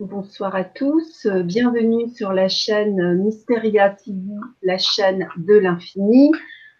Bonsoir 0.00 0.54
à 0.54 0.64
tous, 0.64 1.26
bienvenue 1.26 2.08
sur 2.08 2.32
la 2.32 2.48
chaîne 2.48 3.22
Mysteria 3.22 3.90
TV, 3.90 4.32
la 4.62 4.78
chaîne 4.78 5.28
de 5.36 5.52
l'infini. 5.52 6.32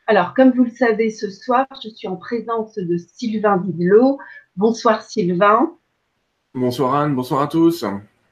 Alors, 0.07 0.32
comme 0.32 0.53
vous 0.53 0.64
le 0.64 0.71
savez, 0.71 1.11
ce 1.11 1.29
soir, 1.29 1.67
je 1.85 1.91
suis 1.91 2.09
en 2.09 2.17
présence 2.17 2.77
de 2.77 2.96
Sylvain 2.96 3.59
Didlot. 3.59 4.19
Bonsoir 4.56 5.03
Sylvain. 5.03 5.71
Bonsoir 6.54 6.95
Anne, 6.95 7.14
bonsoir 7.14 7.43
à 7.43 7.46
tous. 7.46 7.84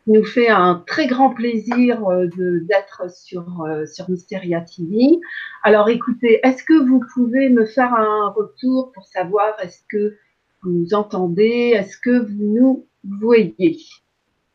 Il 0.06 0.14
nous 0.14 0.24
fait 0.24 0.48
un 0.48 0.82
très 0.86 1.06
grand 1.06 1.34
plaisir 1.34 2.02
euh, 2.08 2.26
d'être 2.62 3.14
sur, 3.14 3.64
euh, 3.66 3.84
sur 3.84 4.08
Mysteria 4.08 4.62
TV. 4.62 5.20
Alors 5.64 5.90
écoutez, 5.90 6.40
est-ce 6.42 6.64
que 6.64 6.82
vous 6.82 7.02
pouvez 7.12 7.50
me 7.50 7.66
faire 7.66 7.92
un 7.92 8.30
retour 8.30 8.92
pour 8.92 9.04
savoir 9.04 9.54
est-ce 9.62 9.82
que 9.90 10.16
vous 10.62 10.70
nous 10.70 10.94
entendez, 10.94 11.74
est-ce 11.74 11.98
que 11.98 12.20
vous 12.20 12.42
nous 12.42 12.86
voyez? 13.20 13.76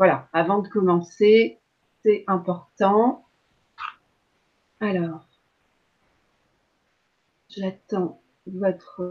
Voilà, 0.03 0.27
avant 0.33 0.59
de 0.59 0.67
commencer, 0.67 1.59
c'est 2.03 2.25
important. 2.27 3.23
Alors, 4.81 5.25
j'attends 7.47 8.19
votre 8.45 9.09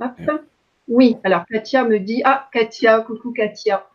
Hop. 0.00 0.44
Oui, 0.88 1.18
alors 1.24 1.44
Katia 1.44 1.84
me 1.84 1.98
dit, 1.98 2.22
ah, 2.24 2.48
Katia, 2.54 3.02
coucou 3.02 3.32
Katia. 3.32 3.86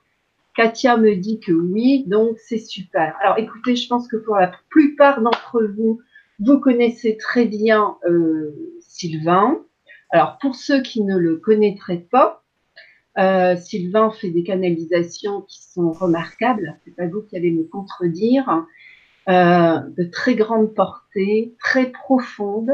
Katia 0.55 0.97
me 0.97 1.15
dit 1.15 1.39
que 1.39 1.51
oui, 1.51 2.03
donc 2.05 2.37
c'est 2.37 2.59
super. 2.59 3.17
Alors 3.23 3.39
écoutez, 3.39 3.75
je 3.75 3.87
pense 3.87 4.07
que 4.07 4.17
pour 4.17 4.35
la 4.35 4.51
plupart 4.69 5.19
d'entre 5.19 5.63
vous, 5.63 5.99
vous 6.37 6.59
connaissez 6.59 7.17
très 7.17 7.45
bien 7.45 7.97
euh, 8.07 8.53
Sylvain. 8.81 9.65
Alors 10.11 10.37
pour 10.37 10.53
ceux 10.53 10.83
qui 10.83 11.01
ne 11.01 11.17
le 11.17 11.37
connaîtraient 11.37 12.05
pas, 12.11 12.44
euh, 13.17 13.55
Sylvain 13.55 14.11
fait 14.11 14.29
des 14.29 14.43
canalisations 14.43 15.41
qui 15.41 15.61
sont 15.63 15.91
remarquables. 15.91 16.79
C'est 16.83 16.95
pas 16.95 17.07
vous 17.07 17.21
qui 17.21 17.37
allez 17.37 17.51
me 17.51 17.63
contredire. 17.63 18.65
Euh, 19.27 19.79
de 19.97 20.03
très 20.03 20.35
grande 20.35 20.73
portée, 20.75 21.55
très 21.59 21.91
profonde. 21.91 22.71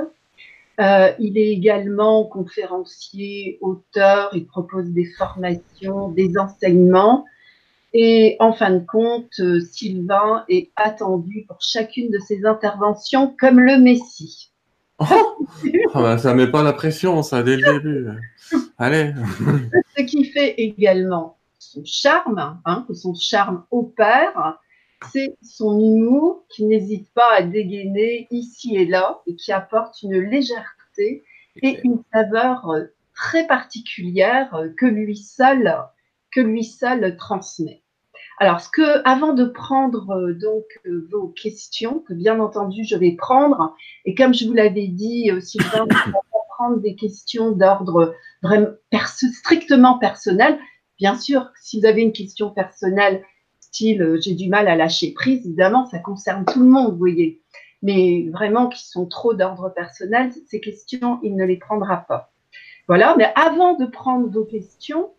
Euh, 0.80 1.12
il 1.20 1.38
est 1.38 1.52
également 1.52 2.26
conférencier, 2.26 3.58
auteur. 3.62 4.32
Il 4.34 4.48
propose 4.48 4.90
des 4.90 5.06
formations, 5.06 6.10
des 6.10 6.38
enseignements. 6.38 7.26
Et 7.94 8.38
en 8.40 8.54
fin 8.54 8.72
de 8.72 8.86
compte, 8.86 9.42
Sylvain 9.70 10.46
est 10.50 10.72
attendu 10.76 11.46
pour 11.48 11.58
chacune 11.62 12.10
de 12.10 12.20
ses 12.20 12.46
interventions 12.46 13.36
comme 13.40 13.60
le 13.60 13.78
Messie. 13.78 14.52
Oh, 15.00 15.06
oh 15.06 16.02
bah, 16.02 16.18
ça 16.18 16.34
met 16.34 16.48
pas 16.48 16.64
la 16.64 16.74
pression, 16.74 17.22
ça, 17.22 17.44
dès 17.44 17.58
le 17.58 17.74
début. 17.74 18.08
Allez. 18.78 19.14
Fait 20.42 20.56
également 20.58 21.38
son 21.60 21.84
charme, 21.86 22.60
hein, 22.66 22.84
que 22.88 22.96
son 22.96 23.14
charme 23.14 23.64
opère, 23.70 24.58
c'est 25.12 25.38
son 25.44 25.80
humour 25.80 26.46
qui 26.50 26.66
n'hésite 26.66 27.14
pas 27.14 27.32
à 27.32 27.44
dégainer 27.44 28.28
ici 28.32 28.76
et 28.76 28.88
là 28.88 29.22
et 29.28 29.36
qui 29.36 29.52
apporte 29.52 30.02
une 30.02 30.18
légèreté 30.18 31.24
et 31.62 31.80
une 31.84 32.02
saveur 32.12 32.74
très 33.14 33.46
particulière 33.46 34.52
que 34.80 34.88
lui 34.88 35.16
seul, 35.16 35.78
que 36.32 36.42
lui 36.42 36.64
seul 36.64 37.16
transmet. 37.18 37.84
Alors, 38.40 38.62
ce 38.62 38.70
que, 38.70 39.08
avant 39.08 39.34
de 39.34 39.46
prendre 39.46 40.32
donc 40.32 40.66
vos 41.12 41.28
questions, 41.28 42.00
que 42.00 42.16
bien 42.16 42.40
entendu 42.40 42.84
je 42.84 42.96
vais 42.96 43.12
prendre, 43.12 43.76
et 44.06 44.16
comme 44.16 44.34
je 44.34 44.48
vous 44.48 44.54
l'avais 44.54 44.88
dit, 44.88 45.30
euh, 45.30 45.40
Des 46.78 46.96
questions 46.96 47.52
d'ordre 47.52 48.16
vraiment 48.42 48.70
strictement 48.92 49.98
personnel. 49.98 50.60
Bien 51.00 51.16
sûr, 51.16 51.52
si 51.60 51.80
vous 51.80 51.86
avez 51.86 52.02
une 52.02 52.14
question 52.14 52.52
personnelle, 52.52 53.24
style 53.60 54.02
euh, 54.02 54.20
j'ai 54.22 54.36
du 54.36 54.50
mal 54.50 54.68
à 54.68 54.76
lâcher 54.76 55.14
prise, 55.14 55.46
évidemment, 55.46 55.86
ça 55.86 56.00
concerne 56.00 56.46
tout 56.46 56.60
le 56.60 56.68
monde, 56.68 56.92
vous 56.92 56.98
voyez. 56.98 57.42
Mais 57.82 58.30
vraiment, 58.32 58.70
qui 58.70 58.88
sont 58.88 59.08
trop 59.08 59.34
d'ordre 59.34 59.70
personnel, 59.70 60.32
ces 60.48 60.62
questions, 60.62 61.20
il 61.24 61.36
ne 61.36 61.46
les 61.46 61.58
prendra 61.58 61.98
pas. 61.98 62.32
Voilà, 62.88 63.16
mais 63.18 63.32
avant 63.36 63.74
de 63.74 63.86
prendre 63.86 64.30
vos 64.30 64.46
questions, 64.46 65.12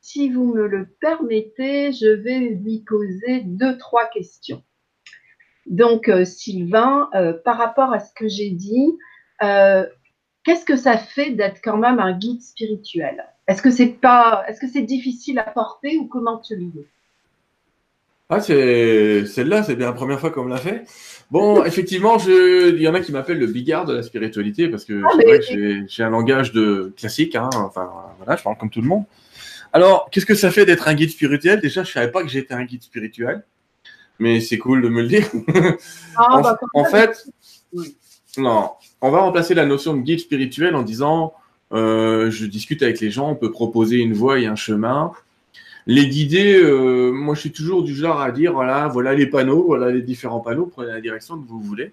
si 0.00 0.30
vous 0.30 0.52
me 0.52 0.66
le 0.66 0.88
permettez, 1.00 1.92
je 1.92 2.08
vais 2.08 2.38
lui 2.38 2.80
poser 2.80 3.42
deux, 3.44 3.78
trois 3.78 4.06
questions. 4.06 4.62
Donc, 5.66 6.08
euh, 6.08 6.24
Sylvain, 6.24 7.08
euh, 7.14 7.34
par 7.44 7.58
rapport 7.58 7.92
à 7.92 8.00
ce 8.00 8.12
que 8.14 8.26
j'ai 8.26 8.50
dit, 8.50 8.98
qu'est-ce 10.44 10.64
que 10.64 10.76
ça 10.76 10.98
fait 10.98 11.30
d'être 11.30 11.60
quand 11.62 11.76
même 11.76 11.98
un 11.98 12.16
guide 12.16 12.42
spirituel? 12.42 13.24
Est-ce 13.46 13.62
que 13.62 13.70
c'est 13.70 13.86
pas, 13.86 14.44
est-ce 14.48 14.60
que 14.60 14.68
c'est 14.68 14.82
difficile 14.82 15.38
à 15.38 15.44
porter 15.44 15.96
ou 15.98 16.06
comment 16.06 16.38
tu 16.38 16.56
le 16.56 16.64
vis 16.64 16.86
ah, 18.32 18.40
c'est 18.40 19.26
celle-là, 19.26 19.64
c'est 19.64 19.74
bien 19.74 19.86
la 19.86 19.92
première 19.92 20.20
fois 20.20 20.30
qu'on 20.30 20.44
me 20.44 20.50
l'a 20.50 20.58
fait. 20.58 20.84
Bon, 21.32 21.64
effectivement, 21.64 22.16
je... 22.16 22.76
il 22.76 22.80
y 22.80 22.86
en 22.86 22.94
a 22.94 23.00
qui 23.00 23.10
m'appellent 23.10 23.40
le 23.40 23.48
bigard 23.48 23.86
de 23.86 23.92
la 23.92 24.04
spiritualité 24.04 24.68
parce 24.68 24.84
que 24.84 25.02
ah, 25.04 25.84
j'ai 25.88 26.04
un 26.04 26.10
langage 26.10 26.52
de 26.52 26.94
classique. 26.96 27.34
Hein. 27.34 27.50
Enfin, 27.54 27.90
voilà, 28.18 28.36
je 28.36 28.42
parle 28.44 28.56
comme 28.56 28.70
tout 28.70 28.82
le 28.82 28.86
monde. 28.86 29.02
Alors, 29.72 30.08
qu'est-ce 30.10 30.26
que 30.26 30.36
ça 30.36 30.52
fait 30.52 30.64
d'être 30.64 30.86
un 30.86 30.94
guide 30.94 31.10
spirituel? 31.10 31.60
Déjà, 31.60 31.82
je 31.82 31.90
savais 31.90 32.12
pas 32.12 32.22
que 32.22 32.28
j'étais 32.28 32.54
un 32.54 32.64
guide 32.64 32.84
spirituel, 32.84 33.42
mais 34.20 34.40
c'est 34.40 34.58
cool 34.58 34.82
de 34.82 34.88
me 34.88 35.02
le 35.02 35.08
dire. 35.08 35.26
Ah, 36.16 36.26
en, 36.30 36.40
bah, 36.40 36.58
en 36.74 36.84
fait, 36.84 37.26
non, 38.38 38.70
on 39.00 39.10
va 39.10 39.20
remplacer 39.20 39.54
la 39.54 39.66
notion 39.66 39.94
de 39.94 40.00
guide 40.00 40.20
spirituel 40.20 40.74
en 40.74 40.82
disant 40.82 41.34
euh, 41.72 42.30
je 42.30 42.46
discute 42.46 42.82
avec 42.82 43.00
les 43.00 43.10
gens, 43.10 43.30
on 43.30 43.34
peut 43.34 43.50
proposer 43.50 43.98
une 43.98 44.12
voie 44.12 44.38
et 44.38 44.46
un 44.46 44.56
chemin. 44.56 45.12
Les 45.86 46.08
guider, 46.08 46.56
euh, 46.56 47.10
moi 47.10 47.34
je 47.34 47.40
suis 47.40 47.52
toujours 47.52 47.82
du 47.82 47.94
genre 47.94 48.20
à 48.20 48.30
dire 48.30 48.52
voilà, 48.52 48.88
voilà 48.88 49.14
les 49.14 49.26
panneaux, 49.26 49.64
voilà 49.64 49.90
les 49.90 50.02
différents 50.02 50.40
panneaux, 50.40 50.66
prenez 50.66 50.92
la 50.92 51.00
direction 51.00 51.40
que 51.40 51.48
vous 51.48 51.60
voulez. 51.60 51.92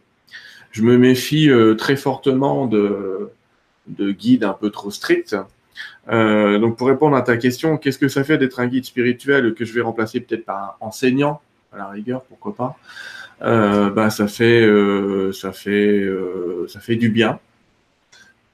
Je 0.72 0.81
me 0.84 0.97
méfie 0.97 1.50
euh, 1.50 1.76
très 1.76 1.96
fortement 1.96 2.68
de, 2.68 3.30
de 3.88 4.12
guides 4.12 4.44
un 4.44 4.53
peu 4.53 4.70
trop 4.70 4.92
stricts. 4.92 5.36
donc 6.09 6.78
pour 6.78 6.88
répondre 6.88 7.16
à 7.16 7.22
ta 7.22 7.38
question, 7.38 7.78
qu'est-ce 7.78 8.00
que 8.00 8.08
ça 8.08 8.24
fait 8.24 8.38
d'être 8.38 8.59
un 8.59 8.68
guide 8.68 8.86
spirituel 8.86 9.53
que 9.53 9.66
je 9.66 9.74
vais 9.74 9.81
remplacer 9.81 10.20
peut-être 10.20 10.46
par 10.46 10.78
un 10.81 10.88
enseignant? 10.88 11.42
À 11.72 11.78
la 11.78 11.88
rigueur, 11.90 12.24
pourquoi 12.24 12.56
pas 12.56 12.78
bah, 13.42 14.09
ça 14.09 14.28
fait, 14.28 14.62
euh, 14.66 15.31
ça 15.31 15.52
fait, 15.52 16.00
euh, 16.03 16.68
ça 16.68 16.80
fait 16.80 16.96
du 16.96 17.09
bien. 17.09 17.40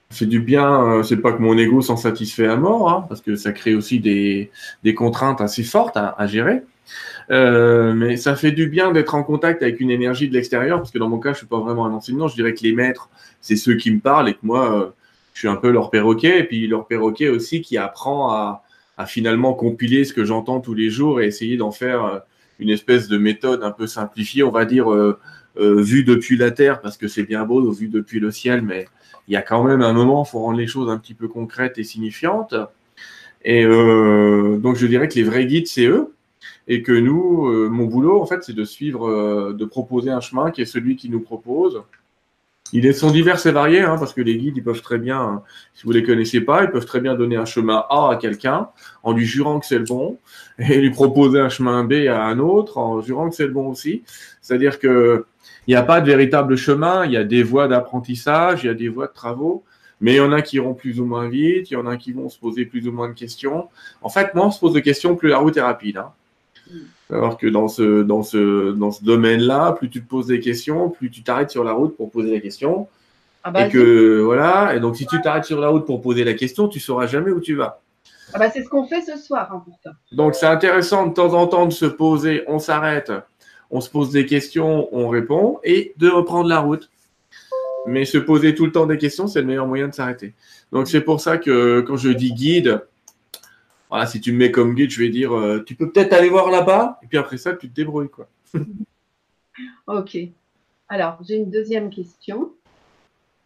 Ça 0.10 0.18
fait 0.20 0.26
du 0.26 0.40
bien. 0.40 1.02
c'est 1.04 1.18
pas 1.18 1.32
que 1.34 1.42
mon 1.42 1.58
ego 1.58 1.82
s'en 1.82 1.98
satisfait 1.98 2.48
à 2.48 2.56
mort, 2.56 2.90
hein, 2.90 3.06
parce 3.10 3.22
que 3.22 3.36
ça 3.36 3.52
crée 3.52 3.74
aussi 3.76 4.00
des, 4.00 4.52
des 4.84 4.94
contraintes 4.94 5.42
assez 5.42 5.64
fortes 5.64 5.98
à, 5.98 6.16
à 6.18 6.28
gérer. 6.28 6.62
mais 7.30 8.18
ça 8.18 8.36
fait 8.36 8.52
du 8.52 8.68
bien 8.68 8.92
d'être 8.92 9.16
en 9.16 9.24
contact 9.24 9.64
avec 9.64 9.80
une 9.80 9.90
énergie 9.90 10.30
de 10.30 10.34
l'extérieur, 10.34 10.78
parce 10.80 10.92
que 10.92 11.00
dans 11.00 11.10
mon 11.10 11.20
cas, 11.20 11.34
je 11.34 11.40
suis 11.40 11.48
pas 11.48 11.60
vraiment 11.60 11.86
un 11.86 11.94
enseignant. 11.94 12.28
Je 12.28 12.36
dirais 12.36 12.54
que 12.54 12.64
les 12.64 12.74
maîtres, 12.74 13.10
c'est 13.42 13.56
ceux 13.56 13.76
qui 13.76 13.92
me 13.92 14.00
parlent 14.00 14.30
et 14.30 14.34
que 14.34 14.40
moi, 14.44 14.94
je 15.34 15.40
suis 15.40 15.48
un 15.48 15.56
peu 15.56 15.72
leur 15.72 15.90
perroquet, 15.90 16.40
et 16.40 16.44
puis 16.44 16.68
leur 16.68 16.86
perroquet 16.86 17.30
aussi 17.30 17.62
qui 17.62 17.78
apprend 17.78 18.32
à, 18.32 18.64
à 18.98 19.06
finalement 19.08 19.54
compiler 19.54 20.04
ce 20.04 20.14
que 20.14 20.26
j'entends 20.26 20.60
tous 20.60 20.76
les 20.76 20.90
jours 20.90 21.22
et 21.22 21.26
essayer 21.26 21.58
d'en 21.58 21.72
faire 21.72 22.24
une 22.60 22.70
espèce 22.70 23.08
de 23.08 23.18
méthode 23.18 23.64
un 23.64 23.72
peu 23.72 23.88
simplifiée, 23.88 24.44
on 24.44 24.52
va 24.52 24.66
dire, 24.66 24.92
euh, 24.92 25.20
euh, 25.58 25.82
vue 25.82 26.04
depuis 26.04 26.38
la 26.38 26.52
Terre, 26.52 26.82
parce 26.82 26.98
que 26.98 27.08
c'est 27.08 27.24
bien 27.24 27.46
beau, 27.46 27.72
vue 27.72 27.88
depuis 27.88 28.20
le 28.20 28.32
ciel, 28.32 28.62
mais 28.62 28.88
il 29.28 29.34
y 29.34 29.38
a 29.38 29.42
quand 29.42 29.64
même 29.64 29.82
un 29.82 29.94
moment, 29.94 30.24
il 30.26 30.30
faut 30.30 30.40
rendre 30.40 30.58
les 30.58 30.68
choses 30.68 30.90
un 30.90 30.98
petit 30.98 31.14
peu 31.14 31.28
concrètes 31.28 31.78
et 31.78 31.84
signifiantes. 31.84 32.56
Et 33.46 33.66
euh, 33.66 34.58
donc, 34.58 34.76
je 34.78 34.88
dirais 34.88 35.08
que 35.08 35.16
les 35.16 35.24
vrais 35.24 35.46
guides, 35.46 35.68
c'est 35.68 35.86
eux. 35.86 36.14
Et 36.68 36.82
que 36.82 36.94
nous, 36.94 37.70
mon 37.70 37.86
boulot, 37.86 38.22
en 38.22 38.26
fait, 38.26 38.42
c'est 38.44 38.54
de 38.54 38.64
suivre, 38.64 39.52
de 39.52 39.66
proposer 39.66 40.12
un 40.12 40.22
chemin 40.22 40.50
qui 40.50 40.62
est 40.62 40.66
celui 40.66 40.96
qui 40.96 41.10
nous 41.10 41.20
propose. 41.20 41.84
Ils 42.76 42.92
sont 42.96 43.12
divers 43.12 43.46
et 43.46 43.52
variés, 43.52 43.82
hein, 43.82 43.98
parce 44.00 44.14
que 44.14 44.22
les 44.22 44.36
guides, 44.36 44.58
ils 44.58 44.64
peuvent 44.64 44.82
très 44.82 44.98
bien, 44.98 45.44
si 45.76 45.84
vous 45.84 45.92
les 45.92 46.02
connaissez 46.02 46.42
pas, 46.42 46.64
ils 46.64 46.72
peuvent 46.72 46.88
très 46.88 47.00
bien 47.00 47.14
donner 47.14 47.36
un 47.36 47.46
chemin 47.46 47.86
A 47.92 48.10
à 48.12 48.16
quelqu'un 48.16 48.70
en 49.04 49.14
lui 49.14 49.26
jurant 49.26 49.60
que 49.60 49.68
c'est 49.68 49.78
le 49.78 49.86
bon, 49.86 50.18
et 50.58 50.82
lui 50.82 50.90
proposer 50.90 51.40
un 51.40 51.50
chemin 51.50 51.84
B 51.84 52.08
à 52.10 52.24
un 52.24 52.40
autre 52.40 52.80
en 52.80 53.00
jurant 53.00 53.30
que 53.30 53.36
c'est 53.36 53.46
le 53.46 53.54
bon 53.54 53.68
aussi. 53.68 54.04
C'est-à-dire 54.42 54.80
que 54.80 55.26
il 55.68 55.72
n'y 55.72 55.76
a 55.76 55.84
pas 55.84 56.02
de 56.02 56.08
véritable 56.08 56.56
chemin, 56.56 57.06
il 57.06 57.12
y 57.12 57.18
a 57.18 57.24
des 57.24 57.44
voies 57.44 57.68
d'apprentissage, 57.68 58.64
il 58.64 58.68
y 58.68 58.70
a 58.70 58.74
des 58.74 58.90
voies 58.90 59.08
de 59.08 59.14
travaux, 59.14 59.64
mais 60.02 60.14
il 60.14 60.18
y 60.18 60.22
en 60.22 60.32
a 60.32 60.42
qui 60.42 60.56
iront 60.58 60.74
plus 60.74 61.00
ou 61.00 61.06
moins 61.06 61.30
vite, 61.30 61.70
il 61.70 61.76
y 61.76 61.78
en 61.78 61.86
a 61.86 61.96
qui 61.96 62.12
vont 62.12 62.28
se 62.28 62.40
poser 62.40 62.66
plus 62.66 62.88
ou 62.88 62.92
moins 62.92 63.08
de 63.08 63.14
questions. 63.14 63.70
En 64.02 64.10
fait, 64.10 64.34
moins 64.34 64.48
on 64.48 64.52
se 64.52 64.60
pose 64.60 64.74
de 64.74 64.80
questions, 64.80 65.16
plus 65.16 65.30
la 65.30 65.38
route 65.38 65.56
est 65.58 65.62
rapide. 65.62 65.98
Hein. 65.98 66.12
Alors 67.12 67.38
que 67.38 67.48
dans 67.48 67.68
ce, 67.68 68.02
dans 68.02 68.24
ce, 68.24 68.72
dans 68.72 68.92
ce 68.92 69.04
domaine-là, 69.04 69.74
plus 69.74 69.90
tu 69.90 70.04
te 70.04 70.10
poses 70.10 70.28
des 70.28 70.40
questions, 70.40 70.90
plus 70.90 71.12
tu 71.12 71.24
t'arrêtes 71.24 71.52
sur 71.52 71.64
la 71.64 71.74
route 71.74 71.96
pour 71.96 72.10
poser 72.10 72.34
la 72.34 72.40
question. 72.40 72.88
Ah 73.44 73.52
bah, 73.52 73.68
et 73.68 73.70
que 73.70 74.22
voilà, 74.22 74.74
et 74.76 74.80
donc 74.80 74.96
si 74.96 75.06
tu 75.06 75.22
t'arrêtes 75.22 75.44
sur 75.44 75.60
la 75.60 75.68
route 75.68 75.86
pour 75.86 76.02
poser 76.02 76.24
la 76.24 76.34
question, 76.34 76.68
tu 76.70 76.80
sauras 76.80 77.08
jamais 77.08 77.32
où 77.32 77.42
tu 77.42 77.56
vas. 77.56 77.82
Ah 78.34 78.40
bah, 78.40 78.50
c'est 78.50 78.64
ce 78.64 78.70
qu'on 78.70 78.88
fait 78.88 79.02
ce 79.02 79.18
soir, 79.18 79.50
hein, 79.54 79.62
pourtant. 79.66 79.92
Donc 80.12 80.36
c'est 80.36 80.46
intéressant 80.46 81.08
de 81.08 81.14
temps 81.14 81.34
en 81.34 81.48
temps 81.48 81.66
de 81.66 81.74
se 81.74 81.86
poser, 81.86 82.44
on 82.48 82.60
s'arrête, 82.60 83.12
on 83.70 83.82
se 83.82 83.90
pose 83.90 84.12
des 84.12 84.26
questions, 84.26 84.88
on 84.92 85.10
répond, 85.10 85.60
et 85.64 85.94
de 85.98 86.10
reprendre 86.10 86.48
la 86.48 86.60
route. 86.60 86.90
Mais 87.86 88.06
se 88.06 88.18
poser 88.18 88.56
tout 88.56 88.66
le 88.66 88.72
temps 88.72 88.86
des 88.86 88.98
questions, 88.98 89.28
c'est 89.28 89.42
le 89.42 89.48
meilleur 89.48 89.68
moyen 89.68 89.90
de 89.90 89.94
s'arrêter. 89.94 90.34
Donc 90.72 90.88
c'est 90.88 91.02
pour 91.02 91.20
ça 91.20 91.38
que 91.38 91.82
quand 91.82 91.98
je 91.98 92.10
dis 92.10 92.34
guide, 92.34 92.82
voilà, 93.94 94.08
si 94.08 94.20
tu 94.20 94.32
me 94.32 94.40
mets 94.40 94.50
comme 94.50 94.74
guide, 94.74 94.90
je 94.90 95.00
vais 95.00 95.10
dire, 95.10 95.34
euh, 95.34 95.64
tu 95.64 95.76
peux 95.76 95.92
peut-être 95.92 96.14
aller 96.14 96.28
voir 96.28 96.50
là-bas, 96.50 96.98
et 97.04 97.06
puis 97.06 97.20
après 97.20 97.38
ça, 97.38 97.54
tu 97.54 97.70
te 97.70 97.76
débrouilles, 97.76 98.10
quoi. 98.10 98.28
ok. 99.88 100.18
Alors, 100.90 101.20
j'ai 101.22 101.36
une 101.36 101.52
deuxième 101.52 101.92
question. 101.92 102.54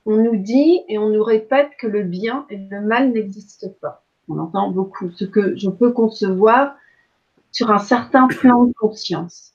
On 0.06 0.16
nous 0.16 0.38
dit 0.38 0.84
et 0.88 0.98
on 0.98 1.10
nous 1.10 1.22
répète 1.22 1.72
que 1.78 1.86
le 1.86 2.04
bien 2.04 2.46
et 2.50 2.56
le 2.56 2.80
mal 2.80 3.12
n'existent 3.12 3.76
pas. 3.82 4.06
On 4.30 4.40
entend 4.40 4.72
beaucoup, 4.72 5.12
ce 5.12 5.26
que 5.26 5.58
je 5.58 5.70
peux 5.70 5.92
concevoir 5.92 6.78
sur 7.52 7.70
un 7.70 7.80
certain 7.80 8.30
plan 8.30 8.64
de 8.64 8.72
conscience. 8.72 9.52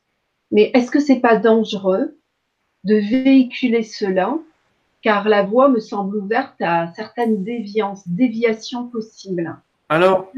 Mais 0.50 0.72
est-ce 0.74 0.90
que 0.90 1.00
c'est 1.00 1.20
pas 1.20 1.38
dangereux 1.38 2.18
de 2.84 2.96
véhiculer 2.96 3.82
cela? 3.82 4.36
Car 5.00 5.26
la 5.26 5.42
voie 5.42 5.70
me 5.70 5.80
semble 5.80 6.18
ouverte 6.18 6.60
à 6.60 6.92
certaines 6.94 7.42
déviances, 7.44 8.06
déviations 8.06 8.88
possibles. 8.88 9.56
Alors 9.88 10.30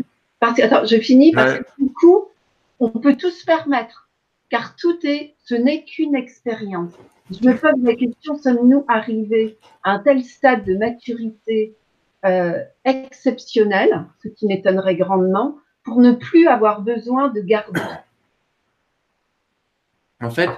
Attends, 0.44 0.84
je 0.84 0.96
finis 1.00 1.32
parce 1.32 1.58
que 1.58 1.64
du 1.78 1.92
coup, 1.92 2.28
on 2.80 2.90
peut 2.90 3.16
tout 3.16 3.30
se 3.30 3.44
permettre, 3.44 4.08
car 4.50 4.76
tout 4.76 4.98
est, 5.04 5.34
ce 5.44 5.54
n'est 5.54 5.84
qu'une 5.84 6.14
expérience. 6.14 6.92
Je 7.30 7.48
me 7.48 7.56
pose 7.56 7.82
la 7.82 7.94
question, 7.94 8.36
sommes-nous 8.36 8.84
arrivés 8.88 9.56
à 9.82 9.92
un 9.92 9.98
tel 10.00 10.22
stade 10.22 10.64
de 10.64 10.76
maturité 10.76 11.74
euh, 12.26 12.62
exceptionnel, 12.84 14.04
ce 14.22 14.28
qui 14.28 14.46
m'étonnerait 14.46 14.96
grandement, 14.96 15.58
pour 15.84 16.00
ne 16.00 16.12
plus 16.12 16.46
avoir 16.48 16.82
besoin 16.82 17.28
de 17.28 17.40
garder? 17.40 17.80
En 20.20 20.30
fait, 20.30 20.50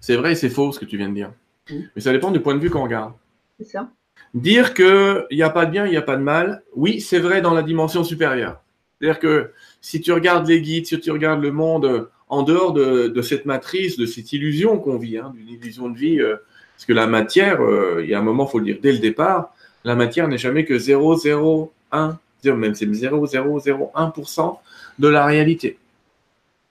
c'est 0.00 0.16
vrai 0.16 0.32
et 0.32 0.34
c'est 0.36 0.48
faux 0.48 0.72
ce 0.72 0.78
que 0.78 0.84
tu 0.84 0.96
viens 0.96 1.08
de 1.08 1.14
dire. 1.14 1.32
Mais 1.70 2.00
ça 2.00 2.12
dépend 2.12 2.30
du 2.30 2.40
point 2.40 2.54
de 2.54 2.60
vue 2.60 2.70
qu'on 2.70 2.84
regarde. 2.84 3.12
C'est 3.58 3.66
ça. 3.66 3.90
Dire 4.34 4.74
qu'il 4.74 5.26
n'y 5.32 5.42
a 5.42 5.50
pas 5.50 5.66
de 5.66 5.70
bien, 5.70 5.86
il 5.86 5.90
n'y 5.90 5.96
a 5.96 6.02
pas 6.02 6.16
de 6.16 6.22
mal, 6.22 6.62
oui, 6.74 7.00
c'est 7.00 7.18
vrai 7.18 7.40
dans 7.40 7.54
la 7.54 7.62
dimension 7.62 8.04
supérieure. 8.04 8.62
C'est-à-dire 9.00 9.18
que 9.18 9.50
si 9.80 10.00
tu 10.00 10.12
regardes 10.12 10.48
les 10.48 10.60
guides, 10.60 10.86
si 10.86 10.98
tu 10.98 11.10
regardes 11.10 11.42
le 11.42 11.52
monde 11.52 12.08
en 12.28 12.42
dehors 12.42 12.72
de, 12.72 13.22
cette 13.22 13.46
matrice, 13.46 13.96
de 13.96 14.06
cette 14.06 14.32
illusion 14.32 14.78
qu'on 14.78 14.96
vit, 14.96 15.18
hein, 15.18 15.32
d'une 15.36 15.48
illusion 15.48 15.88
de 15.88 15.98
vie, 15.98 16.20
euh, 16.20 16.36
parce 16.74 16.86
que 16.86 16.92
la 16.92 17.06
matière, 17.06 17.62
euh, 17.62 18.00
il 18.02 18.10
y 18.10 18.14
a 18.14 18.18
un 18.18 18.22
moment, 18.22 18.46
il 18.46 18.50
faut 18.50 18.58
le 18.58 18.64
dire 18.64 18.78
dès 18.82 18.92
le 18.92 18.98
départ, 18.98 19.54
la 19.84 19.94
matière 19.94 20.28
n'est 20.28 20.38
jamais 20.38 20.64
que 20.64 20.74
0,01, 20.74 22.16
même 22.44 22.74
c'est 22.74 22.86
0,001% 22.86 24.58
de 24.98 25.08
la 25.08 25.24
réalité. 25.24 25.78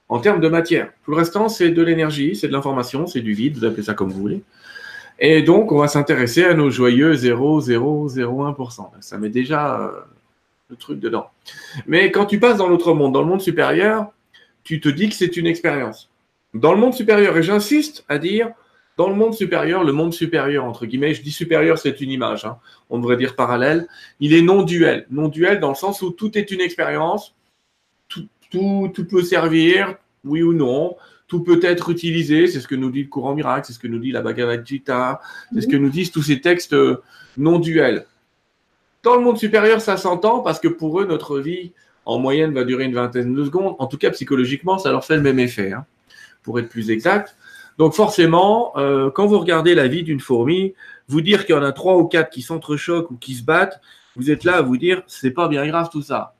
En 0.07 0.19
termes 0.19 0.39
de 0.39 0.49
matière. 0.49 0.91
Tout 1.03 1.11
le 1.11 1.17
restant, 1.17 1.49
c'est 1.49 1.69
de 1.69 1.81
l'énergie, 1.81 2.35
c'est 2.35 2.47
de 2.47 2.53
l'information, 2.53 3.07
c'est 3.07 3.21
du 3.21 3.33
vide, 3.33 3.57
vous 3.57 3.65
appelez 3.65 3.83
ça 3.83 3.93
comme 3.93 4.09
vous 4.11 4.19
voulez. 4.19 4.43
Et 5.17 5.41
donc, 5.41 5.71
on 5.71 5.79
va 5.79 5.87
s'intéresser 5.87 6.43
à 6.43 6.53
nos 6.53 6.69
joyeux 6.69 7.13
0,001%. 7.13 8.91
Ça 8.99 9.17
met 9.17 9.29
déjà 9.29 9.91
le 10.69 10.75
truc 10.75 10.99
dedans. 10.99 11.29
Mais 11.85 12.11
quand 12.11 12.25
tu 12.25 12.39
passes 12.39 12.57
dans 12.57 12.67
l'autre 12.67 12.93
monde, 12.93 13.13
dans 13.13 13.21
le 13.21 13.27
monde 13.27 13.41
supérieur, 13.41 14.11
tu 14.63 14.79
te 14.79 14.89
dis 14.89 15.09
que 15.09 15.15
c'est 15.15 15.37
une 15.37 15.47
expérience. 15.47 16.09
Dans 16.53 16.73
le 16.73 16.79
monde 16.79 16.93
supérieur, 16.93 17.37
et 17.37 17.43
j'insiste 17.43 18.05
à 18.09 18.17
dire, 18.17 18.51
dans 18.97 19.09
le 19.09 19.15
monde 19.15 19.33
supérieur, 19.33 19.83
le 19.83 19.91
monde 19.91 20.13
supérieur, 20.13 20.63
entre 20.63 20.85
guillemets, 20.85 21.13
je 21.13 21.21
dis 21.21 21.31
supérieur, 21.31 21.77
c'est 21.77 21.99
une 22.01 22.09
image, 22.09 22.45
hein. 22.45 22.57
on 22.89 22.97
devrait 22.97 23.17
dire 23.17 23.35
parallèle, 23.35 23.87
il 24.19 24.33
est 24.33 24.41
non-duel. 24.41 25.05
Non-duel 25.09 25.59
dans 25.59 25.69
le 25.69 25.75
sens 25.75 26.01
où 26.01 26.11
tout 26.11 26.37
est 26.37 26.49
une 26.49 26.61
expérience, 26.61 27.35
tout, 28.07 28.27
tout, 28.49 28.89
tout 28.93 29.05
peut 29.05 29.23
servir, 29.23 29.95
oui 30.23 30.41
ou 30.41 30.53
non, 30.53 30.95
tout 31.27 31.43
peut 31.43 31.59
être 31.61 31.89
utilisé, 31.89 32.47
c'est 32.47 32.59
ce 32.59 32.67
que 32.67 32.75
nous 32.75 32.89
dit 32.89 33.03
le 33.03 33.09
courant 33.09 33.35
miracle, 33.35 33.67
c'est 33.67 33.73
ce 33.73 33.79
que 33.79 33.87
nous 33.87 33.99
dit 33.99 34.11
la 34.11 34.21
Bhagavad 34.21 34.65
Gita, 34.65 35.19
c'est 35.53 35.61
ce 35.61 35.67
que 35.67 35.75
nous 35.75 35.89
disent 35.89 36.11
tous 36.11 36.23
ces 36.23 36.39
textes 36.39 36.73
euh, 36.73 37.01
non 37.37 37.59
duels. 37.59 38.05
Dans 39.05 39.15
le 39.15 39.21
monde 39.21 39.37
supérieur, 39.37 39.81
ça 39.81 39.97
s'entend 39.97 40.39
parce 40.39 40.59
que 40.59 40.67
pour 40.67 40.99
eux, 40.99 41.05
notre 41.05 41.37
vie, 41.37 41.73
en 42.05 42.17
moyenne, 42.17 42.55
va 42.55 42.63
durer 42.63 42.85
une 42.85 42.95
vingtaine 42.95 43.35
de 43.35 43.45
secondes. 43.45 43.75
En 43.77 43.85
tout 43.85 43.99
cas, 43.99 44.09
psychologiquement, 44.09 44.79
ça 44.79 44.91
leur 44.91 45.05
fait 45.05 45.15
le 45.15 45.21
même 45.21 45.37
effet, 45.37 45.73
hein, 45.73 45.85
pour 46.41 46.59
être 46.59 46.69
plus 46.69 46.89
exact. 46.89 47.37
Donc 47.77 47.93
forcément, 47.93 48.73
euh, 48.77 49.11
quand 49.11 49.27
vous 49.27 49.37
regardez 49.37 49.75
la 49.75 49.87
vie 49.87 50.01
d'une 50.01 50.19
fourmi, 50.19 50.73
vous 51.07 51.21
dire 51.21 51.45
qu'il 51.45 51.53
y 51.53 51.57
en 51.57 51.61
a 51.61 51.71
trois 51.71 51.97
ou 51.97 52.05
quatre 52.05 52.31
qui 52.31 52.41
s'entrechoquent 52.41 53.11
ou 53.11 53.17
qui 53.17 53.35
se 53.35 53.43
battent, 53.43 53.79
vous 54.15 54.31
êtes 54.31 54.43
là 54.43 54.55
à 54.55 54.61
vous 54.63 54.77
dire, 54.77 55.03
c'est 55.05 55.29
pas 55.29 55.47
bien 55.49 55.67
grave 55.67 55.89
tout 55.91 56.01
ça. 56.01 56.33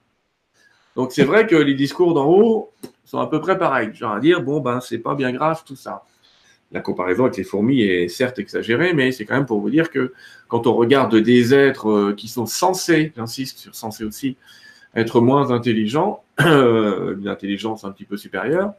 Donc 0.95 1.12
c'est 1.12 1.23
vrai 1.23 1.45
que 1.45 1.56
les 1.56 1.75
discours 1.75 2.15
d'en 2.15 2.25
haut, 2.25 2.71
sont 3.03 3.19
à 3.19 3.27
peu 3.27 3.39
près 3.39 3.59
pareils. 3.59 3.94
Genre 3.94 4.13
à 4.13 4.19
dire, 4.19 4.41
bon, 4.41 4.59
ben, 4.59 4.79
c'est 4.81 4.97
pas 4.97 5.13
bien 5.13 5.31
grave 5.31 5.62
tout 5.67 5.75
ça. 5.75 6.03
La 6.71 6.81
comparaison 6.81 7.23
avec 7.23 7.38
les 7.38 7.44
fourmis 7.44 7.83
est 7.83 8.07
certes 8.07 8.39
exagérée, 8.39 8.94
mais 8.94 9.12
c'est 9.12 9.25
quand 9.25 9.35
même 9.35 9.45
pour 9.45 9.62
vous 9.62 9.69
dire 9.69 9.89
que 9.89 10.13
quand 10.47 10.67
on 10.67 10.73
regarde 10.73 11.15
des 11.15 11.53
êtres 11.53 11.89
euh, 11.89 12.13
qui 12.13 12.27
sont 12.27 12.45
censés, 12.45 13.13
j'insiste 13.15 13.59
sur 13.59 13.75
censés 13.75 14.03
aussi, 14.03 14.35
être 14.95 15.21
moins 15.21 15.51
intelligents, 15.51 16.23
une 16.39 17.27
intelligence 17.27 17.83
un 17.85 17.91
petit 17.91 18.06
peu 18.06 18.17
supérieure, 18.17 18.73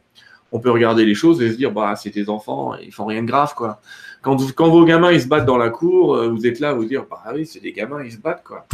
on 0.51 0.59
peut 0.59 0.71
regarder 0.71 1.05
les 1.05 1.15
choses 1.15 1.41
et 1.41 1.51
se 1.51 1.57
dire, 1.57 1.71
bah, 1.71 1.95
c'est 1.95 2.09
des 2.09 2.29
enfants, 2.29 2.75
ils 2.75 2.93
font 2.93 3.05
rien 3.05 3.21
de 3.21 3.27
grave, 3.27 3.53
quoi. 3.55 3.81
Quand, 4.21 4.35
vos 4.35 4.85
gamins, 4.85 5.11
ils 5.11 5.21
se 5.21 5.27
battent 5.27 5.45
dans 5.45 5.57
la 5.57 5.69
cour, 5.69 6.15
euh, 6.15 6.29
vous 6.29 6.45
êtes 6.47 6.59
là 6.59 6.69
à 6.69 6.73
vous 6.73 6.85
dire, 6.85 7.05
bah 7.09 7.23
oui, 7.33 7.45
c'est 7.45 7.59
des 7.59 7.71
gamins, 7.71 8.03
ils 8.03 8.11
se 8.11 8.17
battent, 8.17 8.43
quoi. 8.43 8.65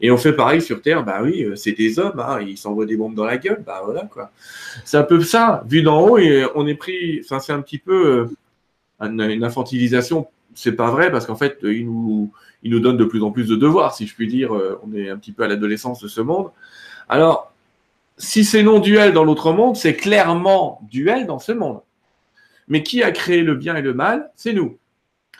Et 0.00 0.10
on 0.10 0.16
fait 0.16 0.32
pareil 0.32 0.62
sur 0.62 0.80
Terre, 0.80 1.04
bah 1.04 1.20
oui, 1.22 1.44
euh, 1.44 1.56
c'est 1.56 1.72
des 1.72 1.98
hommes, 1.98 2.20
hein, 2.20 2.40
ils 2.40 2.56
s'envoient 2.56 2.86
des 2.86 2.96
bombes 2.96 3.14
dans 3.14 3.24
la 3.24 3.36
gueule, 3.36 3.62
bah 3.66 3.82
voilà, 3.84 4.02
quoi. 4.10 4.30
C'est 4.84 4.96
un 4.96 5.02
peu 5.02 5.20
ça, 5.22 5.64
vu 5.68 5.82
d'en 5.82 6.00
haut, 6.00 6.18
et 6.18 6.46
on 6.54 6.66
est 6.66 6.74
pris, 6.74 7.20
enfin, 7.24 7.40
c'est 7.40 7.52
un 7.52 7.60
petit 7.60 7.78
peu 7.78 8.06
euh, 8.06 8.26
une, 9.00 9.44
infantilisation. 9.44 10.28
C'est 10.54 10.72
pas 10.72 10.90
vrai, 10.90 11.10
parce 11.10 11.26
qu'en 11.26 11.36
fait, 11.36 11.58
ils 11.62 11.84
nous, 11.84 12.32
ils 12.62 12.70
nous 12.70 12.80
donnent 12.80 12.96
de 12.96 13.04
plus 13.04 13.22
en 13.22 13.30
plus 13.30 13.48
de 13.48 13.56
devoirs, 13.56 13.94
si 13.94 14.06
je 14.06 14.14
puis 14.14 14.26
dire. 14.26 14.52
On 14.52 14.94
est 14.94 15.10
un 15.10 15.18
petit 15.18 15.32
peu 15.32 15.42
à 15.42 15.48
l'adolescence 15.48 16.00
de 16.00 16.08
ce 16.08 16.20
monde. 16.20 16.50
Alors, 17.08 17.52
si 18.18 18.44
c'est 18.44 18.62
non 18.62 18.78
duel 18.78 19.12
dans 19.12 19.24
l'autre 19.24 19.52
monde, 19.52 19.76
c'est 19.76 19.94
clairement 19.94 20.80
duel 20.90 21.26
dans 21.26 21.38
ce 21.38 21.52
monde. 21.52 21.80
Mais 22.68 22.82
qui 22.82 23.02
a 23.02 23.12
créé 23.12 23.42
le 23.42 23.54
bien 23.54 23.76
et 23.76 23.82
le 23.82 23.94
mal? 23.94 24.30
C'est 24.36 24.52
nous. 24.52 24.78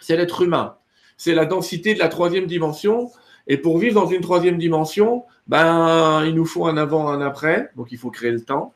C'est 0.00 0.16
l'être 0.16 0.42
humain. 0.42 0.76
C'est 1.16 1.34
la 1.34 1.46
densité 1.46 1.94
de 1.94 1.98
la 1.98 2.08
troisième 2.08 2.46
dimension. 2.46 3.10
Et 3.48 3.56
pour 3.56 3.78
vivre 3.78 3.94
dans 3.94 4.06
une 4.06 4.20
troisième 4.20 4.58
dimension, 4.58 5.24
ben, 5.46 6.24
il 6.26 6.34
nous 6.34 6.44
faut 6.44 6.66
un 6.66 6.76
avant, 6.76 7.08
un 7.08 7.20
après. 7.20 7.70
Donc, 7.76 7.88
il 7.90 7.98
faut 7.98 8.10
créer 8.10 8.32
le 8.32 8.44
temps. 8.44 8.74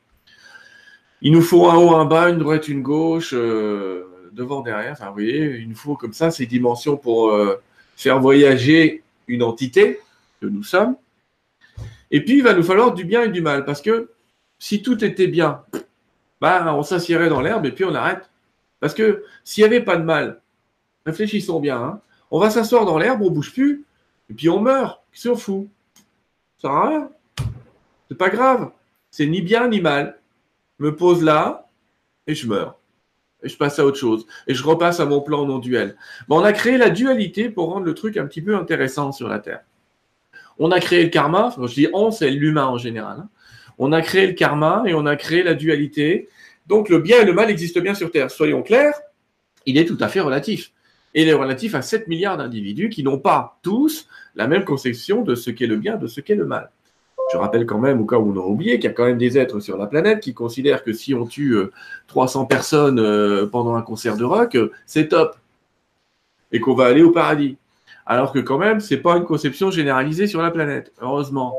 Il 1.22 1.32
nous 1.32 1.42
faut 1.42 1.68
un 1.68 1.76
haut, 1.76 1.94
un 1.94 2.06
bas, 2.06 2.30
une 2.30 2.38
droite, 2.38 2.68
une 2.68 2.82
gauche, 2.82 3.34
euh, 3.34 4.06
devant, 4.32 4.60
derrière. 4.60 4.92
Enfin, 4.92 5.06
vous 5.08 5.14
voyez, 5.14 5.64
nous 5.66 5.74
faut 5.74 5.96
comme 5.96 6.12
ça 6.12 6.30
ces 6.30 6.46
dimensions 6.46 6.96
pour 6.96 7.30
euh, 7.30 7.60
faire 7.96 8.20
voyager 8.20 9.02
une 9.28 9.42
entité 9.42 10.00
que 10.40 10.46
nous 10.46 10.62
sommes. 10.62 10.96
Et 12.10 12.24
puis, 12.24 12.38
il 12.38 12.42
va 12.42 12.54
nous 12.54 12.62
falloir 12.62 12.92
du 12.94 13.04
bien 13.04 13.22
et 13.22 13.28
du 13.28 13.40
mal. 13.40 13.64
Parce 13.64 13.82
que 13.82 14.10
si 14.58 14.82
tout 14.82 15.04
était 15.04 15.26
bien, 15.26 15.62
ben, 16.40 16.72
on 16.74 16.82
s'assierait 16.82 17.28
dans 17.28 17.40
l'herbe 17.40 17.66
et 17.66 17.72
puis 17.72 17.84
on 17.84 17.94
arrête. 17.94 18.30
Parce 18.80 18.94
que 18.94 19.24
s'il 19.44 19.62
n'y 19.62 19.66
avait 19.66 19.84
pas 19.84 19.96
de 19.96 20.04
mal, 20.04 20.40
réfléchissons 21.04 21.60
bien, 21.60 21.78
hein, 21.78 22.00
on 22.30 22.38
va 22.38 22.50
s'asseoir 22.50 22.84
dans 22.86 22.98
l'herbe, 22.98 23.22
on 23.22 23.30
bouge 23.30 23.52
plus, 23.52 23.84
et 24.30 24.34
puis 24.34 24.48
on 24.48 24.60
meurt. 24.60 25.02
Qu'est-ce 25.12 25.28
qu'on 25.28 25.36
fout? 25.36 25.68
Ça 26.58 26.68
sert 26.68 26.82
rien. 26.88 27.10
C'est 28.08 28.16
pas 28.16 28.30
grave. 28.30 28.70
C'est 29.10 29.26
ni 29.26 29.42
bien 29.42 29.68
ni 29.68 29.80
mal. 29.80 30.18
Je 30.78 30.84
me 30.84 30.96
pose 30.96 31.22
là 31.22 31.68
et 32.26 32.34
je 32.34 32.46
meurs. 32.46 32.79
Je 33.42 33.56
passe 33.56 33.78
à 33.78 33.84
autre 33.84 33.98
chose. 33.98 34.26
Et 34.46 34.54
je 34.54 34.62
repasse 34.62 35.00
à 35.00 35.06
mon 35.06 35.20
plan 35.20 35.46
non 35.46 35.58
duel. 35.58 35.96
On 36.28 36.44
a 36.44 36.52
créé 36.52 36.76
la 36.76 36.90
dualité 36.90 37.48
pour 37.48 37.72
rendre 37.72 37.86
le 37.86 37.94
truc 37.94 38.16
un 38.16 38.26
petit 38.26 38.42
peu 38.42 38.56
intéressant 38.56 39.12
sur 39.12 39.28
la 39.28 39.38
Terre. 39.38 39.60
On 40.58 40.70
a 40.70 40.80
créé 40.80 41.02
le 41.02 41.08
karma. 41.08 41.54
je 41.58 41.74
dis 41.74 41.88
on, 41.92 42.10
c'est 42.10 42.30
l'humain 42.30 42.66
en 42.66 42.78
général. 42.78 43.16
Hein. 43.20 43.28
On 43.78 43.92
a 43.92 44.02
créé 44.02 44.26
le 44.26 44.34
karma 44.34 44.82
et 44.86 44.94
on 44.94 45.06
a 45.06 45.16
créé 45.16 45.42
la 45.42 45.54
dualité 45.54 46.28
donc 46.70 46.88
le 46.88 47.00
bien 47.00 47.20
et 47.20 47.24
le 47.24 47.32
mal 47.32 47.50
existent 47.50 47.80
bien 47.80 47.94
sur 47.94 48.12
Terre. 48.12 48.30
Soyons 48.30 48.62
clairs, 48.62 48.94
il 49.66 49.76
est 49.76 49.86
tout 49.86 49.98
à 49.98 50.06
fait 50.06 50.20
relatif. 50.20 50.70
Il 51.14 51.28
est 51.28 51.32
relatif 51.32 51.74
à 51.74 51.82
7 51.82 52.06
milliards 52.06 52.36
d'individus 52.36 52.90
qui 52.90 53.02
n'ont 53.02 53.18
pas 53.18 53.58
tous 53.62 54.06
la 54.36 54.46
même 54.46 54.64
conception 54.64 55.22
de 55.22 55.34
ce 55.34 55.50
qu'est 55.50 55.66
le 55.66 55.76
bien, 55.76 55.96
de 55.96 56.06
ce 56.06 56.20
qu'est 56.20 56.36
le 56.36 56.46
mal. 56.46 56.70
Je 57.32 57.36
rappelle 57.36 57.64
quand 57.64 57.78
même, 57.78 58.00
au 58.00 58.06
cas 58.06 58.16
où 58.16 58.32
on 58.32 58.36
aurait 58.36 58.50
oublié, 58.50 58.78
qu'il 58.78 58.84
y 58.84 58.92
a 58.92 58.92
quand 58.92 59.04
même 59.04 59.18
des 59.18 59.38
êtres 59.38 59.60
sur 59.60 59.76
la 59.76 59.86
planète 59.86 60.20
qui 60.20 60.34
considèrent 60.34 60.82
que 60.82 60.92
si 60.92 61.14
on 61.14 61.26
tue 61.26 61.56
300 62.08 62.42
euh, 62.42 62.46
personnes 62.46 62.98
euh, 62.98 63.46
pendant 63.46 63.76
un 63.76 63.82
concert 63.82 64.16
de 64.16 64.24
rock, 64.24 64.56
euh, 64.56 64.72
c'est 64.86 65.08
top. 65.08 65.36
Et 66.52 66.58
qu'on 66.58 66.74
va 66.74 66.86
aller 66.86 67.02
au 67.02 67.12
paradis. 67.12 67.56
Alors 68.04 68.32
que 68.32 68.40
quand 68.40 68.58
même, 68.58 68.80
ce 68.80 68.94
n'est 68.94 69.00
pas 69.00 69.16
une 69.16 69.24
conception 69.24 69.70
généralisée 69.70 70.26
sur 70.26 70.42
la 70.42 70.50
planète, 70.50 70.92
heureusement. 71.00 71.56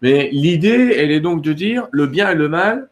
Mais 0.00 0.30
l'idée, 0.32 0.94
elle 0.96 1.10
est 1.10 1.20
donc 1.20 1.42
de 1.42 1.52
dire 1.52 1.88
le 1.90 2.06
bien 2.06 2.30
et 2.30 2.34
le 2.34 2.48
mal, 2.48 2.88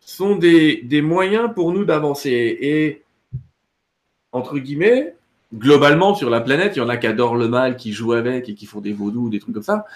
sont 0.00 0.36
des, 0.36 1.02
moyens 1.02 1.50
pour 1.54 1.72
nous 1.72 1.84
d'avancer. 1.84 2.58
Et, 2.60 3.02
entre 4.32 4.58
guillemets, 4.58 5.14
globalement, 5.54 6.14
sur 6.14 6.30
la 6.30 6.40
planète, 6.40 6.76
il 6.76 6.78
y 6.78 6.82
en 6.82 6.88
a 6.88 6.96
qui 6.96 7.06
adorent 7.06 7.36
le 7.36 7.48
mal, 7.48 7.76
qui 7.76 7.92
jouent 7.92 8.12
avec 8.12 8.48
et 8.48 8.54
qui 8.54 8.66
font 8.66 8.80
des 8.80 8.92
vaudous, 8.92 9.28
des 9.28 9.40
trucs 9.40 9.54
comme 9.54 9.62
ça. 9.62 9.86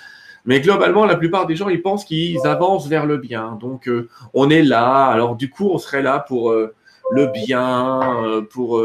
Mais 0.44 0.60
globalement, 0.60 1.06
la 1.06 1.16
plupart 1.16 1.46
des 1.46 1.56
gens, 1.56 1.68
ils 1.68 1.80
pensent 1.80 2.04
qu'ils 2.04 2.46
avancent 2.46 2.86
vers 2.86 3.06
le 3.06 3.16
bien. 3.16 3.56
Donc, 3.60 3.88
euh, 3.88 4.08
on 4.34 4.50
est 4.50 4.62
là. 4.62 5.06
Alors, 5.06 5.36
du 5.36 5.48
coup, 5.48 5.70
on 5.70 5.78
serait 5.78 6.02
là 6.02 6.18
pour 6.20 6.50
euh, 6.50 6.74
le 7.10 7.26
bien, 7.28 8.24
euh, 8.24 8.42
pour, 8.42 8.82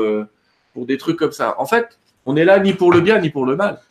pour 0.73 0.85
des 0.85 0.97
trucs 0.97 1.17
comme 1.17 1.33
ça. 1.33 1.55
En 1.59 1.65
fait, 1.65 1.99
on 2.25 2.35
est 2.35 2.45
là 2.45 2.59
ni 2.59 2.73
pour 2.73 2.93
le 2.93 3.01
bien, 3.01 3.19
ni 3.19 3.29
pour 3.29 3.45
le 3.45 3.55
mal. 3.55 3.81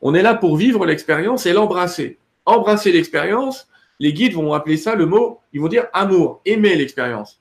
On 0.00 0.14
est 0.14 0.22
là 0.22 0.34
pour 0.34 0.56
vivre 0.56 0.86
l'expérience 0.86 1.46
et 1.46 1.52
l'embrasser. 1.52 2.18
Embrasser 2.46 2.92
l'expérience, 2.92 3.68
les 3.98 4.12
guides 4.12 4.34
vont 4.34 4.52
appeler 4.52 4.76
ça 4.76 4.94
le 4.94 5.06
mot, 5.06 5.40
ils 5.52 5.60
vont 5.60 5.68
dire 5.68 5.86
amour, 5.92 6.40
aimer 6.44 6.76
l'expérience. 6.76 7.40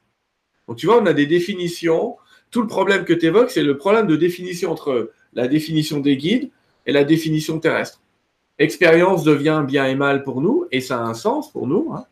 Donc 0.67 0.77
tu 0.77 0.87
vois, 0.87 0.99
on 1.01 1.05
a 1.05 1.13
des 1.13 1.27
définitions. 1.27 2.17
Tout 2.49 2.61
le 2.61 2.67
problème 2.67 3.05
que 3.05 3.13
tu 3.13 3.27
évoques, 3.27 3.51
c'est 3.51 3.63
le 3.63 3.77
problème 3.77 4.07
de 4.07 4.15
définition 4.15 4.71
entre 4.71 5.11
la 5.33 5.47
définition 5.47 5.99
des 5.99 6.17
guides 6.17 6.49
et 6.85 6.91
la 6.91 7.03
définition 7.03 7.59
terrestre. 7.59 8.01
Expérience 8.59 9.23
devient 9.23 9.63
bien 9.67 9.85
et 9.85 9.95
mal 9.95 10.23
pour 10.23 10.41
nous, 10.41 10.65
et 10.71 10.81
ça 10.81 10.99
a 10.99 11.03
un 11.03 11.13
sens 11.13 11.51
pour 11.51 11.67
nous. 11.67 11.91
Hein. 11.93 12.05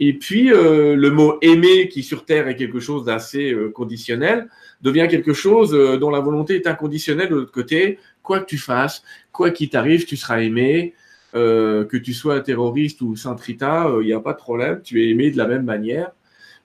Et 0.00 0.12
puis, 0.12 0.52
euh, 0.52 0.94
le 0.94 1.10
mot 1.10 1.38
aimer, 1.42 1.88
qui 1.88 2.02
sur 2.02 2.24
Terre 2.24 2.48
est 2.48 2.56
quelque 2.56 2.80
chose 2.80 3.04
d'assez 3.04 3.52
euh, 3.52 3.70
conditionnel, 3.70 4.48
devient 4.80 5.08
quelque 5.10 5.32
chose 5.32 5.74
euh, 5.74 5.96
dont 5.96 6.10
la 6.10 6.20
volonté 6.20 6.54
est 6.54 6.66
inconditionnelle 6.66 7.28
de 7.28 7.34
l'autre 7.34 7.52
côté. 7.52 7.98
Quoi 8.22 8.40
que 8.40 8.46
tu 8.46 8.58
fasses, 8.58 9.02
quoi 9.32 9.50
qu'il 9.50 9.70
t'arrive, 9.70 10.04
tu 10.04 10.16
seras 10.16 10.40
aimé. 10.42 10.94
que 11.34 11.96
tu 11.96 12.14
sois 12.14 12.40
terroriste 12.40 13.00
ou 13.02 13.14
Saint 13.14 13.36
Rita, 13.36 13.88
il 14.00 14.06
n'y 14.06 14.12
a 14.12 14.20
pas 14.20 14.32
de 14.32 14.38
problème, 14.38 14.80
tu 14.82 15.02
es 15.02 15.10
aimé 15.10 15.30
de 15.30 15.36
la 15.36 15.46
même 15.46 15.64
manière. 15.64 16.10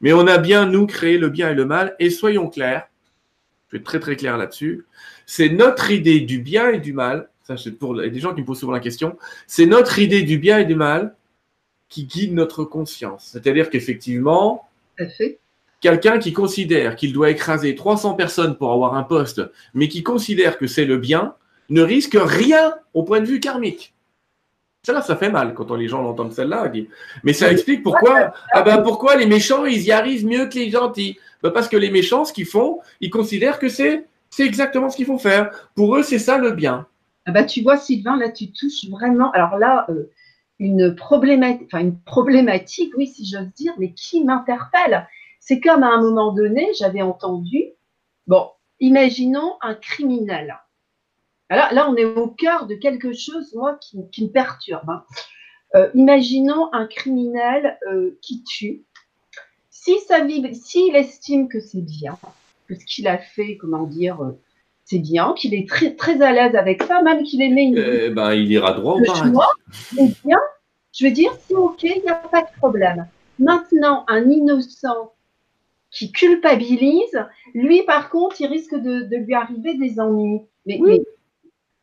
Mais 0.02 0.14
on 0.14 0.26
a 0.26 0.38
bien, 0.38 0.66
nous, 0.66 0.88
créé 0.88 1.18
le 1.18 1.30
bien 1.30 1.52
et 1.52 1.54
le 1.54 1.66
mal, 1.66 1.96
et 2.00 2.10
soyons 2.10 2.50
clairs, 2.50 2.88
je 3.68 3.74
vais 3.74 3.80
être 3.80 3.86
très 3.86 4.00
très 4.00 4.16
clair 4.16 4.38
là-dessus, 4.38 4.86
c'est 5.26 5.50
notre 5.50 5.92
idée 5.92 6.22
du 6.22 6.40
bien 6.40 6.70
et 6.70 6.80
du 6.80 6.94
mal, 6.94 7.30
ça 7.44 7.58
c'est 7.58 7.72
pour 7.72 7.96
les 7.96 8.20
gens 8.20 8.34
qui 8.34 8.42
me 8.42 8.46
posent 8.46 8.60
souvent 8.60 8.72
la 8.72 8.80
question, 8.80 9.18
c'est 9.48 9.66
notre 9.66 10.00
idée 10.00 10.24
du 10.24 10.38
bien 10.38 10.60
et 10.60 10.66
du 10.66 10.76
mal 10.76 11.16
qui 11.90 12.06
guide 12.06 12.34
notre 12.34 12.64
conscience. 12.64 13.30
C'est-à-dire 13.32 13.70
qu'effectivement, 13.70 14.68
quelqu'un 15.80 16.18
qui 16.18 16.34
considère 16.34 16.96
qu'il 16.96 17.14
doit 17.14 17.30
écraser 17.30 17.76
300 17.76 18.16
personnes 18.16 18.56
pour 18.58 18.72
avoir 18.72 18.96
un 18.96 19.04
poste, 19.04 19.42
mais 19.74 19.88
qui 19.88 20.02
considère 20.02 20.58
que 20.58 20.66
c'est 20.66 20.86
le 20.86 20.98
bien, 20.98 21.36
ne 21.70 21.82
risque 21.82 22.18
rien 22.20 22.74
au 22.94 23.04
point 23.04 23.20
de 23.20 23.26
vue 23.26 23.40
karmique. 23.40 23.94
Ça, 24.84 25.02
ça 25.02 25.16
fait 25.16 25.30
mal 25.30 25.54
quand 25.54 25.72
on, 25.72 25.76
les 25.76 25.88
gens 25.88 26.02
l'entendent 26.02 26.34
celle-là. 26.34 26.72
Mais 27.24 27.34
ça 27.34 27.52
explique 27.52 27.84
pourquoi, 27.84 28.34
ah 28.52 28.64
ben, 28.64 28.80
pourquoi 28.80 29.16
les 29.16 29.26
méchants, 29.26 29.66
ils 29.66 29.82
y 29.82 29.92
arrivent 29.92 30.26
mieux 30.26 30.48
que 30.48 30.56
les 30.56 30.70
gentils. 30.70 31.18
Ben, 31.42 31.52
parce 31.52 31.70
que 31.70 31.78
les 31.78 31.92
méchants, 31.92 32.26
ce 32.26 32.34
qu'ils 32.34 32.46
font, 32.46 32.80
ils 33.00 33.10
considèrent 33.10 33.60
que 33.60 33.70
c'est, 33.70 34.06
c'est 34.30 34.46
exactement 34.46 34.90
ce 34.90 34.98
qu'il 34.98 35.06
faut 35.06 35.20
faire. 35.20 35.52
Pour 35.76 35.96
eux, 35.96 36.04
c'est 36.04 36.20
ça 36.20 36.38
le 36.38 36.52
bien. 36.52 36.86
Ah 37.26 37.32
bah, 37.32 37.44
tu 37.44 37.62
vois, 37.62 37.78
Sylvain, 37.78 38.18
là, 38.18 38.30
tu 38.30 38.52
touches 38.52 38.86
vraiment. 38.90 39.32
Alors 39.32 39.58
là, 39.58 39.86
euh, 39.90 40.12
une 40.60 40.96
problématique, 40.96 42.94
oui, 42.98 43.08
si 43.08 43.26
j'ose 43.26 43.54
dire, 43.54 43.74
mais 43.78 43.94
qui 43.94 44.24
m'interpelle. 44.24 45.08
C'est 45.40 45.60
comme 45.60 45.84
à 45.84 45.90
un 45.90 46.02
moment 46.02 46.32
donné, 46.34 46.72
j'avais 46.78 47.02
entendu, 47.02 47.66
bon, 48.28 48.50
imaginons 48.80 49.58
un 49.62 49.76
criminel. 49.76 50.58
Alors 51.50 51.74
là, 51.74 51.90
on 51.90 51.96
est 51.96 52.06
au 52.06 52.28
cœur 52.30 52.66
de 52.68 52.76
quelque 52.76 53.14
chose, 53.14 53.54
moi, 53.56 53.78
qui, 53.80 54.24
me 54.24 54.30
perturbe. 54.30 54.90
Hein. 54.90 55.04
Euh, 55.76 55.90
imaginons 55.96 56.74
un 56.74 56.88
criminel 56.88 57.78
euh, 57.90 58.18
qui 58.22 58.44
tue. 58.44 58.84
Si 59.70 59.98
s'il 60.54 60.96
estime 60.96 61.50
que 61.50 61.60
c'est 61.60 61.82
bien, 61.82 62.18
que 62.68 62.76
ce 62.76 62.86
qu'il 62.86 63.08
a 63.08 63.18
fait, 63.18 63.58
comment 63.58 63.84
dire, 63.84 64.34
c'est 64.94 65.00
bien, 65.00 65.34
qu'il 65.34 65.56
est 65.56 65.68
très, 65.68 65.96
très 65.96 66.22
à 66.22 66.32
l'aise 66.32 66.56
avec 66.56 66.84
ça, 66.84 67.02
même 67.02 67.24
qu'il 67.24 67.42
aimait 67.42 67.66
une. 67.66 67.78
Eh 67.78 68.10
ben, 68.10 68.34
il 68.34 68.52
ira 68.52 68.74
droit 68.74 68.96
au 68.96 69.04
paradis. 69.04 69.36
C'est 69.72 70.14
bien. 70.24 70.40
Je 70.94 71.06
veux 71.06 71.12
dire, 71.12 71.32
c'est 71.48 71.56
OK, 71.56 71.82
il 71.84 72.02
n'y 72.04 72.10
a 72.10 72.16
pas 72.16 72.42
de 72.44 72.58
problème. 72.58 73.08
Maintenant, 73.40 74.06
un 74.08 74.30
innocent 74.30 75.14
qui 75.90 76.12
culpabilise, 76.12 77.26
lui, 77.56 77.82
par 77.84 78.12
contre, 78.12 78.40
il 78.42 78.48
risque 78.48 78.76
de, 78.76 79.16
lui 79.16 79.34
arriver 79.34 79.76
des 79.76 80.00
ennuis. 80.00 80.42
Mais 80.68 80.78
oui, 80.80 81.02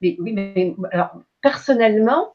mais, 0.00 0.17
mais, 0.21 0.76
alors, 0.93 1.11
personnellement, 1.43 2.33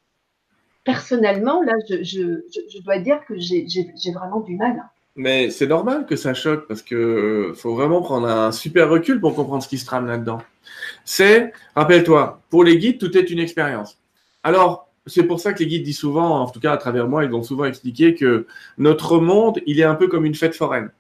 personnellement, 0.84 1.62
là, 1.62 1.74
je, 1.90 2.04
je 2.04 2.82
dois 2.84 3.00
dire 3.00 3.26
que 3.26 3.36
j'ai 3.38 4.12
vraiment 4.14 4.42
du 4.42 4.58
mal. 4.58 4.84
Mais 5.16 5.50
c'est 5.50 5.68
normal 5.68 6.06
que 6.06 6.18
ça 6.18 6.34
choque 6.34 6.68
parce 6.68 6.82
que 6.82 6.96
euh, 6.96 7.54
faut 7.54 7.74
vraiment 7.74 8.02
prendre 8.02 8.28
un 8.28 8.52
super 8.52 8.90
recul 8.90 9.22
pour 9.22 9.34
comprendre 9.34 9.64
ce 9.64 9.70
qui 9.70 9.78
se 9.78 9.86
trame 9.86 10.08
là-dedans. 10.08 10.42
C'est, 11.06 11.54
rappelle-toi, 11.76 12.42
pour 12.50 12.64
les 12.64 12.78
guides, 12.78 13.00
tout 13.00 13.18
est 13.18 13.30
une 13.30 13.40
expérience. 13.40 13.98
Alors, 14.44 14.90
c'est 15.06 15.24
pour 15.24 15.40
ça 15.40 15.54
que 15.54 15.60
les 15.60 15.68
guides 15.68 15.84
disent 15.84 16.00
souvent, 16.00 16.42
en 16.42 16.50
tout 16.50 16.60
cas 16.60 16.74
à 16.74 16.78
travers 16.78 17.08
moi, 17.08 17.24
ils 17.24 17.34
ont 17.34 17.44
souvent 17.44 17.66
expliqué 17.66 18.16
que 18.16 18.46
notre 18.78 19.20
monde, 19.20 19.62
il 19.66 19.80
est 19.80 19.84
un 19.84 19.96
peu 19.96 20.08
comme 20.08 20.26
une 20.26 20.36
fête 20.36 20.56
foraine. 20.56 20.92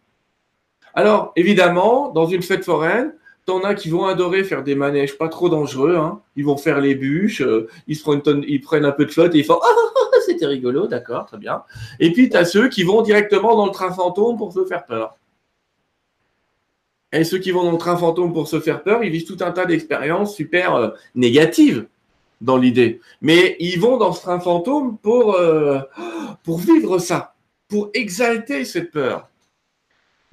Alors, 0.93 1.33
évidemment, 1.35 2.09
dans 2.11 2.25
une 2.25 2.41
fête 2.41 2.63
foraine, 2.63 3.13
t'en 3.45 3.63
as 3.63 3.75
qui 3.75 3.89
vont 3.89 4.05
adorer 4.05 4.43
faire 4.43 4.63
des 4.63 4.75
manèges 4.75 5.17
pas 5.17 5.29
trop 5.29 5.49
dangereux. 5.49 5.95
Hein. 5.95 6.21
Ils 6.35 6.45
vont 6.45 6.57
faire 6.57 6.81
les 6.81 6.95
bûches, 6.95 7.41
euh, 7.41 7.67
ils, 7.87 7.99
prennent 7.99 8.85
un 8.85 8.91
peu 8.91 9.05
de 9.05 9.11
flotte 9.11 9.35
et 9.35 9.39
ils 9.39 9.45
font 9.45 9.59
c'était 10.25 10.47
rigolo, 10.47 10.87
d'accord, 10.87 11.25
très 11.25 11.37
bien. 11.37 11.63
Et 11.99 12.11
puis, 12.11 12.29
tu 12.29 12.37
as 12.37 12.45
ceux 12.45 12.67
qui 12.67 12.83
vont 12.83 13.01
directement 13.01 13.55
dans 13.55 13.65
le 13.65 13.71
train 13.71 13.91
fantôme 13.91 14.37
pour 14.37 14.51
se 14.51 14.65
faire 14.65 14.85
peur. 14.85 15.17
Et 17.11 17.23
ceux 17.23 17.37
qui 17.37 17.51
vont 17.51 17.63
dans 17.63 17.71
le 17.71 17.77
train 17.77 17.95
fantôme 17.95 18.33
pour 18.33 18.47
se 18.47 18.59
faire 18.59 18.83
peur, 18.83 19.03
ils 19.03 19.11
vivent 19.11 19.25
tout 19.25 19.37
un 19.41 19.51
tas 19.51 19.65
d'expériences 19.65 20.35
super 20.35 20.75
euh, 20.75 20.89
négatives 21.13 21.85
dans 22.41 22.57
l'idée. 22.57 22.99
Mais 23.21 23.55
ils 23.59 23.79
vont 23.79 23.97
dans 23.97 24.11
ce 24.11 24.21
train 24.21 24.39
fantôme 24.39 24.97
pour, 24.97 25.35
euh, 25.35 25.79
pour 26.43 26.57
vivre 26.57 26.97
ça, 26.97 27.35
pour 27.69 27.89
exalter 27.93 28.65
cette 28.65 28.91
peur. 28.91 29.29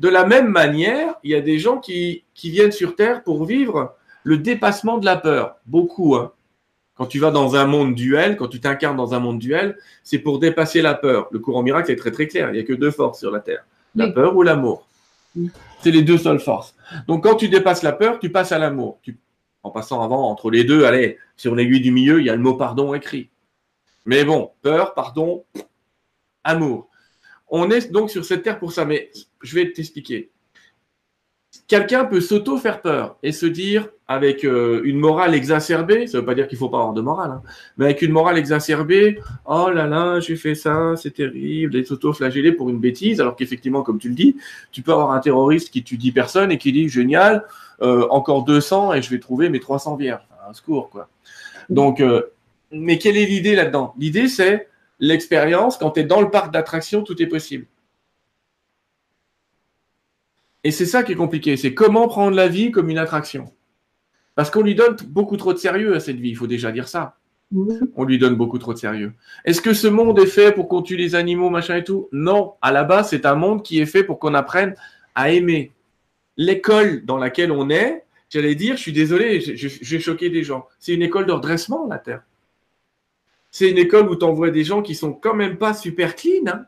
De 0.03 0.09
la 0.09 0.27
même 0.27 0.49
manière, 0.49 1.15
il 1.23 1.31
y 1.31 1.37
a 1.37 1.41
des 1.41 1.61
gens 1.61 1.79
qui, 1.79 2.25
qui 2.35 2.51
viennent 2.51 2.73
sur 2.73 2.97
Terre 2.97 3.23
pour 3.23 3.45
vivre 3.45 3.95
le 4.25 4.37
dépassement 4.37 4.99
de 4.99 5.05
la 5.05 5.17
peur. 5.17 5.55
Beaucoup. 5.65 6.17
Hein. 6.17 6.33
Quand 6.97 7.07
tu 7.07 7.21
vas 7.21 7.31
dans 7.31 7.55
un 7.55 7.67
monde 7.67 7.95
duel, 7.95 8.37
quand 8.37 8.49
tu 8.49 8.59
t'incarnes 8.59 8.97
dans 8.97 9.15
un 9.15 9.21
monde 9.21 9.39
duel, 9.39 9.79
c'est 10.03 10.19
pour 10.19 10.41
dépasser 10.41 10.83
la 10.83 10.95
peur. 10.95 11.29
Le 11.31 11.39
courant 11.39 11.63
miracle 11.63 11.93
est 11.93 11.97
très 11.97 12.11
très 12.11 12.27
clair. 12.27 12.51
Il 12.51 12.55
n'y 12.55 12.59
a 12.59 12.65
que 12.65 12.73
deux 12.73 12.91
forces 12.91 13.21
sur 13.21 13.31
la 13.31 13.39
Terre. 13.39 13.65
La 13.95 14.09
peur 14.09 14.37
ou 14.37 14.43
l'amour. 14.43 14.89
C'est 15.83 15.93
les 15.93 16.03
deux 16.03 16.19
seules 16.19 16.41
forces. 16.41 16.75
Donc 17.07 17.23
quand 17.23 17.37
tu 17.37 17.49
dépasses 17.49 17.85
la 17.85 17.93
peur, 17.93 18.19
tu 18.19 18.29
passes 18.29 18.51
à 18.51 18.59
l'amour. 18.59 18.99
En 19.63 19.71
passant 19.71 20.03
avant, 20.03 20.29
entre 20.29 20.51
les 20.51 20.65
deux, 20.65 20.85
allez, 20.85 21.17
sur 21.37 21.55
l'aiguille 21.55 21.81
du 21.81 21.93
milieu, 21.93 22.19
il 22.19 22.27
y 22.27 22.31
a 22.31 22.35
le 22.35 22.43
mot 22.43 22.55
pardon 22.55 22.93
écrit. 22.93 23.31
Mais 24.05 24.25
bon, 24.25 24.51
peur, 24.63 24.95
pardon, 24.95 25.45
amour. 26.43 26.89
On 27.55 27.71
est 27.71 27.93
donc 27.93 28.11
sur 28.11 28.25
cette 28.25 28.43
terre 28.43 28.59
pour 28.59 28.73
ça, 28.73 28.85
mais 28.85 29.11
je 29.43 29.55
vais 29.55 29.73
t'expliquer 29.73 30.31
quelqu'un 31.73 32.05
peut 32.05 32.21
s'auto-faire 32.21 32.83
peur 32.83 33.17
et 33.23 33.33
se 33.33 33.47
dire, 33.47 33.89
avec 34.09 34.45
euh, 34.45 34.83
une 34.85 34.99
morale 34.99 35.35
exacerbée, 35.35 36.07
ça 36.07 36.19
ne 36.19 36.21
veut 36.21 36.27
pas 36.27 36.35
dire 36.35 36.47
qu'il 36.47 36.57
ne 36.57 36.61
faut 36.61 36.69
pas 36.69 36.79
avoir 36.79 36.93
de 36.93 37.01
morale, 37.01 37.31
hein, 37.31 37.43
mais 37.79 37.87
avec 37.87 38.03
une 38.03 38.13
morale 38.13 38.37
exacerbée, 38.37 39.19
oh 39.47 39.71
là 39.71 39.87
là, 39.87 40.21
j'ai 40.21 40.37
fait 40.37 40.55
ça, 40.55 40.95
c'est 40.97 41.13
terrible, 41.13 41.75
et 41.77 41.85
s'auto-flageller 41.85 42.53
pour 42.53 42.69
une 42.69 42.79
bêtise, 42.79 43.23
alors 43.23 43.37
qu'effectivement, 43.37 43.83
comme 43.83 43.99
tu 43.99 44.09
le 44.09 44.15
dis, 44.15 44.37
tu 44.71 44.83
peux 44.83 44.93
avoir 44.93 45.13
un 45.13 45.21
terroriste 45.21 45.71
qui 45.71 45.83
tue 45.83 45.97
10 45.97 46.13
personnes 46.13 46.53
et 46.53 46.59
qui 46.59 46.73
dit, 46.73 46.91
génial, 46.91 47.47
euh, 47.81 48.07
encore 48.11 48.45
200 48.45 48.93
et 48.93 49.01
je 49.01 49.09
vais 49.09 49.19
trouver 49.19 49.49
mes 49.49 49.61
300 49.61 49.97
vierges. 49.97 50.27
un 50.47 50.53
secours, 50.53 50.91
quoi. 50.91 51.09
Donc, 51.71 52.01
euh, 52.01 52.23
mais 52.71 52.99
quelle 52.99 53.17
est 53.17 53.25
l'idée 53.25 53.55
là-dedans? 53.55 53.95
L'idée, 53.99 54.29
c'est 54.29 54.69
l'expérience, 55.01 55.79
quand 55.79 55.93
tu 55.93 56.01
es 56.01 56.05
dans 56.05 56.21
le 56.21 56.29
parc 56.29 56.53
d'attraction, 56.53 57.03
tout 57.03 57.21
est 57.23 57.27
possible. 57.27 57.67
Et 60.65 60.71
c'est 60.71 60.87
ça 60.87 61.03
qui 61.03 61.13
est 61.13 61.17
compliqué, 61.17 61.57
c'est 61.57 61.75
comment 61.75 62.09
prendre 62.09 62.37
la 62.37 62.49
vie 62.49 62.71
comme 62.71 62.89
une 62.89 62.99
attraction. 62.99 63.53
Parce 64.35 64.51
qu'on 64.51 64.63
lui 64.63 64.75
donne 64.75 64.97
beaucoup 65.09 65.37
trop 65.37 65.53
de 65.53 65.59
sérieux 65.59 65.95
à 65.95 66.01
cette 66.01 66.17
vie, 66.17 66.31
il 66.31 66.37
faut 66.37 66.47
déjà 66.47 66.71
dire 66.73 66.89
ça. 66.89 67.17
On 67.97 68.05
lui 68.05 68.19
donne 68.19 68.37
beaucoup 68.37 68.59
trop 68.59 68.73
de 68.73 68.79
sérieux. 68.79 69.13
Est-ce 69.45 69.61
que 69.61 69.75
ce 69.75 69.87
monde 69.87 70.19
est 70.19 70.27
fait 70.27 70.53
pour 70.53 70.69
qu'on 70.69 70.81
tue 70.81 70.97
les 70.97 71.15
animaux, 71.15 71.51
machin 71.51 71.77
et 71.77 71.85
tout? 71.85 72.09
Non, 72.11 72.55
à 72.63 72.73
la 72.73 72.85
base, 72.85 73.11
c'est 73.11 73.27
un 73.27 73.35
monde 73.35 73.63
qui 73.63 73.79
est 73.79 73.87
fait 73.87 74.05
pour 74.05 74.19
qu'on 74.19 74.33
apprenne 74.33 74.75
à 75.15 75.31
aimer. 75.31 75.73
L'école 76.39 77.05
dans 77.05 77.19
laquelle 77.19 77.53
on 77.53 77.69
est, 77.69 78.05
j'allais 78.31 78.55
dire, 78.55 78.77
je 78.77 78.83
suis 78.83 78.93
désolé, 78.93 79.41
j'ai 79.41 80.01
choqué 80.01 80.31
des 80.31 80.45
gens. 80.45 80.67
C'est 80.79 80.95
une 80.95 81.03
école 81.03 81.27
de 81.27 81.33
redressement, 81.33 81.87
la 81.87 81.99
Terre. 81.99 82.23
C'est 83.51 83.71
une 83.71 83.77
école 83.77 84.09
où 84.09 84.17
tu 84.17 84.25
envoies 84.25 84.51
des 84.51 84.65
gens 84.65 84.81
qui 84.81 84.95
sont 84.95 85.13
quand 85.13 85.35
même 85.35 85.59
pas 85.59 85.75
super 85.75 86.17
clean. 86.17 86.47
Hein. 86.47 86.65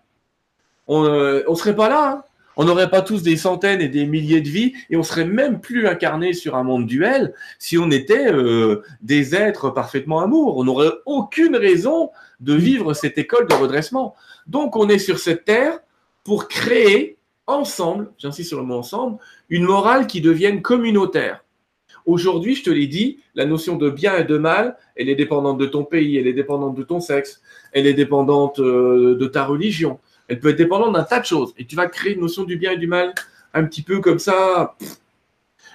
On 0.87 1.05
ne 1.05 1.09
euh, 1.09 1.55
serait 1.55 1.75
pas 1.75 1.89
là. 1.89 2.11
Hein 2.11 2.25
on 2.57 2.65
n'aurait 2.65 2.91
pas 2.91 3.03
tous 3.03 3.23
des 3.23 3.37
centaines 3.37 3.81
et 3.81 3.89
des 3.89 4.07
milliers 4.07 4.41
de 4.41 4.49
vies 4.49 4.75
et 4.91 4.97
on 4.97 5.03
serait 5.03 5.25
même 5.25 5.61
plus 5.61 5.87
incarné 5.87 6.33
sur 6.33 6.57
un 6.57 6.63
monde 6.63 6.87
duel 6.87 7.35
si 7.59 7.79
on 7.79 7.91
était 7.91 8.33
euh, 8.33 8.83
des 9.01 9.35
êtres 9.35 9.71
parfaitement 9.71 10.21
amour. 10.21 10.57
On 10.57 10.65
n'aurait 10.65 10.93
aucune 11.07 11.57
raison 11.57 12.11
de 12.41 12.55
vivre 12.55 12.95
cette 12.95 13.19
école 13.19 13.47
de 13.49 13.55
redressement. 13.55 14.15
Donc 14.47 14.77
on 14.77 14.89
est 14.89 14.99
sur 14.99 15.19
cette 15.19 15.45
terre 15.45 15.81
pour 16.23 16.49
créer 16.49 17.19
ensemble, 17.47 18.11
j'insiste 18.19 18.49
sur 18.49 18.59
le 18.59 18.67
mot 18.67 18.77
ensemble, 18.77 19.19
une 19.49 19.65
morale 19.65 20.07
qui 20.07 20.21
devienne 20.21 20.63
communautaire. 20.63 21.45
Aujourd'hui, 22.07 22.55
je 22.55 22.63
te 22.63 22.71
l'ai 22.71 22.87
dit, 22.87 23.21
la 23.35 23.47
notion 23.47 23.77
de 23.77 23.89
bien 23.89 24.17
et 24.19 24.25
de 24.25 24.37
mal, 24.37 24.77
elle 24.95 25.09
est 25.09 25.15
dépendante 25.15 25.57
de 25.59 25.67
ton 25.67 25.85
pays, 25.85 26.19
elle 26.19 26.27
est 26.27 26.35
dépendante 26.35 26.75
de 26.75 26.83
ton 26.83 27.01
sexe, 27.01 27.41
elle 27.73 27.87
est 27.87 27.95
dépendante 27.95 28.61
euh, 28.61 29.17
de 29.19 29.27
ta 29.27 29.45
religion, 29.45 29.99
elle 30.29 30.41
peut 30.41 30.51
être 30.51 30.59
dépendante 30.59 30.95
d'un 30.95 31.03
tas 31.03 31.21
de 31.21 31.27
choses. 31.27 31.55
Et 31.59 31.65
tu 31.65 31.77
vas 31.77 31.87
créer 31.87 32.15
une 32.15 32.21
notion 32.21 32.45
du 32.45 32.57
bien 32.57 32.73
et 32.73 32.77
du 32.77 32.87
mal 32.87 33.15
un 33.53 33.65
petit 33.65 33.83
peu 33.83 34.01
comme 34.01 34.19
ça. 34.19 34.77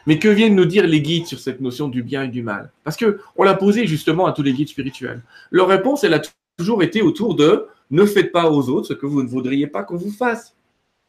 Mais 0.05 0.19
que 0.19 0.27
viennent 0.27 0.55
nous 0.55 0.65
dire 0.65 0.87
les 0.87 1.01
guides 1.01 1.27
sur 1.27 1.39
cette 1.39 1.61
notion 1.61 1.87
du 1.87 2.03
bien 2.03 2.23
et 2.23 2.27
du 2.27 2.41
mal? 2.41 2.71
Parce 2.83 2.97
que 2.97 3.19
on 3.35 3.43
l'a 3.43 3.53
posé 3.53 3.85
justement 3.87 4.25
à 4.25 4.33
tous 4.33 4.43
les 4.43 4.53
guides 4.53 4.69
spirituels. 4.69 5.21
Leur 5.51 5.67
réponse, 5.67 6.03
elle 6.03 6.13
a 6.13 6.21
toujours 6.57 6.83
été 6.83 7.01
autour 7.01 7.35
de 7.35 7.67
ne 7.91 8.05
faites 8.05 8.31
pas 8.31 8.49
aux 8.49 8.69
autres 8.69 8.87
ce 8.87 8.93
que 8.93 9.05
vous 9.05 9.23
ne 9.23 9.27
voudriez 9.27 9.67
pas 9.67 9.83
qu'on 9.83 9.97
vous 9.97 10.11
fasse. 10.11 10.55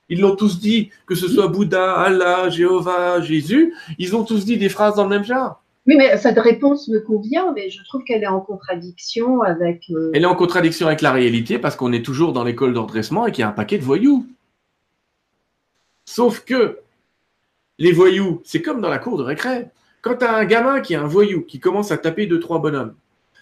Ils 0.08 0.20
l'ont 0.20 0.34
tous 0.34 0.58
dit, 0.58 0.90
que 1.06 1.14
ce 1.14 1.28
soit 1.28 1.46
Bouddha, 1.46 1.94
Allah, 1.94 2.50
Jéhovah, 2.50 3.20
Jésus, 3.20 3.74
ils 3.98 4.16
ont 4.16 4.24
tous 4.24 4.44
dit 4.44 4.58
des 4.58 4.68
phrases 4.68 4.96
dans 4.96 5.04
le 5.04 5.10
même 5.10 5.24
genre. 5.24 5.62
Oui, 5.86 5.96
mais 5.96 6.18
cette 6.18 6.38
réponse 6.38 6.88
me 6.88 7.00
convient, 7.00 7.52
mais 7.52 7.70
je 7.70 7.82
trouve 7.84 8.04
qu'elle 8.04 8.22
est 8.22 8.28
en 8.28 8.40
contradiction 8.40 9.42
avec. 9.42 9.84
Euh, 9.90 10.10
Elle 10.14 10.22
est 10.22 10.26
en 10.26 10.34
contradiction 10.34 10.86
avec 10.86 11.00
la 11.00 11.12
réalité 11.12 11.58
parce 11.58 11.74
qu'on 11.74 11.92
est 11.92 12.04
toujours 12.04 12.32
dans 12.32 12.44
l'école 12.44 12.74
d'ordressement 12.74 13.26
et 13.26 13.32
qu'il 13.32 13.42
y 13.42 13.44
a 13.44 13.48
un 13.48 13.52
paquet 13.52 13.78
de 13.78 13.84
voyous. 13.84 14.26
Sauf 16.04 16.40
que 16.40 16.78
les 17.78 17.92
voyous, 17.92 18.42
c'est 18.44 18.60
comme 18.60 18.80
dans 18.80 18.90
la 18.90 18.98
cour 18.98 19.16
de 19.16 19.22
récré. 19.22 19.68
Quand 20.02 20.16
tu 20.16 20.24
as 20.24 20.34
un 20.34 20.44
gamin 20.44 20.80
qui 20.80 20.92
est 20.92 20.96
un 20.96 21.06
voyou, 21.06 21.42
qui 21.42 21.60
commence 21.60 21.90
à 21.92 21.98
taper 21.98 22.26
deux, 22.26 22.40
trois 22.40 22.58
bonhommes, 22.58 22.94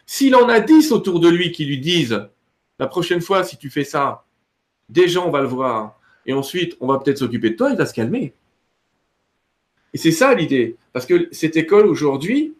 s'il 0.06 0.34
en 0.36 0.48
a 0.48 0.60
dix 0.60 0.92
autour 0.92 1.20
de 1.20 1.28
lui 1.28 1.52
qui 1.52 1.64
lui 1.64 1.78
disent 1.78 2.28
la 2.78 2.86
prochaine 2.86 3.20
fois, 3.20 3.42
si 3.42 3.56
tu 3.56 3.68
fais 3.68 3.84
ça, 3.84 4.24
des 4.88 5.08
gens, 5.08 5.26
on 5.26 5.30
va 5.30 5.40
le 5.40 5.48
voir, 5.48 5.98
et 6.24 6.32
ensuite, 6.32 6.76
on 6.80 6.86
va 6.86 6.98
peut-être 6.98 7.18
s'occuper 7.18 7.50
de 7.50 7.56
toi, 7.56 7.70
il 7.70 7.76
va 7.76 7.86
se 7.86 7.94
calmer. 7.94 8.32
Et 9.94 9.98
c'est 9.98 10.12
ça 10.12 10.34
l'idée. 10.34 10.76
Parce 10.92 11.06
que 11.06 11.28
cette 11.32 11.56
école 11.56 11.86
aujourd'hui, 11.86 12.54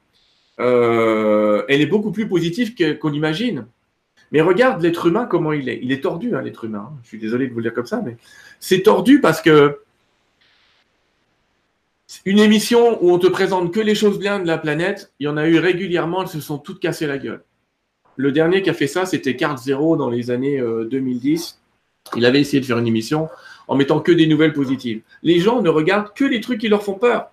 euh, 0.60 1.62
elle 1.68 1.80
est 1.80 1.86
beaucoup 1.86 2.12
plus 2.12 2.28
positive 2.28 2.74
qu'on 2.98 3.12
imagine. 3.12 3.66
Mais 4.32 4.40
regarde 4.40 4.82
l'être 4.82 5.06
humain, 5.06 5.26
comment 5.26 5.52
il 5.52 5.68
est. 5.68 5.80
Il 5.82 5.92
est 5.92 6.02
tordu, 6.02 6.34
hein, 6.34 6.42
l'être 6.42 6.64
humain. 6.64 6.92
Je 7.02 7.08
suis 7.08 7.18
désolé 7.18 7.46
de 7.46 7.52
vous 7.52 7.58
le 7.58 7.64
dire 7.64 7.74
comme 7.74 7.86
ça, 7.86 8.02
mais 8.04 8.16
c'est 8.60 8.82
tordu 8.82 9.20
parce 9.20 9.40
que 9.40 9.80
une 12.24 12.38
émission 12.38 13.02
où 13.02 13.10
on 13.10 13.18
te 13.18 13.26
présente 13.26 13.72
que 13.72 13.80
les 13.80 13.94
choses 13.94 14.18
bien 14.18 14.40
de 14.40 14.46
la 14.46 14.58
planète, 14.58 15.12
il 15.18 15.24
y 15.24 15.28
en 15.28 15.36
a 15.36 15.46
eu 15.46 15.58
régulièrement, 15.58 16.22
elles 16.22 16.28
se 16.28 16.40
sont 16.40 16.58
toutes 16.58 16.80
cassées 16.80 17.06
la 17.06 17.18
gueule. 17.18 17.42
Le 18.16 18.32
dernier 18.32 18.62
qui 18.62 18.70
a 18.70 18.74
fait 18.74 18.86
ça, 18.86 19.06
c'était 19.06 19.36
Carte 19.36 19.58
Zéro 19.58 19.96
dans 19.96 20.10
les 20.10 20.30
années 20.30 20.60
2010. 20.60 21.60
Euh, 22.14 22.16
il 22.18 22.24
avait 22.24 22.40
essayé 22.40 22.60
de 22.60 22.66
faire 22.66 22.78
une 22.78 22.86
émission 22.86 23.28
en 23.68 23.76
mettant 23.76 24.00
que 24.00 24.12
des 24.12 24.26
nouvelles 24.26 24.52
positives. 24.52 25.02
Les 25.22 25.38
gens 25.38 25.62
ne 25.62 25.68
regardent 25.68 26.12
que 26.14 26.24
les 26.24 26.40
trucs 26.40 26.60
qui 26.60 26.68
leur 26.68 26.82
font 26.82 26.94
peur. 26.94 27.30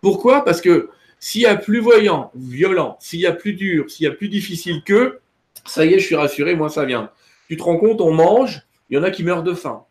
Pourquoi? 0.00 0.44
Parce 0.44 0.60
que 0.60 0.90
s'il 1.18 1.42
y 1.42 1.46
a 1.46 1.56
plus 1.56 1.80
voyant, 1.80 2.30
violent, 2.34 2.96
s'il 3.00 3.20
y 3.20 3.26
a 3.26 3.32
plus 3.32 3.54
dur, 3.54 3.90
s'il 3.90 4.04
y 4.04 4.08
a 4.08 4.12
plus 4.12 4.28
difficile 4.28 4.82
que, 4.84 5.20
ça 5.64 5.84
y 5.84 5.94
est, 5.94 5.98
je 5.98 6.06
suis 6.06 6.16
rassuré, 6.16 6.54
moi 6.54 6.68
ça 6.68 6.84
vient. 6.84 7.10
Tu 7.48 7.56
te 7.56 7.62
rends 7.62 7.76
compte, 7.76 8.00
on 8.00 8.12
mange, 8.12 8.62
il 8.90 8.96
y 8.96 8.98
en 8.98 9.02
a 9.02 9.10
qui 9.10 9.24
meurent 9.24 9.42
de 9.42 9.54
faim. 9.54 9.84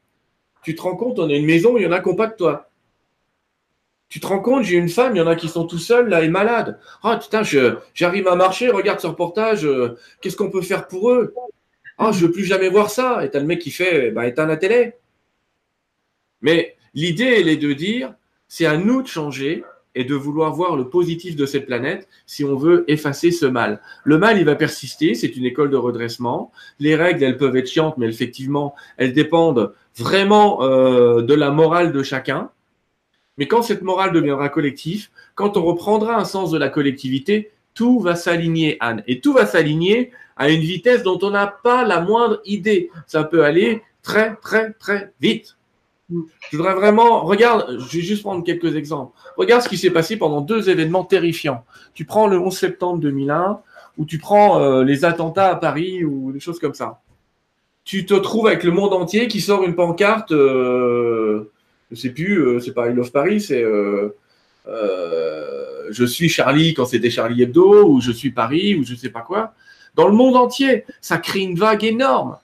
Tu 0.64 0.76
te 0.76 0.82
rends 0.82 0.96
compte, 0.96 1.20
on 1.20 1.30
a 1.30 1.34
une 1.34 1.46
maison, 1.46 1.78
il 1.78 1.84
y 1.84 1.88
en 1.88 1.92
a 1.92 2.00
qui 2.00 2.10
n'ont 2.10 2.16
pas 2.16 2.28
de 2.28 2.36
toi. 2.36 2.70
Tu 4.10 4.20
te 4.20 4.28
rends 4.28 4.42
compte, 4.42 4.64
j'ai 4.64 4.76
une 4.76 4.90
femme, 4.90 5.16
il 5.16 5.20
y 5.20 5.22
en 5.22 5.28
a 5.28 5.38
qui 5.38 5.48
sont 5.48 5.66
tout 5.66 5.80
seuls 5.80 6.10
là 6.10 6.22
et 6.22 6.28
malades. 6.28 6.78
Ah 7.02 7.18
putain, 7.18 7.44
j'arrive 7.94 8.28
à 8.28 8.36
marcher, 8.36 8.70
regarde 8.70 9.00
ce 9.00 9.08
reportage, 9.08 9.66
euh, 9.66 9.98
qu'est-ce 10.20 10.36
qu'on 10.36 10.52
peut 10.52 10.62
faire 10.62 10.90
pour 10.90 11.12
eux? 11.12 11.34
Ah, 11.98 12.12
je 12.12 12.26
veux 12.26 12.32
plus 12.32 12.44
jamais 12.44 12.68
voir 12.68 12.90
ça. 12.90 13.24
Et 13.24 13.32
t'as 13.32 13.40
le 13.40 13.46
mec 13.46 13.60
qui 13.60 13.72
fait, 13.72 14.12
bah 14.12 14.28
éteins 14.28 14.48
la 14.48 14.58
télé. 14.58 14.96
Mais 16.42 16.76
l'idée, 16.94 17.38
elle 17.40 17.50
est 17.50 17.58
de 17.58 17.74
dire, 17.74 18.14
c'est 18.48 18.66
à 18.66 18.78
nous 18.78 19.02
de 19.02 19.08
changer 19.08 19.64
et 19.94 20.04
de 20.04 20.16
vouloir 20.16 20.54
voir 20.54 20.76
le 20.76 20.90
positif 20.90 21.36
de 21.36 21.46
cette 21.46 21.66
planète 21.66 22.08
si 22.26 22.44
on 22.44 22.56
veut 22.56 22.86
effacer 22.88 23.32
ce 23.32 23.46
mal. 23.46 23.82
Le 24.04 24.18
mal, 24.18 24.38
il 24.40 24.46
va 24.46 24.56
persister, 24.56 25.16
c'est 25.16 25.36
une 25.36 25.46
école 25.46 25.70
de 25.70 25.78
redressement. 25.78 26.52
Les 26.80 26.96
règles, 26.96 27.24
elles 27.24 27.38
peuvent 27.38 27.56
être 27.58 27.70
chiantes, 27.70 27.98
mais 27.98 28.08
effectivement, 28.08 28.74
elles 28.98 29.14
dépendent 29.14 29.74
vraiment 29.98 30.64
euh, 30.64 31.22
de 31.22 31.34
la 31.34 31.52
morale 31.52 31.92
de 31.92 32.04
chacun. 32.04 32.50
Mais 33.38 33.48
quand 33.48 33.62
cette 33.62 33.82
morale 33.82 34.12
deviendra 34.14 34.50
collective, 34.50 35.10
quand 35.36 35.58
on 35.58 35.64
reprendra 35.64 36.16
un 36.16 36.26
sens 36.26 36.52
de 36.52 36.58
la 36.58 36.70
collectivité, 36.70 37.52
tout 37.74 38.00
va 38.00 38.16
s'aligner, 38.16 38.78
Anne. 38.80 39.04
Et 39.08 39.22
tout 39.22 39.34
va 39.34 39.46
s'aligner 39.46 40.12
à 40.38 40.50
une 40.50 40.62
vitesse 40.62 41.04
dont 41.04 41.20
on 41.22 41.32
n'a 41.32 41.48
pas 41.48 41.86
la 41.86 42.02
moindre 42.02 42.42
idée. 42.46 42.90
Ça 43.08 43.24
peut 43.24 43.44
aller 43.44 43.82
très, 44.04 44.36
très, 44.38 44.74
très 44.74 45.14
vite. 45.22 45.58
Je 46.50 46.58
voudrais 46.58 46.74
vraiment, 46.74 47.22
regarde, 47.22 47.78
je 47.80 47.98
vais 47.98 48.04
juste 48.04 48.24
prendre 48.24 48.44
quelques 48.44 48.76
exemples. 48.76 49.18
Regarde 49.38 49.64
ce 49.64 49.70
qui 49.70 49.78
s'est 49.78 49.92
passé 49.92 50.18
pendant 50.18 50.42
deux 50.42 50.70
événements 50.70 51.04
terrifiants. 51.04 51.64
Tu 51.94 52.06
prends 52.06 52.28
le 52.28 52.40
11 52.40 52.56
septembre 52.56 53.00
2001 53.00 53.60
ou 53.98 54.06
tu 54.06 54.18
prends 54.18 54.62
euh, 54.62 54.84
les 54.84 55.06
attentats 55.06 55.50
à 55.50 55.56
Paris 55.56 56.04
ou 56.04 56.32
des 56.32 56.40
choses 56.40 56.60
comme 56.60 56.74
ça. 56.74 57.02
Tu 57.84 58.06
te 58.06 58.14
trouves 58.14 58.48
avec 58.48 58.64
le 58.64 58.72
monde 58.72 58.94
entier 58.94 59.28
qui 59.28 59.42
sort 59.42 59.64
une 59.64 59.76
pancarte, 59.76 60.32
euh, 60.32 61.52
je 61.90 61.96
sais 61.96 62.12
plus, 62.12 62.38
euh, 62.38 62.60
c'est 62.60 62.74
pas 62.74 62.90
I 62.90 62.94
Love 62.94 63.12
Paris, 63.12 63.42
c'est 63.42 63.64
euh, 64.68 65.92
je 65.92 66.06
suis 66.06 66.30
Charlie 66.30 66.74
quand 66.74 66.86
c'était 66.86 67.10
Charlie 67.10 67.42
Hebdo 67.42 67.90
ou 67.90 68.02
je 68.02 68.12
suis 68.12 68.32
Paris 68.32 68.76
ou 68.76 68.84
je 68.84 68.96
sais 68.96 69.10
pas 69.10 69.22
quoi. 69.22 69.54
Dans 69.96 70.08
le 70.08 70.14
monde 70.14 70.36
entier, 70.36 70.86
ça 71.02 71.18
crée 71.18 71.40
une 71.40 71.58
vague 71.58 71.84
énorme. 71.84 72.38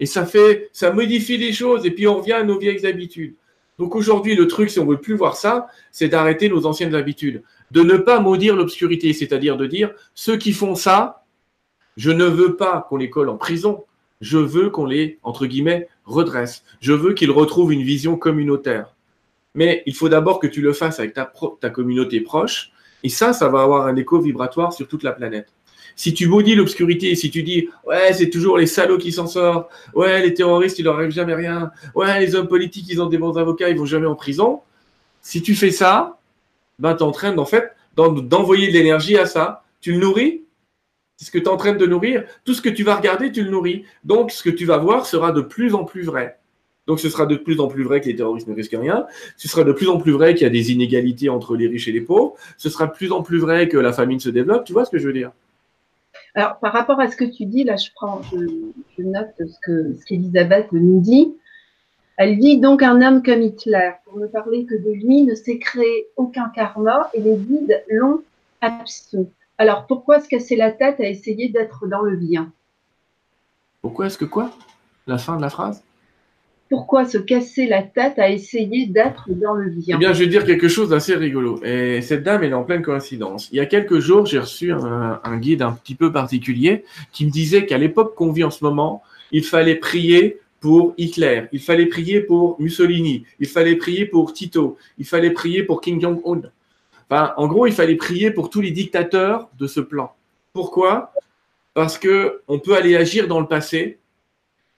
Et 0.00 0.06
ça 0.06 0.26
fait, 0.26 0.70
ça 0.72 0.92
modifie 0.92 1.36
les 1.36 1.52
choses 1.52 1.84
et 1.86 1.90
puis 1.90 2.06
on 2.06 2.18
revient 2.18 2.32
à 2.32 2.44
nos 2.44 2.58
vieilles 2.58 2.86
habitudes. 2.86 3.34
Donc 3.78 3.94
aujourd'hui, 3.94 4.34
le 4.34 4.46
truc, 4.46 4.70
si 4.70 4.80
on 4.80 4.86
veut 4.86 5.00
plus 5.00 5.14
voir 5.14 5.36
ça, 5.36 5.68
c'est 5.92 6.08
d'arrêter 6.08 6.48
nos 6.48 6.66
anciennes 6.66 6.94
habitudes, 6.94 7.42
de 7.70 7.82
ne 7.82 7.96
pas 7.96 8.20
maudire 8.20 8.56
l'obscurité, 8.56 9.12
c'est-à-dire 9.12 9.56
de 9.56 9.66
dire 9.66 9.90
ceux 10.14 10.36
qui 10.36 10.52
font 10.52 10.74
ça, 10.74 11.24
je 11.96 12.10
ne 12.10 12.24
veux 12.24 12.56
pas 12.56 12.86
qu'on 12.88 12.96
les 12.96 13.10
colle 13.10 13.28
en 13.28 13.36
prison, 13.36 13.84
je 14.20 14.38
veux 14.38 14.70
qu'on 14.70 14.86
les 14.86 15.18
entre 15.22 15.46
guillemets 15.46 15.88
redresse, 16.04 16.64
je 16.80 16.92
veux 16.92 17.14
qu'ils 17.14 17.30
retrouvent 17.30 17.72
une 17.72 17.82
vision 17.82 18.16
communautaire. 18.16 18.94
Mais 19.54 19.82
il 19.86 19.94
faut 19.94 20.08
d'abord 20.08 20.40
que 20.40 20.46
tu 20.46 20.60
le 20.60 20.72
fasses 20.72 20.98
avec 20.98 21.14
ta, 21.14 21.32
ta 21.60 21.70
communauté 21.70 22.20
proche, 22.20 22.72
et 23.04 23.08
ça, 23.08 23.32
ça 23.32 23.48
va 23.48 23.62
avoir 23.62 23.86
un 23.86 23.96
écho 23.96 24.20
vibratoire 24.20 24.72
sur 24.72 24.88
toute 24.88 25.04
la 25.04 25.12
planète 25.12 25.52
si 25.98 26.14
tu 26.14 26.28
maudis 26.28 26.54
l'obscurité, 26.54 27.16
si 27.16 27.28
tu 27.28 27.42
dis 27.42 27.68
ouais, 27.84 28.12
c'est 28.12 28.30
toujours 28.30 28.56
les 28.56 28.68
salauds 28.68 28.98
qui 28.98 29.10
s'en 29.10 29.26
sortent, 29.26 29.68
ouais, 29.94 30.22
les 30.22 30.32
terroristes, 30.32 30.78
il 30.78 30.84
leur 30.84 30.94
arrive 30.94 31.10
jamais 31.10 31.34
rien, 31.34 31.72
ouais, 31.96 32.20
les 32.20 32.36
hommes 32.36 32.46
politiques, 32.46 32.86
ils 32.88 33.02
ont 33.02 33.06
des 33.06 33.18
bons 33.18 33.36
avocats, 33.36 33.68
ils 33.68 33.76
vont 33.76 33.84
jamais 33.84 34.06
en 34.06 34.14
prison. 34.14 34.60
Si 35.22 35.42
tu 35.42 35.56
fais 35.56 35.72
ça, 35.72 36.20
ben, 36.78 36.94
tu 36.94 37.00
es 37.00 37.02
en 37.02 37.10
train, 37.10 37.36
en 37.36 37.44
fait, 37.44 37.72
d'envoyer 37.96 38.68
de 38.68 38.74
l'énergie 38.74 39.18
à 39.18 39.26
ça. 39.26 39.64
Tu 39.80 39.90
le 39.90 39.98
nourris 39.98 40.42
C'est 41.16 41.26
ce 41.26 41.30
que 41.32 41.38
tu 41.38 41.46
es 41.46 41.48
en 41.48 41.56
train 41.56 41.72
de 41.72 41.84
nourrir. 41.84 42.22
Tout 42.44 42.54
ce 42.54 42.62
que 42.62 42.68
tu 42.68 42.84
vas 42.84 42.94
regarder, 42.94 43.32
tu 43.32 43.42
le 43.42 43.50
nourris. 43.50 43.84
Donc, 44.04 44.30
ce 44.30 44.44
que 44.44 44.50
tu 44.50 44.66
vas 44.66 44.78
voir 44.78 45.04
sera 45.04 45.32
de 45.32 45.40
plus 45.40 45.74
en 45.74 45.82
plus 45.82 46.04
vrai. 46.04 46.38
Donc, 46.86 47.00
ce 47.00 47.08
sera 47.08 47.26
de 47.26 47.34
plus 47.34 47.58
en 47.58 47.66
plus 47.66 47.82
vrai 47.82 48.00
que 48.00 48.06
les 48.06 48.14
terroristes 48.14 48.46
ne 48.46 48.54
risquent 48.54 48.78
rien. 48.78 49.06
Ce 49.36 49.48
sera 49.48 49.64
de 49.64 49.72
plus 49.72 49.88
en 49.88 49.98
plus 49.98 50.12
vrai 50.12 50.34
qu'il 50.34 50.44
y 50.44 50.46
a 50.46 50.50
des 50.50 50.70
inégalités 50.70 51.28
entre 51.28 51.56
les 51.56 51.66
riches 51.66 51.88
et 51.88 51.92
les 51.92 52.00
pauvres. 52.00 52.36
Ce 52.56 52.70
sera 52.70 52.86
de 52.86 52.92
plus 52.92 53.10
en 53.10 53.22
plus 53.22 53.40
vrai 53.40 53.68
que 53.68 53.76
la 53.76 53.92
famine 53.92 54.20
se 54.20 54.30
développe. 54.30 54.64
Tu 54.64 54.72
vois 54.72 54.84
ce 54.84 54.90
que 54.90 54.98
je 54.98 55.06
veux 55.08 55.12
dire? 55.12 55.32
Alors, 56.38 56.60
par 56.60 56.72
rapport 56.72 57.00
à 57.00 57.10
ce 57.10 57.16
que 57.16 57.24
tu 57.24 57.46
dis, 57.46 57.64
là, 57.64 57.74
je 57.74 57.90
prends, 57.96 58.22
je, 58.22 59.02
note 59.02 59.26
ce 59.38 59.58
que 59.60 59.92
ce 59.96 60.04
qu'Elisabeth 60.04 60.70
nous 60.70 61.00
dit. 61.00 61.34
Elle 62.16 62.38
dit 62.38 62.60
donc 62.60 62.80
un 62.80 63.02
homme 63.02 63.24
comme 63.24 63.42
Hitler, 63.42 63.90
pour 64.04 64.18
ne 64.18 64.28
parler 64.28 64.64
que 64.64 64.76
de 64.76 64.92
lui, 64.92 65.22
ne 65.22 65.34
s'est 65.34 65.58
créé 65.58 66.06
aucun 66.14 66.48
karma 66.50 67.10
et 67.12 67.20
les 67.20 67.34
guides 67.34 67.82
l'ont 67.90 68.22
absous. 68.60 69.28
Alors, 69.58 69.88
pourquoi 69.88 70.20
se 70.20 70.28
casser 70.28 70.54
la 70.54 70.70
tête 70.70 71.00
à 71.00 71.08
essayer 71.08 71.48
d'être 71.48 71.88
dans 71.88 72.02
le 72.02 72.14
bien? 72.14 72.52
Pourquoi 73.82 74.06
est-ce 74.06 74.18
que 74.18 74.24
quoi? 74.24 74.52
La 75.08 75.18
fin 75.18 75.38
de 75.38 75.42
la 75.42 75.50
phrase? 75.50 75.82
Pourquoi 76.68 77.06
se 77.06 77.18
casser 77.18 77.66
la 77.66 77.82
tête 77.82 78.18
à 78.18 78.30
essayer 78.30 78.86
d'être 78.86 79.28
dans 79.30 79.54
le 79.54 79.70
bien 79.70 79.96
Eh 79.96 79.98
bien, 79.98 80.12
je 80.12 80.20
vais 80.20 80.26
dire 80.26 80.44
quelque 80.44 80.68
chose 80.68 80.90
d'assez 80.90 81.14
rigolo. 81.14 81.62
Et 81.64 82.02
cette 82.02 82.22
dame, 82.22 82.44
elle 82.44 82.50
est 82.50 82.54
en 82.54 82.64
pleine 82.64 82.82
coïncidence. 82.82 83.48
Il 83.52 83.56
y 83.56 83.60
a 83.60 83.66
quelques 83.66 84.00
jours, 84.00 84.26
j'ai 84.26 84.38
reçu 84.38 84.72
un, 84.72 85.36
guide 85.38 85.62
un 85.62 85.72
petit 85.72 85.94
peu 85.94 86.12
particulier 86.12 86.84
qui 87.12 87.24
me 87.24 87.30
disait 87.30 87.64
qu'à 87.64 87.78
l'époque 87.78 88.14
qu'on 88.14 88.32
vit 88.32 88.44
en 88.44 88.50
ce 88.50 88.62
moment, 88.62 89.02
il 89.32 89.44
fallait 89.44 89.76
prier 89.76 90.40
pour 90.60 90.94
Hitler, 90.98 91.44
il 91.52 91.60
fallait 91.60 91.86
prier 91.86 92.20
pour 92.20 92.60
Mussolini, 92.60 93.24
il 93.38 93.46
fallait 93.46 93.76
prier 93.76 94.06
pour 94.06 94.32
Tito, 94.32 94.76
il 94.98 95.06
fallait 95.06 95.30
prier 95.30 95.62
pour 95.62 95.80
Kim 95.80 96.00
Jong-un. 96.00 96.42
Enfin, 97.08 97.32
en 97.36 97.46
gros, 97.46 97.66
il 97.66 97.72
fallait 97.72 97.94
prier 97.94 98.30
pour 98.30 98.50
tous 98.50 98.60
les 98.60 98.72
dictateurs 98.72 99.48
de 99.58 99.66
ce 99.66 99.80
plan. 99.80 100.12
Pourquoi? 100.52 101.12
Parce 101.74 101.96
que 101.96 102.42
on 102.48 102.58
peut 102.58 102.74
aller 102.74 102.96
agir 102.96 103.28
dans 103.28 103.40
le 103.40 103.46
passé, 103.46 103.98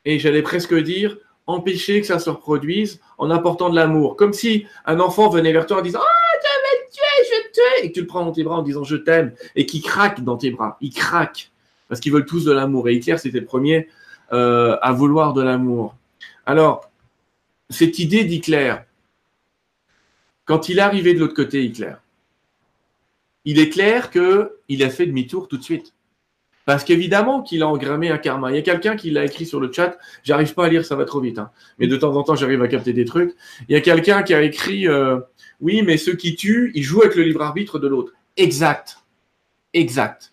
et 0.04 0.18
j'allais 0.18 0.42
presque 0.42 0.74
dire, 0.74 1.16
empêcher 1.50 2.00
que 2.00 2.06
ça 2.06 2.18
se 2.18 2.30
reproduise 2.30 3.00
en 3.18 3.30
apportant 3.30 3.70
de 3.70 3.76
l'amour. 3.76 4.16
Comme 4.16 4.32
si 4.32 4.66
un 4.86 5.00
enfant 5.00 5.28
venait 5.28 5.52
vers 5.52 5.66
toi 5.66 5.78
en 5.78 5.82
disant 5.82 6.00
Ah, 6.02 6.38
tu 6.40 6.46
vas 6.48 6.78
me 6.78 6.90
tuer, 6.90 7.24
je 7.24 7.36
vais 7.36 7.48
te 7.48 7.52
tuer, 7.54 7.86
et 7.86 7.88
que 7.88 7.94
tu 7.94 8.00
le 8.00 8.06
prends 8.06 8.24
dans 8.24 8.32
tes 8.32 8.42
bras 8.42 8.58
en 8.58 8.62
disant 8.62 8.84
Je 8.84 8.96
t'aime, 8.96 9.34
et 9.56 9.66
qui 9.66 9.80
craque 9.80 10.22
dans 10.22 10.36
tes 10.36 10.50
bras. 10.50 10.76
Il 10.80 10.92
craque 10.92 11.50
parce 11.90 12.00
qu'ils 12.00 12.12
veulent 12.12 12.24
tous 12.24 12.44
de 12.44 12.52
l'amour. 12.52 12.88
Et 12.88 12.94
Hitler, 12.94 13.18
c'était 13.18 13.40
le 13.40 13.46
premier 13.46 13.88
euh, 14.32 14.78
à 14.80 14.92
vouloir 14.92 15.34
de 15.34 15.42
l'amour. 15.42 15.96
Alors, 16.46 16.88
cette 17.68 17.98
idée 17.98 18.24
d'Hitler, 18.24 18.76
quand 20.44 20.68
il 20.68 20.78
est 20.78 20.82
arrivé 20.82 21.14
de 21.14 21.18
l'autre 21.18 21.34
côté, 21.34 21.64
Hitler, 21.64 21.94
il 23.44 23.58
est 23.58 23.70
clair 23.70 24.10
qu'il 24.10 24.82
a 24.84 24.88
fait 24.88 25.06
demi-tour 25.06 25.48
tout 25.48 25.56
de 25.56 25.64
suite. 25.64 25.92
Parce 26.66 26.84
qu'évidemment 26.84 27.42
qu'il 27.42 27.62
a 27.62 27.68
engrammé 27.68 28.10
un 28.10 28.18
karma. 28.18 28.50
Il 28.50 28.54
y 28.54 28.58
a 28.58 28.62
quelqu'un 28.62 28.96
qui 28.96 29.10
l'a 29.10 29.24
écrit 29.24 29.46
sur 29.46 29.60
le 29.60 29.72
chat. 29.72 29.98
J'arrive 30.22 30.54
pas 30.54 30.66
à 30.66 30.68
lire, 30.68 30.84
ça 30.84 30.94
va 30.94 31.04
trop 31.04 31.20
vite. 31.20 31.38
Hein. 31.38 31.50
Mais 31.78 31.86
de 31.86 31.96
temps 31.96 32.14
en 32.14 32.22
temps, 32.22 32.36
j'arrive 32.36 32.62
à 32.62 32.68
capter 32.68 32.92
des 32.92 33.04
trucs. 33.04 33.34
Il 33.68 33.72
y 33.72 33.76
a 33.76 33.80
quelqu'un 33.80 34.22
qui 34.22 34.34
a 34.34 34.42
écrit 34.42 34.86
euh, 34.86 35.18
Oui, 35.60 35.82
mais 35.82 35.96
ceux 35.96 36.14
qui 36.14 36.36
tuent, 36.36 36.70
ils 36.74 36.82
jouent 36.82 37.02
avec 37.02 37.16
le 37.16 37.22
libre 37.22 37.42
arbitre 37.42 37.78
de 37.78 37.88
l'autre. 37.88 38.12
Exact. 38.36 38.98
Exact. 39.72 40.32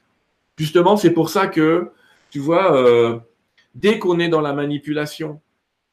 Justement, 0.57 0.97
c'est 0.97 1.11
pour 1.11 1.29
ça 1.29 1.47
que, 1.47 1.91
tu 2.29 2.39
vois, 2.39 2.75
euh, 2.75 3.17
dès 3.75 3.99
qu'on 3.99 4.19
est 4.19 4.29
dans 4.29 4.41
la 4.41 4.53
manipulation 4.53 5.39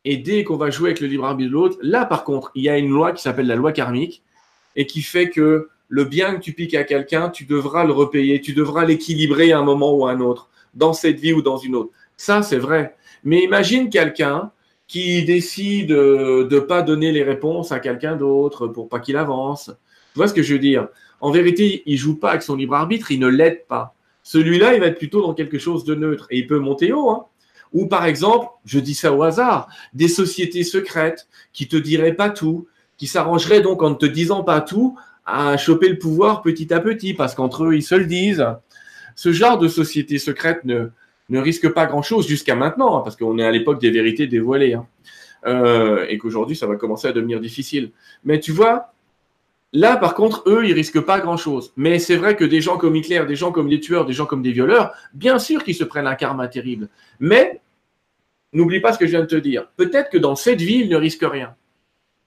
et 0.05 0.17
dès 0.17 0.45
qu'on 0.45 0.57
va 0.57 0.71
jouer 0.71 0.91
avec 0.91 1.01
le 1.01 1.07
libre 1.07 1.25
arbitre 1.25 1.49
de 1.49 1.55
l'autre, 1.55 1.79
là 1.83 2.05
par 2.05 2.25
contre, 2.25 2.51
il 2.55 2.63
y 2.63 2.69
a 2.69 2.79
une 2.79 2.91
loi 2.91 3.13
qui 3.13 3.23
s'appelle 3.23 3.47
la 3.47 3.57
loi 3.57 3.73
karmique 3.73 4.23
et 4.77 4.87
qui 4.87 5.03
fait 5.03 5.31
que 5.31 5.69
le 5.89 6.05
bien 6.05 6.37
que 6.37 6.41
tu 6.41 6.53
piques 6.53 6.75
à 6.75 6.85
quelqu'un, 6.85 7.31
tu 7.31 7.45
devras 7.45 7.85
le 7.85 7.93
repayer, 7.93 8.41
tu 8.41 8.53
devras 8.53 8.85
l'équilibrer 8.85 9.53
à 9.53 9.59
un 9.59 9.65
moment 9.65 9.95
ou 9.95 10.07
à 10.07 10.13
un 10.13 10.21
autre, 10.21 10.49
dans 10.75 10.93
cette 10.93 11.21
vie 11.21 11.33
ou 11.33 11.43
dans 11.43 11.57
une 11.57 11.77
autre. 11.77 11.91
Ça, 12.17 12.43
c'est 12.43 12.59
vrai. 12.59 12.97
Mais 13.23 13.43
imagine 13.43 13.91
quelqu'un 13.91 14.51
qui 14.87 15.25
décide 15.25 15.89
de 15.89 16.49
ne 16.51 16.61
pas 16.61 16.83
donner 16.83 17.13
les 17.13 17.23
réponses 17.23 17.73
à 17.73 17.81
quelqu'un 17.81 18.17
d'autre 18.17 18.67
pour 18.69 18.89
pas 18.89 19.01
qu'il 19.01 19.17
avance. 19.17 19.73
Tu 20.13 20.19
vois 20.19 20.29
ce 20.29 20.35
que 20.35 20.43
je 20.43 20.55
veux 20.55 20.61
dire? 20.61 20.89
En 21.21 21.31
vérité, 21.31 21.83
il 21.87 21.97
joue 21.97 22.17
pas 22.19 22.31
avec 22.31 22.43
son 22.43 22.57
libre 22.57 22.75
arbitre, 22.75 23.11
il 23.11 23.19
ne 23.19 23.29
l'aide 23.29 23.67
pas. 23.67 23.95
Celui-là, 24.23 24.75
il 24.75 24.81
va 24.81 24.87
être 24.87 24.99
plutôt 24.99 25.23
dans 25.23 25.35
quelque 25.35 25.59
chose 25.59 25.85
de 25.85 25.95
neutre 25.95 26.27
et 26.31 26.39
il 26.39 26.47
peut 26.47 26.59
monter 26.59 26.93
haut. 26.93 27.11
Hein. 27.11 27.27
Ou 27.73 27.87
par 27.87 28.05
exemple, 28.05 28.49
je 28.65 28.79
dis 28.79 28.95
ça 28.95 29.13
au 29.13 29.23
hasard, 29.23 29.69
des 29.93 30.09
sociétés 30.09 30.65
secrètes 30.65 31.29
qui 31.53 31.67
te 31.67 31.77
diraient 31.77 32.15
pas 32.15 32.31
tout, 32.31 32.67
qui 32.97 33.07
s'arrangeraient 33.07 33.61
donc 33.61 33.83
en 33.83 33.91
ne 33.91 33.95
te 33.97 34.07
disant 34.07 34.45
pas 34.45 34.61
tout 34.61 34.97
à 35.27 35.57
choper 35.57 35.89
le 35.89 35.99
pouvoir 35.99 36.43
petit 36.43 36.73
à 36.73 36.81
petit 36.81 37.15
parce 37.15 37.35
qu'entre 37.35 37.65
eux, 37.65 37.75
ils 37.75 37.83
se 37.83 37.95
le 37.95 38.07
disent. 38.07 38.47
Ce 39.17 39.33
genre 39.33 39.59
de 39.59 39.69
société 39.69 40.19
secrète 40.19 40.65
ne, 40.65 40.89
ne 41.29 41.39
risque 41.39 41.69
pas 41.69 41.87
grand-chose 41.87 42.27
jusqu'à 42.27 42.55
maintenant, 42.55 42.99
hein, 42.99 43.01
parce 43.03 43.17
qu'on 43.17 43.39
est 43.39 43.45
à 43.45 43.51
l'époque 43.51 43.81
des 43.81 43.91
vérités 43.91 44.27
dévoilées, 44.27 44.75
hein. 44.75 44.87
euh, 45.47 46.07
et 46.09 46.19
qu'aujourd'hui, 46.19 46.57
ça 46.57 46.67
va 46.67 46.77
commencer 46.77 47.09
à 47.09 47.13
devenir 47.13 47.41
difficile. 47.41 47.93
Mais 48.25 48.41
tu 48.41 48.53
vois, 48.53 48.93
là, 49.73 49.97
par 49.97 50.15
contre, 50.15 50.43
eux, 50.47 50.67
ils 50.67 50.73
risquent 50.73 51.01
pas 51.01 51.21
grand-chose. 51.21 51.73
Mais 51.77 51.99
c'est 51.99 52.17
vrai 52.17 52.37
que 52.37 52.45
des 52.45 52.61
gens 52.61 52.77
comme 52.77 52.97
Hitler, 52.97 53.25
des 53.27 53.37
gens 53.37 53.53
comme 53.53 53.69
les 53.69 53.81
tueurs, 53.81 54.05
des 54.05 54.13
gens 54.13 54.27
comme 54.27 54.43
des 54.43 54.53
violeurs, 54.53 54.93
bien 55.15 55.39
sûr 55.39 55.65
qu'ils 55.65 55.77
se 55.77 55.85
prennent 55.85 56.07
un 56.07 56.15
karma 56.17 56.49
terrible. 56.49 56.89
Mais 57.21 57.61
n'oublie 58.53 58.81
pas 58.81 58.93
ce 58.93 58.99
que 58.99 59.07
je 59.07 59.13
viens 59.13 59.21
de 59.21 59.27
te 59.27 59.37
dire. 59.37 59.69
Peut-être 59.77 60.11
que 60.11 60.19
dans 60.19 60.37
cette 60.37 60.61
vie, 60.61 60.81
ils 60.81 60.89
ne 60.89 60.97
risquent 60.97 61.29
rien. 61.29 61.55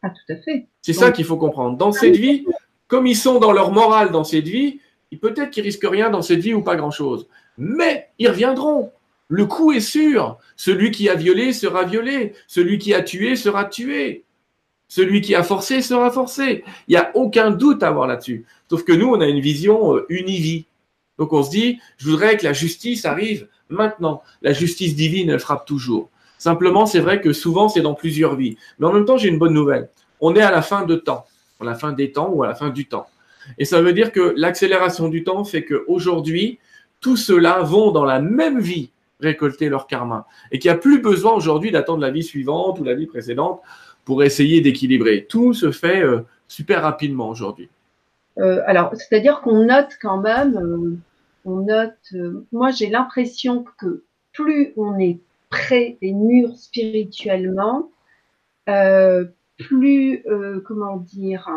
Ah, 0.04 0.10
tout 0.10 0.34
à 0.34 0.36
fait. 0.38 0.68
C'est 0.82 0.94
ça 0.94 1.12
qu'il 1.12 1.26
faut 1.26 1.38
comprendre. 1.38 1.78
Dans 1.78 1.92
cette 1.92 2.16
vie, 2.16 2.46
comme 2.88 3.08
ils 3.08 3.16
sont 3.16 3.40
dans 3.40 3.52
leur 3.52 3.72
morale 3.72 4.12
dans 4.12 4.24
cette 4.24 4.48
vie, 4.48 4.80
peut-être 5.22 5.52
qu'ils 5.52 5.64
risquent 5.64 5.88
rien 5.90 6.10
dans 6.10 6.22
cette 6.22 6.40
vie 6.40 6.54
ou 6.54 6.62
pas 6.62 6.76
grand-chose 6.76 7.28
mais 7.58 8.10
ils 8.20 8.30
reviendront. 8.30 8.92
Le 9.28 9.46
coup 9.46 9.72
est 9.72 9.82
sûr. 9.82 10.38
Celui 10.56 10.92
qui 10.92 11.10
a 11.10 11.16
violé 11.16 11.52
sera 11.52 11.84
violé. 11.84 12.34
Celui 12.48 12.78
qui 12.78 12.94
a 12.94 13.02
tué 13.02 13.36
sera 13.36 13.66
tué. 13.66 14.24
Celui 14.88 15.20
qui 15.22 15.36
a 15.36 15.44
forcé 15.44 15.82
sera 15.82 16.12
forcé. 16.12 16.64
Il 16.88 16.92
n'y 16.92 16.98
a 16.98 17.12
aucun 17.16 17.52
doute 17.52 17.84
à 17.84 17.90
avoir 17.90 18.08
là-dessus. 18.08 18.46
Sauf 18.70 18.84
que 18.84 18.94
nous, 18.94 19.08
on 19.08 19.20
a 19.20 19.28
une 19.28 19.42
vision 19.42 19.98
euh, 19.98 20.06
univie. 20.08 20.66
Donc 21.18 21.34
on 21.34 21.44
se 21.44 21.50
dit, 21.50 21.80
je 21.98 22.10
voudrais 22.10 22.38
que 22.38 22.46
la 22.46 22.54
justice 22.54 23.04
arrive 23.04 23.48
maintenant. 23.70 24.22
La 24.42 24.54
justice 24.54 24.96
divine, 24.96 25.30
elle 25.30 25.40
frappe 25.40 25.66
toujours. 25.66 26.10
Simplement, 26.38 26.86
c'est 26.86 27.00
vrai 27.00 27.20
que 27.20 27.34
souvent, 27.34 27.68
c'est 27.68 27.82
dans 27.82 27.96
plusieurs 27.96 28.36
vies. 28.36 28.56
Mais 28.80 28.86
en 28.86 28.94
même 28.94 29.06
temps, 29.06 29.18
j'ai 29.18 29.28
une 29.28 29.40
bonne 29.40 29.54
nouvelle. 29.54 29.90
On 30.22 30.36
est 30.36 30.42
à 30.42 30.52
la 30.52 30.62
fin 30.62 30.86
de 30.86 30.96
temps, 30.96 31.26
à 31.60 31.66
la 31.66 31.76
fin 31.76 31.92
des 31.92 32.12
temps 32.12 32.30
ou 32.30 32.44
à 32.44 32.48
la 32.48 32.56
fin 32.56 32.70
du 32.70 32.88
temps. 32.88 33.08
Et 33.58 33.66
ça 33.66 33.82
veut 33.82 33.94
dire 33.94 34.12
que 34.12 34.34
l'accélération 34.36 35.10
du 35.10 35.24
temps 35.24 35.44
fait 35.44 35.64
qu'aujourd'hui, 35.64 36.60
tous 37.00 37.18
ceux-là 37.18 37.62
vont 37.62 37.92
dans 37.92 38.06
la 38.06 38.20
même 38.20 38.60
vie 38.60 38.92
récolter 39.20 39.70
leur 39.70 39.88
karma 39.88 40.28
et 40.52 40.60
qu'il 40.60 40.70
n'y 40.70 40.76
a 40.76 40.80
plus 40.80 41.02
besoin 41.02 41.34
aujourd'hui 41.34 41.72
d'attendre 41.72 42.02
la 42.02 42.12
vie 42.12 42.24
suivante 42.24 42.80
ou 42.80 42.84
la 42.84 42.94
vie 42.94 43.08
précédente 43.08 43.62
pour 44.06 44.24
essayer 44.24 44.62
d'équilibrer. 44.62 45.26
Tout 45.26 45.54
se 45.54 45.72
fait 45.72 46.04
euh, 46.04 46.22
super 46.48 46.82
rapidement 46.82 47.30
aujourd'hui. 47.30 47.70
Euh, 48.38 48.62
alors, 48.66 48.92
c'est-à-dire 48.96 49.42
qu'on 49.42 49.66
note 49.66 49.98
quand 50.02 50.22
même, 50.22 50.56
euh, 50.58 50.98
on 51.46 51.62
note, 51.62 52.14
moi 52.52 52.72
j'ai 52.72 52.90
l'impression 52.90 53.66
que 53.80 54.04
plus 54.34 54.74
on 54.78 55.00
est 55.00 55.18
prêt 55.50 55.98
et 56.02 56.14
mûr 56.14 56.56
spirituellement, 56.56 57.90
plus, 59.58 60.24
comment 60.66 60.98
dire, 60.98 61.50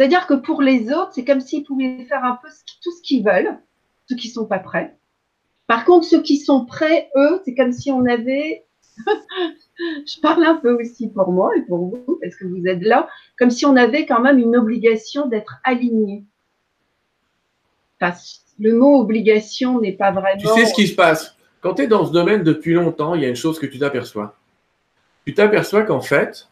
c'est-à-dire 0.00 0.26
que 0.26 0.34
pour 0.34 0.62
les 0.62 0.90
autres, 0.92 1.10
c'est 1.12 1.26
comme 1.26 1.40
s'ils 1.40 1.64
pouvaient 1.64 2.06
faire 2.08 2.24
un 2.24 2.38
peu 2.42 2.48
tout 2.82 2.90
ce 2.90 3.02
qu'ils 3.02 3.22
veulent, 3.22 3.58
ceux 4.08 4.16
qui 4.16 4.28
ne 4.28 4.32
sont 4.32 4.46
pas 4.46 4.58
prêts. 4.58 4.96
Par 5.66 5.84
contre, 5.84 6.06
ceux 6.06 6.22
qui 6.22 6.38
sont 6.38 6.64
prêts, 6.64 7.10
eux, 7.16 7.42
c'est 7.44 7.54
comme 7.54 7.70
si 7.70 7.92
on 7.92 8.06
avait, 8.06 8.64
je 9.06 10.20
parle 10.22 10.44
un 10.44 10.54
peu 10.54 10.72
aussi 10.80 11.08
pour 11.08 11.30
moi 11.30 11.54
et 11.56 11.60
pour 11.62 11.86
vous, 11.86 12.18
parce 12.22 12.34
que 12.34 12.46
vous 12.46 12.66
êtes 12.66 12.82
là, 12.82 13.08
comme 13.38 13.50
si 13.50 13.66
on 13.66 13.76
avait 13.76 14.06
quand 14.06 14.20
même 14.20 14.38
une 14.38 14.56
obligation 14.56 15.26
d'être 15.26 15.60
aligné. 15.64 16.24
le 18.58 18.72
mot 18.72 19.00
obligation 19.00 19.80
n'est 19.80 19.92
pas 19.92 20.12
vraiment. 20.12 20.40
Tu 20.40 20.46
sais 20.46 20.66
ce 20.66 20.74
qui 20.74 20.86
se 20.86 20.94
passe? 20.94 21.36
Quand 21.60 21.74
tu 21.74 21.82
es 21.82 21.86
dans 21.86 22.06
ce 22.06 22.12
domaine 22.12 22.42
depuis 22.42 22.72
longtemps, 22.72 23.14
il 23.14 23.20
y 23.20 23.26
a 23.26 23.28
une 23.28 23.36
chose 23.36 23.58
que 23.58 23.66
tu 23.66 23.78
t'aperçois. 23.78 24.34
Tu 25.26 25.34
t'aperçois 25.34 25.82
qu'en 25.82 26.00
fait, 26.00 26.48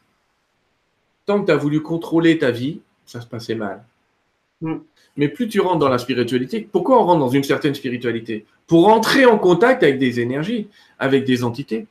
tant 1.27 1.41
que 1.41 1.47
tu 1.47 1.53
as 1.53 1.57
voulu 1.57 1.83
contrôler 1.83 2.39
ta 2.39 2.51
vie, 2.51 2.81
ça 3.07 3.21
se 3.21 3.27
passait 3.27 3.55
mal. 3.55 3.83
Mm. 4.61 4.77
Mais 5.17 5.29
plus 5.29 5.49
tu 5.49 5.61
rentres 5.61 5.79
dans 5.79 5.89
la 5.89 5.99
spiritualité, 5.99 6.69
pourquoi 6.71 7.01
on 7.01 7.05
rentre 7.05 7.21
dans 7.21 7.29
une 7.29 7.43
certaine 7.43 7.75
spiritualité? 7.75 8.47
Pour 8.67 8.89
entrer 8.89 9.27
en 9.27 9.39
contact 9.39 9.83
avec 9.83 9.99
des 9.99 10.21
énergies, 10.21 10.69
avec 10.99 11.25
des 11.25 11.43
entités, 11.43 11.87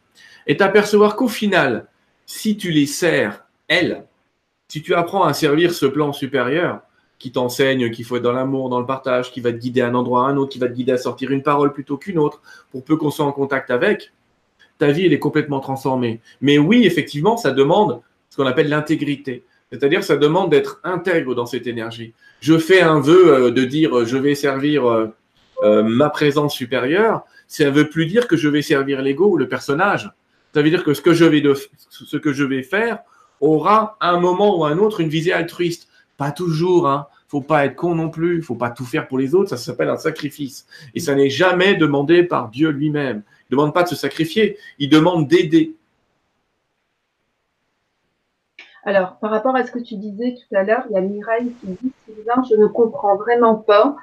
et 0.45 0.55
t'apercevoir 0.57 1.15
qu'au 1.15 1.27
final, 1.27 1.87
si 2.25 2.55
tu 2.55 2.71
les 2.71 2.85
sers, 2.85 3.45
elles, 3.67 4.05
si 4.69 4.81
tu 4.81 4.93
apprends 4.93 5.23
à 5.23 5.33
servir 5.33 5.73
ce 5.73 5.85
plan 5.85 6.13
supérieur, 6.13 6.81
qui 7.19 7.31
t'enseigne 7.31 7.89
qu'il 7.89 8.05
faut 8.05 8.17
être 8.17 8.23
dans 8.23 8.31
l'amour, 8.31 8.69
dans 8.69 8.79
le 8.79 8.85
partage, 8.85 9.31
qui 9.31 9.41
va 9.41 9.51
te 9.51 9.57
guider 9.57 9.81
à 9.81 9.87
un 9.87 9.95
endroit 9.95 10.27
à 10.27 10.29
un 10.29 10.37
autre, 10.37 10.51
qui 10.51 10.59
va 10.59 10.67
te 10.67 10.73
guider 10.73 10.91
à 10.91 10.97
sortir 10.97 11.31
une 11.31 11.41
parole 11.41 11.73
plutôt 11.73 11.97
qu'une 11.97 12.19
autre, 12.19 12.41
pour 12.71 12.83
peu 12.83 12.95
qu'on 12.95 13.11
soit 13.11 13.25
en 13.25 13.31
contact 13.31 13.71
avec, 13.71 14.11
ta 14.77 14.91
vie, 14.91 15.05
elle 15.05 15.13
est 15.13 15.19
complètement 15.19 15.59
transformée. 15.59 16.19
Mais 16.41 16.57
oui, 16.57 16.85
effectivement, 16.85 17.37
ça 17.37 17.51
demande 17.51 18.01
ce 18.29 18.37
qu'on 18.37 18.45
appelle 18.45 18.69
l'intégrité. 18.69 19.43
C'est-à-dire, 19.71 20.03
ça 20.03 20.15
demande 20.15 20.51
d'être 20.51 20.79
intègre 20.83 21.35
dans 21.35 21.45
cette 21.45 21.67
énergie. 21.67 22.13
Je 22.39 22.57
fais 22.57 22.81
un 22.81 22.99
vœu 22.99 23.33
euh, 23.33 23.51
de 23.51 23.65
dire 23.65 23.99
euh, 23.99 24.05
je 24.05 24.17
vais 24.17 24.35
servir 24.35 24.85
euh, 24.85 25.83
ma 25.83 26.09
présence 26.09 26.53
supérieure. 26.53 27.23
Ça 27.47 27.65
ne 27.65 27.71
veut 27.71 27.89
plus 27.89 28.05
dire 28.05 28.27
que 28.27 28.37
je 28.37 28.47
vais 28.47 28.61
servir 28.61 29.01
l'ego 29.01 29.31
ou 29.31 29.37
le 29.37 29.47
personnage. 29.47 30.11
Ça 30.53 30.61
veut 30.61 30.69
dire 30.69 30.83
que 30.83 30.93
ce 30.93 31.01
que 31.01 31.13
je 31.13 31.25
vais, 31.25 31.41
de, 31.41 31.55
ce 31.89 32.17
que 32.17 32.33
je 32.33 32.43
vais 32.43 32.63
faire 32.63 32.99
aura 33.41 33.97
à 33.99 34.11
un 34.11 34.19
moment 34.19 34.57
ou 34.57 34.65
à 34.65 34.69
un 34.69 34.77
autre 34.77 35.01
une 35.01 35.09
visée 35.09 35.33
altruiste. 35.33 35.87
Pas 36.17 36.31
toujours, 36.31 36.87
hein. 36.87 37.07
Faut 37.27 37.41
pas 37.41 37.65
être 37.65 37.75
con 37.75 37.93
non 37.93 38.09
plus. 38.09 38.41
Faut 38.41 38.55
pas 38.55 38.69
tout 38.69 38.85
faire 38.85 39.07
pour 39.07 39.17
les 39.17 39.35
autres. 39.35 39.49
Ça 39.49 39.57
s'appelle 39.57 39.89
un 39.89 39.97
sacrifice. 39.97 40.65
Et 40.95 40.99
ça 40.99 41.13
n'est 41.13 41.29
jamais 41.29 41.75
demandé 41.75 42.23
par 42.23 42.49
Dieu 42.49 42.69
lui-même. 42.69 43.23
Il 43.49 43.55
ne 43.55 43.57
demande 43.57 43.73
pas 43.73 43.83
de 43.83 43.89
se 43.89 43.95
sacrifier. 43.95 44.57
Il 44.79 44.89
demande 44.89 45.27
d'aider. 45.27 45.75
Alors, 48.83 49.17
par 49.19 49.31
rapport 49.31 49.55
à 49.55 49.65
ce 49.65 49.71
que 49.71 49.79
tu 49.79 49.95
disais 49.95 50.35
tout 50.35 50.55
à 50.55 50.63
l'heure, 50.63 50.83
il 50.89 50.93
y 50.93 50.97
a 50.97 51.01
Mireille 51.01 51.51
qui 51.59 51.67
dit 51.67 51.91
Sylvain, 52.05 52.41
je 52.49 52.55
ne 52.55 52.67
comprends 52.67 53.17
vraiment 53.17 53.55
pas 53.55 53.97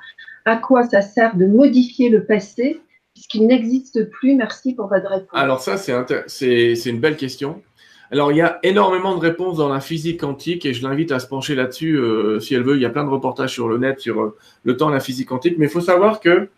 à 0.45 0.57
quoi 0.57 0.87
ça 0.87 1.01
sert 1.01 1.37
de 1.37 1.47
modifier 1.47 2.11
le 2.11 2.25
passé 2.25 2.81
puisqu'il 3.15 3.47
n'existe 3.47 4.11
plus. 4.11 4.35
Merci 4.35 4.75
pour 4.75 4.89
votre 4.89 5.09
réponse. 5.09 5.31
Alors, 5.33 5.61
ça, 5.61 5.77
c'est 5.79 6.91
une 6.91 7.01
belle 7.01 7.17
question. 7.17 7.63
Alors, 8.11 8.31
il 8.31 8.37
y 8.37 8.43
a 8.43 8.59
énormément 8.63 9.15
de 9.15 9.21
réponses 9.21 9.57
dans 9.57 9.69
la 9.69 9.81
physique 9.81 10.21
quantique 10.21 10.67
et 10.67 10.75
je 10.75 10.87
l'invite 10.87 11.13
à 11.13 11.19
se 11.19 11.27
pencher 11.27 11.55
là-dessus 11.55 11.97
euh, 11.97 12.39
si 12.39 12.55
elle 12.55 12.63
veut. 12.63 12.77
Il 12.77 12.83
y 12.83 12.87
a 12.87 12.91
plein 12.91 13.05
de 13.05 13.09
reportages 13.09 13.53
sur 13.53 13.69
le 13.69 13.79
net 13.79 14.01
sur 14.01 14.21
euh, 14.21 14.37
le 14.65 14.77
temps 14.77 14.91
et 14.91 14.93
la 14.93 15.01
physique 15.01 15.29
quantique. 15.29 15.57
Mais 15.59 15.67
il 15.67 15.71
faut 15.71 15.81
savoir 15.81 16.21
que 16.21 16.49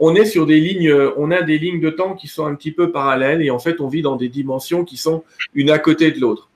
on 0.00 0.14
est 0.14 0.24
sur 0.24 0.46
des 0.46 0.58
lignes, 0.58 0.88
euh, 0.88 1.12
on 1.18 1.30
a 1.30 1.42
des 1.42 1.58
lignes 1.58 1.80
de 1.80 1.90
temps 1.90 2.14
qui 2.14 2.26
sont 2.26 2.46
un 2.46 2.54
petit 2.54 2.72
peu 2.72 2.90
parallèles 2.90 3.42
et 3.42 3.50
en 3.50 3.58
fait, 3.58 3.80
on 3.80 3.88
vit 3.88 4.02
dans 4.02 4.16
des 4.16 4.30
dimensions 4.30 4.84
qui 4.84 4.96
sont 4.96 5.22
une 5.54 5.70
à 5.70 5.78
côté 5.78 6.10
de 6.10 6.18
l'autre. 6.18 6.48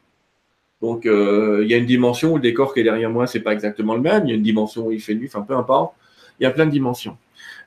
Donc, 0.81 1.07
euh, 1.07 1.61
il 1.63 1.71
y 1.71 1.75
a 1.75 1.77
une 1.77 1.87
dimension 1.87 2.33
où 2.33 2.37
le 2.37 2.43
décor 2.43 2.75
qui 2.75 2.81
est 2.81 2.85
derrière 2.85 3.11
moi, 3.11 3.27
c'est 3.27 3.41
pas 3.41 3.53
exactement 3.53 3.95
le 3.95 4.01
même. 4.01 4.25
Il 4.25 4.31
y 4.31 4.33
a 4.33 4.37
une 4.37 4.43
dimension 4.43 4.87
où 4.87 4.93
il 4.93 5.01
fait 5.01 5.15
nuit, 5.15 5.29
enfin, 5.29 5.43
peu 5.43 5.55
importe. 5.55 5.93
Il 6.41 6.45
y 6.45 6.47
a 6.47 6.51
plein 6.51 6.65
de 6.67 6.71
dimensions. 6.71 7.19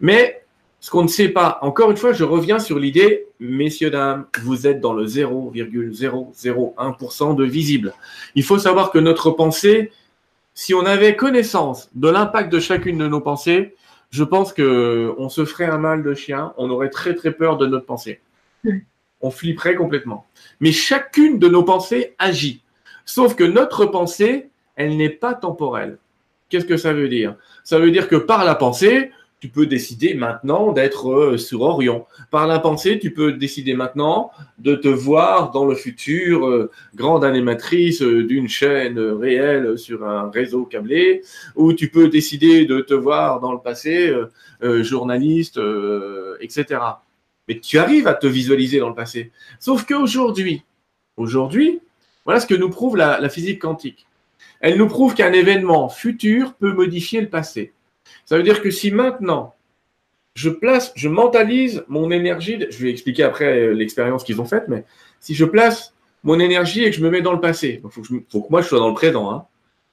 Mais 0.01 0.41
ce 0.79 0.89
qu'on 0.89 1.03
ne 1.03 1.07
sait 1.07 1.29
pas, 1.29 1.59
encore 1.61 1.91
une 1.91 1.97
fois, 1.97 2.11
je 2.11 2.23
reviens 2.23 2.57
sur 2.59 2.79
l'idée, 2.79 3.27
messieurs, 3.39 3.91
dames, 3.91 4.25
vous 4.41 4.67
êtes 4.67 4.81
dans 4.81 4.93
le 4.93 5.05
0,001% 5.05 7.35
de 7.35 7.43
visible. 7.43 7.93
Il 8.35 8.43
faut 8.43 8.59
savoir 8.59 8.91
que 8.91 8.99
notre 8.99 9.31
pensée, 9.31 9.91
si 10.53 10.73
on 10.73 10.85
avait 10.85 11.15
connaissance 11.15 11.89
de 11.95 12.09
l'impact 12.09 12.51
de 12.51 12.59
chacune 12.59 12.97
de 12.97 13.07
nos 13.07 13.21
pensées, 13.21 13.76
je 14.09 14.23
pense 14.23 14.53
que 14.53 15.13
on 15.17 15.29
se 15.29 15.45
ferait 15.45 15.65
un 15.65 15.77
mal 15.77 16.03
de 16.03 16.13
chien, 16.13 16.53
on 16.57 16.69
aurait 16.69 16.89
très 16.89 17.13
très 17.15 17.31
peur 17.31 17.57
de 17.57 17.67
notre 17.67 17.85
pensée. 17.85 18.21
On 19.19 19.31
flipperait 19.31 19.73
complètement. 19.73 20.27
Mais 20.59 20.71
chacune 20.71 21.39
de 21.39 21.47
nos 21.47 21.63
pensées 21.63 22.13
agit. 22.19 22.61
Sauf 23.03 23.35
que 23.35 23.43
notre 23.43 23.87
pensée, 23.87 24.51
elle 24.75 24.95
n'est 24.95 25.09
pas 25.09 25.33
temporelle. 25.33 25.97
Qu'est-ce 26.49 26.65
que 26.65 26.77
ça 26.77 26.93
veut 26.93 27.09
dire? 27.09 27.35
Ça 27.63 27.79
veut 27.79 27.89
dire 27.89 28.07
que 28.07 28.15
par 28.15 28.45
la 28.45 28.53
pensée, 28.53 29.11
tu 29.39 29.49
peux 29.49 29.67
décider 29.67 30.15
maintenant 30.15 30.71
d'être 30.71 31.11
euh, 31.11 31.37
sur 31.37 31.61
Orion. 31.61 32.05
Par 32.31 32.47
la 32.47 32.59
pensée, 32.59 32.97
tu 32.97 33.11
peux 33.11 33.33
décider 33.33 33.75
maintenant 33.75 34.31
de 34.57 34.75
te 34.75 34.87
voir 34.87 35.51
dans 35.51 35.65
le 35.65 35.75
futur 35.75 36.47
euh, 36.47 36.71
grande 36.95 37.23
animatrice 37.23 38.01
euh, 38.01 38.23
d'une 38.25 38.47
chaîne 38.47 38.97
réelle 38.97 39.77
sur 39.77 40.05
un 40.05 40.31
réseau 40.31 40.65
câblé, 40.65 41.21
ou 41.55 41.73
tu 41.73 41.89
peux 41.89 42.09
décider 42.09 42.65
de 42.65 42.81
te 42.81 42.95
voir 42.95 43.39
dans 43.39 43.53
le 43.53 43.59
passé 43.59 44.11
journaliste, 44.61 45.59
etc. 46.41 46.81
Mais 47.47 47.59
tu 47.59 47.77
arrives 47.77 48.07
à 48.07 48.13
te 48.13 48.27
visualiser 48.27 48.79
dans 48.79 48.89
le 48.89 48.95
passé. 48.95 49.31
Sauf 49.59 49.85
qu'aujourd'hui, 49.85 50.63
aujourd'hui, 51.15 51.79
voilà 52.25 52.39
ce 52.39 52.47
que 52.47 52.55
nous 52.55 52.69
prouve 52.69 52.97
la 52.97 53.29
physique 53.29 53.61
quantique. 53.61 54.07
Elle 54.59 54.77
nous 54.77 54.87
prouve 54.87 55.13
qu'un 55.13 55.33
événement 55.33 55.89
futur 55.89 56.53
peut 56.55 56.73
modifier 56.73 57.21
le 57.21 57.29
passé. 57.29 57.73
Ça 58.25 58.37
veut 58.37 58.43
dire 58.43 58.61
que 58.61 58.71
si 58.71 58.91
maintenant, 58.91 59.55
je 60.35 60.49
place, 60.49 60.91
je 60.95 61.09
mentalise 61.09 61.83
mon 61.87 62.11
énergie, 62.11 62.65
je 62.69 62.83
vais 62.83 62.91
expliquer 62.91 63.23
après 63.23 63.59
euh, 63.59 63.73
l'expérience 63.73 64.23
qu'ils 64.23 64.39
ont 64.39 64.45
faite, 64.45 64.65
mais 64.67 64.85
si 65.19 65.33
je 65.33 65.45
place 65.45 65.93
mon 66.23 66.39
énergie 66.39 66.83
et 66.83 66.91
que 66.91 66.95
je 66.95 67.03
me 67.03 67.09
mets 67.09 67.21
dans 67.21 67.33
le 67.33 67.39
passé, 67.39 67.81
il 67.83 67.89
faut, 67.89 68.01
que 68.01 68.49
moi 68.49 68.61
je 68.61 68.67
sois 68.67 68.79
dans 68.79 68.89
le 68.89 68.93
présent. 68.93 69.31
Hein. 69.31 69.45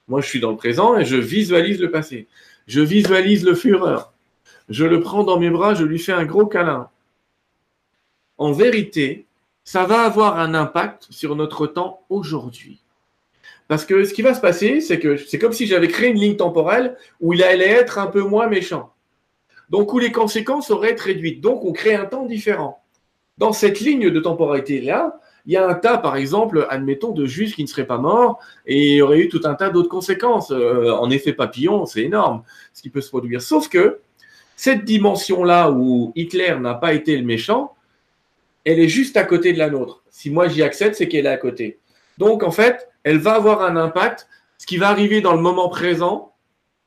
Moi 0.07 0.21
je 0.21 0.27
suis 0.27 0.39
dans 0.39 0.51
le 0.51 0.57
présent 0.57 0.97
et 0.97 1.05
je 1.05 1.15
visualise 1.15 1.79
le 1.79 1.89
passé. 1.89 2.27
Je 2.67 2.81
visualise 2.81 3.43
le 3.43 3.55
fureur. 3.55 4.13
Je 4.69 4.85
le 4.85 4.99
prends 4.99 5.23
dans 5.23 5.39
mes 5.39 5.49
bras, 5.49 5.73
je 5.73 5.83
lui 5.83 5.99
fais 5.99 6.11
un 6.11 6.25
gros 6.25 6.45
câlin. 6.45 6.89
En 8.37 8.51
vérité, 8.51 9.25
ça 9.63 9.85
va 9.85 10.01
avoir 10.01 10.39
un 10.39 10.53
impact 10.53 11.07
sur 11.09 11.35
notre 11.35 11.65
temps 11.67 12.01
aujourd'hui. 12.09 12.81
Parce 13.67 13.85
que 13.85 14.03
ce 14.03 14.13
qui 14.13 14.21
va 14.21 14.33
se 14.33 14.41
passer, 14.41 14.81
c'est 14.81 14.99
que 14.99 15.17
c'est 15.17 15.39
comme 15.39 15.53
si 15.53 15.65
j'avais 15.65 15.87
créé 15.87 16.09
une 16.09 16.19
ligne 16.19 16.35
temporelle 16.35 16.95
où 17.19 17.33
il 17.33 17.43
allait 17.43 17.69
être 17.69 17.97
un 17.97 18.07
peu 18.07 18.21
moins 18.21 18.47
méchant. 18.47 18.93
Donc, 19.69 19.93
où 19.93 19.99
les 19.99 20.11
conséquences 20.11 20.69
auraient 20.69 20.91
été 20.91 21.03
réduites. 21.03 21.41
Donc, 21.41 21.65
on 21.65 21.71
crée 21.71 21.95
un 21.95 22.05
temps 22.05 22.25
différent. 22.25 22.83
Dans 23.37 23.51
cette 23.51 23.79
ligne 23.79 24.11
de 24.11 24.19
temporalité-là, 24.19 25.19
il 25.47 25.53
y 25.53 25.57
a 25.57 25.67
un 25.67 25.73
tas, 25.75 25.97
par 25.97 26.15
exemple, 26.15 26.65
admettons, 26.69 27.11
de 27.11 27.25
juifs 27.25 27.55
qui 27.55 27.63
ne 27.63 27.67
seraient 27.67 27.85
pas 27.85 27.97
morts 27.97 28.39
et 28.65 28.91
il 28.91 28.95
y 28.95 29.01
aurait 29.01 29.19
eu 29.19 29.29
tout 29.29 29.41
un 29.43 29.53
tas 29.53 29.69
d'autres 29.69 29.89
conséquences. 29.89 30.51
Euh, 30.51 30.91
en 30.91 31.09
effet 31.09 31.33
papillon, 31.33 31.85
c'est 31.85 32.01
énorme 32.01 32.43
ce 32.73 32.81
qui 32.81 32.89
peut 32.89 33.01
se 33.01 33.09
produire. 33.09 33.41
Sauf 33.41 33.69
que 33.69 33.99
cette 34.55 34.85
dimension-là 34.85 35.71
où 35.71 36.13
Hitler 36.15 36.55
n'a 36.59 36.73
pas 36.73 36.93
été 36.93 37.15
le 37.17 37.23
méchant, 37.23 37.75
elle 38.63 38.79
est 38.79 38.87
juste 38.87 39.17
à 39.17 39.23
côté 39.23 39.53
de 39.53 39.59
la 39.59 39.69
nôtre. 39.69 40.03
Si 40.09 40.31
moi 40.31 40.47
j'y 40.47 40.63
accède, 40.63 40.95
c'est 40.95 41.07
qu'elle 41.07 41.27
est 41.27 41.29
à 41.29 41.37
côté. 41.37 41.77
Donc, 42.17 42.41
en 42.41 42.51
fait, 42.51 42.89
elle 43.05 43.19
va 43.19 43.35
avoir 43.35 43.61
un 43.61 43.77
impact. 43.77 44.27
Ce 44.57 44.65
qui 44.65 44.77
va 44.77 44.89
arriver 44.89 45.21
dans 45.21 45.33
le 45.33 45.41
moment 45.41 45.69
présent, 45.69 46.33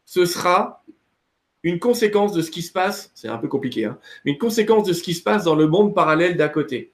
ce 0.04 0.26
sera 0.26 0.85
une 1.62 1.78
conséquence 1.78 2.33
de 2.33 2.42
ce 2.42 2.50
qui 2.50 2.62
se 2.62 2.72
passe, 2.72 3.11
c'est 3.14 3.28
un 3.28 3.38
peu 3.38 3.48
compliqué, 3.48 3.85
hein, 3.85 3.98
une 4.24 4.38
conséquence 4.38 4.87
de 4.87 4.92
ce 4.92 5.02
qui 5.02 5.14
se 5.14 5.22
passe 5.22 5.44
dans 5.44 5.54
le 5.54 5.66
monde 5.66 5.94
parallèle 5.94 6.37
d'à 6.37 6.48
côté. 6.48 6.92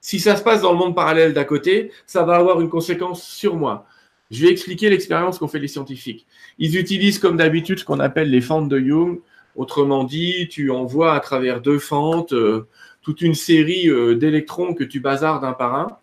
Si 0.00 0.20
ça 0.20 0.36
se 0.36 0.42
passe 0.42 0.62
dans 0.62 0.72
le 0.72 0.78
monde 0.78 0.94
parallèle 0.94 1.32
d'à 1.32 1.44
côté, 1.44 1.92
ça 2.06 2.22
va 2.22 2.36
avoir 2.36 2.60
une 2.60 2.70
conséquence 2.70 3.22
sur 3.22 3.56
moi. 3.56 3.86
Je 4.30 4.44
vais 4.44 4.52
expliquer 4.52 4.90
l'expérience 4.90 5.38
qu'ont 5.38 5.48
fait 5.48 5.58
les 5.58 5.68
scientifiques. 5.68 6.26
Ils 6.58 6.76
utilisent 6.76 7.18
comme 7.18 7.36
d'habitude 7.36 7.78
ce 7.78 7.84
qu'on 7.84 8.00
appelle 8.00 8.30
les 8.30 8.40
fentes 8.40 8.68
de 8.68 8.78
Jung. 8.78 9.20
Autrement 9.56 10.04
dit, 10.04 10.48
tu 10.48 10.70
envoies 10.70 11.14
à 11.14 11.20
travers 11.20 11.60
deux 11.60 11.78
fentes 11.78 12.32
euh, 12.32 12.68
toute 13.02 13.22
une 13.22 13.34
série 13.34 13.88
euh, 13.88 14.14
d'électrons 14.14 14.74
que 14.74 14.84
tu 14.84 15.00
bazardes 15.00 15.44
un 15.44 15.52
par 15.52 15.74
un. 15.74 15.98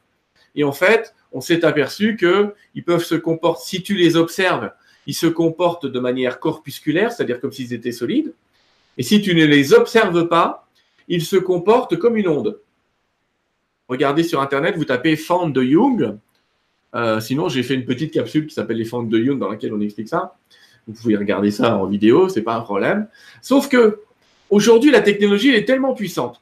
Et 0.56 0.64
en 0.64 0.72
fait, 0.72 1.16
on 1.36 1.42
s'est 1.42 1.66
aperçu 1.66 2.16
qu'ils 2.16 2.84
peuvent 2.86 3.04
se 3.04 3.14
comporter, 3.14 3.62
si 3.66 3.84
tu 3.84 3.94
les 3.94 4.16
observes, 4.16 4.72
ils 5.06 5.14
se 5.14 5.28
comportent 5.28 5.86
de 5.86 6.00
manière 6.00 6.40
corpusculaire, 6.40 7.12
c'est-à-dire 7.12 7.42
comme 7.42 7.52
s'ils 7.52 7.74
étaient 7.74 7.92
solides. 7.92 8.34
Et 8.98 9.04
si 9.04 9.22
tu 9.22 9.36
ne 9.36 9.44
les 9.44 9.74
observes 9.74 10.30
pas, 10.30 10.66
ils 11.10 11.26
se 11.26 11.36
comportent 11.36 11.98
comme 11.98 12.16
une 12.16 12.30
onde. 12.30 12.62
Regardez 13.90 14.24
sur 14.24 14.40
Internet, 14.40 14.78
vous 14.78 14.86
tapez 14.86 15.18
fente 15.18 15.52
de 15.52 15.62
Jung. 15.62 16.18
Euh, 16.96 17.20
sinon, 17.20 17.50
j'ai 17.50 17.64
fait 17.64 17.76
une 17.76 17.86
petite 17.86 18.14
capsule 18.14 18.48
qui 18.48 18.54
s'appelle 18.54 18.78
les 18.78 18.86
fentes 18.86 19.10
de 19.10 19.22
Jung 19.22 19.38
dans 19.38 19.50
laquelle 19.50 19.74
on 19.74 19.82
explique 19.82 20.08
ça. 20.08 20.38
Vous 20.88 20.94
pouvez 20.94 21.18
regarder 21.18 21.52
ça 21.52 21.76
en 21.76 21.86
vidéo, 21.86 22.30
c'est 22.30 22.44
pas 22.44 22.56
un 22.56 22.62
problème. 22.62 23.10
Sauf 23.42 23.68
que 23.68 24.00
aujourd'hui, 24.50 24.90
la 24.90 25.02
technologie 25.02 25.50
est 25.50 25.66
tellement 25.66 25.96
puissante 25.96 26.42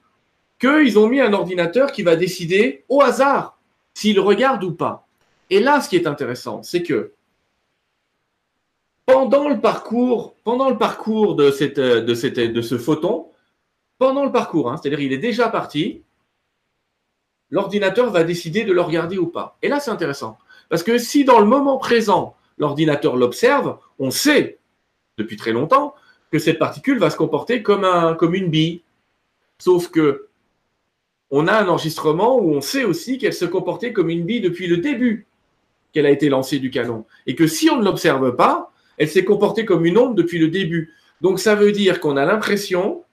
qu'ils 0.62 1.00
ont 1.00 1.08
mis 1.08 1.20
un 1.20 1.34
ordinateur 1.34 1.92
qui 1.92 2.04
va 2.04 2.16
décider 2.16 2.84
au 2.90 3.02
hasard 3.02 3.58
s'il 3.94 4.20
regarde 4.20 4.64
ou 4.64 4.72
pas. 4.72 5.08
Et 5.50 5.60
là, 5.60 5.82
ce 5.82 5.90
qui 5.90 5.96
est 5.96 6.08
intéressant, 6.08 6.64
c'est 6.64 6.84
que 6.84 7.14
pendant 9.06 9.50
le 9.50 9.60
parcours, 9.60 10.36
parcours 10.80 11.36
de, 11.36 11.52
ce 11.52 12.78
photon, 12.78 13.28
pendant 13.98 14.26
le 14.26 14.32
parcours, 14.32 14.72
hein, 14.72 14.78
c'est-à-dire 14.78 15.02
il 15.02 15.14
est 15.14 15.18
déjà 15.18 15.50
parti, 15.50 16.04
l'ordinateur 17.50 18.10
va 18.10 18.24
décider 18.24 18.64
de 18.64 18.74
le 18.74 18.82
regarder 18.82 19.18
ou 19.18 19.28
pas. 19.28 19.58
Et 19.62 19.68
là, 19.68 19.80
c'est 19.80 19.92
intéressant. 19.92 20.38
Parce 20.70 20.84
que 20.84 20.98
si 20.98 21.26
dans 21.26 21.40
le 21.40 21.46
moment 21.46 21.78
présent, 21.78 22.36
l'ordinateur 22.58 23.16
l'observe, 23.16 23.78
on 24.00 24.10
sait 24.10 24.60
depuis 25.18 25.38
très 25.38 25.52
longtemps 25.52 25.94
que 26.32 26.40
cette 26.40 26.58
particule 26.58 26.98
va 26.98 27.10
se 27.10 27.18
comporter 27.18 27.62
comme, 27.62 28.18
comme 28.18 28.34
une 28.34 28.50
bille. 28.50 28.82
Sauf 29.60 29.90
que 29.90 30.30
on 31.36 31.48
a 31.48 31.54
un 31.54 31.68
enregistrement 31.68 32.40
où 32.40 32.52
on 32.52 32.62
sait 32.62 32.84
aussi 32.84 33.18
qu'elle 33.18 33.34
se 33.34 33.46
comportait 33.46 33.92
comme 33.92 34.12
une 34.12 34.24
bille 34.24 34.40
depuis 34.40 34.68
le 34.68 34.78
début 34.78 35.26
qu'elle 35.92 36.06
a 36.06 36.12
été 36.12 36.30
lancée 36.30 36.60
du 36.60 36.70
canon. 36.70 37.06
Et 37.26 37.34
que 37.34 37.48
si 37.48 37.72
on 37.72 37.78
ne 37.78 37.84
l'observe 37.84 38.36
pas, 38.36 38.72
elle 38.98 39.10
s'est 39.10 39.26
comportée 39.26 39.66
comme 39.66 39.84
une 39.84 39.98
onde 39.98 40.16
depuis 40.16 40.38
le 40.38 40.50
début. 40.50 40.94
Donc 41.22 41.40
ça 41.40 41.56
veut 41.56 41.72
dire 41.72 42.00
qu'on 42.00 42.18
a 42.18 42.26
l'impression 42.26 43.04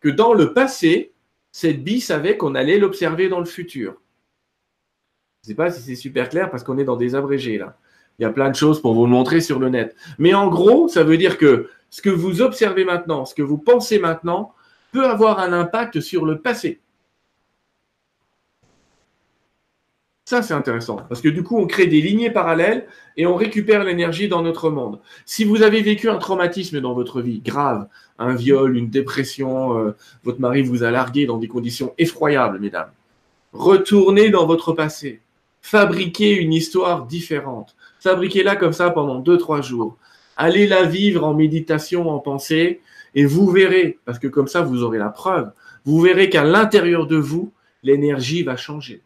que 0.00 0.08
dans 0.08 0.34
le 0.34 0.52
passé, 0.52 1.12
cette 1.52 1.84
bille 1.84 2.00
savait 2.00 2.36
qu'on 2.36 2.56
allait 2.56 2.80
l'observer 2.80 3.28
dans 3.28 3.38
le 3.38 3.44
futur. 3.44 3.94
Je 5.44 5.50
ne 5.50 5.52
sais 5.52 5.54
pas 5.54 5.70
si 5.70 5.82
c'est 5.82 5.94
super 5.94 6.30
clair 6.30 6.50
parce 6.50 6.64
qu'on 6.64 6.78
est 6.78 6.84
dans 6.84 6.96
des 6.96 7.14
abrégés 7.14 7.58
là. 7.58 7.78
Il 8.18 8.22
y 8.22 8.26
a 8.26 8.30
plein 8.30 8.50
de 8.50 8.56
choses 8.56 8.82
pour 8.82 8.92
vous 8.94 9.04
le 9.04 9.12
montrer 9.12 9.40
sur 9.40 9.60
le 9.60 9.68
net. 9.68 9.94
Mais 10.18 10.34
en 10.34 10.48
gros, 10.48 10.88
ça 10.88 11.04
veut 11.04 11.16
dire 11.16 11.38
que 11.38 11.70
ce 11.90 12.02
que 12.02 12.10
vous 12.10 12.42
observez 12.42 12.84
maintenant, 12.84 13.24
ce 13.24 13.36
que 13.36 13.42
vous 13.42 13.58
pensez 13.58 14.00
maintenant, 14.00 14.52
peut 14.90 15.06
avoir 15.06 15.38
un 15.38 15.52
impact 15.52 16.00
sur 16.00 16.24
le 16.24 16.40
passé. 16.40 16.80
Ça, 20.32 20.40
c'est 20.40 20.54
intéressant, 20.54 20.96
parce 21.10 21.20
que 21.20 21.28
du 21.28 21.42
coup, 21.42 21.58
on 21.58 21.66
crée 21.66 21.86
des 21.86 22.00
lignées 22.00 22.30
parallèles 22.30 22.86
et 23.18 23.26
on 23.26 23.34
récupère 23.34 23.84
l'énergie 23.84 24.28
dans 24.28 24.40
notre 24.40 24.70
monde. 24.70 24.98
Si 25.26 25.44
vous 25.44 25.60
avez 25.60 25.82
vécu 25.82 26.08
un 26.08 26.16
traumatisme 26.16 26.80
dans 26.80 26.94
votre 26.94 27.20
vie, 27.20 27.40
grave, 27.40 27.86
un 28.18 28.34
viol, 28.34 28.78
une 28.78 28.88
dépression, 28.88 29.76
euh, 29.76 29.94
votre 30.24 30.40
mari 30.40 30.62
vous 30.62 30.84
a 30.84 30.90
largué 30.90 31.26
dans 31.26 31.36
des 31.36 31.48
conditions 31.48 31.92
effroyables, 31.98 32.60
mesdames, 32.60 32.88
retournez 33.52 34.30
dans 34.30 34.46
votre 34.46 34.72
passé, 34.72 35.20
fabriquez 35.60 36.34
une 36.36 36.54
histoire 36.54 37.04
différente, 37.04 37.76
fabriquez-la 38.00 38.56
comme 38.56 38.72
ça 38.72 38.88
pendant 38.88 39.18
deux, 39.18 39.36
trois 39.36 39.60
jours. 39.60 39.98
Allez 40.38 40.66
la 40.66 40.84
vivre 40.84 41.24
en 41.24 41.34
méditation, 41.34 42.08
en 42.08 42.20
pensée, 42.20 42.80
et 43.14 43.26
vous 43.26 43.50
verrez, 43.50 43.98
parce 44.06 44.18
que 44.18 44.28
comme 44.28 44.48
ça, 44.48 44.62
vous 44.62 44.82
aurez 44.82 44.96
la 44.96 45.10
preuve, 45.10 45.50
vous 45.84 46.00
verrez 46.00 46.30
qu'à 46.30 46.42
l'intérieur 46.42 47.06
de 47.06 47.16
vous, 47.16 47.52
l'énergie 47.82 48.42
va 48.42 48.56
changer. 48.56 49.02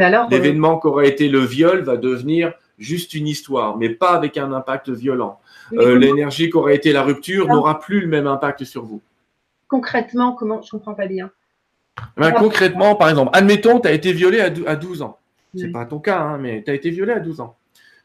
Ah, 0.00 0.24
euh, 0.24 0.26
L'événement 0.30 0.78
qui 0.78 0.86
aurait 0.86 1.08
été 1.08 1.28
le 1.28 1.40
viol 1.40 1.82
va 1.82 1.96
devenir 1.96 2.52
juste 2.78 3.14
une 3.14 3.28
histoire, 3.28 3.76
mais 3.76 3.90
pas 3.90 4.12
avec 4.12 4.36
un 4.38 4.52
impact 4.52 4.90
violent. 4.90 5.38
Euh, 5.74 5.98
l'énergie 5.98 6.50
qui 6.50 6.56
aurait 6.56 6.74
été 6.74 6.92
la 6.92 7.02
rupture 7.02 7.48
n'aura 7.48 7.78
plus 7.78 8.00
le 8.00 8.06
même 8.08 8.26
impact 8.26 8.64
sur 8.64 8.84
vous. 8.84 9.00
Concrètement, 9.68 10.32
comment 10.32 10.60
Je 10.62 10.68
ne 10.68 10.70
comprends 10.78 10.94
pas 10.94 11.06
bien. 11.06 11.30
Ben, 12.16 12.32
concrètement, 12.32 12.94
par 12.94 13.10
exemple, 13.10 13.30
admettons, 13.34 13.80
tu 13.80 13.88
as 13.88 13.92
été 13.92 14.12
violé 14.12 14.40
à 14.40 14.76
12 14.76 15.02
ans. 15.02 15.18
Ce 15.54 15.64
n'est 15.64 15.72
pas 15.72 15.84
ton 15.84 15.98
cas, 15.98 16.20
hein, 16.20 16.38
mais 16.38 16.62
tu 16.64 16.70
as 16.70 16.74
été 16.74 16.90
violé 16.90 17.12
à 17.12 17.20
12 17.20 17.40
ans. 17.40 17.56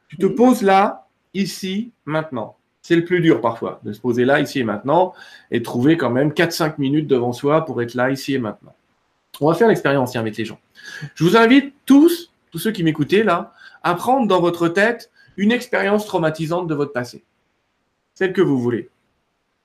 Tu 0.10 0.18
te 0.18 0.26
poses 0.26 0.62
là, 0.62 1.08
ici, 1.34 1.92
maintenant. 2.06 2.58
C'est 2.82 2.96
le 2.96 3.04
plus 3.04 3.20
dur 3.20 3.42
parfois, 3.42 3.82
de 3.84 3.92
se 3.92 4.00
poser 4.00 4.24
là, 4.24 4.40
ici 4.40 4.60
et 4.60 4.64
maintenant, 4.64 5.14
et 5.52 5.62
trouver 5.62 5.98
quand 5.98 6.10
même 6.10 6.32
4-5 6.32 6.76
minutes 6.78 7.08
devant 7.08 7.34
soi 7.34 7.66
pour 7.66 7.82
être 7.82 7.96
là, 7.96 8.12
ici 8.12 8.36
et 8.36 8.40
maintenant. 8.40 8.74
On 9.42 9.48
va 9.48 9.54
faire 9.54 9.68
l'expérience 9.68 10.16
avec 10.16 10.38
les 10.38 10.46
gens. 10.46 10.60
Je 11.16 11.24
vous 11.24 11.38
invite 11.38 11.74
tous, 11.86 12.32
tous 12.52 12.60
ceux 12.60 12.72
qui 12.72 12.84
m'écoutez 12.84 13.24
là, 13.24 13.54
à 13.84 13.94
prendre 13.96 14.28
dans 14.28 14.42
votre 14.42 14.68
tête 14.68 15.12
une 15.38 15.52
expérience 15.52 16.06
traumatisante 16.06 16.68
de 16.68 16.76
votre 16.76 16.94
passé. 16.94 17.24
Celle 18.16 18.34
que 18.34 18.42
vous 18.42 18.60
voulez. 18.60 18.90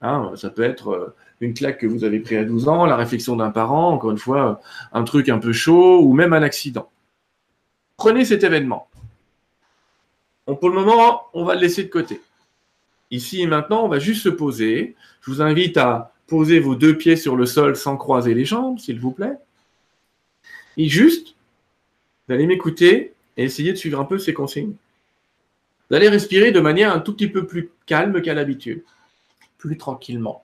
Hein, 0.01 0.33
ça 0.35 0.49
peut 0.49 0.63
être 0.63 0.89
euh, 0.89 1.15
une 1.39 1.53
claque 1.53 1.79
que 1.79 1.87
vous 1.87 2.03
avez 2.03 2.19
prise 2.19 2.39
à 2.39 2.43
12 2.43 2.67
ans, 2.67 2.85
la 2.85 2.95
réflexion 2.95 3.35
d'un 3.35 3.49
parent, 3.51 3.91
encore 3.91 4.11
une 4.11 4.17
fois, 4.17 4.49
euh, 4.49 4.99
un 4.99 5.03
truc 5.03 5.29
un 5.29 5.39
peu 5.39 5.53
chaud 5.53 6.01
ou 6.01 6.13
même 6.13 6.33
un 6.33 6.43
accident. 6.43 6.89
Prenez 7.97 8.25
cet 8.25 8.43
événement. 8.43 8.89
pour 10.45 10.69
le 10.69 10.75
moment, 10.75 11.23
on 11.33 11.45
va 11.45 11.55
le 11.55 11.61
laisser 11.61 11.83
de 11.83 11.89
côté. 11.89 12.21
Ici 13.11 13.41
et 13.41 13.47
maintenant, 13.47 13.85
on 13.85 13.87
va 13.87 13.99
juste 13.99 14.23
se 14.23 14.29
poser. 14.29 14.95
Je 15.21 15.31
vous 15.31 15.41
invite 15.41 15.77
à 15.77 16.13
poser 16.27 16.59
vos 16.59 16.75
deux 16.75 16.97
pieds 16.97 17.15
sur 17.15 17.35
le 17.35 17.45
sol 17.45 17.75
sans 17.75 17.95
croiser 17.95 18.33
les 18.33 18.45
jambes, 18.45 18.79
s'il 18.79 18.99
vous 18.99 19.11
plaît. 19.11 19.37
Et 20.77 20.87
juste, 20.87 21.35
allez 22.29 22.47
m'écouter 22.47 23.13
et 23.37 23.43
essayer 23.43 23.71
de 23.71 23.77
suivre 23.77 23.99
un 23.99 24.05
peu 24.05 24.17
ces 24.17 24.33
consignes. 24.33 24.75
Allez 25.91 26.09
respirer 26.09 26.51
de 26.51 26.59
manière 26.59 26.93
un 26.93 26.99
tout 26.99 27.13
petit 27.13 27.27
peu 27.27 27.45
plus 27.45 27.69
calme 27.85 28.21
qu'à 28.21 28.33
l'habitude. 28.33 28.83
plus 29.57 29.77
tranquillement. 29.77 30.43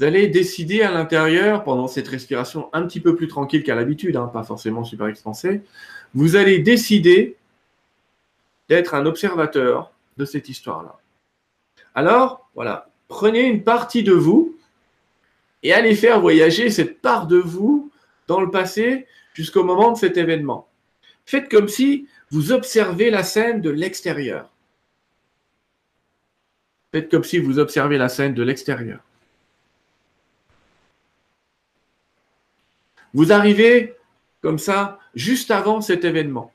Allez 0.00 0.28
décider 0.28 0.82
à 0.82 0.90
l'intérieur, 0.90 1.62
pendant 1.62 1.88
cette 1.88 2.08
respiration 2.08 2.68
un 2.72 2.86
petit 2.86 3.00
peu 3.00 3.14
plus 3.14 3.28
tranquille 3.28 3.62
qu'à 3.62 3.74
l'habitude, 3.74 4.16
hein, 4.16 4.26
pas 4.26 4.42
forcément 4.42 4.82
super 4.82 5.06
expansée, 5.06 5.62
vous 6.14 6.36
allez 6.36 6.58
décider 6.58 7.36
d'être 8.68 8.94
un 8.94 9.06
observateur 9.06 9.92
de 10.16 10.24
cette 10.24 10.48
histoire-là. 10.48 10.98
Alors, 11.94 12.48
voilà, 12.54 12.88
prenez 13.08 13.42
une 13.42 13.62
partie 13.62 14.02
de 14.02 14.12
vous 14.12 14.53
et 15.64 15.72
allez 15.72 15.96
faire 15.96 16.20
voyager 16.20 16.70
cette 16.70 17.00
part 17.00 17.26
de 17.26 17.38
vous 17.38 17.90
dans 18.28 18.40
le 18.40 18.50
passé 18.50 19.06
jusqu'au 19.32 19.64
moment 19.64 19.92
de 19.92 19.98
cet 19.98 20.18
événement. 20.18 20.68
Faites 21.24 21.50
comme 21.50 21.68
si 21.68 22.06
vous 22.30 22.52
observez 22.52 23.10
la 23.10 23.22
scène 23.22 23.62
de 23.62 23.70
l'extérieur. 23.70 24.50
Faites 26.92 27.10
comme 27.10 27.24
si 27.24 27.38
vous 27.38 27.58
observez 27.58 27.96
la 27.96 28.10
scène 28.10 28.34
de 28.34 28.42
l'extérieur. 28.42 29.00
Vous 33.14 33.32
arrivez 33.32 33.94
comme 34.42 34.58
ça 34.58 34.98
juste 35.14 35.50
avant 35.50 35.80
cet 35.80 36.04
événement. 36.04 36.52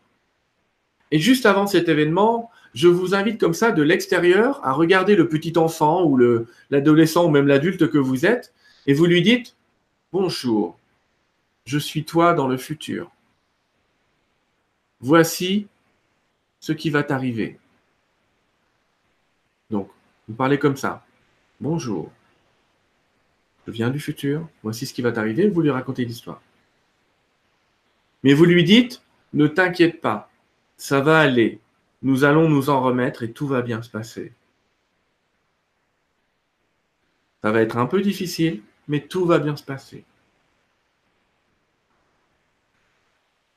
Et 1.11 1.17
juste 1.17 1.47
avant 1.47 1.65
cet 1.65 1.89
événement, 1.89 2.51
je 2.75 2.87
vous 2.87 3.15
invite 3.15 3.39
comme 3.39 3.55
ça 3.55 3.71
de 3.71 3.81
l'extérieur 3.81 4.59
à 4.63 4.73
regarder 4.73 5.15
le 5.15 5.27
petit 5.27 5.57
enfant 5.57 6.03
ou 6.03 6.19
l'adolescent 6.69 7.25
ou 7.25 7.29
même 7.29 7.47
l'adulte 7.47 7.89
que 7.89 7.97
vous 7.97 8.27
êtes 8.27 8.53
et 8.89 8.93
vous 8.93 9.05
lui 9.05 9.21
dites 9.21 9.55
Bonjour, 10.11 10.79
je 11.65 11.77
suis 11.77 12.05
toi 12.05 12.33
dans 12.33 12.47
le 12.47 12.57
futur. 12.57 13.11
Voici 14.99 15.67
ce 16.59 16.71
qui 16.71 16.89
va 16.89 17.03
t'arriver. 17.03 17.59
Donc, 19.69 19.91
vous 20.27 20.33
parlez 20.33 20.57
comme 20.57 20.75
ça. 20.75 21.05
Bonjour, 21.61 22.11
je 23.67 23.71
viens 23.71 23.91
du 23.91 23.99
futur, 23.99 24.49
voici 24.63 24.87
ce 24.87 24.93
qui 24.95 25.03
va 25.03 25.11
t'arriver, 25.11 25.47
vous 25.49 25.61
lui 25.61 25.69
racontez 25.69 26.03
l'histoire. 26.03 26.41
Mais 28.23 28.33
vous 28.33 28.45
lui 28.45 28.63
dites, 28.63 29.03
ne 29.33 29.45
t'inquiète 29.45 30.01
pas, 30.01 30.31
ça 30.77 30.99
va 30.99 31.19
aller, 31.19 31.59
nous 32.01 32.23
allons 32.23 32.49
nous 32.49 32.71
en 32.71 32.81
remettre 32.81 33.21
et 33.21 33.31
tout 33.31 33.45
va 33.45 33.61
bien 33.61 33.83
se 33.83 33.89
passer. 33.91 34.33
Ça 37.43 37.51
va 37.51 37.61
être 37.61 37.77
un 37.77 37.85
peu 37.85 38.01
difficile, 38.01 38.63
mais 38.89 39.01
tout 39.01 39.25
va 39.25 39.39
bien 39.39 39.55
se 39.55 39.63
passer. 39.63 40.03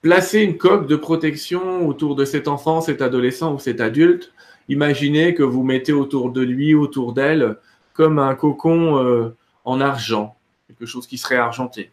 Placez 0.02 0.42
une 0.42 0.58
coque 0.58 0.86
de 0.86 0.96
protection 0.96 1.86
autour 1.88 2.14
de 2.16 2.24
cet 2.24 2.48
enfant, 2.48 2.80
cet 2.80 3.02
adolescent 3.02 3.54
ou 3.54 3.58
cet 3.58 3.80
adulte. 3.80 4.32
Imaginez 4.68 5.34
que 5.34 5.42
vous 5.42 5.62
mettez 5.62 5.92
autour 5.92 6.30
de 6.30 6.42
lui, 6.42 6.74
autour 6.74 7.12
d'elle, 7.14 7.56
comme 7.94 8.18
un 8.18 8.34
cocon 8.34 8.98
euh, 8.98 9.34
en 9.64 9.80
argent, 9.80 10.36
quelque 10.66 10.86
chose 10.86 11.06
qui 11.06 11.18
serait 11.18 11.36
argenté. 11.36 11.90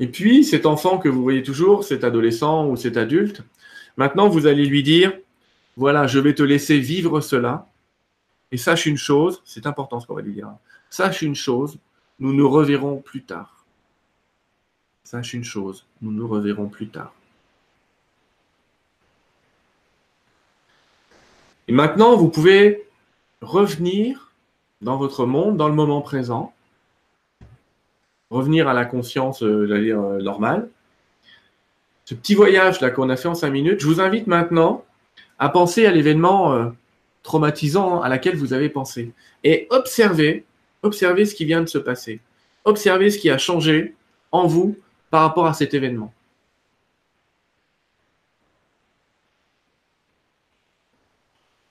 Et 0.00 0.08
puis, 0.08 0.44
cet 0.44 0.66
enfant 0.66 0.98
que 0.98 1.08
vous 1.08 1.22
voyez 1.22 1.42
toujours, 1.42 1.84
cet 1.84 2.04
adolescent 2.04 2.68
ou 2.68 2.76
cet 2.76 2.96
adulte, 2.96 3.42
maintenant, 3.96 4.28
vous 4.28 4.46
allez 4.46 4.66
lui 4.66 4.82
dire, 4.82 5.12
voilà, 5.78 6.08
je 6.08 6.18
vais 6.18 6.34
te 6.34 6.42
laisser 6.42 6.80
vivre 6.80 7.20
cela. 7.20 7.68
Et 8.50 8.56
sache 8.56 8.86
une 8.86 8.96
chose, 8.96 9.40
c'est 9.44 9.64
important 9.64 10.00
ce 10.00 10.08
qu'on 10.08 10.16
va 10.16 10.22
lui 10.22 10.32
dire. 10.32 10.50
Sache 10.90 11.22
une 11.22 11.36
chose, 11.36 11.78
nous 12.18 12.32
nous 12.32 12.50
reverrons 12.50 12.96
plus 12.96 13.22
tard. 13.22 13.64
Sache 15.04 15.34
une 15.34 15.44
chose, 15.44 15.86
nous 16.02 16.10
nous 16.10 16.26
reverrons 16.26 16.68
plus 16.68 16.88
tard. 16.88 17.14
Et 21.68 21.72
maintenant, 21.72 22.16
vous 22.16 22.28
pouvez 22.28 22.84
revenir 23.40 24.32
dans 24.80 24.96
votre 24.96 25.26
monde, 25.26 25.56
dans 25.56 25.68
le 25.68 25.74
moment 25.74 26.00
présent, 26.00 26.52
revenir 28.30 28.66
à 28.66 28.74
la 28.74 28.84
conscience, 28.84 29.44
euh, 29.44 29.66
j'allais 29.68 29.84
dire, 29.84 30.00
euh, 30.00 30.20
normale. 30.20 30.70
Ce 32.04 32.14
petit 32.14 32.34
voyage 32.34 32.80
là 32.80 32.90
qu'on 32.90 33.10
a 33.10 33.16
fait 33.16 33.28
en 33.28 33.36
cinq 33.36 33.50
minutes, 33.50 33.80
je 33.80 33.86
vous 33.86 34.00
invite 34.00 34.26
maintenant 34.26 34.84
à 35.38 35.48
penser 35.48 35.86
à 35.86 35.90
l'événement 35.90 36.52
euh, 36.52 36.68
traumatisant 37.22 38.00
à 38.00 38.08
laquelle 38.08 38.36
vous 38.36 38.52
avez 38.52 38.68
pensé 38.68 39.12
et 39.44 39.66
observez, 39.70 40.44
observez 40.82 41.24
ce 41.24 41.34
qui 41.34 41.44
vient 41.44 41.60
de 41.60 41.66
se 41.66 41.78
passer. 41.78 42.20
Observez 42.64 43.10
ce 43.10 43.18
qui 43.18 43.30
a 43.30 43.38
changé 43.38 43.94
en 44.32 44.46
vous 44.46 44.76
par 45.10 45.22
rapport 45.22 45.46
à 45.46 45.54
cet 45.54 45.74
événement. 45.74 46.12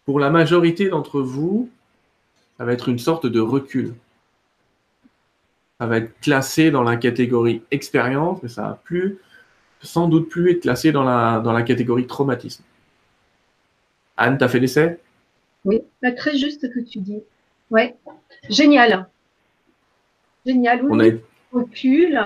Pour 0.05 0.19
la 0.19 0.29
majorité 0.29 0.89
d'entre 0.89 1.21
vous, 1.21 1.69
ça 2.57 2.65
va 2.65 2.73
être 2.73 2.89
une 2.89 2.99
sorte 2.99 3.27
de 3.27 3.39
recul 3.39 3.93
ça 5.79 5.85
va 5.85 5.97
être 5.97 6.19
classé 6.21 6.71
dans 6.71 6.83
la 6.83 6.97
catégorie 6.97 7.61
expérience, 7.71 8.41
mais 8.41 8.49
ça 8.49 8.63
va 8.63 8.81
plus, 8.83 9.17
sans 9.81 10.07
doute 10.07 10.27
plus 10.29 10.51
être 10.51 10.61
classé 10.61 10.91
dans 10.91 11.03
la, 11.03 11.39
dans 11.39 11.53
la 11.53 11.61
catégorie 11.61 12.07
traumatisme. 12.07 12.63
Anne, 14.17 14.37
tu 14.37 14.43
as 14.43 14.47
fait 14.47 14.59
l'essai? 14.59 14.99
Oui, 15.63 15.81
très 16.17 16.37
juste 16.37 16.61
ce 16.61 16.67
que 16.67 16.79
tu 16.79 16.99
dis. 16.99 17.21
Ouais, 17.69 17.95
génial. 18.49 19.07
Génial. 20.45 20.83
Oui, 20.83 20.89
On 20.91 20.99
a... 20.99 21.59
recul. 21.59 22.19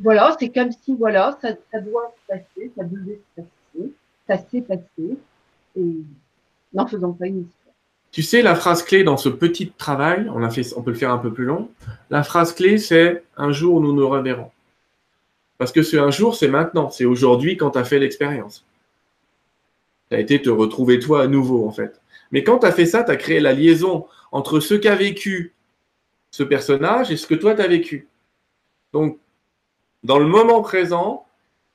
Voilà, 0.00 0.36
c'est 0.38 0.50
comme 0.50 0.70
si 0.70 0.94
voilà, 0.94 1.36
ça, 1.42 1.50
ça, 1.72 1.80
doit 1.80 2.14
se 2.14 2.32
passer, 2.32 2.70
ça 2.76 2.84
devait 2.84 3.20
se 3.36 3.42
passer, 3.42 3.92
ça 4.28 4.38
s'est 4.38 4.60
passé, 4.60 5.16
et 5.76 5.96
n'en 6.72 6.86
faisant 6.86 7.12
pas 7.12 7.26
une 7.26 7.40
histoire. 7.40 7.74
Tu 8.12 8.22
sais, 8.22 8.42
la 8.42 8.54
phrase 8.54 8.84
clé 8.84 9.02
dans 9.02 9.16
ce 9.16 9.28
petit 9.28 9.70
travail, 9.70 10.28
on, 10.32 10.42
a 10.42 10.50
fait, 10.50 10.72
on 10.76 10.82
peut 10.82 10.92
le 10.92 10.96
faire 10.96 11.10
un 11.10 11.18
peu 11.18 11.32
plus 11.32 11.44
long, 11.44 11.68
la 12.10 12.22
phrase 12.22 12.54
clé, 12.54 12.78
c'est 12.78 13.24
un 13.36 13.50
jour 13.50 13.80
nous 13.80 13.92
nous 13.92 14.08
reverrons. 14.08 14.50
Parce 15.58 15.72
que 15.72 15.82
ce 15.82 15.96
un 15.96 16.12
jour, 16.12 16.36
c'est 16.36 16.48
maintenant, 16.48 16.90
c'est 16.90 17.04
aujourd'hui 17.04 17.56
quand 17.56 17.72
tu 17.72 17.78
as 17.78 17.84
fait 17.84 17.98
l'expérience. 17.98 18.64
Ça 20.10 20.16
a 20.16 20.20
été 20.20 20.40
te 20.40 20.50
retrouver 20.50 20.98
toi 20.98 21.22
à 21.22 21.26
nouveau, 21.26 21.66
en 21.66 21.72
fait. 21.72 22.00
Mais 22.32 22.44
quand 22.44 22.60
tu 22.60 22.66
as 22.66 22.72
fait 22.72 22.86
ça, 22.86 23.04
tu 23.04 23.10
as 23.10 23.16
créé 23.16 23.40
la 23.40 23.52
liaison 23.52 24.06
entre 24.32 24.60
ce 24.60 24.74
qu'a 24.74 24.94
vécu 24.94 25.54
ce 26.30 26.42
personnage 26.42 27.10
et 27.10 27.16
ce 27.16 27.26
que 27.26 27.34
toi 27.34 27.54
tu 27.54 27.62
as 27.62 27.68
vécu. 27.68 28.08
Donc, 28.92 29.18
dans 30.04 30.18
le 30.18 30.26
moment 30.26 30.60
présent, 30.62 31.26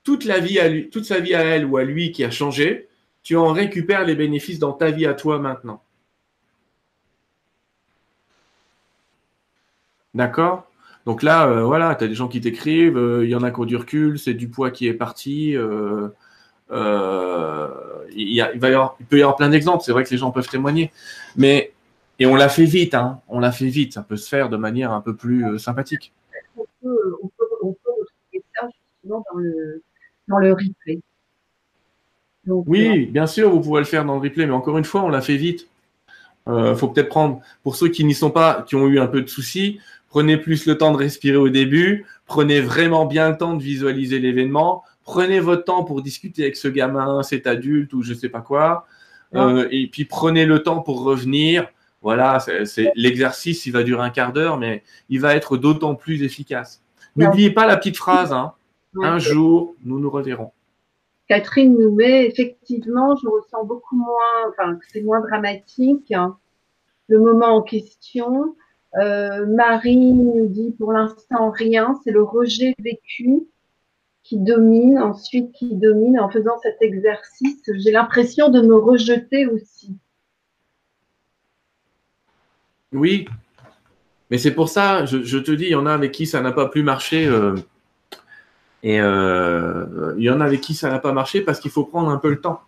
toute, 0.04 0.26
la 0.26 0.39
vie 0.39 0.60
à 0.60 0.67
lui, 0.67 0.89
toute 0.89 1.06
sa 1.06 1.19
vie 1.19 1.36
à 1.36 1.43
elle 1.43 1.65
ou 1.65 1.78
à 1.78 1.84
lui 1.84 2.12
qui 2.12 2.24
a 2.24 2.32
changé, 2.32 2.88
tu 3.24 3.36
en 3.36 3.54
récupères 3.54 4.06
les 4.06 4.15
bénéfices 4.15 4.60
dans 4.60 4.74
ta 4.74 4.91
vie 4.91 5.06
à 5.06 5.13
toi 5.13 5.39
maintenant. 5.39 5.82
D'accord? 10.13 10.69
Donc 11.06 11.24
là, 11.24 11.48
euh, 11.48 11.63
voilà, 11.63 11.96
tu 11.96 12.04
as 12.04 12.08
des 12.08 12.15
gens 12.15 12.28
qui 12.28 12.39
t'écrivent, 12.39 12.98
euh, 12.98 13.26
il 13.26 13.30
y 13.30 13.36
en 13.36 13.43
a 13.43 13.52
qui 13.52 13.60
ont 13.60 13.65
du 13.65 13.76
recul, 13.76 14.19
c'est 14.19 14.34
du 14.34 14.48
poids 14.48 14.72
qui 14.72 14.88
est 14.88 14.93
parti. 14.93 15.56
Euh, 15.56 16.10
il, 16.71 18.30
y 18.30 18.39
va 18.39 18.69
y 18.69 18.73
avoir, 18.73 18.95
il 18.99 19.06
peut 19.06 19.17
y 19.17 19.21
avoir 19.21 19.36
plein 19.36 19.49
d'exemples, 19.49 19.84
c'est 19.84 19.91
vrai 19.91 20.04
que 20.04 20.10
les 20.10 20.17
gens 20.17 20.32
peuvent 20.32 20.47
témoigner. 20.47 20.91
Mais, 21.36 21.73
et 22.19 22.26
on 22.26 22.36
l'a 22.36 22.49
fait 22.49 22.65
vite, 22.65 22.93
hein, 22.93 23.19
on 23.28 23.39
l'a 23.39 23.52
fait 23.52 23.67
vite, 23.67 23.93
ça 23.93 24.02
peut 24.02 24.17
se 24.17 24.30
faire 24.30 24.49
de 24.49 24.58
manière 24.58 24.91
un 24.91 25.02
peu 25.02 25.15
plus 25.15 25.58
sympathique. 25.60 26.13
On 26.58 26.65
peut, 26.82 27.15
on, 27.21 27.28
peut, 27.28 27.45
retrouver 27.62 28.43
ça 28.56 28.67
justement 28.67 29.23
dans 29.32 29.39
le, 29.39 29.82
dans 30.28 30.38
le 30.38 30.52
replay. 30.54 30.99
oui, 32.47 33.08
bien 33.08 33.28
sûr, 33.28 33.49
vous 33.49 33.62
pouvez 33.62 33.80
le 33.80 33.86
faire 33.86 34.06
dans 34.06 34.15
le 34.15 34.21
replay, 34.21 34.45
mais 34.45 34.54
encore 34.54 34.78
une 34.78 34.86
fois, 34.86 35.04
on 35.04 35.10
l'a 35.10 35.21
fait 35.21 35.38
vite. 35.38 35.67
Il 36.45 36.76
faut 36.76 36.89
peut-être 36.89 37.08
prendre, 37.08 37.39
pour 37.63 37.78
ceux 37.78 37.88
qui 37.88 38.04
n'y 38.04 38.13
sont 38.13 38.30
pas, 38.30 38.63
qui 38.63 38.76
ont 38.76 38.88
eu 38.88 38.99
un 38.99 39.08
peu 39.08 39.21
de 39.21 39.30
soucis, 39.30 39.80
Prenez 40.13 40.38
plus 40.38 40.67
le 40.67 40.78
temps 40.78 40.91
de 40.91 40.97
respirer 40.97 41.38
au 41.38 41.49
début. 41.49 42.06
Prenez 42.28 42.62
vraiment 42.62 43.08
bien 43.08 43.32
le 43.32 43.36
temps 43.36 43.56
de 43.56 43.63
visualiser 43.63 44.19
l'événement. 44.19 44.84
Prenez 45.03 45.39
votre 45.39 45.65
temps 45.65 45.83
pour 45.83 46.01
discuter 46.01 46.43
avec 46.43 46.55
ce 46.55 46.67
gamin, 46.67 47.23
cet 47.23 47.47
adulte 47.47 47.93
ou 47.93 48.01
je 48.01 48.13
sais 48.13 48.29
pas 48.29 48.41
quoi. 48.41 48.85
Euh, 49.35 49.67
et 49.71 49.87
puis 49.87 50.05
prenez 50.05 50.45
le 50.45 50.63
temps 50.63 50.81
pour 50.81 51.03
revenir. 51.03 51.67
Voilà, 52.01 52.39
c'est 52.39 52.91
l'exercice, 52.95 53.65
il 53.65 53.71
va 53.71 53.83
durer 53.83 54.03
un 54.03 54.09
quart 54.09 54.33
d'heure, 54.33 54.58
mais 54.58 54.83
il 55.10 55.21
va 55.21 55.35
être 55.35 55.56
d'autant 55.56 55.95
plus 55.95 56.23
efficace. 56.23 56.81
N'oubliez 57.15 57.51
pas 57.51 57.65
la 57.65 57.77
petite 57.77 57.95
phrase. 57.95 58.33
Hein. 58.33 58.54
Un 59.01 59.19
jour, 59.19 59.75
nous 59.83 59.99
nous 59.99 60.10
reverrons. 60.10 60.51
Catherine 61.27 61.77
nous 61.79 61.95
met 61.95 62.27
effectivement, 62.27 63.15
je 63.15 63.27
ressens 63.27 63.63
beaucoup 63.63 63.95
moins, 63.95 64.49
enfin, 64.49 64.77
c'est 64.91 65.01
moins 65.01 65.21
dramatique. 65.21 66.12
Hein. 66.12 66.37
Le 67.08 67.19
moment 67.19 67.56
en 67.56 67.62
question, 67.62 68.56
euh, 68.97 69.45
Marie 69.45 70.13
nous 70.13 70.47
dit 70.47 70.75
pour 70.77 70.91
l'instant 70.91 71.49
rien, 71.49 71.99
c'est 72.04 72.12
le 72.12 72.23
rejet 72.23 72.75
vécu 72.79 73.47
qui 74.24 74.38
domine, 74.38 75.00
ensuite 75.00 75.52
qui 75.52 75.76
domine. 75.76 76.19
En 76.19 76.30
faisant 76.30 76.58
cet 76.62 76.82
exercice, 76.82 77.62
j'ai 77.67 77.92
l'impression 77.92 78.50
de 78.50 78.62
me 78.62 78.76
rejeter 78.76 79.48
aussi. 79.48 79.98
Oui, 82.94 83.26
Mais 84.30 84.38
c'est 84.38 84.54
pour 84.54 84.69
ça, 84.69 85.06
je, 85.06 85.38
te 85.38 85.52
dis, 85.52 85.65
il 85.65 85.71
y 85.71 85.76
en 85.76 85.88
a 85.88 85.94
avec 85.94 86.12
qui 86.12 86.28
ça 86.28 86.42
n'a 86.42 86.52
pas 86.52 86.67
pu 86.67 86.84
marcher. 86.84 87.26
Euh, 87.26 87.56
et 88.84 89.00
euh, 89.02 90.13
il 90.17 90.24
y 90.24 90.30
en 90.30 90.42
a 90.42 90.46
avec 90.46 90.62
qui 90.62 90.76
ça 90.76 90.90
n'a 90.90 91.00
pas 91.00 91.12
marché 91.12 91.42
parce 91.42 91.60
qu'il 91.60 91.71
faut 91.71 91.86
prendre 91.86 92.10
un 92.10 92.17
peu 92.17 92.30
le 92.30 92.40
temps. 92.40 92.62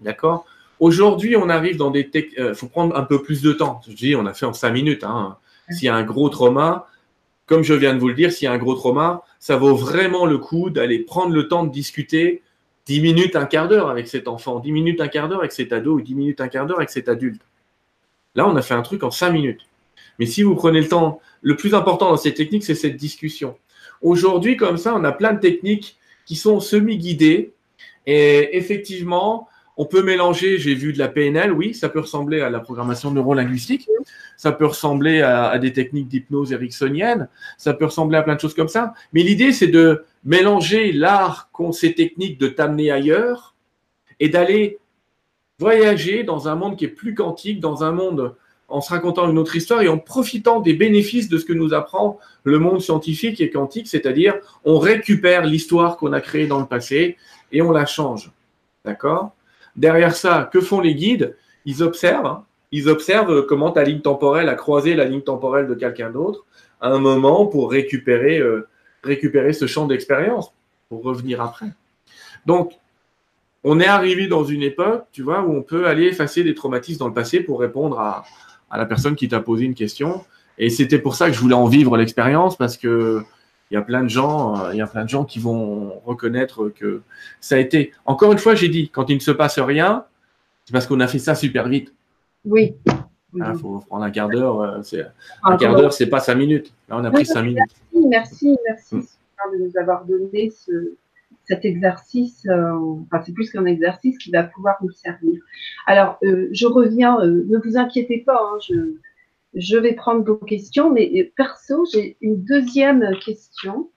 D'accord? 0.00 0.44
Aujourd'hui, 0.80 1.36
on 1.36 1.48
arrive 1.48 1.76
dans 1.76 1.90
des. 1.90 2.10
Il 2.14 2.40
euh, 2.42 2.54
faut 2.54 2.66
prendre 2.66 2.96
un 2.96 3.02
peu 3.02 3.22
plus 3.22 3.42
de 3.42 3.52
temps. 3.52 3.80
Je 3.86 3.94
dis, 3.94 4.16
on 4.16 4.26
a 4.26 4.34
fait 4.34 4.46
en 4.46 4.52
cinq 4.52 4.72
minutes. 4.72 5.04
Hein. 5.04 5.36
S'il 5.70 5.86
y 5.86 5.88
a 5.88 5.94
un 5.94 6.02
gros 6.02 6.28
trauma, 6.30 6.88
comme 7.50 7.64
je 7.64 7.74
viens 7.74 7.94
de 7.94 7.98
vous 7.98 8.06
le 8.06 8.14
dire, 8.14 8.32
s'il 8.32 8.44
y 8.44 8.48
a 8.48 8.52
un 8.52 8.58
gros 8.58 8.76
trauma, 8.76 9.24
ça 9.40 9.56
vaut 9.56 9.74
vraiment 9.74 10.24
le 10.24 10.38
coup 10.38 10.70
d'aller 10.70 11.00
prendre 11.00 11.34
le 11.34 11.48
temps 11.48 11.64
de 11.64 11.72
discuter 11.72 12.42
10 12.86 13.00
minutes, 13.00 13.34
un 13.34 13.44
quart 13.44 13.66
d'heure 13.66 13.90
avec 13.90 14.06
cet 14.06 14.28
enfant, 14.28 14.60
10 14.60 14.70
minutes, 14.70 15.00
un 15.00 15.08
quart 15.08 15.28
d'heure 15.28 15.40
avec 15.40 15.50
cet 15.50 15.72
ado, 15.72 15.94
ou 15.94 16.00
10 16.00 16.14
minutes, 16.14 16.40
un 16.40 16.46
quart 16.46 16.64
d'heure 16.64 16.78
avec 16.78 16.90
cet 16.90 17.08
adulte. 17.08 17.42
Là, 18.36 18.46
on 18.46 18.54
a 18.54 18.62
fait 18.62 18.74
un 18.74 18.82
truc 18.82 19.02
en 19.02 19.10
5 19.10 19.32
minutes. 19.32 19.62
Mais 20.20 20.26
si 20.26 20.44
vous 20.44 20.54
prenez 20.54 20.80
le 20.80 20.86
temps, 20.86 21.20
le 21.42 21.56
plus 21.56 21.74
important 21.74 22.10
dans 22.10 22.16
ces 22.16 22.34
techniques, 22.34 22.62
c'est 22.62 22.76
cette 22.76 22.96
discussion. 22.96 23.56
Aujourd'hui, 24.00 24.56
comme 24.56 24.76
ça, 24.76 24.94
on 24.94 25.02
a 25.02 25.10
plein 25.10 25.32
de 25.32 25.40
techniques 25.40 25.98
qui 26.26 26.36
sont 26.36 26.60
semi-guidées. 26.60 27.52
Et 28.06 28.56
effectivement, 28.56 29.48
on 29.76 29.86
peut 29.86 30.02
mélanger, 30.02 30.58
j'ai 30.58 30.74
vu 30.74 30.92
de 30.92 30.98
la 30.98 31.08
PNL, 31.08 31.52
oui, 31.52 31.74
ça 31.74 31.88
peut 31.88 32.00
ressembler 32.00 32.40
à 32.40 32.50
la 32.50 32.60
programmation 32.60 33.10
neurolinguistique, 33.10 33.88
ça 34.36 34.52
peut 34.52 34.66
ressembler 34.66 35.22
à, 35.22 35.58
des 35.58 35.72
techniques 35.72 36.08
d'hypnose 36.08 36.52
ericksonienne, 36.52 37.28
ça 37.56 37.74
peut 37.74 37.86
ressembler 37.86 38.18
à 38.18 38.22
plein 38.22 38.34
de 38.34 38.40
choses 38.40 38.54
comme 38.54 38.68
ça. 38.68 38.94
Mais 39.12 39.22
l'idée, 39.22 39.52
c'est 39.52 39.68
de 39.68 40.04
mélanger 40.24 40.92
l'art 40.92 41.50
qu'ont 41.52 41.72
ces 41.72 41.94
techniques 41.94 42.38
de 42.38 42.48
t'amener 42.48 42.90
ailleurs 42.90 43.54
et 44.18 44.28
d'aller 44.28 44.78
voyager 45.58 46.24
dans 46.24 46.48
un 46.48 46.56
monde 46.56 46.76
qui 46.76 46.84
est 46.84 46.88
plus 46.88 47.14
quantique, 47.14 47.60
dans 47.60 47.84
un 47.84 47.92
monde 47.92 48.34
en 48.70 48.80
se 48.80 48.90
racontant 48.90 49.28
une 49.28 49.38
autre 49.38 49.56
histoire 49.56 49.82
et 49.82 49.88
en 49.88 49.98
profitant 49.98 50.60
des 50.60 50.74
bénéfices 50.74 51.28
de 51.28 51.38
ce 51.38 51.44
que 51.44 51.52
nous 51.52 51.74
apprend 51.74 52.18
le 52.44 52.58
monde 52.58 52.80
scientifique 52.80 53.40
et 53.40 53.50
quantique, 53.50 53.88
c'est-à-dire 53.88 54.36
on 54.64 54.78
récupère 54.78 55.44
l'histoire 55.44 55.96
qu'on 55.96 56.12
a 56.12 56.20
créée 56.20 56.46
dans 56.46 56.60
le 56.60 56.66
passé 56.66 57.16
et 57.52 57.62
on 57.62 57.72
la 57.72 57.86
change. 57.86 58.30
D'accord? 58.84 59.32
Derrière 59.76 60.14
ça, 60.14 60.48
que 60.52 60.60
font 60.60 60.80
les 60.80 60.94
guides? 60.94 61.36
Ils 61.64 61.82
observent, 61.82 62.26
hein. 62.26 62.44
ils 62.72 62.88
observent 62.88 63.46
comment 63.46 63.70
ta 63.70 63.84
ligne 63.84 64.00
temporelle 64.00 64.48
a 64.48 64.54
croisé 64.54 64.94
la 64.94 65.04
ligne 65.04 65.20
temporelle 65.20 65.66
de 65.66 65.74
quelqu'un 65.74 66.10
d'autre 66.10 66.44
à 66.80 66.88
un 66.88 66.98
moment 66.98 67.46
pour 67.46 67.70
récupérer, 67.70 68.38
euh, 68.38 68.68
récupérer 69.04 69.52
ce 69.52 69.66
champ 69.66 69.86
d'expérience, 69.86 70.52
pour 70.88 71.02
revenir 71.02 71.42
après. 71.42 71.66
Donc, 72.46 72.72
on 73.62 73.78
est 73.78 73.86
arrivé 73.86 74.26
dans 74.26 74.44
une 74.44 74.62
époque, 74.62 75.04
tu 75.12 75.22
vois, 75.22 75.42
où 75.42 75.52
on 75.54 75.62
peut 75.62 75.86
aller 75.86 76.04
effacer 76.04 76.42
des 76.42 76.54
traumatismes 76.54 77.00
dans 77.00 77.08
le 77.08 77.14
passé 77.14 77.40
pour 77.40 77.60
répondre 77.60 77.98
à 78.00 78.24
la 78.78 78.86
personne 78.86 79.14
qui 79.16 79.28
t'a 79.28 79.40
posé 79.40 79.66
une 79.66 79.74
question. 79.74 80.24
Et 80.56 80.70
c'était 80.70 80.98
pour 80.98 81.14
ça 81.14 81.28
que 81.28 81.32
je 81.32 81.40
voulais 81.40 81.54
en 81.54 81.66
vivre 81.66 81.96
l'expérience 81.96 82.56
parce 82.56 82.76
que 82.76 83.22
il 83.70 83.74
y 83.74 83.76
a 83.76 83.82
plein 83.82 84.02
de 84.02 84.08
gens, 84.08 84.58
euh, 84.58 84.72
il 84.72 84.78
y 84.78 84.82
a 84.82 84.86
plein 84.86 85.04
de 85.04 85.08
gens 85.08 85.24
qui 85.24 85.38
vont 85.38 86.00
reconnaître 86.04 86.68
que 86.68 87.02
ça 87.40 87.56
a 87.56 87.58
été. 87.58 87.92
Encore 88.04 88.32
une 88.32 88.38
fois, 88.38 88.54
j'ai 88.54 88.68
dit, 88.68 88.90
quand 88.90 89.08
il 89.10 89.16
ne 89.16 89.20
se 89.20 89.30
passe 89.30 89.58
rien, 89.58 90.04
c'est 90.64 90.72
parce 90.72 90.86
qu'on 90.86 91.00
a 91.00 91.06
fait 91.06 91.18
ça 91.18 91.34
super 91.34 91.68
vite. 91.68 91.94
Oui. 92.44 92.74
Il 93.34 93.42
ah, 93.42 93.54
faut 93.54 93.78
prendre 93.86 94.04
un 94.04 94.10
quart 94.10 94.28
d'heure. 94.28 94.60
Euh, 94.60 95.02
un 95.44 95.56
quart 95.56 95.76
d'heure, 95.76 95.92
c'est 95.92 96.08
pas 96.08 96.20
cinq 96.20 96.34
minutes. 96.34 96.72
Là, 96.88 96.96
on 96.98 97.04
a 97.04 97.10
pris 97.10 97.24
cinq 97.24 97.42
minutes. 97.42 97.58
Merci, 97.94 98.56
merci, 98.66 98.94
merci 98.94 98.94
mm. 98.94 99.52
de 99.52 99.64
nous 99.64 99.78
avoir 99.78 100.04
donné 100.04 100.50
ce, 100.50 100.94
cet 101.50 101.64
exercice, 101.64 102.46
euh, 102.48 102.72
enfin 103.02 103.22
c'est 103.24 103.32
plus 103.32 103.50
qu'un 103.50 103.66
exercice 103.66 104.16
qui 104.18 104.30
va 104.30 104.44
pouvoir 104.44 104.76
nous 104.82 104.92
servir. 104.92 105.40
Alors, 105.86 106.18
euh, 106.22 106.48
je 106.52 106.66
reviens, 106.66 107.20
euh, 107.20 107.44
ne 107.48 107.58
vous 107.58 107.76
inquiétez 107.76 108.18
pas, 108.18 108.40
hein, 108.40 108.58
je, 108.62 108.74
je, 109.54 109.76
vais 109.76 109.94
prendre 109.94 110.24
vos 110.24 110.36
questions, 110.36 110.90
mais 110.90 111.32
perso, 111.36 111.84
j'ai 111.92 112.16
une 112.20 112.42
deuxième 112.44 113.16
question 113.24 113.90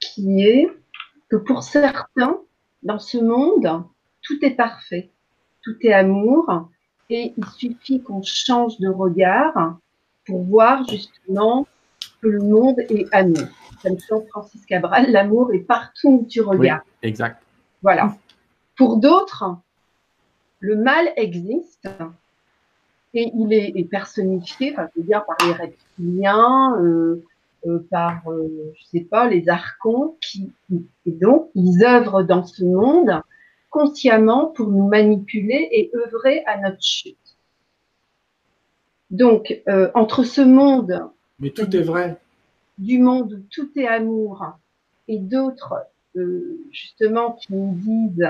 qui 0.00 0.42
est 0.42 0.68
que 1.28 1.36
pour 1.36 1.62
certains, 1.62 2.38
dans 2.82 2.98
ce 2.98 3.18
monde, 3.18 3.84
tout 4.22 4.38
est 4.42 4.54
parfait, 4.54 5.10
tout 5.62 5.76
est 5.82 5.92
amour, 5.92 6.68
et 7.08 7.34
il 7.36 7.46
suffit 7.46 8.02
qu'on 8.02 8.22
change 8.22 8.78
de 8.78 8.88
regard 8.88 9.78
pour 10.26 10.44
voir 10.44 10.84
justement 10.88 11.66
que 12.22 12.28
le 12.28 12.40
monde 12.40 12.78
est 12.88 13.06
amour. 13.12 13.48
Comme 13.82 13.96
Francis 14.28 14.64
Cabral, 14.66 15.10
l'amour 15.10 15.52
est 15.52 15.60
partout 15.60 16.08
où 16.08 16.26
tu 16.28 16.42
regardes. 16.42 16.82
exact. 17.02 17.42
Voilà. 17.82 18.14
Pour 18.76 18.98
d'autres, 18.98 19.56
le 20.60 20.76
mal 20.76 21.12
existe 21.16 21.88
et 23.12 23.30
il 23.34 23.52
est, 23.52 23.84
personnifié, 23.90 24.72
enfin, 24.72 24.88
je 24.94 25.00
veux 25.00 25.06
dire, 25.06 25.24
par 25.24 25.36
les 25.44 25.52
reptiliens, 25.52 26.78
euh, 26.80 27.24
euh, 27.66 27.84
par, 27.90 28.22
euh, 28.28 28.72
je 28.78 28.84
sais 28.86 29.04
pas, 29.04 29.28
les 29.28 29.48
archons, 29.48 30.16
qui, 30.20 30.52
et 30.70 31.10
donc, 31.10 31.50
ils 31.56 31.84
œuvrent 31.84 32.22
dans 32.22 32.44
ce 32.44 32.64
monde 32.64 33.20
consciemment 33.68 34.46
pour 34.46 34.68
nous 34.68 34.86
manipuler 34.86 35.68
et 35.72 35.90
œuvrer 35.94 36.44
à 36.46 36.58
notre 36.58 36.82
chute. 36.82 37.16
Donc, 39.10 39.60
euh, 39.68 39.90
entre 39.94 40.22
ce 40.22 40.40
monde 40.40 41.10
mais 41.40 41.50
tout 41.50 41.74
est 41.74 41.82
vrai. 41.82 42.18
Du 42.78 42.98
monde 42.98 43.32
où 43.32 43.42
tout 43.50 43.70
est 43.76 43.86
amour 43.86 44.46
et 45.08 45.18
d'autres, 45.18 45.74
euh, 46.16 46.58
justement, 46.70 47.32
qui 47.32 47.54
nous 47.54 47.74
disent 47.74 48.28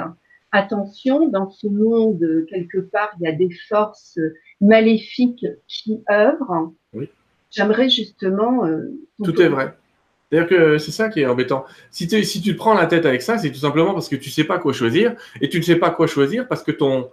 attention, 0.53 1.29
dans 1.29 1.51
ce 1.51 1.67
monde, 1.67 2.47
quelque 2.49 2.79
part, 2.79 3.11
il 3.21 3.25
y 3.25 3.29
a 3.29 3.33
des 3.33 3.51
forces 3.69 4.19
maléfiques 4.61 5.47
qui 5.67 6.03
œuvrent. 6.11 6.73
Oui. 6.93 7.09
J'aimerais 7.51 7.89
justement. 7.89 8.65
Euh, 8.67 8.91
tout 9.23 9.41
est 9.41 9.49
vrai. 9.49 9.75
D'ailleurs 10.31 10.49
que 10.49 10.79
c'est 10.79 10.93
ça 10.93 11.09
qui 11.09 11.21
est 11.21 11.27
embêtant. 11.27 11.65
Si, 11.91 12.09
si 12.25 12.41
tu 12.41 12.53
te 12.53 12.57
prends 12.57 12.75
la 12.75 12.87
tête 12.87 13.05
avec 13.05 13.21
ça, 13.21 13.37
c'est 13.39 13.51
tout 13.51 13.59
simplement 13.59 13.93
parce 13.93 14.09
que 14.09 14.15
tu 14.15 14.29
ne 14.29 14.33
sais 14.33 14.45
pas 14.45 14.59
quoi 14.59 14.73
choisir. 14.73 15.17
Et 15.41 15.49
tu 15.49 15.59
ne 15.59 15.63
sais 15.63 15.77
pas 15.77 15.91
quoi 15.91 16.07
choisir 16.07 16.47
parce 16.47 16.63
que 16.63 16.71
ton, 16.71 17.11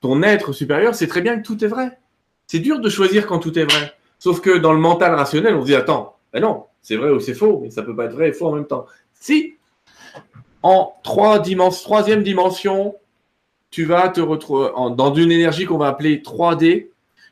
ton 0.00 0.22
être 0.22 0.52
supérieur 0.52 0.94
sait 0.94 1.08
très 1.08 1.20
bien 1.20 1.38
que 1.38 1.44
tout 1.44 1.64
est 1.64 1.68
vrai. 1.68 1.98
C'est 2.46 2.60
dur 2.60 2.78
de 2.78 2.88
choisir 2.88 3.26
quand 3.26 3.40
tout 3.40 3.58
est 3.58 3.64
vrai. 3.64 3.92
Sauf 4.20 4.40
que 4.40 4.56
dans 4.58 4.72
le 4.72 4.78
mental 4.78 5.14
rationnel, 5.14 5.56
on 5.56 5.62
se 5.62 5.66
dit 5.66 5.74
attends, 5.74 6.16
ben 6.32 6.40
non, 6.40 6.66
c'est 6.80 6.96
vrai 6.96 7.10
ou 7.10 7.18
c'est 7.18 7.34
faux, 7.34 7.58
mais 7.60 7.70
ça 7.70 7.82
peut 7.82 7.96
pas 7.96 8.04
être 8.04 8.12
vrai 8.12 8.28
et 8.28 8.32
faux 8.32 8.46
en 8.46 8.54
même 8.54 8.66
temps. 8.66 8.86
Si 9.12 9.56
en 10.62 10.94
troisième 11.02 12.22
dimension, 12.22 12.94
tu 13.70 13.84
vas 13.84 14.08
te 14.08 14.20
retrouver 14.20 14.68
dans 14.96 15.14
une 15.14 15.32
énergie 15.32 15.64
qu'on 15.64 15.78
va 15.78 15.88
appeler 15.88 16.18
3D, 16.18 16.88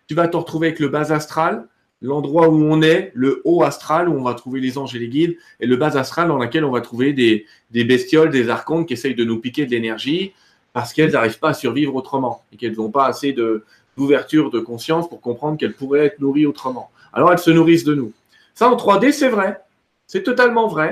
tu 0.06 0.14
vas 0.14 0.28
te 0.28 0.36
retrouver 0.36 0.68
avec 0.68 0.80
le 0.80 0.88
bas 0.88 1.12
astral, 1.12 1.66
l'endroit 2.02 2.48
où 2.48 2.62
on 2.62 2.82
est, 2.82 3.12
le 3.14 3.42
haut 3.44 3.62
astral 3.62 4.08
où 4.08 4.14
on 4.14 4.22
va 4.22 4.34
trouver 4.34 4.60
les 4.60 4.78
anges 4.78 4.94
et 4.96 4.98
les 4.98 5.08
guides, 5.08 5.36
et 5.60 5.66
le 5.66 5.76
bas 5.76 5.98
astral 5.98 6.28
dans 6.28 6.38
lequel 6.38 6.64
on 6.64 6.70
va 6.70 6.80
trouver 6.80 7.12
des, 7.12 7.46
des 7.70 7.84
bestioles, 7.84 8.30
des 8.30 8.48
archontes 8.48 8.88
qui 8.88 8.94
essayent 8.94 9.14
de 9.14 9.24
nous 9.24 9.38
piquer 9.38 9.66
de 9.66 9.70
l'énergie 9.70 10.32
parce 10.72 10.92
qu'elles 10.92 11.12
n'arrivent 11.12 11.38
pas 11.38 11.50
à 11.50 11.54
survivre 11.54 11.94
autrement 11.94 12.42
et 12.52 12.56
qu'elles 12.56 12.76
n'ont 12.76 12.90
pas 12.90 13.06
assez 13.06 13.32
de, 13.32 13.64
d'ouverture 13.96 14.50
de 14.50 14.60
conscience 14.60 15.08
pour 15.08 15.20
comprendre 15.20 15.58
qu'elles 15.58 15.74
pourraient 15.74 16.06
être 16.06 16.20
nourries 16.20 16.46
autrement. 16.46 16.90
Alors 17.12 17.32
elles 17.32 17.38
se 17.38 17.50
nourrissent 17.50 17.84
de 17.84 17.94
nous. 17.94 18.12
Ça 18.54 18.68
en 18.68 18.76
3D, 18.76 19.12
c'est 19.12 19.28
vrai. 19.28 19.60
C'est 20.06 20.22
totalement 20.22 20.68
vrai. 20.68 20.90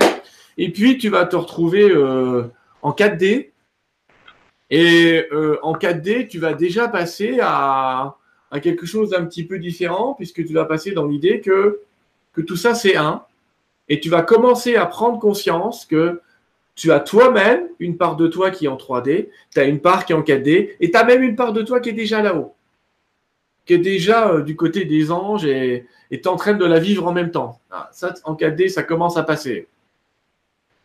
Et 0.59 0.71
puis 0.71 0.97
tu 0.97 1.07
vas 1.07 1.25
te 1.25 1.37
retrouver 1.37 1.89
euh, 1.89 2.43
en 2.81 2.91
4D. 2.91 3.51
Et 4.69 5.25
euh, 5.31 5.57
en 5.63 5.73
4D, 5.73 6.27
tu 6.27 6.37
vas 6.37 6.53
déjà 6.53 6.89
passer 6.89 7.39
à, 7.41 8.17
quelque 8.61 8.85
chose 8.85 9.11
d'un 9.11 9.25
petit 9.25 9.45
peu 9.45 9.57
différent, 9.57 10.13
puisque 10.15 10.45
tu 10.45 10.53
vas 10.53 10.65
passer 10.65 10.91
dans 10.91 11.07
l'idée 11.07 11.39
que, 11.39 11.79
tout 12.45 12.55
ça, 12.55 12.75
c'est 12.75 12.95
un. 12.95 13.23
Et 13.87 13.99
tu 13.99 14.09
vas 14.09 14.21
commencer 14.21 14.75
à 14.75 14.85
prendre 14.85 15.17
conscience 15.17 15.85
que 15.85 16.21
tu 16.75 16.91
as 16.91 16.99
toi-même 16.99 17.67
une 17.79 17.97
part 17.97 18.17
de 18.17 18.27
toi 18.27 18.51
qui 18.51 18.65
est 18.65 18.69
en 18.69 18.77
3D, 18.77 19.29
tu 19.53 19.59
as 19.59 19.63
une 19.63 19.79
part 19.79 20.05
qui 20.05 20.11
est 20.11 20.15
en 20.15 20.21
4D, 20.21 20.75
et 20.79 20.91
tu 20.91 20.97
as 20.97 21.03
même 21.05 21.23
une 21.23 21.35
part 21.35 21.53
de 21.53 21.61
toi 21.61 21.79
qui 21.79 21.89
est 21.89 21.93
déjà 21.93 22.21
là-haut 22.21 22.53
qui 23.65 23.75
est 23.75 23.77
déjà 23.77 24.31
euh, 24.31 24.41
du 24.41 24.55
côté 24.55 24.85
des 24.85 25.11
anges 25.11 25.45
et 25.45 25.85
est 26.09 26.25
en 26.25 26.37
train 26.37 26.53
de 26.53 26.65
la 26.65 26.79
vivre 26.79 27.05
en 27.05 27.11
même 27.11 27.29
temps. 27.29 27.59
Ah, 27.69 27.87
ça, 27.93 28.15
en 28.23 28.33
4D, 28.33 28.67
ça 28.67 28.81
commence 28.81 29.15
à 29.15 29.21
passer. 29.21 29.67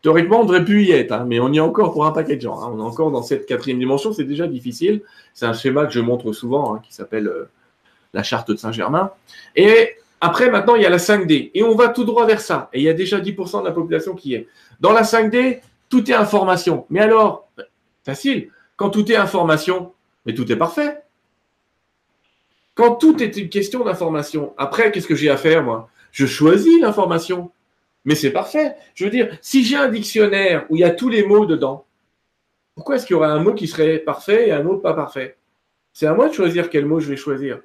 Théoriquement, 0.04 0.42
on 0.42 0.44
devrait 0.44 0.66
plus 0.66 0.82
y 0.82 0.90
être, 0.90 1.12
hein, 1.12 1.24
mais 1.26 1.40
on 1.40 1.50
y 1.50 1.56
est 1.56 1.60
encore 1.60 1.94
pour 1.94 2.04
un 2.04 2.10
paquet 2.10 2.36
de 2.36 2.42
gens. 2.42 2.62
Hein. 2.62 2.70
On 2.74 2.78
est 2.78 2.82
encore 2.82 3.10
dans 3.10 3.22
cette 3.22 3.46
quatrième 3.46 3.78
dimension, 3.78 4.12
c'est 4.12 4.24
déjà 4.24 4.46
difficile. 4.46 5.00
C'est 5.32 5.46
un 5.46 5.54
schéma 5.54 5.86
que 5.86 5.92
je 5.92 6.00
montre 6.00 6.30
souvent, 6.34 6.74
hein, 6.74 6.82
qui 6.84 6.92
s'appelle 6.92 7.26
euh, 7.26 7.48
la 8.12 8.22
charte 8.22 8.50
de 8.50 8.56
Saint-Germain. 8.56 9.12
Et 9.56 9.96
après, 10.20 10.50
maintenant, 10.50 10.74
il 10.74 10.82
y 10.82 10.84
a 10.84 10.90
la 10.90 10.98
5D. 10.98 11.52
Et 11.54 11.62
on 11.62 11.74
va 11.74 11.88
tout 11.88 12.04
droit 12.04 12.26
vers 12.26 12.42
ça. 12.42 12.68
Et 12.74 12.80
il 12.80 12.84
y 12.84 12.90
a 12.90 12.92
déjà 12.92 13.18
10% 13.18 13.60
de 13.60 13.64
la 13.64 13.72
population 13.72 14.14
qui 14.14 14.34
est. 14.34 14.46
Dans 14.78 14.92
la 14.92 15.04
5D, 15.04 15.60
tout 15.88 16.10
est 16.10 16.14
information. 16.14 16.84
Mais 16.90 17.00
alors, 17.00 17.48
facile, 18.04 18.50
quand 18.76 18.90
tout 18.90 19.10
est 19.10 19.16
information, 19.16 19.94
mais 20.26 20.34
tout 20.34 20.52
est 20.52 20.56
parfait. 20.56 20.98
Quand 22.74 22.96
tout 22.96 23.22
est 23.22 23.38
une 23.38 23.48
question 23.48 23.82
d'information, 23.84 24.52
après, 24.58 24.92
qu'est-ce 24.92 25.08
que 25.08 25.14
j'ai 25.14 25.30
à 25.30 25.38
faire, 25.38 25.62
moi? 25.62 25.88
Je 26.12 26.26
choisis 26.26 26.78
l'information. 26.78 27.50
Mais 28.04 28.14
c'est 28.14 28.30
parfait. 28.30 28.76
Je 28.94 29.04
veux 29.04 29.10
dire, 29.10 29.36
si 29.40 29.64
j'ai 29.64 29.76
un 29.76 29.88
dictionnaire 29.88 30.66
où 30.68 30.76
il 30.76 30.80
y 30.80 30.84
a 30.84 30.90
tous 30.90 31.08
les 31.08 31.24
mots 31.24 31.46
dedans, 31.46 31.86
pourquoi 32.74 32.96
est-ce 32.96 33.06
qu'il 33.06 33.14
y 33.14 33.16
aurait 33.16 33.28
un 33.28 33.38
mot 33.38 33.54
qui 33.54 33.66
serait 33.66 33.98
parfait 33.98 34.48
et 34.48 34.52
un 34.52 34.66
autre 34.66 34.82
pas 34.82 34.94
parfait? 34.94 35.38
C'est 35.92 36.06
à 36.06 36.14
moi 36.14 36.28
de 36.28 36.34
choisir 36.34 36.70
quel 36.70 36.86
mot 36.86 37.00
je 37.00 37.08
vais 37.08 37.16
choisir. 37.16 37.60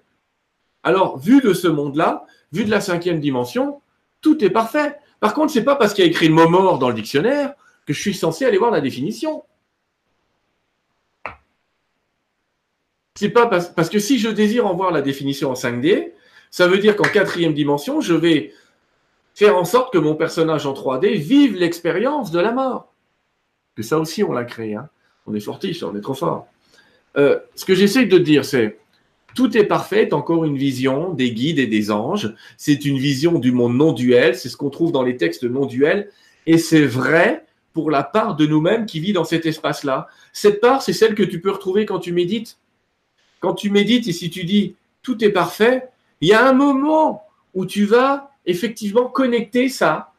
Alors, 0.84 1.18
vu 1.18 1.42
de 1.42 1.54
ce 1.54 1.68
monde-là, 1.68 2.26
vu 2.54 2.64
de 2.64 2.70
la 2.70 2.80
cinquième 2.80 3.20
dimension, 3.20 3.82
tout 4.22 4.44
est 4.44 4.50
parfait. 4.50 4.96
Par 5.20 5.34
contre, 5.34 5.52
c'est 5.52 5.64
pas 5.64 5.76
parce 5.76 5.94
qu'il 5.94 6.06
y 6.06 6.08
a 6.08 6.12
écrit 6.12 6.28
le 6.28 6.34
mot 6.34 6.48
mort 6.48 6.80
dans 6.80 6.90
le 6.90 6.96
dictionnaire 6.96 7.54
que 7.86 7.94
je 7.94 8.00
suis 8.00 8.14
censé 8.14 8.46
aller 8.46 8.58
voir 8.58 8.72
la 8.72 8.82
définition. 8.82 9.44
C'est 13.16 13.30
pas 13.30 13.48
parce, 13.48 13.68
parce, 13.70 13.90
que 13.90 14.00
si 14.00 14.18
je 14.20 14.30
désire 14.30 14.66
en 14.66 14.76
voir 14.76 14.92
la 14.92 15.02
définition 15.02 15.50
en 15.52 15.56
5D, 15.56 16.14
ça 16.52 16.68
veut 16.68 16.78
dire 16.78 16.96
qu'en 16.96 17.10
quatrième 17.10 17.54
dimension, 17.54 18.00
je 18.00 18.14
vais 18.14 18.54
faire 19.40 19.56
en 19.56 19.64
sorte 19.64 19.94
que 19.94 19.98
mon 19.98 20.16
personnage 20.16 20.66
en 20.66 20.74
3D 20.74 21.16
vive 21.16 21.56
l'expérience 21.56 22.30
de 22.30 22.42
la 22.42 22.52
mort. 22.52 22.94
Que 23.74 23.84
ça 23.84 23.98
aussi, 23.98 24.22
on 24.22 24.34
l'a 24.34 24.44
créé. 24.44 24.76
Hein. 24.76 24.90
On 25.26 25.34
est 25.34 25.40
fortiche, 25.40 25.82
on 25.82 25.96
est 25.96 26.02
trop 26.02 26.14
fort. 26.14 26.48
Euh, 27.18 27.40
ce 27.56 27.64
que 27.64 27.74
j'essaie 27.74 28.06
de 28.06 28.18
dire, 28.18 28.44
c'est 28.44 28.80
tout 29.36 29.56
est 29.58 29.64
parfait, 29.64 30.14
encore 30.14 30.44
une 30.44 30.58
vision 30.58 31.14
des 31.14 31.32
guides 31.32 31.60
et 31.60 31.68
des 31.68 31.90
anges. 31.90 32.36
C'est 32.58 32.84
une 32.84 32.98
vision 32.98 33.40
du 33.40 33.54
monde 33.54 33.78
non 33.78 33.94
duel, 33.94 34.36
c'est 34.36 34.50
ce 34.50 34.58
qu'on 34.58 34.70
trouve 34.70 34.92
dans 34.92 35.04
les 35.04 35.16
textes 35.16 35.46
non 35.46 35.66
duels, 35.66 36.12
et 36.46 36.58
c'est 36.58 36.86
vrai 36.86 37.46
pour 37.72 37.92
la 37.92 38.04
part 38.04 38.36
de 38.36 38.46
nous-mêmes 38.46 38.86
qui 38.86 39.00
vit 39.00 39.14
dans 39.14 39.24
cet 39.24 39.46
espace-là. 39.46 40.08
Cette 40.34 40.60
part, 40.60 40.82
c'est 40.82 40.92
celle 40.92 41.16
que 41.16 41.24
tu 41.24 41.40
peux 41.40 41.52
retrouver 41.52 41.86
quand 41.86 42.00
tu 42.00 42.12
médites. 42.12 42.58
Quand 43.40 43.54
tu 43.54 43.70
médites 43.70 44.06
et 44.10 44.12
si 44.12 44.30
tu 44.30 44.44
dis 44.44 44.76
tout 45.02 45.24
est 45.24 45.32
parfait, 45.32 45.88
il 46.20 46.28
y 46.28 46.34
a 46.34 46.46
un 46.46 46.52
moment 46.52 47.24
où 47.54 47.66
tu 47.66 47.86
vas 47.86 48.29
effectivement 48.50 49.08
connecter 49.08 49.70
ça. 49.70 50.14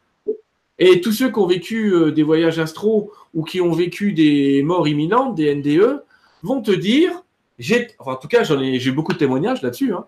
Et 0.79 1.01
tous 1.01 1.11
ceux 1.11 1.29
qui 1.29 1.37
ont 1.37 1.45
vécu 1.45 1.93
euh, 1.93 2.11
des 2.11 2.23
voyages 2.23 2.57
astro 2.57 3.11
ou 3.33 3.43
qui 3.43 3.61
ont 3.61 3.71
vécu 3.71 4.13
des 4.13 4.63
morts 4.63 4.87
imminentes, 4.87 5.35
des 5.35 5.53
NDE, 5.53 6.03
vont 6.41 6.61
te 6.61 6.71
dire, 6.71 7.23
j'ai, 7.59 7.89
en 7.99 8.15
tout 8.15 8.27
cas, 8.27 8.43
j'en 8.43 8.59
ai, 8.59 8.79
j'ai 8.79 8.91
beaucoup 8.91 9.13
de 9.13 9.17
témoignages 9.17 9.61
là-dessus, 9.61 9.93
hein. 9.93 10.05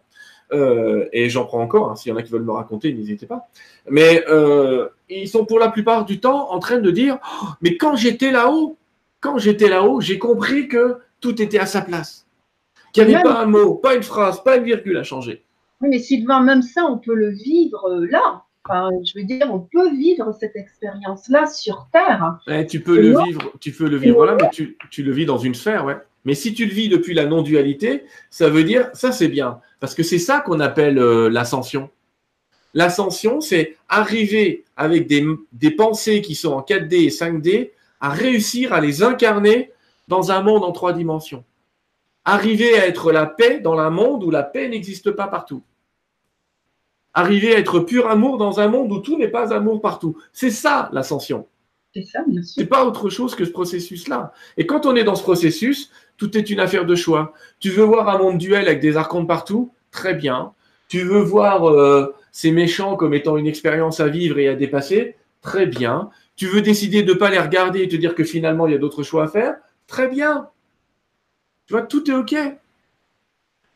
euh, 0.51 1.07
et 1.13 1.30
j'en 1.30 1.45
prends 1.45 1.61
encore. 1.61 1.91
Hein. 1.91 1.95
S'il 1.95 2.09
y 2.09 2.13
en 2.13 2.17
a 2.17 2.24
qui 2.24 2.32
veulent 2.32 2.43
me 2.43 2.51
raconter, 2.51 2.91
n'hésitez 2.91 3.28
pas. 3.28 3.49
Mais 3.88 4.24
euh, 4.28 4.89
ils 5.09 5.28
sont 5.28 5.45
pour 5.45 5.59
la 5.59 5.69
plupart 5.69 6.05
du 6.05 6.19
temps 6.19 6.51
en 6.51 6.59
train 6.59 6.80
de 6.80 6.89
dire, 6.89 7.19
oh, 7.43 7.47
mais 7.61 7.78
quand 7.78 7.95
j'étais 7.95 8.32
là-haut, 8.32 8.78
quand 9.19 9.38
j'étais 9.38 9.69
là-haut, 9.69 10.01
j'ai 10.01 10.17
compris 10.17 10.67
que 10.67 10.97
tout 11.21 11.39
était 11.41 11.59
à 11.59 11.65
sa 11.65 11.82
place, 11.82 12.26
qu'il 12.91 13.05
n'y 13.05 13.13
avait 13.13 13.24
pas 13.24 13.39
un 13.39 13.45
mot, 13.45 13.76
pas 13.76 13.95
une 13.95 14.03
phrase, 14.03 14.43
pas 14.43 14.57
une 14.57 14.63
virgule 14.63 14.97
à 14.97 15.03
changer. 15.03 15.43
Oui, 15.84 15.89
mais 15.89 15.99
Sylvain, 15.99 16.39
même 16.39 16.61
ça, 16.61 16.86
on 16.86 16.97
peut 16.97 17.13
le 17.13 17.31
vivre 17.31 17.89
euh, 17.89 18.07
là. 18.09 18.45
Enfin, 18.63 18.89
je 19.03 19.19
veux 19.19 19.25
dire, 19.25 19.49
on 19.51 19.59
peut 19.59 19.93
vivre 19.93 20.31
cette 20.31 20.55
expérience-là 20.55 21.45
sur 21.45 21.89
Terre. 21.91 22.39
tu 22.69 22.79
peux 22.79 22.97
le 22.97 23.21
vivre, 23.21 23.51
tu 23.59 23.73
peux 23.73 23.89
le 23.89 23.97
vivre 23.97 24.25
là, 24.25 24.38
mais 24.39 24.49
tu, 24.49 24.77
tu, 24.89 25.03
le 25.03 25.11
vis 25.11 25.25
dans 25.25 25.38
une 25.38 25.53
sphère, 25.53 25.84
ouais. 25.84 25.97
Mais 26.23 26.36
si 26.36 26.53
tu 26.53 26.65
le 26.67 26.71
vis 26.71 26.88
depuis 26.88 27.13
la 27.13 27.25
non-dualité, 27.25 28.05
ça 28.29 28.47
veut 28.47 28.63
dire, 28.63 28.89
ça 28.93 29.11
c'est 29.11 29.27
bien, 29.27 29.59
parce 29.81 29.93
que 29.93 30.03
c'est 30.03 30.19
ça 30.19 30.39
qu'on 30.39 30.61
appelle 30.61 30.99
euh, 30.99 31.29
l'ascension. 31.29 31.89
L'ascension, 32.73 33.41
c'est 33.41 33.75
arriver 33.89 34.63
avec 34.77 35.07
des, 35.07 35.25
des 35.51 35.71
pensées 35.71 36.21
qui 36.21 36.36
sont 36.36 36.53
en 36.53 36.61
4D 36.61 36.93
et 36.93 37.09
5D, 37.09 37.71
à 37.99 38.09
réussir 38.09 38.71
à 38.71 38.79
les 38.79 39.03
incarner 39.03 39.73
dans 40.07 40.31
un 40.31 40.41
monde 40.41 40.63
en 40.63 40.71
trois 40.71 40.93
dimensions. 40.93 41.43
Arriver 42.23 42.79
à 42.79 42.88
être 42.88 43.11
la 43.11 43.25
paix 43.25 43.59
dans 43.59 43.77
un 43.77 43.89
monde 43.89 44.23
où 44.23 44.31
la 44.31 44.43
paix 44.43 44.69
n'existe 44.69 45.11
pas 45.11 45.27
partout 45.27 45.61
arriver 47.14 47.55
à 47.55 47.59
être 47.59 47.80
pur 47.80 48.09
amour 48.09 48.38
dans 48.38 48.59
un 48.59 48.68
monde 48.68 48.91
où 48.91 48.99
tout 48.99 49.18
n'est 49.18 49.28
pas 49.28 49.53
amour 49.53 49.82
partout. 49.82 50.18
C'est 50.32 50.51
ça 50.51 50.89
l'ascension. 50.93 51.47
C'est 51.93 52.03
ça, 52.03 52.24
bien 52.28 52.41
sûr. 52.41 52.53
C'est 52.55 52.66
pas 52.66 52.86
autre 52.86 53.09
chose 53.09 53.36
que 53.36 53.45
ce 53.45 53.51
processus-là. 53.51 54.34
Et 54.57 54.66
quand 54.66 54.86
on 54.86 54.95
est 54.95 55.03
dans 55.03 55.16
ce 55.16 55.22
processus, 55.22 55.91
tout 56.18 56.36
est 56.38 56.49
une 56.49 56.59
affaire 56.59 56.86
de 56.86 56.95
choix. 56.95 57.34
Tu 57.59 57.70
veux 57.70 57.84
voir 57.84 58.09
un 58.09 58.18
monde 58.18 58.38
duel 58.39 58.68
avec 58.68 58.80
des 58.80 58.97
archontes 58.97 59.28
partout? 59.28 59.72
Très 59.91 60.16
bien. 60.16 60.53
Tu 60.88 61.01
veux 61.01 61.22
voir 61.22 61.70
euh, 61.70 62.16
ces 62.32 62.51
méchants 62.51 62.95
comme 62.95 63.14
étant 63.14 63.38
une 63.38 63.47
expérience 63.47 63.99
à 63.99 64.07
vivre 64.07 64.39
et 64.39 64.47
à 64.47 64.55
dépasser? 64.55 65.16
Très 65.41 65.68
bien. 65.68 66.09
Tu 66.36 66.47
veux 66.47 66.61
décider 66.61 67.03
de 67.03 67.14
ne 67.14 67.18
pas 67.18 67.30
les 67.30 67.39
regarder 67.39 67.84
et 67.84 67.88
te 67.88 67.95
dire 67.95 68.16
que 68.16 68.24
finalement 68.24 68.66
il 68.66 68.74
y 68.74 68.76
a 68.76 68.80
d'autres 68.80 69.03
choix 69.03 69.26
à 69.26 69.28
faire? 69.28 69.55
Très 69.86 70.07
bien. 70.07 70.49
Tu 71.68 71.74
vois, 71.74 71.84
tout 71.84 72.09
est 72.09 72.14
OK 72.14 72.36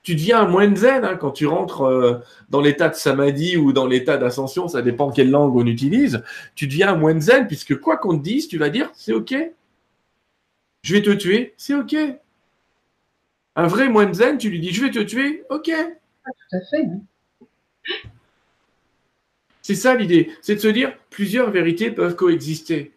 tu 0.08 0.16
deviens 0.16 0.48
moins 0.48 0.74
zen 0.74 1.04
hein, 1.04 1.18
quand 1.18 1.32
tu 1.32 1.48
rentres 1.48 1.82
euh, 1.82 2.20
dans 2.48 2.62
l'état 2.62 2.88
de 2.88 2.96
samadhi 2.96 3.58
ou 3.58 3.74
dans 3.74 3.86
l'état 3.86 4.16
d'ascension, 4.16 4.70
ça 4.70 4.82
dépend 4.82 5.12
quelle 5.12 5.30
langue 5.30 5.54
on 5.58 5.66
utilise. 5.66 6.24
Tu 6.56 6.66
deviens 6.66 6.96
moins 6.96 7.20
zen 7.20 7.46
puisque 7.46 7.78
quoi 7.82 7.98
qu'on 7.98 8.18
te 8.18 8.24
dise, 8.24 8.48
tu 8.48 8.58
vas 8.58 8.70
dire 8.70 8.90
c'est 8.94 9.12
ok. 9.12 9.36
Je 10.84 10.94
vais 10.94 11.02
te 11.02 11.10
tuer, 11.10 11.54
c'est 11.58 11.74
ok. 11.74 11.94
Un 13.58 13.68
vrai 13.68 13.90
moine 13.90 14.14
zen, 14.14 14.38
tu 14.38 14.50
lui 14.50 14.62
dis 14.62 14.72
je 14.72 14.86
vais 14.86 14.92
te 14.92 15.00
tuer, 15.00 15.44
ok. 15.50 15.72
Ah, 15.76 16.30
tout 16.30 16.56
à 16.56 16.62
fait. 16.62 16.88
C'est 19.62 19.76
ça 19.76 19.94
l'idée, 19.94 20.32
c'est 20.42 20.56
de 20.56 20.62
se 20.62 20.70
dire 20.70 20.98
plusieurs 21.10 21.52
vérités 21.52 21.92
peuvent 21.92 22.16
coexister. 22.16 22.94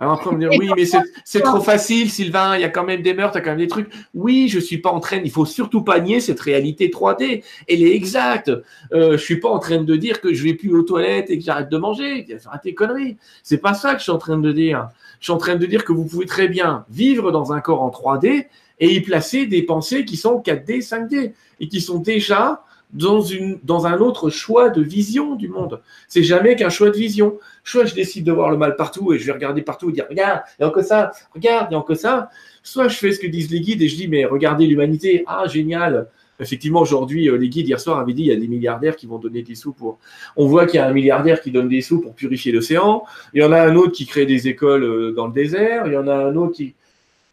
Alors 0.00 0.14
après, 0.14 0.30
on 0.30 0.32
me 0.32 0.48
dit, 0.48 0.56
oui, 0.58 0.70
mais 0.74 0.86
c'est 1.24 1.42
trop 1.42 1.60
facile, 1.60 2.10
Sylvain, 2.10 2.56
il 2.56 2.62
y 2.62 2.64
a 2.64 2.70
quand 2.70 2.84
même 2.84 3.02
des 3.02 3.12
meurtres, 3.12 3.36
il 3.36 3.40
y 3.40 3.42
a 3.42 3.44
quand 3.44 3.50
même 3.50 3.58
des 3.58 3.68
trucs. 3.68 3.90
Oui, 4.14 4.48
je 4.48 4.58
suis 4.58 4.78
pas 4.78 4.90
en 4.90 4.98
train, 4.98 5.18
il 5.22 5.30
faut 5.30 5.44
surtout 5.44 5.82
pas 5.82 6.00
nier 6.00 6.20
cette 6.20 6.40
réalité 6.40 6.88
3D. 6.88 7.44
Elle 7.68 7.82
est 7.82 7.94
exacte. 7.94 8.50
Euh, 8.94 9.12
je 9.12 9.22
suis 9.22 9.38
pas 9.38 9.50
en 9.50 9.58
train 9.58 9.82
de 9.82 9.96
dire 9.96 10.22
que 10.22 10.32
je 10.32 10.42
vais 10.42 10.54
plus 10.54 10.74
aux 10.74 10.82
toilettes 10.82 11.28
et 11.28 11.38
que 11.38 11.44
j'arrête 11.44 11.68
de 11.68 11.76
manger. 11.76 12.26
Arrête 12.46 12.62
tes 12.62 12.74
conneries. 12.74 13.18
C'est 13.42 13.58
pas 13.58 13.74
ça 13.74 13.92
que 13.92 13.98
je 13.98 14.04
suis 14.04 14.12
en 14.12 14.18
train 14.18 14.38
de 14.38 14.52
dire. 14.52 14.88
Je 15.20 15.26
suis 15.26 15.32
en 15.34 15.38
train 15.38 15.56
de 15.56 15.66
dire 15.66 15.84
que 15.84 15.92
vous 15.92 16.06
pouvez 16.06 16.24
très 16.24 16.48
bien 16.48 16.86
vivre 16.88 17.30
dans 17.30 17.52
un 17.52 17.60
corps 17.60 17.82
en 17.82 17.90
3D 17.90 18.46
et 18.78 18.94
y 18.94 19.00
placer 19.02 19.44
des 19.44 19.62
pensées 19.62 20.06
qui 20.06 20.16
sont 20.16 20.40
4D, 20.40 20.82
5D 20.82 21.32
et 21.60 21.68
qui 21.68 21.82
sont 21.82 21.98
déjà 21.98 22.64
dans, 22.92 23.20
une, 23.20 23.58
dans 23.62 23.86
un 23.86 23.98
autre 23.98 24.30
choix 24.30 24.70
de 24.70 24.82
vision 24.82 25.34
du 25.34 25.48
monde. 25.48 25.80
C'est 26.08 26.22
jamais 26.22 26.56
qu'un 26.56 26.70
choix 26.70 26.90
de 26.90 26.96
vision. 26.96 27.38
Soit 27.64 27.84
je 27.84 27.94
décide 27.94 28.24
de 28.24 28.32
voir 28.32 28.50
le 28.50 28.56
mal 28.56 28.76
partout 28.76 29.12
et 29.12 29.18
je 29.18 29.26
vais 29.26 29.32
regarder 29.32 29.62
partout 29.62 29.90
et 29.90 29.92
dire 29.92 30.06
regarde, 30.08 30.42
il 30.58 30.64
n'y 30.64 30.68
a 30.68 30.72
que 30.72 30.82
ça, 30.82 31.12
regarde, 31.34 31.68
il 31.70 31.74
n'y 31.74 31.80
a 31.80 31.84
que 31.84 31.94
ça. 31.94 32.30
Soit 32.62 32.88
je 32.88 32.96
fais 32.96 33.12
ce 33.12 33.20
que 33.20 33.26
disent 33.26 33.50
les 33.50 33.60
guides 33.60 33.82
et 33.82 33.88
je 33.88 33.96
dis 33.96 34.08
mais 34.08 34.24
regardez 34.24 34.66
l'humanité, 34.66 35.24
ah 35.26 35.44
génial. 35.46 36.08
Effectivement, 36.40 36.80
aujourd'hui, 36.80 37.28
euh, 37.28 37.36
les 37.36 37.50
guides 37.50 37.68
hier 37.68 37.78
soir 37.78 37.98
avaient 37.98 38.14
dit 38.14 38.22
il 38.22 38.28
y 38.28 38.32
a 38.32 38.36
des 38.36 38.48
milliardaires 38.48 38.96
qui 38.96 39.06
vont 39.06 39.18
donner 39.18 39.42
des 39.42 39.54
sous 39.54 39.72
pour. 39.72 39.98
On 40.36 40.46
voit 40.46 40.64
qu'il 40.64 40.76
y 40.76 40.82
a 40.82 40.86
un 40.86 40.92
milliardaire 40.92 41.42
qui 41.42 41.50
donne 41.50 41.68
des 41.68 41.82
sous 41.82 42.00
pour 42.00 42.14
purifier 42.14 42.50
l'océan. 42.50 43.04
Il 43.34 43.42
y 43.42 43.44
en 43.44 43.52
a 43.52 43.60
un 43.60 43.76
autre 43.76 43.92
qui 43.92 44.06
crée 44.06 44.24
des 44.24 44.48
écoles 44.48 44.84
euh, 44.84 45.12
dans 45.12 45.26
le 45.26 45.34
désert. 45.34 45.86
Il 45.86 45.92
y 45.92 45.96
en 45.98 46.08
a 46.08 46.14
un 46.14 46.34
autre 46.36 46.52
qui. 46.52 46.74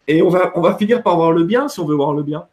Et 0.08 0.20
on 0.22 0.28
va, 0.28 0.52
on 0.54 0.60
va 0.60 0.74
finir 0.74 1.02
par 1.02 1.16
voir 1.16 1.32
le 1.32 1.44
bien 1.44 1.68
si 1.68 1.80
on 1.80 1.86
veut 1.86 1.96
voir 1.96 2.12
le 2.12 2.22
bien 2.22 2.46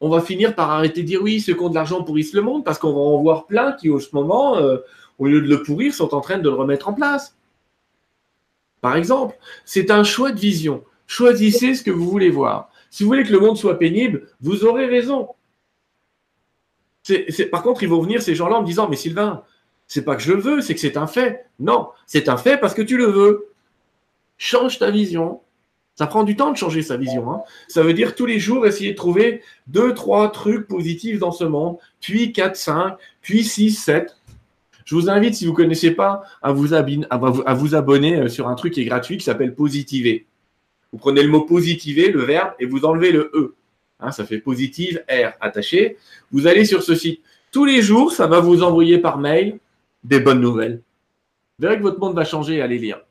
on 0.00 0.08
va 0.08 0.20
finir 0.20 0.54
par 0.54 0.70
arrêter 0.70 1.02
de 1.02 1.06
dire 1.06 1.22
oui, 1.22 1.40
ceux 1.40 1.54
qui 1.54 1.60
ont 1.60 1.68
de 1.68 1.74
l'argent 1.74 2.02
pourrissent 2.02 2.32
le 2.32 2.40
monde, 2.40 2.64
parce 2.64 2.78
qu'on 2.78 2.92
va 2.92 3.00
en 3.00 3.20
voir 3.20 3.46
plein 3.46 3.72
qui, 3.72 3.90
au 3.90 4.00
ce 4.00 4.08
moment, 4.14 4.56
euh, 4.56 4.78
au 5.18 5.26
lieu 5.26 5.40
de 5.40 5.48
le 5.48 5.62
pourrir, 5.62 5.94
sont 5.94 6.14
en 6.14 6.20
train 6.20 6.38
de 6.38 6.48
le 6.48 6.54
remettre 6.54 6.88
en 6.88 6.94
place. 6.94 7.36
Par 8.80 8.96
exemple, 8.96 9.36
c'est 9.64 9.90
un 9.90 10.04
choix 10.04 10.32
de 10.32 10.40
vision. 10.40 10.84
Choisissez 11.06 11.74
ce 11.74 11.82
que 11.82 11.90
vous 11.90 12.08
voulez 12.08 12.30
voir. 12.30 12.70
Si 12.88 13.02
vous 13.02 13.10
voulez 13.10 13.24
que 13.24 13.32
le 13.32 13.40
monde 13.40 13.58
soit 13.58 13.78
pénible, 13.78 14.28
vous 14.40 14.64
aurez 14.64 14.86
raison. 14.86 15.28
par 17.50 17.62
contre, 17.62 17.82
ils 17.82 17.88
vont 17.88 18.00
venir 18.00 18.22
ces 18.22 18.34
gens-là 18.34 18.56
en 18.56 18.62
me 18.62 18.66
disant, 18.66 18.88
mais 18.88 18.96
Sylvain, 18.96 19.44
c'est 19.86 20.04
pas 20.04 20.16
que 20.16 20.22
je 20.22 20.32
le 20.32 20.40
veux, 20.40 20.60
c'est 20.60 20.74
que 20.74 20.80
c'est 20.80 20.96
un 20.96 21.06
fait. 21.06 21.46
Non, 21.58 21.90
c'est 22.06 22.28
un 22.28 22.36
fait 22.36 22.56
parce 22.56 22.74
que 22.74 22.82
tu 22.82 22.96
le 22.96 23.06
veux. 23.06 23.52
Change 24.38 24.78
ta 24.78 24.90
vision, 24.90 25.42
ça 26.00 26.06
prend 26.06 26.24
du 26.24 26.34
temps 26.34 26.50
de 26.50 26.56
changer 26.56 26.80
sa 26.80 26.96
vision. 26.96 27.30
Hein. 27.30 27.42
Ça 27.68 27.82
veut 27.82 27.92
dire 27.92 28.14
tous 28.14 28.24
les 28.24 28.38
jours 28.38 28.66
essayer 28.66 28.92
de 28.92 28.96
trouver 28.96 29.42
deux, 29.66 29.92
trois 29.92 30.32
trucs 30.32 30.66
positifs 30.66 31.18
dans 31.18 31.30
ce 31.30 31.44
monde, 31.44 31.76
puis 32.00 32.32
quatre, 32.32 32.56
cinq, 32.56 32.94
puis 33.20 33.44
six, 33.44 33.72
sept. 33.72 34.16
Je 34.86 34.94
vous 34.94 35.10
invite, 35.10 35.34
si 35.34 35.44
vous 35.44 35.50
ne 35.52 35.56
connaissez 35.56 35.90
pas, 35.90 36.22
à 36.40 36.52
vous, 36.52 36.72
à 36.72 37.52
vous 37.52 37.74
abonner 37.74 38.16
euh, 38.16 38.28
sur 38.28 38.48
un 38.48 38.54
truc 38.54 38.72
qui 38.72 38.80
est 38.80 38.86
gratuit 38.86 39.18
qui 39.18 39.24
s'appelle 39.24 39.54
Positiver. 39.54 40.24
Vous 40.90 40.98
prenez 40.98 41.22
le 41.22 41.28
mot 41.28 41.42
positiver, 41.42 42.10
le 42.10 42.22
verbe, 42.22 42.54
et 42.58 42.64
vous 42.64 42.86
enlevez 42.86 43.12
le 43.12 43.30
E. 43.34 43.54
Hein, 44.00 44.10
ça 44.10 44.24
fait 44.24 44.38
positive, 44.38 45.04
R 45.06 45.32
attaché. 45.42 45.98
Vous 46.32 46.46
allez 46.46 46.64
sur 46.64 46.82
ce 46.82 46.94
site. 46.94 47.20
Tous 47.52 47.66
les 47.66 47.82
jours, 47.82 48.12
ça 48.12 48.26
va 48.26 48.40
vous 48.40 48.62
envoyer 48.62 48.96
par 48.96 49.18
mail 49.18 49.58
des 50.02 50.20
bonnes 50.20 50.40
nouvelles. 50.40 50.80
Vous 51.58 51.66
verrez 51.66 51.76
que 51.76 51.82
votre 51.82 52.00
monde 52.00 52.14
va 52.14 52.24
changer, 52.24 52.62
allez 52.62 52.78
lire. 52.78 53.02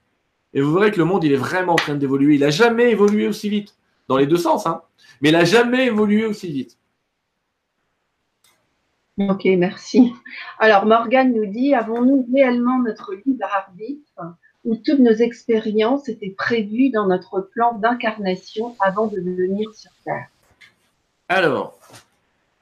Et 0.53 0.61
vous 0.61 0.73
verrez 0.73 0.91
que 0.91 0.97
le 0.97 1.05
monde, 1.05 1.23
il 1.23 1.31
est 1.31 1.37
vraiment 1.37 1.73
en 1.73 1.77
train 1.77 1.95
d'évoluer. 1.95 2.35
Il 2.35 2.41
n'a 2.41 2.49
jamais 2.49 2.91
évolué 2.91 3.27
aussi 3.27 3.49
vite, 3.49 3.75
dans 4.07 4.17
les 4.17 4.25
deux 4.25 4.37
sens, 4.37 4.65
hein. 4.65 4.81
mais 5.21 5.29
il 5.29 5.33
n'a 5.33 5.45
jamais 5.45 5.85
évolué 5.85 6.25
aussi 6.25 6.51
vite. 6.51 6.77
Ok, 9.17 9.43
merci. 9.57 10.13
Alors, 10.59 10.85
Morgane 10.85 11.33
nous 11.33 11.45
dit, 11.45 11.73
avons-nous 11.73 12.25
réellement 12.33 12.81
notre 12.81 13.13
libre 13.25 13.45
arbitre 13.53 14.21
où 14.65 14.75
toutes 14.75 14.99
nos 14.99 15.11
expériences 15.13 16.07
étaient 16.07 16.33
prévues 16.37 16.89
dans 16.89 17.05
notre 17.05 17.41
plan 17.41 17.73
d'incarnation 17.73 18.75
avant 18.79 19.07
de 19.07 19.19
venir 19.19 19.73
sur 19.73 19.91
Terre? 20.05 20.27
Alors, 21.27 21.77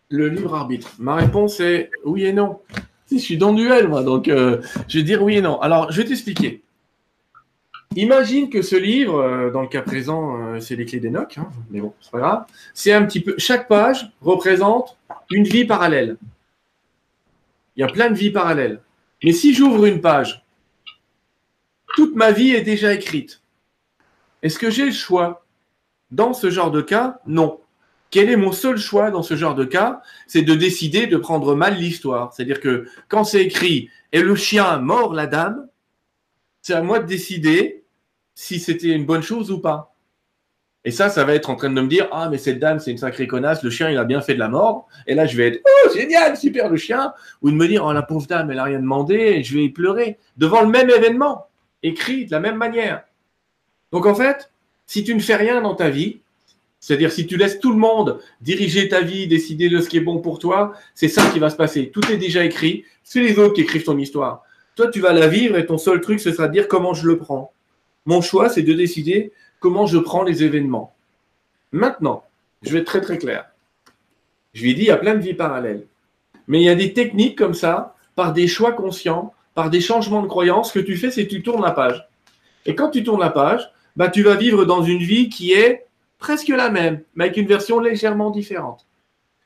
le 0.09 0.29
libre 0.29 0.55
arbitre. 0.55 0.93
Ma 0.99 1.15
réponse 1.15 1.59
est 1.59 1.91
oui 2.03 2.25
et 2.25 2.33
non. 2.33 2.59
Si 3.05 3.19
je 3.19 3.23
suis 3.23 3.37
dans 3.37 3.51
le 3.51 3.57
duel, 3.57 3.87
moi, 3.87 4.03
donc 4.03 4.27
euh, 4.27 4.61
je 4.87 4.97
vais 4.97 5.03
dire 5.03 5.21
oui 5.21 5.37
et 5.37 5.41
non. 5.41 5.61
Alors, 5.61 5.91
je 5.91 6.01
vais 6.01 6.07
t'expliquer. 6.07 6.63
Imagine 7.97 8.51
que 8.51 8.61
ce 8.61 8.75
livre, 8.75 9.19
euh, 9.19 9.49
dans 9.49 9.63
le 9.63 9.67
cas 9.67 9.81
présent, 9.81 10.39
euh, 10.39 10.59
c'est 10.59 10.75
les 10.75 10.85
clés 10.85 10.99
d'Enoch, 10.99 11.39
hein, 11.39 11.49
mais 11.71 11.81
bon, 11.81 11.95
c'est 11.99 12.11
pas 12.11 12.19
grave. 12.19 12.45
C'est 12.75 12.93
un 12.93 13.03
petit 13.03 13.21
peu. 13.21 13.33
Chaque 13.39 13.67
page 13.67 14.11
représente 14.21 14.95
une 15.31 15.45
vie 15.45 15.65
parallèle. 15.65 16.17
Il 17.75 17.81
y 17.81 17.83
a 17.83 17.87
plein 17.87 18.11
de 18.11 18.15
vies 18.15 18.29
parallèles. 18.29 18.81
Mais 19.23 19.31
si 19.31 19.51
j'ouvre 19.51 19.87
une 19.87 19.99
page, 19.99 20.45
toute 21.95 22.15
ma 22.15 22.31
vie 22.31 22.51
est 22.51 22.61
déjà 22.61 22.93
écrite. 22.93 23.41
Est-ce 24.43 24.59
que 24.59 24.69
j'ai 24.69 24.85
le 24.85 24.91
choix 24.91 25.43
Dans 26.11 26.33
ce 26.33 26.51
genre 26.51 26.69
de 26.69 26.81
cas, 26.81 27.19
non. 27.25 27.61
Quel 28.11 28.29
est 28.29 28.37
mon 28.37 28.51
seul 28.51 28.77
choix 28.77 29.09
dans 29.09 29.23
ce 29.23 29.35
genre 29.35 29.55
de 29.55 29.65
cas? 29.65 30.03
C'est 30.27 30.43
de 30.43 30.53
décider 30.53 31.07
de 31.07 31.17
prendre 31.17 31.55
mal 31.55 31.75
l'histoire. 31.77 32.31
C'est-à-dire 32.31 32.61
que 32.61 32.87
quand 33.07 33.23
c'est 33.23 33.43
écrit 33.43 33.89
et 34.11 34.21
le 34.21 34.35
chien 34.35 34.77
mord 34.77 35.15
la 35.15 35.25
dame, 35.25 35.67
c'est 36.61 36.75
à 36.75 36.83
moi 36.83 36.99
de 36.99 37.07
décider 37.07 37.85
si 38.39 38.59
c'était 38.59 38.89
une 38.89 39.03
bonne 39.03 39.23
chose 39.23 39.49
ou 39.49 39.57
pas. 39.57 39.95
Et 40.85 40.91
ça, 40.91 41.09
ça 41.09 41.23
va 41.23 41.33
être 41.33 41.49
en 41.49 41.55
train 41.55 41.71
de 41.71 41.81
me 41.81 41.87
dire 41.87 42.07
Ah, 42.11 42.29
mais 42.29 42.37
cette 42.37 42.59
dame, 42.59 42.79
c'est 42.79 42.91
une 42.91 42.99
sacrée 42.99 43.25
connasse, 43.25 43.63
le 43.63 43.71
chien, 43.71 43.89
il 43.89 43.97
a 43.97 44.03
bien 44.03 44.21
fait 44.21 44.35
de 44.35 44.39
la 44.39 44.47
mort. 44.47 44.87
Et 45.07 45.15
là, 45.15 45.25
je 45.25 45.35
vais 45.35 45.47
être 45.47 45.61
Oh, 45.65 45.89
génial, 45.95 46.37
super 46.37 46.69
le 46.69 46.77
chien. 46.77 47.13
Ou 47.41 47.49
de 47.49 47.55
me 47.55 47.67
dire 47.67 47.83
Oh, 47.83 47.91
la 47.91 48.03
pauvre 48.03 48.27
dame, 48.27 48.51
elle 48.51 48.57
n'a 48.57 48.65
rien 48.65 48.79
demandé, 48.79 49.41
je 49.41 49.55
vais 49.55 49.63
y 49.63 49.69
pleurer. 49.69 50.19
Devant 50.37 50.61
le 50.61 50.67
même 50.67 50.87
événement, 50.91 51.47
écrit 51.81 52.27
de 52.27 52.31
la 52.31 52.39
même 52.39 52.57
manière. 52.57 53.03
Donc, 53.91 54.05
en 54.05 54.13
fait, 54.13 54.51
si 54.85 55.03
tu 55.03 55.15
ne 55.15 55.19
fais 55.19 55.35
rien 55.35 55.59
dans 55.61 55.73
ta 55.73 55.89
vie, 55.89 56.19
c'est-à-dire 56.79 57.11
si 57.11 57.25
tu 57.25 57.37
laisses 57.37 57.59
tout 57.59 57.71
le 57.71 57.79
monde 57.79 58.19
diriger 58.41 58.87
ta 58.87 59.01
vie, 59.01 59.27
décider 59.27 59.67
de 59.67 59.81
ce 59.81 59.89
qui 59.89 59.97
est 59.97 60.01
bon 60.01 60.19
pour 60.19 60.37
toi, 60.37 60.73
c'est 60.93 61.07
ça 61.07 61.27
qui 61.31 61.39
va 61.39 61.49
se 61.49 61.55
passer. 61.55 61.89
Tout 61.89 62.05
est 62.11 62.17
déjà 62.17 62.45
écrit. 62.45 62.85
C'est 63.03 63.21
les 63.21 63.39
autres 63.39 63.55
qui 63.55 63.61
écrivent 63.61 63.83
ton 63.83 63.97
histoire. 63.97 64.43
Toi, 64.75 64.91
tu 64.91 64.99
vas 64.99 65.11
la 65.11 65.27
vivre 65.27 65.57
et 65.57 65.65
ton 65.65 65.79
seul 65.79 66.01
truc, 66.01 66.19
ce 66.19 66.31
sera 66.31 66.47
de 66.47 66.53
dire 66.53 66.67
comment 66.67 66.93
je 66.93 67.07
le 67.07 67.17
prends. 67.17 67.51
Mon 68.07 68.21
choix, 68.21 68.47
c'est 68.47 68.63
de 68.63 68.73
décider 68.73 69.33
comment 69.59 69.85
je 69.85 69.97
prends 69.97 70.23
les 70.23 70.41
événements. 70.41 70.95
Maintenant, 71.73 72.23
je 72.63 72.71
vais 72.71 72.79
être 72.79 72.87
très 72.87 73.01
très 73.01 73.17
clair. 73.17 73.47
Je 74.53 74.63
lui 74.63 74.71
ai 74.71 74.73
dit, 74.73 74.83
il 74.83 74.87
y 74.87 74.91
a 74.91 74.97
plein 74.97 75.13
de 75.13 75.19
vies 75.19 75.33
parallèles. 75.33 75.85
Mais 76.47 76.61
il 76.61 76.63
y 76.63 76.69
a 76.69 76.75
des 76.75 76.93
techniques 76.93 77.37
comme 77.37 77.53
ça, 77.53 77.95
par 78.15 78.31
des 78.31 78.47
choix 78.47 78.71
conscients, 78.71 79.33
par 79.55 79.69
des 79.69 79.81
changements 79.81 80.21
de 80.21 80.27
croyances, 80.27 80.71
que 80.71 80.79
tu 80.79 80.95
fais, 80.95 81.11
c'est 81.11 81.25
que 81.25 81.31
tu 81.31 81.43
tournes 81.43 81.61
la 81.61 81.71
page. 81.71 82.07
Et 82.65 82.75
quand 82.75 82.91
tu 82.91 83.03
tournes 83.03 83.19
la 83.19 83.29
page, 83.29 83.69
bah, 83.97 84.07
tu 84.07 84.23
vas 84.23 84.35
vivre 84.35 84.63
dans 84.63 84.83
une 84.83 84.99
vie 84.99 85.27
qui 85.27 85.51
est 85.51 85.85
presque 86.17 86.47
la 86.47 86.69
même, 86.69 87.01
mais 87.15 87.25
avec 87.25 87.35
une 87.35 87.47
version 87.47 87.81
légèrement 87.81 88.31
différente. 88.31 88.87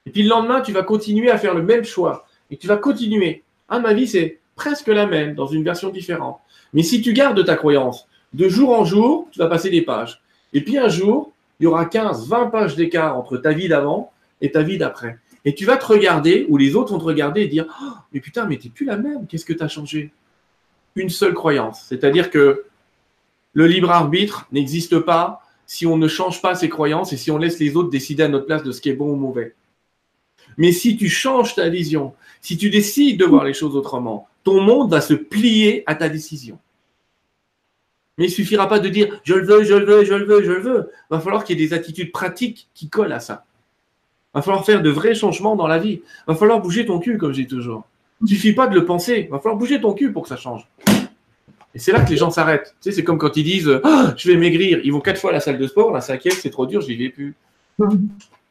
Et 0.05 0.11
puis 0.11 0.21
le 0.21 0.29
lendemain, 0.29 0.61
tu 0.61 0.71
vas 0.71 0.83
continuer 0.83 1.31
à 1.31 1.39
faire 1.39 1.55
le 1.55 1.63
même 1.63 1.83
choix. 1.83 2.27
Et 2.51 2.57
tu 2.57 2.67
vas 2.67 2.77
continuer. 2.77 3.43
Ah, 3.69 3.79
ma 3.79 3.93
vie, 3.93 4.07
c'est 4.07 4.39
presque 4.55 4.87
la 4.87 5.07
même, 5.07 5.33
dans 5.33 5.47
une 5.47 5.63
version 5.63 5.89
différente. 5.89 6.39
Mais 6.73 6.83
si 6.83 7.01
tu 7.01 7.13
gardes 7.13 7.43
ta 7.43 7.55
croyance, 7.55 8.07
de 8.33 8.49
jour 8.49 8.71
en 8.71 8.85
jour, 8.85 9.27
tu 9.31 9.39
vas 9.39 9.47
passer 9.47 9.69
des 9.69 9.81
pages. 9.81 10.21
Et 10.53 10.61
puis 10.63 10.77
un 10.77 10.89
jour, 10.89 11.31
il 11.59 11.65
y 11.65 11.67
aura 11.67 11.85
15, 11.85 12.27
20 12.27 12.47
pages 12.47 12.75
d'écart 12.75 13.17
entre 13.17 13.37
ta 13.37 13.51
vie 13.51 13.67
d'avant 13.67 14.11
et 14.41 14.51
ta 14.51 14.63
vie 14.63 14.77
d'après. 14.77 15.17
Et 15.45 15.55
tu 15.55 15.65
vas 15.65 15.77
te 15.77 15.85
regarder, 15.85 16.45
ou 16.49 16.57
les 16.57 16.75
autres 16.75 16.91
vont 16.91 16.99
te 16.99 17.03
regarder 17.03 17.41
et 17.41 17.47
dire 17.47 17.65
oh, 17.81 17.93
Mais 18.13 18.19
putain, 18.19 18.45
mais 18.45 18.57
t'es 18.57 18.69
plus 18.69 18.85
la 18.85 18.97
même, 18.97 19.27
qu'est-ce 19.27 19.45
que 19.45 19.53
tu 19.53 19.63
as 19.63 19.67
changé? 19.67 20.11
Une 20.95 21.09
seule 21.09 21.33
croyance. 21.33 21.85
C'est-à-dire 21.87 22.29
que 22.29 22.65
le 23.53 23.67
libre 23.67 23.91
arbitre 23.91 24.47
n'existe 24.51 24.99
pas 24.99 25.41
si 25.65 25.85
on 25.85 25.97
ne 25.97 26.07
change 26.07 26.41
pas 26.41 26.55
ses 26.55 26.69
croyances 26.69 27.13
et 27.13 27.17
si 27.17 27.31
on 27.31 27.37
laisse 27.37 27.59
les 27.59 27.75
autres 27.75 27.89
décider 27.89 28.23
à 28.23 28.27
notre 28.27 28.45
place 28.45 28.63
de 28.63 28.71
ce 28.71 28.81
qui 28.81 28.89
est 28.89 28.93
bon 28.93 29.11
ou 29.11 29.15
mauvais. 29.15 29.55
Mais 30.57 30.71
si 30.71 30.97
tu 30.97 31.09
changes 31.09 31.55
ta 31.55 31.69
vision, 31.69 32.13
si 32.41 32.57
tu 32.57 32.69
décides 32.69 33.19
de 33.19 33.25
voir 33.25 33.43
les 33.43 33.53
choses 33.53 33.75
autrement, 33.75 34.27
ton 34.43 34.61
monde 34.61 34.91
va 34.91 35.01
se 35.01 35.13
plier 35.13 35.83
à 35.85 35.95
ta 35.95 36.09
décision. 36.09 36.59
Mais 38.21 38.27
il 38.27 38.29
ne 38.29 38.35
suffira 38.35 38.69
pas 38.69 38.77
de 38.77 38.87
dire 38.87 39.19
je 39.23 39.33
le 39.33 39.43
veux, 39.43 39.63
je 39.63 39.73
le 39.73 39.83
veux, 39.83 40.05
je 40.05 40.13
le 40.13 40.25
veux, 40.25 40.43
je 40.43 40.51
le 40.51 40.59
veux. 40.59 40.91
Il 41.09 41.15
va 41.15 41.19
falloir 41.19 41.43
qu'il 41.43 41.59
y 41.59 41.63
ait 41.63 41.67
des 41.67 41.73
attitudes 41.73 42.11
pratiques 42.11 42.67
qui 42.75 42.87
collent 42.87 43.13
à 43.13 43.19
ça. 43.19 43.45
Il 44.35 44.37
va 44.37 44.41
falloir 44.43 44.63
faire 44.63 44.83
de 44.83 44.91
vrais 44.91 45.15
changements 45.15 45.55
dans 45.55 45.65
la 45.65 45.79
vie. 45.79 46.01
Il 46.03 46.27
va 46.27 46.35
falloir 46.35 46.61
bouger 46.61 46.85
ton 46.85 46.99
cul, 46.99 47.17
comme 47.17 47.31
je 47.31 47.41
dis 47.41 47.47
toujours. 47.47 47.83
Il 48.21 48.25
ne 48.25 48.29
suffit 48.29 48.53
pas 48.53 48.67
de 48.67 48.75
le 48.75 48.85
penser. 48.85 49.23
Il 49.25 49.31
va 49.31 49.39
falloir 49.39 49.55
bouger 49.55 49.81
ton 49.81 49.93
cul 49.93 50.11
pour 50.11 50.21
que 50.21 50.29
ça 50.29 50.37
change. 50.37 50.67
Et 51.73 51.79
c'est 51.79 51.91
là 51.91 52.01
que 52.01 52.11
les 52.11 52.17
gens 52.17 52.29
s'arrêtent. 52.29 52.75
C'est 52.79 53.03
comme 53.03 53.17
quand 53.17 53.35
ils 53.37 53.43
disent 53.43 53.81
ah, 53.83 54.13
Je 54.15 54.29
vais 54.29 54.37
maigrir. 54.37 54.81
Ils 54.83 54.93
vont 54.93 55.01
quatre 55.01 55.19
fois 55.19 55.31
à 55.31 55.33
la 55.33 55.39
salle 55.39 55.57
de 55.57 55.65
sport. 55.65 55.91
La 55.91 56.01
cinquième, 56.01 56.35
c'est 56.35 56.51
trop 56.51 56.67
dur, 56.67 56.81
je 56.81 56.89
n'y 56.89 56.97
vais 56.97 57.09
plus. 57.09 57.33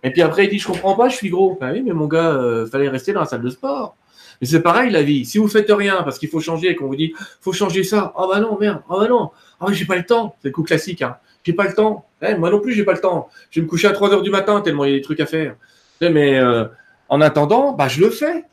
Et 0.03 0.11
puis 0.11 0.23
après, 0.23 0.47
ils 0.47 0.51
disent 0.51 0.63
Je 0.63 0.67
comprends 0.67 0.97
pas, 0.97 1.09
je 1.09 1.15
suis 1.15 1.31
gros. 1.31 1.57
Ben 1.61 1.71
oui, 1.73 1.83
mais 1.85 1.93
mon 1.93 2.09
gars, 2.09 2.33
euh, 2.33 2.67
fallait 2.67 2.89
rester 2.89 3.13
dans 3.13 3.21
la 3.21 3.27
salle 3.27 3.43
de 3.43 3.51
sport. 3.51 3.95
Mais 4.41 4.47
c'est 4.47 4.63
pareil 4.63 4.91
la 4.91 5.03
vie. 5.03 5.25
Si 5.25 5.39
vous 5.39 5.49
faites 5.49 5.71
rien 5.71 6.03
parce 6.03 6.19
qu'il 6.19 6.29
faut 6.29 6.41
changer 6.41 6.69
et 6.71 6.77
qu'on 6.77 6.87
vous 6.87 6.97
dit 6.97 7.13
faut 7.41 7.53
changer 7.53 7.85
ça, 7.85 8.13
oh 8.17 8.29
bah 8.29 8.41
non, 8.41 8.59
merde, 8.59 8.83
oh 8.89 9.01
bah 9.01 9.09
non, 9.09 9.31
oh 9.61 9.73
j'ai 9.73 9.85
pas 9.85 9.97
le 9.97 10.05
temps. 10.07 10.37
C'est 10.41 10.49
le 10.49 10.55
coup 10.55 10.63
classique. 10.63 11.03
Hein. 11.03 11.17
J'ai 11.45 11.53
pas 11.53 11.67
le 11.67 11.75
temps. 11.75 12.07
Eh, 12.23 12.35
moi 12.35 12.51
non 12.51 12.61
plus, 12.61 12.73
j'ai 12.73 12.85
pas 12.85 12.93
le 12.93 13.01
temps. 13.01 13.29
Je 13.51 13.61
vais 13.61 13.65
me 13.65 13.71
coucher 13.71 13.89
à 13.89 13.93
3 13.93 14.13
heures 14.13 14.23
du 14.23 14.31
matin 14.31 14.61
tellement 14.61 14.85
il 14.85 14.91
y 14.91 14.95
a 14.95 14.97
des 14.97 15.03
trucs 15.03 15.21
à 15.21 15.27
faire. 15.27 15.57
Mais 16.01 16.39
euh, 16.39 16.65
en 17.09 17.21
attendant, 17.21 17.73
bah 17.73 17.89
je 17.89 18.01
le 18.01 18.11
fais. 18.11 18.45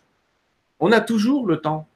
On 0.79 0.91
a 0.91 1.01
toujours 1.01 1.47
le 1.47 1.57
temps. 1.57 1.87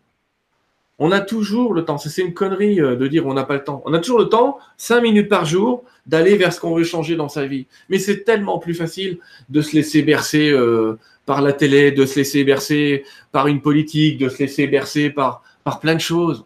On 0.99 1.11
a 1.11 1.19
toujours 1.19 1.73
le 1.73 1.83
temps. 1.83 1.97
C'est 1.97 2.21
une 2.21 2.33
connerie 2.33 2.79
euh, 2.79 2.95
de 2.95 3.07
dire 3.07 3.25
on 3.25 3.33
n'a 3.33 3.43
pas 3.43 3.55
le 3.55 3.63
temps. 3.63 3.81
On 3.85 3.93
a 3.93 3.99
toujours 3.99 4.19
le 4.19 4.29
temps, 4.29 4.59
5 4.77 5.01
minutes 5.01 5.29
par 5.29 5.45
jour, 5.45 5.83
d'aller 6.05 6.35
vers 6.35 6.53
ce 6.53 6.59
qu'on 6.59 6.75
veut 6.75 6.83
changer 6.83 7.15
dans 7.15 7.29
sa 7.29 7.45
vie. 7.45 7.67
Mais 7.89 7.99
c'est 7.99 8.23
tellement 8.23 8.59
plus 8.59 8.73
facile 8.73 9.19
de 9.49 9.61
se 9.61 9.75
laisser 9.75 10.01
bercer 10.01 10.49
euh, 10.49 10.97
par 11.25 11.41
la 11.41 11.53
télé, 11.53 11.91
de 11.91 12.05
se 12.05 12.17
laisser 12.17 12.43
bercer 12.43 13.03
par 13.31 13.47
une 13.47 13.61
politique, 13.61 14.17
de 14.17 14.29
se 14.29 14.39
laisser 14.39 14.67
bercer 14.67 15.09
par, 15.09 15.43
par 15.63 15.79
plein 15.79 15.95
de 15.95 16.01
choses. 16.01 16.45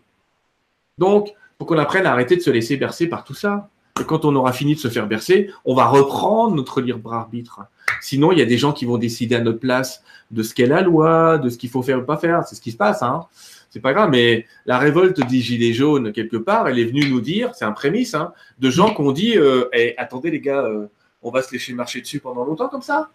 Donc, 0.98 1.34
faut 1.58 1.66
qu'on 1.66 1.78
apprenne 1.78 2.06
à 2.06 2.12
arrêter 2.12 2.36
de 2.36 2.42
se 2.42 2.50
laisser 2.50 2.78
bercer 2.78 3.08
par 3.08 3.24
tout 3.24 3.34
ça. 3.34 3.70
Quand 4.04 4.26
on 4.26 4.36
aura 4.36 4.52
fini 4.52 4.76
de 4.76 4.80
se 4.80 4.90
faire 4.90 5.08
bercer, 5.08 5.50
on 5.64 5.74
va 5.74 5.86
reprendre 5.86 6.56
notre 6.56 6.82
libre 6.82 7.14
arbitre. 7.14 7.62
Sinon, 8.02 8.32
il 8.32 8.40
y 8.40 8.42
a 8.42 8.46
des 8.46 8.58
gens 8.58 8.74
qui 8.74 8.86
vont 8.86 8.98
décider 8.98 9.36
à 9.36 9.42
notre 9.42 9.60
place 9.60 10.04
de 10.32 10.44
ce 10.44 10.54
qu'est 10.54 10.66
la 10.66 10.82
loi, 10.82 11.38
de 11.38 11.50
ce 11.50 11.58
qu'il 11.58 11.70
faut 11.70 11.82
faire 11.82 12.00
ou 12.00 12.04
pas 12.04 12.18
faire. 12.18 12.44
C'est 12.46 12.56
ce 12.56 12.62
qui 12.62 12.72
se 12.72 12.78
passe. 12.78 13.02
Hein. 13.02 13.26
C'est 13.70 13.80
pas 13.80 13.94
grave, 13.94 14.10
mais 14.10 14.46
la 14.66 14.78
révolte 14.78 15.26
des 15.26 15.40
Gilets 15.40 15.74
jaunes, 15.74 16.12
quelque 16.12 16.38
part, 16.38 16.68
elle 16.68 16.80
est 16.80 16.86
venue 16.86 17.10
nous 17.10 17.22
dire, 17.22 17.56
c'est 17.56 17.66
un 17.66 17.72
prémisse, 17.72 18.16
hein, 18.16 18.34
de 18.60 18.70
gens 18.70 18.94
qui 18.94 19.02
ont 19.02 19.12
dit 19.12 19.38
euh, 19.38 19.70
eh, 19.74 19.94
attendez 19.98 20.32
les 20.32 20.40
gars, 20.40 20.64
euh, 20.64 20.88
on 21.24 21.32
va 21.32 21.42
se 21.42 21.52
laisser 21.52 21.74
marcher 21.74 22.02
dessus 22.02 22.20
pendant 22.20 22.46
longtemps 22.46 22.70
comme 22.70 22.82
ça 22.82 23.10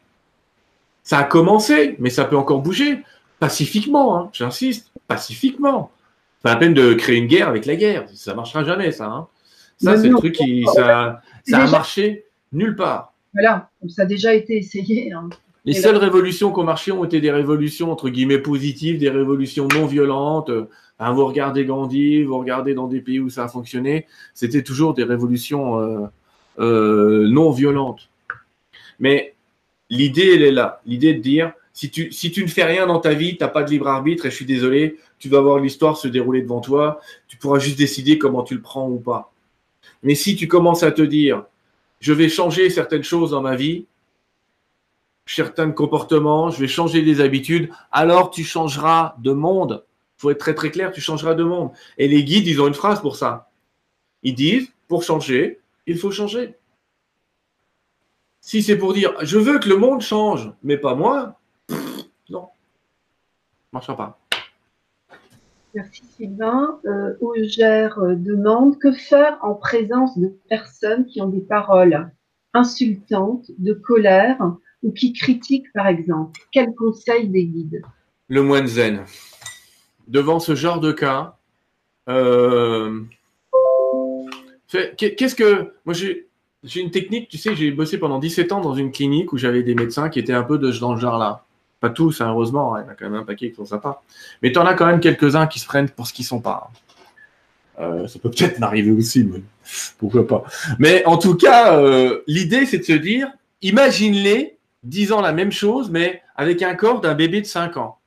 ça 1.03 1.19
a 1.19 1.25
commencé, 1.25 1.97
mais 1.99 2.11
ça 2.11 2.25
peut 2.25 2.37
encore 2.37 2.61
bouger. 2.61 3.03
Pacifiquement, 3.39 4.17
hein, 4.17 4.31
j'insiste, 4.33 4.93
pacifiquement. 5.09 5.91
Pas 6.43 6.51
la 6.51 6.57
peine 6.57 6.75
de 6.75 6.95
créer 6.95 7.17
une 7.17 7.27
guerre 7.27 7.49
avec 7.49 7.67
la 7.67 7.77
guerre. 7.77 8.07
Ça 8.15 8.35
marchera 8.35 8.65
jamais, 8.65 8.93
ça. 8.93 9.07
Hein. 9.07 9.27
Ça, 9.81 9.97
c'est 9.97 10.09
le 10.09 10.17
truc 10.17 10.35
qui. 10.35 10.65
Ça, 10.75 11.23
ça 11.45 11.59
a 11.59 11.71
marché 11.71 12.25
nulle 12.53 12.77
part. 12.77 13.15
Voilà, 13.33 13.71
ça 13.89 14.03
a 14.03 14.05
déjà 14.07 14.35
été 14.35 14.57
essayé. 14.57 15.13
Hein. 15.13 15.29
Les 15.65 15.75
seules 15.75 15.97
révolutions 15.97 16.53
qui 16.53 16.61
ont 16.61 16.65
marché 16.65 16.91
ont 16.91 17.05
été 17.05 17.21
des 17.21 17.31
révolutions 17.31 17.93
entre 17.93 18.09
guillemets 18.09 18.39
positives, 18.39 18.99
des 18.99 19.11
révolutions 19.11 19.69
non 19.75 19.87
violentes. 19.87 20.51
vous 20.51 21.27
regardez 21.27 21.65
Gandhi, 21.65 22.23
vous 22.23 22.39
regardez 22.39 22.75
dans 22.75 22.89
des 22.89 23.01
pays 23.01 23.21
où 23.21 23.29
ça 23.29 23.45
a 23.45 23.49
fonctionné, 23.49 24.07
c'était 24.35 24.63
toujours 24.63 24.95
des 24.95 25.05
révolutions 25.05 25.79
euh, 25.79 26.07
euh, 26.59 27.29
non 27.29 27.51
violentes. 27.51 28.09
Mais 28.99 29.35
L'idée, 29.91 30.35
elle 30.35 30.43
est 30.43 30.53
là. 30.53 30.81
L'idée 30.87 31.15
de 31.15 31.21
dire, 31.21 31.53
si 31.73 31.91
tu, 31.91 32.13
si 32.13 32.31
tu 32.31 32.43
ne 32.43 32.49
fais 32.49 32.65
rien 32.65 32.87
dans 32.87 33.01
ta 33.01 33.13
vie, 33.13 33.37
tu 33.37 33.43
n'as 33.43 33.49
pas 33.49 33.65
de 33.65 33.71
libre 33.71 33.89
arbitre, 33.89 34.27
et 34.27 34.31
je 34.31 34.37
suis 34.37 34.47
désolé, 34.47 34.99
tu 35.19 35.29
vas 35.29 35.41
voir 35.41 35.59
l'histoire 35.59 35.97
se 35.97 36.07
dérouler 36.07 36.43
devant 36.43 36.61
toi, 36.61 37.01
tu 37.27 37.37
pourras 37.37 37.59
juste 37.59 37.77
décider 37.77 38.17
comment 38.17 38.45
tu 38.45 38.55
le 38.55 38.63
prends 38.63 38.89
ou 38.89 38.99
pas. 38.99 39.30
Mais 40.03 40.15
si 40.15 40.37
tu 40.37 40.49
commences 40.49 40.83
à 40.83 40.93
te 40.93 41.03
dire, 41.03 41.45
je 42.01 42.13
vais 42.13 42.29
changer 42.29 42.71
certaines 42.71 43.03
choses 43.03 43.31
dans 43.31 43.43
ma 43.43 43.57
vie, 43.57 43.87
certains 45.27 45.71
comportements, 45.71 46.51
je 46.51 46.61
vais 46.61 46.69
changer 46.69 47.03
des 47.03 47.21
habitudes, 47.21 47.71
alors 47.93 48.31
tu 48.31 48.45
changeras 48.45 49.15
de 49.19 49.33
monde. 49.33 49.85
Il 50.19 50.21
faut 50.23 50.31
être 50.31 50.39
très 50.39 50.55
très 50.55 50.71
clair, 50.71 50.93
tu 50.93 51.01
changeras 51.01 51.35
de 51.35 51.45
monde. 51.45 51.71
Et 51.99 52.09
les 52.09 52.25
guides, 52.25 52.47
ils 52.47 52.61
ont 52.61 52.67
une 52.67 52.75
phrase 52.75 53.01
pour 53.01 53.17
ça. 53.17 53.51
Ils 54.23 54.35
disent, 54.35 54.73
pour 54.89 55.03
changer, 55.03 55.61
il 55.87 55.99
faut 55.99 56.11
changer. 56.11 56.55
Si 58.41 58.63
c'est 58.63 58.79
pour 58.79 58.93
dire 58.95 59.15
je 59.23 59.39
veux 59.39 59.59
que 59.59 59.69
le 59.69 59.77
monde 59.77 60.01
change, 60.01 60.51
mais 60.63 60.79
pas 60.79 60.95
moi, 60.95 61.39
non, 62.29 62.43
ne 62.43 62.49
marchera 63.73 63.97
pas. 63.97 64.20
Merci 65.75 66.03
Sylvain. 66.17 66.81
Euh, 66.85 67.15
euh, 67.23 68.15
demande 68.17 68.79
que 68.79 68.93
faire 68.93 69.39
en 69.43 69.55
présence 69.55 70.19
de 70.19 70.33
personnes 70.49 71.07
qui 71.07 71.21
ont 71.21 71.29
des 71.29 71.41
paroles 71.41 72.11
insultantes, 72.55 73.51
de 73.59 73.73
colère 73.73 74.39
ou 74.83 74.93
qui 74.93 75.13
critiquent 75.13 75.73
par 75.73 75.87
exemple. 75.87 76.41
Quel 76.53 76.75
conseil 76.75 77.29
des 77.29 77.45
guides? 77.45 77.83
Le 78.29 78.43
moine 78.43 78.67
zen. 78.67 79.05
Devant 80.09 80.41
ce 80.41 80.55
genre 80.55 80.81
de 80.81 80.93
cas, 80.93 81.37
euh, 82.09 83.01
qu'est-ce 84.97 85.35
que 85.35 85.73
moi 85.85 85.95
j'ai 85.95 86.31
j'ai 86.63 86.81
une 86.81 86.91
technique, 86.91 87.29
tu 87.29 87.39
sais, 87.39 87.57
j'ai 87.57 87.71
bossé 87.71 87.99
pendant 87.99 88.19
17 88.19 88.53
ans 88.53 88.61
dans 88.61 88.75
une 88.75 88.93
clinique 88.93 89.33
où 89.33 89.39
j'avais 89.39 89.63
des 89.63 89.75
médecins 89.75 90.11
qui 90.11 90.19
étaient 90.19 90.35
un 90.35 90.43
peu 90.43 90.59
de, 90.59 90.71
dans 90.79 90.95
ce 90.95 91.01
genre-là. 91.01 91.45
Pas 91.81 91.91
tous, 91.91 92.21
hein, 92.21 92.29
heureusement, 92.29 92.75
hein, 92.75 92.83
il 92.83 92.87
y 92.87 92.89
en 92.89 92.93
a 92.93 92.95
quand 92.95 93.05
même 93.07 93.21
un 93.21 93.25
paquet 93.25 93.51
qui 93.51 93.57
sont 93.57 93.65
sympas. 93.65 94.03
Mais 94.43 94.53
tu 94.53 94.59
en 94.59 94.67
as 94.67 94.75
quand 94.75 94.87
même 94.87 95.01
quelques-uns 95.01 95.47
qui 95.47 95.59
se 95.59 95.67
prennent 95.67 95.89
pour 95.89 96.07
ce 96.07 96.13
qu'ils 96.13 96.27
sont 96.27 96.41
pas. 96.41 96.71
Euh, 97.79 98.07
ça 98.07 98.19
peut 98.19 98.31
peut-être 98.31 98.59
m'arriver 98.59 98.91
aussi. 98.91 99.25
Mais... 99.25 99.43
pourquoi 99.99 100.27
pas. 100.27 100.45
Mais 100.79 101.05
en 101.07 101.17
tout 101.17 101.37
cas, 101.37 101.79
euh, 101.79 102.23
l'idée, 102.27 102.67
c'est 102.67 102.79
de 102.79 102.85
se 102.85 102.93
dire, 102.93 103.29
imagine-les 103.63 104.59
disant 104.83 105.21
la 105.21 105.33
même 105.33 105.53
chose, 105.53 105.91
mais 105.91 106.23
avec 106.37 106.63
un 106.63 106.75
corps 106.75 107.01
d'un 107.01 107.15
bébé 107.15 107.41
de 107.41 107.47
5 107.47 107.77
ans. 107.79 107.99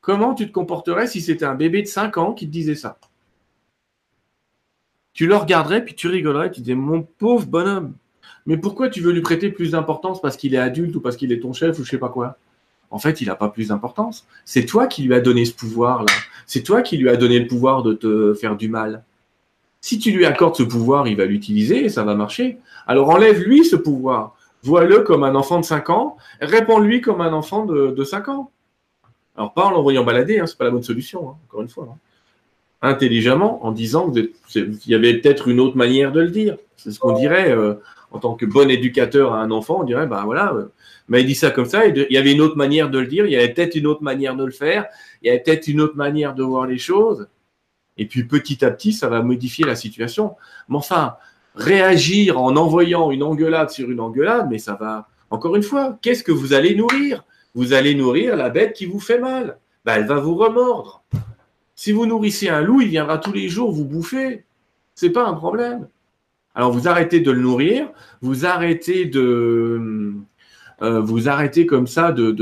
Comment 0.00 0.34
tu 0.34 0.46
te 0.46 0.52
comporterais 0.52 1.06
si 1.06 1.20
c'était 1.20 1.44
un 1.44 1.54
bébé 1.54 1.82
de 1.82 1.88
5 1.88 2.16
ans 2.18 2.32
qui 2.32 2.46
te 2.46 2.52
disait 2.52 2.74
ça? 2.74 2.98
Tu 5.12 5.26
le 5.26 5.36
regarderais, 5.36 5.82
puis 5.82 5.94
tu 5.94 6.08
rigolerais, 6.08 6.50
tu 6.50 6.60
disais, 6.60 6.74
mon 6.74 7.02
pauvre 7.02 7.46
bonhomme, 7.46 7.94
mais 8.44 8.56
pourquoi 8.56 8.88
tu 8.88 9.00
veux 9.00 9.12
lui 9.12 9.22
prêter 9.22 9.50
plus 9.50 9.72
d'importance 9.72 10.20
parce 10.20 10.36
qu'il 10.36 10.54
est 10.54 10.58
adulte 10.58 10.94
ou 10.94 11.00
parce 11.00 11.16
qu'il 11.16 11.32
est 11.32 11.40
ton 11.40 11.52
chef 11.52 11.78
ou 11.78 11.84
je 11.84 11.90
sais 11.90 11.98
pas 11.98 12.10
quoi? 12.10 12.38
En 12.90 12.98
fait, 12.98 13.20
il 13.20 13.28
n'a 13.28 13.34
pas 13.34 13.48
plus 13.48 13.68
d'importance. 13.68 14.26
C'est 14.44 14.64
toi 14.64 14.86
qui 14.86 15.02
lui 15.02 15.14
as 15.14 15.20
donné 15.20 15.44
ce 15.44 15.52
pouvoir-là. 15.52 16.12
C'est 16.46 16.62
toi 16.62 16.82
qui 16.82 16.96
lui 16.96 17.08
as 17.08 17.16
donné 17.16 17.38
le 17.38 17.46
pouvoir 17.46 17.82
de 17.82 17.92
te 17.92 18.34
faire 18.34 18.56
du 18.56 18.68
mal. 18.68 19.02
Si 19.80 19.98
tu 19.98 20.10
lui 20.12 20.24
accordes 20.26 20.56
ce 20.56 20.62
pouvoir, 20.62 21.06
il 21.08 21.16
va 21.16 21.26
l'utiliser 21.26 21.84
et 21.84 21.88
ça 21.88 22.04
va 22.04 22.14
marcher. 22.14 22.58
Alors 22.86 23.10
enlève-lui 23.10 23.64
ce 23.64 23.76
pouvoir. 23.76 24.36
Vois-le 24.62 25.00
comme 25.00 25.24
un 25.24 25.34
enfant 25.34 25.60
de 25.60 25.64
5 25.64 25.90
ans. 25.90 26.16
Réponds-lui 26.40 27.00
comme 27.00 27.20
un 27.20 27.32
enfant 27.32 27.64
de, 27.66 27.88
de 27.90 28.04
5 28.04 28.28
ans. 28.28 28.50
Alors 29.36 29.52
pas 29.52 29.66
en 29.66 29.70
l'envoyant 29.70 30.04
balader, 30.04 30.38
hein, 30.38 30.46
c'est 30.46 30.56
pas 30.56 30.64
la 30.64 30.70
bonne 30.70 30.82
solution, 30.82 31.30
hein, 31.30 31.36
encore 31.46 31.62
une 31.62 31.68
fois. 31.68 31.88
Hein. 31.90 31.98
Intelligemment, 32.82 33.64
en 33.64 33.72
disant 33.72 34.10
qu'il 34.48 34.78
y 34.86 34.94
avait 34.94 35.18
peut-être 35.18 35.48
une 35.48 35.60
autre 35.60 35.76
manière 35.76 36.12
de 36.12 36.20
le 36.20 36.30
dire. 36.30 36.56
C'est 36.76 36.90
ce 36.90 36.98
qu'on 36.98 37.12
dirait 37.12 37.50
euh, 37.50 37.74
en 38.10 38.18
tant 38.18 38.34
que 38.34 38.46
bon 38.46 38.70
éducateur 38.70 39.34
à 39.34 39.40
un 39.40 39.50
enfant, 39.50 39.78
on 39.80 39.84
dirait, 39.84 40.06
ben 40.06 40.24
voilà, 40.24 40.52
euh, 40.54 40.70
mais 41.08 41.20
il 41.20 41.26
dit 41.26 41.34
ça 41.34 41.50
comme 41.50 41.66
ça, 41.66 41.86
il 41.86 42.06
y 42.10 42.16
avait 42.16 42.32
une 42.32 42.40
autre 42.40 42.56
manière 42.56 42.90
de 42.90 42.98
le 42.98 43.06
dire, 43.06 43.26
il 43.26 43.32
y 43.32 43.36
avait 43.36 43.52
peut-être 43.52 43.74
une 43.74 43.86
autre 43.86 44.02
manière 44.02 44.36
de 44.36 44.44
le 44.44 44.50
faire, 44.50 44.86
il 45.22 45.28
y 45.28 45.30
avait 45.30 45.40
peut-être 45.40 45.68
une 45.68 45.80
autre 45.80 45.96
manière 45.96 46.34
de 46.34 46.42
voir 46.42 46.66
les 46.66 46.78
choses. 46.78 47.28
Et 47.96 48.06
puis 48.06 48.24
petit 48.24 48.64
à 48.64 48.70
petit, 48.70 48.92
ça 48.92 49.08
va 49.08 49.22
modifier 49.22 49.64
la 49.64 49.76
situation. 49.76 50.34
Mais 50.68 50.76
enfin, 50.76 51.16
réagir 51.54 52.40
en 52.40 52.56
envoyant 52.56 53.10
une 53.10 53.22
engueulade 53.22 53.70
sur 53.70 53.90
une 53.90 54.00
engueulade, 54.00 54.48
mais 54.50 54.58
ça 54.58 54.74
va, 54.74 55.08
encore 55.30 55.56
une 55.56 55.62
fois, 55.62 55.98
qu'est-ce 56.02 56.22
que 56.22 56.32
vous 56.32 56.52
allez 56.52 56.74
nourrir? 56.74 57.24
Vous 57.54 57.72
allez 57.72 57.94
nourrir 57.94 58.36
la 58.36 58.50
bête 58.50 58.74
qui 58.74 58.84
vous 58.84 59.00
fait 59.00 59.18
mal. 59.18 59.58
Ben, 59.84 59.94
elle 59.94 60.06
va 60.06 60.16
vous 60.16 60.34
remordre. 60.34 61.04
Si 61.74 61.92
vous 61.92 62.06
nourrissez 62.06 62.48
un 62.48 62.60
loup, 62.60 62.80
il 62.80 62.88
viendra 62.88 63.18
tous 63.18 63.32
les 63.32 63.48
jours 63.48 63.70
vous 63.70 63.84
bouffer. 63.84 64.44
C'est 64.94 65.10
pas 65.10 65.26
un 65.26 65.34
problème. 65.34 65.88
Alors 66.54 66.72
vous 66.72 66.88
arrêtez 66.88 67.20
de 67.20 67.30
le 67.30 67.40
nourrir, 67.40 67.90
vous 68.22 68.46
arrêtez 68.46 69.04
de 69.04 70.14
euh, 70.82 71.00
vous 71.00 71.28
arrêtez 71.28 71.66
comme 71.66 71.86
ça 71.86 72.12
de, 72.12 72.34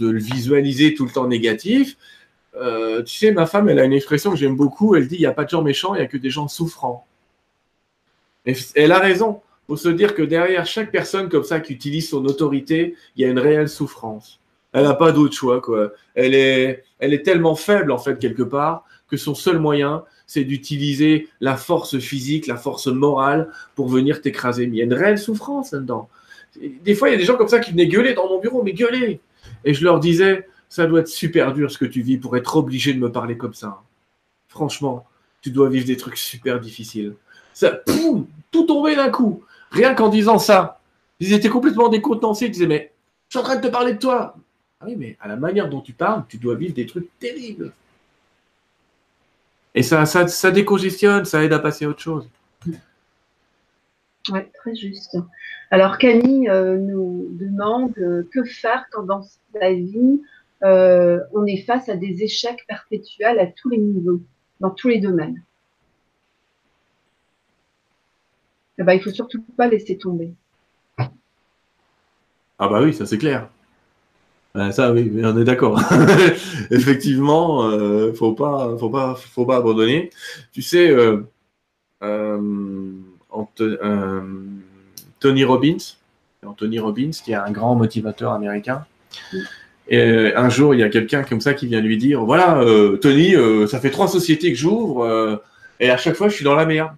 le 0.00 0.18
visualiser 0.18 0.94
tout 0.94 1.04
le 1.04 1.10
temps 1.10 1.28
négatif. 1.28 1.96
Euh, 2.56 3.02
tu 3.02 3.16
sais, 3.16 3.32
ma 3.32 3.46
femme, 3.46 3.68
elle 3.68 3.78
a 3.78 3.84
une 3.84 3.92
expression 3.92 4.30
que 4.30 4.36
j'aime 4.36 4.56
beaucoup. 4.56 4.94
Elle 4.94 5.08
dit 5.08 5.16
il 5.16 5.20
n'y 5.20 5.26
a 5.26 5.32
pas 5.32 5.44
de 5.44 5.50
gens 5.50 5.62
méchants, 5.62 5.94
il 5.94 5.98
n'y 5.98 6.04
a 6.04 6.08
que 6.08 6.16
des 6.16 6.30
gens 6.30 6.48
souffrants. 6.48 7.06
Elle 8.74 8.92
a 8.92 8.98
raison. 8.98 9.40
Il 9.64 9.72
faut 9.72 9.76
se 9.76 9.88
dire 9.88 10.14
que 10.14 10.22
derrière 10.22 10.66
chaque 10.66 10.92
personne 10.92 11.28
comme 11.28 11.44
ça 11.44 11.60
qui 11.60 11.72
utilise 11.72 12.08
son 12.10 12.24
autorité, 12.26 12.94
il 13.16 13.22
y 13.22 13.24
a 13.24 13.28
une 13.28 13.38
réelle 13.38 13.68
souffrance. 13.68 14.40
Elle 14.72 14.84
n'a 14.84 14.94
pas 14.94 15.12
d'autre 15.12 15.34
choix, 15.34 15.60
quoi. 15.60 15.92
Elle 16.14 16.34
est, 16.34 16.84
elle 16.98 17.14
est 17.14 17.22
tellement 17.22 17.54
faible, 17.54 17.92
en 17.92 17.98
fait, 17.98 18.18
quelque 18.18 18.42
part, 18.42 18.84
que 19.08 19.16
son 19.16 19.34
seul 19.34 19.58
moyen, 19.58 20.04
c'est 20.26 20.44
d'utiliser 20.44 21.28
la 21.40 21.56
force 21.56 21.98
physique, 21.98 22.46
la 22.46 22.56
force 22.56 22.88
morale 22.88 23.48
pour 23.74 23.88
venir 23.88 24.20
t'écraser. 24.20 24.66
Mais 24.66 24.76
il 24.76 24.78
y 24.78 24.82
a 24.82 24.84
une 24.84 24.94
réelle 24.94 25.18
souffrance 25.18 25.72
là-dedans. 25.72 26.08
Des 26.60 26.94
fois, 26.94 27.08
il 27.08 27.12
y 27.12 27.14
a 27.14 27.18
des 27.18 27.24
gens 27.24 27.36
comme 27.36 27.48
ça 27.48 27.60
qui 27.60 27.70
venaient 27.70 27.88
gueuler 27.88 28.14
dans 28.14 28.28
mon 28.28 28.38
bureau, 28.38 28.62
mais 28.62 28.72
gueuler. 28.72 29.20
Et 29.64 29.74
je 29.74 29.84
leur 29.84 30.00
disais, 30.00 30.46
ça 30.68 30.86
doit 30.86 31.00
être 31.00 31.08
super 31.08 31.52
dur 31.52 31.70
ce 31.70 31.78
que 31.78 31.84
tu 31.84 32.02
vis 32.02 32.18
pour 32.18 32.36
être 32.36 32.56
obligé 32.56 32.92
de 32.94 32.98
me 32.98 33.10
parler 33.10 33.36
comme 33.36 33.54
ça. 33.54 33.82
Franchement, 34.48 35.06
tu 35.42 35.50
dois 35.50 35.68
vivre 35.68 35.86
des 35.86 35.96
trucs 35.96 36.16
super 36.16 36.60
difficiles. 36.60 37.14
Ça, 37.52 37.70
poum, 37.70 38.26
tout 38.50 38.64
tombé 38.64 38.96
d'un 38.96 39.10
coup. 39.10 39.44
Rien 39.70 39.94
qu'en 39.94 40.08
disant 40.08 40.38
ça. 40.38 40.80
Ils 41.20 41.32
étaient 41.32 41.48
complètement 41.48 41.88
décontenancés. 41.88 42.46
Ils 42.46 42.50
disaient, 42.50 42.66
mais 42.66 42.92
je 43.28 43.38
suis 43.38 43.44
en 43.44 43.48
train 43.48 43.56
de 43.56 43.66
te 43.66 43.72
parler 43.72 43.94
de 43.94 43.98
toi. 43.98 44.36
Ah 44.80 44.84
oui, 44.86 44.96
mais 44.96 45.16
à 45.20 45.28
la 45.28 45.36
manière 45.36 45.68
dont 45.68 45.80
tu 45.80 45.92
parles, 45.92 46.24
tu 46.28 46.38
dois 46.38 46.54
vivre 46.54 46.74
des 46.74 46.86
trucs 46.86 47.08
terribles. 47.18 47.72
Et 49.74 49.82
ça, 49.82 50.06
ça 50.06 50.50
décongestionne, 50.50 51.24
ça 51.24 51.42
aide 51.42 51.52
à 51.52 51.58
passer 51.58 51.84
à 51.84 51.88
autre 51.88 52.00
chose. 52.00 52.28
Oui, 54.30 54.40
très 54.54 54.74
juste. 54.74 55.16
Alors 55.70 55.98
Camille 55.98 56.48
euh, 56.48 56.78
nous 56.78 57.28
demande 57.32 57.92
euh, 57.98 58.26
que 58.32 58.44
faire 58.44 58.86
quand 58.90 59.02
dans 59.02 59.22
la 59.60 59.72
vie 59.72 60.22
euh, 60.62 61.20
on 61.32 61.44
est 61.46 61.62
face 61.62 61.88
à 61.90 61.96
des 61.96 62.22
échecs 62.22 62.64
perpétuels 62.66 63.38
à 63.38 63.46
tous 63.46 63.68
les 63.68 63.78
niveaux, 63.78 64.22
dans 64.60 64.70
tous 64.70 64.88
les 64.88 64.98
domaines? 64.98 65.42
Eh 68.78 68.82
ben, 68.82 68.94
il 68.94 69.02
faut 69.02 69.10
surtout 69.10 69.42
pas 69.56 69.68
laisser 69.68 69.98
tomber. 69.98 70.32
Ah 70.96 72.68
bah 72.68 72.80
oui, 72.82 72.94
ça 72.94 73.04
c'est 73.06 73.18
clair 73.18 73.48
ça, 74.70 74.92
oui, 74.92 75.10
on 75.24 75.36
est 75.36 75.42
d'accord. 75.42 75.80
Effectivement, 76.70 77.68
faut 78.14 78.34
pas, 78.34 78.76
faut 78.78 78.88
pas, 78.88 79.16
faut 79.16 79.44
pas 79.44 79.56
abandonner. 79.56 80.10
Tu 80.52 80.62
sais, 80.62 80.94
Tony 85.20 85.44
Robbins, 85.44 85.96
Tony 86.56 86.78
Robbins, 86.78 87.10
qui 87.10 87.32
est 87.32 87.36
un 87.36 87.50
grand 87.50 87.74
motivateur 87.74 88.32
américain. 88.32 88.84
Et 89.88 90.32
un 90.34 90.48
jour, 90.48 90.74
il 90.74 90.80
y 90.80 90.82
a 90.82 90.88
quelqu'un 90.88 91.22
comme 91.24 91.40
ça 91.40 91.54
qui 91.54 91.66
vient 91.66 91.80
lui 91.80 91.98
dire, 91.98 92.24
voilà, 92.24 92.64
Tony, 93.00 93.34
ça 93.68 93.80
fait 93.80 93.90
trois 93.90 94.08
sociétés 94.08 94.52
que 94.52 94.58
j'ouvre, 94.58 95.40
et 95.80 95.90
à 95.90 95.96
chaque 95.96 96.16
fois, 96.16 96.28
je 96.28 96.34
suis 96.34 96.44
dans 96.44 96.54
la 96.54 96.66
merde. 96.66 96.92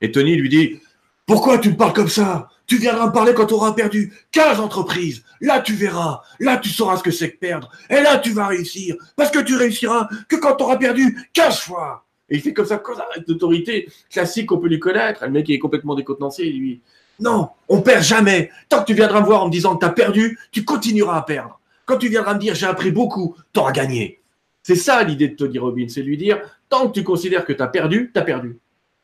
Et 0.00 0.10
Tony 0.12 0.36
lui 0.36 0.48
dit, 0.48 0.80
pourquoi 1.26 1.58
tu 1.58 1.70
me 1.70 1.76
parles 1.76 1.92
comme 1.92 2.08
ça? 2.08 2.48
Tu 2.66 2.76
viendras 2.76 3.06
me 3.08 3.12
parler 3.12 3.34
quand 3.34 3.46
tu 3.46 3.54
auras 3.54 3.72
perdu 3.72 4.12
15 4.32 4.60
entreprises. 4.60 5.24
Là, 5.40 5.60
tu 5.60 5.74
verras. 5.74 6.22
Là, 6.38 6.56
tu 6.56 6.68
sauras 6.68 6.96
ce 6.96 7.02
que 7.02 7.10
c'est 7.10 7.32
que 7.32 7.38
perdre. 7.38 7.70
Et 7.88 8.00
là, 8.00 8.18
tu 8.18 8.30
vas 8.30 8.46
réussir. 8.46 8.94
Parce 9.16 9.30
que 9.30 9.40
tu 9.40 9.56
réussiras 9.56 10.08
que 10.28 10.36
quand 10.36 10.54
tu 10.54 10.62
auras 10.62 10.76
perdu 10.76 11.28
15 11.32 11.58
fois. 11.58 12.04
Et 12.30 12.36
il 12.36 12.40
fait 12.40 12.52
comme 12.52 12.66
ça, 12.66 12.78
comme 12.78 12.96
ça, 12.96 13.06
avec 13.14 13.26
l'autorité 13.28 13.88
classique 14.10 14.46
qu'on 14.46 14.58
peut 14.58 14.68
lui 14.68 14.78
connaître. 14.78 15.24
Le 15.24 15.30
mec 15.30 15.50
est 15.50 15.58
complètement 15.58 15.94
décontenancé, 15.94 16.44
lui. 16.44 16.80
Non, 17.18 17.50
on 17.68 17.82
perd 17.82 18.02
jamais. 18.02 18.50
Tant 18.68 18.80
que 18.80 18.86
tu 18.86 18.94
viendras 18.94 19.20
me 19.20 19.26
voir 19.26 19.42
en 19.42 19.46
me 19.46 19.52
disant 19.52 19.74
que 19.74 19.80
tu 19.80 19.86
as 19.86 19.92
perdu, 19.92 20.38
tu 20.52 20.64
continueras 20.64 21.18
à 21.18 21.22
perdre. 21.22 21.60
Quand 21.84 21.98
tu 21.98 22.08
viendras 22.08 22.34
me 22.34 22.38
dire 22.38 22.54
j'ai 22.54 22.66
appris 22.66 22.92
beaucoup, 22.92 23.36
tu 23.52 23.60
auras 23.60 23.72
gagné. 23.72 24.20
C'est 24.62 24.76
ça 24.76 25.02
l'idée 25.02 25.28
de 25.28 25.36
Tony 25.36 25.58
Robbins, 25.58 25.88
c'est 25.88 26.02
lui 26.02 26.16
dire 26.16 26.40
tant 26.68 26.88
que 26.88 26.92
tu 26.92 27.04
considères 27.04 27.44
que 27.44 27.52
tu 27.52 27.62
as 27.62 27.66
perdu, 27.66 28.10
tu 28.12 28.18
as 28.20 28.22
perdu. 28.22 28.58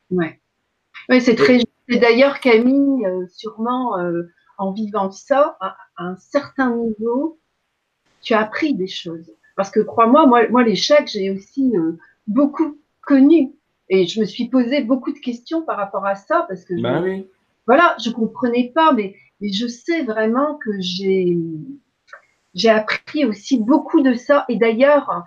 Ouais. 0.09 0.39
Oui, 1.09 1.21
c'est 1.21 1.35
très 1.35 1.59
c'est 1.89 1.99
d'ailleurs 1.99 2.39
Camille, 2.39 3.05
euh, 3.05 3.25
sûrement 3.29 3.97
euh, 3.97 4.23
en 4.57 4.71
vivant 4.71 5.09
ça, 5.11 5.57
à, 5.61 5.77
un 5.97 6.15
certain 6.17 6.75
niveau, 6.75 7.39
tu 8.21 8.33
as 8.33 8.41
appris 8.41 8.73
des 8.73 8.87
choses. 8.87 9.31
Parce 9.55 9.71
que 9.71 9.79
crois-moi, 9.79 10.25
moi, 10.27 10.47
moi 10.49 10.63
l'échec, 10.63 11.07
j'ai 11.07 11.31
aussi 11.31 11.71
euh, 11.75 11.93
beaucoup 12.27 12.77
connu. 13.07 13.53
Et 13.89 14.05
je 14.05 14.19
me 14.19 14.25
suis 14.25 14.49
posé 14.49 14.81
beaucoup 14.81 15.13
de 15.13 15.19
questions 15.19 15.61
par 15.61 15.77
rapport 15.77 16.05
à 16.05 16.15
ça, 16.15 16.45
parce 16.47 16.65
que 16.65 16.79
bah 16.81 17.01
oui. 17.01 17.25
voilà, 17.65 17.95
je 18.03 18.09
comprenais 18.11 18.71
pas, 18.75 18.91
mais, 18.91 19.15
mais 19.39 19.51
je 19.51 19.65
sais 19.65 20.03
vraiment 20.03 20.55
que 20.55 20.71
j'ai 20.79 21.37
j'ai 22.53 22.69
appris 22.69 23.23
aussi 23.23 23.59
beaucoup 23.59 24.01
de 24.01 24.13
ça. 24.15 24.45
Et 24.49 24.57
d'ailleurs, 24.57 25.23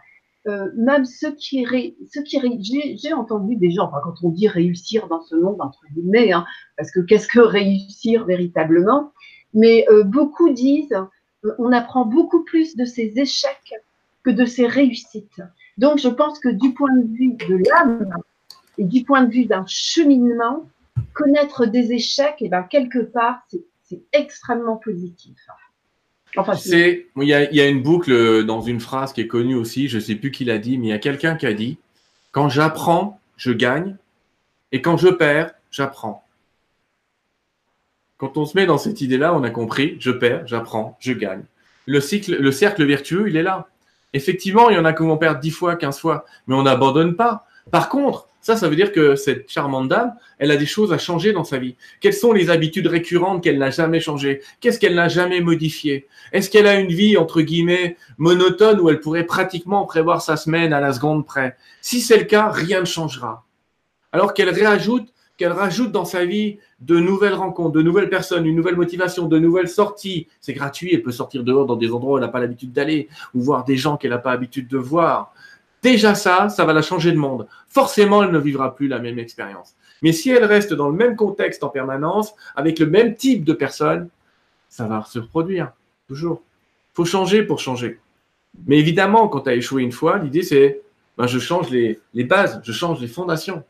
euh, 0.47 0.69
même 0.77 1.05
ceux 1.05 1.33
qui, 1.33 1.65
ré, 1.65 1.97
ceux 2.13 2.23
qui 2.23 2.41
j'ai 3.03 3.13
entendu 3.13 3.57
des 3.57 3.71
gens, 3.71 3.85
enfin, 3.85 4.01
quand 4.03 4.15
on 4.23 4.31
dit 4.31 4.49
réussir 4.49 5.07
dans 5.09 5.21
ce 5.23 5.37
monde, 5.37 5.61
entre 5.61 5.83
guillemets, 5.95 6.33
hein, 6.33 6.45
parce 6.77 6.91
que 6.91 7.01
qu'est-ce 7.01 7.29
que 7.29 7.41
réussir 7.41 8.25
véritablement? 8.25 9.13
Mais 9.55 9.87
euh, 9.91 10.03
beaucoup 10.03 10.51
disent, 10.51 10.99
euh, 11.45 11.53
on 11.59 11.73
apprend 11.73 12.05
beaucoup 12.05 12.43
plus 12.43 12.77
de 12.77 12.85
ses 12.85 13.13
échecs 13.17 13.75
que 14.25 14.31
de 14.31 14.45
ses 14.45 14.67
réussites. 14.67 15.43
Donc, 15.81 15.99
je 15.99 16.09
pense 16.09 16.39
que 16.39 16.51
du 16.51 16.75
point 16.75 16.95
de 16.95 17.07
vue 17.17 17.33
de 17.33 17.57
l'âme 17.69 18.11
et 18.77 18.85
du 18.85 19.03
point 19.03 19.25
de 19.25 19.33
vue 19.33 19.47
d'un 19.47 19.65
cheminement, 19.67 20.69
connaître 21.15 21.65
des 21.65 21.93
échecs, 21.93 22.37
eh 22.41 22.49
ben 22.51 22.63
quelque 22.63 22.99
part, 22.99 23.41
c'est 23.83 24.03
extrêmement 24.13 24.77
positif 24.77 25.37
c'est, 26.57 27.07
il 27.17 27.25
y, 27.25 27.35
a, 27.35 27.69
une 27.69 27.83
boucle 27.83 28.45
dans 28.45 28.61
une 28.61 28.81
phrase 28.81 29.13
qui 29.13 29.21
est 29.21 29.27
connue 29.27 29.57
aussi, 29.57 29.89
je 29.89 29.97
ne 29.97 30.01
sais 30.01 30.15
plus 30.15 30.31
qui 30.31 30.45
l'a 30.45 30.59
dit, 30.59 30.79
mais 30.79 30.87
il 30.87 30.91
y 30.91 30.93
a 30.93 30.99
quelqu'un 30.99 31.35
qui 31.35 31.47
a 31.47 31.53
dit 31.53 31.79
Quand 32.31 32.49
j'apprends, 32.49 33.21
je 33.37 33.51
gagne, 33.51 33.97
et 34.71 34.81
quand 34.81 34.97
je 34.97 35.09
perds, 35.09 35.53
j'apprends. 35.71 36.25
Quand 38.17 38.37
on 38.37 38.47
se 38.47 38.57
met 38.57 38.67
dans 38.67 38.79
cette 38.79 39.01
idée-là, 39.01 39.35
on 39.35 39.43
a 39.43 39.51
compris 39.51 39.97
je 39.99 40.11
perds, 40.11 40.47
j'apprends, 40.47 40.97
je 41.01 41.13
gagne. 41.13 41.43
Le 41.87 42.01
cercle 42.01 42.85
vertueux, 42.85 43.29
il 43.29 43.37
est 43.37 43.43
là. 43.43 43.69
Effectivement, 44.13 44.71
il 44.71 44.77
y 44.77 44.79
en 44.79 44.85
a 44.85 44.93
qui 44.93 45.03
vont 45.03 45.17
perdre 45.17 45.41
10 45.41 45.51
fois, 45.51 45.77
15 45.77 45.99
fois, 45.99 46.25
mais 46.47 46.55
on 46.55 46.63
n'abandonne 46.63 47.15
pas. 47.15 47.47
Par 47.71 47.89
contre, 47.89 48.27
ça, 48.41 48.57
ça 48.57 48.69
veut 48.69 48.77
dire 48.77 48.93
que 48.93 49.17
cette 49.17 49.51
charmante 49.51 49.89
dame, 49.89 50.15
elle 50.39 50.51
a 50.51 50.57
des 50.57 50.67
choses 50.67 50.93
à 50.93 50.99
changer 50.99 51.33
dans 51.33 51.45
sa 51.45 51.59
vie. 51.59 51.77
Quelles 52.01 52.15
sont 52.15 52.33
les 52.33 52.49
habitudes 52.49 52.87
récurrentes 52.87 53.45
qu'elle 53.45 53.59
n'a 53.59 53.71
jamais 53.71 54.01
changées? 54.01 54.41
Qu'est-ce 54.61 54.81
qu'elle 54.81 54.95
n'a 54.95 55.09
jamais 55.09 55.41
modifié 55.41 56.07
Est-ce 56.33 56.49
qu'elle 56.49 56.67
a 56.67 56.81
une 56.81 56.91
vie, 56.91 57.19
entre 57.19 57.43
guillemets, 57.43 57.97
monotone 58.17 58.81
où 58.81 58.89
elle 58.89 59.01
pourrait 59.01 59.27
pratiquement 59.27 59.85
prévoir 59.85 60.23
sa 60.23 60.37
semaine 60.37 60.73
à 60.73 60.81
la 60.81 60.93
seconde 60.95 61.27
près? 61.27 61.57
Si 61.83 62.01
c'est 62.01 62.17
le 62.17 62.25
cas, 62.25 62.49
rien 62.49 62.81
ne 62.81 62.87
changera. 62.87 63.45
Alors 64.13 64.33
qu'elle 64.33 64.49
réajoute 64.49 65.13
qu'elle 65.41 65.53
rajoute 65.53 65.91
dans 65.91 66.05
sa 66.05 66.27
vie 66.27 66.59
de 66.81 66.99
nouvelles 66.99 67.33
rencontres, 67.33 67.73
de 67.73 67.81
nouvelles 67.81 68.11
personnes, 68.11 68.45
une 68.45 68.55
nouvelle 68.55 68.77
motivation, 68.77 69.27
de 69.27 69.39
nouvelles 69.39 69.71
sorties. 69.71 70.29
C'est 70.43 70.53
gratuit, 70.53 70.91
elle 70.93 71.03
peut 71.03 71.13
sortir 71.13 71.45
dehors 71.45 71.65
dans 71.65 71.77
des 71.77 71.91
endroits 71.93 72.13
où 72.13 72.19
elle 72.19 72.25
n'a 72.25 72.29
pas 72.29 72.41
l'habitude 72.41 72.73
d'aller, 72.73 73.09
ou 73.33 73.41
voir 73.41 73.65
des 73.65 73.79
gens 73.79 73.97
qu'elle 73.97 74.11
n'a 74.11 74.19
pas 74.19 74.33
l'habitude 74.33 74.69
de 74.69 74.77
voir. 74.77 75.33
Déjà 75.83 76.15
ça, 76.15 76.51
ça 76.51 76.67
va 76.67 76.75
la 76.75 76.83
changer 76.83 77.11
de 77.13 77.17
monde. 77.17 77.47
Forcément, 77.69 78.23
elle 78.23 78.33
ne 78.33 78.39
vivra 78.39 78.75
plus 78.75 78.87
la 78.87 78.99
même 78.99 79.19
expérience. 79.19 79.77
Mais 80.03 80.13
si 80.13 80.29
elle 80.29 80.45
reste 80.45 80.75
dans 80.75 80.91
le 80.91 80.95
même 80.95 81.17
contexte 81.17 81.65
en 81.65 81.71
permanence, 81.71 82.35
avec 82.55 82.79
le 82.79 82.85
même 82.85 83.15
type 83.15 83.43
de 83.43 83.55
personnes, 83.55 84.11
ça 84.69 84.87
va 84.87 85.03
se 85.05 85.21
reproduire, 85.21 85.73
toujours. 86.07 86.43
Il 86.93 86.97
faut 86.97 87.07
changer 87.07 87.45
pour 87.45 87.61
changer. 87.61 87.99
Mais 88.67 88.79
évidemment, 88.79 89.27
quand 89.29 89.41
tu 89.41 89.49
as 89.49 89.55
échoué 89.55 89.85
une 89.85 89.93
fois, 89.93 90.19
l'idée 90.19 90.43
c'est, 90.43 90.83
ben, 91.17 91.27
je 91.27 91.39
change 91.39 91.71
les, 91.71 91.99
les 92.13 92.25
bases, 92.25 92.61
je 92.63 92.73
change 92.73 93.01
les 93.01 93.09
fondations. 93.09 93.65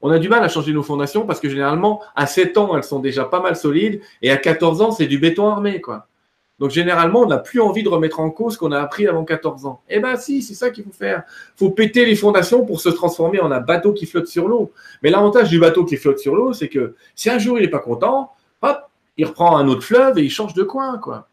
On 0.00 0.10
a 0.10 0.18
du 0.18 0.28
mal 0.28 0.44
à 0.44 0.48
changer 0.48 0.72
nos 0.72 0.82
fondations 0.82 1.26
parce 1.26 1.40
que 1.40 1.48
généralement, 1.48 2.00
à 2.14 2.26
7 2.26 2.56
ans, 2.56 2.76
elles 2.76 2.84
sont 2.84 3.00
déjà 3.00 3.24
pas 3.24 3.40
mal 3.40 3.56
solides 3.56 4.00
et 4.22 4.30
à 4.30 4.36
14 4.36 4.80
ans, 4.82 4.92
c'est 4.92 5.06
du 5.06 5.18
béton 5.18 5.48
armé, 5.48 5.80
quoi. 5.80 6.06
Donc 6.58 6.70
généralement, 6.70 7.20
on 7.20 7.26
n'a 7.26 7.38
plus 7.38 7.60
envie 7.60 7.84
de 7.84 7.88
remettre 7.88 8.18
en 8.18 8.30
cause 8.30 8.54
ce 8.54 8.58
qu'on 8.58 8.72
a 8.72 8.80
appris 8.80 9.06
avant 9.06 9.24
14 9.24 9.66
ans. 9.66 9.80
Eh 9.88 10.00
ben 10.00 10.16
si, 10.16 10.42
c'est 10.42 10.54
ça 10.54 10.70
qu'il 10.70 10.84
faut 10.84 10.92
faire. 10.92 11.22
Faut 11.56 11.70
péter 11.70 12.04
les 12.04 12.16
fondations 12.16 12.64
pour 12.64 12.80
se 12.80 12.88
transformer 12.88 13.40
en 13.40 13.52
un 13.52 13.60
bateau 13.60 13.92
qui 13.92 14.06
flotte 14.06 14.26
sur 14.26 14.48
l'eau. 14.48 14.72
Mais 15.02 15.10
l'avantage 15.10 15.50
du 15.50 15.60
bateau 15.60 15.84
qui 15.84 15.96
flotte 15.96 16.18
sur 16.18 16.34
l'eau, 16.34 16.52
c'est 16.52 16.68
que 16.68 16.96
si 17.14 17.30
un 17.30 17.38
jour 17.38 17.58
il 17.58 17.62
n'est 17.62 17.70
pas 17.70 17.78
content, 17.78 18.32
hop, 18.62 18.78
il 19.16 19.26
reprend 19.26 19.56
un 19.56 19.68
autre 19.68 19.84
fleuve 19.84 20.18
et 20.18 20.22
il 20.22 20.30
change 20.30 20.54
de 20.54 20.64
coin, 20.64 20.98
quoi. 20.98 21.28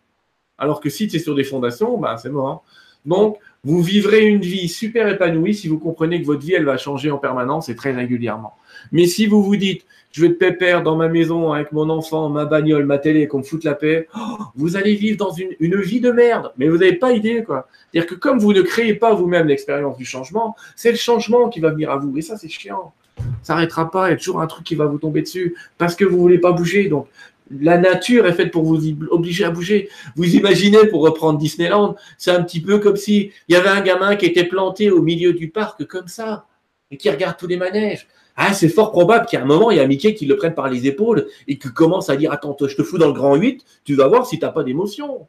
Alors 0.59 0.79
que 0.79 0.89
si 0.89 1.07
tu 1.07 1.15
es 1.15 1.19
sur 1.19 1.33
des 1.33 1.43
fondations, 1.43 1.97
ben 1.97 2.17
c'est 2.17 2.29
mort. 2.29 2.63
Donc, 3.05 3.37
vous 3.65 3.81
vivrez 3.81 4.25
une 4.25 4.41
vie 4.41 4.69
super 4.69 5.07
épanouie 5.07 5.55
si 5.55 5.67
vous 5.67 5.79
comprenez 5.79 6.21
que 6.21 6.27
votre 6.27 6.45
vie, 6.45 6.53
elle 6.53 6.65
va 6.65 6.77
changer 6.77 7.09
en 7.09 7.17
permanence 7.17 7.67
et 7.67 7.75
très 7.75 7.91
régulièrement. 7.91 8.53
Mais 8.91 9.07
si 9.07 9.25
vous 9.25 9.43
vous 9.43 9.55
dites, 9.55 9.85
je 10.11 10.21
vais 10.21 10.27
être 10.27 10.37
pépère 10.37 10.83
dans 10.83 10.95
ma 10.95 11.09
maison 11.09 11.51
avec 11.51 11.71
mon 11.71 11.89
enfant, 11.89 12.29
ma 12.29 12.45
bagnole, 12.45 12.85
ma 12.85 12.99
télé, 12.99 13.27
qu'on 13.27 13.39
me 13.39 13.43
foute 13.43 13.63
la 13.65 13.73
paix, 13.73 14.07
oh, 14.15 14.37
vous 14.55 14.77
allez 14.77 14.95
vivre 14.95 15.17
dans 15.17 15.31
une, 15.31 15.49
une 15.59 15.81
vie 15.81 15.99
de 15.99 16.11
merde. 16.11 16.53
Mais 16.57 16.69
vous 16.69 16.77
n'avez 16.77 16.93
pas 16.93 17.11
idée, 17.11 17.43
quoi. 17.43 17.67
C'est-à-dire 17.91 18.09
que 18.09 18.15
comme 18.15 18.39
vous 18.39 18.53
ne 18.53 18.61
créez 18.61 18.93
pas 18.93 19.13
vous-même 19.13 19.47
l'expérience 19.47 19.97
du 19.97 20.05
changement, 20.05 20.55
c'est 20.75 20.91
le 20.91 20.97
changement 20.97 21.49
qui 21.49 21.59
va 21.59 21.71
venir 21.71 21.91
à 21.91 21.97
vous. 21.97 22.15
Et 22.17 22.21
ça, 22.21 22.37
c'est 22.37 22.47
chiant. 22.47 22.93
Ça 23.41 23.55
n'arrêtera 23.55 23.89
pas. 23.89 24.07
Il 24.07 24.11
y 24.11 24.13
a 24.13 24.17
toujours 24.17 24.41
un 24.41 24.47
truc 24.47 24.63
qui 24.63 24.75
va 24.75 24.85
vous 24.85 24.99
tomber 24.99 25.21
dessus 25.21 25.55
parce 25.77 25.95
que 25.95 26.05
vous 26.05 26.15
ne 26.15 26.21
voulez 26.21 26.37
pas 26.37 26.51
bouger. 26.51 26.87
Donc, 26.87 27.07
la 27.51 27.77
nature 27.77 28.25
est 28.25 28.33
faite 28.33 28.51
pour 28.51 28.63
vous 28.63 28.79
obliger 29.11 29.45
à 29.45 29.51
bouger. 29.51 29.89
Vous 30.15 30.35
imaginez, 30.35 30.87
pour 30.87 31.03
reprendre 31.03 31.37
Disneyland, 31.37 31.95
c'est 32.17 32.31
un 32.31 32.43
petit 32.43 32.61
peu 32.61 32.79
comme 32.79 32.95
si 32.95 33.31
il 33.47 33.53
y 33.53 33.55
avait 33.55 33.69
un 33.69 33.81
gamin 33.81 34.15
qui 34.15 34.25
était 34.25 34.45
planté 34.45 34.89
au 34.91 35.01
milieu 35.01 35.33
du 35.33 35.49
parc 35.49 35.85
comme 35.85 36.07
ça 36.07 36.45
et 36.91 36.97
qui 36.97 37.09
regarde 37.09 37.37
tous 37.37 37.47
les 37.47 37.57
manèges. 37.57 38.07
Ah, 38.35 38.53
c'est 38.53 38.69
fort 38.69 38.91
probable 38.91 39.27
qu'à 39.27 39.41
un 39.41 39.45
moment, 39.45 39.71
il 39.71 39.77
y 39.77 39.79
a 39.79 39.87
Mickey 39.87 40.13
qui 40.13 40.25
le 40.25 40.35
prenne 40.35 40.53
par 40.53 40.69
les 40.69 40.87
épaules 40.87 41.27
et 41.47 41.57
qui 41.57 41.71
commence 41.71 42.09
à 42.09 42.17
dire 42.17 42.31
Attends, 42.31 42.57
je 42.59 42.75
te 42.75 42.83
fous 42.83 42.97
dans 42.97 43.07
le 43.07 43.13
grand 43.13 43.35
8, 43.35 43.63
tu 43.85 43.95
vas 43.95 44.07
voir 44.07 44.25
si 44.25 44.39
tu 44.39 44.45
n'as 44.45 44.51
pas 44.51 44.63
d'émotion. 44.63 45.27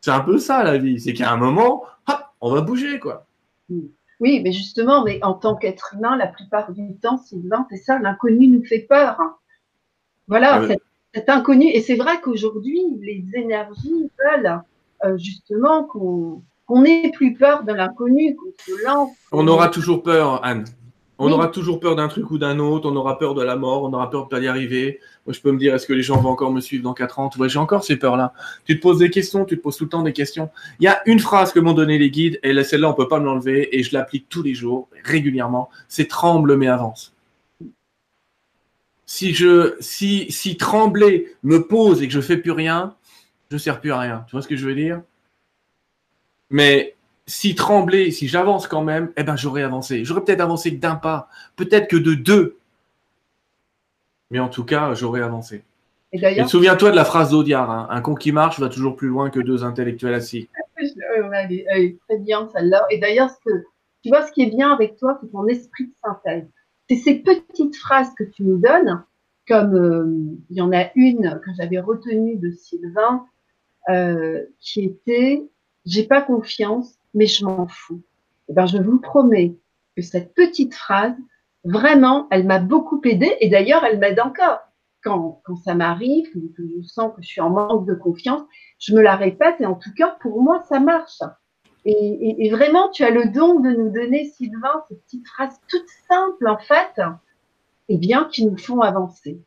C'est 0.00 0.12
un 0.12 0.20
peu 0.20 0.38
ça 0.38 0.62
la 0.62 0.78
vie. 0.78 0.98
C'est 1.00 1.12
qu'à 1.12 1.30
un 1.30 1.36
moment, 1.36 1.84
hop, 2.08 2.18
on 2.40 2.54
va 2.54 2.62
bouger, 2.62 2.98
quoi. 2.98 3.26
Oui, 4.20 4.40
mais 4.40 4.52
justement, 4.52 5.04
mais 5.04 5.18
en 5.22 5.34
tant 5.34 5.56
qu'être 5.56 5.94
humain, 5.94 6.16
la 6.16 6.26
plupart 6.26 6.72
du 6.72 6.94
temps, 6.96 7.18
Sylvain, 7.18 7.66
c'est 7.70 7.76
ça, 7.76 7.98
l'inconnu 7.98 8.48
nous 8.48 8.64
fait 8.64 8.80
peur. 8.80 9.18
Voilà, 10.28 10.62
ah 10.62 10.74
cet 11.14 11.28
inconnu. 11.28 11.68
Et 11.68 11.80
c'est 11.80 11.96
vrai 11.96 12.20
qu'aujourd'hui, 12.20 12.80
les 13.00 13.24
énergies 13.34 14.10
veulent 14.18 14.60
euh, 15.04 15.16
justement 15.18 15.84
qu'on 15.84 16.42
n'ait 16.82 17.10
plus 17.14 17.34
peur 17.34 17.64
de 17.64 17.72
l'inconnu, 17.72 18.36
qu'on 18.36 18.52
se 18.64 18.84
lance. 18.84 19.10
On 19.30 19.46
aura 19.48 19.68
toujours 19.68 20.02
peur, 20.02 20.44
Anne. 20.44 20.64
On 21.18 21.30
aura 21.30 21.46
toujours 21.46 21.78
peur 21.78 21.94
d'un 21.94 22.08
truc 22.08 22.32
ou 22.32 22.38
d'un 22.38 22.58
autre, 22.58 22.90
on 22.90 22.96
aura 22.96 23.16
peur 23.16 23.34
de 23.34 23.42
la 23.44 23.54
mort, 23.54 23.84
on 23.84 23.92
aura 23.92 24.10
peur 24.10 24.24
de 24.24 24.28
pas 24.28 24.40
y 24.40 24.48
arriver. 24.48 24.98
Moi, 25.24 25.32
je 25.32 25.40
peux 25.40 25.52
me 25.52 25.58
dire, 25.58 25.72
est-ce 25.72 25.86
que 25.86 25.92
les 25.92 26.02
gens 26.02 26.20
vont 26.20 26.30
encore 26.30 26.50
me 26.50 26.60
suivre 26.60 26.82
dans 26.82 26.94
4 26.94 27.20
ans? 27.20 27.28
Tu 27.28 27.38
vois, 27.38 27.46
j'ai 27.46 27.60
encore 27.60 27.84
ces 27.84 27.96
peurs-là. 27.96 28.32
Tu 28.64 28.76
te 28.76 28.82
poses 28.82 28.98
des 28.98 29.10
questions, 29.10 29.44
tu 29.44 29.56
te 29.56 29.62
poses 29.62 29.76
tout 29.76 29.84
le 29.84 29.90
temps 29.90 30.02
des 30.02 30.12
questions. 30.12 30.50
Il 30.80 30.84
y 30.84 30.88
a 30.88 31.00
une 31.06 31.20
phrase 31.20 31.52
que 31.52 31.60
m'ont 31.60 31.74
donné 31.74 31.96
les 31.96 32.10
guides, 32.10 32.40
et 32.42 32.64
celle-là, 32.64 32.90
on 32.90 32.94
peut 32.94 33.06
pas 33.06 33.20
me 33.20 33.26
l'enlever, 33.26 33.78
et 33.78 33.84
je 33.84 33.92
l'applique 33.92 34.28
tous 34.30 34.42
les 34.42 34.54
jours, 34.54 34.88
régulièrement. 35.04 35.68
C'est 35.86 36.08
tremble 36.08 36.56
mais 36.56 36.66
avance 36.66 37.12
si 39.12 39.34
je 39.34 39.76
si 39.80 40.32
si 40.32 40.56
trembler 40.56 41.36
me 41.42 41.66
pose 41.68 42.02
et 42.02 42.08
que 42.08 42.14
je 42.14 42.22
fais 42.22 42.38
plus 42.38 42.50
rien, 42.50 42.96
je 43.50 43.56
ne 43.56 43.58
sers 43.58 43.78
plus 43.78 43.92
à 43.92 43.98
rien. 43.98 44.24
Tu 44.26 44.32
vois 44.32 44.40
ce 44.40 44.48
que 44.48 44.56
je 44.56 44.66
veux 44.66 44.74
dire? 44.74 45.02
Mais 46.48 46.96
si 47.26 47.54
trembler, 47.54 48.10
si 48.10 48.26
j'avance 48.26 48.66
quand 48.66 48.82
même, 48.82 49.12
eh 49.18 49.22
ben 49.22 49.36
j'aurais 49.36 49.64
avancé. 49.64 50.02
J'aurais 50.06 50.24
peut-être 50.24 50.40
avancé 50.40 50.74
que 50.74 50.80
d'un 50.80 50.94
pas, 50.94 51.28
peut-être 51.56 51.88
que 51.88 51.98
de 51.98 52.14
deux. 52.14 52.56
Mais 54.30 54.38
en 54.38 54.48
tout 54.48 54.64
cas, 54.64 54.94
j'aurais 54.94 55.20
avancé. 55.20 55.62
Et, 56.12 56.46
souviens-toi 56.46 56.90
de 56.90 56.96
la 56.96 57.04
phrase 57.04 57.32
d'Audiard, 57.32 57.70
hein. 57.70 57.88
un 57.90 58.00
con 58.00 58.14
qui 58.14 58.32
marche 58.32 58.60
va 58.60 58.70
toujours 58.70 58.96
plus 58.96 59.08
loin 59.08 59.28
que 59.28 59.40
deux 59.40 59.62
intellectuels 59.62 60.14
assis. 60.14 60.48
elle, 60.78 61.52
est, 61.52 61.98
très 62.08 62.18
bien 62.18 62.48
celle-là. 62.50 62.86
Et 62.88 62.96
d'ailleurs, 62.96 63.28
tu 64.02 64.08
vois, 64.08 64.26
ce 64.26 64.32
qui 64.32 64.40
est 64.40 64.50
bien 64.50 64.72
avec 64.72 64.96
toi, 64.96 65.18
c'est 65.20 65.30
ton 65.30 65.46
esprit 65.48 65.84
de 65.84 65.92
synthèse 66.02 66.48
c'est 66.88 66.96
ces 66.96 67.14
petites 67.16 67.76
phrases 67.76 68.12
que 68.14 68.24
tu 68.24 68.44
nous 68.44 68.58
donnes, 68.58 69.04
comme 69.48 69.74
euh, 69.74 70.36
il 70.50 70.56
y 70.56 70.60
en 70.60 70.72
a 70.72 70.90
une 70.94 71.40
que 71.44 71.50
j'avais 71.56 71.80
retenue 71.80 72.36
de 72.36 72.50
Sylvain, 72.50 73.26
euh, 73.88 74.44
qui 74.60 74.84
était 74.84 75.48
J'ai 75.84 76.04
pas 76.04 76.22
confiance, 76.22 76.94
mais 77.14 77.26
je 77.26 77.44
m'en 77.44 77.66
fous. 77.66 78.02
Et 78.48 78.52
eh 78.52 78.52
ben, 78.54 78.66
je 78.66 78.78
vous 78.78 79.00
promets 79.00 79.56
que 79.96 80.02
cette 80.02 80.34
petite 80.34 80.74
phrase, 80.74 81.16
vraiment, 81.64 82.28
elle 82.30 82.46
m'a 82.46 82.58
beaucoup 82.58 83.00
aidé 83.04 83.36
et 83.40 83.48
d'ailleurs, 83.48 83.84
elle 83.84 83.98
m'aide 83.98 84.20
encore. 84.20 84.60
Quand, 85.02 85.42
quand 85.44 85.56
ça 85.56 85.74
m'arrive, 85.74 86.30
que 86.32 86.62
je 86.62 86.86
sens 86.86 87.12
que 87.16 87.22
je 87.22 87.26
suis 87.26 87.40
en 87.40 87.50
manque 87.50 87.86
de 87.86 87.94
confiance, 87.94 88.42
je 88.78 88.94
me 88.94 89.02
la 89.02 89.16
répète 89.16 89.56
et 89.60 89.66
en 89.66 89.74
tout 89.74 89.92
cas, 89.96 90.16
pour 90.20 90.40
moi, 90.40 90.62
ça 90.68 90.78
marche. 90.78 91.18
Et, 91.84 92.48
vraiment, 92.50 92.90
tu 92.90 93.02
as 93.02 93.10
le 93.10 93.32
don 93.32 93.58
de 93.58 93.70
nous 93.70 93.90
donner, 93.90 94.26
Sylvain, 94.26 94.84
ces 94.88 94.96
petites 94.96 95.26
phrases 95.26 95.60
toutes 95.68 95.88
simples, 96.08 96.46
en 96.46 96.58
fait, 96.58 97.00
et 97.88 97.98
bien, 97.98 98.28
qui 98.30 98.46
nous 98.46 98.56
font 98.56 98.80
avancer. 98.80 99.40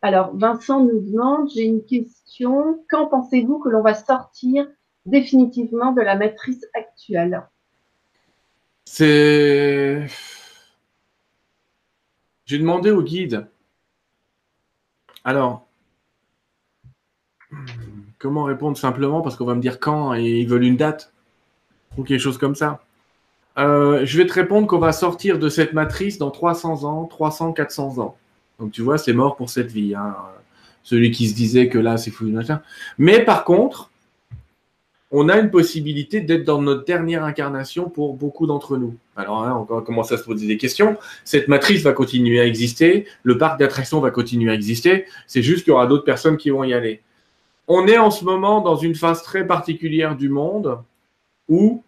Alors, 0.00 0.36
Vincent 0.36 0.84
nous 0.84 1.00
demande, 1.00 1.50
j'ai 1.52 1.64
une 1.64 1.84
question, 1.84 2.84
quand 2.90 3.06
pensez-vous 3.06 3.58
que 3.58 3.70
l'on 3.70 3.82
va 3.82 3.94
sortir 3.94 4.68
définitivement 5.06 5.92
de 5.92 6.02
la 6.02 6.14
matrice 6.14 6.64
actuelle? 6.74 7.42
C'est... 8.84 10.06
J'ai 12.44 12.58
demandé 12.58 12.90
au 12.90 13.02
guide. 13.02 13.48
Alors, 15.24 15.66
comment 18.18 18.44
répondre 18.44 18.76
simplement 18.76 19.22
Parce 19.22 19.36
qu'on 19.36 19.46
va 19.46 19.54
me 19.54 19.62
dire 19.62 19.80
quand 19.80 20.14
et 20.14 20.40
ils 20.40 20.46
veulent 20.46 20.64
une 20.64 20.76
date 20.76 21.13
ou 21.96 22.02
quelque 22.02 22.20
chose 22.20 22.38
comme 22.38 22.54
ça. 22.54 22.84
Euh, 23.56 24.04
je 24.04 24.18
vais 24.18 24.26
te 24.26 24.32
répondre 24.32 24.66
qu'on 24.66 24.78
va 24.78 24.92
sortir 24.92 25.38
de 25.38 25.48
cette 25.48 25.72
matrice 25.72 26.18
dans 26.18 26.30
300 26.30 26.84
ans, 26.84 27.04
300, 27.04 27.52
400 27.52 27.98
ans. 27.98 28.16
Donc 28.58 28.72
tu 28.72 28.82
vois, 28.82 28.98
c'est 28.98 29.12
mort 29.12 29.36
pour 29.36 29.50
cette 29.50 29.70
vie. 29.70 29.94
Hein. 29.94 30.16
Celui 30.82 31.10
qui 31.10 31.28
se 31.28 31.34
disait 31.34 31.68
que 31.68 31.78
là, 31.78 31.96
c'est 31.96 32.10
fou. 32.10 32.26
Mais 32.98 33.24
par 33.24 33.44
contre, 33.44 33.90
on 35.10 35.28
a 35.28 35.38
une 35.38 35.50
possibilité 35.50 36.20
d'être 36.20 36.44
dans 36.44 36.60
notre 36.60 36.84
dernière 36.84 37.22
incarnation 37.22 37.88
pour 37.88 38.14
beaucoup 38.14 38.46
d'entre 38.46 38.76
nous. 38.76 38.96
Alors 39.16 39.44
là, 39.44 39.56
on 39.56 39.80
commence 39.80 40.10
à 40.10 40.18
se 40.18 40.24
poser 40.24 40.48
des 40.48 40.56
questions. 40.56 40.96
Cette 41.24 41.46
matrice 41.46 41.82
va 41.82 41.92
continuer 41.92 42.40
à 42.40 42.46
exister, 42.46 43.06
le 43.22 43.38
parc 43.38 43.60
d'attractions 43.60 44.00
va 44.00 44.10
continuer 44.10 44.50
à 44.50 44.54
exister. 44.54 45.06
C'est 45.28 45.42
juste 45.42 45.62
qu'il 45.62 45.70
y 45.70 45.74
aura 45.74 45.86
d'autres 45.86 46.04
personnes 46.04 46.36
qui 46.36 46.50
vont 46.50 46.64
y 46.64 46.74
aller. 46.74 47.00
On 47.68 47.86
est 47.86 47.96
en 47.96 48.10
ce 48.10 48.24
moment 48.24 48.60
dans 48.60 48.74
une 48.74 48.96
phase 48.96 49.22
très 49.22 49.46
particulière 49.46 50.16
du 50.16 50.28
monde 50.28 50.80
où 51.48 51.82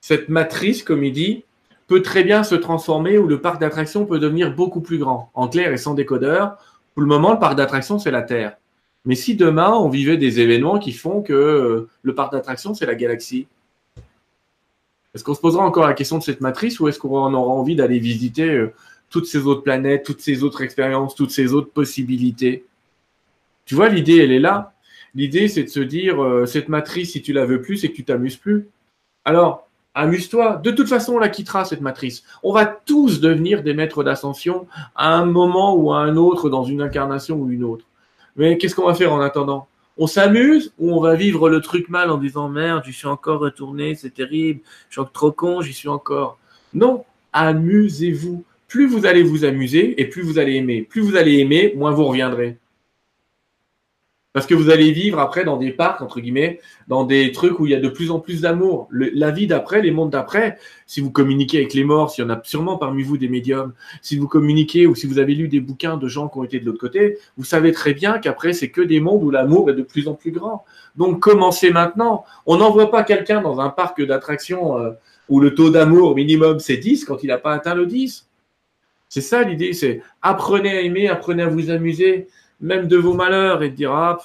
cette 0.00 0.28
matrice, 0.28 0.82
comme 0.82 1.02
il 1.04 1.12
dit, 1.12 1.44
peut 1.86 2.02
très 2.02 2.24
bien 2.24 2.44
se 2.44 2.54
transformer, 2.54 3.18
où 3.18 3.26
le 3.26 3.40
parc 3.40 3.60
d'attractions 3.60 4.06
peut 4.06 4.18
devenir 4.18 4.54
beaucoup 4.54 4.80
plus 4.80 4.98
grand. 4.98 5.30
En 5.34 5.48
clair 5.48 5.72
et 5.72 5.78
sans 5.78 5.94
décodeur, 5.94 6.56
pour 6.94 7.02
le 7.02 7.08
moment, 7.08 7.32
le 7.32 7.38
parc 7.38 7.56
d'attractions, 7.56 7.98
c'est 7.98 8.10
la 8.10 8.22
Terre. 8.22 8.56
Mais 9.04 9.14
si 9.14 9.34
demain, 9.34 9.72
on 9.72 9.88
vivait 9.88 10.16
des 10.16 10.40
événements 10.40 10.78
qui 10.78 10.92
font 10.92 11.22
que 11.22 11.32
euh, 11.32 11.88
le 12.02 12.14
parc 12.14 12.32
d'attractions, 12.32 12.74
c'est 12.74 12.86
la 12.86 12.94
galaxie, 12.94 13.46
est-ce 15.14 15.22
qu'on 15.22 15.34
se 15.34 15.40
posera 15.40 15.64
encore 15.64 15.86
la 15.86 15.94
question 15.94 16.18
de 16.18 16.22
cette 16.22 16.40
matrice 16.40 16.80
ou 16.80 16.88
est-ce 16.88 16.98
qu'on 16.98 17.32
aura 17.34 17.52
envie 17.52 17.76
d'aller 17.76 17.98
visiter 17.98 18.50
euh, 18.50 18.74
toutes 19.10 19.26
ces 19.26 19.46
autres 19.46 19.62
planètes, 19.62 20.04
toutes 20.04 20.20
ces 20.20 20.42
autres 20.42 20.62
expériences, 20.62 21.14
toutes 21.14 21.30
ces 21.30 21.54
autres 21.54 21.70
possibilités? 21.70 22.64
Tu 23.64 23.74
vois, 23.74 23.88
l'idée, 23.88 24.18
elle 24.18 24.32
est 24.32 24.40
là. 24.40 24.73
L'idée, 25.14 25.48
c'est 25.48 25.64
de 25.64 25.68
se 25.68 25.80
dire, 25.80 26.22
euh, 26.22 26.46
cette 26.46 26.68
matrice, 26.68 27.12
si 27.12 27.22
tu 27.22 27.32
la 27.32 27.44
veux 27.44 27.62
plus, 27.62 27.78
c'est 27.78 27.88
que 27.88 27.96
tu 27.96 28.04
t'amuses 28.04 28.36
plus. 28.36 28.68
Alors, 29.24 29.68
amuse-toi. 29.94 30.60
De 30.62 30.70
toute 30.70 30.88
façon, 30.88 31.14
on 31.14 31.18
la 31.18 31.28
quittera, 31.28 31.64
cette 31.64 31.80
matrice. 31.80 32.24
On 32.42 32.52
va 32.52 32.66
tous 32.66 33.20
devenir 33.20 33.62
des 33.62 33.74
maîtres 33.74 34.02
d'ascension 34.02 34.66
à 34.96 35.14
un 35.14 35.24
moment 35.24 35.76
ou 35.76 35.92
à 35.92 35.98
un 35.98 36.16
autre 36.16 36.50
dans 36.50 36.64
une 36.64 36.82
incarnation 36.82 37.36
ou 37.36 37.50
une 37.50 37.64
autre. 37.64 37.86
Mais 38.36 38.58
qu'est-ce 38.58 38.74
qu'on 38.74 38.86
va 38.86 38.94
faire 38.94 39.12
en 39.12 39.20
attendant? 39.20 39.68
On 39.96 40.08
s'amuse 40.08 40.72
ou 40.78 40.92
on 40.92 41.00
va 41.00 41.14
vivre 41.14 41.48
le 41.48 41.60
truc 41.60 41.88
mal 41.88 42.10
en 42.10 42.18
disant 42.18 42.48
merde, 42.48 42.82
j'y 42.84 42.92
suis 42.92 43.06
encore 43.06 43.38
retourné, 43.38 43.94
c'est 43.94 44.12
terrible, 44.12 44.60
je 44.90 45.00
suis 45.00 45.10
trop 45.12 45.30
con, 45.30 45.60
j'y 45.60 45.72
suis 45.72 45.88
encore. 45.88 46.38
Non, 46.72 47.04
amusez-vous 47.32 48.44
plus 48.74 48.88
vous 48.88 49.06
allez 49.06 49.22
vous 49.22 49.44
amuser 49.44 50.00
et 50.00 50.06
plus 50.06 50.22
vous 50.22 50.40
allez 50.40 50.56
aimer. 50.56 50.82
Plus 50.82 51.00
vous 51.00 51.14
allez 51.14 51.38
aimer, 51.38 51.72
moins 51.76 51.92
vous 51.92 52.06
reviendrez. 52.06 52.58
Parce 54.34 54.46
que 54.46 54.54
vous 54.54 54.68
allez 54.68 54.90
vivre 54.90 55.20
après 55.20 55.44
dans 55.44 55.56
des 55.56 55.70
parcs, 55.70 56.02
entre 56.02 56.18
guillemets, 56.18 56.60
dans 56.88 57.04
des 57.04 57.30
trucs 57.30 57.60
où 57.60 57.66
il 57.66 57.70
y 57.70 57.74
a 57.74 57.80
de 57.80 57.88
plus 57.88 58.10
en 58.10 58.18
plus 58.18 58.40
d'amour. 58.40 58.88
La 58.90 59.30
vie 59.30 59.46
d'après, 59.46 59.80
les 59.80 59.92
mondes 59.92 60.10
d'après, 60.10 60.58
si 60.86 61.00
vous 61.00 61.12
communiquez 61.12 61.58
avec 61.58 61.72
les 61.72 61.84
morts, 61.84 62.10
s'il 62.10 62.24
y 62.24 62.26
en 62.26 62.30
a 62.30 62.40
sûrement 62.42 62.76
parmi 62.76 63.04
vous 63.04 63.16
des 63.16 63.28
médiums, 63.28 63.72
si 64.02 64.16
vous 64.16 64.26
communiquez 64.26 64.88
ou 64.88 64.96
si 64.96 65.06
vous 65.06 65.20
avez 65.20 65.36
lu 65.36 65.46
des 65.46 65.60
bouquins 65.60 65.96
de 65.96 66.08
gens 66.08 66.28
qui 66.28 66.38
ont 66.38 66.42
été 66.42 66.58
de 66.58 66.66
l'autre 66.66 66.80
côté, 66.80 67.16
vous 67.36 67.44
savez 67.44 67.70
très 67.70 67.94
bien 67.94 68.18
qu'après, 68.18 68.52
c'est 68.54 68.70
que 68.70 68.80
des 68.80 68.98
mondes 68.98 69.22
où 69.22 69.30
l'amour 69.30 69.70
est 69.70 69.74
de 69.74 69.82
plus 69.82 70.08
en 70.08 70.14
plus 70.14 70.32
grand. 70.32 70.64
Donc 70.96 71.20
commencez 71.20 71.70
maintenant. 71.70 72.24
On 72.44 72.56
n'envoie 72.56 72.90
pas 72.90 73.04
quelqu'un 73.04 73.40
dans 73.40 73.60
un 73.60 73.70
parc 73.70 74.02
d'attractions 74.02 74.80
euh, 74.80 74.90
où 75.28 75.38
le 75.38 75.54
taux 75.54 75.70
d'amour 75.70 76.16
minimum 76.16 76.58
c'est 76.58 76.78
10 76.78 77.04
quand 77.04 77.22
il 77.22 77.28
n'a 77.28 77.38
pas 77.38 77.52
atteint 77.52 77.76
le 77.76 77.86
10. 77.86 78.26
C'est 79.08 79.20
ça 79.20 79.44
l'idée, 79.44 79.74
c'est 79.74 80.02
apprenez 80.22 80.76
à 80.76 80.80
aimer, 80.80 81.06
apprenez 81.06 81.44
à 81.44 81.46
vous 81.46 81.70
amuser 81.70 82.26
même 82.64 82.88
de 82.88 82.96
vos 82.96 83.12
malheurs 83.12 83.62
et 83.62 83.68
de 83.68 83.76
dire 83.76 83.92
ah, 83.92 84.18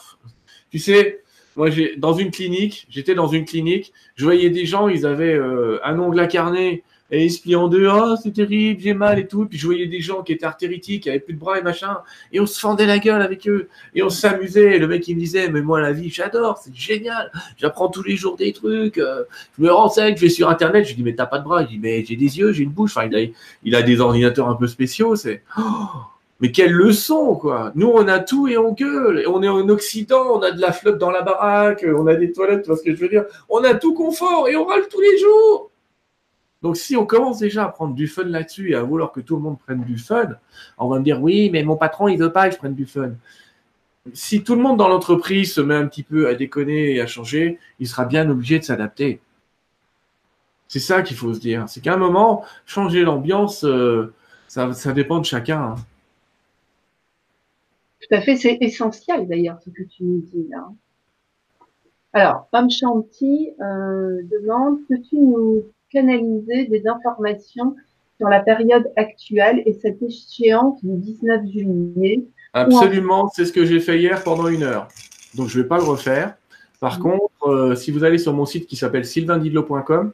tu 0.72 0.80
sais, 0.80 1.22
moi 1.56 1.70
j'ai 1.70 1.96
dans 1.98 2.14
une 2.14 2.32
clinique, 2.32 2.88
j'étais 2.90 3.14
dans 3.14 3.28
une 3.28 3.46
clinique, 3.46 3.94
je 4.16 4.24
voyais 4.24 4.50
des 4.50 4.66
gens, 4.66 4.88
ils 4.88 5.06
avaient 5.06 5.34
euh, 5.34 5.80
un 5.84 6.00
ongle 6.00 6.20
incarné 6.22 6.84
et 7.12 7.26
ils 7.26 7.32
se 7.32 7.42
plient 7.42 7.56
en 7.56 7.68
deux, 7.68 7.88
oh 7.92 8.16
c'est 8.22 8.32
terrible, 8.32 8.80
j'ai 8.80 8.94
mal 8.94 9.20
et 9.20 9.28
tout, 9.28 9.46
puis 9.46 9.58
je 9.58 9.66
voyais 9.66 9.88
des 9.88 10.00
gens 10.00 10.22
qui 10.22 10.32
étaient 10.32 10.46
artéritiques, 10.46 11.04
qui 11.04 11.10
avaient 11.10 11.20
plus 11.20 11.34
de 11.34 11.40
bras 11.40 11.58
et 11.58 11.64
machin, 11.64 11.98
et 12.32 12.40
on 12.40 12.46
se 12.46 12.60
fendait 12.60 12.86
la 12.86 13.00
gueule 13.00 13.22
avec 13.22 13.46
eux, 13.48 13.68
et 13.96 14.04
on 14.04 14.10
s'amusait, 14.10 14.78
le 14.78 14.88
mec 14.88 15.06
il 15.08 15.16
me 15.16 15.20
disait, 15.20 15.50
mais 15.50 15.62
moi 15.62 15.82
la 15.82 15.92
vie 15.92 16.10
j'adore, 16.10 16.60
c'est 16.64 16.74
génial, 16.74 17.32
j'apprends 17.58 17.90
tous 17.90 18.04
les 18.04 18.16
jours 18.16 18.38
des 18.38 18.54
trucs, 18.54 19.00
euh, 19.00 19.24
je 19.58 19.64
me 19.64 19.72
renseigne, 19.72 20.16
je 20.16 20.22
vais 20.22 20.30
sur 20.30 20.50
internet, 20.50 20.88
je 20.88 20.94
dis 20.94 21.04
mais 21.04 21.16
t'as 21.16 21.26
pas 21.26 21.40
de 21.40 21.44
bras, 21.44 21.64
je 21.64 21.70
dis 21.70 21.80
mais 21.80 22.06
j'ai 22.06 22.16
des 22.16 22.38
yeux, 22.38 22.54
j'ai 22.54 22.64
une 22.64 22.70
bouche, 22.70 22.96
enfin 22.96 23.08
il 23.12 23.16
a, 23.18 23.28
il 23.64 23.76
a 23.76 23.82
des 23.82 24.00
ordinateurs 24.00 24.48
un 24.48 24.56
peu 24.56 24.68
spéciaux, 24.68 25.16
c'est 25.16 25.42
oh 25.58 25.88
mais 26.40 26.52
quelle 26.52 26.72
leçon, 26.72 27.36
quoi 27.36 27.72
Nous, 27.76 27.88
on 27.88 28.08
a 28.08 28.20
tout 28.20 28.48
et 28.48 28.58
on 28.58 28.72
gueule. 28.72 29.26
On 29.28 29.44
est 29.44 29.50
en 29.50 29.68
Occident, 29.68 30.38
on 30.38 30.42
a 30.42 30.52
de 30.52 30.62
la 30.62 30.72
flotte 30.72 30.98
dans 30.98 31.12
la 31.12 31.22
baraque, 31.22 31.86
on 31.86 32.08
a 32.08 32.16
des 32.16 32.32
toilettes, 32.32 32.64
tu 32.64 32.68
vois 32.70 32.78
ce 32.78 32.84
que 32.84 32.96
je 32.96 33.00
veux 33.00 33.10
dire 33.10 33.26
On 33.50 33.64
a 33.64 33.74
tout 33.74 33.94
confort 33.94 34.48
et 34.48 34.56
on 34.56 34.66
râle 34.66 34.88
tous 34.90 35.02
les 35.02 35.18
jours. 35.18 35.70
Donc, 36.62 36.78
si 36.78 36.96
on 36.96 37.06
commence 37.06 37.40
déjà 37.40 37.66
à 37.66 37.70
prendre 37.70 37.94
du 37.94 38.08
fun 38.08 38.24
là-dessus 38.24 38.72
et 38.72 38.76
à 38.76 38.84
vouloir 38.84 39.12
que 39.12 39.20
tout 39.20 39.36
le 39.36 39.42
monde 39.42 39.60
prenne 39.60 39.84
du 39.84 39.98
fun, 39.98 40.30
on 40.78 40.88
va 40.88 41.00
me 41.00 41.04
dire 41.04 41.22
oui, 41.22 41.50
mais 41.52 41.64
mon 41.64 41.76
patron, 41.76 42.08
il 42.08 42.18
veut 42.18 42.32
pas 42.32 42.48
que 42.48 42.56
je 42.56 42.60
prenne 42.60 42.76
du 42.76 42.86
fun. 42.86 43.12
Si 44.14 44.44
tout 44.44 44.56
le 44.56 44.62
monde 44.62 44.78
dans 44.78 44.88
l'entreprise 44.88 45.54
se 45.54 45.62
met 45.62 45.76
un 45.76 45.88
petit 45.88 46.04
peu 46.04 46.28
à 46.28 46.36
déconner 46.36 46.96
et 46.96 47.02
à 47.02 47.08
changer, 47.08 47.60
il 47.80 47.88
sera 47.88 48.06
bien 48.06 48.30
obligé 48.30 48.60
de 48.60 48.64
s'adapter. 48.64 49.20
C'est 50.70 50.80
ça 50.80 51.02
qu'il 51.02 51.18
faut 51.18 51.34
se 51.34 51.40
dire. 51.40 51.66
C'est 51.68 51.82
qu'à 51.82 51.94
un 51.94 51.98
moment, 51.98 52.46
changer 52.66 53.02
l'ambiance, 53.02 53.64
euh, 53.66 54.14
ça, 54.48 54.72
ça, 54.74 54.94
dépend 54.94 55.20
de 55.20 55.26
chacun. 55.26 55.62
Hein. 55.62 55.76
Tout 58.02 58.16
à 58.16 58.22
fait, 58.22 58.36
c'est 58.36 58.58
essentiel 58.62 59.28
d'ailleurs 59.28 59.60
ce 59.64 59.70
que 59.70 59.84
tu 59.84 60.04
nous 60.04 60.22
dis 60.22 60.48
là. 60.50 60.70
Alors, 62.14 62.48
Pam 62.52 62.70
Chanty 62.70 63.52
euh, 63.62 64.22
demande 64.32 64.80
peux-tu 64.88 65.18
nous 65.18 65.64
canaliser 65.92 66.66
des 66.66 66.88
informations 66.88 67.76
sur 68.18 68.30
la 68.30 68.40
période 68.40 68.92
actuelle 68.96 69.62
et 69.66 69.74
cette 69.74 70.02
échéance 70.02 70.84
du 70.84 70.96
19 70.98 71.46
juillet? 71.48 72.26
Absolument, 72.54 73.30
c'est 73.34 73.46
ce 73.46 73.54
que 73.54 73.66
j'ai 73.66 73.80
fait 73.80 74.00
hier 74.00 74.24
pendant 74.24 74.48
une 74.48 74.64
heure. 74.64 74.88
Donc, 75.36 75.50
je 75.50 75.58
ne 75.58 75.64
vais 75.64 75.70
pas 75.70 75.78
le 75.78 75.84
refaire. 75.84 76.36
Par 76.80 77.00
mm. 77.00 77.02
contre, 77.02 77.48
euh, 77.48 77.76
si 77.76 77.92
vous 77.92 78.04
allez 78.04 78.18
sur 78.18 78.34
mon 78.34 78.46
site 78.46 78.66
qui 78.66 78.76
s'appelle 78.76 79.06
sylvaindidlo.com, 79.06 80.12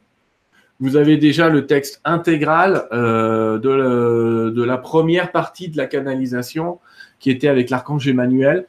vous 0.78 0.96
avez 0.96 1.16
déjà 1.16 1.48
le 1.48 1.66
texte 1.66 2.02
intégral 2.04 2.86
euh, 2.92 3.58
de, 3.58 4.50
de, 4.50 4.62
la 4.62 4.76
première 4.76 5.32
partie 5.32 5.68
de 5.68 5.78
la 5.78 5.86
canalisation 5.86 6.78
qui 7.18 7.30
était 7.30 7.48
avec 7.48 7.70
l'archange 7.70 8.06
Emmanuel. 8.08 8.66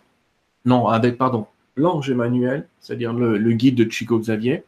Non, 0.66 0.88
avec, 0.88 1.18
pardon, 1.18 1.48
l'ange 1.76 2.10
Emmanuel, 2.10 2.68
c'est-à-dire 2.80 3.14
le, 3.14 3.52
guide 3.54 3.76
de 3.76 3.90
Chico 3.90 4.20
Xavier. 4.20 4.64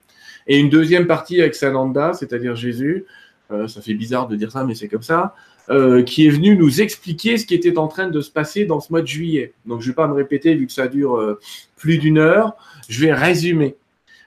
Et 0.48 0.58
une 0.58 0.70
deuxième 0.70 1.08
partie 1.08 1.40
avec 1.42 1.56
Sananda, 1.56 2.14
c'est-à-dire 2.14 2.56
Jésus. 2.56 3.06
Euh, 3.52 3.68
ça 3.68 3.82
fait 3.82 3.94
bizarre 3.94 4.28
de 4.28 4.36
dire 4.36 4.52
ça, 4.52 4.64
mais 4.64 4.76
c'est 4.76 4.88
comme 4.88 5.04
ça. 5.04 5.36
Euh, 5.70 6.02
qui 6.02 6.26
est 6.26 6.32
venu 6.32 6.56
nous 6.56 6.82
expliquer 6.82 7.38
ce 7.38 7.46
qui 7.46 7.54
était 7.54 7.78
en 7.78 7.88
train 7.88 8.08
de 8.10 8.22
se 8.22 8.32
passer 8.32 8.66
dans 8.66 8.80
ce 8.80 8.92
mois 8.92 9.02
de 9.02 9.08
juillet. 9.08 9.54
Donc, 9.66 9.82
je 9.82 9.88
ne 9.88 9.92
vais 9.92 9.96
pas 9.96 10.08
me 10.08 10.14
répéter 10.14 10.56
vu 10.56 10.66
que 10.66 10.74
ça 10.74 10.88
dure 10.88 11.18
euh, 11.18 11.40
plus 11.76 12.00
d'une 12.00 12.18
heure. 12.18 12.56
Je 12.88 13.06
vais 13.06 13.14
résumer. 13.14 13.76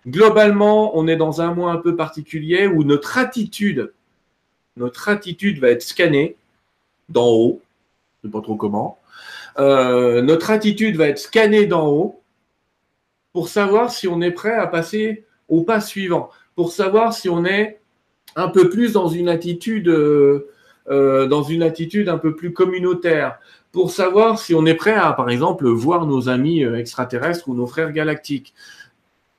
Globalement, 0.07 0.97
on 0.97 1.09
est 1.09 1.17
dans 1.17 1.41
un 1.41 1.55
mois 1.55 1.73
un 1.73 1.79
peu 1.79 1.97
particulier 1.97 2.67
où 2.67 2.85
notre 2.85 3.19
attitude, 3.19 3.93
notre 4.77 5.09
attitude 5.09 5.59
va 5.59 5.71
être 5.71 5.83
scannée 5.83 6.37
d'en 7.09 7.29
haut, 7.29 7.61
je 8.23 8.29
ne 8.29 8.33
sais 8.33 8.39
pas 8.39 8.43
trop 8.43 8.57
comment, 8.57 8.99
euh, 9.59 10.23
notre 10.23 10.51
attitude 10.51 10.97
va 10.97 11.09
être 11.09 11.19
scannée 11.19 11.67
d'en 11.67 11.89
haut 11.89 12.21
pour 13.33 13.49
savoir 13.49 13.91
si 13.91 14.09
on 14.09 14.21
est 14.21 14.31
prêt 14.31 14.55
à 14.55 14.67
passer 14.67 15.25
au 15.49 15.63
pas 15.63 15.81
suivant, 15.81 16.31
pour 16.55 16.73
savoir 16.73 17.13
si 17.13 17.29
on 17.29 17.45
est 17.45 17.81
un 18.37 18.49
peu 18.49 18.69
plus 18.69 18.93
dans 18.93 19.09
une 19.09 19.29
attitude, 19.29 19.89
euh, 19.89 20.51
euh, 20.91 21.27
dans 21.27 21.43
une 21.43 21.63
attitude 21.63 22.09
un 22.09 22.19
peu 22.19 22.35
plus 22.35 22.53
communautaire, 22.53 23.39
pour 23.73 23.91
savoir 23.91 24.39
si 24.39 24.55
on 24.55 24.67
est 24.67 24.75
prêt 24.75 24.95
à, 24.95 25.13
par 25.13 25.31
exemple, 25.31 25.69
voir 25.69 26.07
nos 26.07 26.29
amis 26.29 26.63
extraterrestres 26.63 27.49
ou 27.49 27.55
nos 27.55 27.67
frères 27.67 27.93
galactiques. 27.93 28.55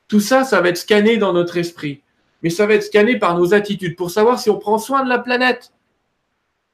Tout 0.08 0.20
ça, 0.20 0.44
ça 0.44 0.62
va 0.62 0.70
être 0.70 0.78
scanné 0.78 1.18
dans 1.18 1.34
notre 1.34 1.58
esprit, 1.58 2.02
mais 2.42 2.50
ça 2.50 2.66
va 2.66 2.74
être 2.76 2.84
scanné 2.84 3.18
par 3.18 3.38
nos 3.38 3.54
attitudes 3.54 3.96
pour 3.96 4.12
savoir 4.12 4.40
si 4.40 4.50
on 4.50 4.58
prend 4.58 4.78
soin 4.78 5.04
de 5.04 5.10
la 5.10 5.20
planète 5.20 5.72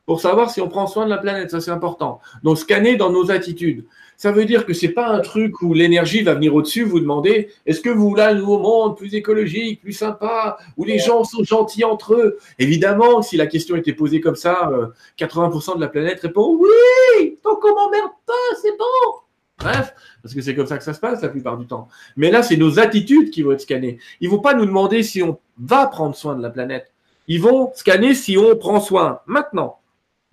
pour 0.10 0.22
savoir 0.22 0.50
si 0.50 0.60
on 0.60 0.68
prend 0.68 0.88
soin 0.88 1.06
de 1.06 1.12
la 1.12 1.20
planète. 1.20 1.52
Ça, 1.52 1.62
c'est 1.62 1.70
important. 1.70 2.20
Donc, 2.42 2.58
scanner 2.58 2.96
dans 2.96 3.12
nos 3.12 3.30
attitudes. 3.30 3.86
Ça 4.18 4.32
veut 4.32 4.46
dire 4.46 4.66
que 4.66 4.74
c'est 4.74 4.90
pas 4.90 5.08
un 5.08 5.20
truc 5.20 5.62
où 5.62 5.76
l'énergie 5.76 6.24
va 6.24 6.34
venir 6.34 6.56
au-dessus, 6.56 6.82
vous 6.82 7.00
demander 7.00 7.50
est-ce 7.68 7.80
que 7.80 7.92
vous 7.92 8.10
voulez 8.10 8.24
un 8.24 8.34
nouveau 8.34 8.58
monde 8.58 8.98
plus 8.98 9.14
écologique, 9.14 9.82
plus 9.82 9.94
sympa, 9.94 10.58
où 10.78 10.84
les 10.84 10.98
gens 10.98 11.24
sont 11.26 11.44
gentils 11.44 11.84
entre 11.84 12.16
eux? 12.16 12.40
Évidemment, 12.58 13.22
si 13.22 13.38
la 13.38 13.46
question 13.46 13.76
était 13.76 13.94
posée 13.94 14.20
comme 14.20 14.36
ça, 14.36 14.72
80% 15.20 15.74
euh, 15.74 15.76
de 15.76 15.82
la 15.82 15.88
planète 15.90 16.22
répond 16.22 16.58
oui, 16.60 17.38
donc 17.44 17.64
on 17.64 17.76
m'emmerde 17.76 18.14
pas, 18.26 18.34
c'est 18.60 18.76
bon. 18.80 19.20
Bref, 19.60 19.94
parce 20.24 20.34
que 20.34 20.42
c'est 20.42 20.56
comme 20.56 20.66
ça 20.66 20.80
que 20.80 20.84
ça 20.84 20.96
se 20.96 21.00
passe 21.00 21.22
la 21.22 21.30
plupart 21.30 21.56
du 21.56 21.68
temps. 21.68 21.88
Mais 22.18 22.32
là, 22.32 22.42
c'est 22.42 22.58
nos 22.58 22.80
attitudes 22.80 23.30
qui 23.30 23.44
vont 23.44 23.52
être 23.52 23.62
scannées. 23.62 24.00
Ils 24.22 24.30
vont 24.32 24.40
pas 24.40 24.56
nous 24.56 24.66
demander 24.66 25.04
si 25.04 25.22
on 25.22 25.38
va 25.60 25.86
prendre 25.86 26.16
soin 26.16 26.36
de 26.36 26.42
la 26.42 26.50
planète. 26.50 26.92
Ils 27.28 27.40
vont 27.40 27.72
scanner 27.76 28.16
si 28.16 28.40
on 28.40 28.56
prend 28.56 28.80
soin 28.80 29.20
maintenant 29.28 29.79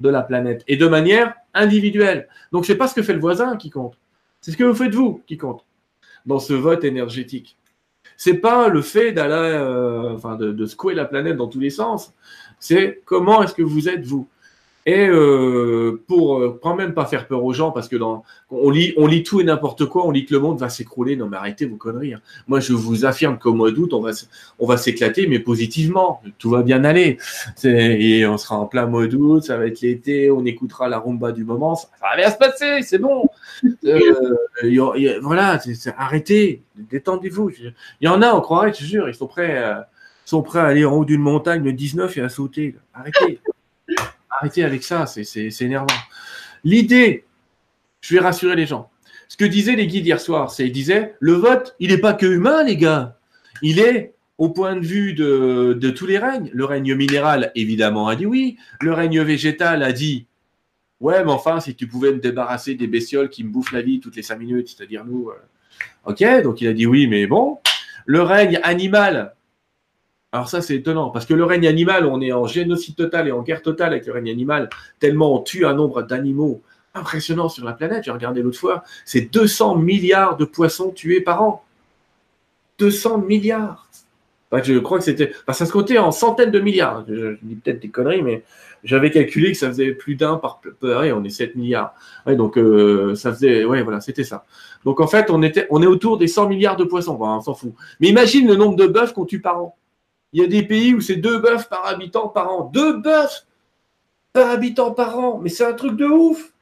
de 0.01 0.09
la 0.09 0.23
planète 0.23 0.63
et 0.69 0.77
de 0.77 0.87
manière 0.87 1.35
individuelle. 1.55 2.29
Donc, 2.53 2.67
c'est 2.67 2.77
pas 2.77 2.89
ce 2.89 2.95
que 2.95 3.03
fait 3.03 3.15
le 3.15 3.21
voisin 3.21 3.57
qui 3.57 3.71
compte. 3.71 3.99
C'est 4.41 4.53
ce 4.53 4.57
que 4.57 4.65
vous 4.65 4.75
faites 4.75 4.95
vous 4.95 5.23
qui 5.27 5.37
compte 5.37 5.65
dans 6.27 6.39
ce 6.39 6.53
vote 6.53 6.85
énergétique. 6.85 7.57
C'est 8.17 8.39
pas 8.39 8.69
le 8.69 8.83
fait 8.83 9.13
d'aller, 9.13 9.35
euh, 9.35 10.15
enfin, 10.15 10.37
de, 10.37 10.53
de 10.53 10.67
secouer 10.67 10.95
la 10.95 11.05
planète 11.05 11.37
dans 11.37 11.49
tous 11.49 11.61
les 11.61 11.71
sens. 11.71 12.15
C'est 12.59 13.03
comment 13.05 13.43
est-ce 13.43 13.55
que 13.55 13.63
vous 13.63 13.89
êtes 13.89 14.05
vous? 14.05 14.29
Et 14.89 15.09
euh, 15.09 16.01
pour 16.07 16.39
euh, 16.39 16.61
quand 16.63 16.77
même 16.77 16.95
pas 16.95 17.07
faire 17.07 17.27
peur 17.27 17.43
aux 17.43 17.53
gens, 17.53 17.73
parce 17.73 17.89
que 17.89 17.97
dans, 17.97 18.23
on 18.51 18.71
lit, 18.71 18.95
on 18.97 19.09
lit 19.09 19.25
tout 19.25 19.41
et 19.41 19.45
n'importe 19.45 19.87
quoi, 19.87 20.07
on 20.07 20.13
lit 20.13 20.25
que 20.25 20.33
le 20.33 20.39
monde 20.39 20.61
va 20.61 20.69
s'écrouler. 20.69 21.17
Non, 21.17 21.27
mais 21.27 21.37
arrêtez 21.37 21.67
vos 21.67 21.75
conneries. 21.75 22.15
Hein. 22.15 22.21
Moi, 22.47 22.61
je 22.61 22.73
vous 22.73 23.05
affirme 23.05 23.37
qu'au 23.37 23.53
mois 23.53 23.73
d'août, 23.73 23.93
on 23.95 24.01
va, 24.01 24.13
on 24.61 24.67
va 24.67 24.77
s'éclater, 24.77 25.27
mais 25.27 25.41
positivement. 25.41 26.23
Tout 26.39 26.51
va 26.51 26.63
bien 26.63 26.85
aller. 26.85 27.19
Et 27.65 28.25
on 28.27 28.39
sera 28.39 28.59
en 28.59 28.67
plein 28.67 28.87
mois 28.87 29.09
d'août, 29.09 29.43
ça 29.43 29.57
va 29.57 29.67
être 29.67 29.81
l'été, 29.81 30.31
on 30.31 30.45
écoutera 30.45 30.89
la 30.89 31.01
rumba 31.01 31.33
du 31.33 31.43
moment, 31.43 31.75
ça 31.75 31.89
va 32.01 32.17
bien 32.17 32.31
se 32.31 32.37
passer, 32.37 32.83
c'est 32.83 32.99
bon. 32.99 33.29
Euh, 33.85 35.19
voilà, 35.21 35.59
arrêtez, 35.97 36.63
détendez-vous. 36.77 37.51
Il 37.51 37.75
y 38.03 38.09
en 38.09 38.23
a, 38.23 38.33
on 38.33 38.41
croirait, 38.41 38.73
je 38.73 38.79
te 38.79 38.85
jure, 38.85 39.09
ils 39.09 39.15
sont 39.17 39.27
prêts, 39.27 39.65
sont 40.25 40.43
prêts 40.43 40.61
à 40.61 40.67
aller 40.67 40.85
en 40.85 40.93
haut 40.93 41.05
d'une 41.05 41.23
montagne 41.23 41.65
le 41.65 41.73
19 41.73 42.17
et 42.19 42.21
à 42.21 42.29
sauter. 42.29 42.77
Arrêtez. 42.95 43.41
Arrêtez 44.39 44.65
avec 44.65 44.83
ça, 44.83 45.07
c'est 45.07 45.63
énervant. 45.63 45.87
L'idée, 46.63 47.25
je 48.01 48.15
vais 48.15 48.21
rassurer 48.21 48.55
les 48.57 48.67
gens. 48.67 48.91
Ce 49.29 49.37
que 49.37 49.45
disaient 49.45 49.77
les 49.77 49.87
guides 49.87 50.07
hier 50.07 50.21
soir, 50.21 50.51
c'est 50.51 50.65
qu'ils 50.65 50.73
disaient 50.73 51.15
le 51.21 51.33
vote, 51.33 51.75
il 51.81 51.91
n'est 51.91 51.99
pas 51.99 52.13
que 52.13 52.27
humain, 52.27 52.63
les 52.63 52.77
gars. 52.77 53.19
Il 53.63 53.81
est 53.81 54.15
au 54.39 54.51
point 54.51 54.77
de 54.77 54.85
vue 54.85 55.15
de, 55.15 55.91
tous 55.91 56.07
les 56.07 56.19
règnes. 56.19 56.51
Le 56.53 56.65
règne 56.65 56.95
minéral, 56.95 57.51
évidemment, 57.55 58.09
a 58.09 58.17
dit 58.17 58.27
oui. 58.27 58.59
Le 58.81 58.93
règne 58.93 59.23
végétal 59.23 59.83
a 59.83 59.93
dit 59.93 60.27
ouais, 61.01 61.25
mais 61.25 61.33
enfin, 61.33 61.61
si 61.61 61.75
tu 61.75 61.87
pouvais 61.87 62.13
me 62.13 62.19
débarrasser 62.19 62.75
des 62.75 62.87
bestioles 62.87 63.31
qui 63.31 63.43
me 63.43 63.51
bouffent 63.51 63.73
la 63.73 63.83
vie 63.83 64.01
toutes 64.01 64.17
les 64.17 64.23
cinq 64.23 64.39
minutes, 64.39 64.69
c'est-à-dire 64.69 65.05
nous. 65.05 65.31
Euh, 65.31 66.11
ok, 66.11 66.43
donc 66.43 66.61
il 66.61 66.69
a 66.69 66.73
dit 66.73 66.87
oui, 66.87 67.07
mais 67.07 67.27
bon. 67.27 67.59
Le 68.05 68.23
règne 68.23 68.61
animal, 68.63 69.35
alors 70.37 70.51
ça, 70.51 70.61
c'est 70.61 70.75
étonnant, 70.75 71.09
parce 71.09 71.25
que 71.25 71.33
le 71.33 71.45
règne 71.45 71.67
animal, 71.67 72.05
on 72.05 72.21
est 72.21 72.31
en 72.31 72.45
génocide 72.45 72.95
total 72.95 73.27
et 73.27 73.33
en 73.33 73.41
guerre 73.41 73.63
totale 73.63 73.93
avec 73.93 74.05
le 74.05 74.13
règne 74.13 74.29
animal, 74.29 74.69
tellement 75.01 75.35
on 75.35 75.39
tue 75.39 75.65
un 75.65 75.73
nombre 75.73 76.03
d'animaux 76.03 76.61
impressionnant 76.93 77.49
sur 77.49 77.65
la 77.65 77.73
planète. 77.73 78.05
J'ai 78.05 78.11
regardé 78.11 78.43
l'autre 78.43 78.59
fois, 78.59 78.85
c'est 79.07 79.33
200 79.33 79.77
milliards 79.77 80.37
de 80.37 80.45
poissons 80.45 80.91
tués 80.91 81.23
par 81.23 81.43
an. 81.43 81.65
200 82.79 83.23
milliards. 83.23 83.89
je 84.53 84.79
crois 84.79 84.99
que 84.99 85.05
c'était. 85.05 85.33
ça 85.49 85.65
se 85.65 85.73
comptait 85.73 85.97
en 85.97 86.13
centaines 86.13 86.51
de 86.51 86.61
milliards. 86.61 87.07
Je, 87.09 87.39
dis 87.41 87.55
peut-être 87.55 87.81
des 87.81 87.89
conneries, 87.89 88.21
mais 88.21 88.45
j'avais 88.85 89.11
calculé 89.11 89.53
que 89.53 89.59
ça 89.59 89.69
faisait 89.69 89.93
plus 89.93 90.17
d'un 90.17 90.37
par 90.37 90.61
et 91.03 91.13
on 91.13 91.25
est 91.25 91.31
7 91.31 91.57
milliards. 91.57 91.95
donc 92.27 92.59
euh, 92.59 93.15
ça 93.15 93.33
faisait. 93.33 93.65
Ouais, 93.65 93.83
voilà, 93.83 94.03
c'était 94.03 94.25
ça. 94.25 94.45
Donc 94.85 95.01
en 95.01 95.07
fait, 95.07 95.31
on, 95.31 95.43
était, 95.43 95.67
on 95.71 95.83
est 95.83 95.87
autour 95.87 96.19
des 96.19 96.29
100 96.29 96.47
milliards 96.47 96.77
de 96.77 96.85
poissons. 96.85 97.17
on 97.19 97.41
s'en 97.41 97.55
fout. 97.55 97.73
Mais 98.01 98.09
imagine 98.09 98.47
le 98.47 98.57
nombre 98.57 98.77
de 98.77 98.87
bœufs 98.87 99.15
qu'on 99.15 99.25
tue 99.25 99.41
par 99.41 99.63
an. 99.63 99.77
Il 100.33 100.41
y 100.41 100.45
a 100.45 100.49
des 100.49 100.63
pays 100.63 100.95
où 100.95 101.01
c'est 101.01 101.17
deux 101.17 101.39
bœufs 101.39 101.69
par 101.69 101.87
habitant 101.87 102.29
par 102.29 102.51
an. 102.51 102.71
Deux 102.73 102.99
bœufs 102.99 103.47
par 104.33 104.51
habitant 104.51 104.93
par 104.93 105.19
an. 105.19 105.39
Mais 105.39 105.49
c'est 105.49 105.65
un 105.65 105.73
truc 105.73 105.97
de 105.97 106.07
ouf. 106.07 106.53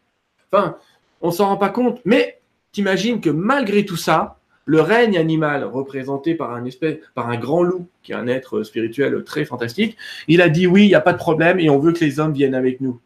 Enfin, 0.53 0.77
on 1.21 1.31
s'en 1.31 1.47
rend 1.47 1.57
pas 1.57 1.71
compte. 1.71 2.01
Mais 2.05 2.41
t'imagines 2.73 3.21
que 3.21 3.31
malgré 3.31 3.85
tout 3.85 3.97
ça, 3.97 4.39
le 4.67 4.81
règne 4.81 5.19
animal, 5.19 5.65
représenté 5.65 6.35
par 6.35 6.53
un, 6.53 6.65
espèce, 6.65 6.99
par 7.15 7.29
un 7.29 7.37
grand 7.37 7.62
loup, 7.62 7.87
qui 8.03 8.12
est 8.12 8.15
un 8.15 8.29
être 8.29 8.62
spirituel 8.62 9.23
très 9.25 9.45
fantastique, 9.45 9.97
il 10.29 10.41
a 10.41 10.49
dit 10.49 10.67
oui, 10.67 10.85
il 10.85 10.89
n'y 10.89 10.95
a 10.95 11.01
pas 11.01 11.12
de 11.12 11.19
problème 11.19 11.61
et 11.61 11.69
on 11.69 11.79
veut 11.79 11.93
que 11.93 12.05
les 12.05 12.21
hommes 12.21 12.33
viennent 12.33 12.55
avec 12.55 12.81
nous. 12.81 13.01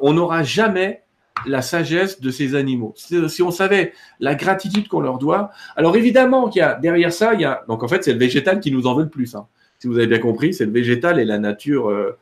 On 0.00 0.12
n'aura 0.12 0.42
jamais 0.42 1.02
la 1.44 1.60
sagesse 1.62 2.20
de 2.20 2.30
ces 2.30 2.54
animaux. 2.54 2.94
Si 2.96 3.42
on 3.42 3.50
savait 3.50 3.92
la 4.20 4.34
gratitude 4.34 4.88
qu'on 4.88 5.00
leur 5.00 5.18
doit, 5.18 5.50
alors 5.76 5.96
évidemment 5.96 6.48
qu'il 6.48 6.60
y 6.60 6.62
a 6.62 6.74
derrière 6.74 7.12
ça, 7.12 7.34
il 7.34 7.40
y 7.40 7.44
a 7.44 7.64
donc 7.68 7.82
en 7.82 7.88
fait 7.88 8.02
c'est 8.02 8.12
le 8.12 8.18
végétal 8.18 8.60
qui 8.60 8.72
nous 8.72 8.86
en 8.86 8.94
veut 8.94 9.04
le 9.04 9.10
plus. 9.10 9.34
Hein. 9.34 9.46
Si 9.78 9.86
vous 9.86 9.98
avez 9.98 10.06
bien 10.06 10.18
compris, 10.18 10.54
c'est 10.54 10.64
le 10.64 10.72
végétal 10.72 11.20
et 11.20 11.24
la 11.24 11.38
nature 11.38 11.90
euh, 11.90 12.16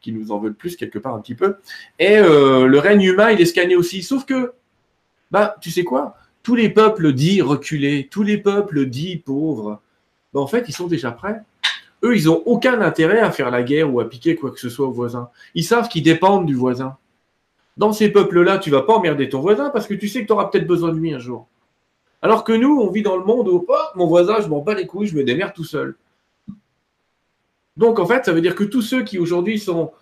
qui 0.00 0.12
nous 0.12 0.30
en 0.32 0.38
veut 0.38 0.48
le 0.48 0.54
plus 0.54 0.76
quelque 0.76 0.98
part 0.98 1.14
un 1.14 1.20
petit 1.20 1.34
peu. 1.34 1.56
Et 1.98 2.18
euh, 2.18 2.66
le 2.66 2.78
règne 2.78 3.02
humain, 3.02 3.30
il 3.30 3.40
est 3.40 3.46
scanné 3.46 3.76
aussi. 3.76 4.02
Sauf 4.02 4.24
que, 4.24 4.52
bah, 5.30 5.56
tu 5.60 5.70
sais 5.70 5.84
quoi? 5.84 6.16
Tous 6.42 6.54
les 6.54 6.70
peuples 6.70 7.12
dits 7.12 7.42
reculés, 7.42 8.08
tous 8.10 8.22
les 8.22 8.38
peuples 8.38 8.86
dits 8.86 9.16
pauvres, 9.16 9.80
ben 10.32 10.40
en 10.40 10.46
fait, 10.46 10.64
ils 10.68 10.74
sont 10.74 10.86
déjà 10.86 11.10
prêts. 11.10 11.40
Eux, 12.02 12.16
ils 12.16 12.26
n'ont 12.26 12.42
aucun 12.46 12.80
intérêt 12.80 13.20
à 13.20 13.30
faire 13.30 13.50
la 13.50 13.62
guerre 13.62 13.92
ou 13.92 14.00
à 14.00 14.08
piquer 14.08 14.36
quoi 14.36 14.50
que 14.50 14.60
ce 14.60 14.70
soit 14.70 14.86
au 14.86 14.92
voisin. 14.92 15.28
Ils 15.54 15.64
savent 15.64 15.88
qu'ils 15.88 16.02
dépendent 16.02 16.46
du 16.46 16.54
voisin. 16.54 16.96
Dans 17.76 17.92
ces 17.92 18.10
peuples-là, 18.10 18.58
tu 18.58 18.70
vas 18.70 18.82
pas 18.82 18.94
emmerder 18.94 19.28
ton 19.28 19.40
voisin 19.40 19.70
parce 19.70 19.86
que 19.86 19.94
tu 19.94 20.08
sais 20.08 20.22
que 20.22 20.26
tu 20.26 20.32
auras 20.32 20.46
peut-être 20.46 20.66
besoin 20.66 20.92
de 20.92 20.98
lui 20.98 21.12
un 21.12 21.18
jour. 21.18 21.46
Alors 22.22 22.44
que 22.44 22.52
nous, 22.52 22.80
on 22.80 22.90
vit 22.90 23.02
dans 23.02 23.16
le 23.16 23.24
monde 23.24 23.48
où 23.48 23.64
oh, 23.66 23.74
mon 23.94 24.06
voisin, 24.06 24.40
je 24.40 24.48
m'en 24.48 24.60
bats 24.60 24.74
les 24.74 24.86
couilles, 24.86 25.06
je 25.06 25.16
me 25.16 25.24
démerde 25.24 25.52
tout 25.54 25.64
seul. 25.64 25.96
Donc 27.76 27.98
en 27.98 28.06
fait, 28.06 28.24
ça 28.24 28.32
veut 28.32 28.42
dire 28.42 28.54
que 28.54 28.64
tous 28.64 28.82
ceux 28.82 29.02
qui 29.02 29.18
aujourd'hui 29.18 29.58
sont 29.58 29.92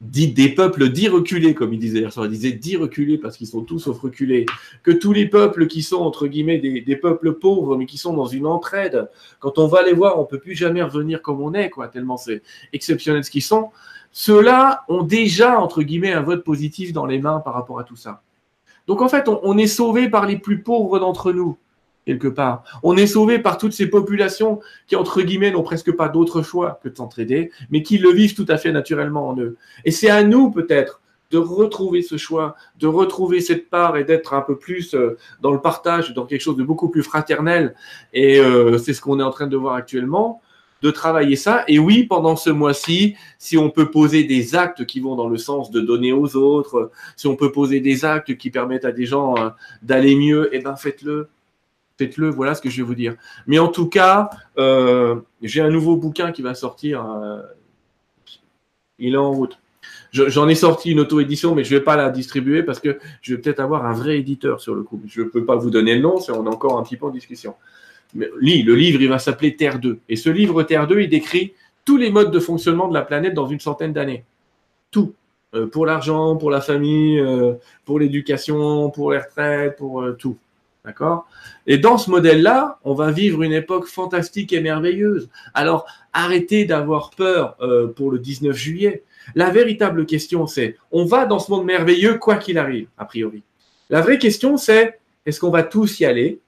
des 0.00 0.48
peuples 0.50 0.90
dits 0.90 1.08
reculés, 1.08 1.54
comme 1.54 1.72
il 1.72 1.80
disait 1.80 1.98
hier 1.98 2.12
soir, 2.12 2.26
il 2.26 2.30
disait 2.30 2.52
dits 2.52 2.76
reculés 2.76 3.18
parce 3.18 3.36
qu'ils 3.36 3.48
sont 3.48 3.62
tous 3.62 3.80
sauf 3.80 3.98
reculés, 3.98 4.46
que 4.84 4.92
tous 4.92 5.12
les 5.12 5.26
peuples 5.26 5.66
qui 5.66 5.82
sont 5.82 5.96
entre 5.96 6.28
guillemets 6.28 6.58
des, 6.58 6.96
peuples 6.96 7.32
pauvres, 7.32 7.76
mais 7.76 7.86
qui 7.86 7.98
sont 7.98 8.14
dans 8.14 8.26
une 8.26 8.46
entraide, 8.46 9.08
quand 9.40 9.58
on 9.58 9.66
va 9.66 9.82
les 9.82 9.92
voir, 9.92 10.20
on 10.20 10.24
peut 10.24 10.38
plus 10.38 10.54
jamais 10.54 10.82
revenir 10.82 11.20
comme 11.20 11.40
on 11.40 11.52
est, 11.52 11.68
quoi, 11.68 11.88
tellement 11.88 12.16
c'est 12.16 12.42
exceptionnel 12.72 13.24
ce 13.24 13.30
qu'ils 13.30 13.42
sont. 13.42 13.70
Ceux-là 14.12 14.84
ont 14.88 15.02
déjà 15.02 15.60
entre 15.60 15.82
guillemets 15.82 16.12
un 16.12 16.22
vote 16.22 16.44
positif 16.44 16.92
dans 16.92 17.06
les 17.06 17.20
mains 17.20 17.40
par 17.40 17.54
rapport 17.54 17.78
à 17.78 17.84
tout 17.84 17.96
ça. 17.96 18.22
Donc 18.86 19.02
en 19.02 19.08
fait, 19.08 19.28
on, 19.28 19.58
est 19.58 19.66
sauvé 19.66 20.08
par 20.08 20.26
les 20.26 20.38
plus 20.38 20.62
pauvres 20.62 20.98
d'entre 20.98 21.32
nous 21.32 21.58
quelque 22.06 22.28
part. 22.28 22.64
On 22.82 22.96
est 22.96 23.06
sauvé 23.06 23.38
par 23.38 23.58
toutes 23.58 23.74
ces 23.74 23.86
populations 23.86 24.60
qui, 24.86 24.96
entre 24.96 25.20
guillemets, 25.20 25.50
n'ont 25.50 25.62
presque 25.62 25.94
pas 25.94 26.08
d'autre 26.08 26.40
choix 26.40 26.80
que 26.82 26.88
de 26.88 26.96
s'entraider, 26.96 27.52
mais 27.70 27.82
qui 27.82 27.98
le 27.98 28.10
vivent 28.10 28.34
tout 28.34 28.46
à 28.48 28.56
fait 28.56 28.72
naturellement 28.72 29.28
en 29.28 29.38
eux. 29.38 29.58
Et 29.84 29.90
c'est 29.90 30.08
à 30.08 30.22
nous, 30.22 30.50
peut-être, 30.50 31.02
de 31.30 31.36
retrouver 31.36 32.00
ce 32.00 32.16
choix, 32.16 32.56
de 32.78 32.86
retrouver 32.86 33.42
cette 33.42 33.68
part 33.68 33.98
et 33.98 34.04
d'être 34.04 34.32
un 34.32 34.40
peu 34.40 34.56
plus 34.56 34.94
euh, 34.94 35.18
dans 35.42 35.52
le 35.52 35.60
partage, 35.60 36.14
dans 36.14 36.24
quelque 36.24 36.40
chose 36.40 36.56
de 36.56 36.62
beaucoup 36.62 36.88
plus 36.88 37.02
fraternel. 37.02 37.74
Et 38.14 38.40
euh, 38.40 38.78
c'est 38.78 38.94
ce 38.94 39.02
qu'on 39.02 39.20
est 39.20 39.22
en 39.22 39.30
train 39.30 39.46
de 39.46 39.56
voir 39.58 39.74
actuellement, 39.74 40.40
de 40.82 40.90
travailler 40.90 41.36
ça. 41.36 41.64
Et 41.68 41.78
oui, 41.78 42.04
pendant 42.04 42.36
ce 42.36 42.50
mois-ci, 42.50 43.16
si 43.38 43.58
on 43.58 43.70
peut 43.70 43.90
poser 43.90 44.24
des 44.24 44.54
actes 44.54 44.86
qui 44.86 45.00
vont 45.00 45.16
dans 45.16 45.28
le 45.28 45.38
sens 45.38 45.70
de 45.70 45.80
donner 45.80 46.12
aux 46.12 46.36
autres, 46.36 46.90
si 47.16 47.26
on 47.26 47.36
peut 47.36 47.52
poser 47.52 47.80
des 47.80 48.04
actes 48.04 48.36
qui 48.36 48.50
permettent 48.50 48.84
à 48.84 48.92
des 48.92 49.06
gens 49.06 49.36
euh, 49.36 49.50
d'aller 49.82 50.14
mieux, 50.14 50.48
eh 50.52 50.60
ben 50.60 50.76
faites-le 50.76 51.28
faites-le, 51.98 52.30
voilà 52.30 52.54
ce 52.54 52.62
que 52.62 52.70
je 52.70 52.76
vais 52.78 52.82
vous 52.84 52.94
dire. 52.94 53.16
Mais 53.46 53.58
en 53.58 53.68
tout 53.68 53.88
cas, 53.88 54.30
euh, 54.56 55.16
j'ai 55.42 55.60
un 55.60 55.70
nouveau 55.70 55.96
bouquin 55.96 56.32
qui 56.32 56.42
va 56.42 56.54
sortir. 56.54 57.04
Euh, 57.04 57.42
il 58.98 59.14
est 59.14 59.18
en 59.18 59.32
route. 59.32 59.58
J'en 60.10 60.48
ai 60.48 60.54
sorti 60.54 60.92
une 60.92 61.00
auto-édition, 61.00 61.54
mais 61.54 61.64
je 61.64 61.74
ne 61.74 61.78
vais 61.78 61.84
pas 61.84 61.94
la 61.94 62.08
distribuer 62.08 62.62
parce 62.62 62.80
que 62.80 62.98
je 63.20 63.34
vais 63.34 63.40
peut-être 63.42 63.60
avoir 63.60 63.84
un 63.84 63.92
vrai 63.92 64.18
éditeur 64.18 64.58
sur 64.58 64.74
le 64.74 64.82
coup. 64.82 65.02
Je 65.06 65.20
ne 65.20 65.26
peux 65.26 65.44
pas 65.44 65.56
vous 65.56 65.70
donner 65.70 65.94
le 65.94 66.00
nom, 66.00 66.16
on 66.30 66.46
est 66.46 66.48
encore 66.48 66.78
un 66.78 66.82
petit 66.82 66.96
peu 66.96 67.04
en 67.04 67.10
discussion. 67.10 67.54
Le 68.14 68.74
livre, 68.74 69.00
il 69.00 69.08
va 69.08 69.18
s'appeler 69.18 69.56
Terre 69.56 69.78
2. 69.78 70.00
Et 70.08 70.16
ce 70.16 70.30
livre 70.30 70.62
Terre 70.62 70.86
2, 70.86 71.00
il 71.02 71.08
décrit 71.08 71.52
tous 71.84 71.96
les 71.96 72.10
modes 72.10 72.30
de 72.30 72.40
fonctionnement 72.40 72.88
de 72.88 72.94
la 72.94 73.02
planète 73.02 73.34
dans 73.34 73.46
une 73.46 73.60
centaine 73.60 73.92
d'années. 73.92 74.24
Tout. 74.90 75.14
Euh, 75.54 75.66
pour 75.66 75.86
l'argent, 75.86 76.36
pour 76.36 76.50
la 76.50 76.60
famille, 76.60 77.22
pour 77.84 77.98
l'éducation, 77.98 78.90
pour 78.90 79.12
les 79.12 79.18
retraites, 79.18 79.76
pour 79.76 80.04
tout. 80.18 80.36
D'accord? 80.84 81.28
Et 81.66 81.76
dans 81.76 81.98
ce 81.98 82.10
modèle-là, 82.10 82.78
on 82.84 82.94
va 82.94 83.10
vivre 83.10 83.42
une 83.42 83.52
époque 83.52 83.86
fantastique 83.86 84.52
et 84.52 84.60
merveilleuse. 84.60 85.28
Alors, 85.52 85.86
arrêtez 86.12 86.64
d'avoir 86.64 87.10
peur 87.10 87.56
euh, 87.60 87.88
pour 87.88 88.10
le 88.10 88.18
19 88.18 88.56
juillet. 88.56 89.02
La 89.34 89.50
véritable 89.50 90.06
question, 90.06 90.46
c'est, 90.46 90.76
on 90.90 91.04
va 91.04 91.26
dans 91.26 91.38
ce 91.38 91.50
monde 91.50 91.66
merveilleux 91.66 92.14
quoi 92.14 92.36
qu'il 92.36 92.58
arrive, 92.58 92.88
a 92.96 93.04
priori. 93.04 93.42
La 93.90 94.00
vraie 94.00 94.18
question, 94.18 94.56
c'est, 94.56 94.98
est-ce 95.26 95.40
qu'on 95.40 95.50
va 95.50 95.62
tous 95.62 96.00
y 96.00 96.06
aller? 96.06 96.40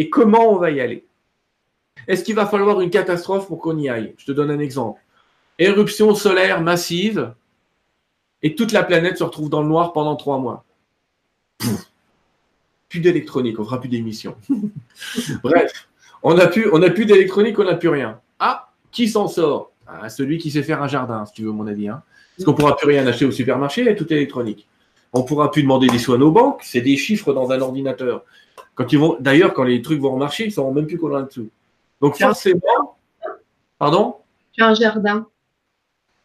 Et 0.00 0.08
comment 0.08 0.50
on 0.50 0.56
va 0.56 0.70
y 0.70 0.80
aller? 0.80 1.04
Est-ce 2.08 2.24
qu'il 2.24 2.34
va 2.34 2.46
falloir 2.46 2.80
une 2.80 2.88
catastrophe 2.88 3.46
pour 3.46 3.58
qu'on 3.58 3.76
y 3.76 3.90
aille? 3.90 4.14
Je 4.16 4.24
te 4.24 4.32
donne 4.32 4.50
un 4.50 4.58
exemple. 4.58 5.02
Éruption 5.58 6.14
solaire 6.14 6.62
massive 6.62 7.34
et 8.42 8.54
toute 8.54 8.72
la 8.72 8.82
planète 8.82 9.18
se 9.18 9.24
retrouve 9.24 9.50
dans 9.50 9.60
le 9.60 9.68
noir 9.68 9.92
pendant 9.92 10.16
trois 10.16 10.38
mois 10.38 10.64
plus 12.90 13.00
d'électronique, 13.00 13.58
on 13.58 13.64
fera 13.64 13.80
plus 13.80 13.88
d'émissions. 13.88 14.34
Bref, 15.42 15.88
on 16.22 16.34
n'a 16.34 16.48
plus, 16.48 17.06
d'électronique, 17.06 17.58
on 17.58 17.64
n'a 17.64 17.76
plus 17.76 17.88
rien. 17.88 18.20
Ah, 18.38 18.70
qui 18.90 19.08
s'en 19.08 19.28
sort? 19.28 19.70
Ah, 19.86 20.08
Celui 20.08 20.38
qui 20.38 20.50
sait 20.50 20.64
faire 20.64 20.82
un 20.82 20.88
jardin, 20.88 21.24
si 21.24 21.32
tu 21.32 21.44
veux 21.44 21.52
mon 21.52 21.66
avis. 21.68 21.88
Hein. 21.88 22.02
Parce 22.36 22.44
qu'on 22.44 22.50
ne 22.50 22.56
pourra 22.56 22.76
plus 22.76 22.88
rien 22.88 23.06
acheter 23.06 23.24
au 23.24 23.30
supermarché, 23.30 23.94
tout 23.94 24.12
électronique. 24.12 24.66
On 25.12 25.20
ne 25.20 25.24
pourra 25.24 25.50
plus 25.50 25.62
demander 25.62 25.86
des 25.86 25.98
soins 25.98 26.18
nos 26.18 26.32
banques, 26.32 26.62
c'est 26.64 26.80
des 26.80 26.96
chiffres 26.96 27.32
dans 27.32 27.50
un 27.50 27.60
ordinateur. 27.60 28.24
Quand 28.80 28.90
ils 28.90 28.98
vont, 28.98 29.18
d'ailleurs, 29.20 29.52
quand 29.52 29.64
les 29.64 29.82
trucs 29.82 30.00
vont 30.00 30.16
marcher, 30.16 30.44
ils 30.44 30.46
ne 30.46 30.52
sauront 30.52 30.72
même 30.72 30.86
plus 30.86 30.96
qu'on 30.96 31.12
en 31.12 31.16
a 31.16 31.22
dessous. 31.24 31.50
Donc 32.00 32.16
forcément, 32.16 32.96
pardon? 33.78 34.16
Tu 34.52 34.62
as 34.62 34.68
un 34.68 34.74
jardin. 34.74 35.26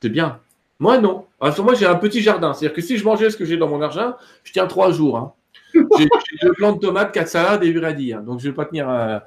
C'est 0.01 0.07
bien. 0.07 0.39
Moi 0.79 0.99
non. 0.99 1.25
Alors, 1.41 1.65
moi 1.65 1.73
j'ai 1.73 1.85
un 1.85 1.95
petit 1.95 2.21
jardin. 2.21 2.53
C'est-à-dire 2.53 2.73
que 2.73 2.81
si 2.81 2.97
je 2.97 3.03
mangeais 3.03 3.29
ce 3.29 3.35
que 3.35 3.43
j'ai 3.43 3.57
dans 3.57 3.67
mon 3.67 3.81
jardin, 3.81 4.15
je 4.45 4.53
tiens 4.53 4.67
trois 4.67 4.93
jours. 4.93 5.17
Hein. 5.17 5.33
J'ai 5.97 6.07
deux 6.41 6.53
plants 6.53 6.71
de 6.71 6.79
tomates, 6.79 7.11
quatre 7.11 7.27
salades 7.27 7.61
et 7.65 7.77
radis. 7.77 8.13
Hein, 8.13 8.21
donc 8.21 8.39
je 8.39 8.45
ne 8.45 8.51
vais 8.51 8.55
pas 8.55 8.63
tenir. 8.63 8.89
Euh, 8.89 9.19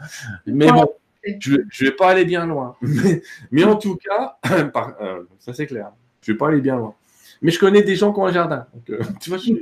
mais 0.46 0.72
bon, 0.72 0.88
je 1.22 1.52
ne 1.52 1.84
vais 1.84 1.92
pas 1.92 2.08
aller 2.08 2.24
bien 2.24 2.46
loin. 2.46 2.76
Mais, 3.50 3.64
en 3.64 3.76
tout 3.76 3.96
cas, 3.96 4.38
euh, 4.50 5.24
ça 5.38 5.52
c'est 5.52 5.66
clair. 5.66 5.90
Je 6.22 6.30
ne 6.30 6.34
vais 6.34 6.38
pas 6.38 6.48
aller 6.48 6.62
bien 6.62 6.76
loin. 6.76 6.94
Mais 7.42 7.50
je 7.50 7.58
connais 7.58 7.82
des 7.82 7.96
gens 7.96 8.12
qui 8.12 8.20
ont 8.20 8.26
un 8.26 8.32
jardin. 8.32 8.66
Donc, 8.74 8.90
euh, 8.90 9.02
tu 9.20 9.30
vois, 9.30 9.38
je, 9.38 9.52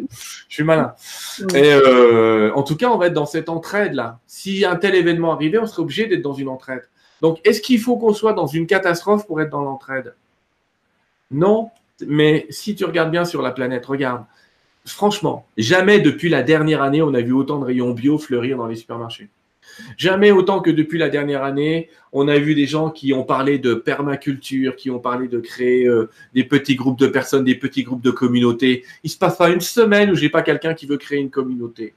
suis 0.49 0.65
malin. 0.65 0.95
Et 1.55 1.75
en 2.55 2.63
tout 2.63 2.77
cas, 2.77 2.91
on 2.91 2.99
va 2.99 3.09
être 3.09 3.15
dans 3.15 3.27
cette 3.27 3.49
entraide-là. 3.49 4.21
Si 4.27 4.65
un 4.65 4.77
tel 4.77 4.95
événement 4.95 5.33
arrivait, 5.33 5.59
on 5.59 5.67
serait 5.67 5.83
obligé 5.83 6.07
d'être 6.07 6.23
dans 6.23 6.33
une 6.33 6.49
entraide. 6.49 6.89
Donc, 7.23 7.41
est-ce 7.45 7.61
qu'il 7.61 7.81
faut 7.81 7.97
qu'on 7.97 8.13
soit 8.13 8.33
dans 8.33 8.47
une 8.47 8.67
catastrophe 8.67 9.27
pour 9.27 9.41
être 9.41 9.51
dans 9.51 9.63
l'entraide? 9.63 10.15
Non. 11.31 11.71
Mais 12.07 12.47
si 12.51 12.75
tu 12.75 12.85
regardes 12.85 13.11
bien 13.11 13.25
sur 13.25 13.41
la 13.41 13.53
planète, 13.53 13.87
regarde 13.87 14.25
franchement, 14.87 15.47
jamais 15.57 15.99
depuis 15.99 16.29
la 16.29 16.43
dernière 16.43 16.83
année, 16.83 17.03
on 17.03 17.13
a 17.15 17.21
vu 17.21 17.33
autant 17.33 17.59
de 17.59 17.65
rayons 17.65 17.93
bio 17.93 18.19
fleurir 18.19 18.57
dans 18.57 18.67
les 18.67 18.77
supermarchés. 18.77 19.29
Jamais 19.97 20.31
autant 20.31 20.61
que 20.61 20.71
depuis 20.71 20.99
la 20.99 21.09
dernière 21.09 21.43
année, 21.43 21.89
on 22.13 22.29
a 22.29 22.39
vu 22.39 22.55
des 22.55 22.67
gens 22.67 22.91
qui 22.91 23.13
ont 23.13 23.25
parlé 23.25 23.59
de 23.59 23.75
permaculture, 23.75 24.77
qui 24.77 24.91
ont 24.91 24.99
parlé 24.99 25.29
de 25.29 25.39
créer 25.39 25.87
euh, 25.87 26.11
des 26.35 26.45
petits 26.45 26.77
groupes 26.77 26.99
de 26.99 27.07
personnes, 27.07 27.45
des 27.45 27.55
petits 27.55 27.83
groupes 27.83 28.03
de 28.03 28.11
communautés. 28.11 28.85
Il 29.05 29.11
se 29.11 29.19
passe 29.19 29.37
pas 29.37 29.51
une 29.51 29.61
semaine 29.61 30.11
où 30.11 30.15
j'ai 30.15 30.31
pas 30.31 30.43
quelqu'un 30.43 30.75
qui 30.75 30.87
veut 30.87 30.99
créer 30.99 31.19
une 31.19 31.31
communauté. 31.31 31.95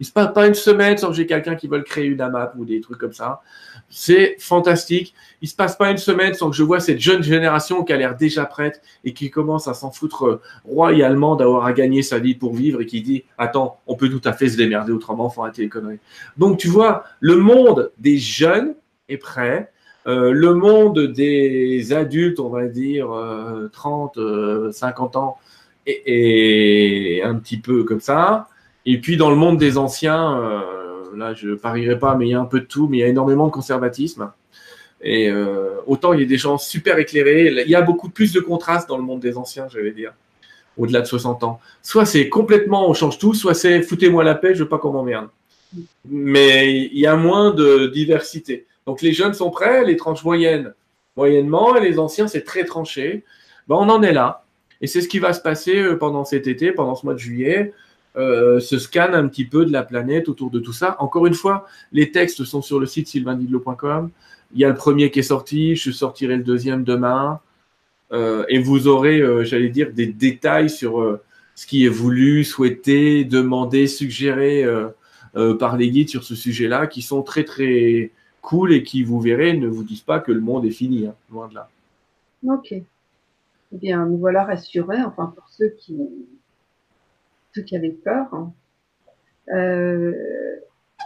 Il 0.00 0.06
se 0.06 0.12
passe 0.12 0.32
pas 0.32 0.46
une 0.46 0.54
semaine 0.54 0.96
sans 0.98 1.08
que 1.08 1.14
j'ai 1.14 1.26
quelqu'un 1.26 1.54
qui 1.54 1.68
veut 1.68 1.80
créer 1.82 2.06
une 2.06 2.20
AMAP 2.20 2.54
ou 2.56 2.64
des 2.64 2.80
trucs 2.80 2.98
comme 2.98 3.12
ça. 3.12 3.40
C'est 3.88 4.36
fantastique. 4.38 5.14
Il 5.42 5.48
se 5.48 5.54
passe 5.54 5.76
pas 5.76 5.90
une 5.90 5.98
semaine 5.98 6.34
sans 6.34 6.50
que 6.50 6.56
je 6.56 6.62
vois 6.62 6.80
cette 6.80 7.00
jeune 7.00 7.22
génération 7.22 7.84
qui 7.84 7.92
a 7.92 7.96
l'air 7.96 8.16
déjà 8.16 8.44
prête 8.44 8.82
et 9.04 9.12
qui 9.12 9.30
commence 9.30 9.68
à 9.68 9.74
s'en 9.74 9.90
foutre 9.90 10.40
royalement 10.64 11.36
d'avoir 11.36 11.66
à 11.66 11.72
gagner 11.72 12.02
sa 12.02 12.18
vie 12.18 12.34
pour 12.34 12.54
vivre 12.54 12.80
et 12.80 12.86
qui 12.86 13.02
dit 13.02 13.24
attends, 13.38 13.80
on 13.86 13.94
peut 13.94 14.08
tout 14.08 14.20
à 14.24 14.32
fait 14.32 14.48
se 14.48 14.56
démerder 14.56 14.92
autrement, 14.92 15.30
faut 15.30 15.42
arrêter 15.42 15.62
les 15.62 15.68
conneries. 15.68 16.00
Donc 16.36 16.58
tu 16.58 16.68
vois, 16.68 17.04
le 17.20 17.36
monde 17.36 17.92
des 17.98 18.18
jeunes 18.18 18.74
est 19.08 19.18
prêt. 19.18 19.70
Euh, 20.06 20.32
le 20.32 20.54
monde 20.54 20.98
des 20.98 21.92
adultes, 21.92 22.40
on 22.40 22.48
va 22.48 22.66
dire 22.66 23.08
30, 23.72 24.18
euh, 24.18 24.72
50 24.72 25.14
euh, 25.14 25.18
ans, 25.18 25.38
est, 25.86 27.22
un 27.22 27.36
petit 27.36 27.58
peu 27.58 27.84
comme 27.84 28.00
ça. 28.00 28.48
Et 28.86 29.00
puis 29.00 29.16
dans 29.16 29.30
le 29.30 29.36
monde 29.36 29.58
des 29.58 29.78
anciens, 29.78 30.40
là, 31.16 31.34
je 31.34 31.54
parierai 31.54 31.98
pas, 31.98 32.14
mais 32.14 32.26
il 32.26 32.30
y 32.30 32.34
a 32.34 32.40
un 32.40 32.46
peu 32.46 32.60
de 32.60 32.64
tout, 32.64 32.88
mais 32.88 32.98
il 32.98 33.00
y 33.00 33.04
a 33.04 33.08
énormément 33.08 33.46
de 33.46 33.52
conservatisme. 33.52 34.30
Et 35.02 35.28
euh, 35.28 35.80
autant 35.86 36.12
il 36.12 36.20
y 36.20 36.22
a 36.22 36.26
des 36.26 36.36
gens 36.36 36.58
super 36.58 36.98
éclairés, 36.98 37.52
il 37.64 37.70
y 37.70 37.74
a 37.74 37.82
beaucoup 37.82 38.08
plus 38.08 38.32
de 38.32 38.40
contraste 38.40 38.88
dans 38.88 38.96
le 38.96 39.02
monde 39.02 39.20
des 39.20 39.36
anciens, 39.36 39.66
j'allais 39.68 39.90
dire, 39.90 40.12
au-delà 40.78 41.00
de 41.00 41.06
60 41.06 41.42
ans. 41.42 41.60
Soit 41.82 42.06
c'est 42.06 42.28
complètement 42.28 42.88
on 42.88 42.94
change 42.94 43.18
tout, 43.18 43.34
soit 43.34 43.54
c'est 43.54 43.82
foutez-moi 43.82 44.22
la 44.22 44.36
paix, 44.36 44.54
je 44.54 44.62
veux 44.62 44.68
pas 44.68 44.78
qu'on 44.78 44.92
m'emmerde. 44.92 45.28
Mais 46.08 46.84
il 46.92 46.98
y 46.98 47.06
a 47.06 47.16
moins 47.16 47.52
de 47.52 47.86
diversité. 47.88 48.66
Donc 48.86 49.02
les 49.02 49.12
jeunes 49.12 49.34
sont 49.34 49.50
prêts, 49.50 49.84
les 49.84 49.96
tranches 49.96 50.22
moyennes, 50.22 50.72
moyennement, 51.16 51.74
et 51.76 51.80
les 51.80 51.98
anciens, 51.98 52.28
c'est 52.28 52.42
très 52.42 52.64
tranché. 52.64 53.24
Ben, 53.66 53.76
on 53.76 53.88
en 53.88 54.02
est 54.02 54.12
là. 54.12 54.44
Et 54.80 54.86
c'est 54.86 55.00
ce 55.00 55.08
qui 55.08 55.18
va 55.18 55.32
se 55.32 55.40
passer 55.40 55.78
euh, 55.78 55.96
pendant 55.96 56.24
cet 56.24 56.46
été, 56.46 56.72
pendant 56.72 56.94
ce 56.94 57.06
mois 57.06 57.14
de 57.14 57.18
juillet. 57.18 57.72
Euh, 58.16 58.60
ce 58.60 58.78
scan 58.78 59.12
un 59.14 59.26
petit 59.26 59.46
peu 59.46 59.64
de 59.64 59.72
la 59.72 59.82
planète 59.82 60.28
autour 60.28 60.50
de 60.50 60.58
tout 60.58 60.72
ça. 60.72 60.96
Encore 60.98 61.26
une 61.26 61.34
fois, 61.34 61.66
les 61.92 62.10
textes 62.10 62.44
sont 62.44 62.62
sur 62.62 62.78
le 62.78 62.86
site 62.86 63.08
sylvaindidlo.com. 63.08 64.10
Il 64.54 64.60
y 64.60 64.64
a 64.64 64.68
le 64.68 64.74
premier 64.74 65.10
qui 65.10 65.20
est 65.20 65.22
sorti, 65.22 65.76
je 65.76 65.90
sortirai 65.90 66.36
le 66.36 66.42
deuxième 66.42 66.84
demain. 66.84 67.40
Euh, 68.12 68.44
et 68.48 68.58
vous 68.58 68.86
aurez, 68.86 69.22
j'allais 69.46 69.70
dire, 69.70 69.92
des 69.92 70.06
détails 70.06 70.68
sur 70.68 71.20
ce 71.54 71.66
qui 71.66 71.86
est 71.86 71.88
voulu, 71.88 72.44
souhaité, 72.44 73.24
demandé, 73.24 73.86
suggéré 73.86 74.66
par 75.58 75.78
les 75.78 75.90
guides 75.90 76.10
sur 76.10 76.24
ce 76.24 76.34
sujet-là, 76.34 76.86
qui 76.86 77.00
sont 77.00 77.22
très 77.22 77.44
très 77.44 78.10
cool 78.42 78.72
et 78.74 78.82
qui, 78.82 79.02
vous 79.02 79.20
verrez, 79.20 79.56
ne 79.56 79.68
vous 79.68 79.84
disent 79.84 80.02
pas 80.02 80.20
que 80.20 80.32
le 80.32 80.40
monde 80.40 80.66
est 80.66 80.70
fini, 80.70 81.06
hein, 81.06 81.14
loin 81.30 81.48
de 81.48 81.54
là. 81.54 81.70
Ok. 82.46 82.72
Eh 82.72 83.78
bien, 83.78 84.04
nous 84.04 84.18
voilà 84.18 84.44
rassurés, 84.44 85.02
enfin 85.02 85.32
pour 85.34 85.48
ceux 85.48 85.70
qui, 85.78 85.96
ceux 87.54 87.62
qui 87.62 87.76
avaient 87.76 87.90
peur. 87.90 88.26
Hein. 88.32 88.52
Euh, 89.54 90.12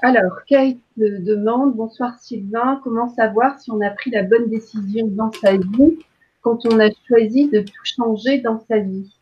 alors, 0.02 0.44
Kate 0.46 0.76
demande, 0.96 1.74
bonsoir 1.74 2.18
Sylvain, 2.18 2.80
comment 2.84 3.08
savoir 3.08 3.58
si 3.58 3.70
on 3.70 3.80
a 3.80 3.90
pris 3.90 4.10
la 4.10 4.22
bonne 4.22 4.48
décision 4.48 5.06
dans 5.06 5.32
sa 5.32 5.56
vie 5.56 5.98
quand 6.42 6.66
on 6.66 6.78
a 6.78 6.90
choisi 7.08 7.48
de 7.48 7.60
tout 7.60 7.84
changer 7.84 8.40
dans 8.40 8.64
sa 8.68 8.78
vie? 8.78 9.12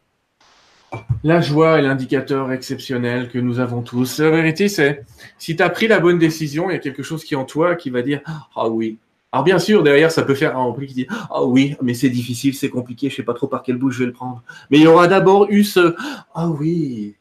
La 1.22 1.40
joie 1.40 1.78
est 1.78 1.82
l'indicateur 1.82 2.52
exceptionnel 2.52 3.28
que 3.28 3.38
nous 3.38 3.58
avons 3.58 3.82
tous. 3.82 4.20
La 4.20 4.30
vérité, 4.30 4.68
c'est 4.68 5.04
si 5.38 5.56
tu 5.56 5.62
as 5.62 5.70
pris 5.70 5.88
la 5.88 6.00
bonne 6.00 6.18
décision, 6.18 6.70
il 6.70 6.74
y 6.74 6.76
a 6.76 6.80
quelque 6.80 7.02
chose 7.02 7.24
qui 7.24 7.34
est 7.34 7.36
en 7.36 7.44
toi 7.44 7.74
qui 7.74 7.90
va 7.90 8.02
dire 8.02 8.20
Ah 8.54 8.68
oui. 8.68 8.98
Alors 9.34 9.42
bien 9.42 9.58
sûr, 9.58 9.82
derrière, 9.82 10.12
ça 10.12 10.22
peut 10.22 10.36
faire 10.36 10.56
un 10.56 10.70
prix 10.70 10.86
qui 10.86 10.94
dit 10.94 11.06
Ah 11.10 11.42
oui, 11.42 11.74
mais 11.82 11.92
c'est 11.92 12.08
difficile, 12.08 12.54
c'est 12.54 12.70
compliqué, 12.70 13.10
je 13.10 13.16
sais 13.16 13.24
pas 13.24 13.34
trop 13.34 13.48
par 13.48 13.64
quel 13.64 13.76
bout 13.76 13.90
je 13.90 13.98
vais 13.98 14.06
le 14.06 14.12
prendre. 14.12 14.44
Mais 14.70 14.78
il 14.78 14.84
y 14.84 14.86
aura 14.86 15.08
d'abord 15.08 15.50
eu 15.50 15.64
ce 15.64 15.96
Ah 16.36 16.48
oui, 16.48 17.16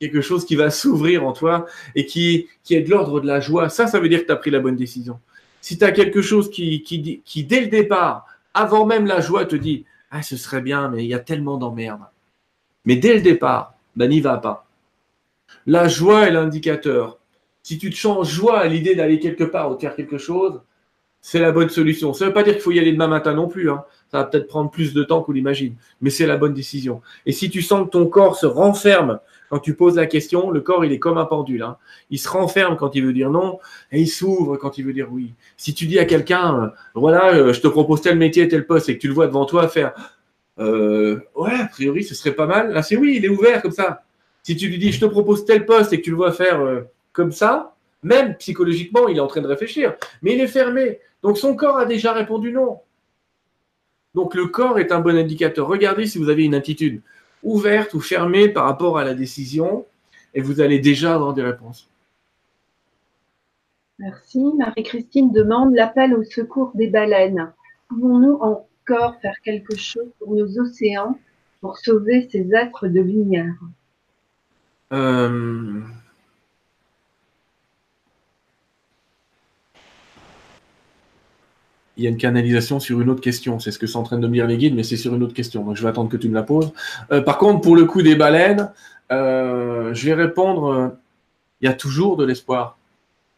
quelque 0.00 0.22
chose 0.22 0.46
qui 0.46 0.56
va 0.56 0.70
s'ouvrir 0.70 1.26
en 1.26 1.34
toi 1.34 1.66
et 1.94 2.06
qui, 2.06 2.48
est 2.70 2.80
de 2.80 2.88
l'ordre 2.88 3.20
de 3.20 3.26
la 3.26 3.40
joie. 3.40 3.68
Ça, 3.68 3.86
ça 3.86 4.00
veut 4.00 4.08
dire 4.08 4.22
que 4.22 4.24
tu 4.24 4.32
as 4.32 4.36
pris 4.36 4.50
la 4.50 4.60
bonne 4.60 4.76
décision. 4.76 5.20
Si 5.60 5.76
tu 5.76 5.84
as 5.84 5.92
quelque 5.92 6.22
chose 6.22 6.50
qui, 6.50 6.82
qui, 6.82 7.20
qui, 7.22 7.44
dès 7.44 7.60
le 7.60 7.66
départ, 7.66 8.24
avant 8.54 8.86
même 8.86 9.04
la 9.04 9.20
joie, 9.20 9.44
te 9.44 9.54
dit 9.54 9.84
Ah, 10.10 10.22
ce 10.22 10.38
serait 10.38 10.62
bien, 10.62 10.88
mais 10.88 11.04
il 11.04 11.08
y 11.08 11.14
a 11.14 11.18
tellement 11.18 11.58
d'emmerdes 11.58 12.06
mais 12.86 12.96
dès 12.96 13.12
le 13.12 13.20
départ, 13.20 13.74
ben 13.94 14.08
n'y 14.08 14.22
va 14.22 14.38
pas. 14.38 14.66
La 15.66 15.86
joie 15.88 16.26
est 16.26 16.30
l'indicateur. 16.30 17.18
Si 17.62 17.76
tu 17.76 17.90
te 17.90 17.96
changes 17.96 18.30
joie 18.30 18.60
à 18.60 18.66
l'idée 18.66 18.94
d'aller 18.94 19.18
quelque 19.18 19.44
part 19.44 19.70
ou 19.70 19.74
de 19.74 19.80
faire 19.80 19.94
quelque 19.94 20.16
chose, 20.16 20.62
c'est 21.20 21.40
la 21.40 21.52
bonne 21.52 21.68
solution. 21.68 22.12
Ça 22.12 22.24
ne 22.24 22.30
veut 22.30 22.34
pas 22.34 22.42
dire 22.42 22.54
qu'il 22.54 22.62
faut 22.62 22.70
y 22.70 22.78
aller 22.78 22.92
demain 22.92 23.08
matin 23.08 23.34
non 23.34 23.48
plus. 23.48 23.70
Hein. 23.70 23.84
Ça 24.10 24.18
va 24.18 24.24
peut-être 24.24 24.46
prendre 24.46 24.70
plus 24.70 24.94
de 24.94 25.02
temps 25.02 25.22
qu'on 25.22 25.32
l'imagine, 25.32 25.74
mais 26.00 26.10
c'est 26.10 26.26
la 26.26 26.36
bonne 26.36 26.54
décision. 26.54 27.02
Et 27.26 27.32
si 27.32 27.50
tu 27.50 27.60
sens 27.60 27.86
que 27.86 27.90
ton 27.90 28.06
corps 28.06 28.36
se 28.36 28.46
renferme 28.46 29.20
quand 29.50 29.58
tu 29.58 29.74
poses 29.74 29.96
la 29.96 30.06
question, 30.06 30.50
le 30.50 30.60
corps, 30.60 30.84
il 30.84 30.92
est 30.92 30.98
comme 30.98 31.18
un 31.18 31.24
pendule. 31.24 31.62
Hein. 31.62 31.76
Il 32.10 32.18
se 32.18 32.28
renferme 32.28 32.76
quand 32.76 32.94
il 32.94 33.04
veut 33.04 33.12
dire 33.12 33.30
non 33.30 33.58
et 33.92 34.00
il 34.00 34.08
s'ouvre 34.08 34.56
quand 34.56 34.78
il 34.78 34.84
veut 34.84 34.92
dire 34.92 35.08
oui. 35.10 35.34
Si 35.56 35.74
tu 35.74 35.86
dis 35.86 35.98
à 35.98 36.04
quelqu'un, 36.04 36.62
euh, 36.62 36.68
voilà, 36.94 37.34
euh, 37.34 37.52
je 37.52 37.60
te 37.60 37.68
propose 37.68 38.00
tel 38.02 38.16
métier, 38.18 38.48
tel 38.48 38.66
poste, 38.66 38.88
et 38.88 38.96
que 38.96 39.00
tu 39.00 39.08
le 39.08 39.14
vois 39.14 39.26
devant 39.26 39.46
toi 39.46 39.68
faire, 39.68 39.92
euh, 40.58 41.20
ouais, 41.34 41.54
a 41.54 41.66
priori, 41.66 42.04
ce 42.04 42.14
serait 42.14 42.32
pas 42.32 42.46
mal. 42.46 42.72
Là, 42.72 42.82
c'est 42.82 42.96
oui, 42.96 43.14
il 43.16 43.24
est 43.24 43.28
ouvert 43.28 43.62
comme 43.62 43.72
ça. 43.72 44.02
Si 44.42 44.56
tu 44.56 44.68
lui 44.68 44.78
dis, 44.78 44.92
je 44.92 45.00
te 45.00 45.06
propose 45.06 45.44
tel 45.44 45.66
poste 45.66 45.92
et 45.92 45.98
que 45.98 46.04
tu 46.04 46.10
le 46.10 46.16
vois 46.16 46.32
faire 46.32 46.60
comme 47.12 47.32
ça, 47.32 47.74
même 48.02 48.36
psychologiquement, 48.36 49.08
il 49.08 49.16
est 49.16 49.20
en 49.20 49.26
train 49.26 49.40
de 49.40 49.46
réfléchir, 49.46 49.94
mais 50.22 50.34
il 50.34 50.40
est 50.40 50.46
fermé. 50.46 51.00
Donc 51.22 51.38
son 51.38 51.56
corps 51.56 51.78
a 51.78 51.84
déjà 51.84 52.12
répondu 52.12 52.52
non. 52.52 52.80
Donc 54.14 54.34
le 54.34 54.46
corps 54.46 54.78
est 54.78 54.92
un 54.92 55.00
bon 55.00 55.16
indicateur. 55.16 55.66
Regardez 55.66 56.06
si 56.06 56.18
vous 56.18 56.28
avez 56.28 56.44
une 56.44 56.54
attitude 56.54 57.02
ouverte 57.42 57.94
ou 57.94 58.00
fermée 58.00 58.48
par 58.48 58.64
rapport 58.64 58.98
à 58.98 59.04
la 59.04 59.14
décision, 59.14 59.84
et 60.34 60.40
vous 60.40 60.60
allez 60.60 60.78
déjà 60.78 61.14
avoir 61.14 61.34
des 61.34 61.42
réponses. 61.42 61.88
Merci. 63.98 64.44
Marie-Christine 64.56 65.32
demande 65.32 65.74
l'appel 65.74 66.14
au 66.14 66.22
secours 66.24 66.72
des 66.74 66.88
baleines. 66.88 67.52
Pouvons-nous 67.88 68.38
en 68.40 68.68
faire 69.20 69.34
quelque 69.44 69.76
chose 69.76 70.08
pour 70.18 70.34
nos 70.34 70.58
océans 70.58 71.18
pour 71.60 71.78
sauver 71.78 72.28
ces 72.30 72.54
êtres 72.54 72.88
de 72.88 73.00
lumière? 73.00 73.54
Euh, 74.92 75.80
Il 81.98 82.04
y 82.04 82.06
a 82.06 82.10
une 82.10 82.16
canalisation 82.16 82.80
sur 82.80 83.00
une 83.00 83.10
autre 83.10 83.20
question. 83.20 83.58
C'est 83.58 83.70
ce 83.70 83.78
que 83.78 83.86
sont 83.86 84.00
en 84.00 84.04
train 84.04 84.18
de 84.18 84.26
me 84.26 84.32
dire 84.32 84.46
les 84.46 84.56
guides, 84.56 84.74
mais 84.74 84.84
c'est 84.84 84.96
sur 84.96 85.14
une 85.14 85.22
autre 85.22 85.34
question. 85.34 85.64
Donc 85.64 85.76
je 85.76 85.82
vais 85.82 85.88
attendre 85.88 86.08
que 86.08 86.16
tu 86.16 86.28
me 86.28 86.34
la 86.34 86.44
poses. 86.44 86.72
Euh, 87.12 87.20
par 87.20 87.38
contre, 87.38 87.60
pour 87.60 87.76
le 87.76 87.84
coup 87.84 88.02
des 88.02 88.14
baleines, 88.14 88.70
euh, 89.12 89.92
je 89.92 90.06
vais 90.06 90.14
répondre 90.14 90.96
il 91.60 91.66
y 91.66 91.68
a 91.68 91.74
toujours 91.74 92.16
de 92.16 92.24
l'espoir. 92.24 92.78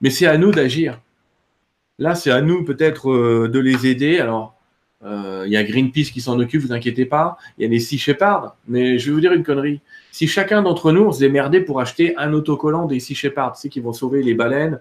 Mais 0.01 0.11
c'est 0.11 0.27
à 0.27 0.37
nous 0.39 0.53
d'agir. 0.53 1.01
Là, 1.99 2.15
c'est 2.15 2.31
à 2.31 2.41
nous 2.41 2.65
peut-être 2.65 3.49
de 3.49 3.59
les 3.59 3.87
aider. 3.87 4.21
Alors, 4.21 4.61
euh, 5.03 5.45
il 5.47 5.53
y 5.53 5.57
a 5.57 5.65
Greenpeace 5.65 6.11
qui 6.13 6.21
s'en 6.21 6.39
occupe, 6.39 6.63
vous 6.63 6.73
inquiétez 6.73 7.07
pas. 7.07 7.39
Il 7.59 7.63
y 7.63 7.67
a 7.67 7.71
les 7.71 7.81
Sea 7.81 7.99
Shepherd. 7.99 8.53
Mais 8.69 8.99
je 8.99 9.07
vais 9.07 9.13
vous 9.13 9.21
dire 9.21 9.33
une 9.33 9.45
connerie. 9.45 9.81
Si 10.13 10.27
chacun 10.27 10.63
d'entre 10.63 10.93
nous, 10.93 11.13
se 11.13 11.21
démerdait 11.21 11.61
pour 11.61 11.81
acheter 11.81 12.17
un 12.17 12.33
autocollant 12.33 12.87
des 12.87 13.01
Sea 13.01 13.15
tu 13.15 13.31
sais, 13.55 13.69
qui 13.69 13.81
vont 13.81 13.93
sauver 13.93 14.23
les 14.23 14.35
baleines, 14.35 14.75
euh, 14.75 14.79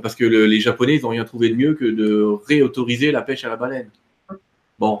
parce 0.00 0.14
que 0.14 0.24
les 0.24 0.60
Japonais, 0.60 0.96
ils 0.96 1.02
n'ont 1.02 1.10
rien 1.10 1.24
trouvé 1.24 1.50
de 1.50 1.54
mieux 1.54 1.74
que 1.74 1.84
de 1.84 2.26
réautoriser 2.46 3.12
la 3.12 3.22
pêche 3.22 3.44
à 3.44 3.48
la 3.48 3.56
baleine. 3.56 3.90
Bon. 4.78 5.00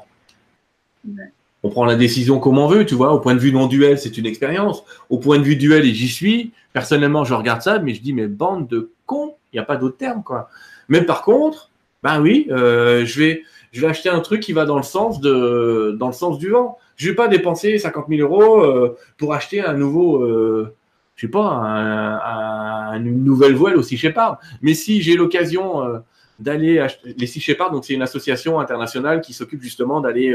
On 1.62 1.70
prend 1.70 1.84
la 1.84 1.94
décision 1.94 2.40
comme 2.40 2.58
on 2.58 2.66
veut, 2.66 2.84
tu 2.84 2.94
vois. 2.94 3.12
Au 3.12 3.20
point 3.20 3.34
de 3.34 3.40
vue 3.40 3.52
non-duel, 3.52 3.98
c'est 3.98 4.18
une 4.18 4.26
expérience. 4.26 4.84
Au 5.10 5.18
point 5.18 5.38
de 5.38 5.44
vue 5.44 5.56
duel, 5.56 5.86
et 5.86 5.94
j'y 5.94 6.08
suis, 6.08 6.52
personnellement, 6.72 7.24
je 7.24 7.34
regarde 7.34 7.62
ça, 7.62 7.78
mais 7.78 7.94
je 7.94 8.02
dis, 8.02 8.12
mais 8.12 8.26
bande 8.26 8.68
de 8.68 8.90
cons, 9.06 9.36
il 9.52 9.56
n'y 9.56 9.60
a 9.60 9.64
pas 9.64 9.76
d'autre 9.76 9.96
terme, 9.96 10.22
quoi. 10.22 10.48
Mais 10.88 11.02
par 11.02 11.22
contre, 11.22 11.70
ben 12.02 12.20
oui, 12.20 12.48
euh, 12.50 13.06
je 13.06 13.18
vais 13.18 13.42
je 13.72 13.80
vais 13.80 13.86
acheter 13.86 14.08
un 14.08 14.20
truc 14.20 14.40
qui 14.40 14.52
va 14.52 14.64
dans 14.66 14.76
le 14.76 14.82
sens 14.82 15.20
de 15.20 15.96
dans 15.98 16.08
le 16.08 16.12
sens 16.12 16.38
du 16.38 16.50
vent. 16.50 16.78
Je 16.96 17.08
vais 17.08 17.14
pas 17.14 17.28
dépenser 17.28 17.78
50 17.78 18.06
000 18.08 18.20
euros 18.20 18.62
euh, 18.62 18.96
pour 19.16 19.34
acheter 19.34 19.60
un 19.60 19.74
nouveau, 19.74 20.22
euh, 20.22 20.74
je 21.16 21.26
sais 21.26 21.30
pas, 21.30 22.92
une 22.96 23.24
nouvelle 23.24 23.54
voile 23.54 23.76
aussi 23.76 23.96
Shepard. 23.96 24.38
Mais 24.60 24.74
si 24.74 25.02
j'ai 25.02 25.14
l'occasion 25.14 25.86
euh, 25.86 25.98
d'aller 26.38 26.78
acheter 26.78 27.14
les 27.16 27.26
Sea 27.26 27.40
Shepard, 27.40 27.70
donc 27.70 27.84
c'est 27.84 27.94
une 27.94 28.02
association 28.02 28.58
internationale 28.58 29.20
qui 29.20 29.32
s'occupe 29.32 29.62
justement 29.62 30.00
d'aller 30.00 30.34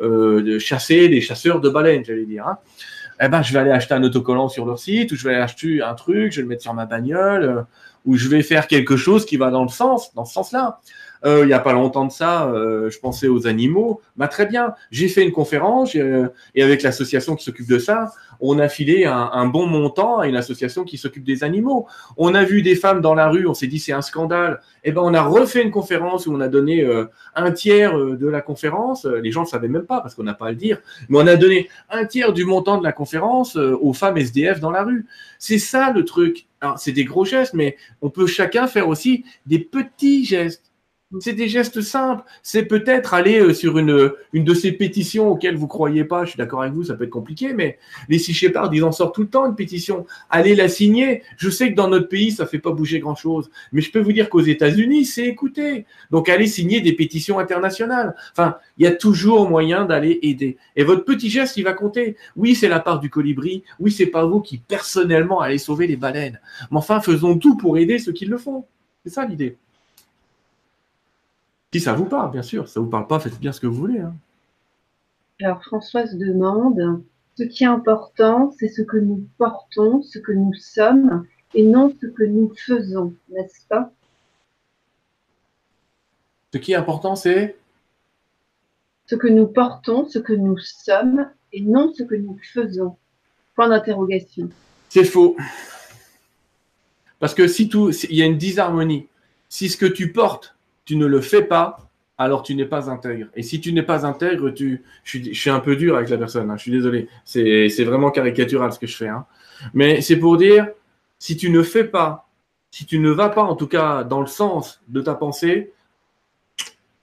de 0.00 0.58
chasser 0.58 1.08
des 1.08 1.20
chasseurs 1.20 1.60
de 1.60 1.68
baleines, 1.68 2.04
j'allais 2.04 2.26
dire. 2.26 2.46
Hein. 2.46 2.58
Eh 3.20 3.28
ben, 3.28 3.42
je 3.42 3.52
vais 3.52 3.60
aller 3.60 3.70
acheter 3.70 3.94
un 3.94 4.02
autocollant 4.02 4.48
sur 4.48 4.66
leur 4.66 4.78
site, 4.78 5.12
ou 5.12 5.16
je 5.16 5.24
vais 5.24 5.34
aller 5.34 5.42
acheter 5.42 5.82
un 5.82 5.94
truc, 5.94 6.32
je 6.32 6.36
vais 6.36 6.42
le 6.42 6.48
mettre 6.48 6.62
sur 6.62 6.74
ma 6.74 6.84
bagnole, 6.84 7.64
ou 8.04 8.16
je 8.16 8.28
vais 8.28 8.42
faire 8.42 8.66
quelque 8.66 8.96
chose 8.96 9.24
qui 9.24 9.36
va 9.36 9.50
dans 9.50 9.62
le 9.62 9.70
sens, 9.70 10.14
dans 10.14 10.24
ce 10.24 10.34
sens-là. 10.34 10.80
Euh, 11.24 11.42
il 11.42 11.46
n'y 11.46 11.52
a 11.52 11.60
pas 11.60 11.72
longtemps 11.72 12.04
de 12.04 12.12
ça, 12.12 12.48
euh, 12.48 12.90
je 12.90 12.98
pensais 12.98 13.28
aux 13.28 13.46
animaux. 13.46 14.00
Bah, 14.16 14.28
très 14.28 14.46
bien, 14.46 14.74
j'ai 14.90 15.08
fait 15.08 15.22
une 15.22 15.32
conférence 15.32 15.94
euh, 15.96 16.28
et 16.54 16.62
avec 16.62 16.82
l'association 16.82 17.36
qui 17.36 17.44
s'occupe 17.44 17.68
de 17.68 17.78
ça, 17.78 18.12
on 18.40 18.58
a 18.58 18.68
filé 18.68 19.06
un, 19.06 19.46
bon 19.46 19.66
montant 19.66 20.18
à 20.18 20.26
une 20.26 20.36
association 20.36 20.84
qui 20.84 20.98
s'occupe 20.98 21.24
des 21.24 21.42
animaux. 21.42 21.86
On 22.18 22.34
a 22.34 22.44
vu 22.44 22.60
des 22.60 22.74
femmes 22.74 23.00
dans 23.00 23.14
la 23.14 23.28
rue, 23.28 23.46
on 23.46 23.54
s'est 23.54 23.66
dit 23.66 23.78
c'est 23.78 23.92
un 23.92 24.02
scandale. 24.02 24.60
Et 24.84 24.90
eh 24.90 24.92
ben 24.92 25.00
on 25.02 25.14
a 25.14 25.22
refait 25.22 25.62
une 25.62 25.70
conférence 25.70 26.26
où 26.26 26.34
on 26.34 26.40
a 26.40 26.48
donné 26.48 26.86
un 27.34 27.50
tiers 27.52 27.96
de 27.96 28.26
la 28.26 28.42
conférence. 28.42 29.06
Les 29.06 29.32
gens 29.32 29.42
ne 29.42 29.46
savaient 29.46 29.68
même 29.68 29.86
pas 29.86 30.02
parce 30.02 30.14
qu'on 30.14 30.22
n'a 30.22 30.34
pas 30.34 30.48
à 30.48 30.50
le 30.50 30.56
dire, 30.56 30.82
mais 31.08 31.18
on 31.18 31.26
a 31.26 31.36
donné 31.36 31.70
un 31.88 32.04
tiers 32.04 32.34
du 32.34 32.44
montant 32.44 32.76
de 32.76 32.84
la 32.84 32.92
conférence 32.92 33.56
aux 33.56 33.94
femmes 33.94 34.18
SDF 34.18 34.60
dans 34.60 34.70
la 34.70 34.82
rue. 34.82 35.06
C'est 35.38 35.58
ça 35.58 35.90
le 35.90 36.04
truc. 36.04 36.46
c'est 36.76 36.92
des 36.92 37.04
gros 37.04 37.24
gestes, 37.24 37.54
mais 37.54 37.78
on 38.02 38.10
peut 38.10 38.26
chacun 38.26 38.66
faire 38.66 38.88
aussi 38.88 39.24
des 39.46 39.60
petits 39.60 40.26
gestes. 40.26 40.66
C'est 41.20 41.34
des 41.34 41.48
gestes 41.48 41.82
simples. 41.82 42.24
C'est 42.42 42.64
peut-être 42.64 43.14
aller 43.14 43.38
euh, 43.38 43.54
sur 43.54 43.78
une, 43.78 44.10
une 44.32 44.42
de 44.42 44.54
ces 44.54 44.72
pétitions 44.72 45.28
auxquelles 45.28 45.54
vous 45.54 45.68
croyez 45.68 46.04
pas. 46.04 46.24
Je 46.24 46.30
suis 46.30 46.36
d'accord 46.36 46.62
avec 46.62 46.74
vous, 46.74 46.82
ça 46.82 46.94
peut 46.94 47.04
être 47.04 47.10
compliqué, 47.10 47.52
mais 47.52 47.78
les 48.08 48.18
Sea 48.18 48.34
Shepherd, 48.34 48.74
ils 48.74 48.82
en 48.82 48.90
sortent 48.90 49.14
tout 49.14 49.22
le 49.22 49.28
temps 49.28 49.46
une 49.46 49.54
pétition. 49.54 50.04
Allez 50.30 50.56
la 50.56 50.68
signer. 50.68 51.22
Je 51.36 51.48
sais 51.48 51.70
que 51.70 51.76
dans 51.76 51.88
notre 51.88 52.08
pays, 52.08 52.32
ça 52.32 52.44
fait 52.44 52.58
pas 52.58 52.72
bouger 52.72 52.98
grand 52.98 53.14
chose. 53.14 53.50
Mais 53.70 53.82
je 53.82 53.92
peux 53.92 54.00
vous 54.00 54.12
dire 54.12 54.28
qu'aux 54.28 54.40
États-Unis, 54.40 55.04
c'est 55.04 55.26
écouté. 55.26 55.86
Donc 56.10 56.28
allez 56.28 56.48
signer 56.48 56.80
des 56.80 56.92
pétitions 56.92 57.38
internationales. 57.38 58.16
Enfin, 58.32 58.56
il 58.76 58.84
y 58.84 58.88
a 58.88 58.92
toujours 58.92 59.48
moyen 59.48 59.84
d'aller 59.84 60.18
aider. 60.22 60.56
Et 60.74 60.82
votre 60.82 61.04
petit 61.04 61.30
geste, 61.30 61.56
il 61.56 61.62
va 61.62 61.72
compter. 61.72 62.16
Oui, 62.34 62.56
c'est 62.56 62.68
la 62.68 62.80
part 62.80 62.98
du 62.98 63.10
colibri. 63.10 63.62
Oui, 63.78 63.92
c'est 63.92 64.06
pas 64.06 64.26
vous 64.26 64.40
qui 64.40 64.58
personnellement 64.58 65.40
allez 65.40 65.58
sauver 65.58 65.86
les 65.86 65.96
baleines. 65.96 66.40
Mais 66.72 66.78
enfin, 66.78 67.00
faisons 67.00 67.38
tout 67.38 67.56
pour 67.56 67.78
aider 67.78 68.00
ceux 68.00 68.12
qui 68.12 68.24
le 68.24 68.38
font. 68.38 68.64
C'est 69.04 69.12
ça 69.12 69.24
l'idée. 69.24 69.56
Si 71.76 71.80
ça 71.80 71.92
vous 71.92 72.06
parle, 72.06 72.30
bien 72.30 72.40
sûr. 72.40 72.68
Ça 72.68 72.80
vous 72.80 72.86
parle 72.86 73.06
pas, 73.06 73.20
faites 73.20 73.38
bien 73.38 73.52
ce 73.52 73.60
que 73.60 73.66
vous 73.66 73.74
voulez. 73.74 73.98
Hein. 73.98 74.14
Alors 75.42 75.62
Françoise 75.62 76.16
demande, 76.16 77.02
ce 77.36 77.42
qui 77.42 77.64
est 77.64 77.66
important, 77.66 78.50
c'est 78.58 78.68
ce 78.68 78.80
que 78.80 78.96
nous 78.96 79.28
portons, 79.36 80.00
ce 80.00 80.18
que 80.18 80.32
nous 80.32 80.54
sommes, 80.54 81.26
et 81.52 81.62
non 81.62 81.94
ce 82.00 82.06
que 82.06 82.22
nous 82.22 82.50
faisons, 82.56 83.12
n'est-ce 83.28 83.66
pas? 83.68 83.92
Ce 86.54 86.56
qui 86.56 86.72
est 86.72 86.76
important, 86.76 87.14
c'est? 87.14 87.58
Ce 89.04 89.14
que 89.14 89.28
nous 89.28 89.46
portons, 89.46 90.08
ce 90.08 90.18
que 90.18 90.32
nous 90.32 90.56
sommes, 90.56 91.28
et 91.52 91.60
non 91.60 91.92
ce 91.92 92.04
que 92.04 92.14
nous 92.14 92.38
faisons. 92.54 92.96
Point 93.54 93.68
d'interrogation. 93.68 94.48
C'est 94.88 95.04
faux. 95.04 95.36
Parce 97.18 97.34
que 97.34 97.46
si 97.46 97.68
tout, 97.68 97.90
il 97.90 98.16
y 98.16 98.22
a 98.22 98.24
une 98.24 98.38
disharmonie. 98.38 99.08
Si 99.50 99.68
ce 99.68 99.76
que 99.76 99.84
tu 99.84 100.10
portes, 100.10 100.55
tu 100.86 100.96
ne 100.96 101.04
le 101.04 101.20
fais 101.20 101.42
pas, 101.42 101.90
alors 102.16 102.42
tu 102.42 102.54
n'es 102.54 102.64
pas 102.64 102.88
intègre. 102.88 103.26
Et 103.34 103.42
si 103.42 103.60
tu 103.60 103.72
n'es 103.74 103.82
pas 103.82 104.06
intègre, 104.06 104.50
tu, 104.50 104.82
je 105.04 105.32
suis, 105.32 105.50
un 105.50 105.60
peu 105.60 105.76
dur 105.76 105.96
avec 105.96 106.08
la 106.08 106.16
personne. 106.16 106.50
Hein. 106.50 106.56
je 106.56 106.62
suis 106.62 106.70
désolé. 106.70 107.08
C'est 107.24 107.84
vraiment 107.84 108.10
caricatural 108.10 108.72
ce 108.72 108.78
que 108.78 108.86
je 108.86 108.96
fais. 108.96 109.08
Hein. 109.08 109.26
Mais 109.74 110.00
c'est 110.00 110.16
pour 110.16 110.38
dire, 110.38 110.68
si 111.18 111.36
tu 111.36 111.50
ne 111.50 111.62
fais 111.62 111.84
pas, 111.84 112.28
si 112.70 112.86
tu 112.86 112.98
ne 112.98 113.10
vas 113.10 113.28
pas 113.28 113.42
en 113.42 113.56
tout 113.56 113.66
cas 113.66 114.04
dans 114.04 114.20
le 114.20 114.26
sens 114.26 114.80
de 114.88 115.00
ta 115.02 115.14
pensée, 115.14 115.72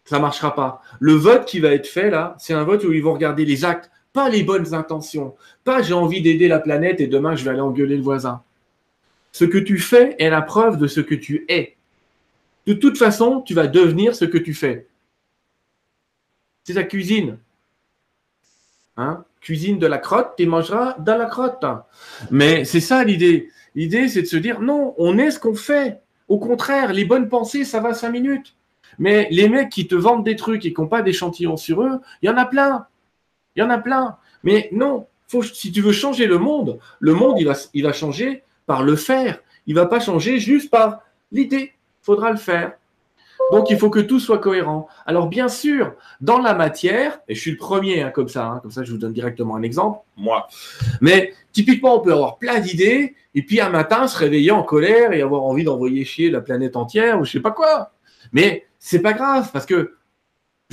ça 0.05 0.19
marchera 0.19 0.55
pas. 0.55 0.81
Le 0.99 1.13
vote 1.13 1.45
qui 1.45 1.59
va 1.59 1.69
être 1.69 1.87
fait 1.87 2.09
là, 2.09 2.35
c'est 2.39 2.53
un 2.53 2.63
vote 2.63 2.83
où 2.83 2.91
ils 2.91 3.03
vont 3.03 3.13
regarder 3.13 3.45
les 3.45 3.65
actes, 3.65 3.91
pas 4.13 4.29
les 4.29 4.43
bonnes 4.43 4.73
intentions, 4.73 5.35
pas 5.63 5.81
j'ai 5.81 5.93
envie 5.93 6.21
d'aider 6.21 6.47
la 6.47 6.59
planète 6.59 7.01
et 7.01 7.07
demain 7.07 7.35
je 7.35 7.43
vais 7.43 7.51
aller 7.51 7.61
engueuler 7.61 7.97
le 7.97 8.03
voisin. 8.03 8.41
Ce 9.31 9.45
que 9.45 9.57
tu 9.57 9.79
fais 9.79 10.15
est 10.19 10.29
la 10.29 10.41
preuve 10.41 10.77
de 10.77 10.87
ce 10.87 11.01
que 11.01 11.15
tu 11.15 11.45
es. 11.47 11.75
De 12.65 12.73
toute 12.73 12.97
façon, 12.97 13.41
tu 13.41 13.53
vas 13.53 13.67
devenir 13.67 14.15
ce 14.15 14.25
que 14.25 14.37
tu 14.37 14.53
fais. 14.53 14.87
C'est 16.63 16.75
ta 16.75 16.83
cuisine. 16.83 17.37
Hein? 18.95 19.25
Cuisine 19.41 19.79
de 19.79 19.87
la 19.87 19.97
crotte, 19.97 20.33
tu 20.37 20.45
mangeras 20.45 20.95
dans 20.99 21.17
la 21.17 21.25
crotte. 21.25 21.65
Mais 22.31 22.63
c'est 22.63 22.79
ça 22.79 23.03
l'idée. 23.03 23.49
L'idée, 23.75 24.07
c'est 24.07 24.21
de 24.21 24.27
se 24.27 24.37
dire 24.37 24.61
non, 24.61 24.93
on 24.97 25.17
est 25.17 25.31
ce 25.31 25.39
qu'on 25.39 25.55
fait. 25.55 25.99
Au 26.29 26.39
contraire, 26.39 26.93
les 26.93 27.05
bonnes 27.05 27.27
pensées, 27.27 27.65
ça 27.65 27.79
va 27.79 27.93
cinq 27.93 28.11
minutes. 28.11 28.55
Mais 28.99 29.27
les 29.31 29.49
mecs 29.49 29.69
qui 29.69 29.87
te 29.87 29.95
vendent 29.95 30.23
des 30.23 30.35
trucs 30.35 30.65
et 30.65 30.73
qui 30.73 30.79
n'ont 30.79 30.87
pas 30.87 31.01
d'échantillons 31.01 31.57
sur 31.57 31.81
eux, 31.81 31.99
il 32.21 32.27
y 32.27 32.29
en 32.29 32.37
a 32.37 32.45
plein. 32.45 32.87
Il 33.55 33.59
y 33.59 33.63
en 33.63 33.69
a 33.69 33.79
plein. 33.79 34.17
Mais 34.43 34.69
non, 34.71 35.07
faut, 35.27 35.43
si 35.43 35.71
tu 35.71 35.81
veux 35.81 35.91
changer 35.91 36.27
le 36.27 36.37
monde, 36.37 36.79
le 36.99 37.13
monde, 37.13 37.39
il 37.39 37.47
va, 37.47 37.55
il 37.73 37.83
va 37.83 37.91
changer 37.91 38.43
par 38.65 38.83
le 38.83 38.95
faire. 38.95 39.39
Il 39.65 39.75
ne 39.75 39.81
va 39.81 39.87
pas 39.87 39.99
changer 39.99 40.39
juste 40.39 40.69
par 40.69 41.01
l'idée. 41.31 41.73
Il 42.03 42.05
faudra 42.05 42.31
le 42.31 42.37
faire. 42.37 42.73
Donc, 43.51 43.69
il 43.69 43.77
faut 43.77 43.89
que 43.89 43.99
tout 43.99 44.19
soit 44.19 44.39
cohérent. 44.39 44.87
Alors, 45.05 45.27
bien 45.27 45.47
sûr, 45.47 45.93
dans 46.21 46.39
la 46.39 46.53
matière, 46.53 47.19
et 47.27 47.35
je 47.35 47.39
suis 47.39 47.51
le 47.51 47.57
premier 47.57 48.01
hein, 48.01 48.09
comme 48.09 48.29
ça, 48.29 48.45
hein, 48.45 48.59
comme 48.61 48.71
ça, 48.71 48.83
je 48.83 48.91
vous 48.91 48.97
donne 48.97 49.13
directement 49.13 49.55
un 49.55 49.63
exemple, 49.63 49.99
moi. 50.17 50.47
Mais 51.01 51.33
typiquement, 51.51 51.97
on 51.97 51.99
peut 52.01 52.13
avoir 52.13 52.37
plein 52.37 52.59
d'idées, 52.59 53.15
et 53.35 53.41
puis 53.41 53.61
un 53.61 53.69
matin 53.69 54.07
se 54.07 54.17
réveiller 54.17 54.51
en 54.51 54.63
colère 54.63 55.13
et 55.13 55.21
avoir 55.21 55.43
envie 55.43 55.63
d'envoyer 55.63 56.05
chier 56.05 56.29
la 56.29 56.41
planète 56.41 56.75
entière 56.75 57.19
ou 57.19 57.25
je 57.25 57.31
sais 57.31 57.39
pas 57.39 57.51
quoi. 57.51 57.91
Mais 58.31 58.65
c'est 58.79 59.01
pas 59.01 59.13
grave 59.13 59.49
parce 59.51 59.65
que 59.65 59.95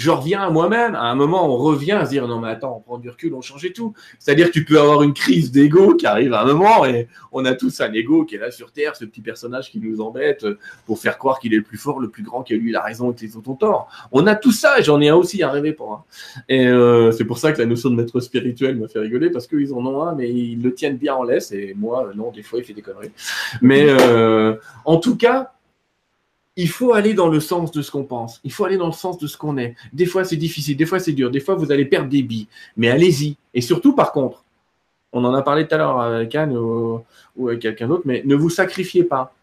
je 0.01 0.11
reviens 0.11 0.41
à 0.41 0.49
moi-même. 0.49 0.95
À 0.95 1.03
un 1.03 1.15
moment, 1.15 1.47
on 1.47 1.59
revient 1.59 1.93
à 1.93 2.07
se 2.07 2.11
dire 2.11 2.27
non, 2.27 2.41
mais 2.41 2.49
attends, 2.49 2.75
on 2.79 2.81
prend 2.81 2.97
du 2.97 3.11
recul, 3.11 3.35
on 3.35 3.43
change 3.43 3.71
tout. 3.75 3.93
C'est-à-dire 4.19 4.47
que 4.47 4.53
tu 4.53 4.65
peux 4.65 4.81
avoir 4.81 5.03
une 5.03 5.13
crise 5.13 5.53
d'ego 5.53 5.95
qui 5.95 6.07
arrive 6.07 6.33
à 6.33 6.41
un 6.41 6.47
moment 6.47 6.87
et 6.87 7.07
on 7.33 7.45
a 7.45 7.55
tous 7.55 7.83
un 7.83 7.93
ego 7.93 8.25
qui 8.25 8.37
est 8.37 8.39
là 8.39 8.51
sur 8.51 8.73
Terre, 8.73 8.97
ce 8.97 9.05
petit 9.05 9.21
personnage 9.21 9.71
qui 9.71 9.79
nous 9.79 10.01
embête 10.01 10.47
pour 10.87 10.99
faire 10.99 11.19
croire 11.19 11.39
qu'il 11.39 11.53
est 11.53 11.59
le 11.59 11.63
plus 11.63 11.77
fort, 11.77 12.01
le 12.01 12.09
plus 12.09 12.23
grand, 12.23 12.43
que 12.43 12.55
lui, 12.55 12.71
il 12.71 12.77
a 12.77 12.83
raison 12.83 13.13
et 13.13 13.15
que 13.15 13.21
les 13.21 13.37
ont 13.37 13.43
tort. 13.43 13.89
On 14.11 14.27
a 14.27 14.35
tout 14.35 14.53
ça 14.53 14.79
et 14.79 14.83
j'en 14.83 15.03
ai 15.03 15.11
un 15.11 15.17
aussi 15.17 15.43
à 15.43 15.51
rêver 15.51 15.75
pour. 15.75 16.07
Et 16.49 16.67
euh, 16.67 17.13
c'est 17.13 17.27
pour 17.27 17.37
ça 17.37 17.53
que 17.53 17.59
la 17.59 17.67
notion 17.67 17.91
de 17.91 17.97
maître 17.97 18.19
spirituel 18.21 18.77
me 18.77 18.89
fait 18.89 19.01
rigoler 19.01 19.29
parce 19.29 19.47
qu'ils 19.47 19.75
en 19.75 19.85
ont 19.85 20.03
un, 20.03 20.15
mais 20.15 20.31
ils 20.31 20.63
le 20.63 20.73
tiennent 20.73 20.97
bien 20.97 21.15
en 21.15 21.25
laisse 21.25 21.53
et 21.53 21.75
moi, 21.77 22.11
non, 22.15 22.31
des 22.31 22.43
fois, 22.43 22.59
il 22.59 22.65
fait 22.65 22.73
des 22.73 22.83
conneries. 22.83 23.13
Mais 23.61 23.85
euh, 23.87 24.57
en 24.87 24.97
tout 24.97 25.17
cas, 25.17 25.53
il 26.61 26.69
faut 26.69 26.93
aller 26.93 27.15
dans 27.15 27.29
le 27.29 27.41
sens 27.41 27.73
de 27.73 27.81
ce 27.81 27.91
qu'on 27.91 28.05
pense. 28.05 28.39
Il 28.45 28.53
faut 28.53 28.67
aller 28.67 28.77
dans 28.77 28.87
le 28.87 28.93
sens 28.93 29.17
de 29.17 29.27
ce 29.27 29.39
qu'on 29.39 29.57
est. 29.57 29.77
Des 29.95 30.05
fois, 30.05 30.25
c'est 30.25 30.37
difficile. 30.37 30.77
Des 30.77 30.85
fois, 30.85 30.99
c'est 30.99 31.13
dur. 31.13 31.31
Des 31.31 31.41
fois, 31.41 31.55
vous 31.55 31.73
allez 31.73 31.87
perdre 31.87 32.11
des 32.11 32.23
billes. 32.23 32.49
Mais 32.77 32.91
allez-y. 32.91 33.37
Et 33.55 33.63
surtout, 33.63 33.95
par 33.95 34.13
contre, 34.13 34.45
on 35.15 35.25
en 35.25 35.33
a 35.33 35.41
parlé 35.41 35.67
tout 35.67 35.75
à 35.75 35.79
l'heure 35.79 35.99
avec 35.99 36.35
Anne 36.35 36.55
ou, 36.55 37.03
avec 37.49 37.61
quelqu'un 37.61 37.89
d'autre, 37.89 38.03
mais 38.05 38.23
ne 38.27 38.35
vous 38.35 38.51
sacrifiez 38.51 39.05
pas. 39.05 39.35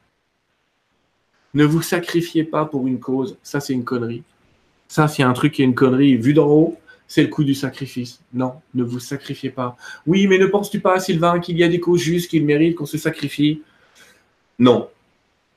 Ne 1.55 1.65
vous 1.65 1.81
sacrifiez 1.81 2.43
pas 2.43 2.65
pour 2.65 2.85
une 2.85 2.99
cause. 2.99 3.35
Ça, 3.41 3.59
c'est 3.59 3.73
une 3.73 3.83
connerie. 3.83 4.21
Ça, 4.87 5.07
c'est 5.07 5.23
un 5.23 5.33
truc 5.33 5.53
qui 5.53 5.63
est 5.63 5.65
une 5.65 5.73
connerie. 5.73 6.17
Vu 6.17 6.35
d'en 6.35 6.47
haut, 6.47 6.77
c'est 7.07 7.23
le 7.23 7.29
coup 7.29 7.43
du 7.43 7.55
sacrifice. 7.55 8.21
Non, 8.31 8.53
ne 8.75 8.83
vous 8.83 8.99
sacrifiez 8.99 9.49
pas. 9.49 9.75
Oui, 10.05 10.27
mais 10.27 10.37
ne 10.37 10.45
penses-tu 10.45 10.81
pas, 10.81 10.99
Sylvain, 10.99 11.39
qu'il 11.39 11.57
y 11.57 11.63
a 11.63 11.67
des 11.67 11.79
causes 11.79 12.01
justes, 12.01 12.29
qu'il 12.29 12.45
mérite 12.45 12.75
qu'on 12.75 12.85
se 12.85 12.99
sacrifie? 12.99 13.63
Non, 14.59 14.87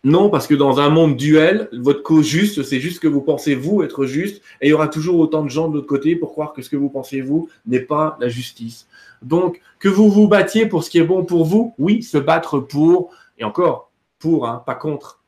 non, 0.02 0.30
parce 0.30 0.46
que 0.46 0.54
dans 0.54 0.80
un 0.80 0.88
monde 0.88 1.16
duel, 1.16 1.68
votre 1.72 2.02
cause 2.02 2.26
juste, 2.26 2.62
c'est 2.62 2.80
juste 2.80 3.00
que 3.00 3.08
vous 3.08 3.20
pensez 3.20 3.54
vous 3.54 3.82
être 3.82 4.06
juste, 4.06 4.42
et 4.60 4.68
il 4.68 4.70
y 4.70 4.72
aura 4.72 4.88
toujours 4.88 5.18
autant 5.18 5.44
de 5.44 5.50
gens 5.50 5.68
de 5.68 5.74
l'autre 5.74 5.86
côté 5.86 6.16
pour 6.16 6.30
croire 6.30 6.54
que 6.54 6.62
ce 6.62 6.70
que 6.70 6.76
vous 6.76 6.88
pensez 6.88 7.20
vous 7.20 7.50
n'est 7.66 7.80
pas 7.80 8.16
la 8.18 8.28
justice. 8.28 8.86
Donc, 9.20 9.60
que 9.78 9.88
vous 9.88 10.10
vous 10.10 10.26
battiez 10.26 10.64
pour 10.64 10.84
ce 10.84 10.90
qui 10.90 10.98
est 10.98 11.04
bon 11.04 11.24
pour 11.24 11.44
vous, 11.44 11.74
oui, 11.78 12.02
se 12.02 12.16
battre 12.16 12.60
pour, 12.60 13.10
et 13.38 13.44
encore, 13.44 13.90
pour, 14.18 14.48
hein, 14.48 14.62
pas 14.64 14.74
contre. 14.74 15.22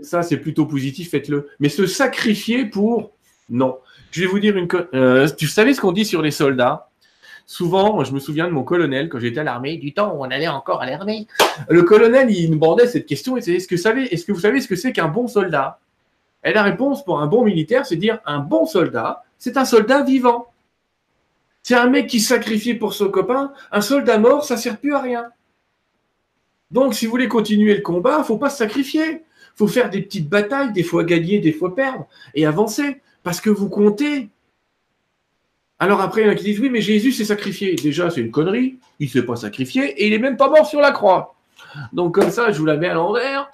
Ça, 0.00 0.22
c'est 0.22 0.38
plutôt 0.38 0.64
positif, 0.64 1.10
faites-le. 1.10 1.48
Mais 1.60 1.68
se 1.68 1.86
sacrifier 1.86 2.64
pour, 2.64 3.12
non. 3.50 3.78
Je 4.10 4.22
vais 4.22 4.26
vous 4.26 4.38
dire 4.38 4.56
une. 4.56 4.68
Euh, 4.94 5.28
tu 5.36 5.46
savais 5.46 5.74
ce 5.74 5.80
qu'on 5.80 5.92
dit 5.92 6.04
sur 6.04 6.22
les 6.22 6.30
soldats? 6.30 6.87
Souvent, 7.48 8.04
je 8.04 8.12
me 8.12 8.20
souviens 8.20 8.46
de 8.46 8.52
mon 8.52 8.62
colonel 8.62 9.08
quand 9.08 9.18
j'étais 9.18 9.40
à 9.40 9.42
l'armée, 9.42 9.78
du 9.78 9.94
temps 9.94 10.14
où 10.14 10.20
on 10.20 10.30
allait 10.30 10.48
encore 10.48 10.82
à 10.82 10.86
l'armée. 10.86 11.26
Le 11.70 11.82
colonel, 11.82 12.30
il 12.30 12.50
me 12.52 12.56
bandait 12.56 12.86
cette 12.86 13.06
question 13.06 13.38
et 13.38 13.40
c'est 13.40 13.54
est-ce 13.54 13.66
que, 13.66 13.74
vous 14.32 14.40
savez, 14.40 14.60
ce 14.60 14.68
que 14.68 14.76
c'est 14.76 14.92
qu'un 14.92 15.08
bon 15.08 15.26
soldat? 15.26 15.80
Et 16.44 16.52
la 16.52 16.62
réponse 16.62 17.02
pour 17.04 17.20
un 17.20 17.26
bon 17.26 17.42
militaire, 17.42 17.86
c'est 17.86 17.96
dire 17.96 18.20
un 18.26 18.38
bon 18.38 18.66
soldat, 18.66 19.24
c'est 19.38 19.56
un 19.56 19.64
soldat 19.64 20.02
vivant. 20.02 20.52
C'est 21.62 21.74
un 21.74 21.88
mec 21.88 22.06
qui 22.06 22.20
sacrifie 22.20 22.74
pour 22.74 22.92
son 22.92 23.08
copain. 23.08 23.52
Un 23.72 23.80
soldat 23.80 24.18
mort, 24.18 24.44
ça 24.44 24.58
sert 24.58 24.78
plus 24.78 24.94
à 24.94 25.00
rien. 25.00 25.24
Donc, 26.70 26.94
si 26.94 27.06
vous 27.06 27.10
voulez 27.10 27.28
continuer 27.28 27.74
le 27.74 27.82
combat, 27.82 28.22
faut 28.22 28.36
pas 28.36 28.50
se 28.50 28.58
sacrifier. 28.58 29.22
Faut 29.56 29.66
faire 29.66 29.88
des 29.88 30.02
petites 30.02 30.28
batailles, 30.28 30.72
des 30.72 30.82
fois 30.82 31.02
gagner, 31.02 31.38
des 31.38 31.52
fois 31.52 31.74
perdre, 31.74 32.06
et 32.34 32.46
avancer. 32.46 33.00
Parce 33.22 33.40
que 33.40 33.50
vous 33.50 33.70
comptez. 33.70 34.28
Alors 35.80 36.00
après, 36.00 36.22
il 36.22 36.26
y 36.26 36.28
en 36.28 36.32
a 36.32 36.34
qui 36.34 36.44
disent 36.44 36.60
oui, 36.60 36.70
mais 36.70 36.80
Jésus 36.80 37.12
s'est 37.12 37.24
sacrifié. 37.24 37.76
Déjà, 37.76 38.10
c'est 38.10 38.20
une 38.20 38.30
connerie. 38.30 38.78
Il 38.98 39.06
ne 39.06 39.10
s'est 39.10 39.22
pas 39.22 39.36
sacrifié 39.36 39.84
et 39.84 40.06
il 40.06 40.10
n'est 40.10 40.18
même 40.18 40.36
pas 40.36 40.48
mort 40.48 40.66
sur 40.66 40.80
la 40.80 40.90
croix. 40.90 41.36
Donc 41.92 42.14
comme 42.14 42.30
ça, 42.30 42.50
je 42.50 42.58
vous 42.58 42.66
la 42.66 42.76
mets 42.76 42.88
à 42.88 42.94
l'envers. 42.94 43.50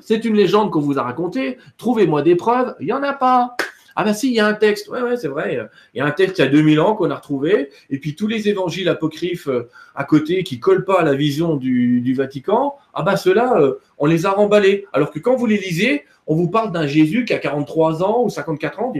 C'est 0.00 0.24
une 0.24 0.34
légende 0.34 0.70
qu'on 0.70 0.80
vous 0.80 0.98
a 0.98 1.02
racontée. 1.02 1.58
Trouvez-moi 1.76 2.22
des 2.22 2.34
preuves. 2.34 2.74
Il 2.80 2.86
n'y 2.86 2.92
en 2.92 3.02
a 3.02 3.12
pas. 3.12 3.56
Ah 3.94 4.04
ben 4.04 4.14
si, 4.14 4.28
il 4.28 4.34
y 4.34 4.40
a 4.40 4.46
un 4.46 4.54
texte. 4.54 4.88
Ouais, 4.88 5.02
ouais, 5.02 5.16
c'est 5.16 5.28
vrai. 5.28 5.68
Il 5.94 5.98
y 5.98 6.00
a 6.00 6.06
un 6.06 6.10
texte 6.10 6.38
il 6.38 6.42
y 6.42 6.44
a 6.44 6.50
2000 6.50 6.80
ans 6.80 6.94
qu'on 6.96 7.10
a 7.10 7.14
retrouvé. 7.14 7.70
Et 7.90 7.98
puis 7.98 8.16
tous 8.16 8.26
les 8.26 8.48
évangiles 8.48 8.88
apocryphes 8.88 9.48
euh, 9.48 9.68
à 9.94 10.04
côté 10.04 10.42
qui 10.44 10.58
collent 10.60 10.84
pas 10.84 11.00
à 11.00 11.04
la 11.04 11.14
vision 11.14 11.56
du, 11.56 12.14
Vatican, 12.14 12.76
ah 12.94 13.02
ben 13.02 13.16
ceux-là, 13.16 13.58
euh, 13.60 13.74
on 13.98 14.06
les 14.06 14.26
a 14.26 14.30
remballés. 14.30 14.86
Alors 14.92 15.10
que 15.10 15.18
quand 15.18 15.36
vous 15.36 15.46
les 15.46 15.58
lisez, 15.58 16.04
on 16.26 16.34
vous 16.34 16.48
parle 16.48 16.72
d'un 16.72 16.86
Jésus 16.86 17.24
qui 17.24 17.34
a 17.34 17.38
43 17.38 18.02
ans 18.02 18.22
ou 18.24 18.30
54 18.30 18.80
ans. 18.80 18.92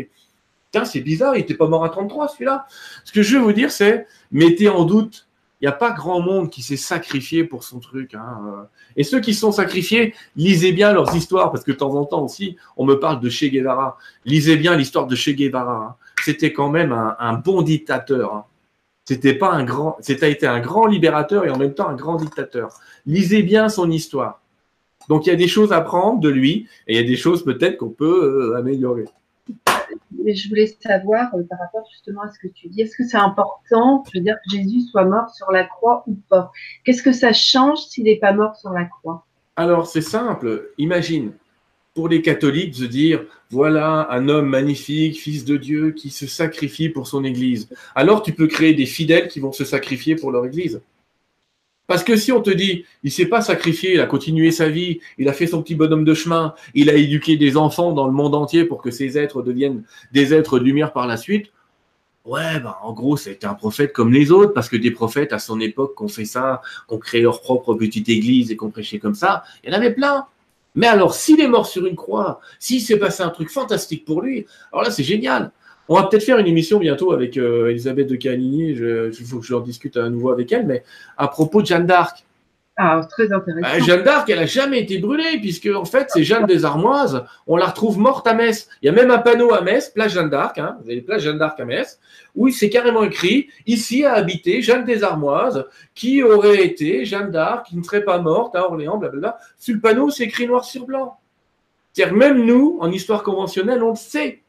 Tiens, 0.73 0.87
c'est 0.87 1.03
bizarre, 1.03 1.37
il 1.37 1.41
n'était 1.41 1.55
pas 1.55 1.69
mort 1.69 1.85
à 1.85 1.91
33 1.91 2.29
celui-là. 2.29 2.67
Ce 3.05 3.13
que 3.13 3.23
je 3.23 3.37
veux 3.37 3.43
vous 3.43 3.53
dire, 3.53 3.71
c'est 3.71 4.07
mettez 4.33 4.71
en 4.71 4.85
doute. 4.85 5.29
Il 5.61 5.67
n'y 5.67 5.69
a 5.69 5.73
pas 5.73 5.93
grand 5.93 6.21
monde 6.21 6.51
qui 6.51 6.63
s'est 6.63 6.79
sacrifié 6.79 7.45
pour 7.45 7.63
son 7.63 7.79
truc. 7.79 8.15
Hein. 8.15 8.67
Et 8.97 9.05
ceux 9.05 9.21
qui 9.21 9.35
sont 9.35 9.53
sacrifiés, 9.53 10.15
lisez 10.35 10.73
bien 10.73 10.93
leurs 10.93 11.15
histoires, 11.15 11.53
parce 11.53 11.63
que 11.63 11.71
de 11.71 11.77
temps 11.77 11.95
en 11.95 12.05
temps 12.07 12.25
aussi, 12.25 12.57
on 12.77 12.85
me 12.87 12.95
parle 12.95 13.21
de 13.21 13.29
Che 13.29 13.45
Guevara. 13.45 13.99
Lisez 14.25 14.57
bien 14.57 14.75
l'histoire 14.75 15.07
de 15.07 15.15
Che 15.15 15.31
Guevara. 15.31 15.77
Hein. 15.77 15.95
C'était 16.25 16.53
quand 16.53 16.71
même 16.71 16.93
un, 16.93 17.35
bon 17.35 17.63
dictateur. 17.63 18.35
Hein. 18.35 18.45
C'était 19.05 19.35
pas 19.35 19.53
un 19.53 19.65
grand, 19.65 19.99
c'était 20.01 20.47
un 20.47 20.61
grand 20.61 20.87
libérateur 20.87 21.45
et 21.45 21.51
en 21.51 21.59
même 21.59 21.75
temps 21.75 21.89
un 21.89 21.97
grand 21.97 22.17
dictateur. 22.17 22.71
Lisez 23.05 23.43
bien 23.43 23.69
son 23.69 23.91
histoire. 23.91 24.41
Donc 25.09 25.27
il 25.27 25.31
y 25.31 25.33
a 25.33 25.37
des 25.37 25.49
choses 25.49 25.73
à 25.73 25.83
prendre 25.83 26.19
de 26.21 26.29
lui 26.31 26.67
et 26.87 26.95
il 26.95 26.97
y 26.97 27.05
a 27.05 27.07
des 27.07 27.17
choses 27.17 27.45
peut-être 27.45 27.77
qu'on 27.77 27.91
peut 27.91 28.53
euh, 28.55 28.59
améliorer 28.59 29.05
je 30.27 30.49
voulais 30.49 30.77
savoir 30.81 31.35
euh, 31.35 31.43
par 31.49 31.59
rapport 31.59 31.87
justement 31.91 32.23
à 32.23 32.31
ce 32.31 32.39
que 32.39 32.49
tu 32.53 32.69
dis, 32.69 32.83
est-ce 32.83 32.97
que 32.97 33.05
c'est 33.05 33.17
important, 33.17 34.03
dire, 34.15 34.37
que 34.45 34.57
Jésus 34.57 34.83
soit 34.91 35.05
mort 35.05 35.31
sur 35.31 35.51
la 35.51 35.65
croix 35.65 36.05
ou 36.07 36.17
pas? 36.29 36.51
Qu'est-ce 36.85 37.03
que 37.03 37.13
ça 37.13 37.33
change 37.33 37.79
s'il 37.79 38.05
n'est 38.05 38.17
pas 38.17 38.33
mort 38.33 38.57
sur 38.57 38.71
la 38.71 38.85
croix? 38.85 39.27
Alors, 39.57 39.87
c'est 39.87 40.01
simple. 40.01 40.71
Imagine, 40.79 41.33
pour 41.95 42.09
les 42.09 42.23
catholiques, 42.23 42.79
de 42.81 42.87
dire, 42.87 43.25
voilà 43.51 44.09
un 44.11 44.29
homme 44.29 44.49
magnifique, 44.49 45.21
fils 45.21 45.45
de 45.45 45.57
Dieu, 45.57 45.93
qui 45.93 46.11
se 46.11 46.27
sacrifie 46.27 46.89
pour 46.89 47.07
son 47.07 47.25
Église. 47.25 47.69
Alors, 47.95 48.23
tu 48.23 48.33
peux 48.33 48.47
créer 48.47 48.75
des 48.75 48.87
fidèles 48.87 49.29
qui 49.29 49.41
vont 49.41 49.53
se 49.53 49.65
sacrifier 49.65 50.17
pour 50.17 50.31
leur 50.31 50.47
Église. 50.47 50.81
Parce 51.93 52.05
que 52.05 52.17
si 52.17 52.33
on 52.33 52.41
te 52.41 52.49
dit, 52.49 52.87
il 53.03 53.13
s'est 53.13 53.27
pas 53.27 53.43
sacrifié, 53.43 53.93
il 53.93 54.01
a 54.01 54.07
continué 54.07 54.51
sa 54.51 54.71
vie, 54.71 55.01
il 55.19 55.29
a 55.29 55.35
fait 55.35 55.47
son 55.47 55.63
petit 55.63 55.75
bonhomme 55.75 56.07
de 56.07 56.15
chemin, 56.15 56.55
il 56.73 56.89
a 56.89 56.95
éduqué 56.95 57.37
des 57.37 57.59
enfants 57.59 57.93
dans 57.93 58.07
le 58.07 58.15
monde 58.15 58.35
entier 58.35 58.65
pour 58.65 58.81
que 58.81 58.91
ces 58.91 59.19
êtres 59.19 59.43
deviennent 59.43 59.83
des 60.11 60.33
êtres 60.33 60.59
de 60.59 60.65
lumière 60.65 60.95
par 60.95 61.07
la 61.07 61.19
suite, 61.19 61.53
Ouais, 62.25 62.61
bah, 62.61 62.79
en 62.83 62.95
gros, 62.95 63.19
c'était 63.19 63.47
un 63.47 63.53
prophète 63.53 63.93
comme 63.93 64.11
les 64.11 64.31
autres, 64.31 64.55
parce 64.55 64.71
que 64.71 64.77
des 64.79 64.91
prophètes 64.91 65.35
à 65.35 65.39
son 65.39 65.61
époque 65.61 65.95
qui 65.95 66.03
ont 66.05 66.09
fait 66.09 66.25
ça, 66.25 66.63
qui 66.89 66.95
ont 66.95 66.99
créé 66.99 67.21
leur 67.21 67.43
propre 67.43 67.75
petite 67.75 68.09
église 68.09 68.51
et 68.51 68.57
qui 68.57 68.65
ont 68.65 68.71
prêché 68.71 68.99
comme 68.99 69.15
ça, 69.15 69.45
il 69.63 69.71
y 69.71 69.75
en 69.75 69.77
avait 69.77 69.93
plein. 69.93 70.25
Mais 70.75 70.87
alors, 70.87 71.15
s'il 71.15 71.43
est 71.43 71.49
mort 71.49 71.67
sur 71.67 71.85
une 71.85 71.97
croix, 71.97 72.41
s'il 72.59 72.81
s'est 72.81 72.99
passé 72.99 73.23
un 73.23 73.29
truc 73.29 73.51
fantastique 73.51 74.07
pour 74.07 74.23
lui, 74.23 74.47
alors 74.73 74.85
là, 74.85 74.91
c'est 74.91 75.05
génial. 75.05 75.53
On 75.89 75.97
va 75.97 76.05
peut-être 76.05 76.25
faire 76.25 76.39
une 76.39 76.47
émission 76.47 76.79
bientôt 76.79 77.13
avec 77.13 77.37
euh, 77.37 77.71
Elisabeth 77.71 78.09
de 78.09 78.17
Caligny, 78.17 78.71
il 78.71 79.27
faut 79.27 79.41
que 79.41 79.47
je 79.47 79.55
en 79.55 79.61
discute 79.61 79.97
à 79.97 80.09
nouveau 80.09 80.31
avec 80.31 80.53
elle, 80.53 80.67
mais 80.67 80.85
à 81.17 81.29
propos 81.29 81.61
de 81.61 81.67
Jeanne 81.67 81.87
d'Arc. 81.87 82.25
Ah, 82.77 83.03
très 83.09 83.31
intéressant. 83.31 83.61
Bah, 83.61 83.79
Jeanne 83.81 84.03
d'Arc, 84.03 84.31
elle 84.31 84.39
n'a 84.39 84.47
jamais 84.47 84.81
été 84.81 84.99
brûlée, 84.99 85.39
puisque 85.41 85.69
en 85.75 85.85
fait, 85.85 86.09
c'est 86.09 86.25
Jeanne 86.25 86.47
des 86.47 86.65
Armoises. 86.65 87.25
On 87.47 87.57
la 87.57 87.67
retrouve 87.67 87.99
morte 87.99 88.27
à 88.27 88.33
Metz. 88.33 88.69
Il 88.81 88.87
y 88.87 88.89
a 88.89 88.93
même 88.93 89.11
un 89.11 89.19
panneau 89.19 89.53
à 89.53 89.61
Metz, 89.61 89.91
place 89.91 90.13
Jeanne 90.15 90.31
d'Arc, 90.31 90.59
hein, 90.59 90.79
vous 90.83 90.91
avez 90.91 91.03
place 91.03 91.23
Jeanne 91.23 91.37
d'Arc 91.37 91.61
à 91.61 91.67
Metz, 91.67 92.01
où 92.35 92.49
c'est 92.49 92.71
carrément 92.71 93.03
écrit 93.03 93.49
ici 93.67 94.05
a 94.05 94.15
habité 94.15 94.63
Jeanne 94.63 94.85
des 94.85 95.05
Armoises, 95.05 95.67
qui 95.95 96.23
aurait 96.23 96.65
été 96.65 97.05
Jeanne 97.05 97.31
d'Arc, 97.31 97.67
qui 97.67 97.77
ne 97.77 97.83
serait 97.83 98.05
pas 98.05 98.19
morte 98.19 98.57
à 98.57 98.67
Orléans, 98.67 98.97
blablabla. 98.97 99.37
Sur 99.59 99.75
le 99.75 99.81
panneau, 99.81 100.09
c'est 100.09 100.25
écrit 100.25 100.47
noir 100.47 100.65
sur 100.65 100.87
blanc. 100.87 101.19
C'est-à-dire, 101.93 102.17
même 102.17 102.47
nous, 102.47 102.79
en 102.81 102.91
histoire 102.91 103.23
conventionnelle, 103.23 103.83
on 103.83 103.91
le 103.91 103.97
sait. 103.97 104.41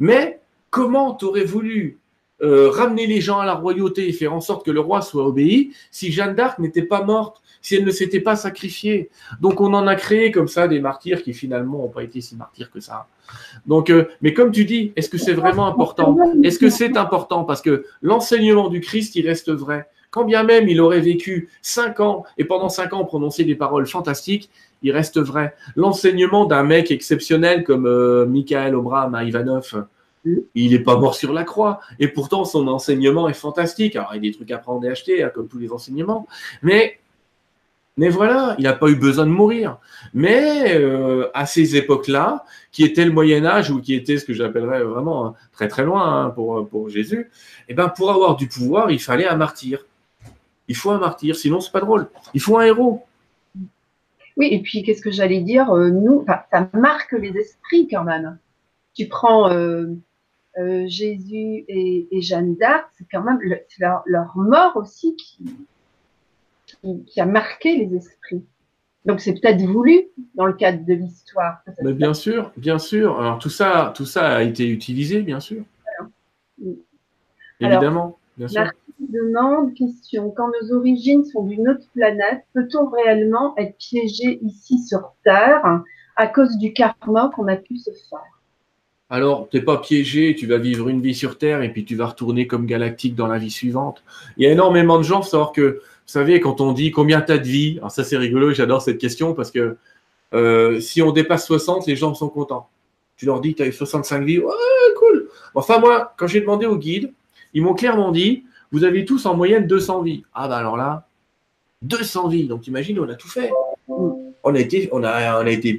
Mais 0.00 0.40
comment 0.74 1.14
tu 1.14 1.26
aurais 1.26 1.44
voulu 1.44 2.00
euh, 2.42 2.68
ramener 2.68 3.06
les 3.06 3.20
gens 3.20 3.38
à 3.38 3.46
la 3.46 3.54
royauté 3.54 4.08
et 4.08 4.12
faire 4.12 4.34
en 4.34 4.40
sorte 4.40 4.66
que 4.66 4.72
le 4.72 4.80
roi 4.80 5.02
soit 5.02 5.24
obéi 5.24 5.72
si 5.92 6.10
Jeanne 6.10 6.34
d'Arc 6.34 6.58
n'était 6.58 6.82
pas 6.82 7.04
morte 7.04 7.40
si 7.62 7.76
elle 7.76 7.84
ne 7.84 7.92
s'était 7.92 8.18
pas 8.18 8.34
sacrifiée? 8.34 9.08
Donc 9.40 9.60
on 9.60 9.72
en 9.72 9.86
a 9.86 9.94
créé 9.94 10.32
comme 10.32 10.48
ça 10.48 10.66
des 10.66 10.80
martyrs 10.80 11.22
qui 11.22 11.32
finalement 11.32 11.78
n'ont 11.78 11.88
pas 11.88 12.02
été 12.02 12.20
si 12.20 12.34
martyrs 12.34 12.72
que 12.72 12.80
ça. 12.80 13.06
Donc, 13.66 13.88
euh, 13.88 14.06
mais 14.20 14.34
comme 14.34 14.50
tu 14.50 14.64
dis, 14.64 14.92
est-ce 14.96 15.08
que 15.08 15.16
c'est 15.16 15.32
vraiment 15.32 15.66
important? 15.66 16.18
Est-ce 16.42 16.58
que 16.58 16.70
c'est 16.70 16.96
important? 16.96 17.44
Parce 17.44 17.62
que 17.62 17.86
l'enseignement 18.02 18.68
du 18.68 18.80
Christ, 18.80 19.14
il 19.14 19.28
reste 19.28 19.52
vrai. 19.52 19.88
Quand 20.10 20.24
bien 20.24 20.42
même 20.42 20.68
il 20.68 20.80
aurait 20.80 21.00
vécu 21.00 21.50
cinq 21.62 22.00
ans 22.00 22.24
et 22.36 22.44
pendant 22.44 22.68
cinq 22.68 22.92
ans 22.94 23.04
prononcé 23.04 23.44
des 23.44 23.54
paroles 23.54 23.86
fantastiques, 23.86 24.50
il 24.82 24.90
reste 24.90 25.20
vrai. 25.20 25.54
L'enseignement 25.76 26.46
d'un 26.46 26.64
mec 26.64 26.90
exceptionnel 26.90 27.62
comme 27.62 27.86
euh, 27.86 28.26
Michael 28.26 28.74
Obram 28.74 29.14
à 29.14 29.22
Ivanov, 29.22 29.86
il 30.54 30.70
n'est 30.70 30.78
pas 30.78 30.96
mort 30.96 31.14
sur 31.14 31.32
la 31.32 31.44
croix. 31.44 31.80
Et 31.98 32.08
pourtant, 32.08 32.44
son 32.44 32.66
enseignement 32.68 33.28
est 33.28 33.34
fantastique. 33.34 33.96
Alors, 33.96 34.10
il 34.12 34.16
y 34.16 34.18
a 34.18 34.30
des 34.30 34.36
trucs 34.36 34.50
à 34.50 34.58
prendre 34.58 34.84
et 34.84 34.90
acheter, 34.90 35.22
hein, 35.22 35.30
comme 35.34 35.48
tous 35.48 35.58
les 35.58 35.72
enseignements. 35.72 36.26
Mais 36.62 36.98
mais 37.96 38.08
voilà, 38.08 38.56
il 38.58 38.64
n'a 38.64 38.72
pas 38.72 38.88
eu 38.88 38.96
besoin 38.96 39.24
de 39.24 39.30
mourir. 39.30 39.78
Mais 40.14 40.74
euh, 40.74 41.28
à 41.32 41.46
ces 41.46 41.76
époques-là, 41.76 42.44
qui 42.72 42.82
était 42.82 43.04
le 43.04 43.12
Moyen 43.12 43.46
Âge 43.46 43.70
ou 43.70 43.80
qui 43.80 43.94
était 43.94 44.18
ce 44.18 44.24
que 44.24 44.32
j'appellerais 44.32 44.82
vraiment 44.82 45.26
hein, 45.26 45.34
très 45.52 45.68
très 45.68 45.84
loin 45.84 46.24
hein, 46.24 46.30
pour, 46.30 46.68
pour 46.68 46.88
Jésus, 46.88 47.30
eh 47.68 47.74
ben 47.74 47.88
pour 47.88 48.10
avoir 48.10 48.34
du 48.34 48.48
pouvoir, 48.48 48.90
il 48.90 49.00
fallait 49.00 49.28
un 49.28 49.36
martyr. 49.36 49.86
Il 50.66 50.74
faut 50.74 50.90
un 50.90 50.98
martyr, 50.98 51.36
sinon 51.36 51.60
c'est 51.60 51.70
pas 51.70 51.80
drôle. 51.80 52.08
Il 52.32 52.40
faut 52.40 52.58
un 52.58 52.64
héros. 52.64 53.04
Oui, 54.36 54.48
et 54.50 54.60
puis 54.60 54.82
qu'est-ce 54.82 55.02
que 55.02 55.12
j'allais 55.12 55.40
dire 55.40 55.70
euh, 55.70 55.90
Nous, 55.90 56.24
ça 56.26 56.68
marque 56.72 57.12
les 57.12 57.36
esprits 57.36 57.86
quand 57.88 58.02
même. 58.02 58.38
Tu 58.94 59.06
prends 59.06 59.50
euh, 59.50 59.86
Jésus 60.86 61.64
et, 61.68 62.20
Jeanne 62.20 62.54
d'Arc, 62.56 62.88
c'est 62.96 63.06
quand 63.10 63.22
même 63.22 63.40
leur, 63.78 64.02
leur 64.06 64.36
mort 64.36 64.76
aussi 64.76 65.16
qui, 65.16 65.44
qui, 67.06 67.20
a 67.20 67.26
marqué 67.26 67.76
les 67.76 67.96
esprits. 67.96 68.44
Donc 69.04 69.20
c'est 69.20 69.34
peut-être 69.34 69.60
voulu 69.62 70.08
dans 70.34 70.46
le 70.46 70.54
cadre 70.54 70.84
de 70.84 70.94
l'histoire. 70.94 71.58
Mais 71.82 71.92
bien 71.92 72.14
sûr, 72.14 72.52
bien 72.56 72.78
sûr. 72.78 73.20
Alors 73.20 73.38
tout 73.38 73.50
ça, 73.50 73.92
tout 73.94 74.06
ça 74.06 74.36
a 74.36 74.42
été 74.42 74.68
utilisé, 74.68 75.22
bien 75.22 75.40
sûr. 75.40 75.62
Évidemment, 77.60 78.18
bien 78.36 78.48
sûr. 78.48 78.64
demande, 78.98 79.74
question, 79.74 80.30
quand 80.30 80.48
nos 80.48 80.76
origines 80.76 81.24
sont 81.24 81.44
d'une 81.44 81.68
autre 81.68 81.86
planète, 81.94 82.44
peut-on 82.54 82.88
réellement 82.88 83.54
être 83.58 83.76
piégé 83.76 84.38
ici 84.42 84.78
sur 84.78 85.14
Terre 85.22 85.82
à 86.16 86.26
cause 86.26 86.56
du 86.58 86.72
karma 86.72 87.30
qu'on 87.34 87.48
a 87.48 87.56
pu 87.56 87.76
se 87.76 87.90
faire? 88.08 88.20
Alors, 89.10 89.48
tu 89.50 89.58
n'es 89.58 89.62
pas 89.62 89.78
piégé, 89.78 90.34
tu 90.34 90.46
vas 90.46 90.58
vivre 90.58 90.88
une 90.88 91.00
vie 91.00 91.14
sur 91.14 91.36
Terre 91.36 91.62
et 91.62 91.70
puis 91.72 91.84
tu 91.84 91.94
vas 91.94 92.06
retourner 92.06 92.46
comme 92.46 92.66
galactique 92.66 93.14
dans 93.14 93.26
la 93.26 93.38
vie 93.38 93.50
suivante. 93.50 94.02
Il 94.36 94.44
y 94.44 94.46
a 94.46 94.52
énormément 94.52 94.98
de 94.98 95.02
gens, 95.02 95.22
savoir 95.22 95.52
que 95.52 95.80
vous 95.80 95.80
savez, 96.06 96.40
quand 96.40 96.60
on 96.60 96.72
dit 96.72 96.90
combien 96.90 97.20
tu 97.20 97.32
as 97.32 97.38
de 97.38 97.46
vie, 97.46 97.76
alors 97.78 97.90
ça 97.90 98.02
c'est 98.02 98.16
rigolo, 98.16 98.52
j'adore 98.52 98.82
cette 98.82 98.98
question 98.98 99.34
parce 99.34 99.50
que 99.50 99.76
euh, 100.32 100.80
si 100.80 101.02
on 101.02 101.12
dépasse 101.12 101.46
60, 101.46 101.86
les 101.86 101.96
gens 101.96 102.14
sont 102.14 102.28
contents. 102.28 102.68
Tu 103.16 103.26
leur 103.26 103.40
dis 103.40 103.54
que 103.54 103.62
tu 103.62 103.68
as 103.68 103.72
65 103.72 104.24
vies, 104.24 104.38
ouais, 104.38 104.52
cool. 104.98 105.28
Enfin, 105.54 105.78
moi, 105.78 106.14
quand 106.16 106.26
j'ai 106.26 106.40
demandé 106.40 106.66
au 106.66 106.76
guide, 106.76 107.12
ils 107.52 107.62
m'ont 107.62 107.74
clairement 107.74 108.10
dit, 108.10 108.44
vous 108.72 108.84
avez 108.84 109.04
tous 109.04 109.26
en 109.26 109.36
moyenne 109.36 109.66
200 109.66 110.02
vies. 110.02 110.24
Ah 110.34 110.48
bah 110.48 110.56
alors 110.56 110.76
là, 110.76 111.06
200 111.82 112.28
vies. 112.28 112.48
Donc 112.48 112.66
imagine, 112.66 112.98
on 112.98 113.08
a 113.08 113.14
tout 113.14 113.28
fait. 113.28 113.52
On 114.44 114.54
a 114.54 114.60
été, 114.60 114.88
on 114.92 115.00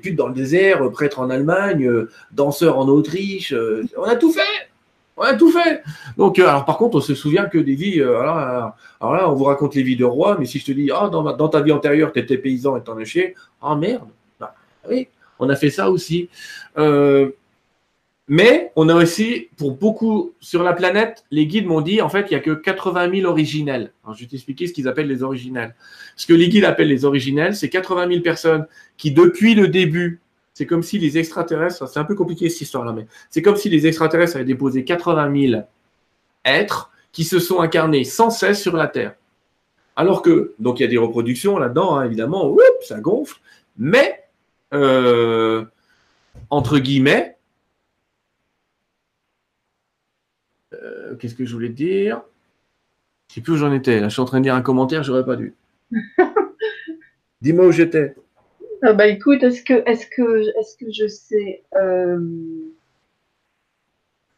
pute 0.02 0.16
dans 0.16 0.28
le 0.28 0.34
désert, 0.34 0.90
prêtre 0.92 1.20
en 1.20 1.30
Allemagne, 1.30 1.88
euh, 1.88 2.10
danseur 2.32 2.80
en 2.80 2.88
Autriche. 2.88 3.54
Euh, 3.54 3.86
on 3.98 4.04
a 4.04 4.16
tout 4.16 4.32
fait. 4.32 4.42
On 5.18 5.24
a 5.24 5.34
tout 5.36 5.52
fait. 5.52 5.82
Donc, 6.18 6.40
euh, 6.40 6.48
alors 6.48 6.66
par 6.66 6.78
contre, 6.78 6.98
on 6.98 7.02
se 7.02 7.16
souvient 7.16 7.46
que 7.46 7.58
des 7.58 7.76
vies. 7.76 8.02
Euh, 8.02 8.20
alors, 8.20 8.74
là, 9.02 9.30
on 9.30 9.34
vous 9.34 9.46
raconte 9.46 9.76
les 9.76 9.84
vies 9.84 9.96
de 9.96 10.04
roi, 10.04 10.36
mais 10.38 10.46
si 10.46 10.60
je 10.60 10.66
te 10.66 10.72
dis, 10.72 10.92
ah, 10.94 11.10
dans, 11.10 11.50
ta 11.50 11.62
vie 11.62 11.72
antérieure, 11.72 12.12
tu 12.12 12.20
étais 12.20 12.38
paysan 12.38 12.76
et 12.76 12.82
t'en 12.82 12.98
as 12.98 13.06
chier, 13.06 13.36
ah 13.62 13.76
merde. 13.76 14.10
Bah, 14.40 14.54
oui, 14.90 15.08
on 15.40 15.48
a 15.50 15.56
fait 15.56 15.70
ça 15.70 15.90
aussi. 15.90 16.30
Euh, 16.78 17.30
mais 18.28 18.72
on 18.76 18.90
a 18.90 18.96
aussi, 18.96 19.50
pour 19.58 19.72
beaucoup 19.72 20.34
sur 20.40 20.64
la 20.64 20.74
planète, 20.74 21.26
les 21.30 21.46
guides 21.46 21.68
m'ont 21.68 21.82
dit, 21.82 22.02
en 22.02 22.10
fait, 22.10 22.28
il 22.30 22.34
n'y 22.34 22.38
a 22.38 22.40
que 22.40 22.52
80 22.52 23.12
000 23.20 23.30
originels. 23.30 23.92
Alors, 24.04 24.16
je 24.16 24.22
vais 24.22 24.30
t'expliquer 24.30 24.68
ce 24.68 24.74
qu'ils 24.74 24.88
appellent 24.88 25.08
les 25.08 25.22
originels. 25.22 25.76
Ce 26.16 26.26
que 26.26 26.34
les 26.34 26.50
guides 26.50 26.66
appellent 26.66 26.88
les 26.88 27.06
originels, 27.06 27.56
c'est 27.56 27.70
80 27.70 28.08
000 28.08 28.22
personnes 28.22 28.66
qui, 28.98 29.12
depuis 29.12 29.54
le 29.54 29.68
début 29.68 30.22
c'est 30.56 30.66
comme 30.66 30.84
si 30.84 30.98
les 30.98 31.18
extraterrestres, 31.18 31.88
c'est 31.88 32.00
un 32.00 32.06
peu 32.06 32.16
compliqué 32.16 32.50
cette 32.50 32.62
histoire-là, 32.62 32.94
mais 32.94 33.08
c'est 33.30 33.42
comme 33.42 33.58
si 33.58 33.70
les 33.70 33.88
extraterrestres 33.88 34.38
avaient 34.38 34.46
déposé 34.46 34.86
80 34.86 35.50
000 35.50 35.64
êtres 36.46 36.92
qui 37.12 37.26
se 37.26 37.40
sont 37.40 37.60
incarnés 37.60 38.06
sans 38.06 38.30
cesse 38.30 38.62
sur 38.62 38.78
la 38.78 38.88
Terre. 38.88 39.16
Alors 39.98 40.22
que, 40.22 40.54
donc 40.60 40.80
il 40.80 40.84
y 40.84 40.86
a 40.86 40.90
des 40.90 40.98
reproductions 40.98 41.58
là-dedans, 41.58 41.98
hein, 41.98 42.06
évidemment, 42.06 42.56
ça 42.82 43.02
gonfle, 43.02 43.38
mais, 43.78 44.24
euh, 44.74 45.66
entre 46.50 46.80
guillemets, 46.80 47.35
euh, 50.84 51.16
qu'est-ce 51.16 51.36
que 51.36 51.46
je 51.46 51.54
voulais 51.54 51.70
dire? 51.70 52.22
Je 53.28 53.34
ne 53.34 53.36
sais 53.36 53.42
plus 53.42 53.54
où 53.54 53.58
j'en 53.58 53.74
étais. 53.74 54.00
Là, 54.00 54.10
je 54.10 54.14
suis 54.14 54.22
en 54.22 54.26
train 54.26 54.40
de 54.40 54.44
dire 54.44 54.56
un 54.56 54.62
commentaire, 54.62 55.04
j'aurais 55.04 55.26
pas 55.26 55.36
dû. 55.36 55.56
Dis-moi 57.42 57.68
où 57.68 57.72
j'étais. 57.72 58.16
Ah 58.82 58.94
bah 58.94 59.08
écoute, 59.08 59.42
est-ce 59.44 59.64
que, 59.64 59.88
est-ce 59.90 60.06
que, 60.08 60.42
est-ce 60.60 60.78
que 60.78 60.92
je 60.92 61.08
sais 61.08 61.64
euh, 61.76 62.20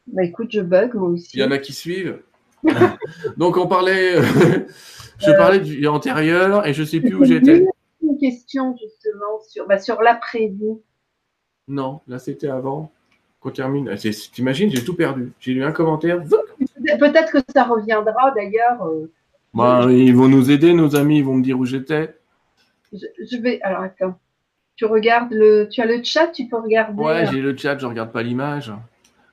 Bah 0.08 0.24
écoute, 0.24 0.50
je 0.52 0.62
bug 0.62 0.94
moi 0.94 1.10
aussi. 1.10 1.38
Il 1.38 1.42
y 1.42 1.44
en 1.44 1.52
a 1.52 1.58
qui 1.58 1.74
suivent. 1.74 2.22
Donc 3.38 3.58
on 3.58 3.68
parlait, 3.68 4.22
je 5.20 5.38
parlais 5.38 5.60
du 5.60 5.86
antérieur 5.88 6.66
et 6.66 6.74
je 6.74 6.84
sais 6.84 7.00
plus 7.00 7.16
où 7.16 7.26
j'étais. 7.26 7.66
Une 8.02 8.18
question 8.18 8.76
justement 8.78 9.40
sur, 9.48 9.68
bah, 9.68 9.80
sur 9.80 10.02
l'après-vie. 10.02 10.78
Non, 11.68 12.02
là 12.08 12.20
c'était 12.20 12.48
avant 12.48 12.92
qu'on 13.40 13.52
termine. 13.52 13.94
T'imagines, 14.34 14.70
j'ai 14.72 14.84
tout 14.84 14.96
perdu. 14.96 15.32
J'ai 15.40 15.54
lu 15.54 15.64
un 15.64 15.72
commentaire. 15.72 16.22
Peut-être 17.00 17.32
que 17.32 17.40
ça 17.54 17.64
reviendra 17.64 18.32
d'ailleurs. 18.32 18.84
Euh, 18.86 19.12
bah, 19.54 19.88
ils 19.90 20.16
vont 20.16 20.28
nous 20.28 20.52
aider, 20.52 20.74
nos 20.74 20.96
amis, 20.96 21.20
ils 21.20 21.26
vont 21.26 21.36
me 21.36 21.44
dire 21.44 21.58
où 21.58 21.66
j'étais. 21.66 22.16
je 22.92 23.42
vais. 23.42 23.62
Alors 23.62 23.82
attends. 23.82 24.20
Tu 24.76 24.86
regardes 24.86 25.32
le, 25.32 25.68
tu 25.70 25.82
as 25.82 25.88
le 25.88 26.04
chat, 26.04 26.28
tu 26.28 26.48
peux 26.48 26.58
regarder. 26.58 27.02
Ouais, 27.02 27.26
j'ai 27.32 27.42
le 27.42 27.58
chat, 27.58 27.78
je 27.80 27.88
regarde 27.88 28.12
pas 28.12 28.22
l'image. 28.22 28.72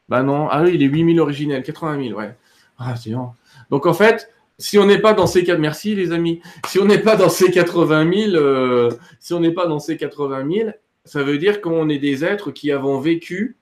Bah 0.09 0.23
non, 0.23 0.49
ah 0.51 0.63
oui, 0.63 0.73
il 0.75 0.83
est 0.83 0.87
8000 0.87 1.21
originels, 1.21 1.63
80 1.63 2.03
000, 2.09 2.19
ouais. 2.19 2.35
Ah, 2.79 2.97
c'est 2.97 3.11
bon. 3.11 3.29
Donc 3.71 3.85
en 3.85 3.93
fait, 3.93 4.31
si 4.59 4.79
on 4.79 4.87
n'est 4.87 4.99
pas 4.99 5.13
dans 5.13 5.27
ces 5.27 5.45
quatre, 5.45 5.59
merci 5.59 5.95
les 5.95 6.13
amis. 6.13 6.41
Si 6.67 6.79
on 6.79 6.87
n'est 6.87 6.99
pas 6.99 7.17
dans 7.17 7.29
ces 7.29 7.51
80 7.51 8.13
000, 8.31 8.37
euh, 8.37 8.91
si 9.21 9.35
on 9.35 9.41
n'est 9.41 9.53
pas 9.53 9.67
dans 9.67 9.79
ces 9.79 9.97
80 9.97 10.51
000, 10.51 10.71
ça 11.05 11.23
veut 11.23 11.39
dire 11.39 11.61
qu'on 11.61 11.89
est 11.89 11.99
des 11.99 12.25
êtres 12.25 12.51
qui 12.51 12.73
avons 12.73 12.99
vécu 12.99 13.57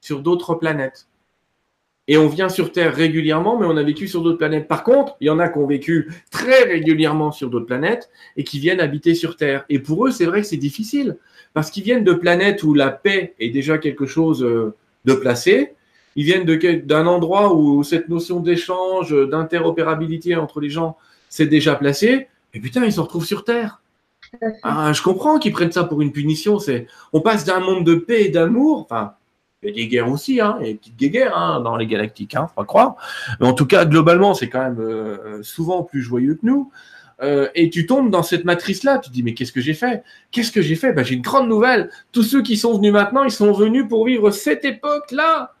sur 0.00 0.20
d'autres 0.20 0.54
planètes. 0.54 1.08
Et 2.10 2.16
on 2.16 2.26
vient 2.26 2.48
sur 2.48 2.72
Terre 2.72 2.94
régulièrement, 2.94 3.58
mais 3.58 3.66
on 3.66 3.76
a 3.76 3.82
vécu 3.82 4.08
sur 4.08 4.22
d'autres 4.22 4.38
planètes. 4.38 4.66
Par 4.66 4.82
contre, 4.82 5.16
il 5.20 5.26
y 5.26 5.30
en 5.30 5.38
a 5.38 5.48
qui 5.48 5.58
ont 5.58 5.66
vécu 5.66 6.10
très 6.30 6.64
régulièrement 6.64 7.32
sur 7.32 7.50
d'autres 7.50 7.66
planètes 7.66 8.08
et 8.38 8.44
qui 8.44 8.58
viennent 8.58 8.80
habiter 8.80 9.14
sur 9.14 9.36
Terre. 9.36 9.66
Et 9.68 9.78
pour 9.78 10.06
eux, 10.06 10.10
c'est 10.10 10.24
vrai 10.24 10.40
que 10.40 10.46
c'est 10.46 10.56
difficile, 10.56 11.18
parce 11.52 11.70
qu'ils 11.70 11.84
viennent 11.84 12.04
de 12.04 12.14
planètes 12.14 12.62
où 12.62 12.72
la 12.72 12.90
paix 12.90 13.34
est 13.38 13.50
déjà 13.50 13.76
quelque 13.76 14.06
chose 14.06 14.42
euh, 14.42 14.74
de 15.04 15.12
placé. 15.12 15.74
Ils 16.16 16.24
viennent 16.24 16.46
d'un 16.86 17.06
endroit 17.06 17.54
où 17.54 17.84
cette 17.84 18.08
notion 18.08 18.40
d'échange, 18.40 19.14
d'interopérabilité 19.28 20.34
entre 20.34 20.60
les 20.60 20.70
gens, 20.70 20.96
c'est 21.28 21.46
déjà 21.46 21.74
placé. 21.74 22.28
Et 22.54 22.60
putain, 22.60 22.86
ils 22.86 22.92
se 22.92 23.00
retrouvent 23.00 23.26
sur 23.26 23.44
Terre. 23.44 23.82
Ah, 24.62 24.92
je 24.92 25.02
comprends 25.02 25.38
qu'ils 25.38 25.52
prennent 25.52 25.72
ça 25.72 25.84
pour 25.84 26.00
une 26.00 26.12
punition. 26.12 26.58
C'est, 26.58 26.86
on 27.12 27.20
passe 27.20 27.44
d'un 27.44 27.60
monde 27.60 27.84
de 27.84 27.94
paix 27.94 28.24
et 28.24 28.28
d'amour. 28.30 28.80
Enfin, 28.80 29.12
il 29.62 29.68
y 29.68 29.72
a 29.72 29.74
des 29.74 29.88
guerres 29.88 30.10
aussi, 30.10 30.40
hein, 30.40 30.58
et 30.60 30.74
des 30.74 30.74
petites 30.74 30.96
guerres 30.96 31.36
hein, 31.36 31.60
dans 31.60 31.76
les 31.76 31.86
galactiques, 31.86 32.34
hein, 32.34 32.46
faut 32.48 32.62
pas 32.62 32.66
croire. 32.66 32.96
Mais 33.40 33.46
en 33.46 33.54
tout 33.54 33.66
cas, 33.66 33.84
globalement, 33.84 34.34
c'est 34.34 34.48
quand 34.48 34.62
même 34.62 34.80
euh, 34.80 35.42
souvent 35.42 35.82
plus 35.82 36.02
joyeux 36.02 36.34
que 36.34 36.46
nous. 36.46 36.70
Euh, 37.20 37.48
et 37.56 37.68
tu 37.68 37.84
tombes 37.84 38.10
dans 38.10 38.22
cette 38.22 38.44
matrice-là. 38.44 38.98
Tu 38.98 39.10
te 39.10 39.14
dis, 39.14 39.24
mais 39.24 39.34
qu'est-ce 39.34 39.52
que 39.52 39.60
j'ai 39.60 39.74
fait? 39.74 40.04
Qu'est-ce 40.30 40.52
que 40.52 40.62
j'ai 40.62 40.76
fait? 40.76 40.92
Ben, 40.92 41.04
J'ai 41.04 41.16
une 41.16 41.22
grande 41.22 41.48
nouvelle. 41.48 41.90
Tous 42.12 42.22
ceux 42.22 42.42
qui 42.42 42.56
sont 42.56 42.76
venus 42.76 42.92
maintenant, 42.92 43.24
ils 43.24 43.32
sont 43.32 43.52
venus 43.52 43.86
pour 43.88 44.06
vivre 44.06 44.30
cette 44.30 44.64
époque-là 44.64 45.54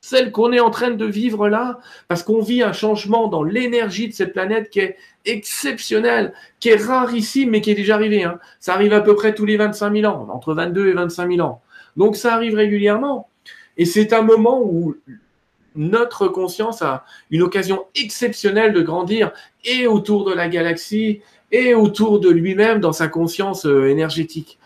celle 0.00 0.30
qu'on 0.30 0.52
est 0.52 0.60
en 0.60 0.70
train 0.70 0.90
de 0.90 1.04
vivre 1.04 1.48
là, 1.48 1.80
parce 2.06 2.22
qu'on 2.22 2.40
vit 2.40 2.62
un 2.62 2.72
changement 2.72 3.28
dans 3.28 3.42
l'énergie 3.42 4.08
de 4.08 4.12
cette 4.12 4.32
planète 4.32 4.70
qui 4.70 4.80
est 4.80 4.96
exceptionnel, 5.24 6.32
qui 6.60 6.68
est 6.68 6.76
rarissime, 6.82 7.50
mais 7.50 7.60
qui 7.60 7.72
est 7.72 7.74
déjà 7.74 7.94
arrivé. 7.94 8.22
Hein. 8.22 8.38
Ça 8.60 8.74
arrive 8.74 8.92
à 8.92 9.00
peu 9.00 9.14
près 9.14 9.34
tous 9.34 9.44
les 9.44 9.56
25 9.56 9.92
000 9.92 10.12
ans, 10.12 10.28
entre 10.30 10.54
22 10.54 10.88
et 10.88 10.92
25 10.92 11.32
000 11.32 11.46
ans. 11.46 11.60
Donc 11.96 12.16
ça 12.16 12.34
arrive 12.34 12.54
régulièrement. 12.54 13.28
Et 13.78 13.84
c'est 13.84 14.12
un 14.12 14.22
moment 14.22 14.60
où 14.62 14.96
notre 15.76 16.28
conscience 16.28 16.82
a 16.82 17.04
une 17.30 17.42
occasion 17.42 17.86
exceptionnelle 17.94 18.72
de 18.72 18.82
grandir 18.82 19.32
et 19.64 19.86
autour 19.86 20.24
de 20.24 20.34
la 20.34 20.48
galaxie 20.48 21.20
et 21.52 21.74
autour 21.74 22.20
de 22.20 22.28
lui-même 22.28 22.80
dans 22.80 22.92
sa 22.92 23.08
conscience 23.08 23.64
euh, 23.64 23.88
énergétique. 23.88 24.58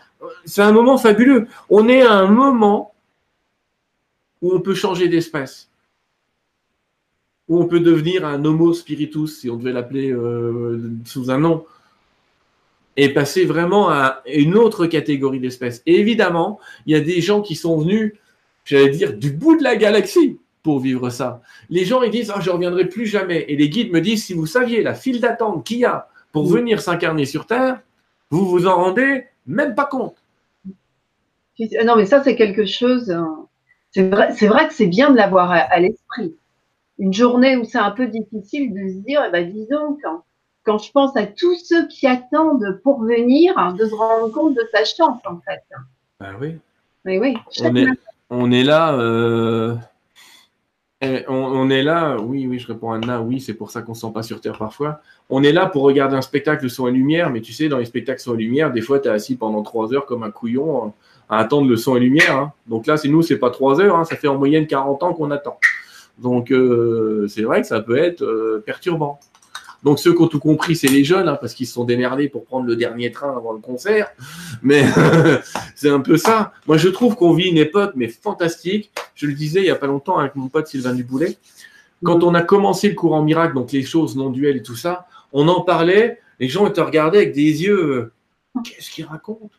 C'est 0.45 0.61
un 0.61 0.71
moment 0.71 0.97
fabuleux. 0.97 1.47
On 1.69 1.87
est 1.87 2.01
à 2.01 2.13
un 2.13 2.27
moment 2.27 2.93
où 4.41 4.53
on 4.53 4.59
peut 4.59 4.73
changer 4.73 5.07
d'espèce, 5.07 5.69
où 7.47 7.61
on 7.61 7.67
peut 7.67 7.79
devenir 7.79 8.25
un 8.25 8.43
homo 8.43 8.73
spiritus, 8.73 9.39
si 9.39 9.49
on 9.49 9.55
devait 9.55 9.71
l'appeler 9.71 10.11
euh, 10.11 10.91
sous 11.05 11.31
un 11.31 11.39
nom, 11.39 11.65
et 12.97 13.09
passer 13.09 13.45
vraiment 13.45 13.89
à 13.89 14.21
une 14.25 14.55
autre 14.55 14.85
catégorie 14.85 15.39
d'espèces. 15.39 15.81
Et 15.85 15.99
évidemment, 15.99 16.59
il 16.85 16.93
y 16.93 16.95
a 16.95 17.01
des 17.01 17.21
gens 17.21 17.41
qui 17.41 17.55
sont 17.55 17.79
venus, 17.79 18.13
j'allais 18.65 18.89
dire, 18.89 19.13
du 19.13 19.31
bout 19.31 19.57
de 19.57 19.63
la 19.63 19.75
galaxie 19.75 20.39
pour 20.61 20.79
vivre 20.79 21.09
ça. 21.09 21.41
Les 21.69 21.85
gens, 21.85 22.01
ils 22.01 22.11
disent, 22.11 22.31
ah, 22.33 22.39
je 22.39 22.49
ne 22.49 22.55
reviendrai 22.55 22.85
plus 22.85 23.05
jamais. 23.05 23.45
Et 23.49 23.55
les 23.55 23.69
guides 23.69 23.91
me 23.91 24.01
disent, 24.01 24.25
si 24.25 24.33
vous 24.33 24.45
saviez 24.45 24.81
la 24.81 24.93
file 24.93 25.19
d'attente 25.19 25.65
qu'il 25.65 25.79
y 25.79 25.85
a 25.85 26.07
pour 26.31 26.45
venir 26.45 26.81
s'incarner 26.81 27.25
sur 27.25 27.45
Terre, 27.45 27.81
vous 28.29 28.45
vous 28.45 28.65
en 28.65 28.75
rendez 28.75 29.25
même 29.45 29.75
pas 29.75 29.85
compte. 29.85 30.15
Non, 31.85 31.95
mais 31.95 32.05
ça, 32.05 32.23
c'est 32.23 32.35
quelque 32.35 32.65
chose. 32.65 33.11
Hein, 33.11 33.47
c'est 33.91 34.09
vrai, 34.09 34.33
c'est 34.33 34.47
vrai 34.47 34.67
que 34.67 34.73
c'est 34.73 34.87
bien 34.87 35.11
de 35.11 35.17
l'avoir 35.17 35.51
à, 35.51 35.79
l'esprit. 35.79 36.35
Une 36.97 37.13
journée 37.13 37.57
où 37.57 37.65
c'est 37.65 37.77
un 37.77 37.91
peu 37.91 38.07
difficile 38.07 38.73
de 38.73 38.89
se 38.89 39.05
dire, 39.05 39.23
eh 39.27 39.31
ben, 39.31 39.51
disons, 39.51 39.97
quand, 40.01 40.23
quand 40.63 40.77
je 40.77 40.91
pense 40.91 41.15
à 41.17 41.27
tous 41.27 41.55
ceux 41.63 41.87
qui 41.87 42.07
attendent 42.07 42.79
pour 42.83 43.03
venir, 43.03 43.57
hein, 43.57 43.73
de 43.73 43.85
se 43.85 43.93
rendre 43.93 44.31
compte 44.31 44.55
de 44.55 44.67
sa 44.73 44.85
chance, 44.85 45.21
en 45.25 45.39
fait. 45.41 45.61
Ben 46.19 46.35
oui. 46.39 46.57
Mais 47.05 47.19
oui. 47.19 47.35
On 47.61 47.75
est, 47.75 47.85
là. 48.63 48.95
Euh, 48.95 49.75
eh, 51.05 51.25
on, 51.27 51.69
est 51.69 51.83
là, 51.83 52.15
oui, 52.21 52.47
oui, 52.47 52.59
je 52.59 52.67
réponds 52.67 52.93
à 52.93 52.95
Anna, 52.95 53.21
oui, 53.21 53.41
c'est 53.41 53.53
pour 53.53 53.71
ça 53.71 53.81
qu'on 53.81 53.91
ne 53.91 53.95
se 53.95 54.01
sent 54.07 54.13
pas 54.13 54.23
sur 54.23 54.39
Terre 54.39 54.57
parfois. 54.57 55.01
On 55.29 55.43
est 55.43 55.51
là 55.51 55.65
pour 55.65 55.83
regarder 55.83 56.15
un 56.15 56.21
spectacle 56.21 56.65
et 56.65 56.91
lumière, 56.91 57.29
mais 57.29 57.41
tu 57.41 57.51
sais, 57.51 57.67
dans 57.67 57.77
les 57.77 57.85
spectacles 57.85 58.21
et 58.33 58.37
lumière, 58.37 58.71
des 58.71 58.79
fois, 58.79 58.99
tu 58.99 59.09
es 59.09 59.11
assis 59.11 59.35
pendant 59.35 59.63
trois 59.63 59.93
heures 59.93 60.05
comme 60.05 60.23
un 60.23 60.31
couillon 60.31 60.93
à 61.29 61.39
attendre 61.39 61.67
le 61.67 61.75
son 61.75 61.97
et 61.97 61.99
lumière. 61.99 62.37
Hein. 62.37 62.53
Donc 62.67 62.87
là, 62.87 62.95
c'est 62.95 63.09
nous, 63.09 63.21
c'est 63.21 63.37
pas 63.37 63.49
trois 63.49 63.81
heures, 63.81 63.97
hein. 63.97 64.05
ça 64.05 64.15
fait 64.15 64.29
en 64.29 64.37
moyenne 64.37 64.65
40 64.65 65.03
ans 65.03 65.13
qu'on 65.13 65.31
attend. 65.31 65.59
Donc 66.17 66.51
euh, 66.51 67.27
c'est 67.27 67.41
vrai 67.41 67.61
que 67.61 67.67
ça 67.67 67.81
peut 67.81 67.97
être 67.97 68.23
euh, 68.23 68.63
perturbant. 68.65 69.19
Donc 69.83 69.99
ceux 69.99 70.13
qui 70.13 70.21
ont 70.21 70.27
tout 70.27 70.39
compris, 70.39 70.75
c'est 70.75 70.87
les 70.87 71.03
jeunes, 71.03 71.27
hein, 71.27 71.37
parce 71.39 71.53
qu'ils 71.53 71.67
se 71.67 71.73
sont 71.73 71.83
démerdés 71.83 72.29
pour 72.29 72.45
prendre 72.45 72.65
le 72.65 72.75
dernier 72.75 73.11
train 73.11 73.35
avant 73.35 73.51
le 73.51 73.59
concert. 73.59 74.11
Mais 74.61 74.83
c'est 75.75 75.89
un 75.89 75.99
peu 75.99 76.17
ça. 76.17 76.53
Moi, 76.67 76.77
je 76.77 76.87
trouve 76.89 77.15
qu'on 77.15 77.33
vit 77.33 77.49
une 77.49 77.57
époque, 77.57 77.91
mais 77.95 78.07
fantastique. 78.07 78.91
Je 79.15 79.27
le 79.27 79.33
disais 79.33 79.59
il 79.59 79.65
y 79.65 79.71
a 79.71 79.75
pas 79.75 79.87
longtemps 79.87 80.17
avec 80.17 80.35
mon 80.35 80.47
pote 80.47 80.67
Sylvain 80.67 80.93
Duboulet. 80.93 81.37
Quand 82.03 82.23
on 82.23 82.33
a 82.33 82.41
commencé 82.41 82.89
le 82.89 82.95
courant 82.95 83.21
miracle, 83.21 83.55
donc 83.55 83.71
les 83.71 83.83
choses 83.83 84.15
non 84.15 84.29
duelles 84.29 84.57
et 84.57 84.63
tout 84.63 84.75
ça, 84.75 85.07
on 85.31 85.47
en 85.47 85.61
parlait. 85.61 86.19
Les 86.39 86.47
gens 86.47 86.67
étaient 86.67 86.81
regardés 86.81 87.17
avec 87.17 87.33
des 87.33 87.63
yeux. 87.63 88.13
Euh, 88.55 88.61
qu'est-ce 88.63 88.89
qu'ils 88.89 89.05
racontent 89.05 89.49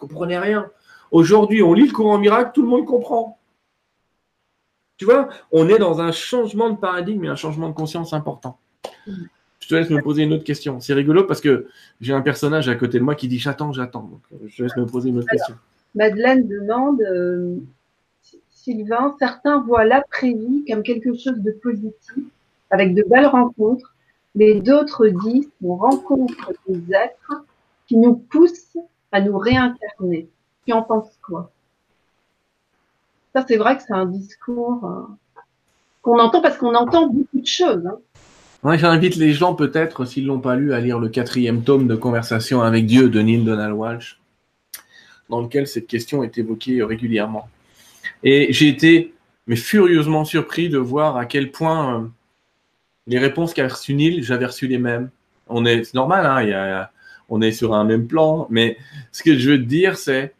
Vous 0.00 0.06
comprenez 0.06 0.38
rien. 0.38 0.70
Aujourd'hui, 1.10 1.62
on 1.62 1.74
lit 1.74 1.86
le 1.86 1.92
courant 1.92 2.18
miracle, 2.18 2.50
tout 2.54 2.62
le 2.62 2.68
monde 2.68 2.86
comprend. 2.86 3.38
Tu 4.96 5.04
vois, 5.04 5.28
on 5.52 5.68
est 5.68 5.78
dans 5.78 6.00
un 6.00 6.12
changement 6.12 6.70
de 6.70 6.76
paradigme 6.76 7.24
et 7.24 7.28
un 7.28 7.36
changement 7.36 7.68
de 7.68 7.74
conscience 7.74 8.12
important. 8.12 8.58
Je 9.64 9.68
te 9.70 9.74
laisse 9.76 9.88
me 9.88 10.02
poser 10.02 10.24
une 10.24 10.34
autre 10.34 10.44
question. 10.44 10.78
C'est 10.78 10.92
rigolo 10.92 11.24
parce 11.24 11.40
que 11.40 11.68
j'ai 12.02 12.12
un 12.12 12.20
personnage 12.20 12.68
à 12.68 12.74
côté 12.74 12.98
de 12.98 13.02
moi 13.02 13.14
qui 13.14 13.28
dit 13.28 13.38
j'attends, 13.38 13.72
j'attends. 13.72 14.20
je 14.46 14.54
te 14.54 14.62
laisse 14.62 14.76
me 14.76 14.84
poser 14.84 15.08
une 15.08 15.16
autre 15.16 15.28
question. 15.30 15.54
Madeleine 15.94 16.46
demande 16.46 17.00
euh, 17.00 17.56
Sylvain, 18.50 19.16
certains 19.18 19.62
voient 19.62 19.86
l'après-vie 19.86 20.66
comme 20.68 20.82
quelque 20.82 21.14
chose 21.14 21.38
de 21.38 21.50
positif, 21.50 22.24
avec 22.68 22.94
de 22.94 23.04
belles 23.08 23.24
rencontres, 23.24 23.94
mais 24.34 24.60
d'autres 24.60 25.06
disent 25.06 25.48
qu'on 25.62 25.76
rencontre 25.76 26.52
des 26.68 26.94
êtres 26.94 27.46
qui 27.86 27.96
nous 27.96 28.16
poussent 28.16 28.76
à 29.12 29.22
nous 29.22 29.38
réincarner. 29.38 30.28
Tu 30.66 30.74
en 30.74 30.82
penses 30.82 31.18
quoi? 31.22 31.50
Ça, 33.34 33.46
c'est 33.48 33.56
vrai 33.56 33.78
que 33.78 33.82
c'est 33.82 33.94
un 33.94 34.04
discours 34.04 34.84
euh, 34.84 35.40
qu'on 36.02 36.18
entend 36.18 36.42
parce 36.42 36.58
qu'on 36.58 36.74
entend 36.74 37.06
beaucoup 37.06 37.40
de 37.40 37.46
choses. 37.46 37.86
Hein. 37.86 37.98
J'invite 38.72 39.16
les 39.16 39.32
gens, 39.32 39.54
peut-être, 39.54 40.04
s'ils 40.04 40.24
ne 40.24 40.28
l'ont 40.28 40.40
pas 40.40 40.56
lu, 40.56 40.72
à 40.72 40.80
lire 40.80 40.98
le 40.98 41.08
quatrième 41.08 41.62
tome 41.62 41.86
de 41.86 41.96
Conversation 41.96 42.62
avec 42.62 42.86
Dieu 42.86 43.08
de 43.08 43.20
Neil 43.20 43.44
Donald 43.44 43.74
Walsh, 43.74 44.18
dans 45.28 45.40
lequel 45.40 45.66
cette 45.66 45.86
question 45.86 46.22
est 46.22 46.38
évoquée 46.38 46.82
régulièrement. 46.82 47.48
Et 48.22 48.52
j'ai 48.52 48.68
été 48.68 49.14
mais 49.46 49.56
furieusement 49.56 50.24
surpris 50.24 50.68
de 50.68 50.78
voir 50.78 51.16
à 51.16 51.26
quel 51.26 51.50
point 51.50 52.00
euh, 52.00 52.06
les 53.06 53.18
réponses 53.18 53.52
qu'a 53.52 53.68
reçues 53.68 53.94
Neil, 53.94 54.22
j'avais 54.22 54.46
reçu 54.46 54.66
les 54.66 54.78
mêmes. 54.78 55.10
On 55.48 55.66
est, 55.66 55.84
c'est 55.84 55.94
normal, 55.94 56.24
hein, 56.26 56.88
on 57.28 57.42
est 57.42 57.52
sur 57.52 57.74
un 57.74 57.84
même 57.84 58.06
plan, 58.06 58.46
mais 58.50 58.78
ce 59.12 59.22
que 59.22 59.36
je 59.36 59.50
veux 59.50 59.58
te 59.58 59.64
dire, 59.64 59.98
c'est 59.98 60.34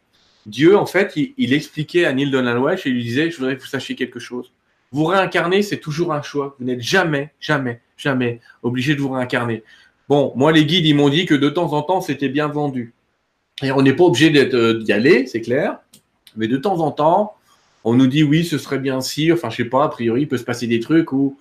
Dieu, 0.45 0.77
en 0.77 0.85
fait, 0.85 1.15
il, 1.15 1.53
expliquait 1.53 2.05
à 2.05 2.13
Neil 2.13 2.29
Donald 2.29 2.59
Walsh 2.59 2.85
et 2.85 2.89
il 2.89 2.95
lui 2.95 3.03
disait, 3.03 3.29
je 3.31 3.37
voudrais 3.37 3.55
que 3.55 3.61
vous 3.61 3.67
sachiez 3.67 3.95
quelque 3.95 4.19
chose. 4.19 4.51
Vous 4.91 5.05
réincarner, 5.05 5.61
c'est 5.61 5.79
toujours 5.79 6.13
un 6.13 6.21
choix. 6.21 6.55
Vous 6.59 6.65
n'êtes 6.65 6.81
jamais, 6.81 7.33
jamais, 7.39 7.81
jamais 7.97 8.41
obligé 8.63 8.95
de 8.95 9.01
vous 9.01 9.09
réincarner. 9.09 9.63
Bon, 10.09 10.33
moi, 10.35 10.51
les 10.51 10.65
guides, 10.65 10.85
ils 10.85 10.95
m'ont 10.95 11.09
dit 11.09 11.25
que 11.25 11.35
de 11.35 11.49
temps 11.49 11.73
en 11.73 11.81
temps, 11.81 12.01
c'était 12.01 12.29
bien 12.29 12.47
vendu. 12.47 12.93
Et 13.63 13.71
on 13.71 13.81
n'est 13.81 13.93
pas 13.93 14.03
obligé 14.03 14.31
euh, 14.53 14.81
d'y 14.81 14.91
aller, 14.91 15.27
c'est 15.27 15.41
clair. 15.41 15.79
Mais 16.35 16.47
de 16.47 16.57
temps 16.57 16.79
en 16.81 16.91
temps, 16.91 17.35
on 17.83 17.93
nous 17.93 18.07
dit 18.07 18.23
oui, 18.23 18.43
ce 18.43 18.57
serait 18.57 18.79
bien 18.79 19.01
si, 19.01 19.31
enfin, 19.31 19.49
je 19.49 19.57
sais 19.57 19.65
pas, 19.65 19.85
a 19.85 19.89
priori, 19.89 20.21
il 20.21 20.27
peut 20.27 20.37
se 20.37 20.43
passer 20.43 20.67
des 20.67 20.79
trucs 20.79 21.11
où, 21.11 21.37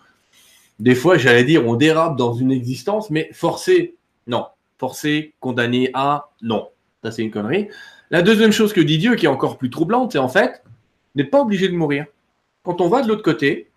des 0.78 0.94
fois, 0.94 1.18
j'allais 1.18 1.44
dire, 1.44 1.66
on 1.66 1.74
dérape 1.74 2.16
dans 2.16 2.34
une 2.34 2.52
existence, 2.52 3.10
mais 3.10 3.28
forcé, 3.32 3.96
non. 4.26 4.46
Forcé, 4.78 5.34
condamné 5.40 5.90
à, 5.94 6.30
non. 6.42 6.68
Ça, 7.02 7.10
c'est 7.10 7.22
une 7.22 7.30
connerie. 7.30 7.68
La 8.10 8.22
deuxième 8.22 8.52
chose 8.52 8.72
que 8.72 8.80
dit 8.80 8.98
Dieu, 8.98 9.14
qui 9.14 9.26
est 9.26 9.28
encore 9.28 9.58
plus 9.58 9.70
troublante, 9.70 10.12
c'est 10.12 10.18
en 10.18 10.28
fait, 10.28 10.62
n'êtes 11.14 11.30
pas 11.30 11.40
obligé 11.40 11.68
de 11.68 11.74
mourir. 11.74 12.06
Quand 12.62 12.80
on 12.80 12.88
va 12.88 13.02
de 13.02 13.08
l'autre 13.08 13.22
côté, 13.22 13.70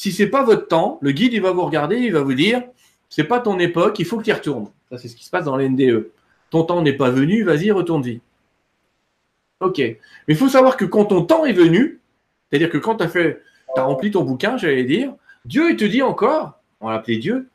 si 0.00 0.12
c'est 0.12 0.28
pas 0.28 0.42
votre 0.42 0.66
temps, 0.66 0.98
le 1.02 1.12
guide, 1.12 1.38
va 1.42 1.50
vous 1.50 1.60
regarder, 1.60 1.98
il 1.98 2.14
va 2.14 2.22
vous 2.22 2.32
dire, 2.32 2.62
c'est 3.10 3.24
pas 3.24 3.38
ton 3.38 3.58
époque, 3.58 3.98
il 3.98 4.06
faut 4.06 4.16
que 4.16 4.22
tu 4.22 4.30
y 4.30 4.32
retournes. 4.32 4.70
Ça, 4.90 4.96
c'est 4.96 5.08
ce 5.08 5.14
qui 5.14 5.26
se 5.26 5.30
passe 5.30 5.44
dans 5.44 5.58
l'NDE. 5.58 6.08
Ton 6.48 6.64
temps 6.64 6.80
n'est 6.80 6.94
pas 6.94 7.10
venu, 7.10 7.42
vas-y, 7.42 7.70
retourne-y. 7.70 8.22
Ok. 9.60 9.76
Mais 9.76 9.98
il 10.28 10.36
faut 10.36 10.48
savoir 10.48 10.78
que 10.78 10.86
quand 10.86 11.04
ton 11.04 11.22
temps 11.22 11.44
est 11.44 11.52
venu, 11.52 12.00
c'est-à-dire 12.48 12.70
que 12.70 12.78
quand 12.78 12.96
tu 12.96 13.04
as 13.76 13.82
rempli 13.82 14.10
ton 14.10 14.24
bouquin, 14.24 14.56
j'allais 14.56 14.84
dire, 14.84 15.12
Dieu, 15.44 15.68
il 15.68 15.76
te 15.76 15.84
dit 15.84 16.00
encore, 16.00 16.58
on 16.80 16.86
va 16.86 16.94
l'appeler 16.94 17.18
Dieu, 17.18 17.50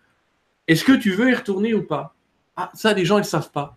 est-ce 0.67 0.83
que 0.83 0.91
tu 0.91 1.09
veux 1.13 1.31
y 1.31 1.33
retourner 1.33 1.73
ou 1.73 1.81
pas? 1.81 2.13
Ah, 2.55 2.69
ça, 2.75 2.93
les 2.93 3.05
gens, 3.05 3.17
ils 3.17 3.21
ne 3.21 3.25
savent 3.25 3.49
pas. 3.49 3.75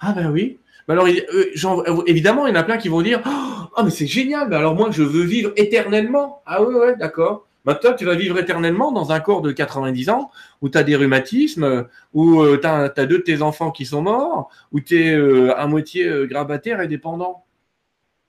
Ah 0.00 0.12
ben 0.12 0.30
oui 0.30 0.58
alors, 0.88 1.06
euh, 1.06 2.02
évidemment, 2.06 2.46
il 2.46 2.50
y 2.50 2.56
en 2.56 2.60
a 2.60 2.62
plein 2.62 2.76
qui 2.76 2.88
vont 2.90 3.00
dire 3.00 3.22
oh, 3.24 3.82
mais 3.82 3.90
c'est 3.90 4.06
génial, 4.06 4.48
mais 4.48 4.56
alors 4.56 4.74
moi, 4.74 4.90
je 4.92 5.02
veux 5.02 5.24
vivre 5.24 5.50
éternellement. 5.56 6.42
Ah 6.44 6.62
ouais, 6.62 6.74
ouais, 6.74 6.96
d'accord. 6.96 7.46
Maintenant, 7.66 7.94
tu 7.94 8.04
vas 8.04 8.14
vivre 8.14 8.38
éternellement 8.38 8.92
dans 8.92 9.12
un 9.12 9.20
corps 9.20 9.42
de 9.42 9.52
90 9.52 10.08
ans 10.10 10.30
où 10.62 10.68
tu 10.68 10.78
as 10.78 10.84
des 10.84 10.96
rhumatismes, 10.96 11.86
où 12.14 12.40
euh, 12.40 12.58
tu 12.60 12.66
as, 12.66 12.88
deux 13.06 13.18
de 13.18 13.22
tes 13.22 13.42
enfants 13.42 13.70
qui 13.70 13.84
sont 13.84 14.02
morts, 14.02 14.48
où 14.72 14.80
tu 14.80 15.02
es 15.02 15.14
euh, 15.14 15.56
à 15.58 15.66
moitié 15.66 16.26
grabataire 16.26 16.80
et 16.80 16.88
dépendant. 16.88 17.44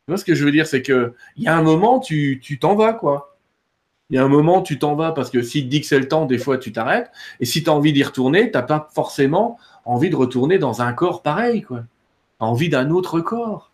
Vois 0.07 0.17
ce 0.17 0.25
que 0.25 0.35
je 0.35 0.43
veux 0.43 0.51
dire? 0.51 0.67
C'est 0.67 0.81
qu'il 0.81 1.13
y 1.37 1.47
a 1.47 1.55
un 1.55 1.61
moment, 1.61 1.99
tu 1.99 2.39
t'en 2.59 2.75
vas, 2.75 2.93
quoi. 2.93 3.37
Il 4.09 4.15
y 4.15 4.19
a 4.19 4.23
un 4.23 4.29
moment, 4.29 4.61
tu 4.61 4.79
t'en 4.79 4.95
vas 4.95 5.11
parce 5.11 5.29
que 5.29 5.41
si 5.41 5.63
te 5.63 5.69
dit 5.69 5.81
que 5.81 5.87
c'est 5.87 5.99
le 5.99 6.07
temps, 6.07 6.25
des 6.25 6.37
fois, 6.37 6.57
tu 6.57 6.71
t'arrêtes. 6.71 7.11
Et 7.41 7.45
si 7.45 7.63
tu 7.63 7.69
as 7.69 7.73
envie 7.73 7.93
d'y 7.93 8.03
retourner, 8.03 8.51
tu 8.51 8.57
n'as 8.57 8.63
pas 8.63 8.89
forcément 8.95 9.57
envie 9.85 10.09
de 10.09 10.15
retourner 10.15 10.57
dans 10.59 10.81
un 10.81 10.93
corps 10.93 11.21
pareil, 11.21 11.61
quoi 11.61 11.83
envie 12.39 12.69
d'un 12.69 12.89
autre 12.91 13.19
corps. 13.19 13.66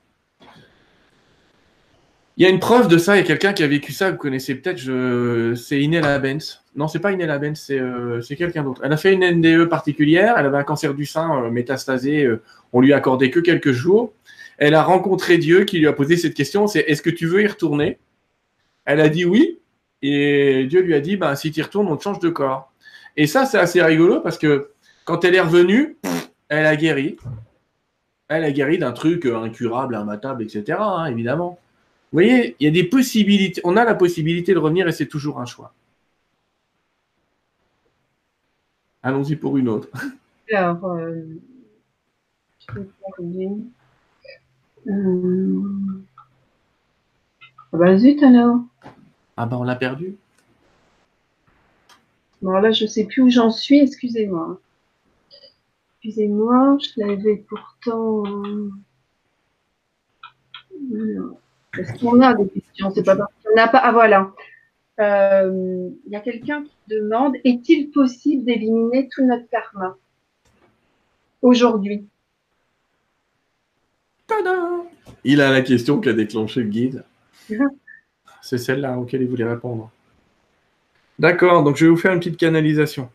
Il 2.36 2.44
y 2.44 2.48
a 2.48 2.50
une 2.50 2.60
preuve 2.60 2.88
de 2.88 2.98
ça, 2.98 3.16
il 3.16 3.20
y 3.20 3.22
a 3.22 3.26
quelqu'un 3.26 3.54
qui 3.54 3.62
a 3.62 3.68
vécu 3.68 3.92
ça, 3.92 4.10
vous 4.10 4.18
connaissez 4.18 4.56
peut-être, 4.56 4.80
c'est 5.56 5.80
Inela 5.80 6.18
Benz. 6.18 6.64
Non, 6.76 6.88
c'est 6.88 7.00
pas 7.00 7.12
Inela 7.12 7.38
Benz, 7.38 7.60
c'est 7.60 7.80
euh, 7.80 8.22
quelqu'un 8.36 8.64
d'autre. 8.64 8.82
Elle 8.84 8.92
a 8.92 8.98
fait 8.98 9.14
une 9.14 9.24
NDE 9.24 9.66
particulière, 9.66 10.36
elle 10.40 10.48
avait 10.48 10.58
un 10.58 10.64
cancer 10.64 10.96
du 10.96 11.06
sein 11.06 11.44
euh, 11.44 11.52
métastasé, 11.52 12.24
euh, 12.26 12.42
on 12.72 12.82
lui 12.82 12.92
a 12.92 12.98
accordé 12.98 13.30
que 13.30 13.40
quelques 13.40 13.72
jours. 13.72 14.14
Elle 14.58 14.74
a 14.74 14.82
rencontré 14.82 15.38
Dieu 15.38 15.66
qui 15.66 15.78
lui 15.78 15.88
a 15.88 15.94
posé 15.94 16.18
cette 16.18 16.34
question, 16.34 16.66
c'est 16.66 16.80
est-ce 16.80 17.04
que 17.04 17.12
tu 17.12 17.28
veux 17.28 17.44
y 17.44 17.48
retourner? 17.48 18.00
Elle 18.86 19.00
a 19.00 19.10
dit 19.10 19.26
oui, 19.26 19.60
et 20.02 20.66
Dieu 20.66 20.82
lui 20.82 20.96
a 20.96 21.02
dit, 21.02 21.18
bah, 21.18 21.36
si 21.36 21.52
tu 21.52 21.60
y 21.60 21.64
retournes, 21.64 21.88
on 21.88 21.98
te 21.98 22.04
change 22.04 22.20
de 22.20 22.30
corps. 22.30 22.72
Et 23.16 23.28
ça, 23.28 23.46
c'est 23.46 23.60
assez 23.60 23.82
rigolo 23.82 24.22
parce 24.22 24.40
que 24.40 24.72
quand 25.06 25.24
elle 25.24 25.36
est 25.36 25.42
revenue, 25.42 25.98
elle 26.50 26.66
a 26.66 26.76
guéri. 26.76 27.18
Elle 28.28 28.44
a 28.44 28.52
guéri 28.52 28.80
d'un 28.80 28.92
truc 28.92 29.28
incurable, 29.28 29.98
immatable, 30.02 30.44
etc., 30.44 30.80
hein, 30.80 31.06
évidemment. 31.06 31.60
Vous 32.14 32.20
voyez, 32.20 32.56
il 32.60 32.66
y 32.66 32.68
a 32.68 32.72
des 32.72 32.84
possibilités. 32.84 33.60
On 33.64 33.76
a 33.76 33.84
la 33.84 33.96
possibilité 33.96 34.54
de 34.54 34.60
revenir 34.60 34.88
et 34.88 34.92
c'est 34.92 35.08
toujours 35.08 35.40
un 35.40 35.48
choix. 35.48 35.74
Allons-y 39.02 39.36
pour 39.36 39.58
une 39.58 39.68
autre. 39.68 39.90
Alors, 40.54 40.86
euh, 40.86 41.24
je 42.60 42.80
vais 42.80 43.50
euh... 44.88 45.62
Ah 47.74 47.78
bah 47.78 47.98
zut 47.98 48.22
alors. 48.22 48.60
Ah 49.36 49.48
bah 49.48 49.58
on 49.60 49.64
l'a 49.64 49.76
perdu. 49.76 50.16
Bon 52.44 52.52
là 52.52 52.72
je 52.72 52.86
sais 52.86 53.06
plus 53.06 53.24
où 53.24 53.30
j'en 53.30 53.50
suis, 53.50 53.80
excusez-moi. 53.80 54.60
Excusez-moi, 55.96 56.78
je 56.80 57.02
l'avais 57.02 57.38
pourtant. 57.38 58.24
Est-ce 61.78 62.00
qu'on 62.00 62.22
a 62.22 62.34
des 62.34 62.48
questions 62.50 62.92
C'est 62.92 63.04
pas 63.04 63.16
parce 63.16 63.32
qu'on 63.44 63.56
n'a 63.56 63.68
pas. 63.68 63.80
Ah 63.80 63.92
voilà. 63.92 64.32
Euh, 65.00 65.90
il 66.06 66.12
y 66.12 66.16
a 66.16 66.20
quelqu'un 66.20 66.64
qui 66.64 66.76
demande 66.88 67.36
est-il 67.44 67.90
possible 67.90 68.46
d'éliminer 68.46 69.10
tout 69.12 69.26
notre 69.26 69.50
karma? 69.50 69.98
Aujourd'hui 71.42 72.06
Il 75.24 75.42
a 75.42 75.52
la 75.52 75.62
question 75.62 76.00
qui 76.00 76.10
a 76.10 76.14
déclenché 76.14 76.62
le 76.62 76.70
guide. 76.70 77.04
C'est 78.42 78.58
celle-là 78.58 78.98
auquel 78.98 79.22
il 79.22 79.28
voulait 79.28 79.48
répondre. 79.48 79.90
D'accord, 81.18 81.64
donc 81.64 81.78
je 81.78 81.86
vais 81.86 81.92
vous 81.92 81.98
faire 81.98 82.14
une 82.14 82.20
petite 82.20 82.38
canalisation. 82.38 83.10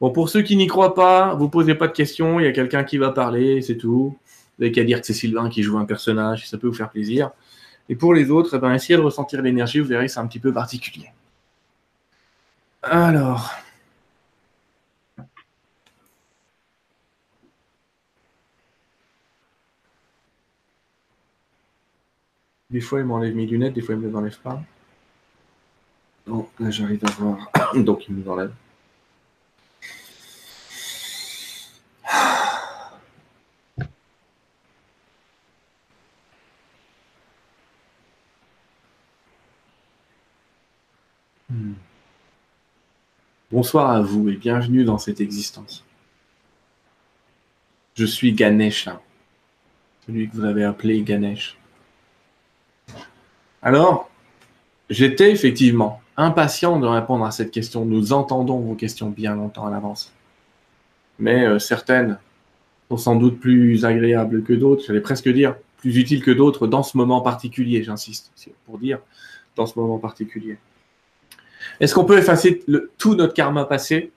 Bon, 0.00 0.10
pour 0.10 0.30
ceux 0.30 0.42
qui 0.42 0.56
n'y 0.56 0.66
croient 0.66 0.94
pas, 0.94 1.34
vous 1.34 1.48
posez 1.48 1.74
pas 1.74 1.88
de 1.88 1.92
questions, 1.92 2.40
il 2.40 2.44
y 2.44 2.46
a 2.46 2.52
quelqu'un 2.52 2.84
qui 2.84 2.96
va 2.96 3.10
parler, 3.10 3.60
c'est 3.60 3.76
tout. 3.76 4.16
Vous 4.58 4.64
n'avez 4.64 4.72
qu'à 4.72 4.84
dire 4.84 5.00
que 5.00 5.06
c'est 5.06 5.12
Sylvain 5.12 5.50
qui 5.50 5.62
joue 5.62 5.78
un 5.78 5.84
personnage, 5.84 6.48
ça 6.48 6.56
peut 6.56 6.68
vous 6.68 6.74
faire 6.74 6.90
plaisir. 6.90 7.30
Et 7.90 7.96
pour 7.96 8.14
les 8.14 8.30
autres, 8.30 8.54
eh 8.56 8.58
ben, 8.60 8.72
essayez 8.72 8.96
de 8.96 9.02
ressentir 9.02 9.42
l'énergie, 9.42 9.80
vous 9.80 9.88
verrez, 9.88 10.06
c'est 10.06 10.20
un 10.20 10.26
petit 10.28 10.38
peu 10.38 10.52
particulier. 10.52 11.10
Alors. 12.82 13.50
Des 22.70 22.80
fois, 22.80 23.00
il 23.00 23.06
m'enlève 23.06 23.34
mes 23.34 23.46
lunettes, 23.46 23.74
des 23.74 23.80
fois, 23.82 23.96
il 23.96 24.00
ne 24.00 24.04
me 24.04 24.10
les 24.10 24.16
enlève 24.16 24.38
pas. 24.38 24.62
Donc, 26.28 26.48
là, 26.60 26.70
j'arrive 26.70 27.04
à 27.04 27.10
voir. 27.10 27.50
Donc, 27.74 28.08
il 28.08 28.14
nous 28.14 28.30
enlève. 28.30 28.52
Bonsoir 43.60 43.90
à 43.90 44.00
vous 44.00 44.30
et 44.30 44.36
bienvenue 44.36 44.84
dans 44.84 44.96
cette 44.96 45.20
existence. 45.20 45.84
Je 47.92 48.06
suis 48.06 48.32
Ganesha, 48.32 49.02
celui 50.06 50.30
que 50.30 50.34
vous 50.34 50.44
avez 50.46 50.64
appelé 50.64 51.02
Ganesh. 51.02 51.58
Alors, 53.60 54.08
j'étais 54.88 55.30
effectivement 55.30 56.00
impatient 56.16 56.80
de 56.80 56.86
répondre 56.86 57.26
à 57.26 57.32
cette 57.32 57.50
question. 57.50 57.84
Nous 57.84 58.14
entendons 58.14 58.60
vos 58.60 58.76
questions 58.76 59.10
bien 59.10 59.34
longtemps 59.34 59.66
à 59.66 59.70
l'avance. 59.70 60.10
Mais 61.18 61.44
euh, 61.44 61.58
certaines 61.58 62.18
sont 62.88 62.96
sans 62.96 63.16
doute 63.16 63.40
plus 63.40 63.84
agréables 63.84 64.42
que 64.42 64.54
d'autres, 64.54 64.84
j'allais 64.86 65.02
presque 65.02 65.28
dire 65.28 65.54
plus 65.76 65.98
utiles 65.98 66.24
que 66.24 66.30
d'autres 66.30 66.66
dans 66.66 66.82
ce 66.82 66.96
moment 66.96 67.20
particulier, 67.20 67.82
j'insiste, 67.82 68.32
pour 68.64 68.78
dire 68.78 69.00
dans 69.54 69.66
ce 69.66 69.78
moment 69.78 69.98
particulier. 69.98 70.56
Est-ce 71.80 71.94
qu'on 71.94 72.04
peut 72.04 72.18
effacer 72.18 72.62
tout 72.98 73.14
notre 73.14 73.32
karma 73.32 73.64
passé? 73.64 74.12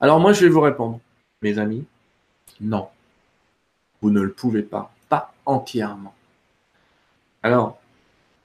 Alors 0.00 0.20
moi, 0.20 0.32
je 0.32 0.44
vais 0.44 0.50
vous 0.50 0.60
répondre, 0.60 1.00
mes 1.42 1.58
amis, 1.58 1.84
non. 2.60 2.88
Vous 4.02 4.10
ne 4.10 4.20
le 4.20 4.30
pouvez 4.30 4.62
pas, 4.62 4.92
pas 5.08 5.32
entièrement. 5.46 6.14
Alors, 7.42 7.80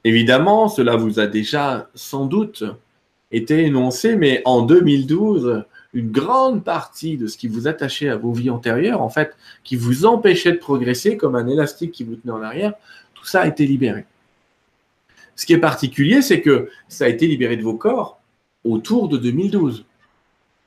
évidemment, 0.04 0.70
cela 0.70 0.96
vous 0.96 1.20
a 1.20 1.28
déjà 1.28 1.90
sans 1.94 2.26
doute 2.26 2.64
été 3.32 3.66
énoncé, 3.66 4.16
mais 4.16 4.42
en 4.46 4.62
2012, 4.62 5.66
une 5.94 6.12
grande 6.12 6.64
partie 6.64 7.18
de 7.18 7.28
ce 7.28 7.38
qui 7.38 7.48
vous 7.48 7.68
attachait 7.68 8.10
à 8.10 8.16
vos 8.16 8.32
vies 8.32 8.50
antérieures, 8.50 9.02
en 9.02 9.10
fait, 9.10 9.36
qui 9.64 9.76
vous 9.76 10.06
empêchait 10.06 10.54
de 10.54 10.58
progresser 10.58 11.18
comme 11.18 11.36
un 11.36 11.48
élastique 11.48 11.92
qui 11.92 12.04
vous 12.04 12.16
tenait 12.16 12.34
en 12.34 12.42
arrière, 12.42 12.74
tout 13.14 13.26
ça 13.26 13.42
a 13.42 13.48
été 13.48 13.66
libéré. 13.66 14.06
Ce 15.36 15.46
qui 15.46 15.54
est 15.54 15.60
particulier, 15.60 16.22
c'est 16.22 16.42
que 16.42 16.70
ça 16.88 17.06
a 17.06 17.08
été 17.08 17.28
libéré 17.28 17.58
de 17.58 17.64
vos 17.64 17.76
corps 17.76 18.20
autour 18.64 19.10
de 19.10 19.18
2012. 19.18 19.86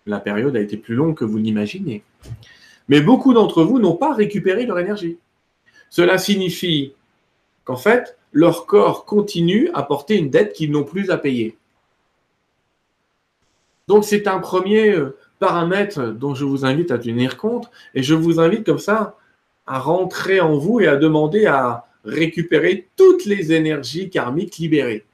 La 0.06 0.20
période 0.20 0.56
a 0.56 0.60
été 0.60 0.76
plus 0.76 0.94
longue 0.94 1.16
que 1.16 1.24
vous 1.24 1.38
l'imaginez. 1.38 2.02
Mais 2.88 3.00
beaucoup 3.00 3.32
d'entre 3.32 3.62
vous 3.64 3.78
n'ont 3.78 3.96
pas 3.96 4.14
récupéré 4.14 4.66
leur 4.66 4.78
énergie. 4.78 5.18
Cela 5.90 6.18
signifie 6.18 6.92
qu'en 7.64 7.76
fait, 7.76 8.16
leur 8.32 8.66
corps 8.66 9.04
continue 9.04 9.70
à 9.74 9.82
porter 9.82 10.16
une 10.16 10.30
dette 10.30 10.52
qu'ils 10.52 10.70
n'ont 10.70 10.84
plus 10.84 11.10
à 11.10 11.18
payer. 11.18 11.56
Donc 13.88 14.04
c'est 14.04 14.26
un 14.26 14.38
premier 14.40 14.90
euh, 14.90 15.16
paramètre 15.38 16.08
dont 16.08 16.34
je 16.34 16.44
vous 16.44 16.64
invite 16.64 16.90
à 16.90 16.98
tenir 16.98 17.36
compte 17.36 17.70
et 17.94 18.02
je 18.02 18.14
vous 18.14 18.40
invite 18.40 18.64
comme 18.64 18.78
ça 18.78 19.16
à 19.66 19.78
rentrer 19.78 20.40
en 20.40 20.58
vous 20.58 20.80
et 20.80 20.86
à 20.86 20.96
demander 20.96 21.46
à 21.46 21.85
récupérer 22.06 22.88
toutes 22.96 23.24
les 23.24 23.52
énergies 23.52 24.08
karmiques 24.08 24.56
libérées. 24.58 25.04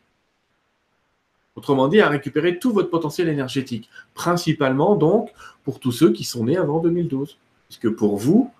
Autrement 1.56 1.88
dit, 1.88 2.00
à 2.00 2.08
récupérer 2.08 2.58
tout 2.58 2.72
votre 2.72 2.90
potentiel 2.90 3.28
énergétique, 3.28 3.88
principalement 4.14 4.94
donc 4.94 5.30
pour 5.64 5.80
tous 5.80 5.92
ceux 5.92 6.12
qui 6.12 6.24
sont 6.24 6.44
nés 6.44 6.56
avant 6.56 6.80
2012. 6.80 7.36
Puisque 7.68 7.90
pour 7.90 8.16
vous, 8.16 8.50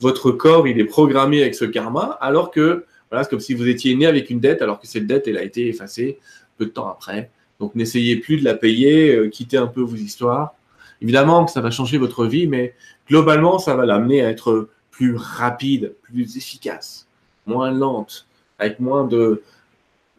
votre 0.00 0.30
corps, 0.30 0.66
il 0.66 0.78
est 0.78 0.84
programmé 0.84 1.42
avec 1.42 1.54
ce 1.54 1.64
karma, 1.64 2.18
alors 2.20 2.50
que 2.50 2.84
voilà, 3.10 3.24
c'est 3.24 3.30
comme 3.30 3.40
si 3.40 3.54
vous 3.54 3.68
étiez 3.68 3.94
né 3.96 4.06
avec 4.06 4.30
une 4.30 4.40
dette, 4.40 4.62
alors 4.62 4.80
que 4.80 4.86
cette 4.86 5.06
dette, 5.06 5.26
elle 5.26 5.36
a 5.36 5.42
été 5.42 5.66
effacée 5.68 6.18
peu 6.56 6.66
de 6.66 6.70
temps 6.70 6.88
après. 6.88 7.30
Donc 7.58 7.74
n'essayez 7.74 8.16
plus 8.16 8.36
de 8.36 8.44
la 8.44 8.54
payer, 8.54 9.14
euh, 9.14 9.28
quittez 9.28 9.56
un 9.56 9.66
peu 9.66 9.80
vos 9.80 9.96
histoires. 9.96 10.54
Évidemment 11.02 11.44
que 11.44 11.50
ça 11.50 11.60
va 11.60 11.70
changer 11.70 11.98
votre 11.98 12.26
vie, 12.26 12.46
mais 12.46 12.74
globalement, 13.08 13.58
ça 13.58 13.74
va 13.74 13.84
l'amener 13.84 14.22
à 14.22 14.30
être 14.30 14.68
plus 14.90 15.16
rapide, 15.16 15.94
plus 16.02 16.36
efficace 16.36 17.09
moins 17.46 17.70
lente, 17.70 18.26
avec 18.58 18.80
moins 18.80 19.04
de 19.04 19.42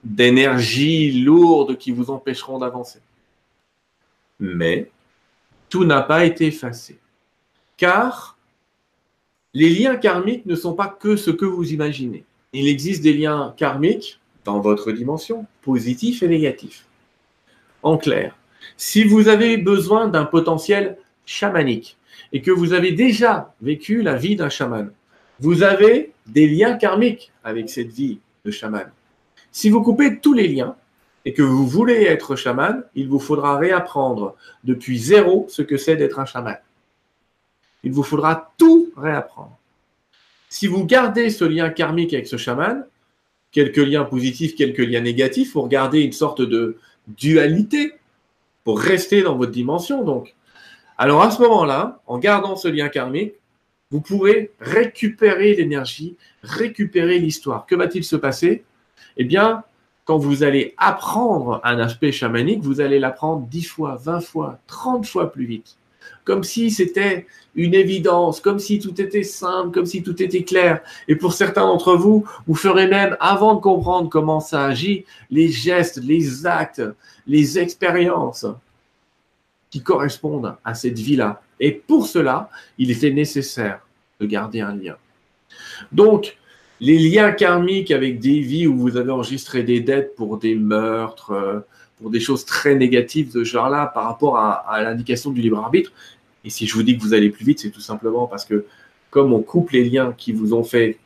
d'énergie 0.04 1.22
lourde 1.22 1.78
qui 1.78 1.92
vous 1.92 2.10
empêcheront 2.10 2.58
d'avancer. 2.58 3.00
Mais 4.40 4.90
tout 5.70 5.86
n'a 5.86 6.02
pas 6.02 6.26
été 6.26 6.48
effacé. 6.48 7.00
Car 7.78 8.38
les 9.54 9.70
liens 9.70 9.96
karmiques 9.96 10.46
ne 10.46 10.56
sont 10.56 10.74
pas 10.74 10.88
que 10.88 11.16
ce 11.16 11.30
que 11.30 11.46
vous 11.46 11.72
imaginez. 11.72 12.24
Il 12.54 12.68
existe 12.68 13.04
des 13.04 13.14
liens 13.14 13.54
karmiques 13.58 14.20
dans 14.44 14.60
votre 14.60 14.92
dimension, 14.92 15.46
positifs 15.62 16.24
et 16.24 16.28
négatifs. 16.28 16.86
En 17.84 17.98
clair, 17.98 18.36
si 18.78 19.04
vous 19.04 19.28
avez 19.28 19.58
besoin 19.58 20.08
d'un 20.08 20.26
potentiel 20.26 20.98
chamanique 21.26 21.98
et 22.34 22.42
que 22.42 22.52
vous 22.52 22.74
avez 22.74 22.92
déjà 22.92 23.54
vécu 23.62 24.02
la 24.02 24.16
vie 24.16 24.36
d'un 24.36 24.50
chaman, 24.50 24.92
vous 25.42 25.64
avez 25.64 26.14
des 26.28 26.48
liens 26.48 26.78
karmiques 26.78 27.32
avec 27.44 27.70
cette 27.70 27.92
vie 27.92 28.20
de 28.46 28.52
chaman. 28.52 28.92
Si 29.52 29.70
vous 29.70 29.82
coupez 29.82 30.20
tous 30.20 30.34
les 30.34 30.48
liens 30.48 30.76
et 31.26 31.34
que 31.34 31.42
vous 31.42 31.68
voulez 31.68 32.04
être 32.04 32.36
chaman, 32.36 32.84
il 32.96 33.10
vous 33.10 33.20
faudra 33.20 33.58
réapprendre 33.58 34.36
depuis 34.64 34.98
zéro 35.00 35.48
ce 35.50 35.64
que 35.64 35.78
c'est 35.78 35.96
d'être 35.96 36.20
un 36.20 36.26
chaman. 36.26 36.58
Il 37.84 37.92
vous 37.92 38.04
faudra 38.04 38.54
tout 38.58 38.92
réapprendre. 38.96 39.58
Si 40.48 40.68
vous 40.68 40.86
gardez 40.86 41.32
ce 41.32 41.44
lien 41.44 41.70
karmique 41.70 42.14
avec 42.14 42.28
ce 42.28 42.38
chaman, 42.38 42.86
quelques 43.52 43.78
liens 43.78 44.04
positifs, 44.04 44.56
quelques 44.56 44.80
liens 44.80 45.02
négatifs, 45.02 45.54
vous 45.54 45.62
regardez 45.62 46.02
une 46.02 46.12
sorte 46.12 46.42
de 46.42 46.78
dualité 47.08 47.94
pour 48.64 48.80
rester 48.80 49.24
dans 49.24 49.36
votre 49.36 49.52
dimension. 49.52 50.04
Donc, 50.04 50.36
alors 51.00 51.24
à 51.24 51.32
ce 51.32 51.42
moment-là, 51.42 52.02
en 52.06 52.20
gardant 52.20 52.56
ce 52.56 52.68
lien 52.68 52.90
karmique, 52.90 53.34
vous 53.92 54.02
pourrez 54.02 54.52
récupérer 54.60 55.56
l'énergie, 55.56 56.16
récupérer 56.44 57.20
l'histoire. 57.20 57.66
Que 57.66 57.76
va-t-il 57.76 58.04
se 58.04 58.16
passer? 58.16 58.64
Eh 59.18 59.26
bien, 59.26 59.64
quand 60.06 60.18
vous 60.18 60.44
allez 60.44 60.74
apprendre 60.78 61.62
un 61.64 61.78
aspect 61.80 62.12
chamanique, 62.12 62.62
vous 62.62 62.82
allez 62.82 63.00
l'apprendre 63.00 63.46
10 63.48 63.64
fois, 63.64 64.00
20 64.02 64.22
fois, 64.22 64.60
30 64.68 65.06
fois 65.06 65.32
plus 65.32 65.46
vite. 65.46 65.78
Comme 66.24 66.44
si 66.44 66.72
c'était 66.72 67.28
une 67.56 67.74
évidence, 67.74 68.40
comme 68.40 68.60
si 68.60 68.80
tout 68.80 69.00
était 69.00 69.24
simple, 69.24 69.72
comme 69.72 69.86
si 69.86 70.02
tout 70.02 70.22
était 70.22 70.44
clair. 70.44 70.82
Et 71.08 71.16
pour 71.16 71.34
certains 71.34 71.62
d'entre 71.62 71.96
vous, 71.96 72.26
vous 72.48 72.56
ferez 72.56 72.88
même, 72.88 73.18
avant 73.20 73.56
de 73.56 73.60
comprendre 73.60 74.10
comment 74.10 74.40
ça 74.40 74.66
agit, 74.66 75.06
les 75.30 75.50
gestes, 75.50 76.02
les 76.02 76.46
actes, 76.46 76.82
les 77.28 77.60
expériences 77.60 78.46
qui 79.70 79.82
correspondent 79.82 80.56
à 80.64 80.74
cette 80.74 80.98
vie-là. 81.00 81.42
Et 81.62 81.72
pour 81.72 82.08
cela, 82.08 82.50
il 82.80 82.92
était 82.92 83.12
nécessaire 83.12 83.80
de 84.20 84.26
garder 84.26 84.60
un 84.60 84.76
lien. 84.76 84.98
Donc, 85.92 86.38
les 86.82 86.98
liens 86.98 87.32
karmiques 87.32 87.92
avec 87.92 88.20
des 88.20 88.40
vies 88.40 88.66
où 88.66 88.76
vous 88.76 88.98
avez 88.98 89.12
enregistré 89.12 89.62
des 89.62 89.80
dettes 89.80 90.16
pour 90.16 90.40
des 90.40 90.56
meurtres, 90.56 91.32
euh, 91.32 91.60
pour 92.02 92.10
des 92.10 92.20
choses 92.20 92.46
très 92.46 92.76
négatives 92.76 93.32
de 93.32 93.44
ce 93.44 93.50
genre-là 93.52 93.86
par 93.86 94.06
rapport 94.06 94.38
à, 94.38 94.82
l'indication 94.82 95.30
du 95.30 95.40
libre 95.40 95.60
arbitre. 95.60 95.92
Et 96.44 96.50
si 96.50 96.66
je 96.66 96.74
vous 96.74 96.82
dis 96.82 96.98
que 96.98 97.04
vous 97.04 97.14
allez 97.14 97.30
plus 97.30 97.46
vite, 97.46 97.60
c'est 97.60 97.70
tout 97.70 97.82
simplement 97.82 98.26
parce 98.26 98.44
que 98.44 98.66
comme 99.12 99.32
on 99.32 99.42
coupe 99.42 99.70
les 99.70 99.88
liens 99.88 100.14
qui 100.18 100.32
vous 100.32 100.56
ont 100.56 100.64
fait 100.64 100.98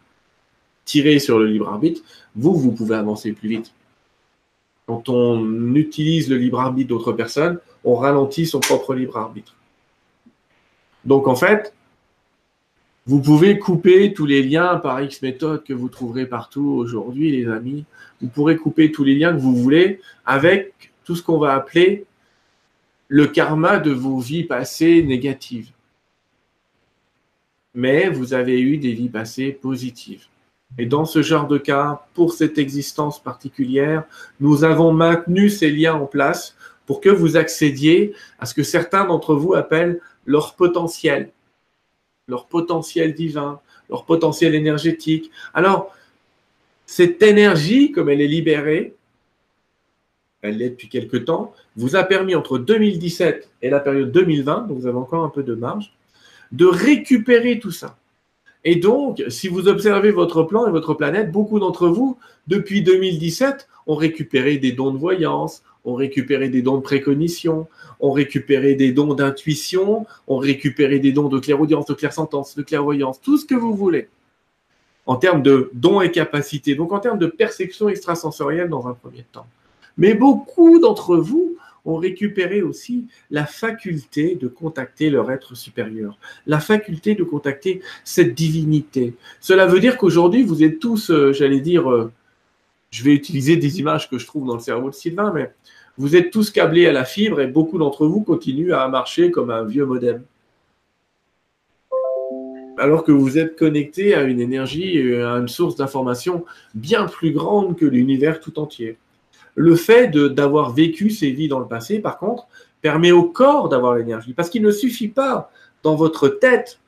tirer 0.85 1.19
sur 1.19 1.37
le 1.37 1.47
libre 1.47 1.67
arbitre, 1.67 2.01
vous, 2.35 2.55
vous 2.55 2.71
pouvez 2.71 2.95
avancer 2.95 3.33
plus 3.33 3.49
vite. 3.49 3.73
Quand 4.85 5.09
on 5.09 5.75
utilise 5.75 6.29
le 6.29 6.37
libre 6.37 6.61
arbitre 6.61 6.89
d'autres 6.89 7.11
personnes, 7.11 7.59
on 7.83 7.95
ralentit 7.95 8.45
son 8.45 8.61
propre 8.61 8.93
libre 8.93 9.17
arbitre. 9.17 9.54
Donc 11.05 11.27
en 11.27 11.35
fait, 11.35 11.73
vous 13.05 13.21
pouvez 13.21 13.59
couper 13.59 14.13
tous 14.13 14.25
les 14.25 14.41
liens 14.41 14.77
par 14.77 15.01
X 15.01 15.21
méthode 15.21 15.63
que 15.63 15.73
vous 15.73 15.89
trouverez 15.89 16.25
partout 16.25 16.65
aujourd'hui, 16.65 17.31
les 17.31 17.47
amis. 17.47 17.85
Vous 18.21 18.27
pourrez 18.27 18.57
couper 18.57 18.91
tous 18.91 19.03
les 19.03 19.15
liens 19.15 19.33
que 19.33 19.39
vous 19.39 19.55
voulez 19.55 20.01
avec 20.25 20.91
tout 21.03 21.15
ce 21.15 21.21
qu'on 21.21 21.37
va 21.37 21.53
appeler 21.53 22.05
le 23.07 23.27
karma 23.27 23.77
de 23.77 23.91
vos 23.91 24.19
vies 24.19 24.43
passées 24.43 25.03
négatives. 25.03 25.69
Mais 27.75 28.09
vous 28.09 28.33
avez 28.33 28.59
eu 28.59 28.77
des 28.77 28.93
vies 28.93 29.09
passées 29.09 29.51
positives. 29.51 30.25
Et 30.79 30.87
dans 30.87 31.05
ce 31.05 31.21
genre 31.21 31.47
de 31.47 31.59
cas, 31.59 32.07
pour 32.15 32.33
cette 32.33 32.57
existence 32.57 33.21
particulière, 33.21 34.05
nous 34.39 34.63
avons 34.63 34.91
maintenu 34.91 35.49
ces 35.49 35.69
liens 35.69 35.93
en 35.93 36.07
place 36.07 36.55
pour 36.87 37.01
que 37.01 37.09
vous 37.09 37.37
accédiez 37.37 38.13
à 38.39 38.45
ce 38.45 38.53
que 38.53 38.63
certains 38.63 39.05
d'entre 39.05 39.35
vous 39.35 39.53
appellent 39.53 39.99
leur 40.25 40.55
potentiel 40.55 41.31
leur 42.27 42.47
potentiel 42.47 43.13
divin, 43.13 43.59
leur 43.89 44.05
potentiel 44.05 44.55
énergétique. 44.55 45.31
Alors, 45.53 45.93
cette 46.85 47.21
énergie, 47.21 47.91
comme 47.91 48.09
elle 48.09 48.21
est 48.21 48.27
libérée, 48.27 48.95
elle 50.41 50.57
l'est 50.57 50.69
depuis 50.69 50.89
quelque 50.89 51.17
temps, 51.17 51.53
vous 51.75 51.95
a 51.95 52.03
permis 52.03 52.35
entre 52.35 52.57
2017 52.57 53.49
et 53.61 53.69
la 53.69 53.79
période 53.79 54.11
2020, 54.11 54.67
donc 54.67 54.79
vous 54.79 54.87
avez 54.87 54.97
encore 54.97 55.23
un 55.23 55.29
peu 55.29 55.43
de 55.43 55.55
marge, 55.55 55.93
de 56.51 56.65
récupérer 56.65 57.59
tout 57.59 57.71
ça. 57.71 57.97
Et 58.63 58.75
donc, 58.75 59.23
si 59.27 59.47
vous 59.47 59.67
observez 59.67 60.11
votre 60.11 60.43
plan 60.43 60.67
et 60.67 60.71
votre 60.71 60.93
planète, 60.93 61.31
beaucoup 61.31 61.59
d'entre 61.59 61.87
vous, 61.87 62.17
depuis 62.47 62.81
2017, 62.81 63.67
ont 63.87 63.95
récupéré 63.95 64.57
des 64.57 64.71
dons 64.71 64.91
de 64.91 64.97
voyance, 64.97 65.63
ont 65.85 65.93
récupéré 65.93 66.49
des 66.49 66.61
dons 66.61 66.77
de 66.77 66.81
précognition, 66.81 67.67
ont 67.99 68.11
récupéré 68.11 68.75
des 68.75 68.91
dons 68.91 69.13
d'intuition, 69.13 70.05
ont 70.27 70.37
récupéré 70.37 70.99
des 70.99 71.11
dons 71.11 71.29
de 71.29 71.39
clairaudience, 71.39 71.85
de 71.85 71.93
clairsentence, 71.93 72.55
de 72.55 72.63
clairvoyance, 72.63 73.21
tout 73.21 73.37
ce 73.37 73.45
que 73.45 73.55
vous 73.55 73.75
voulez, 73.75 74.09
en 75.05 75.15
termes 75.15 75.43
de 75.43 75.69
dons 75.73 76.01
et 76.01 76.11
capacités, 76.11 76.75
donc 76.75 76.91
en 76.91 76.99
termes 76.99 77.19
de 77.19 77.27
perception 77.27 77.87
extrasensorielle 77.87 78.69
dans 78.69 78.87
un 78.87 78.93
premier 78.93 79.25
temps. 79.31 79.47
Mais 79.97 80.13
beaucoup 80.13 80.79
d'entre 80.79 81.15
vous 81.15 81.55
ont 81.85 81.97
récupéré 81.97 82.63
aussi 82.63 83.05
la 83.29 83.45
faculté 83.45 84.35
de 84.35 84.47
contacter 84.47 85.11
leur 85.11 85.31
être 85.31 85.55
supérieur, 85.55 86.17
la 86.47 86.59
faculté 86.59 87.13
de 87.13 87.23
contacter 87.23 87.81
cette 88.03 88.33
divinité. 88.33 89.13
Cela 89.39 89.67
veut 89.67 89.79
dire 89.79 89.97
qu'aujourd'hui, 89.97 90.43
vous 90.43 90.63
êtes 90.63 90.79
tous, 90.79 91.11
euh, 91.11 91.31
j'allais 91.31 91.59
dire, 91.61 91.89
euh, 91.91 92.11
je 92.91 93.03
vais 93.03 93.13
utiliser 93.13 93.57
des 93.57 93.79
images 93.79 94.09
que 94.09 94.17
je 94.17 94.25
trouve 94.25 94.47
dans 94.47 94.53
le 94.53 94.59
cerveau 94.59 94.89
de 94.89 94.95
Sylvain, 94.95 95.31
mais 95.33 95.53
vous 95.97 96.15
êtes 96.15 96.31
tous 96.31 96.51
câblés 96.51 96.87
à 96.87 96.91
la 96.91 97.05
fibre 97.05 97.39
et 97.41 97.47
beaucoup 97.47 97.77
d'entre 97.77 98.05
vous 98.05 98.21
continuent 98.21 98.73
à 98.73 98.87
marcher 98.87 99.31
comme 99.31 99.49
un 99.49 99.63
vieux 99.63 99.85
modem. 99.85 100.23
Alors 102.77 103.05
que 103.05 103.11
vous 103.13 103.37
êtes 103.37 103.57
connectés 103.57 104.13
à 104.13 104.23
une 104.23 104.41
énergie, 104.41 104.97
à 105.15 105.37
une 105.37 105.47
source 105.47 105.77
d'information 105.77 106.43
bien 106.73 107.05
plus 107.05 107.31
grande 107.31 107.77
que 107.77 107.85
l'univers 107.85 108.41
tout 108.41 108.59
entier. 108.59 108.97
Le 109.55 109.75
fait 109.75 110.09
d'avoir 110.09 110.73
vécu 110.73 111.09
ces 111.09 111.31
vies 111.31 111.47
dans 111.47 111.59
le 111.59 111.67
passé, 111.67 111.99
par 111.99 112.17
contre, 112.17 112.47
permet 112.81 113.13
au 113.13 113.23
corps 113.23 113.69
d'avoir 113.69 113.95
l'énergie. 113.95 114.33
Parce 114.33 114.49
qu'il 114.49 114.61
ne 114.61 114.71
suffit 114.71 115.07
pas 115.07 115.49
dans 115.81 115.95
votre 115.95 116.27
tête, 116.27 116.79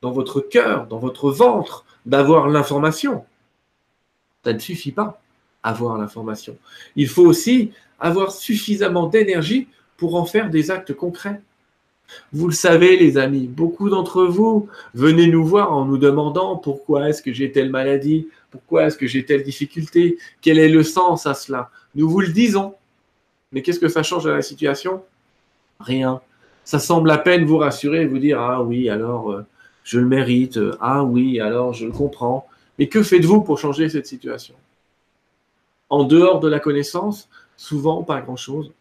dans 0.00 0.10
votre 0.10 0.40
cœur, 0.40 0.86
dans 0.86 0.98
votre 0.98 1.30
ventre, 1.30 1.84
d'avoir 2.06 2.48
l'information. 2.48 3.24
Ça 4.44 4.52
ne 4.52 4.58
suffit 4.58 4.92
pas 4.92 5.20
avoir 5.62 5.98
l'information. 5.98 6.56
Il 6.96 7.08
faut 7.08 7.24
aussi 7.24 7.72
avoir 7.98 8.32
suffisamment 8.32 9.06
d'énergie 9.06 9.68
pour 9.96 10.14
en 10.14 10.24
faire 10.24 10.48
des 10.48 10.70
actes 10.70 10.94
concrets. 10.94 11.40
Vous 12.32 12.48
le 12.48 12.54
savez, 12.54 12.96
les 12.96 13.18
amis, 13.18 13.46
beaucoup 13.46 13.88
d'entre 13.88 14.24
vous 14.24 14.68
venez 14.94 15.26
nous 15.26 15.44
voir 15.44 15.72
en 15.72 15.84
nous 15.84 15.98
demandant 15.98 16.56
pourquoi 16.56 17.08
est-ce 17.08 17.22
que 17.22 17.32
j'ai 17.32 17.52
telle 17.52 17.70
maladie, 17.70 18.28
pourquoi 18.50 18.86
est-ce 18.86 18.96
que 18.96 19.06
j'ai 19.06 19.24
telle 19.24 19.42
difficulté, 19.42 20.18
quel 20.40 20.58
est 20.58 20.68
le 20.68 20.82
sens 20.82 21.26
à 21.26 21.34
cela. 21.34 21.70
Nous 21.94 22.08
vous 22.08 22.20
le 22.20 22.28
disons. 22.28 22.74
Mais 23.52 23.62
qu'est-ce 23.62 23.80
que 23.80 23.88
ça 23.88 24.02
change 24.02 24.26
à 24.26 24.32
la 24.32 24.42
situation? 24.42 25.02
Rien. 25.80 26.20
Ça 26.64 26.78
semble 26.78 27.10
à 27.10 27.18
peine 27.18 27.44
vous 27.44 27.58
rassurer 27.58 28.02
et 28.02 28.06
vous 28.06 28.18
dire 28.18 28.40
Ah 28.40 28.62
oui, 28.62 28.88
alors 28.88 29.32
euh, 29.32 29.46
je 29.84 29.98
le 29.98 30.06
mérite, 30.06 30.58
ah 30.80 31.02
oui, 31.04 31.40
alors 31.40 31.72
je 31.72 31.86
le 31.86 31.92
comprends. 31.92 32.46
Mais 32.80 32.88
que 32.88 33.04
faites-vous 33.04 33.42
pour 33.42 33.58
changer 33.58 33.88
cette 33.88 34.06
situation? 34.06 34.56
En 35.88 36.02
dehors 36.02 36.40
de 36.40 36.48
la 36.48 36.58
connaissance, 36.58 37.28
Souvent, 37.60 38.02
pas 38.04 38.22
grand-chose. 38.22 38.72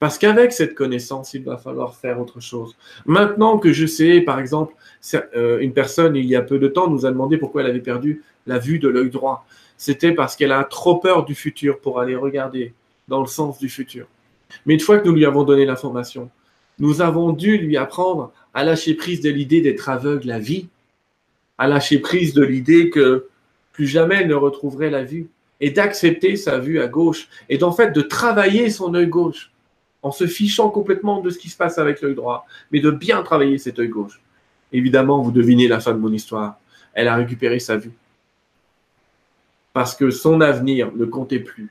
Parce 0.00 0.18
qu'avec 0.18 0.50
cette 0.50 0.74
connaissance, 0.74 1.34
il 1.34 1.44
va 1.44 1.56
falloir 1.56 1.94
faire 1.94 2.20
autre 2.20 2.40
chose. 2.40 2.74
Maintenant 3.06 3.58
que 3.58 3.72
je 3.72 3.86
sais, 3.86 4.20
par 4.20 4.40
exemple, 4.40 4.74
euh, 5.36 5.60
une 5.60 5.72
personne, 5.72 6.16
il 6.16 6.26
y 6.26 6.34
a 6.34 6.42
peu 6.42 6.58
de 6.58 6.66
temps, 6.66 6.90
nous 6.90 7.06
a 7.06 7.12
demandé 7.12 7.38
pourquoi 7.38 7.62
elle 7.62 7.70
avait 7.70 7.78
perdu 7.78 8.24
la 8.48 8.58
vue 8.58 8.80
de 8.80 8.88
l'œil 8.88 9.08
droit. 9.08 9.46
C'était 9.76 10.10
parce 10.10 10.34
qu'elle 10.34 10.50
a 10.50 10.64
trop 10.64 10.96
peur 10.96 11.24
du 11.24 11.36
futur 11.36 11.78
pour 11.78 12.00
aller 12.00 12.16
regarder 12.16 12.74
dans 13.06 13.20
le 13.20 13.28
sens 13.28 13.60
du 13.60 13.68
futur. 13.68 14.08
Mais 14.66 14.74
une 14.74 14.80
fois 14.80 14.98
que 14.98 15.06
nous 15.06 15.14
lui 15.14 15.24
avons 15.24 15.44
donné 15.44 15.64
l'information, 15.64 16.28
nous 16.80 17.02
avons 17.02 17.32
dû 17.32 17.56
lui 17.56 17.76
apprendre 17.76 18.32
à 18.52 18.64
lâcher 18.64 18.94
prise 18.94 19.20
de 19.20 19.30
l'idée 19.30 19.60
d'être 19.60 19.88
aveugle 19.88 20.32
à 20.32 20.40
vie, 20.40 20.66
à 21.62 21.68
lâcher 21.68 22.00
prise 22.00 22.34
de 22.34 22.42
l'idée 22.42 22.90
que 22.90 23.28
plus 23.70 23.86
jamais 23.86 24.16
elle 24.16 24.26
ne 24.26 24.34
retrouverait 24.34 24.90
la 24.90 25.04
vue, 25.04 25.28
et 25.60 25.70
d'accepter 25.70 26.34
sa 26.34 26.58
vue 26.58 26.80
à 26.80 26.88
gauche 26.88 27.28
et 27.48 27.56
d'en 27.56 27.70
fait 27.70 27.92
de 27.92 28.02
travailler 28.02 28.68
son 28.68 28.92
œil 28.94 29.06
gauche 29.06 29.52
en 30.02 30.10
se 30.10 30.26
fichant 30.26 30.70
complètement 30.70 31.20
de 31.20 31.30
ce 31.30 31.38
qui 31.38 31.48
se 31.48 31.56
passe 31.56 31.78
avec 31.78 32.02
l'œil 32.02 32.16
droit, 32.16 32.46
mais 32.72 32.80
de 32.80 32.90
bien 32.90 33.22
travailler 33.22 33.58
cet 33.58 33.78
œil 33.78 33.90
gauche. 33.90 34.20
Évidemment, 34.72 35.22
vous 35.22 35.30
devinez 35.30 35.68
la 35.68 35.78
fin 35.78 35.92
de 35.92 35.98
mon 35.98 36.12
histoire. 36.12 36.58
Elle 36.94 37.06
a 37.06 37.14
récupéré 37.14 37.60
sa 37.60 37.76
vue. 37.76 37.92
Parce 39.72 39.94
que 39.94 40.10
son 40.10 40.40
avenir 40.40 40.90
ne 40.96 41.04
comptait 41.04 41.38
plus. 41.38 41.70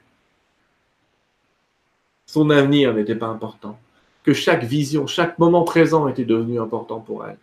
Son 2.27 2.49
avenir 2.49 2.93
n'était 2.93 3.15
pas 3.15 3.27
important. 3.27 3.77
Que 4.23 4.31
chaque 4.31 4.63
vision, 4.63 5.05
chaque 5.05 5.37
moment 5.37 5.65
présent 5.65 6.07
était 6.07 6.23
devenu 6.23 6.61
important 6.61 7.01
pour 7.01 7.25
elle. 7.25 7.37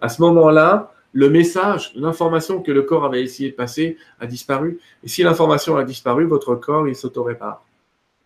À 0.00 0.08
ce 0.08 0.22
moment-là, 0.22 0.92
le 1.12 1.28
message, 1.28 1.92
l'information 1.94 2.62
que 2.62 2.70
le 2.70 2.82
corps 2.82 3.04
avait 3.04 3.22
essayé 3.22 3.50
de 3.50 3.54
passer 3.56 3.96
a 4.20 4.26
disparu. 4.26 4.80
Et 5.02 5.08
si 5.08 5.22
l'information 5.22 5.76
a 5.76 5.84
disparu, 5.84 6.24
votre 6.24 6.54
corps, 6.54 6.86
il 6.88 6.94
s'auto-répare. 6.94 7.64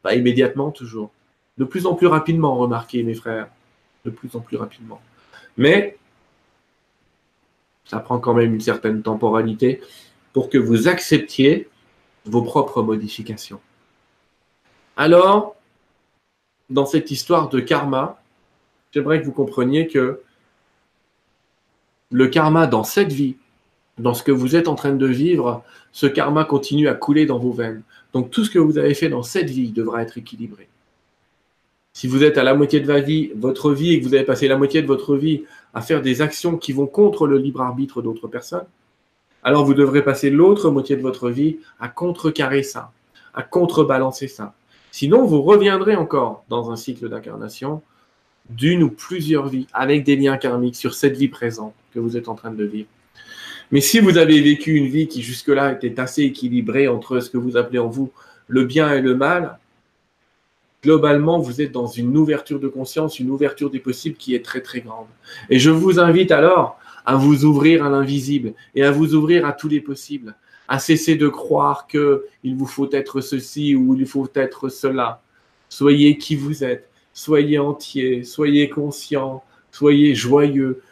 Pas 0.03 0.15
immédiatement, 0.15 0.71
toujours. 0.71 1.11
De 1.57 1.65
plus 1.65 1.87
en 1.87 1.95
plus 1.95 2.07
rapidement, 2.07 2.57
remarquez, 2.57 3.03
mes 3.03 3.15
frères. 3.15 3.49
De 4.05 4.11
plus 4.11 4.35
en 4.37 4.41
plus 4.41 4.57
rapidement. 4.57 5.01
Mais 5.57 5.97
ça 7.85 8.01
prend 8.01 8.19
quand 8.19 8.35
même 8.35 8.55
une 8.55 8.61
certaine 8.61 9.03
temporalité 9.03 9.81
pour 10.33 10.51
que 10.51 10.59
vous 10.59 10.89
acceptiez 10.89 11.69
vos 12.27 12.43
propres 12.43 12.83
modifications. 12.83 13.61
Alors, 14.97 15.57
dans 16.71 16.87
cette 16.87 17.11
histoire 17.11 17.49
de 17.49 17.61
karma, 17.61 18.21
j'aimerais 18.93 19.21
que 19.21 19.27
vous 19.27 19.33
compreniez 19.33 19.87
que 19.87 20.23
le 22.11 22.29
karma 22.29 22.67
dans 22.67 22.85
cette 22.85 23.13
vie, 23.13 23.37
dans 23.99 24.15
ce 24.15 24.23
que 24.23 24.33
vous 24.33 24.57
êtes 24.57 24.69
en 24.69 24.75
train 24.75 24.93
de 24.93 25.07
vivre, 25.07 25.63
ce 25.93 26.07
karma 26.07 26.45
continue 26.45 26.89
à 26.89 26.95
couler 26.95 27.27
dans 27.27 27.39
vos 27.39 27.53
veines. 27.53 27.83
Donc 28.13 28.31
tout 28.31 28.45
ce 28.45 28.51
que 28.51 28.59
vous 28.59 28.79
avez 28.79 28.95
fait 28.95 29.09
dans 29.09 29.23
cette 29.23 29.51
vie 29.51 29.71
devra 29.71 30.03
être 30.03 30.19
équilibré. 30.19 30.69
Si 31.93 32.09
vous 32.09 32.25
êtes 32.25 32.39
à 32.39 32.43
la 32.43 32.55
moitié 32.55 32.81
de 32.81 32.87
votre 33.37 33.73
vie, 33.73 33.93
et 33.93 34.01
que 34.01 34.05
vous 34.05 34.15
avez 34.15 34.25
passé 34.25 34.49
la 34.49 34.57
moitié 34.57 34.83
de 34.83 34.87
votre 34.87 35.17
vie 35.17 35.45
à 35.75 35.81
faire 35.81 36.03
des 36.03 36.23
actions 36.23 36.57
qui 36.57 36.73
vont 36.73 36.87
contre 36.87 37.27
le 37.27 37.39
libre 37.39 37.61
arbitre 37.61 38.03
d'autres 38.03 38.27
personnes, 38.27 38.67
Alors 39.47 39.65
vous 39.67 39.75
devrez 39.75 40.03
passer 40.03 40.31
l'autre 40.31 40.71
moitié 40.71 40.97
de 40.97 41.03
votre 41.03 41.29
vie 41.29 41.59
à 41.79 41.89
contrecarrer 41.89 42.63
ça, 42.63 42.93
à 43.35 43.43
contrebalancer 43.43 44.27
ça. 44.27 44.55
Sinon, 44.91 45.27
vous 45.27 45.43
reviendrez 45.43 45.97
encore 45.97 46.45
dans 46.49 46.71
un 46.71 46.77
cycle 46.77 47.09
d'incarnation 47.09 47.83
d'une 48.51 48.83
ou 48.83 48.91
plusieurs 48.91 49.49
vies 49.49 49.67
avec 49.73 50.05
des 50.05 50.17
liens 50.17 50.37
karmiques 50.37 50.77
sur 50.77 50.95
cette 50.95 51.17
vie 51.17 51.29
présente 51.29 51.75
que 51.93 51.99
vous 51.99 52.17
êtes 52.17 52.29
en 52.29 52.35
train 52.35 52.51
de 52.51 52.65
vivre. 52.65 52.89
Mais 53.71 53.81
si 53.81 53.99
vous 54.01 54.19
avez 54.19 54.41
vécu 54.41 54.75
une 54.75 54.89
vie 54.89 55.09
qui 55.09 55.23
jusque-là 55.23 55.73
était 55.73 55.99
assez 55.99 56.23
équilibrée 56.23 56.87
entre 56.87 57.21
ce 57.21 57.31
que 57.31 57.39
vous 57.39 57.57
appelez 57.57 57.79
en 57.79 57.89
vous 57.89 58.13
le 58.47 58.65
bien 58.65 58.93
et 58.93 59.01
le 59.01 59.15
mal, 59.15 59.59
globalement, 60.83 61.39
vous 61.39 61.63
êtes 61.63 61.73
dans 61.73 61.87
une 61.87 62.17
ouverture 62.17 62.61
de 62.61 62.69
conscience, 62.69 63.19
une 63.19 63.31
ouverture 63.31 63.71
des 63.71 63.81
possibles 63.81 64.17
qui 64.17 64.35
est 64.35 64.45
très 64.45 64.61
très 64.61 64.81
grande. 64.81 65.07
Et 65.49 65.59
je 65.59 65.71
vous 65.71 65.99
invite 65.99 66.31
alors 66.31 66.79
à 67.07 67.17
vous 67.17 67.45
ouvrir 67.45 67.85
à 67.85 67.89
l'invisible 67.89 68.53
et 68.75 68.85
à 68.85 68.91
vous 68.91 69.15
ouvrir 69.15 69.47
à 69.47 69.53
tous 69.53 69.69
les 69.69 69.81
possibles, 69.81 70.35
à 70.69 70.79
cesser 70.79 71.17
de 71.17 71.29
croire 71.29 71.87
que 71.87 72.27
il 72.43 72.55
vous 72.55 72.67
faut 72.67 72.91
être 72.93 73.23
ceci 73.23 73.75
ou 73.75 73.95
il 73.95 74.07
faut 74.07 74.29
être 74.35 74.69
cela. 74.69 75.23
Soyez 75.71 76.19
qui 76.19 76.37
vous 76.37 76.65
êtes, 76.65 76.89
soyez 77.15 77.59
entier, 77.59 78.25
soyez 78.25 78.69
conscient, 78.69 79.43
soyez 79.71 80.15
joyeux, 80.15 80.83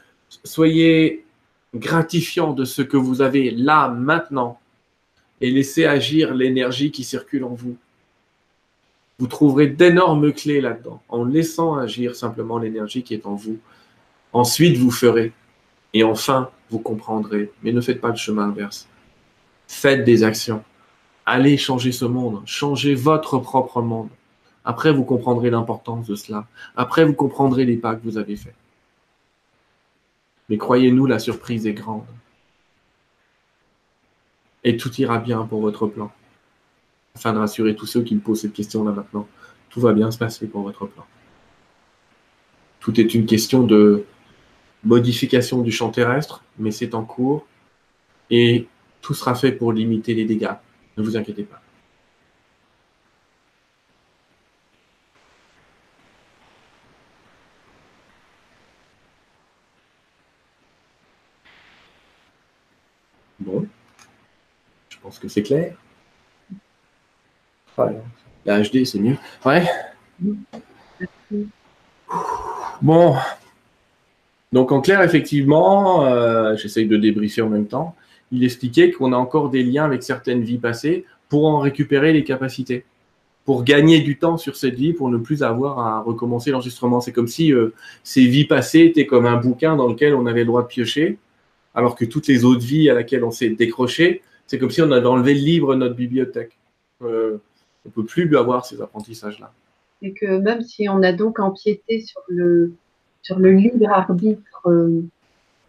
soyez 0.44 1.26
gratifiant 1.74 2.54
de 2.54 2.64
ce 2.64 2.80
que 2.80 2.96
vous 2.96 3.20
avez 3.20 3.50
là 3.50 3.88
maintenant 3.88 4.58
et 5.42 5.50
laissez 5.50 5.84
agir 5.84 6.32
l'énergie 6.32 6.90
qui 6.90 7.04
circule 7.04 7.44
en 7.44 7.54
vous. 7.54 7.76
Vous 9.18 9.26
trouverez 9.26 9.66
d'énormes 9.66 10.32
clés 10.32 10.60
là-dedans, 10.60 11.02
en 11.08 11.24
laissant 11.24 11.76
agir 11.76 12.16
simplement 12.16 12.58
l'énergie 12.58 13.02
qui 13.02 13.14
est 13.14 13.26
en 13.26 13.34
vous. 13.34 13.58
Ensuite, 14.32 14.78
vous 14.78 14.90
ferez. 14.90 15.32
Et 15.92 16.04
enfin, 16.04 16.50
vous 16.70 16.78
comprendrez. 16.78 17.50
Mais 17.62 17.72
ne 17.72 17.80
faites 17.80 18.00
pas 18.00 18.08
le 18.08 18.16
chemin 18.16 18.48
inverse. 18.48 18.88
Faites 19.68 20.04
des 20.04 20.24
actions. 20.24 20.64
Allez 21.26 21.56
changer 21.56 21.92
ce 21.92 22.04
monde. 22.04 22.42
Changez 22.46 22.94
votre 22.94 23.38
propre 23.38 23.82
monde. 23.82 24.08
Après, 24.64 24.92
vous 24.92 25.04
comprendrez 25.04 25.50
l'importance 25.50 26.06
de 26.06 26.14
cela. 26.14 26.46
Après, 26.76 27.04
vous 27.04 27.14
comprendrez 27.14 27.64
les 27.64 27.76
pas 27.76 27.94
que 27.94 28.02
vous 28.04 28.18
avez 28.18 28.36
faits. 28.36 28.54
Mais 30.48 30.58
croyez-nous, 30.58 31.06
la 31.06 31.18
surprise 31.18 31.66
est 31.66 31.72
grande. 31.72 32.04
Et 34.64 34.76
tout 34.76 34.92
ira 35.00 35.18
bien 35.18 35.44
pour 35.44 35.60
votre 35.60 35.86
plan 35.86 36.12
afin 37.14 37.32
de 37.32 37.38
rassurer 37.38 37.74
tous 37.74 37.86
ceux 37.86 38.02
qui 38.02 38.14
me 38.14 38.20
posent 38.20 38.42
cette 38.42 38.52
question-là 38.52 38.92
maintenant. 38.92 39.28
Tout 39.70 39.80
va 39.80 39.92
bien 39.92 40.10
se 40.10 40.18
passer 40.18 40.46
pour 40.46 40.62
votre 40.62 40.86
plan. 40.86 41.04
Tout 42.80 42.98
est 43.00 43.14
une 43.14 43.26
question 43.26 43.62
de 43.64 44.04
modification 44.84 45.62
du 45.62 45.70
champ 45.70 45.90
terrestre, 45.90 46.44
mais 46.58 46.70
c'est 46.70 46.94
en 46.94 47.04
cours 47.04 47.46
et 48.30 48.66
tout 49.00 49.14
sera 49.14 49.34
fait 49.34 49.52
pour 49.52 49.72
limiter 49.72 50.14
les 50.14 50.24
dégâts. 50.24 50.54
Ne 50.96 51.02
vous 51.02 51.16
inquiétez 51.16 51.44
pas. 51.44 51.60
Bon, 63.40 63.66
je 64.88 64.98
pense 65.12 65.18
que 65.18 65.28
c'est 65.28 65.42
clair. 65.42 65.74
La 68.46 68.62
HD, 68.62 68.84
c'est 68.84 68.98
mieux. 68.98 69.16
Ouais. 69.44 69.66
Bon. 72.80 73.14
Donc, 74.52 74.72
en 74.72 74.80
clair, 74.80 75.02
effectivement, 75.02 76.06
euh, 76.06 76.56
j'essaye 76.56 76.86
de 76.86 76.96
débriefer 76.96 77.42
en 77.42 77.50
même 77.50 77.66
temps. 77.66 77.94
Il 78.30 78.42
expliquait 78.42 78.90
qu'on 78.90 79.12
a 79.12 79.16
encore 79.16 79.50
des 79.50 79.62
liens 79.62 79.84
avec 79.84 80.02
certaines 80.02 80.42
vies 80.42 80.58
passées 80.58 81.04
pour 81.28 81.46
en 81.46 81.58
récupérer 81.58 82.14
les 82.14 82.24
capacités, 82.24 82.84
pour 83.44 83.64
gagner 83.64 84.00
du 84.00 84.18
temps 84.18 84.38
sur 84.38 84.56
cette 84.56 84.74
vie, 84.74 84.94
pour 84.94 85.10
ne 85.10 85.18
plus 85.18 85.42
avoir 85.42 85.78
à 85.78 86.00
recommencer 86.00 86.50
l'enregistrement. 86.50 87.02
C'est 87.02 87.12
comme 87.12 87.28
si 87.28 87.52
euh, 87.52 87.74
ces 88.02 88.26
vies 88.26 88.46
passées 88.46 88.80
étaient 88.80 89.06
comme 89.06 89.26
un 89.26 89.36
bouquin 89.36 89.76
dans 89.76 89.88
lequel 89.88 90.14
on 90.14 90.24
avait 90.24 90.40
le 90.40 90.46
droit 90.46 90.62
de 90.62 90.68
piocher, 90.68 91.18
alors 91.74 91.96
que 91.96 92.06
toutes 92.06 92.28
les 92.28 92.44
autres 92.44 92.64
vies 92.64 92.88
à 92.88 92.94
laquelle 92.94 93.24
on 93.24 93.30
s'est 93.30 93.50
décroché, 93.50 94.22
c'est 94.52 94.58
comme 94.58 94.70
si 94.70 94.82
on 94.82 94.90
avait 94.90 95.06
enlevé 95.06 95.32
le 95.32 95.40
livre 95.40 95.72
de 95.72 95.78
notre 95.78 95.94
bibliothèque. 95.94 96.58
Euh, 97.00 97.38
on 97.86 97.88
ne 97.88 97.92
peut 97.94 98.04
plus 98.04 98.36
avoir 98.36 98.66
ces 98.66 98.82
apprentissages-là. 98.82 99.50
Et 100.02 100.12
que 100.12 100.26
même 100.26 100.60
si 100.60 100.90
on 100.90 101.02
a 101.02 101.14
donc 101.14 101.40
empiété 101.40 102.00
sur 102.02 102.20
le, 102.28 102.74
sur 103.22 103.38
le 103.38 103.52
libre 103.52 103.88
arbitre 103.88 104.66
euh, 104.66 105.00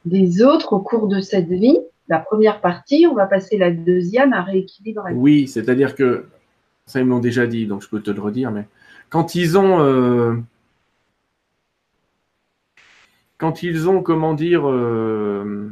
des 0.04 0.44
autres 0.44 0.74
au 0.74 0.80
cours 0.80 1.08
de 1.08 1.22
cette 1.22 1.48
vie, 1.48 1.80
la 2.10 2.20
première 2.20 2.60
partie, 2.60 3.08
on 3.10 3.16
va 3.16 3.26
passer 3.26 3.58
la 3.58 3.72
deuxième 3.72 4.34
à 4.34 4.42
rééquilibrer. 4.42 5.14
Oui, 5.14 5.48
c'est-à-dire 5.48 5.96
que, 5.96 6.26
ça 6.86 7.00
ils 7.00 7.06
me 7.06 7.12
l'ont 7.12 7.20
déjà 7.20 7.48
dit, 7.48 7.68
donc 7.68 7.84
je 7.84 7.88
peux 7.88 8.02
te 8.02 8.12
le 8.12 8.20
redire, 8.20 8.52
mais 8.52 8.68
quand 9.10 9.34
ils 9.34 9.58
ont... 9.58 9.80
Euh, 9.80 10.34
quand 13.38 13.64
ils 13.64 13.88
ont, 13.88 14.04
comment 14.04 14.34
dire, 14.34 14.70
euh, 14.70 15.72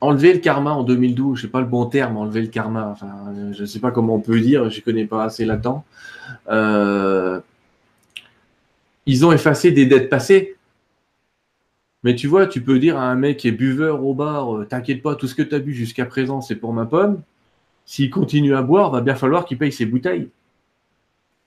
enlever 0.00 0.34
le 0.34 0.40
karma 0.40 0.72
en 0.72 0.82
2012, 0.82 1.36
je 1.36 1.42
sais 1.42 1.48
pas 1.48 1.60
le 1.60 1.66
bon 1.66 1.86
terme, 1.86 2.16
enlever 2.16 2.42
le 2.42 2.48
karma, 2.48 2.88
enfin, 2.88 3.32
je 3.52 3.62
ne 3.62 3.66
sais 3.66 3.80
pas 3.80 3.90
comment 3.90 4.16
on 4.16 4.20
peut 4.20 4.40
dire, 4.40 4.68
je 4.70 4.78
ne 4.78 4.84
connais 4.84 5.06
pas 5.06 5.24
assez 5.24 5.44
là-dedans. 5.44 5.84
Euh, 6.48 7.40
ils 9.06 9.24
ont 9.24 9.32
effacé 9.32 9.70
des 9.72 9.86
dettes 9.86 10.10
passées. 10.10 10.56
Mais 12.02 12.14
tu 12.14 12.26
vois, 12.26 12.46
tu 12.46 12.60
peux 12.62 12.78
dire 12.78 12.98
à 12.98 13.10
un 13.10 13.14
mec 13.14 13.38
qui 13.38 13.48
est 13.48 13.52
buveur 13.52 14.04
au 14.04 14.14
bar, 14.14 14.56
euh, 14.56 14.64
t'inquiète 14.66 15.02
pas, 15.02 15.14
tout 15.14 15.26
ce 15.26 15.34
que 15.34 15.42
tu 15.42 15.54
as 15.54 15.58
bu 15.58 15.72
jusqu'à 15.72 16.04
présent, 16.04 16.42
c'est 16.42 16.56
pour 16.56 16.72
ma 16.74 16.84
pomme. 16.84 17.22
S'il 17.86 18.10
continue 18.10 18.54
à 18.54 18.62
boire, 18.62 18.90
va 18.90 19.00
bien 19.00 19.14
falloir 19.14 19.46
qu'il 19.46 19.58
paye 19.58 19.72
ses 19.72 19.86
bouteilles. 19.86 20.28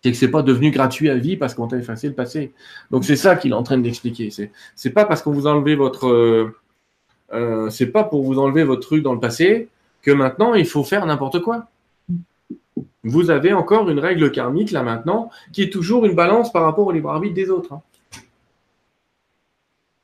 C'est 0.04 0.12
que 0.12 0.18
c'est 0.18 0.32
pas 0.32 0.44
devenu 0.44 0.72
gratuit 0.72 1.10
à 1.10 1.16
vie 1.16 1.38
parce 1.38 1.54
qu'on 1.54 1.68
t'a 1.68 1.78
effacé 1.78 2.08
le 2.08 2.14
passé. 2.14 2.54
Donc 2.92 3.06
c'est 3.06 3.16
ça 3.16 3.36
qu'il 3.36 3.52
est 3.52 3.56
en 3.56 3.64
train 3.64 3.78
d'expliquer. 3.78 4.30
C'est, 4.32 4.52
c'est 4.76 4.92
pas 4.92 5.06
parce 5.06 5.22
qu'on 5.22 5.32
vous 5.32 5.48
a 5.48 5.60
votre, 5.76 6.08
euh, 6.08 6.56
euh, 7.34 7.70
c'est 7.70 7.88
pas 7.88 8.04
pour 8.04 8.24
vous 8.24 8.40
enlever 8.40 8.64
votre 8.64 8.82
truc 8.82 9.04
dans 9.04 9.14
le 9.14 9.20
passé 9.20 9.70
que 10.02 10.12
maintenant 10.12 10.54
il 10.54 10.66
faut 10.66 10.84
faire 10.84 11.06
n'importe 11.06 11.42
quoi. 11.42 11.68
Vous 13.04 13.30
avez 13.30 13.54
encore 13.54 13.90
une 13.90 14.00
règle 14.00 14.32
karmique 14.32 14.72
là 14.72 14.84
maintenant 14.84 15.30
qui 15.52 15.64
est 15.64 15.70
toujours 15.72 16.06
une 16.06 16.16
balance 16.16 16.52
par 16.52 16.64
rapport 16.64 16.88
au 16.88 16.92
libre 16.92 17.10
arbitre 17.10 17.36
des 17.36 17.50
autres. 17.50 17.74
Hein. 17.74 17.82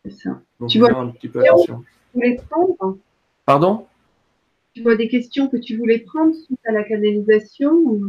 C'est 0.05 0.11
ça. 0.11 0.41
tu 0.67 0.79
vois 0.79 0.97
un 0.97 1.07
petit 1.07 1.29
peu 1.29 1.41
attention. 1.41 1.83
voulais 2.13 2.39
prendre 2.49 2.97
Pardon? 3.45 3.85
Tu 4.73 4.81
vois 4.81 4.95
des 4.95 5.07
questions 5.07 5.47
que 5.49 5.57
tu 5.57 5.77
voulais 5.77 5.99
prendre 5.99 6.33
suite 6.33 6.59
à 6.65 6.71
la 6.71 6.83
canalisation 6.83 8.01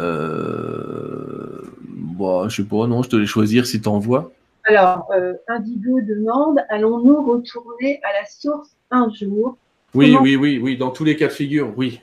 euh... 0.00 1.62
Bon, 1.88 2.42
bah, 2.42 2.48
je 2.48 2.56
sais 2.56 2.68
pas, 2.68 2.86
non, 2.86 3.02
je 3.02 3.08
te 3.08 3.16
les 3.16 3.26
choisir 3.26 3.66
si 3.66 3.80
tu 3.80 3.88
en 3.88 3.98
vois. 3.98 4.32
Alors, 4.64 5.08
euh, 5.12 5.34
Indigo 5.48 6.00
demande 6.00 6.60
allons-nous 6.68 7.22
retourner 7.22 8.00
à 8.02 8.20
la 8.20 8.26
source 8.26 8.76
un 8.90 9.10
jour? 9.10 9.56
Oui, 9.94 10.16
oui, 10.20 10.36
oui, 10.36 10.60
oui, 10.62 10.76
dans 10.76 10.90
tous 10.90 11.04
les 11.04 11.16
cas 11.16 11.26
de 11.26 11.32
figure, 11.32 11.72
oui. 11.76 12.00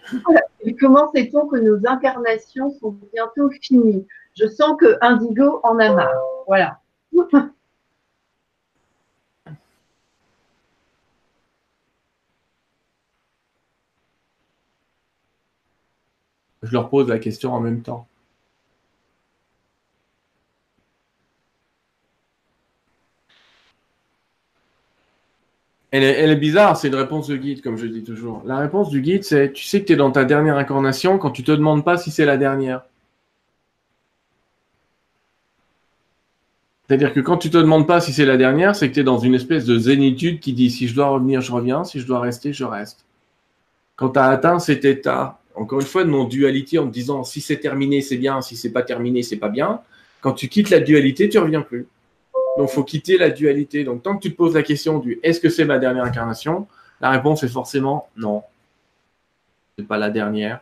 Et 0.61 0.75
comment 0.75 1.09
sait-on 1.13 1.47
que 1.47 1.57
nos 1.57 1.87
incarnations 1.87 2.71
sont 2.79 2.97
bientôt 3.13 3.49
finies? 3.61 4.05
Je 4.35 4.47
sens 4.47 4.75
que 4.79 4.97
Indigo 5.01 5.61
en 5.63 5.79
a 5.79 5.93
marre. 5.93 6.21
Voilà. 6.47 6.79
Je 16.63 16.73
leur 16.73 16.89
pose 16.89 17.07
la 17.07 17.19
question 17.19 17.53
en 17.53 17.61
même 17.61 17.81
temps. 17.81 18.07
Elle 26.03 26.29
est, 26.31 26.35
bizarre, 26.35 26.77
c'est 26.77 26.89
une 26.89 26.95
réponse 26.95 27.27
de 27.27 27.35
guide, 27.37 27.61
comme 27.61 27.77
je 27.77 27.87
dis 27.87 28.03
toujours. 28.03 28.43
La 28.45 28.57
réponse 28.57 28.89
du 28.89 29.01
guide, 29.01 29.23
c'est 29.23 29.51
tu 29.51 29.63
sais 29.63 29.81
que 29.81 29.85
tu 29.85 29.93
es 29.93 29.95
dans 29.95 30.11
ta 30.11 30.25
dernière 30.25 30.57
incarnation 30.57 31.17
quand 31.17 31.31
tu 31.31 31.43
te 31.43 31.51
demandes 31.51 31.83
pas 31.83 31.97
si 31.97 32.11
c'est 32.11 32.25
la 32.25 32.37
dernière. 32.37 32.83
C'est-à-dire 36.87 37.13
que 37.13 37.19
quand 37.19 37.37
tu 37.37 37.49
te 37.49 37.57
demandes 37.57 37.87
pas 37.87 37.99
si 37.99 38.13
c'est 38.13 38.25
la 38.25 38.37
dernière, 38.37 38.75
c'est 38.75 38.89
que 38.89 38.93
tu 38.93 38.99
es 38.99 39.03
dans 39.03 39.17
une 39.17 39.33
espèce 39.33 39.65
de 39.65 39.77
zénitude 39.77 40.39
qui 40.39 40.53
dit 40.53 40.69
si 40.69 40.87
je 40.87 40.95
dois 40.95 41.07
revenir, 41.07 41.41
je 41.41 41.51
reviens, 41.51 41.83
si 41.83 41.99
je 41.99 42.05
dois 42.05 42.19
rester, 42.19 42.53
je 42.53 42.63
reste. 42.63 43.05
Quand 43.95 44.09
tu 44.09 44.19
as 44.19 44.25
atteint 44.25 44.59
cet 44.59 44.85
état, 44.85 45.39
encore 45.55 45.81
une 45.81 45.87
fois, 45.87 46.03
de 46.03 46.09
non-dualité 46.09 46.77
en 46.77 46.87
te 46.87 46.93
disant 46.93 47.23
si 47.23 47.41
c'est 47.41 47.57
terminé, 47.57 48.01
c'est 48.01 48.17
bien, 48.17 48.41
si 48.41 48.55
c'est 48.55 48.71
pas 48.71 48.83
terminé, 48.83 49.23
c'est 49.23 49.37
pas 49.37 49.49
bien, 49.49 49.81
quand 50.21 50.33
tu 50.33 50.47
quittes 50.47 50.69
la 50.69 50.79
dualité, 50.79 51.27
tu 51.27 51.39
reviens 51.39 51.61
plus. 51.61 51.87
Donc, 52.57 52.69
faut 52.69 52.83
quitter 52.83 53.17
la 53.17 53.29
dualité. 53.29 53.83
Donc, 53.83 54.03
tant 54.03 54.17
que 54.17 54.21
tu 54.21 54.31
te 54.31 54.37
poses 54.37 54.55
la 54.55 54.63
question 54.63 54.99
du 54.99 55.19
est-ce 55.23 55.39
que 55.39 55.49
c'est 55.49 55.65
ma 55.65 55.77
dernière 55.77 56.03
incarnation? 56.03 56.67
La 57.01 57.11
réponse 57.11 57.43
est 57.43 57.47
forcément 57.47 58.09
non. 58.17 58.43
Ce 59.75 59.81
n'est 59.81 59.87
pas 59.87 59.97
la 59.97 60.09
dernière. 60.09 60.59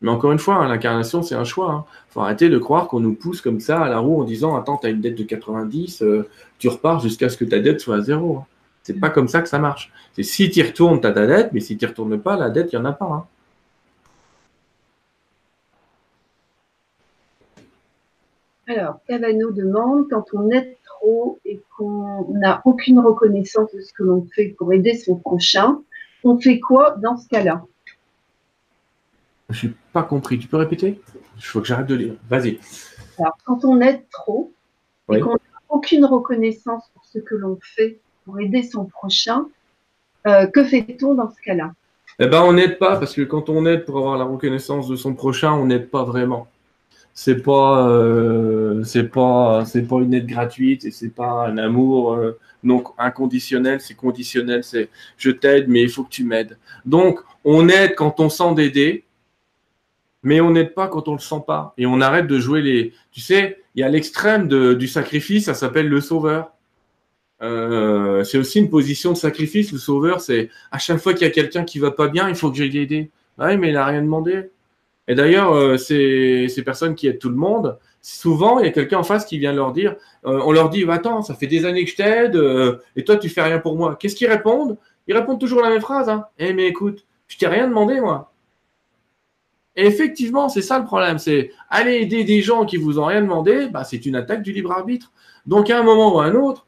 Mais 0.00 0.10
encore 0.10 0.32
une 0.32 0.38
fois, 0.38 0.56
hein, 0.56 0.68
l'incarnation, 0.68 1.22
c'est 1.22 1.34
un 1.34 1.44
choix. 1.44 1.72
Hein. 1.72 1.84
faut 2.10 2.20
arrêter 2.20 2.48
de 2.48 2.58
croire 2.58 2.88
qu'on 2.88 3.00
nous 3.00 3.14
pousse 3.14 3.40
comme 3.40 3.60
ça 3.60 3.80
à 3.80 3.88
la 3.88 3.98
roue 3.98 4.20
en 4.20 4.24
disant 4.24 4.56
Attends, 4.56 4.76
tu 4.76 4.88
une 4.88 5.00
dette 5.00 5.16
de 5.16 5.24
90, 5.24 6.02
euh, 6.02 6.28
tu 6.58 6.68
repars 6.68 7.00
jusqu'à 7.00 7.28
ce 7.28 7.36
que 7.36 7.44
ta 7.44 7.58
dette 7.58 7.80
soit 7.80 7.96
à 7.96 8.00
zéro. 8.00 8.38
Hein. 8.38 8.46
C'est 8.82 8.98
pas 8.98 9.10
comme 9.10 9.28
ça 9.28 9.42
que 9.42 9.48
ça 9.48 9.58
marche. 9.58 9.92
C'est 10.14 10.22
si 10.22 10.50
tu 10.50 10.62
retournes, 10.62 10.96
tu 11.00 11.12
ta 11.12 11.26
dette, 11.26 11.52
mais 11.52 11.60
si 11.60 11.76
tu 11.76 11.84
ne 11.84 11.90
retournes 11.90 12.18
pas, 12.18 12.36
la 12.36 12.50
dette, 12.50 12.72
il 12.72 12.78
n'y 12.78 12.82
en 12.82 12.86
a 12.86 12.92
pas. 12.92 13.28
Alors, 18.70 19.00
Cavano 19.08 19.50
demande, 19.50 20.10
quand 20.10 20.26
on 20.34 20.50
aide 20.50 20.76
trop 20.84 21.38
et 21.46 21.58
qu'on 21.74 22.26
n'a 22.34 22.60
aucune 22.66 22.98
reconnaissance 22.98 23.72
de 23.74 23.80
ce 23.80 23.94
que 23.94 24.02
l'on 24.02 24.26
fait 24.34 24.48
pour 24.58 24.74
aider 24.74 24.94
son 24.94 25.16
prochain, 25.16 25.78
on 26.22 26.38
fait 26.38 26.60
quoi 26.60 26.96
dans 26.98 27.16
ce 27.16 27.26
cas-là? 27.28 27.64
Je 29.48 29.68
n'ai 29.68 29.74
pas 29.94 30.02
compris. 30.02 30.38
Tu 30.38 30.48
peux 30.48 30.58
répéter? 30.58 31.00
Il 31.38 31.42
faut 31.42 31.62
que 31.62 31.66
j'arrête 31.66 31.86
de 31.86 31.94
lire. 31.94 32.14
Vas-y. 32.28 32.60
Alors, 33.18 33.38
quand 33.46 33.64
on 33.64 33.80
aide 33.80 34.06
trop 34.10 34.52
et 35.10 35.18
qu'on 35.20 35.32
n'a 35.32 35.38
aucune 35.70 36.04
reconnaissance 36.04 36.90
pour 36.92 37.06
ce 37.06 37.20
que 37.20 37.36
l'on 37.36 37.58
fait 37.62 38.00
pour 38.26 38.38
aider 38.38 38.62
son 38.62 38.84
prochain, 38.84 39.46
euh, 40.26 40.46
que 40.46 40.62
fait-on 40.62 41.14
dans 41.14 41.30
ce 41.30 41.40
cas-là? 41.40 41.72
Eh 42.18 42.26
ben, 42.26 42.42
on 42.42 42.52
n'aide 42.52 42.78
pas 42.78 42.98
parce 42.98 43.14
que 43.14 43.22
quand 43.22 43.48
on 43.48 43.64
aide 43.64 43.86
pour 43.86 43.96
avoir 43.96 44.18
la 44.18 44.24
reconnaissance 44.24 44.88
de 44.88 44.96
son 44.96 45.14
prochain, 45.14 45.52
on 45.52 45.64
n'aide 45.64 45.88
pas 45.88 46.04
vraiment 46.04 46.48
c'est 47.20 47.42
pas 47.42 47.88
euh, 47.88 48.84
c'est 48.84 49.08
pas 49.08 49.64
c'est 49.64 49.82
pas 49.82 49.96
une 49.96 50.14
aide 50.14 50.26
gratuite 50.26 50.84
et 50.84 50.92
c'est 50.92 51.08
pas 51.08 51.48
un 51.48 51.58
amour 51.58 52.12
euh, 52.14 52.38
inconditionnel 52.96 53.80
c'est 53.80 53.94
conditionnel 53.94 54.62
c'est 54.62 54.88
je 55.16 55.30
t'aide 55.32 55.66
mais 55.66 55.82
il 55.82 55.88
faut 55.88 56.04
que 56.04 56.10
tu 56.10 56.22
m'aides. 56.22 56.58
Donc 56.86 57.18
on 57.44 57.68
aide 57.68 57.96
quand 57.96 58.20
on 58.20 58.28
sent 58.28 58.54
d'aider 58.54 59.04
mais 60.22 60.40
on 60.40 60.52
n'aide 60.52 60.74
pas 60.74 60.86
quand 60.86 61.08
on 61.08 61.14
le 61.14 61.18
sent 61.18 61.42
pas. 61.44 61.74
Et 61.76 61.86
on 61.86 62.00
arrête 62.00 62.28
de 62.28 62.38
jouer 62.38 62.62
les 62.62 62.92
tu 63.10 63.20
sais 63.20 63.64
il 63.74 63.80
y 63.80 63.82
a 63.82 63.88
l'extrême 63.88 64.46
du 64.46 64.86
sacrifice 64.86 65.46
ça 65.46 65.54
s'appelle 65.54 65.88
le 65.88 66.00
sauveur. 66.00 66.52
Euh, 67.42 68.22
c'est 68.22 68.38
aussi 68.38 68.60
une 68.60 68.70
position 68.70 69.10
de 69.12 69.16
sacrifice. 69.16 69.72
Le 69.72 69.78
sauveur 69.78 70.20
c'est 70.20 70.50
à 70.70 70.78
chaque 70.78 70.98
fois 70.98 71.14
qu'il 71.14 71.26
y 71.26 71.30
a 71.30 71.32
quelqu'un 71.32 71.64
qui 71.64 71.80
va 71.80 71.90
pas 71.90 72.06
bien 72.06 72.28
il 72.28 72.36
faut 72.36 72.48
que 72.48 72.56
j'aille 72.58 72.70
l'aider. 72.70 73.10
Oui 73.38 73.56
mais 73.56 73.70
il 73.70 73.76
a 73.76 73.86
rien 73.86 74.02
demandé 74.02 74.50
et 75.08 75.14
d'ailleurs, 75.14 75.52
euh, 75.54 75.78
ces, 75.78 76.62
personnes 76.64 76.94
qui 76.94 77.08
aident 77.08 77.18
tout 77.18 77.30
le 77.30 77.34
monde, 77.34 77.78
souvent, 78.02 78.58
il 78.58 78.66
y 78.66 78.68
a 78.68 78.72
quelqu'un 78.72 78.98
en 78.98 79.02
face 79.02 79.24
qui 79.24 79.38
vient 79.38 79.54
leur 79.54 79.72
dire, 79.72 79.96
euh, 80.26 80.40
on 80.44 80.52
leur 80.52 80.68
dit, 80.68 80.84
attends, 80.88 81.22
ça 81.22 81.34
fait 81.34 81.46
des 81.46 81.64
années 81.64 81.84
que 81.86 81.90
je 81.90 81.96
t'aide, 81.96 82.36
euh, 82.36 82.76
et 82.94 83.04
toi, 83.04 83.16
tu 83.16 83.30
fais 83.30 83.42
rien 83.42 83.58
pour 83.58 83.74
moi. 83.74 83.96
Qu'est-ce 83.98 84.14
qu'ils 84.14 84.28
répondent? 84.28 84.76
Ils 85.06 85.16
répondent 85.16 85.40
toujours 85.40 85.62
la 85.62 85.70
même 85.70 85.80
phrase. 85.80 86.10
Hein. 86.10 86.26
Eh, 86.38 86.52
mais 86.52 86.66
écoute, 86.66 87.06
je 87.26 87.38
t'ai 87.38 87.46
rien 87.46 87.66
demandé, 87.66 88.00
moi. 88.00 88.30
Et 89.76 89.86
effectivement, 89.86 90.50
c'est 90.50 90.60
ça 90.60 90.78
le 90.78 90.84
problème. 90.84 91.18
C'est 91.18 91.52
aller 91.70 91.94
aider 91.94 92.24
des 92.24 92.42
gens 92.42 92.66
qui 92.66 92.76
vous 92.76 92.98
ont 92.98 93.06
rien 93.06 93.22
demandé, 93.22 93.68
bah, 93.68 93.84
c'est 93.84 94.04
une 94.04 94.16
attaque 94.16 94.42
du 94.42 94.52
libre 94.52 94.72
arbitre. 94.72 95.10
Donc, 95.46 95.70
à 95.70 95.78
un 95.78 95.82
moment 95.82 96.14
ou 96.14 96.20
à 96.20 96.26
un 96.26 96.34
autre, 96.34 96.66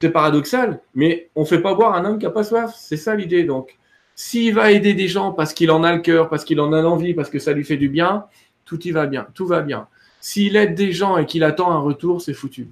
c'est 0.00 0.10
paradoxal, 0.10 0.80
mais 0.94 1.28
on 1.36 1.42
ne 1.42 1.46
fait 1.46 1.60
pas 1.60 1.74
boire 1.74 1.94
un 1.94 2.06
homme 2.06 2.18
qui 2.18 2.24
n'a 2.24 2.30
pas 2.30 2.44
soif. 2.44 2.74
C'est 2.78 2.96
ça 2.96 3.14
l'idée. 3.14 3.44
Donc, 3.44 3.76
s'il 4.22 4.52
va 4.52 4.70
aider 4.70 4.92
des 4.92 5.08
gens 5.08 5.32
parce 5.32 5.54
qu'il 5.54 5.70
en 5.70 5.82
a 5.82 5.94
le 5.94 6.02
cœur, 6.02 6.28
parce 6.28 6.44
qu'il 6.44 6.60
en 6.60 6.74
a 6.74 6.82
l'envie, 6.82 7.14
parce 7.14 7.30
que 7.30 7.38
ça 7.38 7.54
lui 7.54 7.64
fait 7.64 7.78
du 7.78 7.88
bien, 7.88 8.26
tout 8.66 8.78
y 8.86 8.90
va 8.90 9.06
bien, 9.06 9.26
tout 9.32 9.46
va 9.46 9.62
bien. 9.62 9.88
S'il 10.20 10.56
aide 10.56 10.74
des 10.74 10.92
gens 10.92 11.16
et 11.16 11.24
qu'il 11.24 11.42
attend 11.42 11.72
un 11.72 11.78
retour, 11.78 12.20
c'est 12.20 12.34
foutu. 12.34 12.68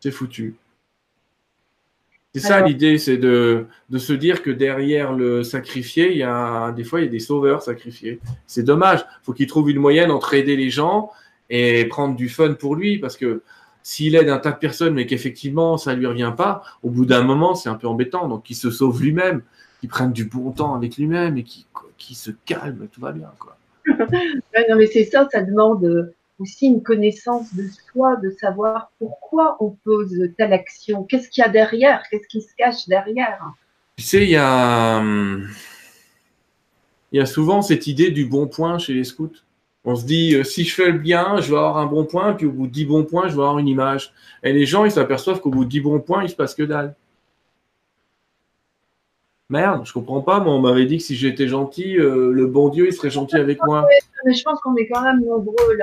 C'est 0.00 0.10
foutu. 0.10 0.54
C'est 2.32 2.40
ça 2.40 2.62
l'idée, 2.62 2.96
c'est 2.96 3.18
de, 3.18 3.66
se 3.94 4.14
dire 4.14 4.42
que 4.42 4.50
derrière 4.50 5.12
le 5.12 5.42
sacrifié, 5.42 6.10
il 6.10 6.16
y 6.16 6.22
a 6.22 6.72
des 6.72 6.84
fois 6.84 7.00
il 7.00 7.04
y 7.04 7.08
a 7.08 7.10
des 7.10 7.20
sauveurs 7.20 7.60
sacrifiés. 7.60 8.18
C'est 8.46 8.62
dommage. 8.62 9.00
Il 9.20 9.24
faut 9.24 9.34
qu'il 9.34 9.46
trouve 9.46 9.68
une 9.68 9.78
moyenne 9.78 10.10
entre 10.10 10.32
aider 10.32 10.56
les 10.56 10.70
gens 10.70 11.10
et 11.50 11.84
prendre 11.84 12.16
du 12.16 12.30
fun 12.30 12.54
pour 12.54 12.76
lui, 12.76 12.96
parce 12.96 13.18
que 13.18 13.42
s'il 13.82 14.14
aide 14.14 14.30
un 14.30 14.38
tas 14.38 14.52
de 14.52 14.58
personnes 14.58 14.94
mais 14.94 15.04
qu'effectivement 15.04 15.76
ça 15.76 15.92
lui 15.94 16.06
revient 16.06 16.32
pas, 16.34 16.62
au 16.82 16.88
bout 16.88 17.04
d'un 17.04 17.22
moment 17.22 17.54
c'est 17.54 17.68
un 17.68 17.74
peu 17.74 17.88
embêtant. 17.88 18.26
Donc 18.26 18.48
il 18.48 18.56
se 18.56 18.70
sauve 18.70 19.02
lui-même 19.02 19.42
qui 19.82 19.88
prenne 19.88 20.12
du 20.12 20.26
bon 20.26 20.52
temps 20.52 20.76
avec 20.76 20.96
lui-même 20.96 21.36
et 21.36 21.42
qui, 21.42 21.66
qui 21.98 22.14
se 22.14 22.30
calme, 22.46 22.86
tout 22.92 23.00
va 23.00 23.10
bien. 23.10 23.32
Quoi. 23.40 23.56
non, 23.88 24.76
mais 24.76 24.86
c'est 24.86 25.06
ça, 25.06 25.28
ça 25.32 25.42
demande 25.42 26.14
aussi 26.38 26.66
une 26.66 26.84
connaissance 26.84 27.52
de 27.52 27.64
soi, 27.90 28.14
de 28.22 28.30
savoir 28.30 28.92
pourquoi 29.00 29.56
on 29.58 29.70
pose 29.70 30.30
telle 30.38 30.52
action, 30.52 31.02
qu'est-ce 31.02 31.28
qu'il 31.28 31.42
y 31.42 31.44
a 31.44 31.50
derrière, 31.50 32.04
qu'est-ce 32.08 32.28
qui 32.28 32.42
se 32.42 32.54
cache 32.56 32.86
derrière? 32.86 33.44
Tu 33.96 34.04
sais, 34.04 34.22
il 34.22 34.30
y 34.30 34.36
a, 34.36 35.02
il 37.10 37.18
y 37.18 37.20
a 37.20 37.26
souvent 37.26 37.60
cette 37.60 37.88
idée 37.88 38.12
du 38.12 38.24
bon 38.24 38.46
point 38.46 38.78
chez 38.78 38.94
les 38.94 39.02
scouts. 39.02 39.32
On 39.84 39.96
se 39.96 40.06
dit, 40.06 40.36
euh, 40.36 40.44
si 40.44 40.62
je 40.62 40.72
fais 40.76 40.92
le 40.92 40.98
bien, 40.98 41.40
je 41.40 41.50
vais 41.50 41.56
avoir 41.56 41.78
un 41.78 41.86
bon 41.86 42.04
point, 42.04 42.34
puis 42.34 42.46
au 42.46 42.52
bout 42.52 42.68
de 42.68 42.72
10 42.72 42.84
bons 42.84 43.04
points, 43.04 43.24
je 43.26 43.34
vais 43.34 43.42
avoir 43.42 43.58
une 43.58 43.66
image. 43.66 44.12
Et 44.44 44.52
les 44.52 44.64
gens, 44.64 44.84
ils 44.84 44.92
s'aperçoivent 44.92 45.40
qu'au 45.40 45.50
bout 45.50 45.64
de 45.64 45.70
10 45.70 45.80
bons 45.80 45.98
points, 45.98 46.22
il 46.22 46.28
se 46.28 46.36
passe 46.36 46.54
que 46.54 46.62
dalle. 46.62 46.94
Merde, 49.52 49.82
je 49.84 49.92
comprends 49.92 50.22
pas. 50.22 50.40
Moi, 50.40 50.54
on 50.54 50.60
m'avait 50.60 50.86
dit 50.86 50.96
que 50.96 51.02
si 51.02 51.14
j'étais 51.14 51.46
gentil, 51.46 51.98
euh, 51.98 52.32
le 52.32 52.46
bon 52.46 52.70
Dieu, 52.70 52.86
il 52.86 52.92
serait 52.94 53.10
gentil 53.10 53.36
avec 53.36 53.62
moi. 53.62 53.86
Mais 54.24 54.32
je 54.32 54.42
pense 54.42 54.58
qu'on 54.60 54.74
est 54.76 54.88
quand 54.88 55.02
même 55.02 55.20
nombreux 55.20 55.78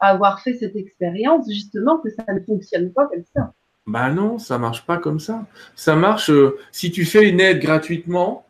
à 0.00 0.08
avoir 0.08 0.40
fait 0.40 0.54
cette 0.54 0.74
expérience, 0.74 1.44
justement, 1.52 1.98
que 1.98 2.08
ça 2.08 2.24
ne 2.32 2.40
fonctionne 2.40 2.90
pas 2.90 3.06
comme 3.06 3.24
ça. 3.36 3.52
Bah 3.86 4.10
non, 4.10 4.38
ça 4.38 4.56
marche 4.56 4.86
pas 4.86 4.96
comme 4.96 5.20
ça. 5.20 5.44
Ça 5.76 5.96
marche 5.96 6.30
euh, 6.30 6.56
si 6.72 6.90
tu 6.90 7.04
fais 7.04 7.28
une 7.28 7.40
aide 7.40 7.60
gratuitement, 7.60 8.46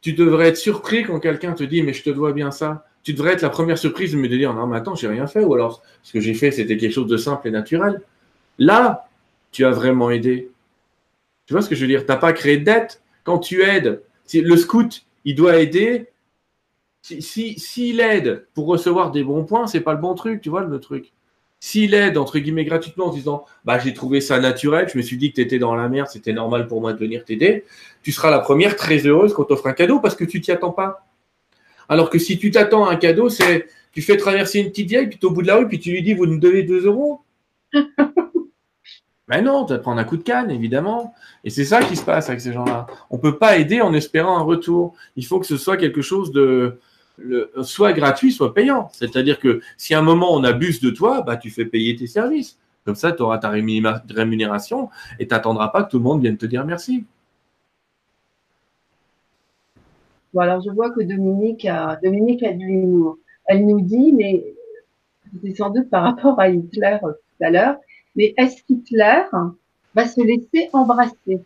tu 0.00 0.14
devrais 0.14 0.48
être 0.48 0.56
surpris 0.56 1.04
quand 1.04 1.20
quelqu'un 1.20 1.52
te 1.52 1.64
dit 1.64 1.82
mais 1.82 1.92
je 1.92 2.02
te 2.02 2.10
dois 2.10 2.32
bien 2.32 2.50
ça. 2.50 2.86
Tu 3.02 3.12
devrais 3.12 3.34
être 3.34 3.42
la 3.42 3.50
première 3.50 3.76
surprise 3.76 4.12
de 4.12 4.16
me 4.16 4.28
dire 4.28 4.54
non 4.54 4.66
mais 4.66 4.76
attends 4.76 4.94
j'ai 4.94 5.08
rien 5.08 5.26
fait 5.26 5.44
ou 5.44 5.54
alors 5.54 5.82
ce 6.02 6.12
que 6.12 6.20
j'ai 6.20 6.34
fait 6.34 6.50
c'était 6.50 6.76
quelque 6.76 6.92
chose 6.92 7.08
de 7.08 7.16
simple 7.16 7.48
et 7.48 7.50
naturel. 7.50 8.00
Là, 8.58 9.08
tu 9.50 9.64
as 9.64 9.70
vraiment 9.70 10.10
aidé. 10.10 10.50
Tu 11.46 11.52
vois 11.52 11.62
ce 11.62 11.68
que 11.68 11.74
je 11.74 11.80
veux 11.82 11.86
dire? 11.86 12.04
Tu 12.04 12.08
n'as 12.08 12.16
pas 12.16 12.32
créé 12.32 12.58
de 12.58 12.64
dette? 12.64 13.02
Quand 13.24 13.38
tu 13.38 13.62
aides, 13.62 14.02
le 14.34 14.56
scout, 14.56 15.04
il 15.24 15.34
doit 15.34 15.58
aider. 15.58 16.08
S'il 17.02 17.58
si, 17.60 18.00
aide 18.00 18.46
pour 18.54 18.66
recevoir 18.66 19.12
des 19.12 19.22
bons 19.22 19.44
points, 19.44 19.66
c'est 19.66 19.80
pas 19.80 19.92
le 19.92 20.00
bon 20.00 20.14
truc, 20.14 20.40
tu 20.40 20.48
vois 20.48 20.64
le 20.64 20.80
truc. 20.80 21.12
S'il 21.60 21.94
aide, 21.94 22.18
entre 22.18 22.38
guillemets, 22.38 22.64
gratuitement 22.64 23.06
en 23.06 23.10
disant 23.10 23.44
bah, 23.64 23.78
J'ai 23.78 23.94
trouvé 23.94 24.20
ça 24.20 24.40
naturel, 24.40 24.88
je 24.92 24.98
me 24.98 25.02
suis 25.02 25.16
dit 25.16 25.30
que 25.30 25.36
tu 25.36 25.40
étais 25.40 25.58
dans 25.58 25.74
la 25.74 25.88
merde, 25.88 26.08
c'était 26.08 26.32
normal 26.32 26.66
pour 26.66 26.80
moi 26.80 26.92
de 26.92 26.98
venir 26.98 27.24
t'aider, 27.24 27.64
tu 28.02 28.10
seras 28.10 28.30
la 28.30 28.40
première 28.40 28.74
très 28.76 28.98
heureuse 28.98 29.34
quand 29.34 29.44
t'offre 29.44 29.68
un 29.68 29.72
cadeau 29.72 30.00
parce 30.00 30.16
que 30.16 30.24
tu 30.24 30.40
t'y 30.40 30.50
attends 30.50 30.72
pas. 30.72 31.06
Alors 31.88 32.10
que 32.10 32.18
si 32.18 32.38
tu 32.38 32.50
t'attends 32.50 32.86
à 32.86 32.92
un 32.92 32.96
cadeau, 32.96 33.28
c'est 33.28 33.68
tu 33.92 34.02
fais 34.02 34.16
traverser 34.16 34.58
une 34.58 34.70
petite 34.70 34.88
vieille, 34.88 35.06
puis 35.06 35.18
au 35.22 35.30
bout 35.30 35.42
de 35.42 35.46
la 35.46 35.56
rue, 35.56 35.68
puis 35.68 35.78
tu 35.78 35.90
lui 35.92 36.02
dis 36.02 36.14
Vous 36.14 36.26
nous 36.26 36.38
devez 36.38 36.64
2 36.64 36.86
euros. 36.86 37.22
Mais 39.28 39.42
non, 39.42 39.64
tu 39.64 39.72
vas 39.72 39.78
prendre 39.80 40.00
un 40.00 40.04
coup 40.04 40.16
de 40.16 40.22
canne, 40.22 40.50
évidemment. 40.50 41.14
Et 41.42 41.50
c'est 41.50 41.64
ça 41.64 41.82
qui 41.82 41.96
se 41.96 42.04
passe 42.04 42.28
avec 42.28 42.40
ces 42.40 42.52
gens-là. 42.52 42.86
On 43.10 43.16
ne 43.16 43.20
peut 43.20 43.38
pas 43.38 43.58
aider 43.58 43.80
en 43.80 43.92
espérant 43.92 44.38
un 44.38 44.42
retour. 44.42 44.94
Il 45.16 45.26
faut 45.26 45.40
que 45.40 45.46
ce 45.46 45.56
soit 45.56 45.76
quelque 45.76 46.02
chose 46.02 46.30
de 46.30 46.78
soit 47.62 47.92
gratuit, 47.92 48.32
soit 48.32 48.54
payant. 48.54 48.88
C'est-à-dire 48.92 49.40
que 49.40 49.60
si 49.76 49.94
à 49.94 49.98
un 49.98 50.02
moment 50.02 50.34
on 50.34 50.44
abuse 50.44 50.80
de 50.80 50.90
toi, 50.90 51.22
bah, 51.22 51.36
tu 51.36 51.50
fais 51.50 51.64
payer 51.64 51.96
tes 51.96 52.06
services. 52.06 52.58
Comme 52.84 52.94
ça, 52.94 53.10
tu 53.10 53.22
auras 53.22 53.38
ta 53.38 53.48
rémunération 53.50 54.90
et 55.18 55.26
tu 55.26 55.34
n'attendras 55.34 55.68
pas 55.68 55.82
que 55.82 55.90
tout 55.90 55.98
le 55.98 56.04
monde 56.04 56.22
vienne 56.22 56.36
te 56.36 56.46
dire 56.46 56.64
merci. 56.64 57.04
Bon, 60.32 60.40
alors 60.40 60.60
je 60.60 60.70
vois 60.70 60.90
que 60.90 61.00
Dominique 61.00 61.64
a, 61.64 61.98
Dominique 62.02 62.44
a 62.44 62.50
Elle 62.50 63.66
nous 63.66 63.80
dit, 63.80 64.12
mais 64.12 64.44
c'est 65.42 65.56
sans 65.56 65.70
doute 65.70 65.90
par 65.90 66.04
rapport 66.04 66.38
à 66.38 66.48
Hitler 66.48 66.98
tout 67.02 67.44
à 67.44 67.50
l'heure, 67.50 67.76
mais 68.16 68.34
est-ce 68.36 68.62
qu'Hitler 68.64 69.22
va 69.94 70.08
se 70.08 70.20
laisser 70.20 70.70
embrasser 70.72 71.40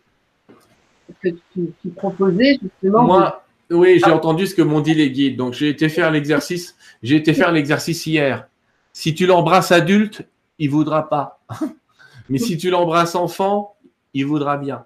que 1.21 1.29
tu, 1.53 1.89
proposais 1.95 2.57
justement. 2.61 3.03
Moi, 3.03 3.43
oui, 3.69 3.99
j'ai 3.99 4.11
ah. 4.11 4.15
entendu 4.15 4.47
ce 4.47 4.55
que 4.55 4.61
m'ont 4.61 4.81
dit 4.81 4.93
les 4.93 5.11
guides. 5.11 5.37
Donc 5.37 5.53
j'ai 5.53 5.69
été 5.69 5.89
faire 5.89 6.11
l'exercice. 6.11 6.75
J'ai 7.03 7.15
été 7.15 7.33
faire 7.33 7.51
l'exercice 7.51 8.05
hier. 8.05 8.47
Si 8.93 9.15
tu 9.15 9.25
l'embrasses 9.25 9.71
adulte, 9.71 10.27
il 10.57 10.69
voudra 10.69 11.07
pas. 11.07 11.39
mais 12.29 12.37
si 12.37 12.57
tu 12.57 12.69
l'embrasses 12.69 13.15
enfant, 13.15 13.75
il 14.13 14.25
voudra 14.25 14.57
bien. 14.57 14.85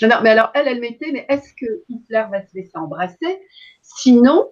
Non, 0.00 0.16
mais 0.22 0.30
alors 0.30 0.50
elle, 0.54 0.68
elle 0.68 0.80
mettait, 0.80 1.10
mais 1.12 1.26
est-ce 1.28 1.52
que 1.54 1.82
Hitler 1.88 2.24
va 2.30 2.46
se 2.46 2.54
laisser 2.54 2.76
embrasser 2.76 3.40
Sinon, 3.82 4.48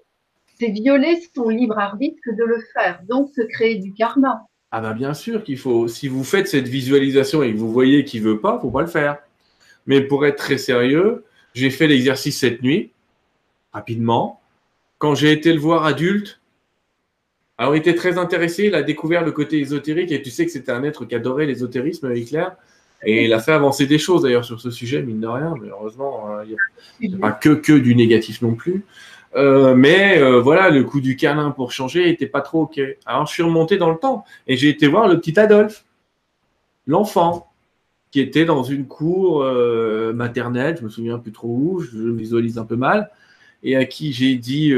c'est 0.58 0.70
violer 0.70 1.20
son 1.34 1.48
libre 1.48 1.78
arbitre 1.78 2.18
que 2.24 2.32
de 2.32 2.42
le 2.42 2.58
faire. 2.72 3.00
Donc, 3.08 3.30
se 3.30 3.42
créer 3.42 3.76
du 3.76 3.92
karma. 3.92 4.48
Ah 4.76 4.82
ben 4.82 4.92
bien 4.92 5.14
sûr 5.14 5.42
qu'il 5.42 5.56
faut. 5.56 5.88
Si 5.88 6.06
vous 6.06 6.22
faites 6.22 6.48
cette 6.48 6.68
visualisation 6.68 7.42
et 7.42 7.50
que 7.50 7.56
vous 7.56 7.72
voyez 7.72 8.04
qu'il 8.04 8.20
veut 8.20 8.40
pas, 8.40 8.58
faut 8.60 8.70
pas 8.70 8.82
le 8.82 8.88
faire. 8.88 9.16
Mais 9.86 10.02
pour 10.02 10.26
être 10.26 10.36
très 10.36 10.58
sérieux, 10.58 11.24
j'ai 11.54 11.70
fait 11.70 11.86
l'exercice 11.86 12.40
cette 12.40 12.62
nuit, 12.62 12.90
rapidement. 13.72 14.38
Quand 14.98 15.14
j'ai 15.14 15.32
été 15.32 15.54
le 15.54 15.60
voir 15.60 15.86
adulte, 15.86 16.42
alors 17.56 17.74
il 17.74 17.78
était 17.78 17.94
très 17.94 18.18
intéressé, 18.18 18.64
il 18.64 18.74
a 18.74 18.82
découvert 18.82 19.24
le 19.24 19.32
côté 19.32 19.58
ésotérique 19.60 20.12
et 20.12 20.20
tu 20.20 20.28
sais 20.28 20.44
que 20.44 20.52
c'était 20.52 20.72
un 20.72 20.84
être 20.84 21.06
qui 21.06 21.14
adorait 21.14 21.46
l'ésotérisme, 21.46 22.14
Hitler. 22.14 22.44
Et 23.02 23.24
il 23.24 23.32
a 23.32 23.40
fait 23.40 23.52
avancer 23.52 23.86
des 23.86 23.98
choses 23.98 24.24
d'ailleurs 24.24 24.44
sur 24.44 24.60
ce 24.60 24.70
sujet, 24.70 25.00
mine 25.00 25.20
de 25.20 25.26
rien, 25.26 25.54
mais 25.58 25.68
heureusement, 25.70 26.28
hein, 26.28 26.42
il 27.00 27.08
n'y 27.08 27.16
a, 27.16 27.18
pas 27.18 27.32
que, 27.32 27.48
que 27.48 27.72
du 27.72 27.94
négatif 27.94 28.42
non 28.42 28.54
plus. 28.54 28.84
Euh, 29.36 29.74
mais 29.74 30.18
euh, 30.18 30.40
voilà, 30.40 30.70
le 30.70 30.82
coup 30.84 31.00
du 31.00 31.16
câlin 31.16 31.50
pour 31.50 31.70
changer 31.72 32.08
était 32.08 32.26
pas 32.26 32.40
trop 32.40 32.62
ok. 32.62 32.80
Alors 33.04 33.26
je 33.26 33.32
suis 33.32 33.42
remonté 33.42 33.76
dans 33.76 33.90
le 33.90 33.98
temps 33.98 34.24
et 34.46 34.56
j'ai 34.56 34.70
été 34.70 34.86
voir 34.86 35.08
le 35.08 35.20
petit 35.20 35.38
Adolphe, 35.38 35.84
l'enfant. 36.86 37.48
qui 38.10 38.20
était 38.20 38.46
dans 38.46 38.62
une 38.62 38.86
cour 38.86 39.42
euh, 39.42 40.12
maternelle, 40.14 40.76
je 40.78 40.84
me 40.84 40.88
souviens 40.88 41.18
plus 41.18 41.32
trop 41.32 41.48
où, 41.48 41.80
je 41.80 41.98
visualise 42.10 42.58
un 42.58 42.64
peu 42.64 42.76
mal, 42.76 43.10
et 43.62 43.76
à 43.76 43.84
qui 43.84 44.12
j'ai 44.12 44.36
dit, 44.36 44.72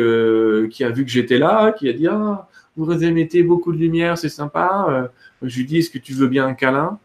qui 0.71 0.85
a 0.85 0.91
vu 0.91 1.05
que 1.05 1.11
j'étais 1.11 1.39
là, 1.39 1.73
qui 1.73 1.89
a 1.89 1.93
dit 1.93 2.09
ah 2.09 2.49
vous 2.77 3.05
émettez 3.05 3.43
beaucoup 3.43 3.73
de 3.73 3.79
lumière, 3.79 4.19
c'est 4.19 4.29
sympa. 4.29 5.11
Je 5.43 5.57
lui 5.59 5.67
dis 5.67 5.79
est-ce 5.79 5.91
que 5.91 5.99
tu 5.99 6.15
veux 6.15 6.29
bien 6.29 6.47
un 6.47 6.55
câlin? 6.55 6.99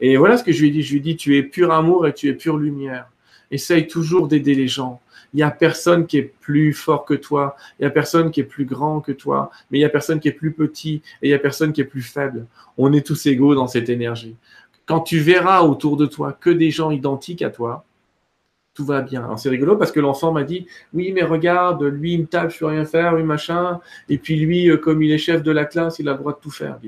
Et 0.00 0.16
voilà 0.16 0.36
ce 0.36 0.44
que 0.44 0.52
je 0.52 0.60
lui 0.62 0.68
ai 0.68 0.70
dit, 0.72 0.82
je 0.82 0.92
lui 0.92 0.98
ai 0.98 1.00
dit 1.00 1.16
tu 1.16 1.36
es 1.36 1.42
pur 1.42 1.72
amour 1.72 2.06
et 2.06 2.14
tu 2.14 2.28
es 2.28 2.34
pure 2.34 2.56
lumière. 2.58 3.10
Essaye 3.50 3.86
toujours 3.86 4.28
d'aider 4.28 4.54
les 4.54 4.68
gens. 4.68 5.00
Il 5.34 5.38
n'y 5.38 5.42
a 5.42 5.50
personne 5.50 6.06
qui 6.06 6.18
est 6.18 6.32
plus 6.40 6.72
fort 6.72 7.04
que 7.04 7.14
toi, 7.14 7.56
il 7.78 7.82
n'y 7.82 7.86
a 7.86 7.90
personne 7.90 8.30
qui 8.30 8.40
est 8.40 8.44
plus 8.44 8.64
grand 8.64 9.00
que 9.00 9.12
toi, 9.12 9.50
mais 9.70 9.78
il 9.78 9.80
n'y 9.82 9.86
a 9.86 9.90
personne 9.90 10.20
qui 10.20 10.28
est 10.28 10.32
plus 10.32 10.52
petit 10.52 11.02
et 11.22 11.28
il 11.28 11.30
n'y 11.30 11.34
a 11.34 11.38
personne 11.38 11.72
qui 11.72 11.80
est 11.80 11.84
plus 11.84 12.02
faible. 12.02 12.46
On 12.78 12.92
est 12.92 13.06
tous 13.06 13.26
égaux 13.26 13.54
dans 13.54 13.66
cette 13.66 13.88
énergie. 13.88 14.36
Quand 14.86 15.00
tu 15.00 15.18
verras 15.18 15.62
autour 15.62 15.98
de 15.98 16.06
toi 16.06 16.32
que 16.32 16.48
des 16.48 16.70
gens 16.70 16.90
identiques 16.90 17.42
à 17.42 17.50
toi, 17.50 17.84
tout 18.78 18.84
va 18.84 19.02
bien. 19.02 19.24
Alors 19.24 19.40
c'est 19.40 19.48
rigolo 19.48 19.76
parce 19.76 19.90
que 19.90 19.98
l'enfant 19.98 20.32
m'a 20.32 20.44
dit 20.44 20.68
oui 20.94 21.10
mais 21.12 21.24
regarde 21.24 21.82
lui 21.82 22.12
il 22.12 22.20
me 22.20 22.26
tape 22.26 22.52
je 22.52 22.60
peux 22.60 22.66
rien 22.66 22.84
faire 22.84 23.14
oui 23.14 23.24
machin 23.24 23.80
et 24.08 24.18
puis 24.18 24.36
lui 24.36 24.70
euh, 24.70 24.76
comme 24.76 25.02
il 25.02 25.10
est 25.10 25.18
chef 25.18 25.42
de 25.42 25.50
la 25.50 25.64
classe 25.64 25.98
il 25.98 26.08
a 26.08 26.12
le 26.12 26.18
droit 26.18 26.32
de 26.32 26.38
tout 26.38 26.52
faire. 26.52 26.78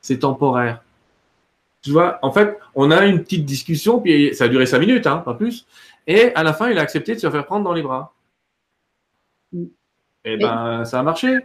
C'est 0.00 0.18
temporaire. 0.18 0.82
Tu 1.80 1.92
vois 1.92 2.18
en 2.22 2.32
fait 2.32 2.58
on 2.74 2.90
a 2.90 3.06
une 3.06 3.22
petite 3.22 3.44
discussion 3.44 4.00
puis 4.00 4.34
ça 4.34 4.44
a 4.44 4.48
duré 4.48 4.66
cinq 4.66 4.80
minutes 4.80 5.06
hein, 5.06 5.18
pas 5.18 5.34
plus 5.34 5.64
et 6.10 6.34
à 6.34 6.42
la 6.42 6.52
fin 6.52 6.68
il 6.70 6.78
a 6.78 6.82
accepté 6.82 7.14
de 7.14 7.20
se 7.20 7.30
faire 7.30 7.46
prendre 7.46 7.64
dans 7.64 7.72
les 7.72 7.82
bras. 7.82 8.12
Et 9.54 9.68
eh 10.24 10.36
ben 10.36 10.84
ça 10.84 10.98
a 10.98 11.02
marché. 11.04 11.38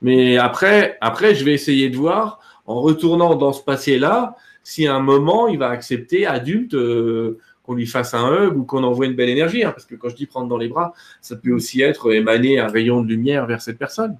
Mais 0.00 0.38
après 0.38 0.96
après 1.00 1.34
je 1.34 1.44
vais 1.44 1.52
essayer 1.52 1.90
de 1.90 1.96
voir 1.96 2.40
en 2.66 2.80
retournant 2.80 3.34
dans 3.34 3.52
ce 3.52 3.62
passé 3.62 3.98
là 3.98 4.36
si 4.62 4.86
à 4.86 4.94
un 4.94 5.00
moment 5.00 5.48
il 5.48 5.58
va 5.58 5.70
accepter 5.70 6.24
adulte 6.24 6.74
euh, 6.74 7.38
qu'on 7.64 7.74
lui 7.74 7.86
fasse 7.86 8.14
un 8.14 8.32
hug 8.32 8.56
ou 8.56 8.64
qu'on 8.64 8.84
envoie 8.84 9.06
une 9.06 9.16
belle 9.16 9.28
énergie. 9.28 9.64
Hein, 9.64 9.72
parce 9.72 9.86
que 9.86 9.96
quand 9.96 10.08
je 10.08 10.14
dis 10.14 10.26
prendre 10.26 10.48
dans 10.48 10.56
les 10.56 10.68
bras, 10.68 10.94
ça 11.20 11.34
peut 11.34 11.52
aussi 11.52 11.82
être 11.82 12.12
émaner 12.12 12.60
un 12.60 12.68
rayon 12.68 13.02
de 13.02 13.08
lumière 13.08 13.46
vers 13.46 13.60
cette 13.60 13.78
personne. 13.78 14.16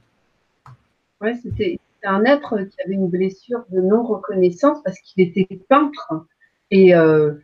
Oui, 1.20 1.30
c'était 1.42 1.78
un 2.02 2.24
être 2.24 2.56
qui 2.56 2.80
avait 2.84 2.94
une 2.94 3.08
blessure 3.08 3.64
de 3.70 3.80
non-reconnaissance 3.80 4.78
parce 4.84 4.98
qu'il 4.98 5.22
était 5.22 5.48
peintre. 5.68 6.26
Et, 6.72 6.94
euh, 6.94 7.34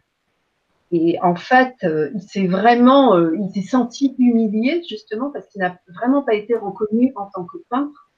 et 0.93 1.19
en 1.23 1.35
fait, 1.35 1.75
euh, 1.85 2.11
il 2.15 2.23
s'est 2.23 2.47
vraiment, 2.47 3.17
euh, 3.17 3.37
il 3.37 3.51
s'est 3.51 3.69
senti 3.69 4.15
humilié 4.19 4.83
justement 4.89 5.31
parce 5.31 5.49
qu'il 5.49 5.61
n'a 5.61 5.79
vraiment 5.89 6.23
pas 6.23 6.35
été 6.35 6.55
reconnu 6.55 7.13
en 7.17 7.27
tant 7.27 7.45
que 7.45 7.59
peintre. 7.71 8.11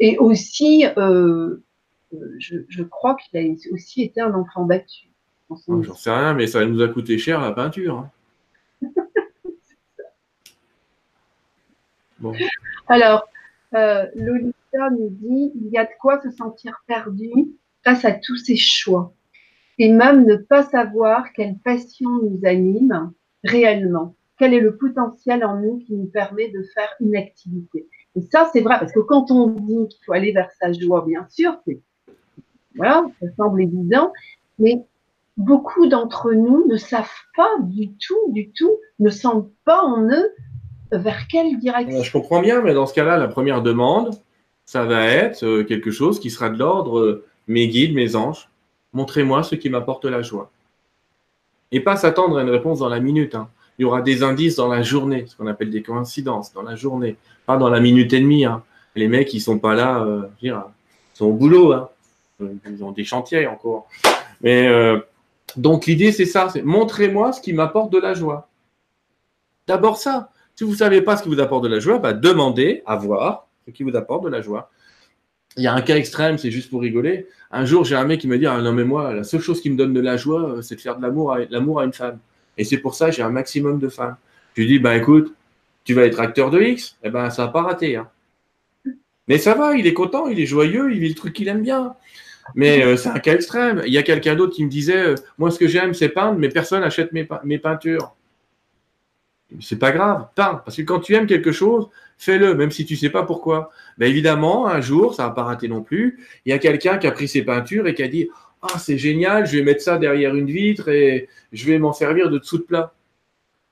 Et 0.00 0.18
aussi, 0.18 0.84
je, 0.96 1.58
je, 2.68 2.82
crois 2.82 3.14
qu'il 3.14 3.38
a 3.38 3.72
aussi 3.72 4.02
été 4.02 4.20
un 4.20 4.34
enfant 4.34 4.64
battu. 4.64 5.08
J'en 5.48 5.94
sais 5.94 6.10
rien, 6.10 6.34
mais 6.34 6.48
ça 6.48 6.64
nous 6.64 6.82
a 6.82 6.88
coûté 6.88 7.16
cher 7.18 7.40
la 7.40 7.52
peinture. 7.52 7.98
Hein. 7.98 8.10
Alors, 12.88 13.28
euh, 13.74 14.06
Lolita 14.14 14.90
nous 14.90 15.10
dit 15.10 15.52
il 15.54 15.68
y 15.70 15.78
a 15.78 15.84
de 15.84 15.90
quoi 16.00 16.20
se 16.22 16.30
sentir 16.30 16.82
perdu 16.86 17.30
face 17.84 18.04
à 18.04 18.12
tous 18.12 18.36
ces 18.36 18.56
choix 18.56 19.12
et 19.78 19.92
même 19.92 20.24
ne 20.24 20.36
pas 20.36 20.62
savoir 20.62 21.32
quelle 21.32 21.56
passion 21.64 22.10
nous 22.22 22.40
anime 22.44 23.12
réellement. 23.44 24.14
Quel 24.38 24.54
est 24.54 24.60
le 24.60 24.76
potentiel 24.76 25.44
en 25.44 25.60
nous 25.60 25.78
qui 25.78 25.94
nous 25.94 26.06
permet 26.06 26.48
de 26.48 26.62
faire 26.74 26.88
une 27.00 27.16
activité 27.16 27.86
Et 28.16 28.20
ça, 28.20 28.50
c'est 28.52 28.60
vrai, 28.60 28.76
parce 28.78 28.92
que 28.92 29.00
quand 29.00 29.30
on 29.30 29.48
dit 29.48 29.88
qu'il 29.88 30.04
faut 30.04 30.12
aller 30.12 30.32
vers 30.32 30.50
sa 30.60 30.72
joie, 30.72 31.04
bien 31.06 31.26
sûr, 31.30 31.56
voilà, 32.74 33.06
ça 33.20 33.26
semble 33.36 33.62
évident, 33.62 34.12
mais 34.58 34.84
beaucoup 35.36 35.86
d'entre 35.86 36.32
nous 36.32 36.66
ne 36.66 36.76
savent 36.76 37.06
pas 37.36 37.50
du 37.62 37.90
tout, 37.92 38.32
du 38.32 38.50
tout, 38.50 38.76
ne 38.98 39.10
sentent 39.10 39.50
pas 39.64 39.82
en 39.82 40.08
eux 40.08 40.30
vers 40.90 41.26
quelle 41.28 41.58
direction. 41.58 42.02
Je 42.02 42.12
comprends 42.12 42.40
bien, 42.40 42.62
mais 42.62 42.74
dans 42.74 42.86
ce 42.86 42.94
cas-là, 42.94 43.16
la 43.16 43.28
première 43.28 43.62
demande, 43.62 44.16
ça 44.64 44.84
va 44.84 45.06
être 45.06 45.44
euh, 45.44 45.64
quelque 45.64 45.90
chose 45.90 46.20
qui 46.20 46.30
sera 46.30 46.50
de 46.50 46.58
l'ordre 46.58 46.98
euh, 46.98 47.24
mes 47.48 47.68
guides, 47.68 47.94
mes 47.94 48.16
anges, 48.16 48.48
montrez-moi 48.94 49.42
ce 49.42 49.54
qui 49.54 49.68
m'apporte 49.68 50.04
la 50.04 50.22
joie. 50.22 50.50
Et 51.72 51.80
pas 51.80 51.96
s'attendre 51.96 52.38
à 52.38 52.42
une 52.42 52.50
réponse 52.50 52.78
dans 52.78 52.88
la 52.88 53.00
minute. 53.00 53.34
Hein. 53.34 53.48
Il 53.78 53.82
y 53.82 53.84
aura 53.84 54.00
des 54.00 54.22
indices 54.22 54.56
dans 54.56 54.68
la 54.68 54.82
journée, 54.82 55.26
ce 55.26 55.36
qu'on 55.36 55.46
appelle 55.46 55.70
des 55.70 55.82
coïncidences, 55.82 56.52
dans 56.52 56.62
la 56.62 56.76
journée, 56.76 57.16
pas 57.46 57.56
dans 57.56 57.68
la 57.68 57.80
minute 57.80 58.12
et 58.12 58.20
demie. 58.20 58.44
Hein. 58.44 58.62
Les 58.94 59.08
mecs, 59.08 59.34
ils 59.34 59.40
sont 59.40 59.58
pas 59.58 59.74
là, 59.74 60.02
euh, 60.04 60.22
ils 60.40 60.54
sont 61.14 61.26
au 61.26 61.32
boulot. 61.32 61.72
Hein. 61.72 61.90
Ils 62.40 62.82
ont 62.82 62.92
des 62.92 63.04
chantiers 63.04 63.46
encore. 63.46 63.88
Mais 64.40 64.68
donc 65.56 65.86
l'idée, 65.86 66.12
c'est 66.12 66.26
ça, 66.26 66.48
montrez-moi 66.64 67.32
ce 67.32 67.40
qui 67.40 67.52
m'apporte 67.52 67.92
de 67.92 67.98
la 67.98 68.14
joie. 68.14 68.48
D'abord 69.66 69.96
ça. 69.96 70.30
Si 70.56 70.64
vous 70.64 70.72
ne 70.72 70.76
savez 70.76 71.02
pas 71.02 71.16
ce 71.16 71.22
qui 71.22 71.28
vous 71.28 71.40
apporte 71.40 71.64
de 71.64 71.68
la 71.68 71.80
joie, 71.80 71.98
bah, 71.98 72.12
demandez 72.12 72.82
à 72.86 72.96
voir 72.96 73.48
ce 73.66 73.72
qui 73.72 73.82
vous 73.82 73.96
apporte 73.96 74.24
de 74.24 74.28
la 74.28 74.40
joie. 74.40 74.70
Il 75.56 75.62
y 75.62 75.66
a 75.66 75.74
un 75.74 75.80
cas 75.82 75.96
extrême, 75.96 76.38
c'est 76.38 76.50
juste 76.50 76.70
pour 76.70 76.80
rigoler. 76.80 77.26
Un 77.50 77.64
jour, 77.64 77.84
j'ai 77.84 77.94
un 77.94 78.04
mec 78.04 78.20
qui 78.20 78.28
me 78.28 78.38
dit 78.38 78.46
ah, 78.46 78.60
Non, 78.60 78.72
mais 78.72 78.84
moi, 78.84 79.14
la 79.14 79.24
seule 79.24 79.40
chose 79.40 79.60
qui 79.60 79.70
me 79.70 79.76
donne 79.76 79.92
de 79.92 80.00
la 80.00 80.16
joie, 80.16 80.56
euh, 80.56 80.62
c'est 80.62 80.74
de 80.74 80.80
faire 80.80 80.96
de 80.96 81.02
l'amour 81.02 81.32
à, 81.80 81.84
une 81.84 81.92
femme. 81.92 82.18
Et 82.58 82.64
c'est 82.64 82.78
pour 82.78 82.94
ça 82.94 83.10
que 83.10 83.16
j'ai 83.16 83.22
un 83.22 83.30
maximum 83.30 83.78
de 83.78 83.88
femmes. 83.88 84.16
Je 84.56 84.62
lui 84.62 84.68
dis 84.68 84.78
Bah 84.78 84.96
écoute, 84.96 85.32
tu 85.84 85.94
vas 85.94 86.02
être 86.02 86.20
acteur 86.20 86.50
de 86.50 86.60
X 86.60 86.96
Eh 87.04 87.10
ben, 87.10 87.30
ça 87.30 87.46
va 87.46 87.52
pas 87.52 87.62
raté. 87.62 87.96
Hein. 87.96 88.08
Mais 89.28 89.38
ça 89.38 89.54
va, 89.54 89.76
il 89.76 89.86
est 89.86 89.94
content, 89.94 90.26
il 90.26 90.40
est 90.40 90.46
joyeux, 90.46 90.92
il 90.92 90.98
vit 90.98 91.08
le 91.08 91.14
truc 91.14 91.32
qu'il 91.32 91.48
aime 91.48 91.62
bien. 91.62 91.94
Mais 92.54 92.84
euh, 92.84 92.96
c'est 92.96 93.08
un 93.08 93.18
cas 93.18 93.34
extrême. 93.34 93.82
Il 93.86 93.92
y 93.92 93.98
a 93.98 94.02
quelqu'un 94.02 94.34
d'autre 94.34 94.54
qui 94.54 94.64
me 94.64 94.70
disait 94.70 94.98
euh, 94.98 95.14
Moi, 95.38 95.50
ce 95.50 95.58
que 95.58 95.68
j'aime, 95.68 95.94
c'est 95.94 96.08
peindre, 96.08 96.38
mais 96.38 96.48
personne 96.48 96.80
n'achète 96.80 97.12
mes, 97.12 97.58
peintures. 97.58 98.14
C'est 99.60 99.78
pas 99.78 99.92
grave, 99.92 100.28
peins. 100.34 100.62
Parce 100.64 100.76
que 100.76 100.82
quand 100.82 101.00
tu 101.00 101.14
aimes 101.14 101.26
quelque 101.26 101.52
chose, 101.52 101.88
fais-le, 102.18 102.54
même 102.54 102.70
si 102.70 102.84
tu 102.84 102.96
sais 102.96 103.10
pas 103.10 103.22
pourquoi. 103.22 103.70
Ben, 103.98 104.08
évidemment, 104.08 104.66
un 104.66 104.80
jour, 104.80 105.14
ça 105.14 105.24
va 105.28 105.30
pas 105.30 105.44
rater 105.44 105.68
non 105.68 105.82
plus. 105.82 106.24
Il 106.44 106.50
y 106.50 106.52
a 106.52 106.58
quelqu'un 106.58 106.98
qui 106.98 107.06
a 107.06 107.12
pris 107.12 107.28
ses 107.28 107.42
peintures 107.42 107.86
et 107.86 107.94
qui 107.94 108.02
a 108.02 108.08
dit 108.08 108.28
Ah, 108.62 108.78
c'est 108.78 108.98
génial, 108.98 109.46
je 109.46 109.56
vais 109.56 109.62
mettre 109.62 109.82
ça 109.82 109.98
derrière 109.98 110.34
une 110.34 110.50
vitre 110.50 110.88
et 110.88 111.28
je 111.52 111.66
vais 111.66 111.78
m'en 111.78 111.92
servir 111.92 112.30
de 112.30 112.38
dessous 112.38 112.58
de 112.58 112.62
plat. 112.64 112.94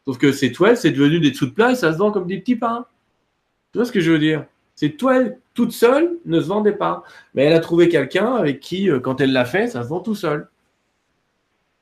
Sauf 0.05 0.19
que 0.19 0.33
ces 0.33 0.53
toiles, 0.53 0.77
c'est 0.77 0.91
devenu 0.91 1.21
des 1.21 1.31
dessous 1.31 1.47
de 1.47 1.53
plat 1.53 1.73
et 1.73 1.77
ça 1.77 1.93
se 1.93 1.99
vend 1.99 2.11
comme 2.11 2.27
des 2.27 2.39
petits 2.39 2.57
pains. 2.57 2.87
Tu 3.73 3.79
vois 3.79 3.87
ce 3.87 3.93
que 3.93 4.01
je 4.01 4.11
veux 4.11 4.19
dire? 4.19 4.45
Ces 4.75 4.97
toiles 4.97 5.39
toute 5.55 5.73
seule 5.73 6.19
ne 6.25 6.41
se 6.41 6.47
vendait 6.47 6.73
pas. 6.73 7.05
Mais 7.35 7.45
elle 7.45 7.53
a 7.53 7.61
trouvé 7.61 7.89
quelqu'un 7.89 8.35
avec 8.35 8.61
qui, 8.61 8.91
euh, 8.91 9.01
quand 9.01 9.21
elle 9.21 9.33
l'a 9.33 9.45
fait, 9.45 9.69
ça 9.69 9.83
se 9.83 9.89
vend 9.89 10.01
tout 10.01 10.15
seul. 10.15 10.49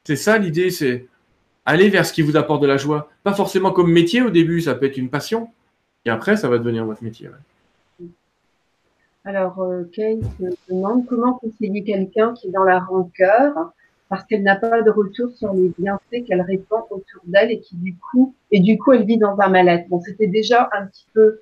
C'est 0.04 0.16
ça 0.16 0.38
l'idée, 0.38 0.70
c'est 0.70 1.06
aller 1.70 1.88
vers 1.88 2.06
ce 2.06 2.12
qui 2.12 2.22
vous 2.22 2.36
apporte 2.36 2.62
de 2.62 2.66
la 2.66 2.76
joie. 2.76 3.08
Pas 3.22 3.32
forcément 3.32 3.72
comme 3.72 3.90
métier 3.90 4.22
au 4.22 4.30
début, 4.30 4.60
ça 4.60 4.74
peut 4.74 4.86
être 4.86 4.96
une 4.96 5.10
passion. 5.10 5.48
Et 6.04 6.10
après, 6.10 6.36
ça 6.36 6.48
va 6.48 6.58
devenir 6.58 6.84
votre 6.84 7.02
métier. 7.02 7.28
Alors, 9.24 9.60
euh, 9.60 9.84
Kate 9.92 10.18
me 10.40 10.50
demande 10.68 11.06
comment 11.06 11.34
conseiller 11.34 11.82
quelqu'un 11.84 12.32
qui 12.34 12.48
est 12.48 12.52
dans 12.52 12.64
la 12.64 12.78
rancœur 12.78 13.72
parce 14.08 14.24
qu'elle 14.24 14.42
n'a 14.42 14.56
pas 14.56 14.82
de 14.82 14.90
retour 14.90 15.30
sur 15.36 15.52
les 15.52 15.70
bienfaits 15.78 16.24
qu'elle 16.26 16.42
répand 16.42 16.82
autour 16.90 17.22
d'elle 17.24 17.52
et 17.52 17.60
qui 17.60 17.76
du 17.76 17.94
coup 17.94 18.34
et 18.50 18.58
du 18.58 18.76
coup 18.76 18.92
elle 18.92 19.04
vit 19.04 19.18
dans 19.18 19.38
un 19.38 19.48
mal-être. 19.48 19.88
Bon, 19.88 20.00
c'était 20.00 20.26
déjà 20.26 20.68
un 20.72 20.86
petit 20.86 21.06
peu 21.14 21.40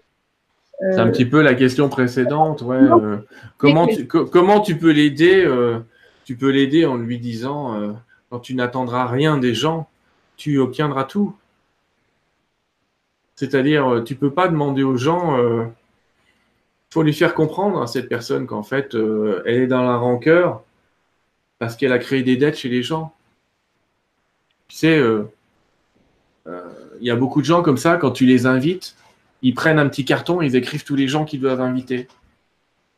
c'est 0.81 1.01
un 1.01 1.11
petit 1.11 1.25
peu 1.25 1.43
la 1.43 1.55
question 1.55 1.89
précédente. 1.89 2.63
Ouais, 2.63 2.77
euh, 2.77 3.17
comment, 3.57 3.87
tu, 3.89 4.07
comment 4.07 4.61
tu 4.61 4.77
peux 4.77 4.93
l'aider 4.93 5.45
euh, 5.45 5.81
Tu 6.25 6.37
peux 6.37 6.51
l'aider 6.51 6.87
en 6.87 6.97
lui 6.97 7.19
disant 7.19 7.75
euh, 7.75 7.93
quand 8.31 8.39
tu 8.39 8.55
n'attendras 8.55 9.07
rien 9.07 9.39
des 9.39 9.55
gens, 9.55 9.89
tu 10.39 10.59
obtiendras 10.59 11.05
tout. 11.05 11.37
C'est-à-dire, 13.37 14.03
tu 14.07 14.15
peux 14.15 14.33
pas 14.33 14.49
demander 14.49 14.83
aux 14.83 14.97
gens. 14.97 15.37
Il 15.39 15.69
faut 16.91 17.03
lui 17.03 17.13
faire 17.13 17.35
comprendre 17.35 17.83
à 17.83 17.87
cette 17.87 18.09
personne 18.09 18.47
qu'en 18.47 18.63
fait, 18.63 18.95
elle 18.95 19.63
est 19.63 19.67
dans 19.67 19.83
la 19.83 19.99
rancœur 19.99 20.63
parce 21.59 21.77
qu'elle 21.77 21.93
a 21.93 21.99
créé 21.99 22.23
des 22.23 22.37
dettes 22.37 22.57
chez 22.57 22.71
les 22.71 22.83
gens. 22.83 23.13
Tu 24.69 24.77
sais, 24.77 25.03
il 26.47 27.07
y 27.07 27.11
a 27.11 27.17
beaucoup 27.17 27.41
de 27.41 27.47
gens 27.47 27.63
comme 27.63 27.77
ça, 27.77 27.97
quand 27.97 28.13
tu 28.13 28.25
les 28.25 28.47
invites, 28.47 28.97
ils 29.43 29.55
prennent 29.55 29.79
un 29.79 29.89
petit 29.89 30.05
carton, 30.05 30.41
ils 30.41 30.57
écrivent 30.57 30.85
tous 30.85 30.97
les 30.97 31.07
gens 31.09 31.25
qu'ils 31.25 31.41
doivent 31.41 31.61
inviter. 31.61 32.09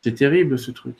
C'est 0.02 0.14
terrible 0.14 0.58
ce 0.58 0.70
truc. 0.70 0.96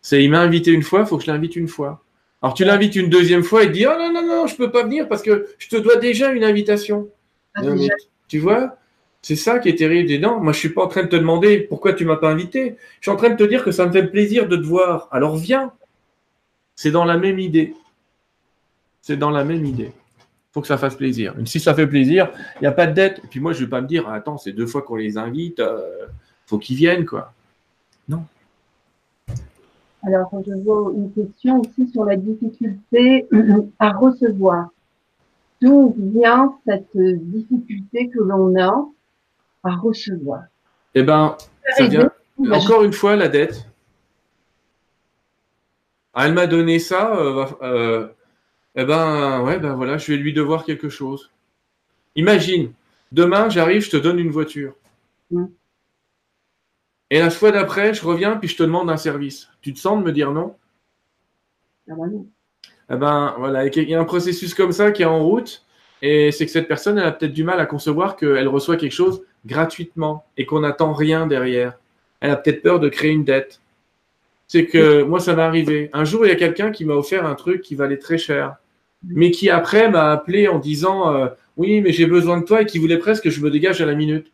C'est 0.00 0.24
il 0.24 0.30
m'a 0.30 0.40
invité 0.40 0.70
une 0.70 0.82
fois, 0.82 1.00
il 1.00 1.06
faut 1.06 1.18
que 1.18 1.24
je 1.24 1.30
l'invite 1.30 1.56
une 1.56 1.68
fois. 1.68 2.02
Alors 2.42 2.54
tu 2.54 2.64
l'invites 2.64 2.96
une 2.96 3.08
deuxième 3.08 3.42
fois 3.42 3.64
et 3.64 3.68
dit 3.68 3.86
oh 3.86 3.96
non 3.96 4.12
non 4.12 4.26
non, 4.26 4.46
je 4.46 4.56
peux 4.56 4.70
pas 4.70 4.82
venir 4.82 5.08
parce 5.08 5.22
que 5.22 5.48
je 5.58 5.68
te 5.68 5.76
dois 5.76 5.96
déjà 5.96 6.32
une 6.32 6.44
invitation. 6.44 7.08
Ah, 7.54 7.62
tu 8.28 8.38
vois, 8.38 8.76
c'est 9.20 9.36
ça 9.36 9.58
qui 9.58 9.68
est 9.68 9.76
terrible. 9.76 10.10
Et 10.10 10.18
non, 10.18 10.40
moi 10.40 10.52
je 10.52 10.58
suis 10.58 10.70
pas 10.70 10.84
en 10.84 10.88
train 10.88 11.02
de 11.02 11.08
te 11.08 11.16
demander 11.16 11.60
pourquoi 11.60 11.92
tu 11.92 12.04
m'as 12.04 12.16
pas 12.16 12.30
invité. 12.30 12.76
Je 13.00 13.08
suis 13.08 13.10
en 13.10 13.16
train 13.16 13.30
de 13.30 13.36
te 13.36 13.44
dire 13.44 13.62
que 13.64 13.70
ça 13.70 13.86
me 13.86 13.92
fait 13.92 14.06
plaisir 14.06 14.48
de 14.48 14.56
te 14.56 14.66
voir. 14.66 15.08
Alors 15.12 15.36
viens. 15.36 15.72
C'est 16.74 16.90
dans 16.90 17.04
la 17.04 17.18
même 17.18 17.38
idée. 17.38 17.74
C'est 19.02 19.16
dans 19.16 19.30
la 19.30 19.44
même 19.44 19.64
idée 19.64 19.92
faut 20.52 20.60
que 20.60 20.66
ça 20.66 20.78
fasse 20.78 20.94
plaisir. 20.94 21.34
si 21.46 21.60
ça 21.60 21.74
fait 21.74 21.86
plaisir, 21.86 22.30
il 22.56 22.62
n'y 22.62 22.66
a 22.66 22.72
pas 22.72 22.86
de 22.86 22.92
dette. 22.92 23.20
Et 23.24 23.26
puis 23.26 23.40
moi, 23.40 23.52
je 23.52 23.60
ne 23.60 23.64
vais 23.64 23.70
pas 23.70 23.80
me 23.80 23.86
dire, 23.86 24.08
attends, 24.08 24.36
c'est 24.36 24.52
deux 24.52 24.66
fois 24.66 24.82
qu'on 24.82 24.96
les 24.96 25.16
invite, 25.16 25.58
il 25.58 25.62
euh, 25.64 26.06
faut 26.46 26.58
qu'ils 26.58 26.76
viennent, 26.76 27.06
quoi. 27.06 27.32
Non. 28.08 28.24
Alors, 30.04 30.30
je 30.44 30.52
vois 30.52 30.92
une 30.94 31.12
question 31.12 31.60
aussi 31.60 31.88
sur 31.90 32.04
la 32.04 32.16
difficulté 32.16 33.26
à 33.78 33.92
recevoir. 33.92 34.68
D'où 35.60 35.94
vient 35.96 36.54
cette 36.66 36.96
difficulté 36.96 38.08
que 38.08 38.18
l'on 38.18 38.60
a 38.60 38.84
à 39.62 39.76
recevoir? 39.76 40.42
Eh 40.94 41.04
bien, 41.04 41.36
ça 41.76 41.86
vient 41.86 42.10
encore 42.50 42.82
une 42.82 42.92
fois 42.92 43.14
la 43.16 43.28
dette. 43.28 43.66
Ah, 46.14 46.26
elle 46.26 46.34
m'a 46.34 46.46
donné 46.46 46.78
ça, 46.78 47.16
euh, 47.16 47.46
euh, 47.62 48.08
eh 48.74 48.84
ben, 48.84 49.42
ouais, 49.42 49.58
ben 49.58 49.74
voilà, 49.74 49.96
je 49.96 50.12
vais 50.12 50.18
lui 50.18 50.34
devoir 50.34 50.64
quelque 50.64 50.90
chose. 50.90 51.30
Imagine, 52.16 52.72
demain, 53.12 53.48
j'arrive, 53.48 53.82
je 53.82 53.90
te 53.90 53.96
donne 53.96 54.18
une 54.18 54.30
voiture. 54.30 54.74
Et 57.12 57.18
la 57.18 57.28
fois 57.28 57.52
d'après, 57.52 57.92
je 57.92 58.02
reviens, 58.06 58.36
puis 58.38 58.48
je 58.48 58.56
te 58.56 58.62
demande 58.62 58.88
un 58.88 58.96
service. 58.96 59.50
Tu 59.60 59.74
te 59.74 59.78
sens 59.78 59.98
de 59.98 60.02
me 60.02 60.12
dire 60.12 60.32
non? 60.32 60.54
Ah 61.86 61.92
ben 61.94 62.06
non. 62.06 62.26
Eh 62.90 62.96
ben, 62.96 63.34
voilà, 63.36 63.66
il 63.66 63.90
y 63.90 63.94
a 63.94 64.00
un 64.00 64.06
processus 64.06 64.54
comme 64.54 64.72
ça 64.72 64.92
qui 64.92 65.02
est 65.02 65.04
en 65.04 65.22
route. 65.22 65.62
Et 66.00 66.32
c'est 66.32 66.46
que 66.46 66.50
cette 66.50 66.68
personne, 66.68 66.96
elle 66.96 67.04
a 67.04 67.12
peut-être 67.12 67.34
du 67.34 67.44
mal 67.44 67.60
à 67.60 67.66
concevoir 67.66 68.16
qu'elle 68.16 68.48
reçoit 68.48 68.78
quelque 68.78 68.94
chose 68.94 69.24
gratuitement 69.44 70.24
et 70.38 70.46
qu'on 70.46 70.60
n'attend 70.60 70.94
rien 70.94 71.26
derrière. 71.26 71.74
Elle 72.20 72.30
a 72.30 72.36
peut-être 72.36 72.62
peur 72.62 72.80
de 72.80 72.88
créer 72.88 73.10
une 73.10 73.24
dette. 73.24 73.60
C'est 74.46 74.64
que 74.64 75.02
moi, 75.02 75.20
ça 75.20 75.36
m'est 75.36 75.42
arrivé. 75.42 75.90
Un 75.92 76.06
jour, 76.06 76.24
il 76.24 76.30
y 76.30 76.32
a 76.32 76.36
quelqu'un 76.36 76.70
qui 76.70 76.86
m'a 76.86 76.94
offert 76.94 77.26
un 77.26 77.34
truc 77.34 77.60
qui 77.60 77.74
valait 77.74 77.98
très 77.98 78.16
cher, 78.16 78.56
mais 79.04 79.30
qui 79.30 79.50
après 79.50 79.90
m'a 79.90 80.12
appelé 80.12 80.48
en 80.48 80.58
disant 80.58 81.14
euh, 81.14 81.28
Oui, 81.58 81.82
mais 81.82 81.92
j'ai 81.92 82.06
besoin 82.06 82.40
de 82.40 82.46
toi 82.46 82.62
et 82.62 82.64
qui 82.64 82.78
voulait 82.78 82.96
presque 82.96 83.24
que 83.24 83.30
je 83.30 83.42
me 83.42 83.50
dégage 83.50 83.82
à 83.82 83.86
la 83.86 83.94
minute. 83.94 84.32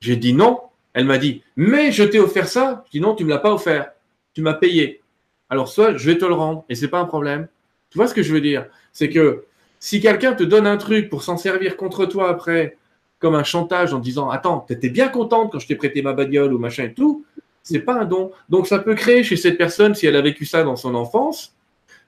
J'ai 0.00 0.16
dit 0.16 0.34
non. 0.34 0.58
Elle 0.94 1.04
m'a 1.04 1.18
dit 1.18 1.42
Mais 1.56 1.92
je 1.92 2.02
t'ai 2.02 2.18
offert 2.18 2.48
ça. 2.48 2.84
Je 2.86 2.92
dis 2.92 3.00
non, 3.00 3.14
tu 3.14 3.24
ne 3.24 3.28
me 3.28 3.34
l'as 3.34 3.40
pas 3.40 3.52
offert. 3.52 3.92
Tu 4.34 4.42
m'as 4.42 4.54
payé. 4.54 5.02
Alors, 5.50 5.68
soit 5.68 5.96
je 5.96 6.10
vais 6.10 6.18
te 6.18 6.24
le 6.24 6.34
rendre 6.34 6.64
et 6.68 6.74
c'est 6.74 6.88
pas 6.88 7.00
un 7.00 7.04
problème. 7.04 7.48
Tu 7.90 7.98
vois 7.98 8.06
ce 8.06 8.14
que 8.14 8.22
je 8.22 8.32
veux 8.32 8.40
dire? 8.40 8.66
C'est 8.92 9.10
que 9.10 9.44
si 9.78 10.00
quelqu'un 10.00 10.32
te 10.32 10.42
donne 10.42 10.66
un 10.66 10.76
truc 10.76 11.10
pour 11.10 11.22
s'en 11.22 11.36
servir 11.36 11.76
contre 11.76 12.06
toi 12.06 12.30
après, 12.30 12.76
comme 13.18 13.34
un 13.34 13.44
chantage 13.44 13.92
en 13.92 13.98
disant 13.98 14.30
Attends, 14.30 14.64
tu 14.66 14.72
étais 14.74 14.90
bien 14.90 15.08
contente 15.08 15.52
quand 15.52 15.58
je 15.58 15.66
t'ai 15.66 15.76
prêté 15.76 16.02
ma 16.02 16.12
bagnole 16.12 16.52
ou 16.52 16.58
machin 16.58 16.84
et 16.84 16.94
tout, 16.94 17.24
c'est 17.62 17.80
pas 17.80 17.94
un 17.94 18.04
don. 18.04 18.32
Donc 18.48 18.66
ça 18.66 18.78
peut 18.78 18.94
créer 18.94 19.22
chez 19.22 19.36
cette 19.36 19.58
personne, 19.58 19.94
si 19.94 20.06
elle 20.06 20.16
a 20.16 20.22
vécu 20.22 20.44
ça 20.44 20.62
dans 20.62 20.76
son 20.76 20.94
enfance, 20.94 21.54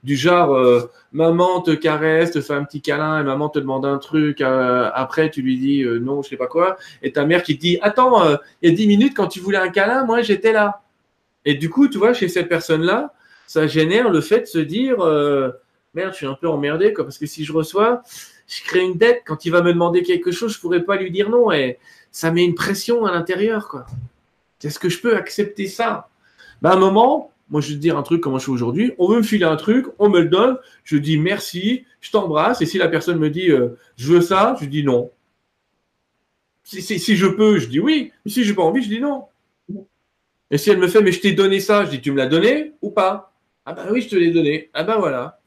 du 0.04 0.16
genre 0.16 0.54
euh, 0.54 0.90
maman 1.12 1.62
te 1.62 1.72
caresse, 1.72 2.30
te 2.30 2.40
fait 2.40 2.52
un 2.52 2.64
petit 2.64 2.82
câlin, 2.82 3.20
et 3.20 3.24
maman 3.24 3.48
te 3.48 3.58
demande 3.58 3.86
un 3.86 3.98
truc, 3.98 4.40
euh, 4.40 4.90
après 4.94 5.30
tu 5.30 5.42
lui 5.42 5.58
dis 5.58 5.82
euh, 5.82 5.98
non, 5.98 6.22
je 6.22 6.28
sais 6.28 6.36
pas 6.36 6.46
quoi, 6.46 6.76
et 7.02 7.10
ta 7.10 7.24
mère 7.24 7.42
qui 7.42 7.56
te 7.56 7.62
dit 7.62 7.78
Attends, 7.82 8.22
il 8.62 8.70
y 8.70 8.72
a 8.72 8.76
dix 8.76 8.86
minutes 8.86 9.14
quand 9.16 9.28
tu 9.28 9.40
voulais 9.40 9.58
un 9.58 9.70
câlin, 9.70 10.04
moi 10.04 10.22
j'étais 10.22 10.52
là. 10.52 10.82
Et 11.46 11.54
du 11.54 11.70
coup, 11.70 11.88
tu 11.88 11.98
vois, 11.98 12.12
chez 12.12 12.28
cette 12.28 12.48
personne-là, 12.48 13.12
ça 13.46 13.66
génère 13.66 14.10
le 14.10 14.20
fait 14.20 14.40
de 14.40 14.46
se 14.46 14.58
dire 14.58 14.98
Merde, 15.94 16.12
je 16.12 16.16
suis 16.16 16.26
un 16.26 16.34
peu 16.34 16.48
emmerdé, 16.48 16.92
quoi, 16.92 17.04
parce 17.04 17.18
que 17.18 17.26
si 17.26 17.44
je 17.44 17.52
reçois, 17.52 18.02
je 18.46 18.62
crée 18.64 18.80
une 18.80 18.98
dette. 18.98 19.22
Quand 19.24 19.44
il 19.44 19.50
va 19.50 19.62
me 19.62 19.72
demander 19.72 20.02
quelque 20.02 20.32
chose, 20.32 20.52
je 20.52 20.60
pourrais 20.60 20.82
pas 20.82 20.96
lui 20.96 21.10
dire 21.10 21.30
non. 21.30 21.52
Et 21.52 21.78
ça 22.10 22.30
met 22.30 22.44
une 22.44 22.54
pression 22.54 23.06
à 23.06 23.12
l'intérieur, 23.12 23.68
quoi. 23.68 23.86
Est-ce 24.62 24.78
que 24.78 24.88
je 24.88 25.00
peux 25.00 25.14
accepter 25.14 25.68
ça? 25.68 26.08
Ben, 26.62 26.72
un 26.72 26.76
moment, 26.76 27.33
moi, 27.54 27.60
je 27.60 27.68
vais 27.68 27.74
te 27.74 27.80
dire 27.80 27.96
un 27.96 28.02
truc 28.02 28.20
comme 28.20 28.36
je 28.36 28.44
fais 28.46 28.50
aujourd'hui. 28.50 28.94
On 28.98 29.06
veut 29.06 29.18
me 29.18 29.22
filer 29.22 29.44
un 29.44 29.54
truc, 29.54 29.86
on 30.00 30.08
me 30.08 30.18
le 30.18 30.28
donne. 30.28 30.58
Je 30.82 30.96
dis 30.96 31.18
merci, 31.18 31.84
je 32.00 32.10
t'embrasse. 32.10 32.60
Et 32.62 32.66
si 32.66 32.78
la 32.78 32.88
personne 32.88 33.16
me 33.20 33.30
dit 33.30 33.48
euh, 33.48 33.78
je 33.94 34.12
veux 34.12 34.22
ça, 34.22 34.56
je 34.60 34.66
dis 34.66 34.82
non. 34.82 35.12
Si, 36.64 36.82
si, 36.82 37.14
je 37.14 37.26
peux, 37.28 37.60
je 37.60 37.68
dis 37.68 37.78
oui. 37.78 38.10
Mais 38.24 38.32
si 38.32 38.42
je 38.42 38.50
n'ai 38.50 38.56
pas 38.56 38.64
envie, 38.64 38.82
je 38.82 38.88
dis 38.88 39.00
non. 39.00 39.26
Et 40.50 40.58
si 40.58 40.68
elle 40.68 40.78
me 40.78 40.88
fait 40.88 41.00
mais 41.00 41.12
je 41.12 41.20
t'ai 41.20 41.30
donné 41.30 41.60
ça, 41.60 41.84
je 41.84 41.90
dis 41.90 42.00
tu 42.00 42.10
me 42.10 42.16
l'as 42.16 42.26
donné 42.26 42.72
ou 42.82 42.90
pas? 42.90 43.32
Ah 43.64 43.72
ben 43.72 43.86
oui, 43.92 44.00
je 44.00 44.08
te 44.08 44.16
l'ai 44.16 44.32
donné. 44.32 44.70
Ah 44.74 44.82
ben 44.82 44.98
voilà. 44.98 45.38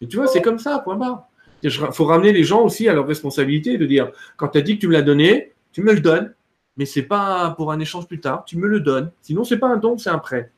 Et 0.00 0.08
tu 0.08 0.16
vois, 0.16 0.28
c'est 0.28 0.40
comme 0.40 0.58
ça, 0.58 0.78
point 0.78 0.96
barre. 0.96 1.28
Il 1.62 1.70
faut 1.70 2.06
ramener 2.06 2.32
les 2.32 2.44
gens 2.44 2.62
aussi 2.62 2.88
à 2.88 2.94
leur 2.94 3.06
responsabilité 3.06 3.76
de 3.76 3.84
dire 3.84 4.12
quand 4.38 4.48
tu 4.48 4.56
as 4.56 4.62
dit 4.62 4.76
que 4.76 4.80
tu 4.80 4.88
me 4.88 4.94
l'as 4.94 5.02
donné, 5.02 5.52
tu 5.72 5.82
me 5.82 5.92
le 5.92 6.00
donnes, 6.00 6.32
mais 6.78 6.86
c'est 6.86 7.02
pas 7.02 7.50
pour 7.50 7.70
un 7.70 7.80
échange 7.80 8.06
plus 8.06 8.20
tard, 8.20 8.46
tu 8.46 8.56
me 8.56 8.66
le 8.66 8.80
donnes. 8.80 9.10
Sinon, 9.20 9.44
c'est 9.44 9.58
pas 9.58 9.68
un 9.68 9.76
don, 9.76 9.98
c'est 9.98 10.08
un 10.08 10.18
prêt. 10.18 10.50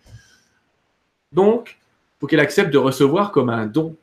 Donc, 1.33 1.79
il 1.79 2.21
faut 2.21 2.27
qu'elle 2.27 2.41
accepte 2.41 2.73
de 2.73 2.79
recevoir 2.79 3.33
comme 3.33 3.51
un 3.51 3.67
don. 3.67 3.97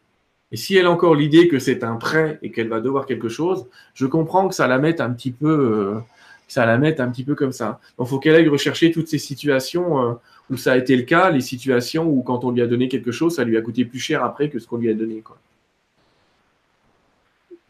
Et 0.51 0.57
si 0.57 0.75
elle 0.75 0.87
a 0.87 0.91
encore 0.91 1.15
l'idée 1.15 1.47
que 1.47 1.59
c'est 1.59 1.83
un 1.83 1.95
prêt 1.95 2.39
et 2.41 2.51
qu'elle 2.51 2.69
va 2.69 2.79
devoir 2.79 3.05
quelque 3.05 3.29
chose, 3.29 3.67
je 3.93 4.05
comprends 4.07 4.47
que 4.47 4.55
ça 4.55 4.67
la 4.67 4.79
mette 4.79 4.99
un 4.99 5.11
petit 5.11 5.31
peu, 5.31 5.47
euh, 5.47 5.99
ça 6.47 6.65
la 6.65 6.77
mette 6.77 6.99
un 6.99 7.09
petit 7.09 7.23
peu 7.23 7.35
comme 7.35 7.51
ça. 7.51 7.79
Donc, 7.97 8.07
il 8.07 8.09
faut 8.09 8.19
qu'elle 8.19 8.35
aille 8.35 8.47
rechercher 8.47 8.91
toutes 8.91 9.07
ces 9.07 9.19
situations 9.19 10.01
euh, 10.01 10.13
où 10.49 10.57
ça 10.57 10.73
a 10.73 10.77
été 10.77 10.95
le 10.95 11.03
cas, 11.03 11.29
les 11.29 11.41
situations 11.41 12.07
où 12.07 12.23
quand 12.23 12.43
on 12.43 12.51
lui 12.51 12.61
a 12.61 12.67
donné 12.67 12.87
quelque 12.87 13.11
chose, 13.11 13.35
ça 13.35 13.43
lui 13.43 13.57
a 13.57 13.61
coûté 13.61 13.85
plus 13.85 13.99
cher 13.99 14.23
après 14.23 14.49
que 14.49 14.57
ce 14.57 14.67
qu'on 14.67 14.77
lui 14.77 14.89
a 14.89 14.95
donné. 14.95 15.23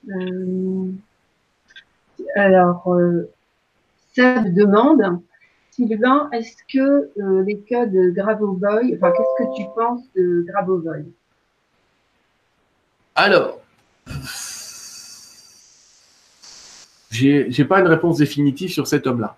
Euh, 0.10 0.92
alors, 2.36 2.98
ça 4.16 4.40
demande, 4.42 5.20
Sylvain, 5.80 6.30
est-ce 6.34 6.58
que 6.74 7.10
euh, 7.22 7.44
les 7.46 7.58
codes 7.60 7.96
Gravovoy, 8.14 8.96
enfin, 8.96 9.14
qu'est-ce 9.16 9.44
que 9.46 9.56
tu 9.56 9.64
penses 9.76 10.02
de 10.14 10.44
Gravovoy 10.50 11.06
Alors, 13.16 13.62
j'ai 17.12 17.66
pas 17.66 17.80
une 17.80 17.88
réponse 17.88 18.18
définitive 18.18 18.70
sur 18.70 18.88
cet 18.88 19.08
homme-là. 19.08 19.38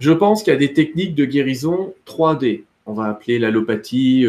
Je 0.00 0.12
pense 0.12 0.42
qu'il 0.42 0.54
y 0.54 0.56
a 0.56 0.58
des 0.58 0.72
techniques 0.72 1.14
de 1.14 1.26
guérison 1.26 1.92
3D. 2.06 2.62
On 2.86 2.94
va 2.94 3.04
appeler 3.04 3.38
l'allopathie, 3.38 4.26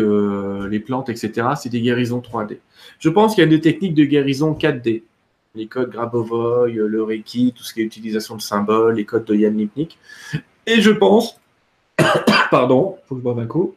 les 0.69 0.79
plantes, 0.79 1.07
etc. 1.07 1.49
C'est 1.55 1.69
des 1.69 1.81
guérisons 1.81 2.19
3D. 2.19 2.57
Je 2.99 3.09
pense 3.09 3.35
qu'il 3.35 3.43
y 3.43 3.47
a 3.47 3.49
des 3.49 3.61
techniques 3.61 3.93
de 3.93 4.03
guérison 4.03 4.53
4D. 4.53 5.03
Les 5.55 5.67
codes 5.67 5.89
Grabovoi, 5.91 6.67
le 6.67 7.03
Reiki, 7.03 7.53
tout 7.55 7.63
ce 7.63 7.73
qui 7.73 7.81
est 7.81 7.83
utilisation 7.83 8.35
de 8.35 8.41
symboles, 8.41 8.95
les 8.95 9.05
codes 9.05 9.25
de 9.25 9.35
Yann 9.35 9.57
Lipnik. 9.57 9.97
Et 10.65 10.81
je 10.81 10.91
pense, 10.91 11.39
pardon, 12.51 12.97
faut 13.07 13.15
que 13.15 13.19
je 13.21 13.23
boive 13.23 13.39
un 13.39 13.47
coup. 13.47 13.75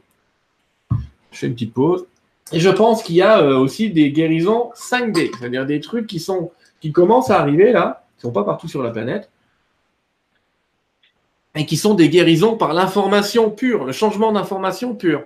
Je 1.31 1.39
fais 1.39 1.47
une 1.47 1.55
petite 1.55 1.75
pause. 1.75 2.07
Et 2.53 2.61
je 2.61 2.69
pense 2.69 3.03
qu'il 3.03 3.15
y 3.15 3.23
a 3.23 3.41
euh, 3.41 3.57
aussi 3.57 3.91
des 3.91 4.13
guérisons 4.13 4.71
5D, 4.75 5.31
c'est-à-dire 5.39 5.65
des 5.65 5.81
trucs 5.81 6.07
qui 6.07 6.21
sont 6.21 6.51
qui 6.81 6.93
commencent 6.93 7.31
à 7.31 7.39
arriver 7.39 7.73
là, 7.73 8.05
qui 8.17 8.23
sont 8.23 8.33
pas 8.33 8.43
partout 8.45 8.67
sur 8.67 8.83
la 8.83 8.91
planète, 8.91 9.31
et 11.55 11.65
qui 11.65 11.77
sont 11.77 11.95
des 11.95 12.09
guérisons 12.09 12.57
par 12.57 12.73
l'information 12.75 13.51
pure, 13.51 13.85
le 13.85 13.93
changement 13.93 14.33
d'information 14.33 14.95
pure. 14.95 15.25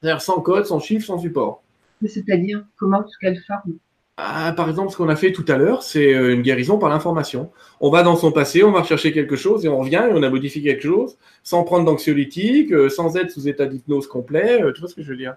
C'est-à-dire 0.00 0.20
sans 0.20 0.40
code, 0.40 0.66
sans 0.66 0.80
chiffre, 0.80 1.06
sans 1.06 1.18
support. 1.18 1.62
C'est-à-dire, 2.04 2.64
comment, 2.76 3.06
sous 3.06 3.18
quelle 3.20 3.40
forme? 3.46 3.74
Ah, 4.16 4.52
Par 4.56 4.68
exemple, 4.68 4.90
ce 4.90 4.96
qu'on 4.96 5.08
a 5.08 5.16
fait 5.16 5.32
tout 5.32 5.44
à 5.48 5.56
l'heure, 5.56 5.82
c'est 5.82 6.14
euh, 6.14 6.34
une 6.34 6.42
guérison 6.42 6.78
par 6.78 6.90
l'information. 6.90 7.50
On 7.80 7.90
va 7.90 8.02
dans 8.02 8.16
son 8.16 8.32
passé, 8.32 8.62
on 8.62 8.70
va 8.70 8.82
rechercher 8.82 9.12
quelque 9.12 9.36
chose 9.36 9.64
et 9.64 9.68
on 9.68 9.78
revient 9.78 10.04
et 10.08 10.12
on 10.12 10.22
a 10.22 10.30
modifié 10.30 10.62
quelque 10.62 10.82
chose 10.82 11.16
sans 11.42 11.64
prendre 11.64 11.84
d'anxiolytique, 11.84 12.72
euh, 12.72 12.88
sans 12.88 13.16
être 13.16 13.30
sous 13.30 13.48
état 13.48 13.66
d'hypnose 13.66 14.06
complet. 14.06 14.62
Euh, 14.62 14.72
tu 14.72 14.80
vois 14.80 14.88
ce 14.88 14.94
que 14.94 15.02
je 15.02 15.10
veux 15.10 15.16
dire? 15.16 15.36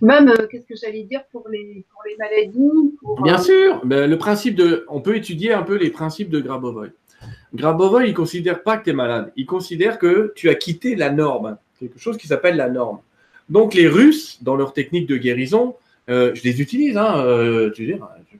Même, 0.00 0.32
qu'est-ce 0.50 0.66
que 0.66 0.74
j'allais 0.74 1.04
dire 1.04 1.22
pour 1.30 1.48
les, 1.48 1.84
pour 1.92 2.02
les 2.06 2.16
maladies 2.16 2.96
Bien 3.22 3.38
sûr, 3.38 3.84
ben, 3.84 4.10
le 4.10 4.18
principe 4.18 4.56
de, 4.56 4.84
on 4.88 5.00
peut 5.00 5.16
étudier 5.16 5.52
un 5.52 5.62
peu 5.62 5.76
les 5.76 5.90
principes 5.90 6.30
de 6.30 6.40
Grabovoi. 6.40 6.86
Grabovoi, 7.54 8.04
il 8.04 8.10
ne 8.10 8.16
considère 8.16 8.62
pas 8.62 8.76
que 8.76 8.84
tu 8.84 8.90
es 8.90 8.92
malade, 8.92 9.32
il 9.36 9.46
considère 9.46 9.98
que 9.98 10.32
tu 10.34 10.48
as 10.48 10.56
quitté 10.56 10.96
la 10.96 11.10
norme, 11.10 11.58
quelque 11.78 11.98
chose 11.98 12.16
qui 12.16 12.26
s'appelle 12.26 12.56
la 12.56 12.68
norme. 12.68 12.98
Donc 13.48 13.74
les 13.74 13.86
Russes, 13.86 14.42
dans 14.42 14.56
leur 14.56 14.72
technique 14.72 15.06
de 15.06 15.16
guérison, 15.16 15.76
je 16.08 16.42
les 16.42 16.60
utilise, 16.60 16.96
hein, 16.96 17.16
euh, 17.18 17.70
je, 17.76 17.82
dire, 17.82 18.08
je 18.32 18.38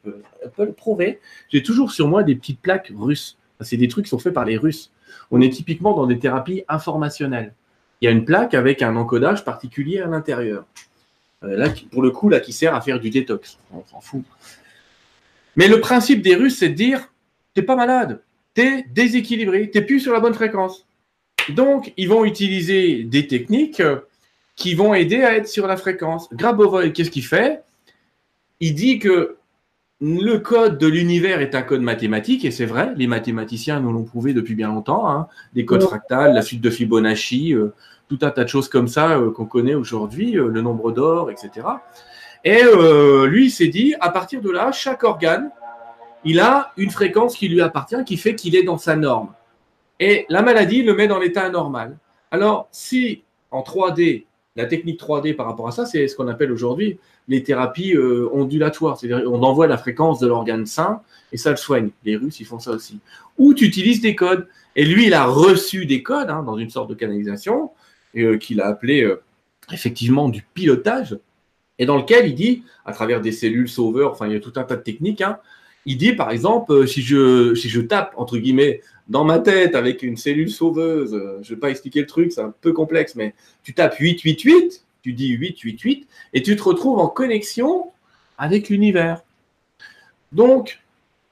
peux, 0.49 0.65
le 0.65 0.73
prouver. 0.73 1.21
J'ai 1.51 1.63
toujours 1.63 1.93
sur 1.93 2.09
moi 2.09 2.23
des 2.23 2.35
petites 2.35 2.61
plaques 2.61 2.93
russes. 2.95 3.39
C'est 3.61 3.77
des 3.77 3.89
trucs 3.89 4.05
qui 4.05 4.11
sont 4.11 4.19
faits 4.19 4.35
par 4.35 4.45
les 4.45 4.57
Russes. 4.57 4.91
On 5.31 5.41
est 5.41 5.51
typiquement 5.51 5.95
dans 5.95 6.07
des 6.07 6.19
thérapies 6.19 6.65
informationnelles. 6.69 7.55
Il 8.01 8.07
y 8.07 8.09
a 8.09 8.11
une 8.11 8.25
plaque 8.25 8.53
avec 8.53 8.83
un 8.83 8.97
encodage 8.97 9.45
particulier 9.45 10.01
à 10.01 10.07
l'intérieur. 10.07 10.67
Euh, 11.45 11.57
là, 11.57 11.69
pour 11.93 12.03
le 12.03 12.11
coup, 12.11 12.29
là, 12.29 12.41
qui 12.41 12.53
sert 12.53 12.75
à 12.75 12.81
faire 12.81 13.01
du 13.01 13.11
détox. 13.11 13.59
On 13.73 13.85
s'en 13.87 14.01
fout. 14.01 14.25
Mais 15.57 15.69
le 15.69 15.81
principe 15.81 16.21
des 16.21 16.35
Russes, 16.35 16.59
c'est 16.59 16.71
de 16.71 16.75
dire, 16.75 17.13
t'es 17.55 17.63
pas 17.63 17.77
malade, 17.77 18.21
t'es 18.55 18.85
déséquilibré, 18.91 19.71
t'es 19.71 19.83
plus 19.83 20.01
sur 20.01 20.13
la 20.13 20.21
bonne 20.21 20.35
fréquence. 20.35 20.85
Donc, 21.51 21.93
ils 21.97 22.09
vont 22.09 22.25
utiliser 22.25 23.05
des 23.05 23.27
techniques 23.27 23.83
qui 24.57 24.75
vont 24.75 24.95
aider 24.95 25.23
à 25.23 25.37
être 25.37 25.49
sur 25.49 25.67
la 25.67 25.77
fréquence. 25.77 26.29
Grabovoi, 26.33 26.91
qu'est-ce 26.91 27.11
qu'il 27.11 27.25
fait? 27.25 27.63
Il 28.61 28.75
dit 28.75 28.99
que 28.99 29.37
le 30.01 30.37
code 30.39 30.79
de 30.79 30.87
l'univers 30.87 31.41
est 31.41 31.55
un 31.55 31.63
code 31.63 31.81
mathématique, 31.81 32.45
et 32.45 32.51
c'est 32.51 32.67
vrai, 32.67 32.93
les 32.97 33.07
mathématiciens 33.07 33.81
nous 33.81 33.93
l'ont 33.93 34.05
prouvé 34.05 34.35
depuis 34.35 34.55
bien 34.55 34.69
longtemps, 34.69 35.09
hein. 35.09 35.29
des 35.55 35.65
codes 35.65 35.83
fractales, 35.83 36.35
la 36.35 36.43
suite 36.43 36.61
de 36.61 36.71
Fibonacci, 36.71 37.55
euh, 37.55 37.73
tout 38.09 38.19
un 38.23 38.31
tas 38.31 38.45
de 38.45 38.49
choses 38.49 38.69
comme 38.69 38.89
ça 38.89 39.19
euh, 39.19 39.31
qu'on 39.31 39.47
connaît 39.47 39.75
aujourd'hui, 39.75 40.37
euh, 40.37 40.49
le 40.49 40.61
nombre 40.61 40.93
d'or, 40.93 41.31
etc. 41.31 41.67
Et 42.45 42.61
lui, 43.27 43.47
il 43.47 43.51
s'est 43.51 43.69
dit, 43.69 43.95
à 44.01 44.11
partir 44.11 44.43
de 44.43 44.51
là, 44.51 44.71
chaque 44.71 45.03
organe, 45.03 45.51
il 46.25 46.41
a 46.41 46.73
une 46.77 46.91
fréquence 46.91 47.37
qui 47.37 47.49
lui 47.49 47.63
appartient, 47.63 48.05
qui 48.05 48.19
fait 48.19 48.35
qu'il 48.35 48.55
est 48.55 48.65
dans 48.65 48.77
sa 48.77 48.97
norme. 48.97 49.33
Et 49.99 50.27
la 50.29 50.43
maladie 50.43 50.83
le 50.83 50.95
met 50.95 51.09
dans 51.09 51.19
l'état 51.19 51.45
anormal. 51.45 51.97
Alors, 52.31 52.69
si 52.71 53.23
en 53.51 53.63
3D, 53.63 54.27
la 54.57 54.67
technique 54.67 55.01
3D 55.01 55.35
par 55.35 55.47
rapport 55.47 55.67
à 55.67 55.73
ça, 55.73 55.85
c'est 55.85 56.07
ce 56.07 56.15
qu'on 56.15 56.29
appelle 56.29 56.53
aujourd'hui 56.53 56.99
les 57.27 57.43
thérapies 57.43 57.95
euh, 57.95 58.29
ondulatoires. 58.33 58.99
C'est-à-dire 58.99 59.31
on 59.31 59.43
envoie 59.43 59.67
la 59.67 59.79
fréquence 59.79 60.21
de 60.21 60.27
l'organe 60.27 60.67
sain 60.67 61.01
et 61.33 61.37
ça 61.37 61.51
le 61.51 61.57
soigne. 61.57 61.91
Les 62.05 62.17
Russes, 62.17 62.41
ils 62.41 62.47
font 62.47 62.59
ça 62.59 62.71
aussi. 62.71 63.01
Ou 63.39 63.55
tu 63.55 63.65
utilises 63.65 64.01
des 64.01 64.15
codes. 64.15 64.47
Et 64.77 64.85
lui, 64.85 65.07
il 65.07 65.15
a 65.15 65.25
reçu 65.25 65.87
des 65.87 66.03
codes 66.03 66.31
hein, 66.31 66.43
dans 66.43 66.57
une 66.57 66.71
sorte 66.71 66.91
de 66.91 66.95
canalisation 66.95 67.71
euh, 68.17 68.39
qu'il 68.39 68.61
a 68.61 68.67
appelé 68.67 69.03
euh, 69.03 69.23
effectivement 69.73 70.29
du 70.29 70.43
pilotage 70.55 71.19
et 71.79 71.87
dans 71.87 71.97
lequel 71.97 72.29
il 72.29 72.35
dit, 72.35 72.63
à 72.85 72.93
travers 72.93 73.21
des 73.21 73.33
cellules 73.33 73.69
sauveurs, 73.69 74.13
enfin 74.13 74.29
il 74.29 74.33
y 74.33 74.37
a 74.37 74.41
tout 74.41 74.53
un 74.57 74.63
tas 74.63 74.77
de 74.77 74.83
techniques, 74.83 75.23
hein, 75.23 75.39
il 75.87 75.99
dit 75.99 76.13
par 76.13 76.31
exemple, 76.31 76.87
si 76.87 77.03
je, 77.03 77.55
si 77.57 77.69
je 77.69 77.81
tape, 77.81 78.15
entre 78.17 78.39
guillemets, 78.39 78.81
dans 79.09 79.25
ma 79.25 79.39
tête 79.39 79.75
avec 79.75 80.03
une 80.03 80.17
cellule 80.17 80.51
sauveuse, 80.51 81.11
je 81.43 81.51
ne 81.51 81.55
vais 81.55 81.61
pas 81.61 81.71
expliquer 81.71 82.01
le 82.01 82.07
truc, 82.07 82.33
c'est 82.33 82.41
un 82.41 82.55
peu 82.61 82.73
complexe, 82.73 83.15
mais 83.15 83.35
tu 83.63 83.75
tapes 83.75 83.97
888, 83.99 84.85
tu 85.03 85.13
dis 85.13 85.29
888, 85.29 86.09
et 86.33 86.43
tu 86.43 86.57
te 86.57 86.63
retrouves 86.63 86.99
en 86.99 87.09
connexion 87.09 87.91
avec 88.39 88.71
l'univers. 88.71 89.23
Donc, 90.33 90.81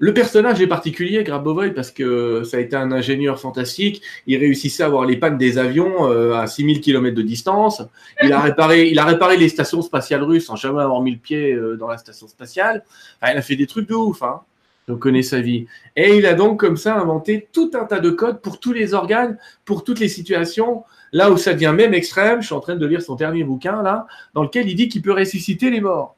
le 0.02 0.12
personnage 0.12 0.60
est 0.60 0.66
particulier, 0.66 1.22
Grabovoy, 1.22 1.70
parce 1.74 1.92
que 1.92 2.42
ça 2.42 2.56
a 2.56 2.60
été 2.60 2.74
un 2.74 2.90
ingénieur 2.90 3.38
fantastique. 3.38 4.02
Il 4.26 4.36
réussissait 4.36 4.82
à 4.82 4.86
avoir 4.86 5.04
les 5.04 5.16
pannes 5.16 5.38
des 5.38 5.58
avions 5.58 6.10
euh, 6.10 6.34
à 6.34 6.48
6000 6.48 6.80
km 6.80 7.14
de 7.14 7.22
distance. 7.22 7.82
Il 8.20 8.32
a, 8.32 8.40
réparé, 8.40 8.88
il 8.88 8.98
a 8.98 9.04
réparé 9.04 9.36
les 9.36 9.48
stations 9.48 9.80
spatiales 9.80 10.24
russes 10.24 10.46
sans 10.46 10.56
jamais 10.56 10.82
avoir 10.82 11.00
mis 11.02 11.12
le 11.12 11.18
pied 11.18 11.52
euh, 11.52 11.76
dans 11.76 11.86
la 11.86 11.98
station 11.98 12.26
spatiale. 12.26 12.84
il 13.22 13.28
a 13.28 13.42
fait 13.42 13.54
des 13.54 13.68
trucs 13.68 13.88
de 13.88 13.94
ouf. 13.94 14.24
Hein. 14.24 14.40
On 14.88 14.96
connaît 14.96 15.22
sa 15.22 15.40
vie. 15.40 15.66
Et 15.96 16.16
il 16.16 16.26
a 16.26 16.34
donc 16.34 16.58
comme 16.58 16.76
ça 16.76 16.98
inventé 16.98 17.48
tout 17.52 17.70
un 17.74 17.84
tas 17.84 18.00
de 18.00 18.10
codes 18.10 18.40
pour 18.40 18.58
tous 18.58 18.72
les 18.72 18.94
organes, 18.94 19.38
pour 19.64 19.84
toutes 19.84 20.00
les 20.00 20.08
situations. 20.08 20.84
Là 21.12 21.30
où 21.30 21.36
ça 21.36 21.54
devient 21.54 21.74
même 21.76 21.94
extrême, 21.94 22.40
je 22.40 22.46
suis 22.46 22.54
en 22.54 22.60
train 22.60 22.76
de 22.76 22.86
lire 22.86 23.02
son 23.02 23.14
dernier 23.14 23.44
bouquin 23.44 23.82
là, 23.82 24.06
dans 24.34 24.42
lequel 24.42 24.68
il 24.68 24.74
dit 24.74 24.88
qu'il 24.88 25.02
peut 25.02 25.12
ressusciter 25.12 25.70
les 25.70 25.80
morts. 25.80 26.16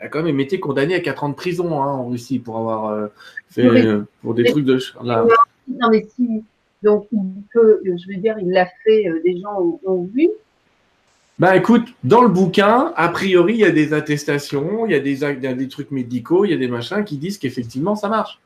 Il 0.00 0.06
a 0.06 0.08
quand 0.08 0.22
même 0.22 0.40
été 0.40 0.60
condamné 0.60 0.94
à 0.94 1.00
4 1.00 1.24
ans 1.24 1.28
de 1.30 1.34
prison 1.34 1.82
hein, 1.82 1.86
en 1.86 2.08
Russie 2.08 2.38
pour 2.38 2.58
avoir 2.58 2.86
euh, 2.88 3.06
fait 3.48 3.64
euh, 3.64 4.06
pour 4.22 4.34
des 4.34 4.44
trucs 4.44 4.64
de. 4.64 4.78
Là. 5.02 5.24
Non, 5.68 5.88
mais 5.90 6.06
si, 6.14 6.44
donc 6.82 7.06
il 7.12 7.42
peut, 7.52 7.80
je 7.84 8.08
veux 8.08 8.20
dire, 8.20 8.36
il 8.38 8.50
l'a 8.50 8.68
fait, 8.84 9.08
euh, 9.08 9.22
des 9.24 9.40
gens 9.40 9.80
ont 9.84 10.10
vu, 10.12 10.28
bah 11.38 11.56
écoute, 11.56 11.88
dans 12.04 12.22
le 12.22 12.28
bouquin, 12.28 12.92
a 12.96 13.08
priori, 13.08 13.54
il 13.54 13.60
y 13.60 13.64
a 13.64 13.72
des 13.72 13.92
attestations, 13.92 14.86
il 14.86 14.92
y 14.92 14.94
a 14.94 15.00
des, 15.00 15.68
trucs 15.68 15.90
médicaux, 15.90 16.44
il 16.44 16.52
y 16.52 16.54
a 16.54 16.56
des 16.56 16.68
machins 16.68 17.04
qui 17.04 17.16
disent 17.16 17.38
qu'effectivement 17.38 17.96
ça 17.96 18.08
marche. 18.08 18.40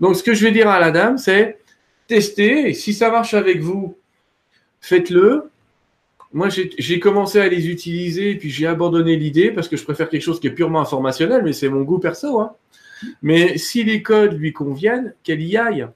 Donc 0.00 0.16
ce 0.16 0.24
que 0.24 0.34
je 0.34 0.44
vais 0.44 0.50
dire 0.50 0.68
à 0.68 0.80
la 0.80 0.90
dame, 0.90 1.18
c'est 1.18 1.60
testez, 2.08 2.72
si 2.74 2.94
ça 2.94 3.10
marche 3.10 3.34
avec 3.34 3.60
vous, 3.60 3.96
faites-le. 4.80 5.50
Moi, 6.32 6.48
j'ai 6.50 7.00
commencé 7.00 7.40
à 7.40 7.48
les 7.48 7.68
utiliser, 7.68 8.32
et 8.32 8.36
puis 8.36 8.50
j'ai 8.50 8.66
abandonné 8.66 9.16
l'idée 9.16 9.52
parce 9.52 9.68
que 9.68 9.76
je 9.76 9.84
préfère 9.84 10.08
quelque 10.08 10.22
chose 10.22 10.40
qui 10.40 10.48
est 10.48 10.50
purement 10.50 10.80
informationnel, 10.80 11.42
mais 11.44 11.52
c'est 11.52 11.68
mon 11.68 11.82
goût 11.82 12.00
perso. 12.00 12.40
Hein. 12.40 12.52
Mais 13.22 13.56
si 13.56 13.84
les 13.84 14.02
codes 14.02 14.38
lui 14.38 14.52
conviennent, 14.52 15.14
qu'elle 15.22 15.42
y 15.42 15.56
aille. 15.56 15.86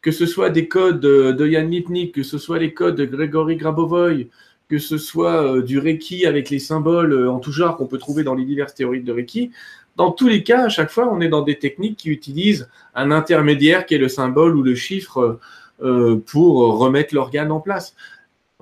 Que 0.00 0.10
ce 0.10 0.26
soit 0.26 0.50
des 0.50 0.68
codes 0.68 1.00
de 1.00 1.46
Yann 1.46 1.70
Lipnik, 1.70 2.14
que 2.14 2.22
ce 2.22 2.38
soit 2.38 2.58
les 2.58 2.74
codes 2.74 2.96
de 2.96 3.04
Grégory 3.04 3.56
Grabovoy, 3.56 4.28
que 4.68 4.78
ce 4.78 4.98
soit 4.98 5.42
euh, 5.42 5.62
du 5.62 5.78
Reiki 5.78 6.26
avec 6.26 6.50
les 6.50 6.58
symboles 6.58 7.12
euh, 7.12 7.30
en 7.30 7.38
tout 7.38 7.52
genre 7.52 7.76
qu'on 7.76 7.86
peut 7.86 7.98
trouver 7.98 8.24
dans 8.24 8.34
les 8.34 8.44
diverses 8.44 8.74
théories 8.74 9.02
de 9.02 9.12
Reiki, 9.12 9.50
dans 9.96 10.10
tous 10.10 10.26
les 10.26 10.42
cas, 10.42 10.64
à 10.64 10.68
chaque 10.68 10.90
fois, 10.90 11.08
on 11.12 11.20
est 11.20 11.28
dans 11.28 11.42
des 11.42 11.58
techniques 11.58 11.98
qui 11.98 12.10
utilisent 12.10 12.68
un 12.94 13.10
intermédiaire 13.10 13.86
qui 13.86 13.94
est 13.94 13.98
le 13.98 14.08
symbole 14.08 14.56
ou 14.56 14.62
le 14.62 14.74
chiffre 14.74 15.38
euh, 15.82 16.16
pour 16.26 16.78
remettre 16.78 17.14
l'organe 17.14 17.52
en 17.52 17.60
place. 17.60 17.94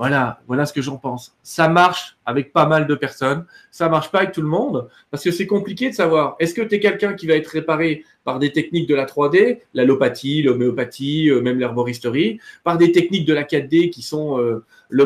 Voilà, 0.03 0.41
voilà 0.49 0.67
ce 0.67 0.73
que 0.73 0.83
j'en 0.83 0.97
pense. 0.97 1.37
Ça 1.45 1.69
marche 1.69 2.17
avec 2.27 2.53
pas 2.53 2.67
mal 2.67 2.89
de 2.89 2.95
personnes, 2.97 3.45
ça 3.71 3.89
marche 3.89 4.11
pas 4.11 4.19
avec 4.19 4.33
tout 4.33 4.43
le 4.43 4.49
monde, 4.49 4.89
parce 5.13 5.23
que 5.23 5.31
c'est 5.31 5.47
compliqué 5.47 5.91
de 5.91 5.95
savoir, 5.95 6.35
est-ce 6.41 6.55
que 6.55 6.63
tu 6.63 6.75
es 6.75 6.81
quelqu'un 6.81 7.15
qui 7.15 7.29
va 7.29 7.35
être 7.35 7.47
réparé 7.47 8.05
par 8.25 8.41
des 8.41 8.51
techniques 8.51 8.89
de 8.89 8.97
la 8.97 9.07
3D, 9.07 9.61
l'allopathie, 9.75 10.43
l'homéopathie, 10.43 11.31
euh, 11.31 11.41
même 11.41 11.61
l'herboristerie, 11.61 12.41
par 12.65 12.79
des 12.79 12.91
techniques 12.91 13.25
de 13.25 13.33
la 13.33 13.45
4D 13.45 13.91
qui 13.91 14.03
sont 14.03 14.41
euh, 14.41 14.65
le 14.89 15.05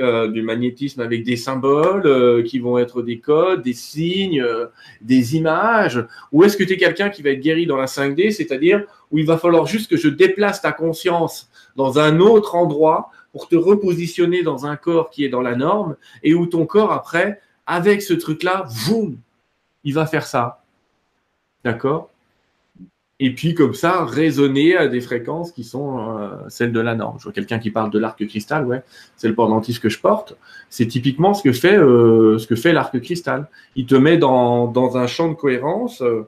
euh, 0.00 0.42
magnétisme 0.42 1.00
avec 1.00 1.24
des 1.24 1.36
symboles, 1.36 2.44
qui 2.44 2.58
vont 2.58 2.76
être 2.76 3.00
des 3.00 3.20
codes, 3.20 3.62
des 3.62 3.72
signes, 3.72 4.44
des 5.00 5.36
images, 5.36 6.04
ou 6.30 6.44
est-ce 6.44 6.58
que 6.58 6.64
tu 6.64 6.74
es 6.74 6.76
quelqu'un 6.76 7.08
qui 7.08 7.22
va 7.22 7.30
être 7.30 7.40
guéri 7.40 7.64
dans 7.64 7.78
la 7.78 7.86
5D, 7.86 8.32
c'est-à-dire 8.32 8.84
où 9.10 9.16
il 9.16 9.24
va 9.24 9.38
falloir 9.38 9.64
juste 9.64 9.88
que 9.88 9.96
je 9.96 10.08
déplace 10.08 10.60
ta 10.60 10.72
conscience 10.72 11.48
dans 11.74 11.98
un 11.98 12.20
autre 12.20 12.54
endroit 12.54 13.10
pour 13.36 13.48
te 13.48 13.56
repositionner 13.56 14.42
dans 14.42 14.64
un 14.64 14.76
corps 14.76 15.10
qui 15.10 15.22
est 15.22 15.28
dans 15.28 15.42
la 15.42 15.56
norme 15.56 15.96
et 16.22 16.32
où 16.32 16.46
ton 16.46 16.64
corps, 16.64 16.90
après, 16.90 17.38
avec 17.66 18.00
ce 18.00 18.14
truc-là, 18.14 18.66
boum, 18.86 19.18
il 19.84 19.92
va 19.92 20.06
faire 20.06 20.26
ça. 20.26 20.64
D'accord? 21.62 22.08
Et 23.20 23.34
puis 23.34 23.52
comme 23.52 23.74
ça 23.74 24.06
résonner 24.06 24.74
à 24.74 24.88
des 24.88 25.02
fréquences 25.02 25.52
qui 25.52 25.64
sont 25.64 26.18
euh, 26.18 26.48
celles 26.48 26.72
de 26.72 26.80
la 26.80 26.94
norme. 26.94 27.18
Je 27.18 27.24
vois 27.24 27.32
quelqu'un 27.34 27.58
qui 27.58 27.70
parle 27.70 27.90
de 27.90 27.98
l'arc 27.98 28.26
cristal, 28.26 28.64
ouais, 28.64 28.82
c'est 29.18 29.28
le 29.28 29.34
pendentif 29.34 29.80
que 29.80 29.90
je 29.90 30.00
porte. 30.00 30.34
C'est 30.70 30.86
typiquement 30.86 31.34
ce 31.34 31.42
que 31.42 31.52
fait 31.52 31.76
euh, 31.76 32.38
fait 32.38 32.72
l'arc 32.72 32.98
cristal. 33.02 33.50
Il 33.74 33.84
te 33.84 33.96
met 33.96 34.16
dans, 34.16 34.66
dans 34.66 34.96
un 34.96 35.06
champ 35.06 35.28
de 35.28 35.34
cohérence 35.34 36.00
euh, 36.00 36.26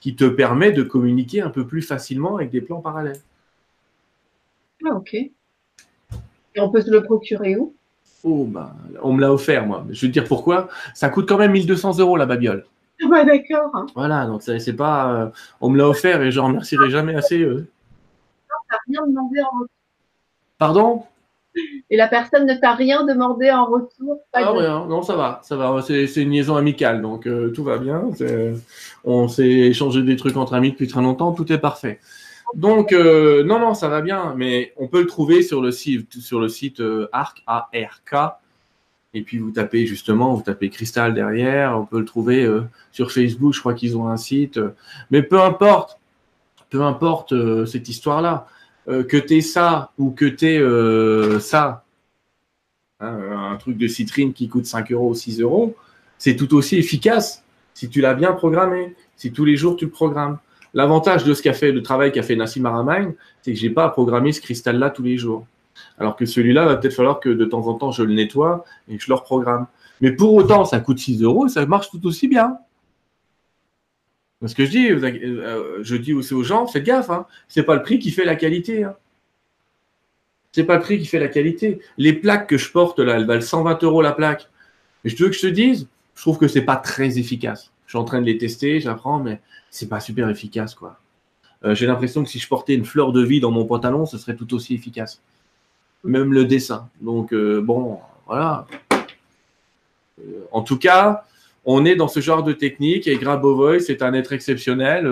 qui 0.00 0.16
te 0.16 0.24
permet 0.24 0.72
de 0.72 0.82
communiquer 0.82 1.40
un 1.40 1.50
peu 1.50 1.64
plus 1.68 1.82
facilement 1.82 2.34
avec 2.34 2.50
des 2.50 2.62
plans 2.62 2.80
parallèles. 2.80 3.20
Ah 4.84 4.96
ok. 4.96 5.14
Et 6.58 6.60
on 6.60 6.70
peut 6.70 6.80
se 6.80 6.90
le 6.90 7.04
procurer 7.04 7.56
où? 7.56 7.72
Oh, 8.24 8.44
bah, 8.44 8.74
on 9.02 9.12
me 9.12 9.20
l'a 9.20 9.32
offert, 9.32 9.64
moi. 9.64 9.84
Je 9.90 10.00
vais 10.00 10.08
te 10.08 10.12
dire 10.12 10.24
pourquoi? 10.24 10.68
Ça 10.92 11.08
coûte 11.08 11.28
quand 11.28 11.38
même 11.38 11.52
1200 11.52 11.98
euros, 12.00 12.16
la 12.16 12.26
babiole. 12.26 12.66
Ouais, 13.08 13.24
d'accord. 13.24 13.86
Voilà, 13.94 14.26
donc 14.26 14.42
c'est 14.42 14.72
pas. 14.72 15.12
Euh, 15.12 15.28
on 15.60 15.70
me 15.70 15.78
l'a 15.78 15.88
offert 15.88 16.20
et 16.20 16.32
je 16.32 16.40
remercierai 16.40 16.90
jamais 16.90 17.14
assez. 17.14 17.40
Euh. 17.40 17.68
Non, 18.50 18.56
t'as 18.68 18.76
rien 18.88 19.06
demandé 19.06 19.40
en 19.40 19.58
retour. 19.60 19.68
Pardon? 20.58 21.04
Et 21.90 21.96
la 21.96 22.08
personne 22.08 22.44
ne 22.44 22.54
t'a 22.54 22.74
rien 22.74 23.04
demandé 23.04 23.52
en 23.52 23.66
retour? 23.66 24.18
Ah, 24.32 24.50
rien. 24.50 24.84
Non, 24.86 25.02
ça 25.02 25.14
va. 25.14 25.38
Ça 25.44 25.54
va. 25.54 25.80
C'est 25.80 26.12
une 26.16 26.30
liaison 26.30 26.56
amicale, 26.56 27.00
donc 27.02 27.28
euh, 27.28 27.52
tout 27.52 27.62
va 27.62 27.78
bien. 27.78 28.02
On 29.04 29.28
s'est 29.28 29.48
échangé 29.48 30.02
des 30.02 30.16
trucs 30.16 30.36
entre 30.36 30.54
amis 30.54 30.72
depuis 30.72 30.88
très 30.88 31.02
longtemps. 31.02 31.32
Tout 31.32 31.52
est 31.52 31.58
parfait. 31.58 32.00
Donc, 32.54 32.92
euh, 32.92 33.44
non, 33.44 33.58
non, 33.58 33.74
ça 33.74 33.88
va 33.88 34.00
bien, 34.00 34.34
mais 34.36 34.72
on 34.76 34.88
peut 34.88 35.00
le 35.00 35.06
trouver 35.06 35.42
sur 35.42 35.60
le 35.60 35.70
site, 35.70 36.80
euh, 36.80 37.08
ARC, 37.12 37.42
A-R-K. 37.46 38.38
Et 39.14 39.22
puis 39.22 39.38
vous 39.38 39.50
tapez 39.50 39.86
justement, 39.86 40.34
vous 40.34 40.42
tapez 40.42 40.68
Cristal 40.68 41.14
derrière, 41.14 41.78
on 41.78 41.86
peut 41.86 41.98
le 41.98 42.04
trouver 42.04 42.44
euh, 42.44 42.62
sur 42.92 43.10
Facebook, 43.10 43.54
je 43.54 43.60
crois 43.60 43.72
qu'ils 43.72 43.96
ont 43.96 44.06
un 44.06 44.18
site. 44.18 44.60
mais 45.10 45.22
peu 45.22 45.40
importe, 45.40 45.98
peu 46.68 46.82
importe 46.82 47.34
cette 47.66 47.88
histoire-là, 47.88 48.46
que 48.86 49.16
tu 49.16 49.38
aies 49.38 49.40
ça 49.40 49.92
ou 49.98 50.10
que 50.10 50.26
tu 50.26 50.46
aies 50.46 51.40
ça, 51.40 51.84
hein, 53.00 53.18
un 53.52 53.56
truc 53.56 53.78
de 53.78 53.88
citrine 53.88 54.34
qui 54.34 54.48
coûte 54.48 54.66
5 54.66 54.92
euros 54.92 55.10
ou 55.10 55.14
6 55.14 55.40
euros, 55.40 55.74
c'est 56.18 56.36
tout 56.36 56.54
aussi 56.54 56.76
efficace 56.76 57.42
si 57.72 57.88
tu 57.88 58.00
l'as 58.00 58.14
bien 58.14 58.32
programmé, 58.32 58.94
si 59.16 59.32
tous 59.32 59.44
les 59.44 59.56
jours 59.56 59.76
tu 59.76 59.86
le 59.86 59.90
programmes. 59.90 60.38
L'avantage 60.74 61.24
de 61.24 61.34
ce 61.34 61.42
qu'a 61.42 61.54
fait, 61.54 61.72
le 61.72 61.82
travail 61.82 62.12
qu'a 62.12 62.22
fait 62.22 62.36
Nassim 62.36 62.64
Aramain, 62.66 63.14
c'est 63.42 63.52
que 63.52 63.58
j'ai 63.58 63.70
pas 63.70 63.84
à 63.84 63.88
programmer 63.88 64.32
ce 64.32 64.40
cristal-là 64.40 64.90
tous 64.90 65.02
les 65.02 65.16
jours. 65.16 65.46
Alors 65.98 66.16
que 66.16 66.26
celui-là, 66.26 66.66
va 66.66 66.76
peut-être 66.76 66.94
falloir 66.94 67.20
que 67.20 67.28
de 67.28 67.44
temps 67.44 67.66
en 67.68 67.74
temps 67.74 67.92
je 67.92 68.02
le 68.02 68.12
nettoie 68.12 68.64
et 68.88 68.96
que 68.96 69.02
je 69.02 69.08
le 69.08 69.14
reprogramme. 69.14 69.66
Mais 70.00 70.12
pour 70.12 70.34
autant, 70.34 70.64
ça 70.64 70.80
coûte 70.80 70.98
6 70.98 71.22
euros 71.22 71.46
et 71.46 71.48
ça 71.48 71.64
marche 71.66 71.90
tout 71.90 72.04
aussi 72.06 72.28
bien. 72.28 72.58
Ce 74.46 74.54
que 74.54 74.64
je 74.64 74.70
dis, 74.70 74.90
euh, 74.90 75.82
je 75.82 75.96
dis 75.96 76.12
aussi 76.12 76.32
aux 76.32 76.44
gens, 76.44 76.66
faites 76.68 76.84
gaffe, 76.84 77.10
hein, 77.10 77.26
c'est 77.48 77.64
pas 77.64 77.74
le 77.74 77.82
prix 77.82 77.98
qui 77.98 78.12
fait 78.12 78.24
la 78.24 78.36
qualité. 78.36 78.84
Hein. 78.84 78.94
C'est 80.52 80.64
pas 80.64 80.76
le 80.76 80.82
prix 80.82 80.98
qui 80.98 81.06
fait 81.06 81.18
la 81.18 81.28
qualité. 81.28 81.80
Les 81.96 82.12
plaques 82.12 82.48
que 82.48 82.56
je 82.56 82.70
porte 82.70 83.00
là, 83.00 83.16
elles 83.16 83.26
valent 83.26 83.40
120 83.40 83.82
euros 83.82 84.00
la 84.00 84.12
plaque. 84.12 84.48
Et 85.04 85.08
je 85.08 85.16
veux 85.22 85.28
que 85.28 85.36
je 85.36 85.42
te 85.42 85.46
dise, 85.46 85.88
je 86.14 86.22
trouve 86.22 86.38
que 86.38 86.46
c'est 86.46 86.62
pas 86.62 86.76
très 86.76 87.18
efficace. 87.18 87.72
Je 87.88 87.92
suis 87.92 87.98
en 87.98 88.04
train 88.04 88.20
de 88.20 88.26
les 88.26 88.36
tester, 88.36 88.80
j'apprends, 88.80 89.18
mais 89.18 89.40
c'est 89.70 89.88
pas 89.88 89.98
super 89.98 90.28
efficace, 90.28 90.74
quoi. 90.74 91.00
Euh, 91.64 91.74
j'ai 91.74 91.86
l'impression 91.86 92.22
que 92.22 92.28
si 92.28 92.38
je 92.38 92.46
portais 92.46 92.74
une 92.74 92.84
fleur 92.84 93.12
de 93.12 93.24
vie 93.24 93.40
dans 93.40 93.50
mon 93.50 93.64
pantalon, 93.64 94.04
ce 94.04 94.18
serait 94.18 94.36
tout 94.36 94.52
aussi 94.52 94.74
efficace. 94.74 95.22
Même 96.04 96.34
le 96.34 96.44
dessin. 96.44 96.90
Donc, 97.00 97.32
euh, 97.32 97.62
bon, 97.62 97.98
voilà. 98.26 98.66
Euh, 100.20 100.44
en 100.52 100.60
tout 100.60 100.76
cas, 100.76 101.24
on 101.64 101.86
est 101.86 101.96
dans 101.96 102.08
ce 102.08 102.20
genre 102.20 102.42
de 102.42 102.52
technique 102.52 103.06
et 103.06 103.16
Grabovoy, 103.16 103.80
c'est 103.80 104.02
un 104.02 104.12
être 104.12 104.34
exceptionnel 104.34 105.10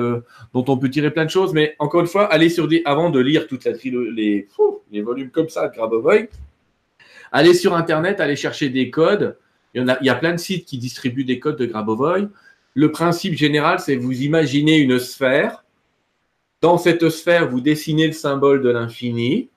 dont 0.52 0.64
on 0.68 0.76
peut 0.76 0.90
tirer 0.90 1.10
plein 1.10 1.24
de 1.24 1.30
choses. 1.30 1.54
Mais 1.54 1.76
encore 1.78 2.02
une 2.02 2.06
fois, 2.06 2.26
allez 2.26 2.50
sur 2.50 2.68
des, 2.68 2.82
avant 2.84 3.08
de 3.08 3.20
lire 3.20 3.46
toute 3.46 3.64
la 3.64 3.72
les, 3.72 4.48
les 4.92 5.00
volumes 5.00 5.30
comme 5.30 5.48
ça 5.48 5.66
de 5.68 5.74
Grabovoy, 5.74 6.28
allez 7.32 7.54
sur 7.54 7.74
Internet, 7.74 8.20
allez 8.20 8.36
chercher 8.36 8.68
des 8.68 8.90
codes. 8.90 9.38
Il 9.74 9.98
y 10.02 10.10
a 10.10 10.14
plein 10.14 10.32
de 10.32 10.38
sites 10.38 10.66
qui 10.66 10.76
distribuent 10.76 11.24
des 11.24 11.38
codes 11.38 11.56
de 11.56 11.64
Grabovoy. 11.64 12.28
Le 12.76 12.92
principe 12.92 13.34
général, 13.34 13.80
c'est 13.80 13.96
vous 13.96 14.20
imaginez 14.20 14.76
une 14.76 14.98
sphère. 14.98 15.64
Dans 16.60 16.76
cette 16.76 17.08
sphère, 17.08 17.48
vous 17.48 17.62
dessinez 17.62 18.06
le 18.06 18.12
symbole 18.12 18.60
de 18.60 18.68
l'infini. 18.68 19.48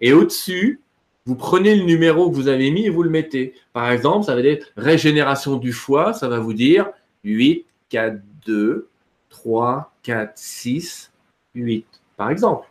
Et 0.00 0.14
au-dessus, 0.14 0.80
vous 1.26 1.34
prenez 1.36 1.76
le 1.76 1.84
numéro 1.84 2.30
que 2.30 2.34
vous 2.34 2.48
avez 2.48 2.70
mis 2.70 2.86
et 2.86 2.88
vous 2.88 3.02
le 3.02 3.10
mettez. 3.10 3.52
Par 3.74 3.90
exemple, 3.92 4.24
ça 4.24 4.34
va 4.34 4.40
être 4.40 4.72
régénération 4.78 5.58
du 5.58 5.74
foie, 5.74 6.14
ça 6.14 6.28
va 6.28 6.38
vous 6.38 6.54
dire 6.54 6.88
8, 7.24 7.66
4, 7.90 8.22
2, 8.46 8.88
3, 9.28 9.92
4, 10.02 10.32
6, 10.34 11.12
8, 11.54 11.84
par 12.16 12.30
exemple. 12.30 12.66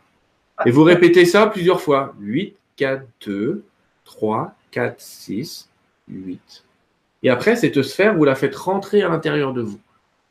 Et 0.66 0.72
vous 0.72 0.82
répétez 0.82 1.24
ça 1.24 1.46
plusieurs 1.46 1.80
fois. 1.80 2.12
8, 2.18 2.56
4, 2.74 3.06
2, 3.24 3.64
3, 4.04 4.56
4, 4.72 5.00
6, 5.00 5.68
8. 6.08 6.64
Et 7.22 7.30
après, 7.30 7.56
cette 7.56 7.82
sphère, 7.82 8.14
vous 8.14 8.24
la 8.24 8.34
faites 8.34 8.54
rentrer 8.54 9.02
à 9.02 9.08
l'intérieur 9.08 9.52
de 9.52 9.62
vous. 9.62 9.80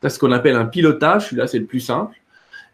C'est 0.02 0.08
ce 0.10 0.18
qu'on 0.18 0.32
appelle 0.32 0.56
un 0.56 0.64
pilotage. 0.64 1.26
Celui-là, 1.26 1.46
c'est 1.46 1.58
le 1.58 1.66
plus 1.66 1.80
simple. 1.80 2.16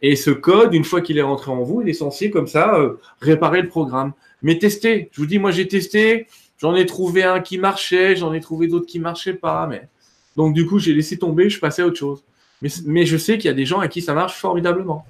Et 0.03 0.17
ce 0.17 0.31
code, 0.31 0.75
une 0.75 0.85
fois 0.85 1.01
qu'il 1.01 1.19
est 1.19 1.23
rentré 1.23 1.51
en 1.51 1.63
vous, 1.63 1.83
il 1.83 1.89
est 1.89 1.95
censé, 1.95 2.31
comme 2.31 2.47
ça, 2.47 2.75
euh, 2.77 2.99
réparer 3.21 3.63
le 3.63 3.69
programme. 3.69 4.13
Mais 4.43 4.59
testez. 4.59 5.09
Je 5.13 5.21
vous 5.21 5.27
dis, 5.27 5.39
moi, 5.39 5.51
j'ai 5.51 5.67
testé. 5.67 6.27
J'en 6.59 6.75
ai 6.75 6.87
trouvé 6.87 7.23
un 7.23 7.41
qui 7.41 7.59
marchait. 7.59 8.15
J'en 8.15 8.33
ai 8.35 8.41
trouvé 8.41 8.69
d'autres 8.69 8.87
qui 8.87 8.99
ne 8.99 9.05
marchaient 9.05 9.35
pas. 9.35 9.67
Mais... 9.67 9.89
Donc, 10.37 10.55
du 10.55 10.67
coup, 10.67 10.79
j'ai 10.79 10.93
laissé 10.93 11.19
tomber. 11.19 11.49
Je 11.49 11.59
passais 11.59 11.83
à 11.83 11.87
autre 11.87 11.99
chose. 11.99 12.23
Mais, 12.63 12.69
mais 12.85 13.07
je 13.07 13.17
sais 13.17 13.39
qu'il 13.39 13.47
y 13.47 13.51
a 13.51 13.55
des 13.55 13.67
gens 13.67 13.81
à 13.81 13.89
qui 13.89 14.03
ça 14.03 14.15
marche 14.15 14.39
formidablement. 14.39 15.07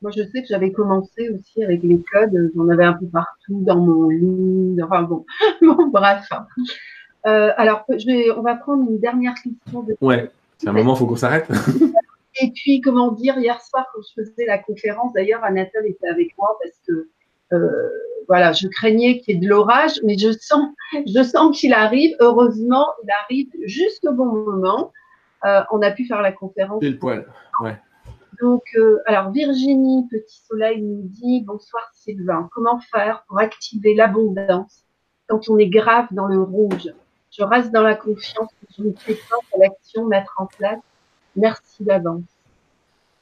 Moi, 0.00 0.12
je 0.16 0.22
sais 0.22 0.42
que 0.42 0.48
j'avais 0.48 0.70
commencé 0.70 1.28
aussi 1.30 1.64
avec 1.64 1.82
les 1.82 2.00
codes. 2.12 2.52
J'en 2.54 2.68
avais 2.68 2.84
un 2.84 2.92
peu 2.92 3.06
partout 3.06 3.62
dans 3.64 3.78
mon 3.78 4.08
lit. 4.08 4.80
Enfin, 4.82 5.02
bon, 5.02 5.24
bon 5.62 5.88
bref. 5.88 6.28
Euh, 7.26 7.50
alors, 7.56 7.84
je 7.88 8.06
vais, 8.06 8.30
on 8.30 8.42
va 8.42 8.54
prendre 8.54 8.88
une 8.88 8.98
dernière 8.98 9.34
question. 9.34 9.82
De... 9.82 9.96
Ouais, 10.00 10.30
c'est 10.56 10.68
un 10.68 10.72
moment, 10.72 10.94
il 10.94 10.98
faut 10.98 11.06
qu'on 11.06 11.16
s'arrête. 11.16 11.48
Et 12.40 12.52
puis, 12.52 12.80
comment 12.80 13.10
dire, 13.12 13.36
hier 13.38 13.60
soir, 13.60 13.86
quand 13.92 14.00
je 14.02 14.22
faisais 14.22 14.46
la 14.46 14.58
conférence, 14.58 15.12
d'ailleurs, 15.12 15.42
Anatole 15.42 15.86
était 15.86 16.08
avec 16.08 16.36
moi 16.38 16.56
parce 16.62 16.76
que, 16.86 17.08
euh, 17.52 17.90
voilà, 18.28 18.52
je 18.52 18.68
craignais 18.68 19.18
qu'il 19.18 19.34
y 19.34 19.38
ait 19.38 19.40
de 19.40 19.48
l'orage, 19.48 20.00
mais 20.04 20.16
je 20.16 20.30
sens, 20.38 20.68
je 20.92 21.22
sens 21.22 21.58
qu'il 21.58 21.72
arrive. 21.72 22.14
Heureusement, 22.20 22.86
il 23.02 23.10
arrive 23.24 23.48
juste 23.64 24.06
au 24.06 24.12
bon 24.12 24.26
moment. 24.26 24.92
Euh, 25.44 25.62
on 25.72 25.82
a 25.82 25.90
pu 25.90 26.04
faire 26.04 26.22
la 26.22 26.32
conférence. 26.32 26.80
C'est 26.82 26.90
le 26.90 26.98
poil, 26.98 27.26
ouais. 27.60 27.76
Donc, 28.40 28.62
euh, 28.76 29.00
alors 29.06 29.30
Virginie 29.30 30.06
Petit 30.08 30.42
Soleil 30.46 30.80
nous 30.80 31.02
dit 31.02 31.42
bonsoir 31.42 31.90
Sylvain. 31.92 32.48
Comment 32.52 32.78
faire 32.92 33.24
pour 33.26 33.40
activer 33.40 33.94
l'abondance 33.94 34.84
quand 35.26 35.48
on 35.48 35.58
est 35.58 35.68
grave 35.68 36.06
dans 36.12 36.26
le 36.26 36.40
rouge? 36.40 36.92
Je 37.38 37.44
reste 37.44 37.70
dans 37.70 37.82
la 37.82 37.94
confiance 37.94 38.50
que 38.60 38.66
je 38.76 38.82
ne 38.82 38.92
sais 39.06 39.14
pas 39.14 39.36
quelle 39.50 39.62
action 39.62 40.06
mettre 40.06 40.34
en 40.38 40.46
place. 40.46 40.80
Merci 41.36 41.84
d'avance. 41.84 42.24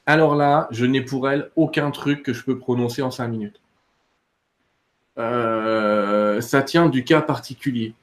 Alors 0.07 0.35
là, 0.37 0.69
je 0.71 0.87
n'ai 0.87 1.03
pour 1.03 1.29
elle 1.29 1.51
aucun 1.57 1.91
truc 1.91 2.23
que 2.23 2.33
je 2.33 2.43
peux 2.45 2.59
prononcer 2.59 3.03
en 3.03 3.11
cinq 3.11 3.29
minutes. 3.29 3.61
Euh, 5.19 6.41
ça 6.41 6.63
tient 6.63 6.89
du 6.89 7.05
cas 7.05 7.21
particulier. 7.21 7.95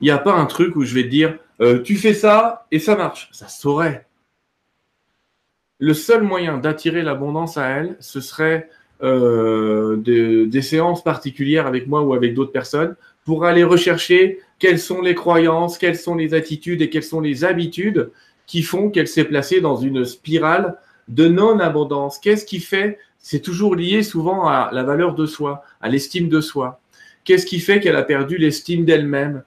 Il 0.00 0.04
n'y 0.04 0.10
a 0.10 0.18
pas 0.18 0.34
un 0.34 0.46
truc 0.46 0.76
où 0.76 0.84
je 0.84 0.94
vais 0.94 1.04
te 1.04 1.08
dire 1.08 1.38
euh, 1.60 1.82
tu 1.82 1.96
fais 1.96 2.14
ça 2.14 2.66
et 2.70 2.78
ça 2.78 2.94
marche. 2.94 3.28
Ça 3.32 3.48
saurait 3.48 4.06
le 5.78 5.94
seul 5.94 6.22
moyen 6.22 6.58
d'attirer 6.58 7.02
l'abondance 7.02 7.56
à 7.56 7.68
elle, 7.68 7.96
ce 8.00 8.20
serait 8.20 8.68
euh, 9.02 9.96
des 9.96 10.62
séances 10.62 11.04
particulières 11.04 11.66
avec 11.68 11.86
moi 11.86 12.02
ou 12.02 12.14
avec 12.14 12.34
d'autres 12.34 12.52
personnes 12.52 12.96
pour 13.28 13.44
aller 13.44 13.62
rechercher 13.62 14.40
quelles 14.58 14.78
sont 14.78 15.02
les 15.02 15.14
croyances, 15.14 15.76
quelles 15.76 15.98
sont 15.98 16.14
les 16.14 16.32
attitudes 16.32 16.80
et 16.80 16.88
quelles 16.88 17.02
sont 17.02 17.20
les 17.20 17.44
habitudes 17.44 18.10
qui 18.46 18.62
font 18.62 18.88
qu'elle 18.88 19.06
s'est 19.06 19.24
placée 19.24 19.60
dans 19.60 19.76
une 19.76 20.06
spirale 20.06 20.78
de 21.08 21.28
non-abondance. 21.28 22.18
Qu'est-ce 22.18 22.46
qui 22.46 22.58
fait 22.58 22.98
C'est 23.18 23.40
toujours 23.40 23.74
lié 23.74 24.02
souvent 24.02 24.48
à 24.48 24.70
la 24.72 24.82
valeur 24.82 25.14
de 25.14 25.26
soi, 25.26 25.62
à 25.82 25.90
l'estime 25.90 26.30
de 26.30 26.40
soi. 26.40 26.80
Qu'est-ce 27.24 27.44
qui 27.44 27.60
fait 27.60 27.80
qu'elle 27.80 27.96
a 27.96 28.02
perdu 28.02 28.38
l'estime 28.38 28.86
d'elle-même? 28.86 29.42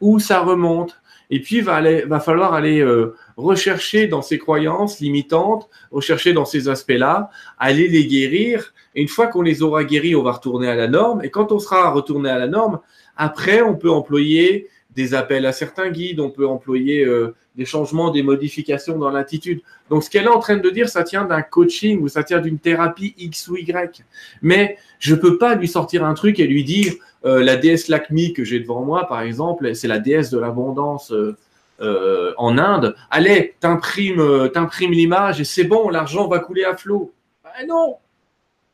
Où 0.00 0.18
ça 0.20 0.40
remonte? 0.40 0.98
Et 1.28 1.42
puis, 1.42 1.60
va, 1.60 1.82
va 2.06 2.20
falloir 2.20 2.54
aller 2.54 2.80
euh, 2.80 3.14
rechercher 3.36 4.06
dans 4.06 4.22
ces 4.22 4.38
croyances 4.38 5.00
limitantes, 5.00 5.68
rechercher 5.90 6.32
dans 6.32 6.46
ces 6.46 6.70
aspects-là, 6.70 7.28
aller 7.58 7.88
les 7.88 8.06
guérir. 8.06 8.72
Et 8.94 9.02
une 9.02 9.08
fois 9.08 9.26
qu'on 9.26 9.42
les 9.42 9.62
aura 9.62 9.84
guéris, 9.84 10.16
on 10.16 10.22
va 10.22 10.32
retourner 10.32 10.68
à 10.68 10.74
la 10.74 10.88
norme. 10.88 11.22
Et 11.22 11.28
quand 11.28 11.52
on 11.52 11.58
sera 11.58 11.90
retourné 11.90 12.30
à 12.30 12.38
la 12.38 12.46
norme, 12.46 12.80
après, 13.18 13.60
on 13.62 13.74
peut 13.74 13.90
employer 13.90 14.68
des 14.94 15.14
appels 15.14 15.44
à 15.44 15.52
certains 15.52 15.90
guides, 15.90 16.20
on 16.20 16.30
peut 16.30 16.46
employer 16.46 17.04
euh, 17.04 17.34
des 17.56 17.64
changements, 17.64 18.10
des 18.10 18.22
modifications 18.22 18.96
dans 18.96 19.10
l'attitude. 19.10 19.60
Donc, 19.90 20.04
ce 20.04 20.10
qu'elle 20.10 20.24
est 20.24 20.28
en 20.28 20.38
train 20.38 20.56
de 20.56 20.70
dire, 20.70 20.88
ça 20.88 21.02
tient 21.02 21.24
d'un 21.24 21.42
coaching 21.42 22.00
ou 22.00 22.08
ça 22.08 22.22
tient 22.22 22.40
d'une 22.40 22.58
thérapie 22.58 23.14
X 23.18 23.48
ou 23.48 23.56
Y. 23.56 24.04
Mais 24.40 24.78
je 25.00 25.14
ne 25.14 25.20
peux 25.20 25.36
pas 25.36 25.56
lui 25.56 25.68
sortir 25.68 26.04
un 26.04 26.14
truc 26.14 26.40
et 26.40 26.46
lui 26.46 26.64
dire 26.64 26.94
euh, 27.24 27.42
la 27.42 27.56
déesse 27.56 27.88
Lakmi 27.88 28.32
que 28.32 28.44
j'ai 28.44 28.60
devant 28.60 28.84
moi, 28.84 29.06
par 29.08 29.20
exemple, 29.22 29.74
c'est 29.74 29.88
la 29.88 29.98
déesse 29.98 30.30
de 30.30 30.38
l'abondance. 30.38 31.12
Euh, 31.12 32.34
en 32.36 32.58
Inde, 32.58 32.96
allez, 33.08 33.54
t'imprimes, 33.60 34.50
t'imprimes 34.52 34.90
l'image 34.90 35.40
et 35.40 35.44
c'est 35.44 35.62
bon, 35.62 35.90
l'argent 35.90 36.26
va 36.26 36.40
couler 36.40 36.64
à 36.64 36.76
flot. 36.76 37.12
Ben 37.44 37.68
non, 37.68 37.98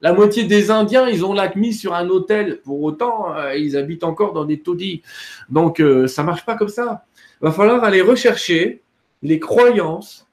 la 0.01 0.13
moitié 0.13 0.45
des 0.45 0.71
Indiens, 0.71 1.09
ils 1.09 1.25
ont 1.25 1.33
l'ACMI 1.33 1.73
sur 1.73 1.95
un 1.95 2.09
hôtel. 2.09 2.61
Pour 2.63 2.83
autant, 2.83 3.35
euh, 3.35 3.57
ils 3.57 3.77
habitent 3.77 4.05
encore 4.05 4.33
dans 4.33 4.45
des 4.45 4.61
taudis. 4.61 5.03
Donc, 5.49 5.81
euh, 5.81 6.07
ça 6.07 6.23
ne 6.23 6.27
marche 6.27 6.45
pas 6.45 6.57
comme 6.57 6.69
ça. 6.69 7.05
Il 7.41 7.47
va 7.47 7.53
falloir 7.53 7.83
aller 7.85 8.03
rechercher 8.03 8.83
les 9.23 9.41
croyances 9.41 10.29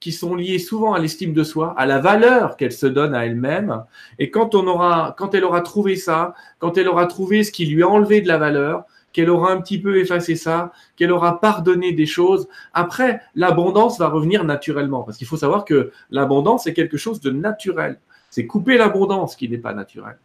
qui 0.00 0.12
sont 0.12 0.34
liées 0.34 0.58
souvent 0.58 0.94
à 0.94 0.98
l'estime 0.98 1.34
de 1.34 1.44
soi, 1.44 1.74
à 1.76 1.84
la 1.86 1.98
valeur 1.98 2.56
qu'elle 2.56 2.72
se 2.72 2.86
donne 2.86 3.14
à 3.14 3.26
elle-même. 3.26 3.84
Et 4.18 4.30
quand, 4.30 4.54
on 4.54 4.66
aura, 4.66 5.14
quand 5.18 5.34
elle 5.34 5.44
aura 5.44 5.60
trouvé 5.60 5.96
ça, 5.96 6.34
quand 6.58 6.78
elle 6.78 6.88
aura 6.88 7.06
trouvé 7.06 7.44
ce 7.44 7.52
qui 7.52 7.66
lui 7.66 7.82
a 7.82 7.88
enlevé 7.88 8.22
de 8.22 8.28
la 8.28 8.38
valeur, 8.38 8.84
qu'elle 9.12 9.28
aura 9.28 9.52
un 9.52 9.60
petit 9.60 9.80
peu 9.80 9.98
effacé 9.98 10.36
ça, 10.36 10.72
qu'elle 10.96 11.12
aura 11.12 11.40
pardonné 11.40 11.92
des 11.92 12.06
choses. 12.06 12.48
Après, 12.72 13.20
l'abondance 13.34 13.98
va 13.98 14.08
revenir 14.08 14.44
naturellement, 14.44 15.02
parce 15.02 15.18
qu'il 15.18 15.26
faut 15.26 15.36
savoir 15.36 15.64
que 15.64 15.92
l'abondance 16.10 16.66
est 16.66 16.74
quelque 16.74 16.96
chose 16.96 17.20
de 17.20 17.30
naturel. 17.30 17.98
C'est 18.30 18.46
couper 18.46 18.78
l'abondance 18.78 19.36
qui 19.36 19.48
n'est 19.48 19.58
pas 19.58 19.74
naturel. 19.74 20.16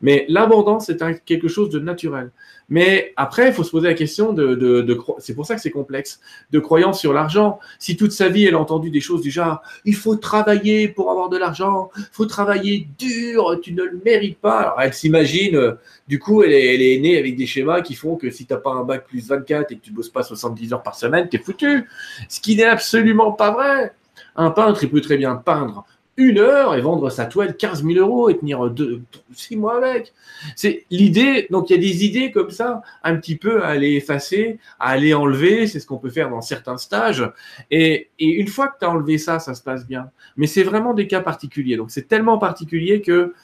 Mais 0.00 0.26
l'abondance, 0.28 0.86
c'est 0.86 1.24
quelque 1.24 1.48
chose 1.48 1.70
de 1.70 1.78
naturel. 1.78 2.30
Mais 2.68 3.12
après, 3.16 3.48
il 3.48 3.54
faut 3.54 3.62
se 3.62 3.70
poser 3.70 3.88
la 3.88 3.94
question 3.94 4.32
de, 4.32 4.96
c'est 5.18 5.34
pour 5.34 5.46
ça 5.46 5.54
que 5.54 5.60
c'est 5.60 5.70
complexe, 5.70 6.20
de 6.50 6.58
croyance 6.58 7.00
sur 7.00 7.12
l'argent. 7.12 7.58
Si 7.78 7.96
toute 7.96 8.12
sa 8.12 8.28
vie, 8.28 8.44
elle 8.44 8.54
a 8.54 8.58
entendu 8.58 8.90
des 8.90 9.00
choses 9.00 9.22
du 9.22 9.30
genre, 9.30 9.62
il 9.84 9.94
faut 9.94 10.16
travailler 10.16 10.88
pour 10.88 11.10
avoir 11.10 11.28
de 11.28 11.36
l'argent, 11.36 11.90
il 11.96 12.04
faut 12.12 12.26
travailler 12.26 12.88
dur, 12.98 13.58
tu 13.62 13.72
ne 13.72 13.82
le 13.82 14.00
mérites 14.04 14.38
pas. 14.38 14.60
Alors, 14.60 14.80
elle 14.80 14.94
s'imagine, 14.94 15.76
du 16.08 16.18
coup, 16.18 16.42
elle 16.42 16.52
est, 16.52 16.74
elle 16.74 16.82
est, 16.82 16.98
née 16.98 17.18
avec 17.18 17.36
des 17.36 17.46
schémas 17.46 17.80
qui 17.82 17.94
font 17.94 18.16
que 18.16 18.30
si 18.30 18.46
tu 18.46 18.52
n'as 18.52 18.60
pas 18.60 18.72
un 18.72 18.84
bac 18.84 19.06
plus 19.06 19.26
24 19.26 19.72
et 19.72 19.76
que 19.76 19.80
tu 19.80 19.90
ne 19.90 19.96
bosses 19.96 20.10
pas 20.10 20.22
70 20.22 20.72
heures 20.72 20.82
par 20.82 20.96
semaine, 20.96 21.28
tu 21.28 21.36
es 21.36 21.40
foutu. 21.40 21.88
Ce 22.28 22.40
qui 22.40 22.56
n'est 22.56 22.64
absolument 22.64 23.32
pas 23.32 23.52
vrai. 23.52 23.94
Un 24.36 24.50
peintre, 24.50 24.82
il 24.82 24.90
peut 24.90 25.00
très 25.00 25.16
bien 25.16 25.36
peindre 25.36 25.86
une 26.16 26.38
heure 26.38 26.74
et 26.74 26.80
vendre 26.80 27.10
sa 27.10 27.26
toile 27.26 27.56
15 27.56 27.84
000 27.84 27.98
euros 27.98 28.28
et 28.28 28.38
tenir 28.38 28.70
deux, 28.70 29.02
six 29.32 29.56
mois 29.56 29.76
avec. 29.76 30.12
C'est 30.56 30.84
l'idée. 30.90 31.46
Donc, 31.50 31.70
il 31.70 31.74
y 31.74 31.78
a 31.78 31.80
des 31.80 32.04
idées 32.04 32.30
comme 32.30 32.50
ça, 32.50 32.82
un 33.02 33.16
petit 33.16 33.36
peu 33.36 33.64
à 33.64 33.68
aller 33.68 33.94
effacer, 33.94 34.58
à 34.78 34.90
aller 34.90 35.14
enlever. 35.14 35.66
C'est 35.66 35.80
ce 35.80 35.86
qu'on 35.86 35.98
peut 35.98 36.10
faire 36.10 36.30
dans 36.30 36.40
certains 36.40 36.76
stages. 36.76 37.28
Et, 37.70 38.10
et 38.18 38.28
une 38.28 38.48
fois 38.48 38.68
que 38.68 38.78
tu 38.78 38.84
as 38.84 38.90
enlevé 38.90 39.18
ça, 39.18 39.38
ça 39.38 39.54
se 39.54 39.62
passe 39.62 39.86
bien. 39.86 40.10
Mais 40.36 40.46
c'est 40.46 40.62
vraiment 40.62 40.94
des 40.94 41.06
cas 41.06 41.20
particuliers. 41.20 41.76
Donc, 41.76 41.90
c'est 41.90 42.08
tellement 42.08 42.38
particulier 42.38 43.00
que 43.00 43.34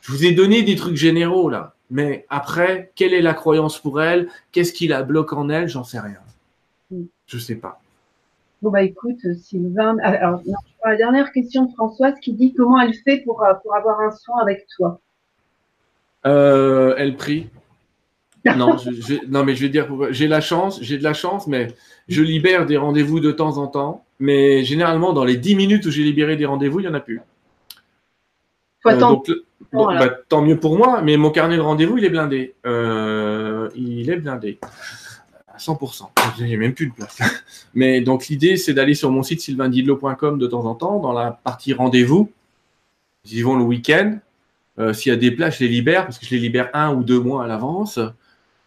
je 0.00 0.12
vous 0.12 0.24
ai 0.24 0.32
donné 0.32 0.62
des 0.62 0.76
trucs 0.76 0.96
généraux 0.96 1.50
là. 1.50 1.74
Mais 1.90 2.26
après, 2.28 2.92
quelle 2.94 3.14
est 3.14 3.22
la 3.22 3.34
croyance 3.34 3.78
pour 3.78 4.00
elle? 4.02 4.28
Qu'est-ce 4.52 4.72
qui 4.72 4.88
la 4.88 5.02
bloque 5.02 5.32
en 5.32 5.48
elle? 5.48 5.68
J'en 5.68 5.84
sais 5.84 6.00
rien. 6.00 6.18
Mm. 6.90 7.04
Je 7.26 7.38
sais 7.38 7.56
pas. 7.56 7.80
Bon, 8.60 8.70
bah 8.70 8.82
écoute, 8.82 9.20
Sylvain. 9.40 9.98
Alors, 10.02 10.42
la 10.84 10.96
dernière 10.96 11.32
question 11.32 11.66
de 11.66 11.72
Françoise 11.72 12.14
qui 12.20 12.32
dit 12.32 12.52
comment 12.54 12.80
elle 12.80 12.94
fait 12.94 13.18
pour, 13.18 13.44
euh, 13.44 13.54
pour 13.62 13.74
avoir 13.76 14.00
un 14.00 14.10
soin 14.10 14.40
avec 14.40 14.66
toi 14.76 15.00
euh, 16.26 16.94
Elle 16.98 17.16
prie. 17.16 17.48
non, 18.56 18.76
non, 19.28 19.44
mais 19.44 19.54
je 19.54 19.62
vais 19.62 19.68
dire, 19.68 19.88
j'ai 20.10 20.26
la 20.26 20.40
chance, 20.40 20.78
j'ai 20.80 20.96
de 20.96 21.04
la 21.04 21.12
chance, 21.12 21.46
mais 21.46 21.68
je 22.08 22.22
libère 22.22 22.66
des 22.66 22.76
rendez-vous 22.76 23.20
de 23.20 23.30
temps 23.30 23.58
en 23.58 23.66
temps. 23.66 24.04
Mais 24.20 24.64
généralement, 24.64 25.12
dans 25.12 25.24
les 25.24 25.36
10 25.36 25.54
minutes 25.54 25.86
où 25.86 25.90
j'ai 25.90 26.02
libéré 26.02 26.36
des 26.36 26.46
rendez-vous, 26.46 26.80
il 26.80 26.84
n'y 26.84 26.88
en 26.88 26.94
a 26.94 27.00
plus. 27.00 27.20
Euh, 28.86 28.96
donc, 28.96 29.30
bah, 29.72 30.08
tant 30.28 30.42
mieux 30.42 30.58
pour 30.58 30.76
moi, 30.76 31.02
mais 31.02 31.16
mon 31.16 31.30
carnet 31.30 31.56
de 31.56 31.60
rendez-vous, 31.60 31.98
il 31.98 32.04
est 32.04 32.10
blindé. 32.10 32.54
il 32.64 34.10
est 34.10 34.16
blindé. 34.16 34.58
100%. 35.58 36.08
Il 36.38 36.46
n'y 36.46 36.54
a 36.54 36.58
même 36.58 36.74
plus 36.74 36.88
de 36.88 36.92
place. 36.92 37.18
Mais 37.74 38.00
donc 38.00 38.28
l'idée, 38.28 38.56
c'est 38.56 38.74
d'aller 38.74 38.94
sur 38.94 39.10
mon 39.10 39.22
site 39.22 39.40
sylvaindidlo.com 39.40 40.38
de 40.38 40.46
temps 40.46 40.64
en 40.64 40.74
temps, 40.74 41.00
dans 41.00 41.12
la 41.12 41.30
partie 41.30 41.72
rendez-vous. 41.72 42.30
Ils 43.24 43.38
y 43.38 43.42
vont 43.42 43.56
le 43.56 43.64
week-end. 43.64 44.18
Euh, 44.78 44.92
s'il 44.92 45.10
y 45.10 45.14
a 45.14 45.18
des 45.18 45.30
places, 45.30 45.58
je 45.58 45.64
les 45.64 45.70
libère 45.70 46.04
parce 46.04 46.18
que 46.18 46.26
je 46.26 46.30
les 46.30 46.40
libère 46.40 46.70
un 46.72 46.94
ou 46.94 47.02
deux 47.02 47.20
mois 47.20 47.44
à 47.44 47.46
l'avance. 47.46 47.98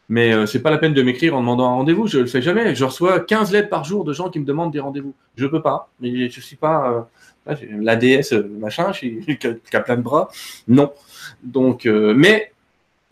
Mais 0.10 0.34
euh, 0.34 0.46
c'est 0.46 0.62
pas 0.62 0.72
la 0.72 0.78
peine 0.78 0.94
de 0.94 1.02
m'écrire 1.02 1.36
en 1.36 1.40
demandant 1.40 1.66
un 1.66 1.76
rendez-vous. 1.76 2.08
Je 2.08 2.20
le 2.20 2.26
fais 2.26 2.42
jamais. 2.42 2.76
Je 2.76 2.84
reçois 2.84 3.22
15 3.22 3.52
lettres 3.54 3.70
par 3.70 3.86
jour 3.86 4.04
de 4.04 4.12
gens 4.12 4.30
qui 4.30 4.40
me 4.40 4.46
demandent 4.46 4.74
des 4.74 4.82
rendez-vous. 4.82 5.14
Je 5.36 5.48
peux 5.48 5.62
pas. 5.62 5.90
Mais 6.02 6.30
je 6.30 6.42
suis 6.42 6.58
pas 6.58 7.08
euh, 7.48 7.56
l'ADS 7.80 8.34
machin, 8.60 8.92
qui 8.92 9.38
a 9.74 9.80
plein 9.80 9.96
de 9.96 10.02
bras. 10.02 10.30
Non. 10.68 10.92
Donc, 11.44 11.86
mais 11.86 12.52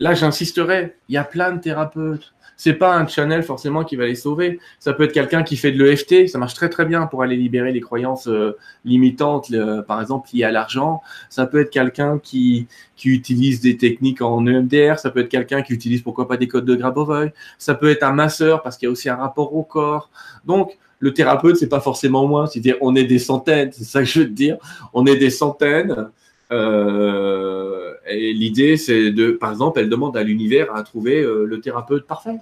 Là, 0.00 0.14
j'insisterai, 0.14 0.96
il 1.10 1.14
y 1.14 1.18
a 1.18 1.24
plein 1.24 1.52
de 1.52 1.60
thérapeutes. 1.60 2.32
C'est 2.60 2.74
pas 2.74 2.94
un 2.94 3.06
channel 3.06 3.42
forcément 3.42 3.84
qui 3.84 3.96
va 3.96 4.04
les 4.04 4.14
sauver. 4.14 4.60
Ça 4.80 4.92
peut 4.92 5.04
être 5.04 5.14
quelqu'un 5.14 5.42
qui 5.42 5.56
fait 5.56 5.72
de 5.72 5.82
l'EFT, 5.82 6.28
ça 6.28 6.36
marche 6.36 6.52
très 6.52 6.68
très 6.68 6.84
bien 6.84 7.06
pour 7.06 7.22
aller 7.22 7.34
libérer 7.34 7.72
les 7.72 7.80
croyances 7.80 8.28
euh, 8.28 8.58
limitantes, 8.84 9.50
par 9.88 9.98
exemple 9.98 10.28
liées 10.34 10.44
à 10.44 10.52
l'argent. 10.52 11.00
Ça 11.30 11.46
peut 11.46 11.62
être 11.62 11.70
quelqu'un 11.70 12.18
qui, 12.18 12.66
utilise 13.02 13.62
des 13.62 13.78
techniques 13.78 14.20
en 14.20 14.46
EMDR, 14.46 14.98
ça 14.98 15.08
peut 15.08 15.20
être 15.20 15.30
quelqu'un 15.30 15.62
qui 15.62 15.72
utilise 15.72 16.02
pourquoi 16.02 16.28
pas 16.28 16.36
des 16.36 16.48
codes 16.48 16.66
de 16.66 16.74
Grabovoi, 16.74 17.28
ça 17.56 17.74
peut 17.74 17.88
être 17.88 18.02
un 18.02 18.12
masseur 18.12 18.60
parce 18.60 18.76
qu'il 18.76 18.88
y 18.88 18.90
a 18.90 18.92
aussi 18.92 19.08
un 19.08 19.16
rapport 19.16 19.56
au 19.56 19.62
corps. 19.62 20.10
Donc 20.44 20.76
le 20.98 21.14
thérapeute, 21.14 21.56
c'est 21.56 21.66
pas 21.66 21.80
forcément 21.80 22.26
moi, 22.26 22.46
c'est-à-dire 22.46 22.76
on 22.82 22.94
est 22.94 23.04
des 23.04 23.18
centaines, 23.18 23.72
c'est 23.72 23.84
ça 23.84 24.00
que 24.00 24.04
je 24.04 24.18
veux 24.18 24.26
te 24.26 24.32
dire, 24.32 24.58
on 24.92 25.06
est 25.06 25.16
des 25.16 25.30
centaines. 25.30 26.10
Euh, 26.52 27.94
et 28.06 28.32
l'idée, 28.32 28.76
c'est 28.76 29.12
de, 29.12 29.30
par 29.32 29.50
exemple, 29.50 29.78
elle 29.80 29.88
demande 29.88 30.16
à 30.16 30.22
l'univers 30.22 30.74
à 30.74 30.82
trouver 30.82 31.22
euh, 31.22 31.44
le 31.44 31.60
thérapeute 31.60 32.06
parfait. 32.06 32.36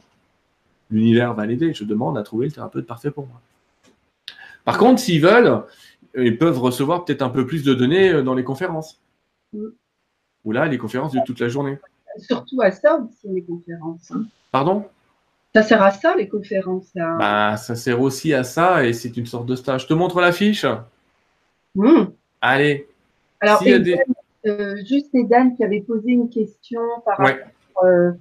L'univers 0.90 1.35
va 1.35 1.47
l'aider. 1.47 1.74
Je 1.74 1.85
demande 1.85 2.16
à 2.16 2.22
trouver 2.22 2.47
le 2.47 2.52
thérapeute 2.52 2.86
parfait 2.86 3.10
pour 3.10 3.26
moi. 3.26 3.40
Par 4.64 4.78
contre, 4.78 5.01
s'ils 5.01 5.20
veulent, 5.20 5.62
ils 6.16 6.39
peuvent 6.39 6.59
recevoir 6.59 7.05
peut-être 7.05 7.22
un 7.22 7.28
peu 7.28 7.47
plus 7.47 7.64
de 7.64 7.74
données 7.74 8.10
euh, 8.10 8.22
dans 8.22 8.35
les 8.35 8.44
conférences. 8.44 9.01
Ou 9.55 10.52
là, 10.52 10.66
les 10.66 10.78
conférences 10.78 11.12
de 11.12 11.20
toute 11.24 11.40
la 11.40 11.48
journée. 11.48 11.78
Surtout 12.18 12.60
à 12.62 12.70
ça 12.70 12.97
aussi, 12.97 13.28
les 13.32 13.43
conférences. 13.43 14.10
Hein. 14.10 14.24
Pardon? 14.51 14.86
Ça 15.55 15.62
sert 15.62 15.82
à 15.82 15.90
ça, 15.90 16.14
les 16.16 16.28
conférences. 16.28 16.90
Bah, 16.94 17.56
ça 17.56 17.74
sert 17.76 18.01
aussi 18.01 18.35
à 18.35 18.44
ça 18.44 18.85
et 18.85 18.93
c'est 18.93 19.16
une 19.16 19.26
sorte 19.26 19.47
de 19.47 19.56
stage. 19.56 19.82
Je 19.82 19.86
te 19.86 19.94
montre 19.94 20.20
la 20.20 20.32
fiche 20.32 20.66
mmh. 21.74 22.05
Allez. 22.40 22.88
Alors, 23.40 23.62
euh, 24.47 24.77
juste 24.89 25.15
Edan 25.15 25.51
qui 25.51 25.65
avait 25.65 25.81
posé 25.81 26.12
une 26.12 26.31
question 26.31 26.81
par 27.05 27.19
rapport 27.19 27.85
euh, 27.85 28.12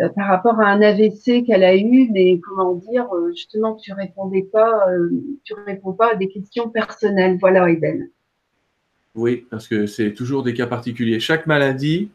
euh, 0.00 0.08
par 0.08 0.26
rapport 0.26 0.60
à 0.60 0.66
un 0.66 0.82
AVC 0.82 1.44
qu'elle 1.46 1.62
a 1.62 1.76
eu, 1.76 2.08
mais 2.10 2.40
comment 2.40 2.74
dire, 2.74 3.06
euh, 3.14 3.30
justement, 3.30 3.76
tu 3.76 3.92
répondais 3.92 4.42
pas, 4.42 4.88
euh, 4.88 5.08
tu 5.44 5.54
réponds 5.66 5.92
pas 5.92 6.12
à 6.12 6.14
des 6.16 6.26
questions 6.26 6.68
personnelles. 6.68 7.38
Voilà, 7.40 7.70
Eden. 7.70 8.08
Oui, 9.14 9.46
parce 9.50 9.68
que 9.68 9.86
c'est 9.86 10.12
toujours 10.12 10.42
des 10.42 10.52
cas 10.52 10.66
particuliers. 10.66 11.20
Chaque 11.20 11.46
maladie 11.46 12.10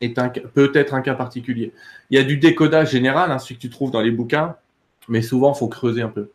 est 0.00 0.18
un, 0.18 0.30
peut 0.30 0.72
être 0.74 0.94
un 0.94 1.02
cas 1.02 1.14
particulier. 1.14 1.74
Il 2.08 2.16
y 2.16 2.20
a 2.20 2.24
du 2.24 2.38
décodage 2.38 2.92
général, 2.92 3.30
hein, 3.30 3.38
ce 3.38 3.52
que 3.52 3.58
tu 3.58 3.68
trouves 3.68 3.90
dans 3.90 4.00
les 4.00 4.10
bouquins, 4.10 4.56
mais 5.06 5.20
souvent, 5.20 5.52
il 5.52 5.58
faut 5.58 5.68
creuser 5.68 6.00
un 6.00 6.08
peu. 6.08 6.30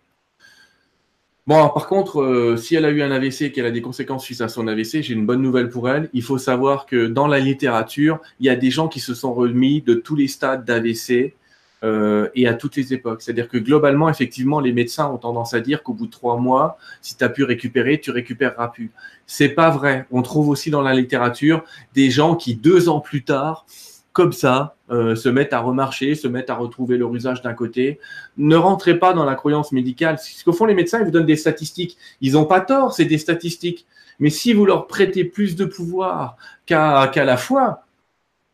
Bon, 1.48 1.70
par 1.70 1.86
contre, 1.86 2.22
euh, 2.24 2.58
si 2.58 2.74
elle 2.74 2.86
a 2.86 2.90
eu 2.90 3.04
un 3.04 3.12
AVC 3.12 3.44
et 3.44 3.52
qu'elle 3.52 3.68
a 3.68 3.72
des 3.72 3.84
conséquences 3.84 4.24
suite 4.24 4.42
à 4.42 4.48
son 4.48 4.68
AVC, 4.68 5.04
j'ai 5.04 5.14
une 5.14 5.28
bonne 5.28 5.44
nouvelle 5.44 5.70
pour 5.70 5.88
elle. 5.88 6.10
Il 6.14 6.24
faut 6.24 6.40
savoir 6.40 6.88
que 6.88 7.06
dans 7.06 7.28
la 7.28 7.40
littérature, 7.40 8.20
il 8.40 8.48
y 8.48 8.50
a 8.50 8.56
des 8.56 8.72
gens 8.72 8.88
qui 8.88 9.00
se 9.00 9.14
sont 9.14 9.32
remis 9.32 9.82
de 9.82 9.94
tous 9.94 10.16
les 10.16 10.28
stades 10.28 10.66
d'AVC 10.66 11.36
euh, 11.84 12.30
et 12.34 12.48
à 12.48 12.56
toutes 12.56 12.76
les 12.78 12.96
époques. 12.96 13.22
C'est-à-dire 13.22 13.48
que 13.48 13.60
globalement, 13.60 14.10
effectivement, 14.10 14.60
les 14.60 14.74
médecins 14.74 15.08
ont 15.08 15.20
tendance 15.20 15.54
à 15.54 15.60
dire 15.60 15.84
qu'au 15.84 15.94
bout 15.94 16.08
de 16.08 16.12
trois 16.12 16.38
mois, 16.38 16.80
si 17.04 17.16
tu 17.16 17.24
as 17.24 17.30
pu 17.30 17.44
récupérer, 17.44 18.00
tu 18.00 18.10
récupéreras 18.10 18.70
plus. 18.70 18.90
C'est 19.28 19.50
pas 19.50 19.70
vrai. 19.70 20.08
On 20.10 20.24
trouve 20.24 20.50
aussi 20.50 20.72
dans 20.72 20.82
la 20.82 20.96
littérature 20.96 21.64
des 21.94 22.10
gens 22.10 22.36
qui, 22.36 22.56
deux 22.56 22.90
ans 22.90 23.02
plus 23.02 23.24
tard, 23.24 23.68
comme 24.14 24.34
ça, 24.34 24.75
euh, 24.92 25.16
se 25.16 25.30
mettent 25.30 25.54
à 25.54 25.60
remarcher, 25.60 26.14
se 26.16 26.28
mettent 26.28 26.50
à 26.50 26.56
retrouver 26.56 26.98
leur 26.98 27.14
usage 27.14 27.42
d'un 27.42 27.54
côté. 27.54 28.00
Ne 28.38 28.56
rentrez 28.56 29.00
pas 29.00 29.14
dans 29.14 29.26
la 29.26 29.36
croyance 29.36 29.72
médicale. 29.72 30.20
Ce 30.20 30.44
qu'au 30.44 30.54
fond, 30.54 30.66
les 30.66 30.76
médecins, 30.76 31.00
ils 31.00 31.06
vous 31.06 31.12
donnent 31.12 31.26
des 31.26 31.36
statistiques. 31.36 31.98
Ils 32.22 32.34
n'ont 32.34 32.46
pas 32.46 32.62
tort, 32.62 32.94
c'est 32.94 33.06
des 33.06 33.18
statistiques. 33.18 33.86
Mais 34.20 34.30
si 34.30 34.54
vous 34.54 34.66
leur 34.66 34.88
prêtez 34.88 35.24
plus 35.24 35.56
de 35.56 35.66
pouvoir 35.66 36.38
qu'à 36.66 37.12
la 37.16 37.38
foi, 37.38 37.85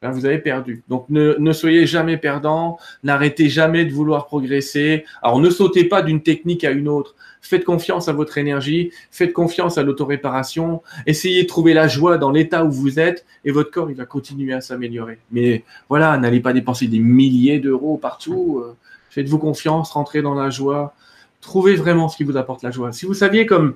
ben, 0.02 0.10
vous 0.10 0.26
avez 0.26 0.40
perdu. 0.40 0.84
Donc 0.88 1.06
ne, 1.10 1.36
ne 1.38 1.54
soyez 1.54 1.86
jamais 1.86 2.18
perdant, 2.18 2.80
n'arrêtez 3.04 3.50
jamais 3.50 3.86
de 3.86 3.94
vouloir 3.94 4.26
progresser. 4.26 5.06
Alors 5.22 5.40
ne 5.40 5.50
sautez 5.50 5.84
pas 5.84 6.02
d'une 6.02 6.24
technique 6.24 6.64
à 6.64 6.72
une 6.72 6.88
autre. 6.88 7.16
Faites 7.42 7.64
confiance 7.64 8.08
à 8.08 8.14
votre 8.14 8.38
énergie, 8.40 8.92
faites 9.12 9.34
confiance 9.34 9.78
à 9.78 9.84
l'autoréparation, 9.84 10.82
essayez 11.06 11.44
de 11.44 11.48
trouver 11.48 11.74
la 11.74 11.88
joie 11.88 12.18
dans 12.18 12.32
l'état 12.32 12.64
où 12.66 12.72
vous 12.72 13.00
êtes 13.00 13.26
et 13.46 13.52
votre 13.52 13.70
corps, 13.72 13.92
il 13.92 13.96
va 13.96 14.06
continuer 14.06 14.54
à 14.54 14.62
s'améliorer. 14.62 15.20
Mais 15.32 15.64
voilà, 15.88 16.18
n'allez 16.18 16.40
pas 16.40 16.54
dépenser 16.54 16.88
des 16.88 17.00
milliers 17.00 17.60
d'euros 17.60 17.98
partout. 17.98 18.64
Euh, 18.64 18.76
faites-vous 19.12 19.38
confiance, 19.38 19.92
rentrez 19.92 20.22
dans 20.22 20.36
la 20.36 20.50
joie. 20.50 20.96
Trouvez 21.42 21.76
vraiment 21.76 22.10
ce 22.10 22.18
qui 22.18 22.24
vous 22.24 22.38
apporte 22.38 22.64
la 22.64 22.72
joie. 22.72 22.92
Si 22.92 23.06
vous 23.06 23.16
saviez 23.16 23.46
comme 23.46 23.76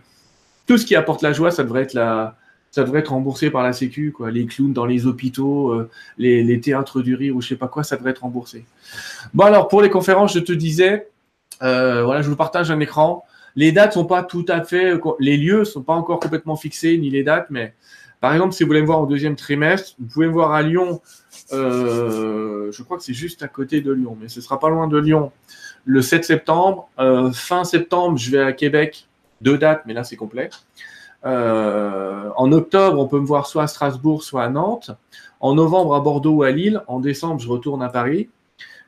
tout 0.67 0.77
ce 0.77 0.85
qui 0.85 0.95
apporte 0.95 1.21
la 1.21 1.33
joie, 1.33 1.51
ça 1.51 1.63
devrait 1.63 1.83
être 1.83 1.93
la, 1.93 2.35
ça 2.75 2.83
devrait 2.83 2.99
être 2.99 3.13
remboursé 3.13 3.51
par 3.51 3.63
la 3.63 3.71
Sécu, 3.71 4.11
quoi. 4.11 4.31
Les 4.31 4.45
clowns 4.45 4.73
dans 4.73 4.85
les 4.85 5.07
hôpitaux, 5.07 5.69
euh, 5.69 5.89
les, 6.17 6.59
théâtres 6.59 7.01
du 7.01 7.15
rire 7.15 7.33
ou 7.33 7.41
je 7.41 7.47
sais 7.47 7.55
pas 7.55 7.69
quoi, 7.69 7.85
ça 7.85 7.95
devrait 7.95 8.11
être 8.11 8.23
remboursé. 8.23 8.65
Bon 9.33 9.45
alors 9.45 9.69
pour 9.69 9.81
les 9.81 9.89
conférences, 9.89 10.33
je 10.33 10.39
te 10.39 10.51
disais, 10.51 11.07
euh, 11.61 12.03
voilà, 12.03 12.21
je 12.21 12.29
vous 12.29 12.35
partage 12.35 12.71
un 12.71 12.81
écran. 12.81 13.23
Les 13.55 13.71
dates 13.71 13.93
sont 13.93 14.03
pas 14.03 14.23
tout 14.23 14.43
à 14.49 14.61
fait, 14.61 14.91
les 15.21 15.37
lieux 15.37 15.63
sont 15.63 15.83
pas 15.83 15.93
encore 15.93 16.19
complètement 16.19 16.57
fixés, 16.57 16.97
ni 16.97 17.09
les 17.09 17.23
dates, 17.23 17.47
mais 17.49 17.73
par 18.19 18.33
exemple, 18.33 18.53
si 18.53 18.63
vous 18.63 18.67
voulez 18.67 18.81
me 18.81 18.87
voir 18.87 18.99
au 18.99 19.05
deuxième 19.05 19.37
trimestre, 19.37 19.95
vous 19.97 20.07
pouvez 20.07 20.27
me 20.27 20.33
voir 20.33 20.51
à 20.51 20.61
Lyon. 20.61 20.99
Euh, 21.53 22.73
je 22.73 22.83
crois 22.83 22.97
que 22.97 23.03
c'est 23.03 23.13
juste 23.13 23.41
à 23.41 23.47
côté 23.47 23.79
de 23.79 23.93
Lyon, 23.93 24.17
mais 24.19 24.27
ce 24.27 24.41
sera 24.41 24.59
pas 24.59 24.67
loin 24.67 24.89
de 24.89 24.97
Lyon. 24.97 25.31
Le 25.85 26.01
7 26.01 26.25
septembre, 26.25 26.89
euh, 26.99 27.31
fin 27.31 27.63
septembre, 27.63 28.17
je 28.17 28.31
vais 28.31 28.41
à 28.41 28.51
Québec. 28.51 29.07
Deux 29.39 29.57
dates, 29.57 29.83
mais 29.85 29.93
là 29.93 30.03
c'est 30.03 30.17
complet. 30.17 30.49
Euh, 31.25 32.29
en 32.35 32.51
octobre, 32.51 32.99
on 32.99 33.07
peut 33.07 33.19
me 33.19 33.25
voir 33.25 33.47
soit 33.47 33.63
à 33.63 33.67
Strasbourg, 33.67 34.23
soit 34.23 34.43
à 34.43 34.49
Nantes. 34.49 34.91
En 35.39 35.55
novembre, 35.55 35.95
à 35.95 35.99
Bordeaux 35.99 36.33
ou 36.33 36.43
à 36.43 36.51
Lille. 36.51 36.81
En 36.87 36.99
décembre, 36.99 37.39
je 37.39 37.49
retourne 37.49 37.81
à 37.81 37.89
Paris. 37.89 38.29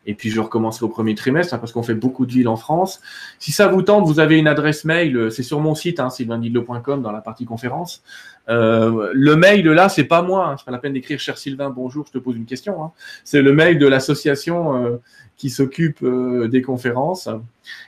Et 0.10 0.14
puis 0.14 0.30
je 0.30 0.40
recommence 0.40 0.82
au 0.82 0.88
premier 0.88 1.16
trimestre 1.16 1.54
hein, 1.54 1.58
parce 1.58 1.74
qu'on 1.74 1.84
fait 1.84 1.94
beaucoup 1.94 2.26
de 2.26 2.32
villes 2.32 2.48
en 2.48 2.56
France. 2.56 3.02
Si 3.40 3.52
ça 3.52 3.68
vous 3.68 3.82
tente, 3.82 4.06
vous 4.06 4.22
avez 4.22 4.38
une 4.38 4.48
adresse 4.48 4.86
mail, 4.86 5.30
c'est 5.32 5.44
sur 5.44 5.60
mon 5.60 5.76
site, 5.76 6.00
hein, 6.00 6.08
dans 6.08 7.12
la 7.12 7.20
partie 7.20 7.44
conférence. 7.44 8.04
Euh, 8.48 9.12
le 9.14 9.36
mail 9.36 9.68
là, 9.68 9.90
c'est 9.90 10.06
pas 10.06 10.22
moi, 10.22 10.48
hein, 10.48 10.56
c'est 10.58 10.64
pas 10.64 10.72
la 10.72 10.78
peine 10.78 10.94
d'écrire 10.94 11.20
cher 11.20 11.38
Sylvain, 11.38 11.70
bonjour, 11.70 12.06
je 12.08 12.14
te 12.14 12.18
pose 12.20 12.38
une 12.38 12.46
question. 12.46 12.82
Hein. 12.82 12.92
C'est 13.26 13.42
le 13.42 13.52
mail 13.52 13.80
de 13.80 13.86
l'association 13.86 14.82
euh, 14.82 14.98
qui 15.36 15.50
s'occupe 15.50 16.06
des 16.06 16.62
conférences. 16.62 17.28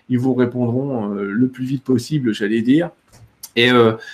Ils 0.09 0.19
vous 0.19 0.33
répondront 0.33 1.07
le 1.07 1.47
plus 1.47 1.63
vite 1.63 1.85
possible, 1.85 2.33
j'allais 2.33 2.61
dire. 2.61 2.89
Et 3.55 3.69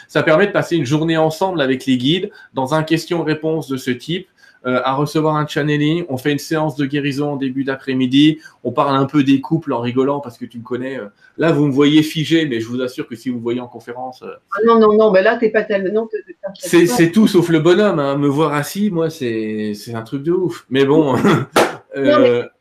ça 0.07 0.23
permet 0.23 0.47
de 0.47 0.51
passer 0.51 0.75
une 0.75 0.85
journée 0.85 1.17
ensemble 1.17 1.61
avec 1.61 1.85
les 1.85 1.97
guides 1.97 2.31
dans 2.53 2.73
un 2.73 2.83
question-réponse 2.83 3.67
de 3.67 3.77
ce 3.77 3.91
type 3.91 4.27
euh, 4.65 4.81
à 4.83 4.95
recevoir 4.95 5.35
un 5.35 5.45
channeling. 5.45 6.05
On 6.09 6.17
fait 6.17 6.31
une 6.31 6.39
séance 6.39 6.75
de 6.75 6.87
guérison 6.87 7.33
en 7.33 7.35
début 7.35 7.63
d'après-midi. 7.63 8.39
On 8.63 8.71
parle 8.71 8.97
un 8.97 9.05
peu 9.05 9.23
des 9.23 9.39
couples 9.39 9.71
en 9.73 9.79
rigolant 9.79 10.21
parce 10.21 10.39
que 10.39 10.45
tu 10.45 10.57
me 10.57 10.63
connais. 10.63 10.97
Euh, 10.97 11.05
là, 11.37 11.51
vous 11.51 11.67
me 11.67 11.71
voyez 11.71 12.01
figé, 12.01 12.47
mais 12.47 12.59
je 12.59 12.67
vous 12.67 12.81
assure 12.81 13.07
que 13.07 13.15
si 13.15 13.29
vous 13.29 13.37
me 13.37 13.43
voyez 13.43 13.61
en 13.61 13.67
conférence. 13.67 14.23
Euh, 14.23 14.33
ah 14.55 14.61
non, 14.65 14.79
non, 14.79 14.97
non, 14.97 15.11
mais 15.11 15.21
là, 15.21 15.37
t'es 15.37 15.49
pas 15.49 15.61
tellement. 15.61 16.09
C'est 16.55 17.11
tout 17.11 17.27
sauf 17.27 17.49
le 17.49 17.59
bonhomme. 17.59 17.99
Hein. 17.99 18.17
Me 18.17 18.27
voir 18.27 18.53
assis, 18.53 18.89
moi, 18.89 19.11
c'est 19.11 19.75
un 19.93 20.01
truc 20.01 20.23
de 20.23 20.31
ouf. 20.31 20.65
Mais 20.71 20.85
bon. 20.85 21.15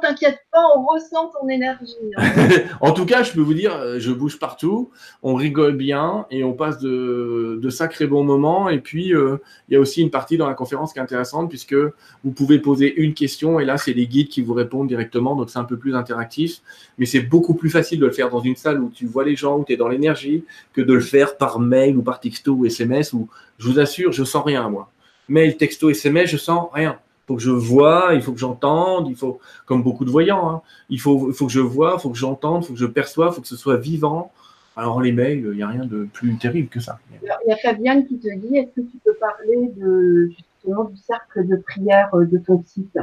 t'inquiète 0.00 0.38
pas, 0.52 0.62
on 0.76 0.86
ressent 0.86 1.30
ton 1.38 1.48
énergie. 1.48 1.94
Hein. 2.16 2.48
en 2.80 2.92
tout 2.92 3.06
cas, 3.06 3.22
je 3.22 3.32
peux 3.32 3.40
vous 3.40 3.54
dire, 3.54 3.74
euh, 3.74 3.98
je 3.98 4.12
bouge 4.12 4.38
partout, 4.38 4.90
on 5.22 5.34
rigole 5.34 5.76
bien 5.76 6.26
et 6.30 6.44
on 6.44 6.52
passe 6.52 6.78
de, 6.78 7.60
sacrés 7.70 8.06
bons 8.06 8.24
moments. 8.24 8.68
Et 8.68 8.78
puis, 8.78 9.14
euh, 9.14 9.38
il 9.68 9.74
y 9.74 9.76
a 9.76 9.80
aussi 9.80 10.02
une 10.02 10.10
partie 10.10 10.36
dans 10.36 10.46
la 10.46 10.54
conférence 10.54 10.92
qui 10.92 10.98
est 10.98 11.02
intéressante 11.02 11.48
puisque 11.48 11.74
vous 11.74 12.30
pouvez 12.30 12.58
poser 12.58 12.94
une 12.96 13.14
question 13.14 13.60
et 13.60 13.64
là, 13.64 13.76
c'est 13.76 13.92
les 13.92 14.06
guides 14.06 14.28
qui 14.28 14.42
vous 14.42 14.54
répondent 14.54 14.88
directement. 14.88 15.36
Donc, 15.36 15.50
c'est 15.50 15.58
un 15.58 15.64
peu 15.64 15.76
plus 15.76 15.94
interactif. 15.94 16.60
Mais 16.98 17.06
c'est 17.06 17.20
beaucoup 17.20 17.54
plus 17.54 17.70
facile 17.70 18.00
de 18.00 18.06
le 18.06 18.12
faire 18.12 18.30
dans 18.30 18.40
une 18.40 18.56
salle 18.56 18.80
où 18.80 18.90
tu 18.90 19.06
vois 19.06 19.24
les 19.24 19.36
gens, 19.36 19.58
où 19.58 19.64
tu 19.64 19.72
es 19.72 19.76
dans 19.76 19.88
l'énergie, 19.88 20.44
que 20.72 20.80
de 20.80 20.94
le 20.94 21.00
faire 21.00 21.36
par 21.36 21.60
mail 21.60 21.96
ou 21.96 22.02
par 22.02 22.20
texto 22.20 22.52
ou 22.52 22.66
SMS 22.66 23.12
où, 23.12 23.28
je 23.58 23.68
vous 23.68 23.80
assure, 23.80 24.12
je 24.12 24.24
sens 24.24 24.44
rien, 24.44 24.68
moi. 24.68 24.90
Mail, 25.28 25.56
texto, 25.56 25.90
SMS, 25.90 26.30
je 26.30 26.36
sens 26.36 26.68
rien 26.72 26.98
faut 27.28 27.36
que 27.36 27.42
je 27.42 27.50
vois, 27.50 28.14
il 28.14 28.22
faut 28.22 28.32
que 28.32 28.38
j'entende, 28.38 29.08
il 29.08 29.14
faut, 29.14 29.38
comme 29.66 29.82
beaucoup 29.82 30.06
de 30.06 30.10
voyants, 30.10 30.50
hein, 30.50 30.62
il, 30.88 30.98
faut, 30.98 31.28
il 31.28 31.34
faut 31.34 31.46
que 31.46 31.52
je 31.52 31.60
vois, 31.60 31.96
il 31.98 32.00
faut 32.00 32.08
que 32.08 32.16
j'entende, 32.16 32.64
il 32.64 32.66
faut 32.66 32.72
que 32.72 32.78
je 32.78 32.86
perçoive, 32.86 33.32
il 33.32 33.34
faut 33.34 33.42
que 33.42 33.48
ce 33.48 33.56
soit 33.56 33.76
vivant. 33.76 34.32
Alors 34.76 35.02
les 35.02 35.12
mails, 35.12 35.50
il 35.50 35.56
n'y 35.56 35.62
a 35.62 35.68
rien 35.68 35.84
de 35.84 36.08
plus 36.10 36.36
terrible 36.36 36.68
que 36.68 36.80
ça. 36.80 36.98
il 37.22 37.28
y 37.48 37.52
a 37.52 37.56
Fabienne 37.56 38.06
qui 38.06 38.18
te 38.18 38.34
dit, 38.34 38.56
est-ce 38.56 38.80
que 38.80 38.80
tu 38.80 38.96
peux 39.04 39.14
parler 39.14 39.70
de, 39.76 40.30
justement 40.30 40.84
du 40.84 40.96
cercle 40.96 41.46
de 41.46 41.56
prière 41.56 42.08
euh, 42.14 42.24
de 42.24 42.38
ton 42.38 42.64
site? 42.66 42.98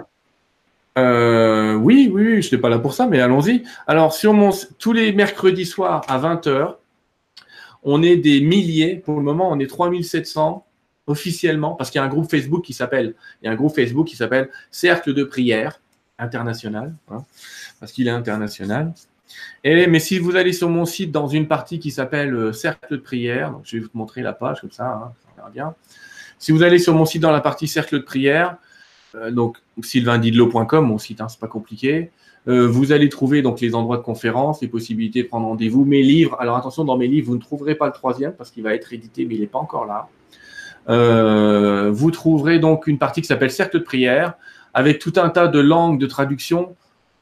Euh, 0.97 1.75
oui, 1.75 2.09
oui, 2.11 2.41
je 2.41 2.47
n'étais 2.47 2.57
pas 2.57 2.69
là 2.69 2.79
pour 2.79 2.93
ça, 2.93 3.05
mais 3.05 3.19
allons-y. 3.19 3.63
Alors, 3.85 4.13
sur 4.13 4.33
mon, 4.33 4.51
tous 4.79 4.93
les 4.93 5.11
mercredis 5.11 5.65
soirs 5.65 6.01
à 6.07 6.17
20h, 6.17 6.75
on 7.83 8.01
est 8.01 8.15
des 8.15 8.41
milliers. 8.41 8.95
Pour 8.95 9.17
le 9.17 9.23
moment, 9.23 9.51
on 9.51 9.59
est 9.59 9.67
3700 9.67 10.65
officiellement, 11.07 11.75
parce 11.75 11.91
qu'il 11.91 11.99
y 11.99 12.01
a 12.01 12.05
un 12.05 12.09
groupe 12.09 12.29
Facebook 12.29 12.63
qui 12.63 12.73
s'appelle, 12.73 13.15
il 13.41 13.45
y 13.45 13.47
a 13.47 13.51
un 13.51 13.55
groupe 13.55 13.75
Facebook 13.75 14.07
qui 14.07 14.15
s'appelle 14.15 14.49
Cercle 14.71 15.13
de 15.13 15.23
prière 15.23 15.79
international, 16.17 16.95
hein, 17.11 17.23
parce 17.79 17.91
qu'il 17.91 18.07
est 18.07 18.11
international. 18.11 18.93
Et, 19.63 19.87
mais 19.87 19.99
si 19.99 20.19
vous 20.19 20.35
allez 20.35 20.53
sur 20.53 20.69
mon 20.69 20.85
site 20.85 21.11
dans 21.11 21.27
une 21.27 21.47
partie 21.47 21.79
qui 21.79 21.91
s'appelle 21.91 22.33
euh, 22.33 22.53
Cercle 22.53 22.93
de 22.93 22.97
prière, 22.97 23.51
donc 23.51 23.61
je 23.65 23.77
vais 23.77 23.83
vous 23.83 23.89
montrer 23.93 24.21
la 24.21 24.33
page 24.33 24.61
comme 24.61 24.71
ça, 24.71 24.87
hein, 24.87 25.13
ça 25.35 25.49
bien. 25.49 25.75
Si 26.37 26.51
vous 26.51 26.63
allez 26.63 26.79
sur 26.79 26.93
mon 26.93 27.05
site 27.05 27.21
dans 27.21 27.31
la 27.31 27.41
partie 27.41 27.67
Cercle 27.67 27.97
de 27.97 28.03
prière, 28.03 28.57
euh, 29.15 29.31
donc 29.31 29.57
sylvaindidlo.com, 29.81 30.85
mon 30.85 30.97
site, 30.97 31.21
hein, 31.21 31.27
c'est 31.27 31.39
pas 31.39 31.47
compliqué. 31.47 32.11
Euh, 32.47 32.67
vous 32.67 32.91
allez 32.91 33.09
trouver 33.09 33.41
donc 33.41 33.59
les 33.59 33.73
endroits 33.73 33.97
de 33.97 34.03
conférence, 34.03 34.61
les 34.61 34.67
possibilités 34.67 35.23
de 35.23 35.27
prendre 35.27 35.47
rendez-vous, 35.47 35.83
mes 35.83 36.03
livres. 36.03 36.37
Alors 36.39 36.55
attention, 36.57 36.83
dans 36.83 36.97
mes 36.97 37.07
livres, 37.07 37.27
vous 37.27 37.35
ne 37.35 37.41
trouverez 37.41 37.75
pas 37.75 37.87
le 37.87 37.93
troisième 37.93 38.33
parce 38.33 38.51
qu'il 38.51 38.63
va 38.63 38.75
être 38.75 38.93
édité, 38.93 39.25
mais 39.25 39.35
il 39.35 39.41
n'est 39.41 39.47
pas 39.47 39.59
encore 39.59 39.85
là. 39.85 40.07
Euh, 40.89 41.89
vous 41.91 42.11
trouverez 42.11 42.59
donc 42.59 42.87
une 42.87 42.97
partie 42.97 43.21
qui 43.21 43.27
s'appelle 43.27 43.51
Cercle 43.51 43.79
de 43.79 43.83
prière 43.83 44.33
avec 44.73 44.99
tout 44.99 45.13
un 45.17 45.29
tas 45.29 45.47
de 45.47 45.59
langues 45.59 45.99
de 45.99 46.05
traduction 46.05 46.75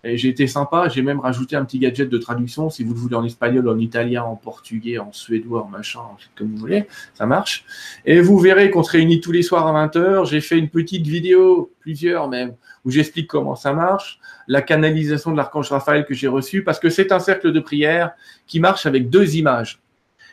et 0.05 0.17
j'ai 0.17 0.27
été 0.27 0.47
sympa, 0.47 0.89
j'ai 0.89 1.01
même 1.01 1.21
rajouté 1.21 1.55
un 1.55 1.63
petit 1.63 1.79
gadget 1.79 2.09
de 2.09 2.17
traduction, 2.17 2.69
si 2.69 2.83
vous 2.83 2.93
le 2.93 2.99
voulez 2.99 3.15
en 3.15 3.23
espagnol, 3.23 3.69
en 3.69 3.77
italien, 3.77 4.23
en 4.23 4.35
portugais, 4.35 4.97
en 4.97 5.13
suédois, 5.13 5.63
en 5.63 5.69
machin, 5.69 6.01
comme 6.35 6.51
vous 6.51 6.57
voulez, 6.57 6.87
ça 7.13 7.25
marche. 7.25 7.63
Et 8.05 8.19
vous 8.19 8.37
verrez 8.37 8.69
qu'on 8.69 8.83
se 8.83 8.91
réunit 8.91 9.21
tous 9.21 9.31
les 9.31 9.43
soirs 9.43 9.65
à 9.65 9.87
20h. 9.87 10.25
J'ai 10.25 10.41
fait 10.41 10.57
une 10.57 10.67
petite 10.67 11.07
vidéo, 11.07 11.71
plusieurs 11.79 12.27
même, 12.27 12.55
où 12.83 12.91
j'explique 12.91 13.27
comment 13.27 13.55
ça 13.55 13.71
marche, 13.71 14.19
la 14.49 14.61
canalisation 14.61 15.31
de 15.31 15.37
l'archange 15.37 15.69
Raphaël 15.69 16.05
que 16.05 16.13
j'ai 16.13 16.27
reçu, 16.27 16.65
parce 16.65 16.79
que 16.79 16.89
c'est 16.89 17.13
un 17.13 17.19
cercle 17.19 17.53
de 17.53 17.59
prière 17.61 18.11
qui 18.45 18.59
marche 18.59 18.85
avec 18.85 19.09
deux 19.09 19.37
images. 19.37 19.79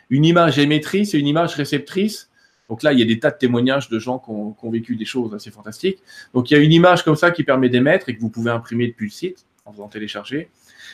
Une 0.09 0.25
image 0.25 0.59
émettrice 0.59 1.13
et 1.13 1.17
une 1.17 1.27
image 1.27 1.55
réceptrice. 1.55 2.29
Donc 2.71 2.83
là, 2.83 2.93
il 2.93 2.99
y 2.99 3.01
a 3.01 3.05
des 3.05 3.19
tas 3.19 3.31
de 3.31 3.37
témoignages 3.37 3.89
de 3.89 3.99
gens 3.99 4.17
qui 4.17 4.29
ont, 4.29 4.71
vécu 4.71 4.95
des 4.95 5.03
choses 5.03 5.35
assez 5.35 5.51
fantastiques. 5.51 5.99
Donc 6.33 6.49
il 6.49 6.53
y 6.53 6.57
a 6.57 6.63
une 6.63 6.71
image 6.71 7.03
comme 7.03 7.17
ça 7.17 7.29
qui 7.29 7.43
permet 7.43 7.67
d'émettre 7.67 8.07
et 8.07 8.15
que 8.15 8.21
vous 8.21 8.29
pouvez 8.29 8.49
imprimer 8.49 8.87
depuis 8.87 9.07
le 9.07 9.11
site 9.11 9.45
en 9.65 9.73
faisant 9.73 9.89
télécharger. 9.89 10.49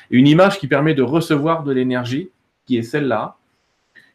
une 0.10 0.26
image 0.26 0.58
qui 0.58 0.66
permet 0.66 0.96
de 0.96 1.04
recevoir 1.04 1.64
de 1.64 1.72
l'énergie, 1.72 2.32
qui 2.66 2.78
est 2.78 2.82
celle-là, 2.82 3.38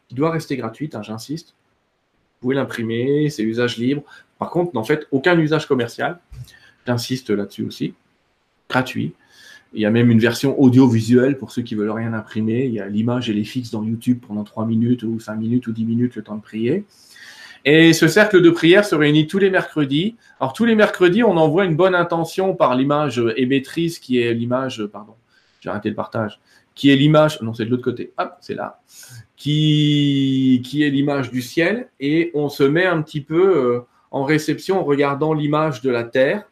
qui 0.09 0.17
doit 0.17 0.33
rester 0.33 0.57
gratuite, 0.57 0.97
hein, 0.97 1.03
j'insiste. 1.03 1.51
Vous 1.51 2.41
pouvez 2.41 2.57
l'imprimer, 2.57 3.31
c'est 3.31 3.45
usage 3.45 3.79
libre. 3.79 4.03
Par 4.41 4.51
contre, 4.51 4.75
n'en 4.75 4.83
faites 4.83 5.07
aucun 5.13 5.39
usage 5.39 5.69
commercial. 5.69 6.19
J'insiste 6.85 7.31
là-dessus 7.31 7.63
aussi. 7.63 7.95
Gratuit. 8.69 9.15
Il 9.73 9.81
y 9.81 9.87
a 9.87 9.91
même 9.91 10.11
une 10.11 10.19
version 10.19 10.61
audiovisuelle 10.61 11.39
pour 11.39 11.53
ceux 11.53 11.63
qui 11.63 11.77
veulent 11.77 11.93
rien 11.93 12.13
imprimer. 12.13 12.65
Il 12.65 12.73
y 12.73 12.81
a 12.81 12.89
l'image 12.89 13.31
et 13.31 13.33
les 13.33 13.45
fixes 13.45 13.71
dans 13.71 13.85
YouTube 13.85 14.19
pendant 14.27 14.43
3 14.43 14.67
minutes 14.67 15.05
ou 15.05 15.21
5 15.21 15.37
minutes 15.37 15.69
ou 15.69 15.73
10 15.73 15.85
minutes 15.85 16.17
le 16.17 16.23
temps 16.25 16.35
de 16.35 16.43
prier. 16.43 16.85
Et 17.65 17.93
ce 17.93 18.09
cercle 18.09 18.43
de 18.43 18.51
prière 18.51 18.85
se 18.85 18.95
réunit 18.95 19.27
tous 19.27 19.39
les 19.39 19.51
mercredis. 19.51 20.17
Alors 20.41 20.53
tous 20.53 20.65
les 20.65 20.75
mercredis, 20.75 21.23
on 21.23 21.37
envoie 21.37 21.65
une 21.65 21.77
bonne 21.77 21.95
intention 21.95 22.55
par 22.55 22.75
l'image 22.75 23.23
émettrice 23.37 23.99
qui 23.99 24.21
est 24.21 24.35
l'image, 24.35 24.85
pardon, 24.87 25.15
j'ai 25.61 25.71
arrêté 25.71 25.89
le 25.89 25.95
partage, 25.95 26.41
qui 26.75 26.91
est 26.91 26.97
l'image, 26.97 27.41
non 27.41 27.55
c'est 27.55 27.65
de 27.65 27.71
l'autre 27.71 27.85
côté, 27.85 28.13
hop, 28.19 28.35
c'est 28.41 28.55
là, 28.55 28.81
qui, 29.37 30.61
qui 30.65 30.83
est 30.83 30.91
l'image 30.91 31.31
du 31.31 31.41
ciel, 31.41 31.89
et 32.01 32.33
on 32.35 32.49
se 32.49 32.65
met 32.65 32.87
un 32.87 33.01
petit 33.03 33.21
peu 33.21 33.57
euh, 33.57 33.81
en 34.11 34.25
réception 34.25 34.81
en 34.81 34.85
regardant 34.85 35.33
l'image 35.33 35.83
de 35.83 35.91
la 35.91 36.05
Terre, 36.05 36.51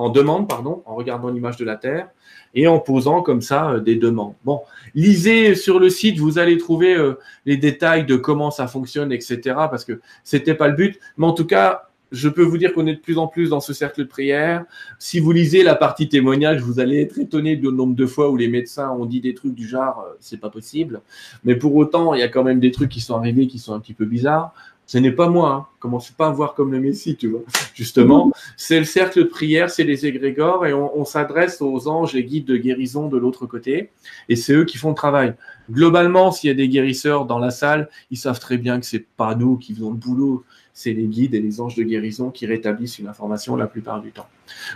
en 0.00 0.08
demande, 0.08 0.48
pardon, 0.48 0.82
en 0.86 0.94
regardant 0.94 1.28
l'image 1.28 1.58
de 1.58 1.64
la 1.64 1.76
Terre, 1.76 2.08
et 2.54 2.66
en 2.66 2.78
posant 2.78 3.20
comme 3.20 3.42
ça 3.42 3.72
euh, 3.72 3.80
des 3.80 3.96
demandes. 3.96 4.34
Bon, 4.44 4.60
lisez 4.94 5.54
sur 5.54 5.78
le 5.78 5.90
site, 5.90 6.18
vous 6.18 6.38
allez 6.38 6.56
trouver 6.56 6.94
euh, 6.94 7.18
les 7.44 7.58
détails 7.58 8.06
de 8.06 8.16
comment 8.16 8.50
ça 8.50 8.66
fonctionne, 8.66 9.12
etc. 9.12 9.40
Parce 9.44 9.84
que 9.84 10.00
c'était 10.24 10.54
pas 10.54 10.68
le 10.68 10.74
but, 10.74 10.98
mais 11.18 11.26
en 11.26 11.32
tout 11.32 11.46
cas, 11.46 11.90
je 12.12 12.28
peux 12.28 12.42
vous 12.42 12.58
dire 12.58 12.72
qu'on 12.72 12.86
est 12.86 12.94
de 12.94 13.00
plus 13.00 13.18
en 13.18 13.28
plus 13.28 13.50
dans 13.50 13.60
ce 13.60 13.72
cercle 13.72 14.00
de 14.00 14.06
prière. 14.06 14.64
Si 14.98 15.20
vous 15.20 15.32
lisez 15.32 15.62
la 15.62 15.74
partie 15.74 16.08
témoignage, 16.08 16.60
vous 16.60 16.80
allez 16.80 17.02
être 17.02 17.18
étonné 17.18 17.56
du 17.56 17.68
nombre 17.68 17.94
de 17.94 18.06
fois 18.06 18.30
où 18.30 18.36
les 18.36 18.48
médecins 18.48 18.90
ont 18.90 19.04
dit 19.04 19.20
des 19.20 19.34
trucs 19.34 19.54
du 19.54 19.68
genre 19.68 20.04
euh, 20.08 20.16
c'est 20.18 20.40
pas 20.40 20.50
possible. 20.50 21.02
Mais 21.44 21.56
pour 21.56 21.74
autant, 21.76 22.14
il 22.14 22.20
y 22.20 22.24
a 22.24 22.28
quand 22.28 22.42
même 22.42 22.58
des 22.58 22.70
trucs 22.70 22.90
qui 22.90 23.00
sont 23.00 23.16
arrivés 23.16 23.46
qui 23.46 23.58
sont 23.58 23.74
un 23.74 23.80
petit 23.80 23.94
peu 23.94 24.06
bizarres 24.06 24.54
ce 24.90 24.98
n'est 24.98 25.12
pas 25.12 25.28
moi. 25.28 25.52
Hein. 25.52 25.66
Commencez 25.78 26.12
pas 26.16 26.26
à 26.26 26.30
voir 26.30 26.54
comme 26.54 26.72
le 26.72 26.80
Messie, 26.80 27.14
tu 27.14 27.28
vois. 27.28 27.42
Justement, 27.74 28.32
c'est 28.56 28.80
le 28.80 28.84
cercle 28.84 29.20
de 29.20 29.24
prière, 29.24 29.70
c'est 29.70 29.84
les 29.84 30.04
égrégores 30.04 30.66
et 30.66 30.74
on, 30.74 31.04
s'adresse 31.04 31.62
aux 31.62 31.86
anges 31.86 32.16
et 32.16 32.24
guides 32.24 32.46
de 32.46 32.56
guérison 32.56 33.06
de 33.06 33.16
l'autre 33.16 33.46
côté. 33.46 33.90
Et 34.28 34.34
c'est 34.34 34.52
eux 34.52 34.64
qui 34.64 34.78
font 34.78 34.88
le 34.88 34.96
travail. 34.96 35.34
Globalement, 35.70 36.32
s'il 36.32 36.48
y 36.48 36.50
a 36.50 36.56
des 36.56 36.68
guérisseurs 36.68 37.24
dans 37.24 37.38
la 37.38 37.52
salle, 37.52 37.88
ils 38.10 38.16
savent 38.16 38.40
très 38.40 38.58
bien 38.58 38.80
que 38.80 38.84
c'est 38.84 39.06
pas 39.16 39.36
nous 39.36 39.58
qui 39.58 39.74
faisons 39.74 39.90
le 39.90 39.96
boulot. 39.96 40.42
C'est 40.74 40.92
les 40.92 41.06
guides 41.06 41.36
et 41.36 41.40
les 41.40 41.60
anges 41.60 41.76
de 41.76 41.84
guérison 41.84 42.32
qui 42.32 42.46
rétablissent 42.46 42.98
une 42.98 43.06
information 43.06 43.54
la 43.54 43.68
plupart 43.68 44.00
du 44.00 44.10
temps. 44.10 44.26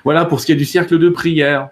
Voilà 0.05 0.27
pour 0.27 0.39
ce 0.39 0.47
qui 0.47 0.53
est 0.53 0.57
du 0.57 0.65
cercle 0.65 0.97
de 0.97 1.09
prière. 1.09 1.71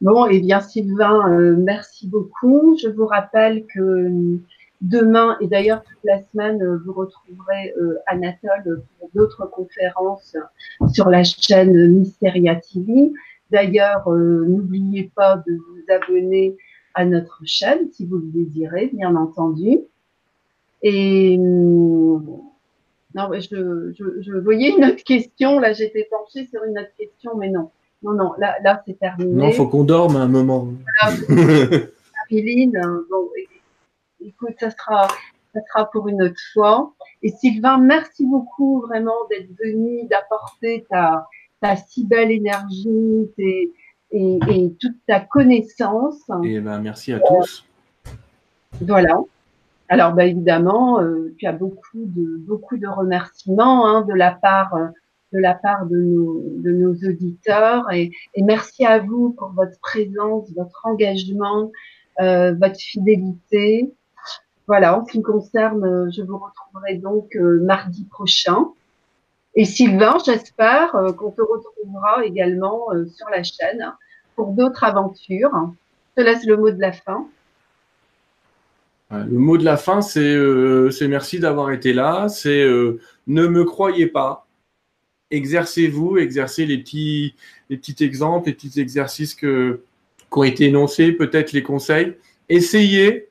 Bon, 0.00 0.24
eh 0.30 0.40
bien 0.40 0.62
Sylvain, 0.62 1.30
euh, 1.30 1.56
merci 1.58 2.08
beaucoup. 2.08 2.78
Je 2.82 2.88
vous 2.88 3.04
rappelle 3.04 3.66
que 3.66 4.38
Demain, 4.84 5.38
et 5.40 5.46
d'ailleurs 5.46 5.82
toute 5.82 6.04
la 6.04 6.20
semaine, 6.20 6.62
euh, 6.62 6.78
vous 6.84 6.92
retrouverez 6.92 7.72
euh, 7.80 7.96
Anatole 8.06 8.82
pour 8.98 9.08
d'autres 9.14 9.46
conférences 9.46 10.36
sur 10.92 11.08
la 11.08 11.24
chaîne 11.24 11.88
Mysteria 11.88 12.56
TV. 12.56 13.10
D'ailleurs, 13.50 14.06
euh, 14.12 14.44
n'oubliez 14.46 15.10
pas 15.16 15.42
de 15.46 15.54
vous 15.54 15.80
abonner 15.88 16.58
à 16.92 17.06
notre 17.06 17.40
chaîne 17.46 17.90
si 17.92 18.04
vous 18.04 18.18
le 18.18 18.26
désirez, 18.26 18.90
bien 18.92 19.16
entendu. 19.16 19.78
Et 20.82 21.38
non, 21.38 22.20
je, 23.14 23.94
je, 23.96 24.32
voyais 24.38 24.68
une 24.68 24.84
autre 24.84 25.02
question. 25.02 25.60
Là, 25.60 25.72
j'étais 25.72 26.06
penchée 26.10 26.46
sur 26.48 26.62
une 26.64 26.78
autre 26.78 26.94
question, 26.98 27.38
mais 27.38 27.48
non. 27.48 27.70
Non, 28.02 28.12
non, 28.12 28.32
là, 28.36 28.56
là 28.62 28.82
c'est 28.86 28.98
terminé. 28.98 29.32
Non, 29.32 29.48
il 29.48 29.54
faut 29.54 29.66
qu'on 29.66 29.84
dorme 29.84 30.16
un 30.16 30.28
moment. 30.28 30.68
Marilyn, 31.30 32.72
bon, 33.10 33.30
écoute, 34.24 34.54
ça 34.58 34.70
sera, 34.70 35.08
ça 35.54 35.60
sera 35.68 35.90
pour 35.90 36.08
une 36.08 36.22
autre 36.22 36.40
fois. 36.52 36.92
Et 37.22 37.30
Sylvain, 37.30 37.78
merci 37.78 38.26
beaucoup 38.26 38.80
vraiment 38.82 39.26
d'être 39.30 39.50
venu, 39.62 40.06
d'apporter 40.08 40.84
ta, 40.90 41.26
ta 41.60 41.76
si 41.76 42.04
belle 42.06 42.30
énergie 42.30 43.30
et, 43.38 43.72
et, 44.10 44.72
toute 44.80 44.96
ta 45.06 45.20
connaissance. 45.20 46.22
Et 46.44 46.60
ben, 46.60 46.80
merci 46.80 47.12
à 47.12 47.20
tous. 47.20 47.64
Voilà. 48.80 49.20
Alors, 49.88 50.12
ben, 50.12 50.28
évidemment, 50.28 51.00
euh, 51.00 51.34
tu 51.38 51.46
as 51.46 51.52
beaucoup 51.52 52.04
de, 52.04 52.38
beaucoup 52.38 52.76
de 52.76 52.86
remerciements 52.86 53.86
hein, 53.86 54.02
de 54.02 54.14
la 54.14 54.32
part 54.32 54.74
de 55.32 55.40
la 55.40 55.54
part 55.54 55.86
de 55.86 55.96
nos, 55.96 56.44
de 56.58 56.70
nos 56.70 56.94
auditeurs 56.94 57.90
et, 57.92 58.12
et, 58.36 58.42
merci 58.42 58.86
à 58.86 59.00
vous 59.00 59.32
pour 59.32 59.48
votre 59.48 59.76
présence, 59.80 60.48
votre 60.54 60.80
engagement, 60.84 61.72
euh, 62.20 62.54
votre 62.54 62.78
fidélité. 62.78 63.92
Voilà, 64.66 64.98
en 64.98 65.04
ce 65.04 65.12
qui 65.12 65.18
me 65.18 65.24
concerne, 65.24 65.84
euh, 65.84 66.10
je 66.10 66.22
vous 66.22 66.38
retrouverai 66.38 66.96
donc 66.96 67.36
euh, 67.36 67.60
mardi 67.62 68.04
prochain. 68.04 68.68
Et 69.54 69.64
Sylvain, 69.66 70.16
j'espère 70.24 70.94
euh, 70.96 71.12
qu'on 71.12 71.30
te 71.30 71.42
retrouvera 71.42 72.24
également 72.24 72.86
sur 73.14 73.28
la 73.30 73.42
chaîne 73.42 73.92
pour 74.36 74.52
d'autres 74.52 74.84
aventures. 74.84 75.52
Je 76.16 76.22
te 76.22 76.26
laisse 76.26 76.46
le 76.46 76.56
mot 76.56 76.70
de 76.70 76.80
la 76.80 76.92
fin. 76.92 77.26
Le 79.10 79.38
mot 79.38 79.58
de 79.58 79.64
la 79.64 79.76
fin, 79.76 80.00
c'est 80.00 81.06
merci 81.06 81.38
d'avoir 81.38 81.70
été 81.70 81.92
là. 81.92 82.28
C'est 82.28 82.64
ne 82.64 83.46
me 83.46 83.64
croyez 83.64 84.08
pas. 84.08 84.46
Exercez-vous, 85.30 86.16
exercez 86.16 86.66
les 86.66 86.78
petits, 86.78 87.36
les 87.70 87.76
petits 87.76 88.02
exemples, 88.02 88.48
les 88.48 88.54
petits 88.54 88.80
exercices 88.80 89.34
qui 89.34 89.46
ont 90.32 90.42
été 90.42 90.64
énoncés, 90.64 91.12
peut-être 91.12 91.52
les 91.52 91.62
conseils. 91.62 92.16
Essayez, 92.48 93.28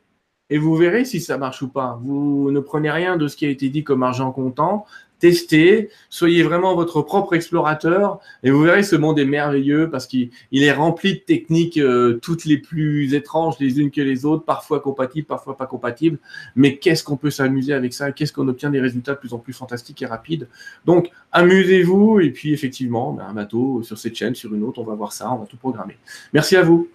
et 0.50 0.58
vous 0.58 0.76
verrez 0.76 1.06
si 1.06 1.20
ça 1.20 1.38
marche 1.38 1.62
ou 1.62 1.68
pas. 1.68 2.00
Vous 2.04 2.52
ne 2.52 2.60
prenez 2.60 2.92
rien 2.92 3.18
de 3.18 3.28
ce 3.28 3.36
qui 3.36 3.46
a 3.46 3.50
été 3.50 3.70
dit 3.70 3.84
comme 3.84 4.04
argent 4.04 4.32
comptant, 4.32 4.86
testez, 5.24 5.90
soyez 6.10 6.44
vraiment 6.44 6.76
votre 6.76 7.02
propre 7.02 7.34
explorateur 7.34 8.20
et 8.44 8.52
vous 8.52 8.62
verrez 8.62 8.84
ce 8.84 8.98
monde 8.98 9.18
est 9.18 9.26
merveilleux 9.26 9.90
parce 9.90 10.06
qu'il 10.06 10.32
est 10.52 10.72
rempli 10.74 11.14
de 11.14 11.20
techniques 11.20 11.78
euh, 11.78 12.20
toutes 12.22 12.44
les 12.44 12.58
plus 12.58 13.14
étranges 13.14 13.56
les 13.62 13.80
unes 13.80 13.90
que 13.90 14.02
les 14.02 14.26
autres, 14.26 14.44
parfois 14.44 14.82
compatibles, 14.82 15.26
parfois 15.26 15.56
pas 15.56 15.66
compatibles. 15.66 16.20
Mais 16.58 16.76
qu'est-ce 16.78 17.06
qu'on 17.06 17.16
peut 17.16 17.32
s'amuser 17.32 17.72
avec 17.72 17.94
ça? 17.94 18.12
Qu'est-ce 18.12 18.34
qu'on 18.34 18.50
obtient 18.50 18.70
des 18.70 18.82
résultats 18.82 19.14
de 19.14 19.20
plus 19.20 19.34
en 19.34 19.40
plus 19.40 19.54
fantastiques 19.54 20.02
et 20.02 20.06
rapides? 20.06 20.50
Donc 20.84 21.10
amusez-vous 21.32 22.20
et 22.20 22.32
puis 22.32 22.52
effectivement, 22.52 23.14
ben, 23.14 23.24
un 23.24 23.34
bateau 23.34 23.82
sur 23.82 23.98
cette 23.98 24.16
chaîne, 24.16 24.36
sur 24.36 24.54
une 24.54 24.64
autre, 24.64 24.82
on 24.82 24.86
va 24.86 24.96
voir 24.96 25.14
ça, 25.14 25.32
on 25.32 25.38
va 25.38 25.46
tout 25.46 25.56
programmer. 25.56 25.96
Merci 26.34 26.58
à 26.58 26.64
vous. 26.64 26.90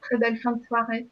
Très 0.00 0.18
belle 0.18 0.38
fin 0.38 0.50
de 0.50 0.60
soirée. 0.66 1.06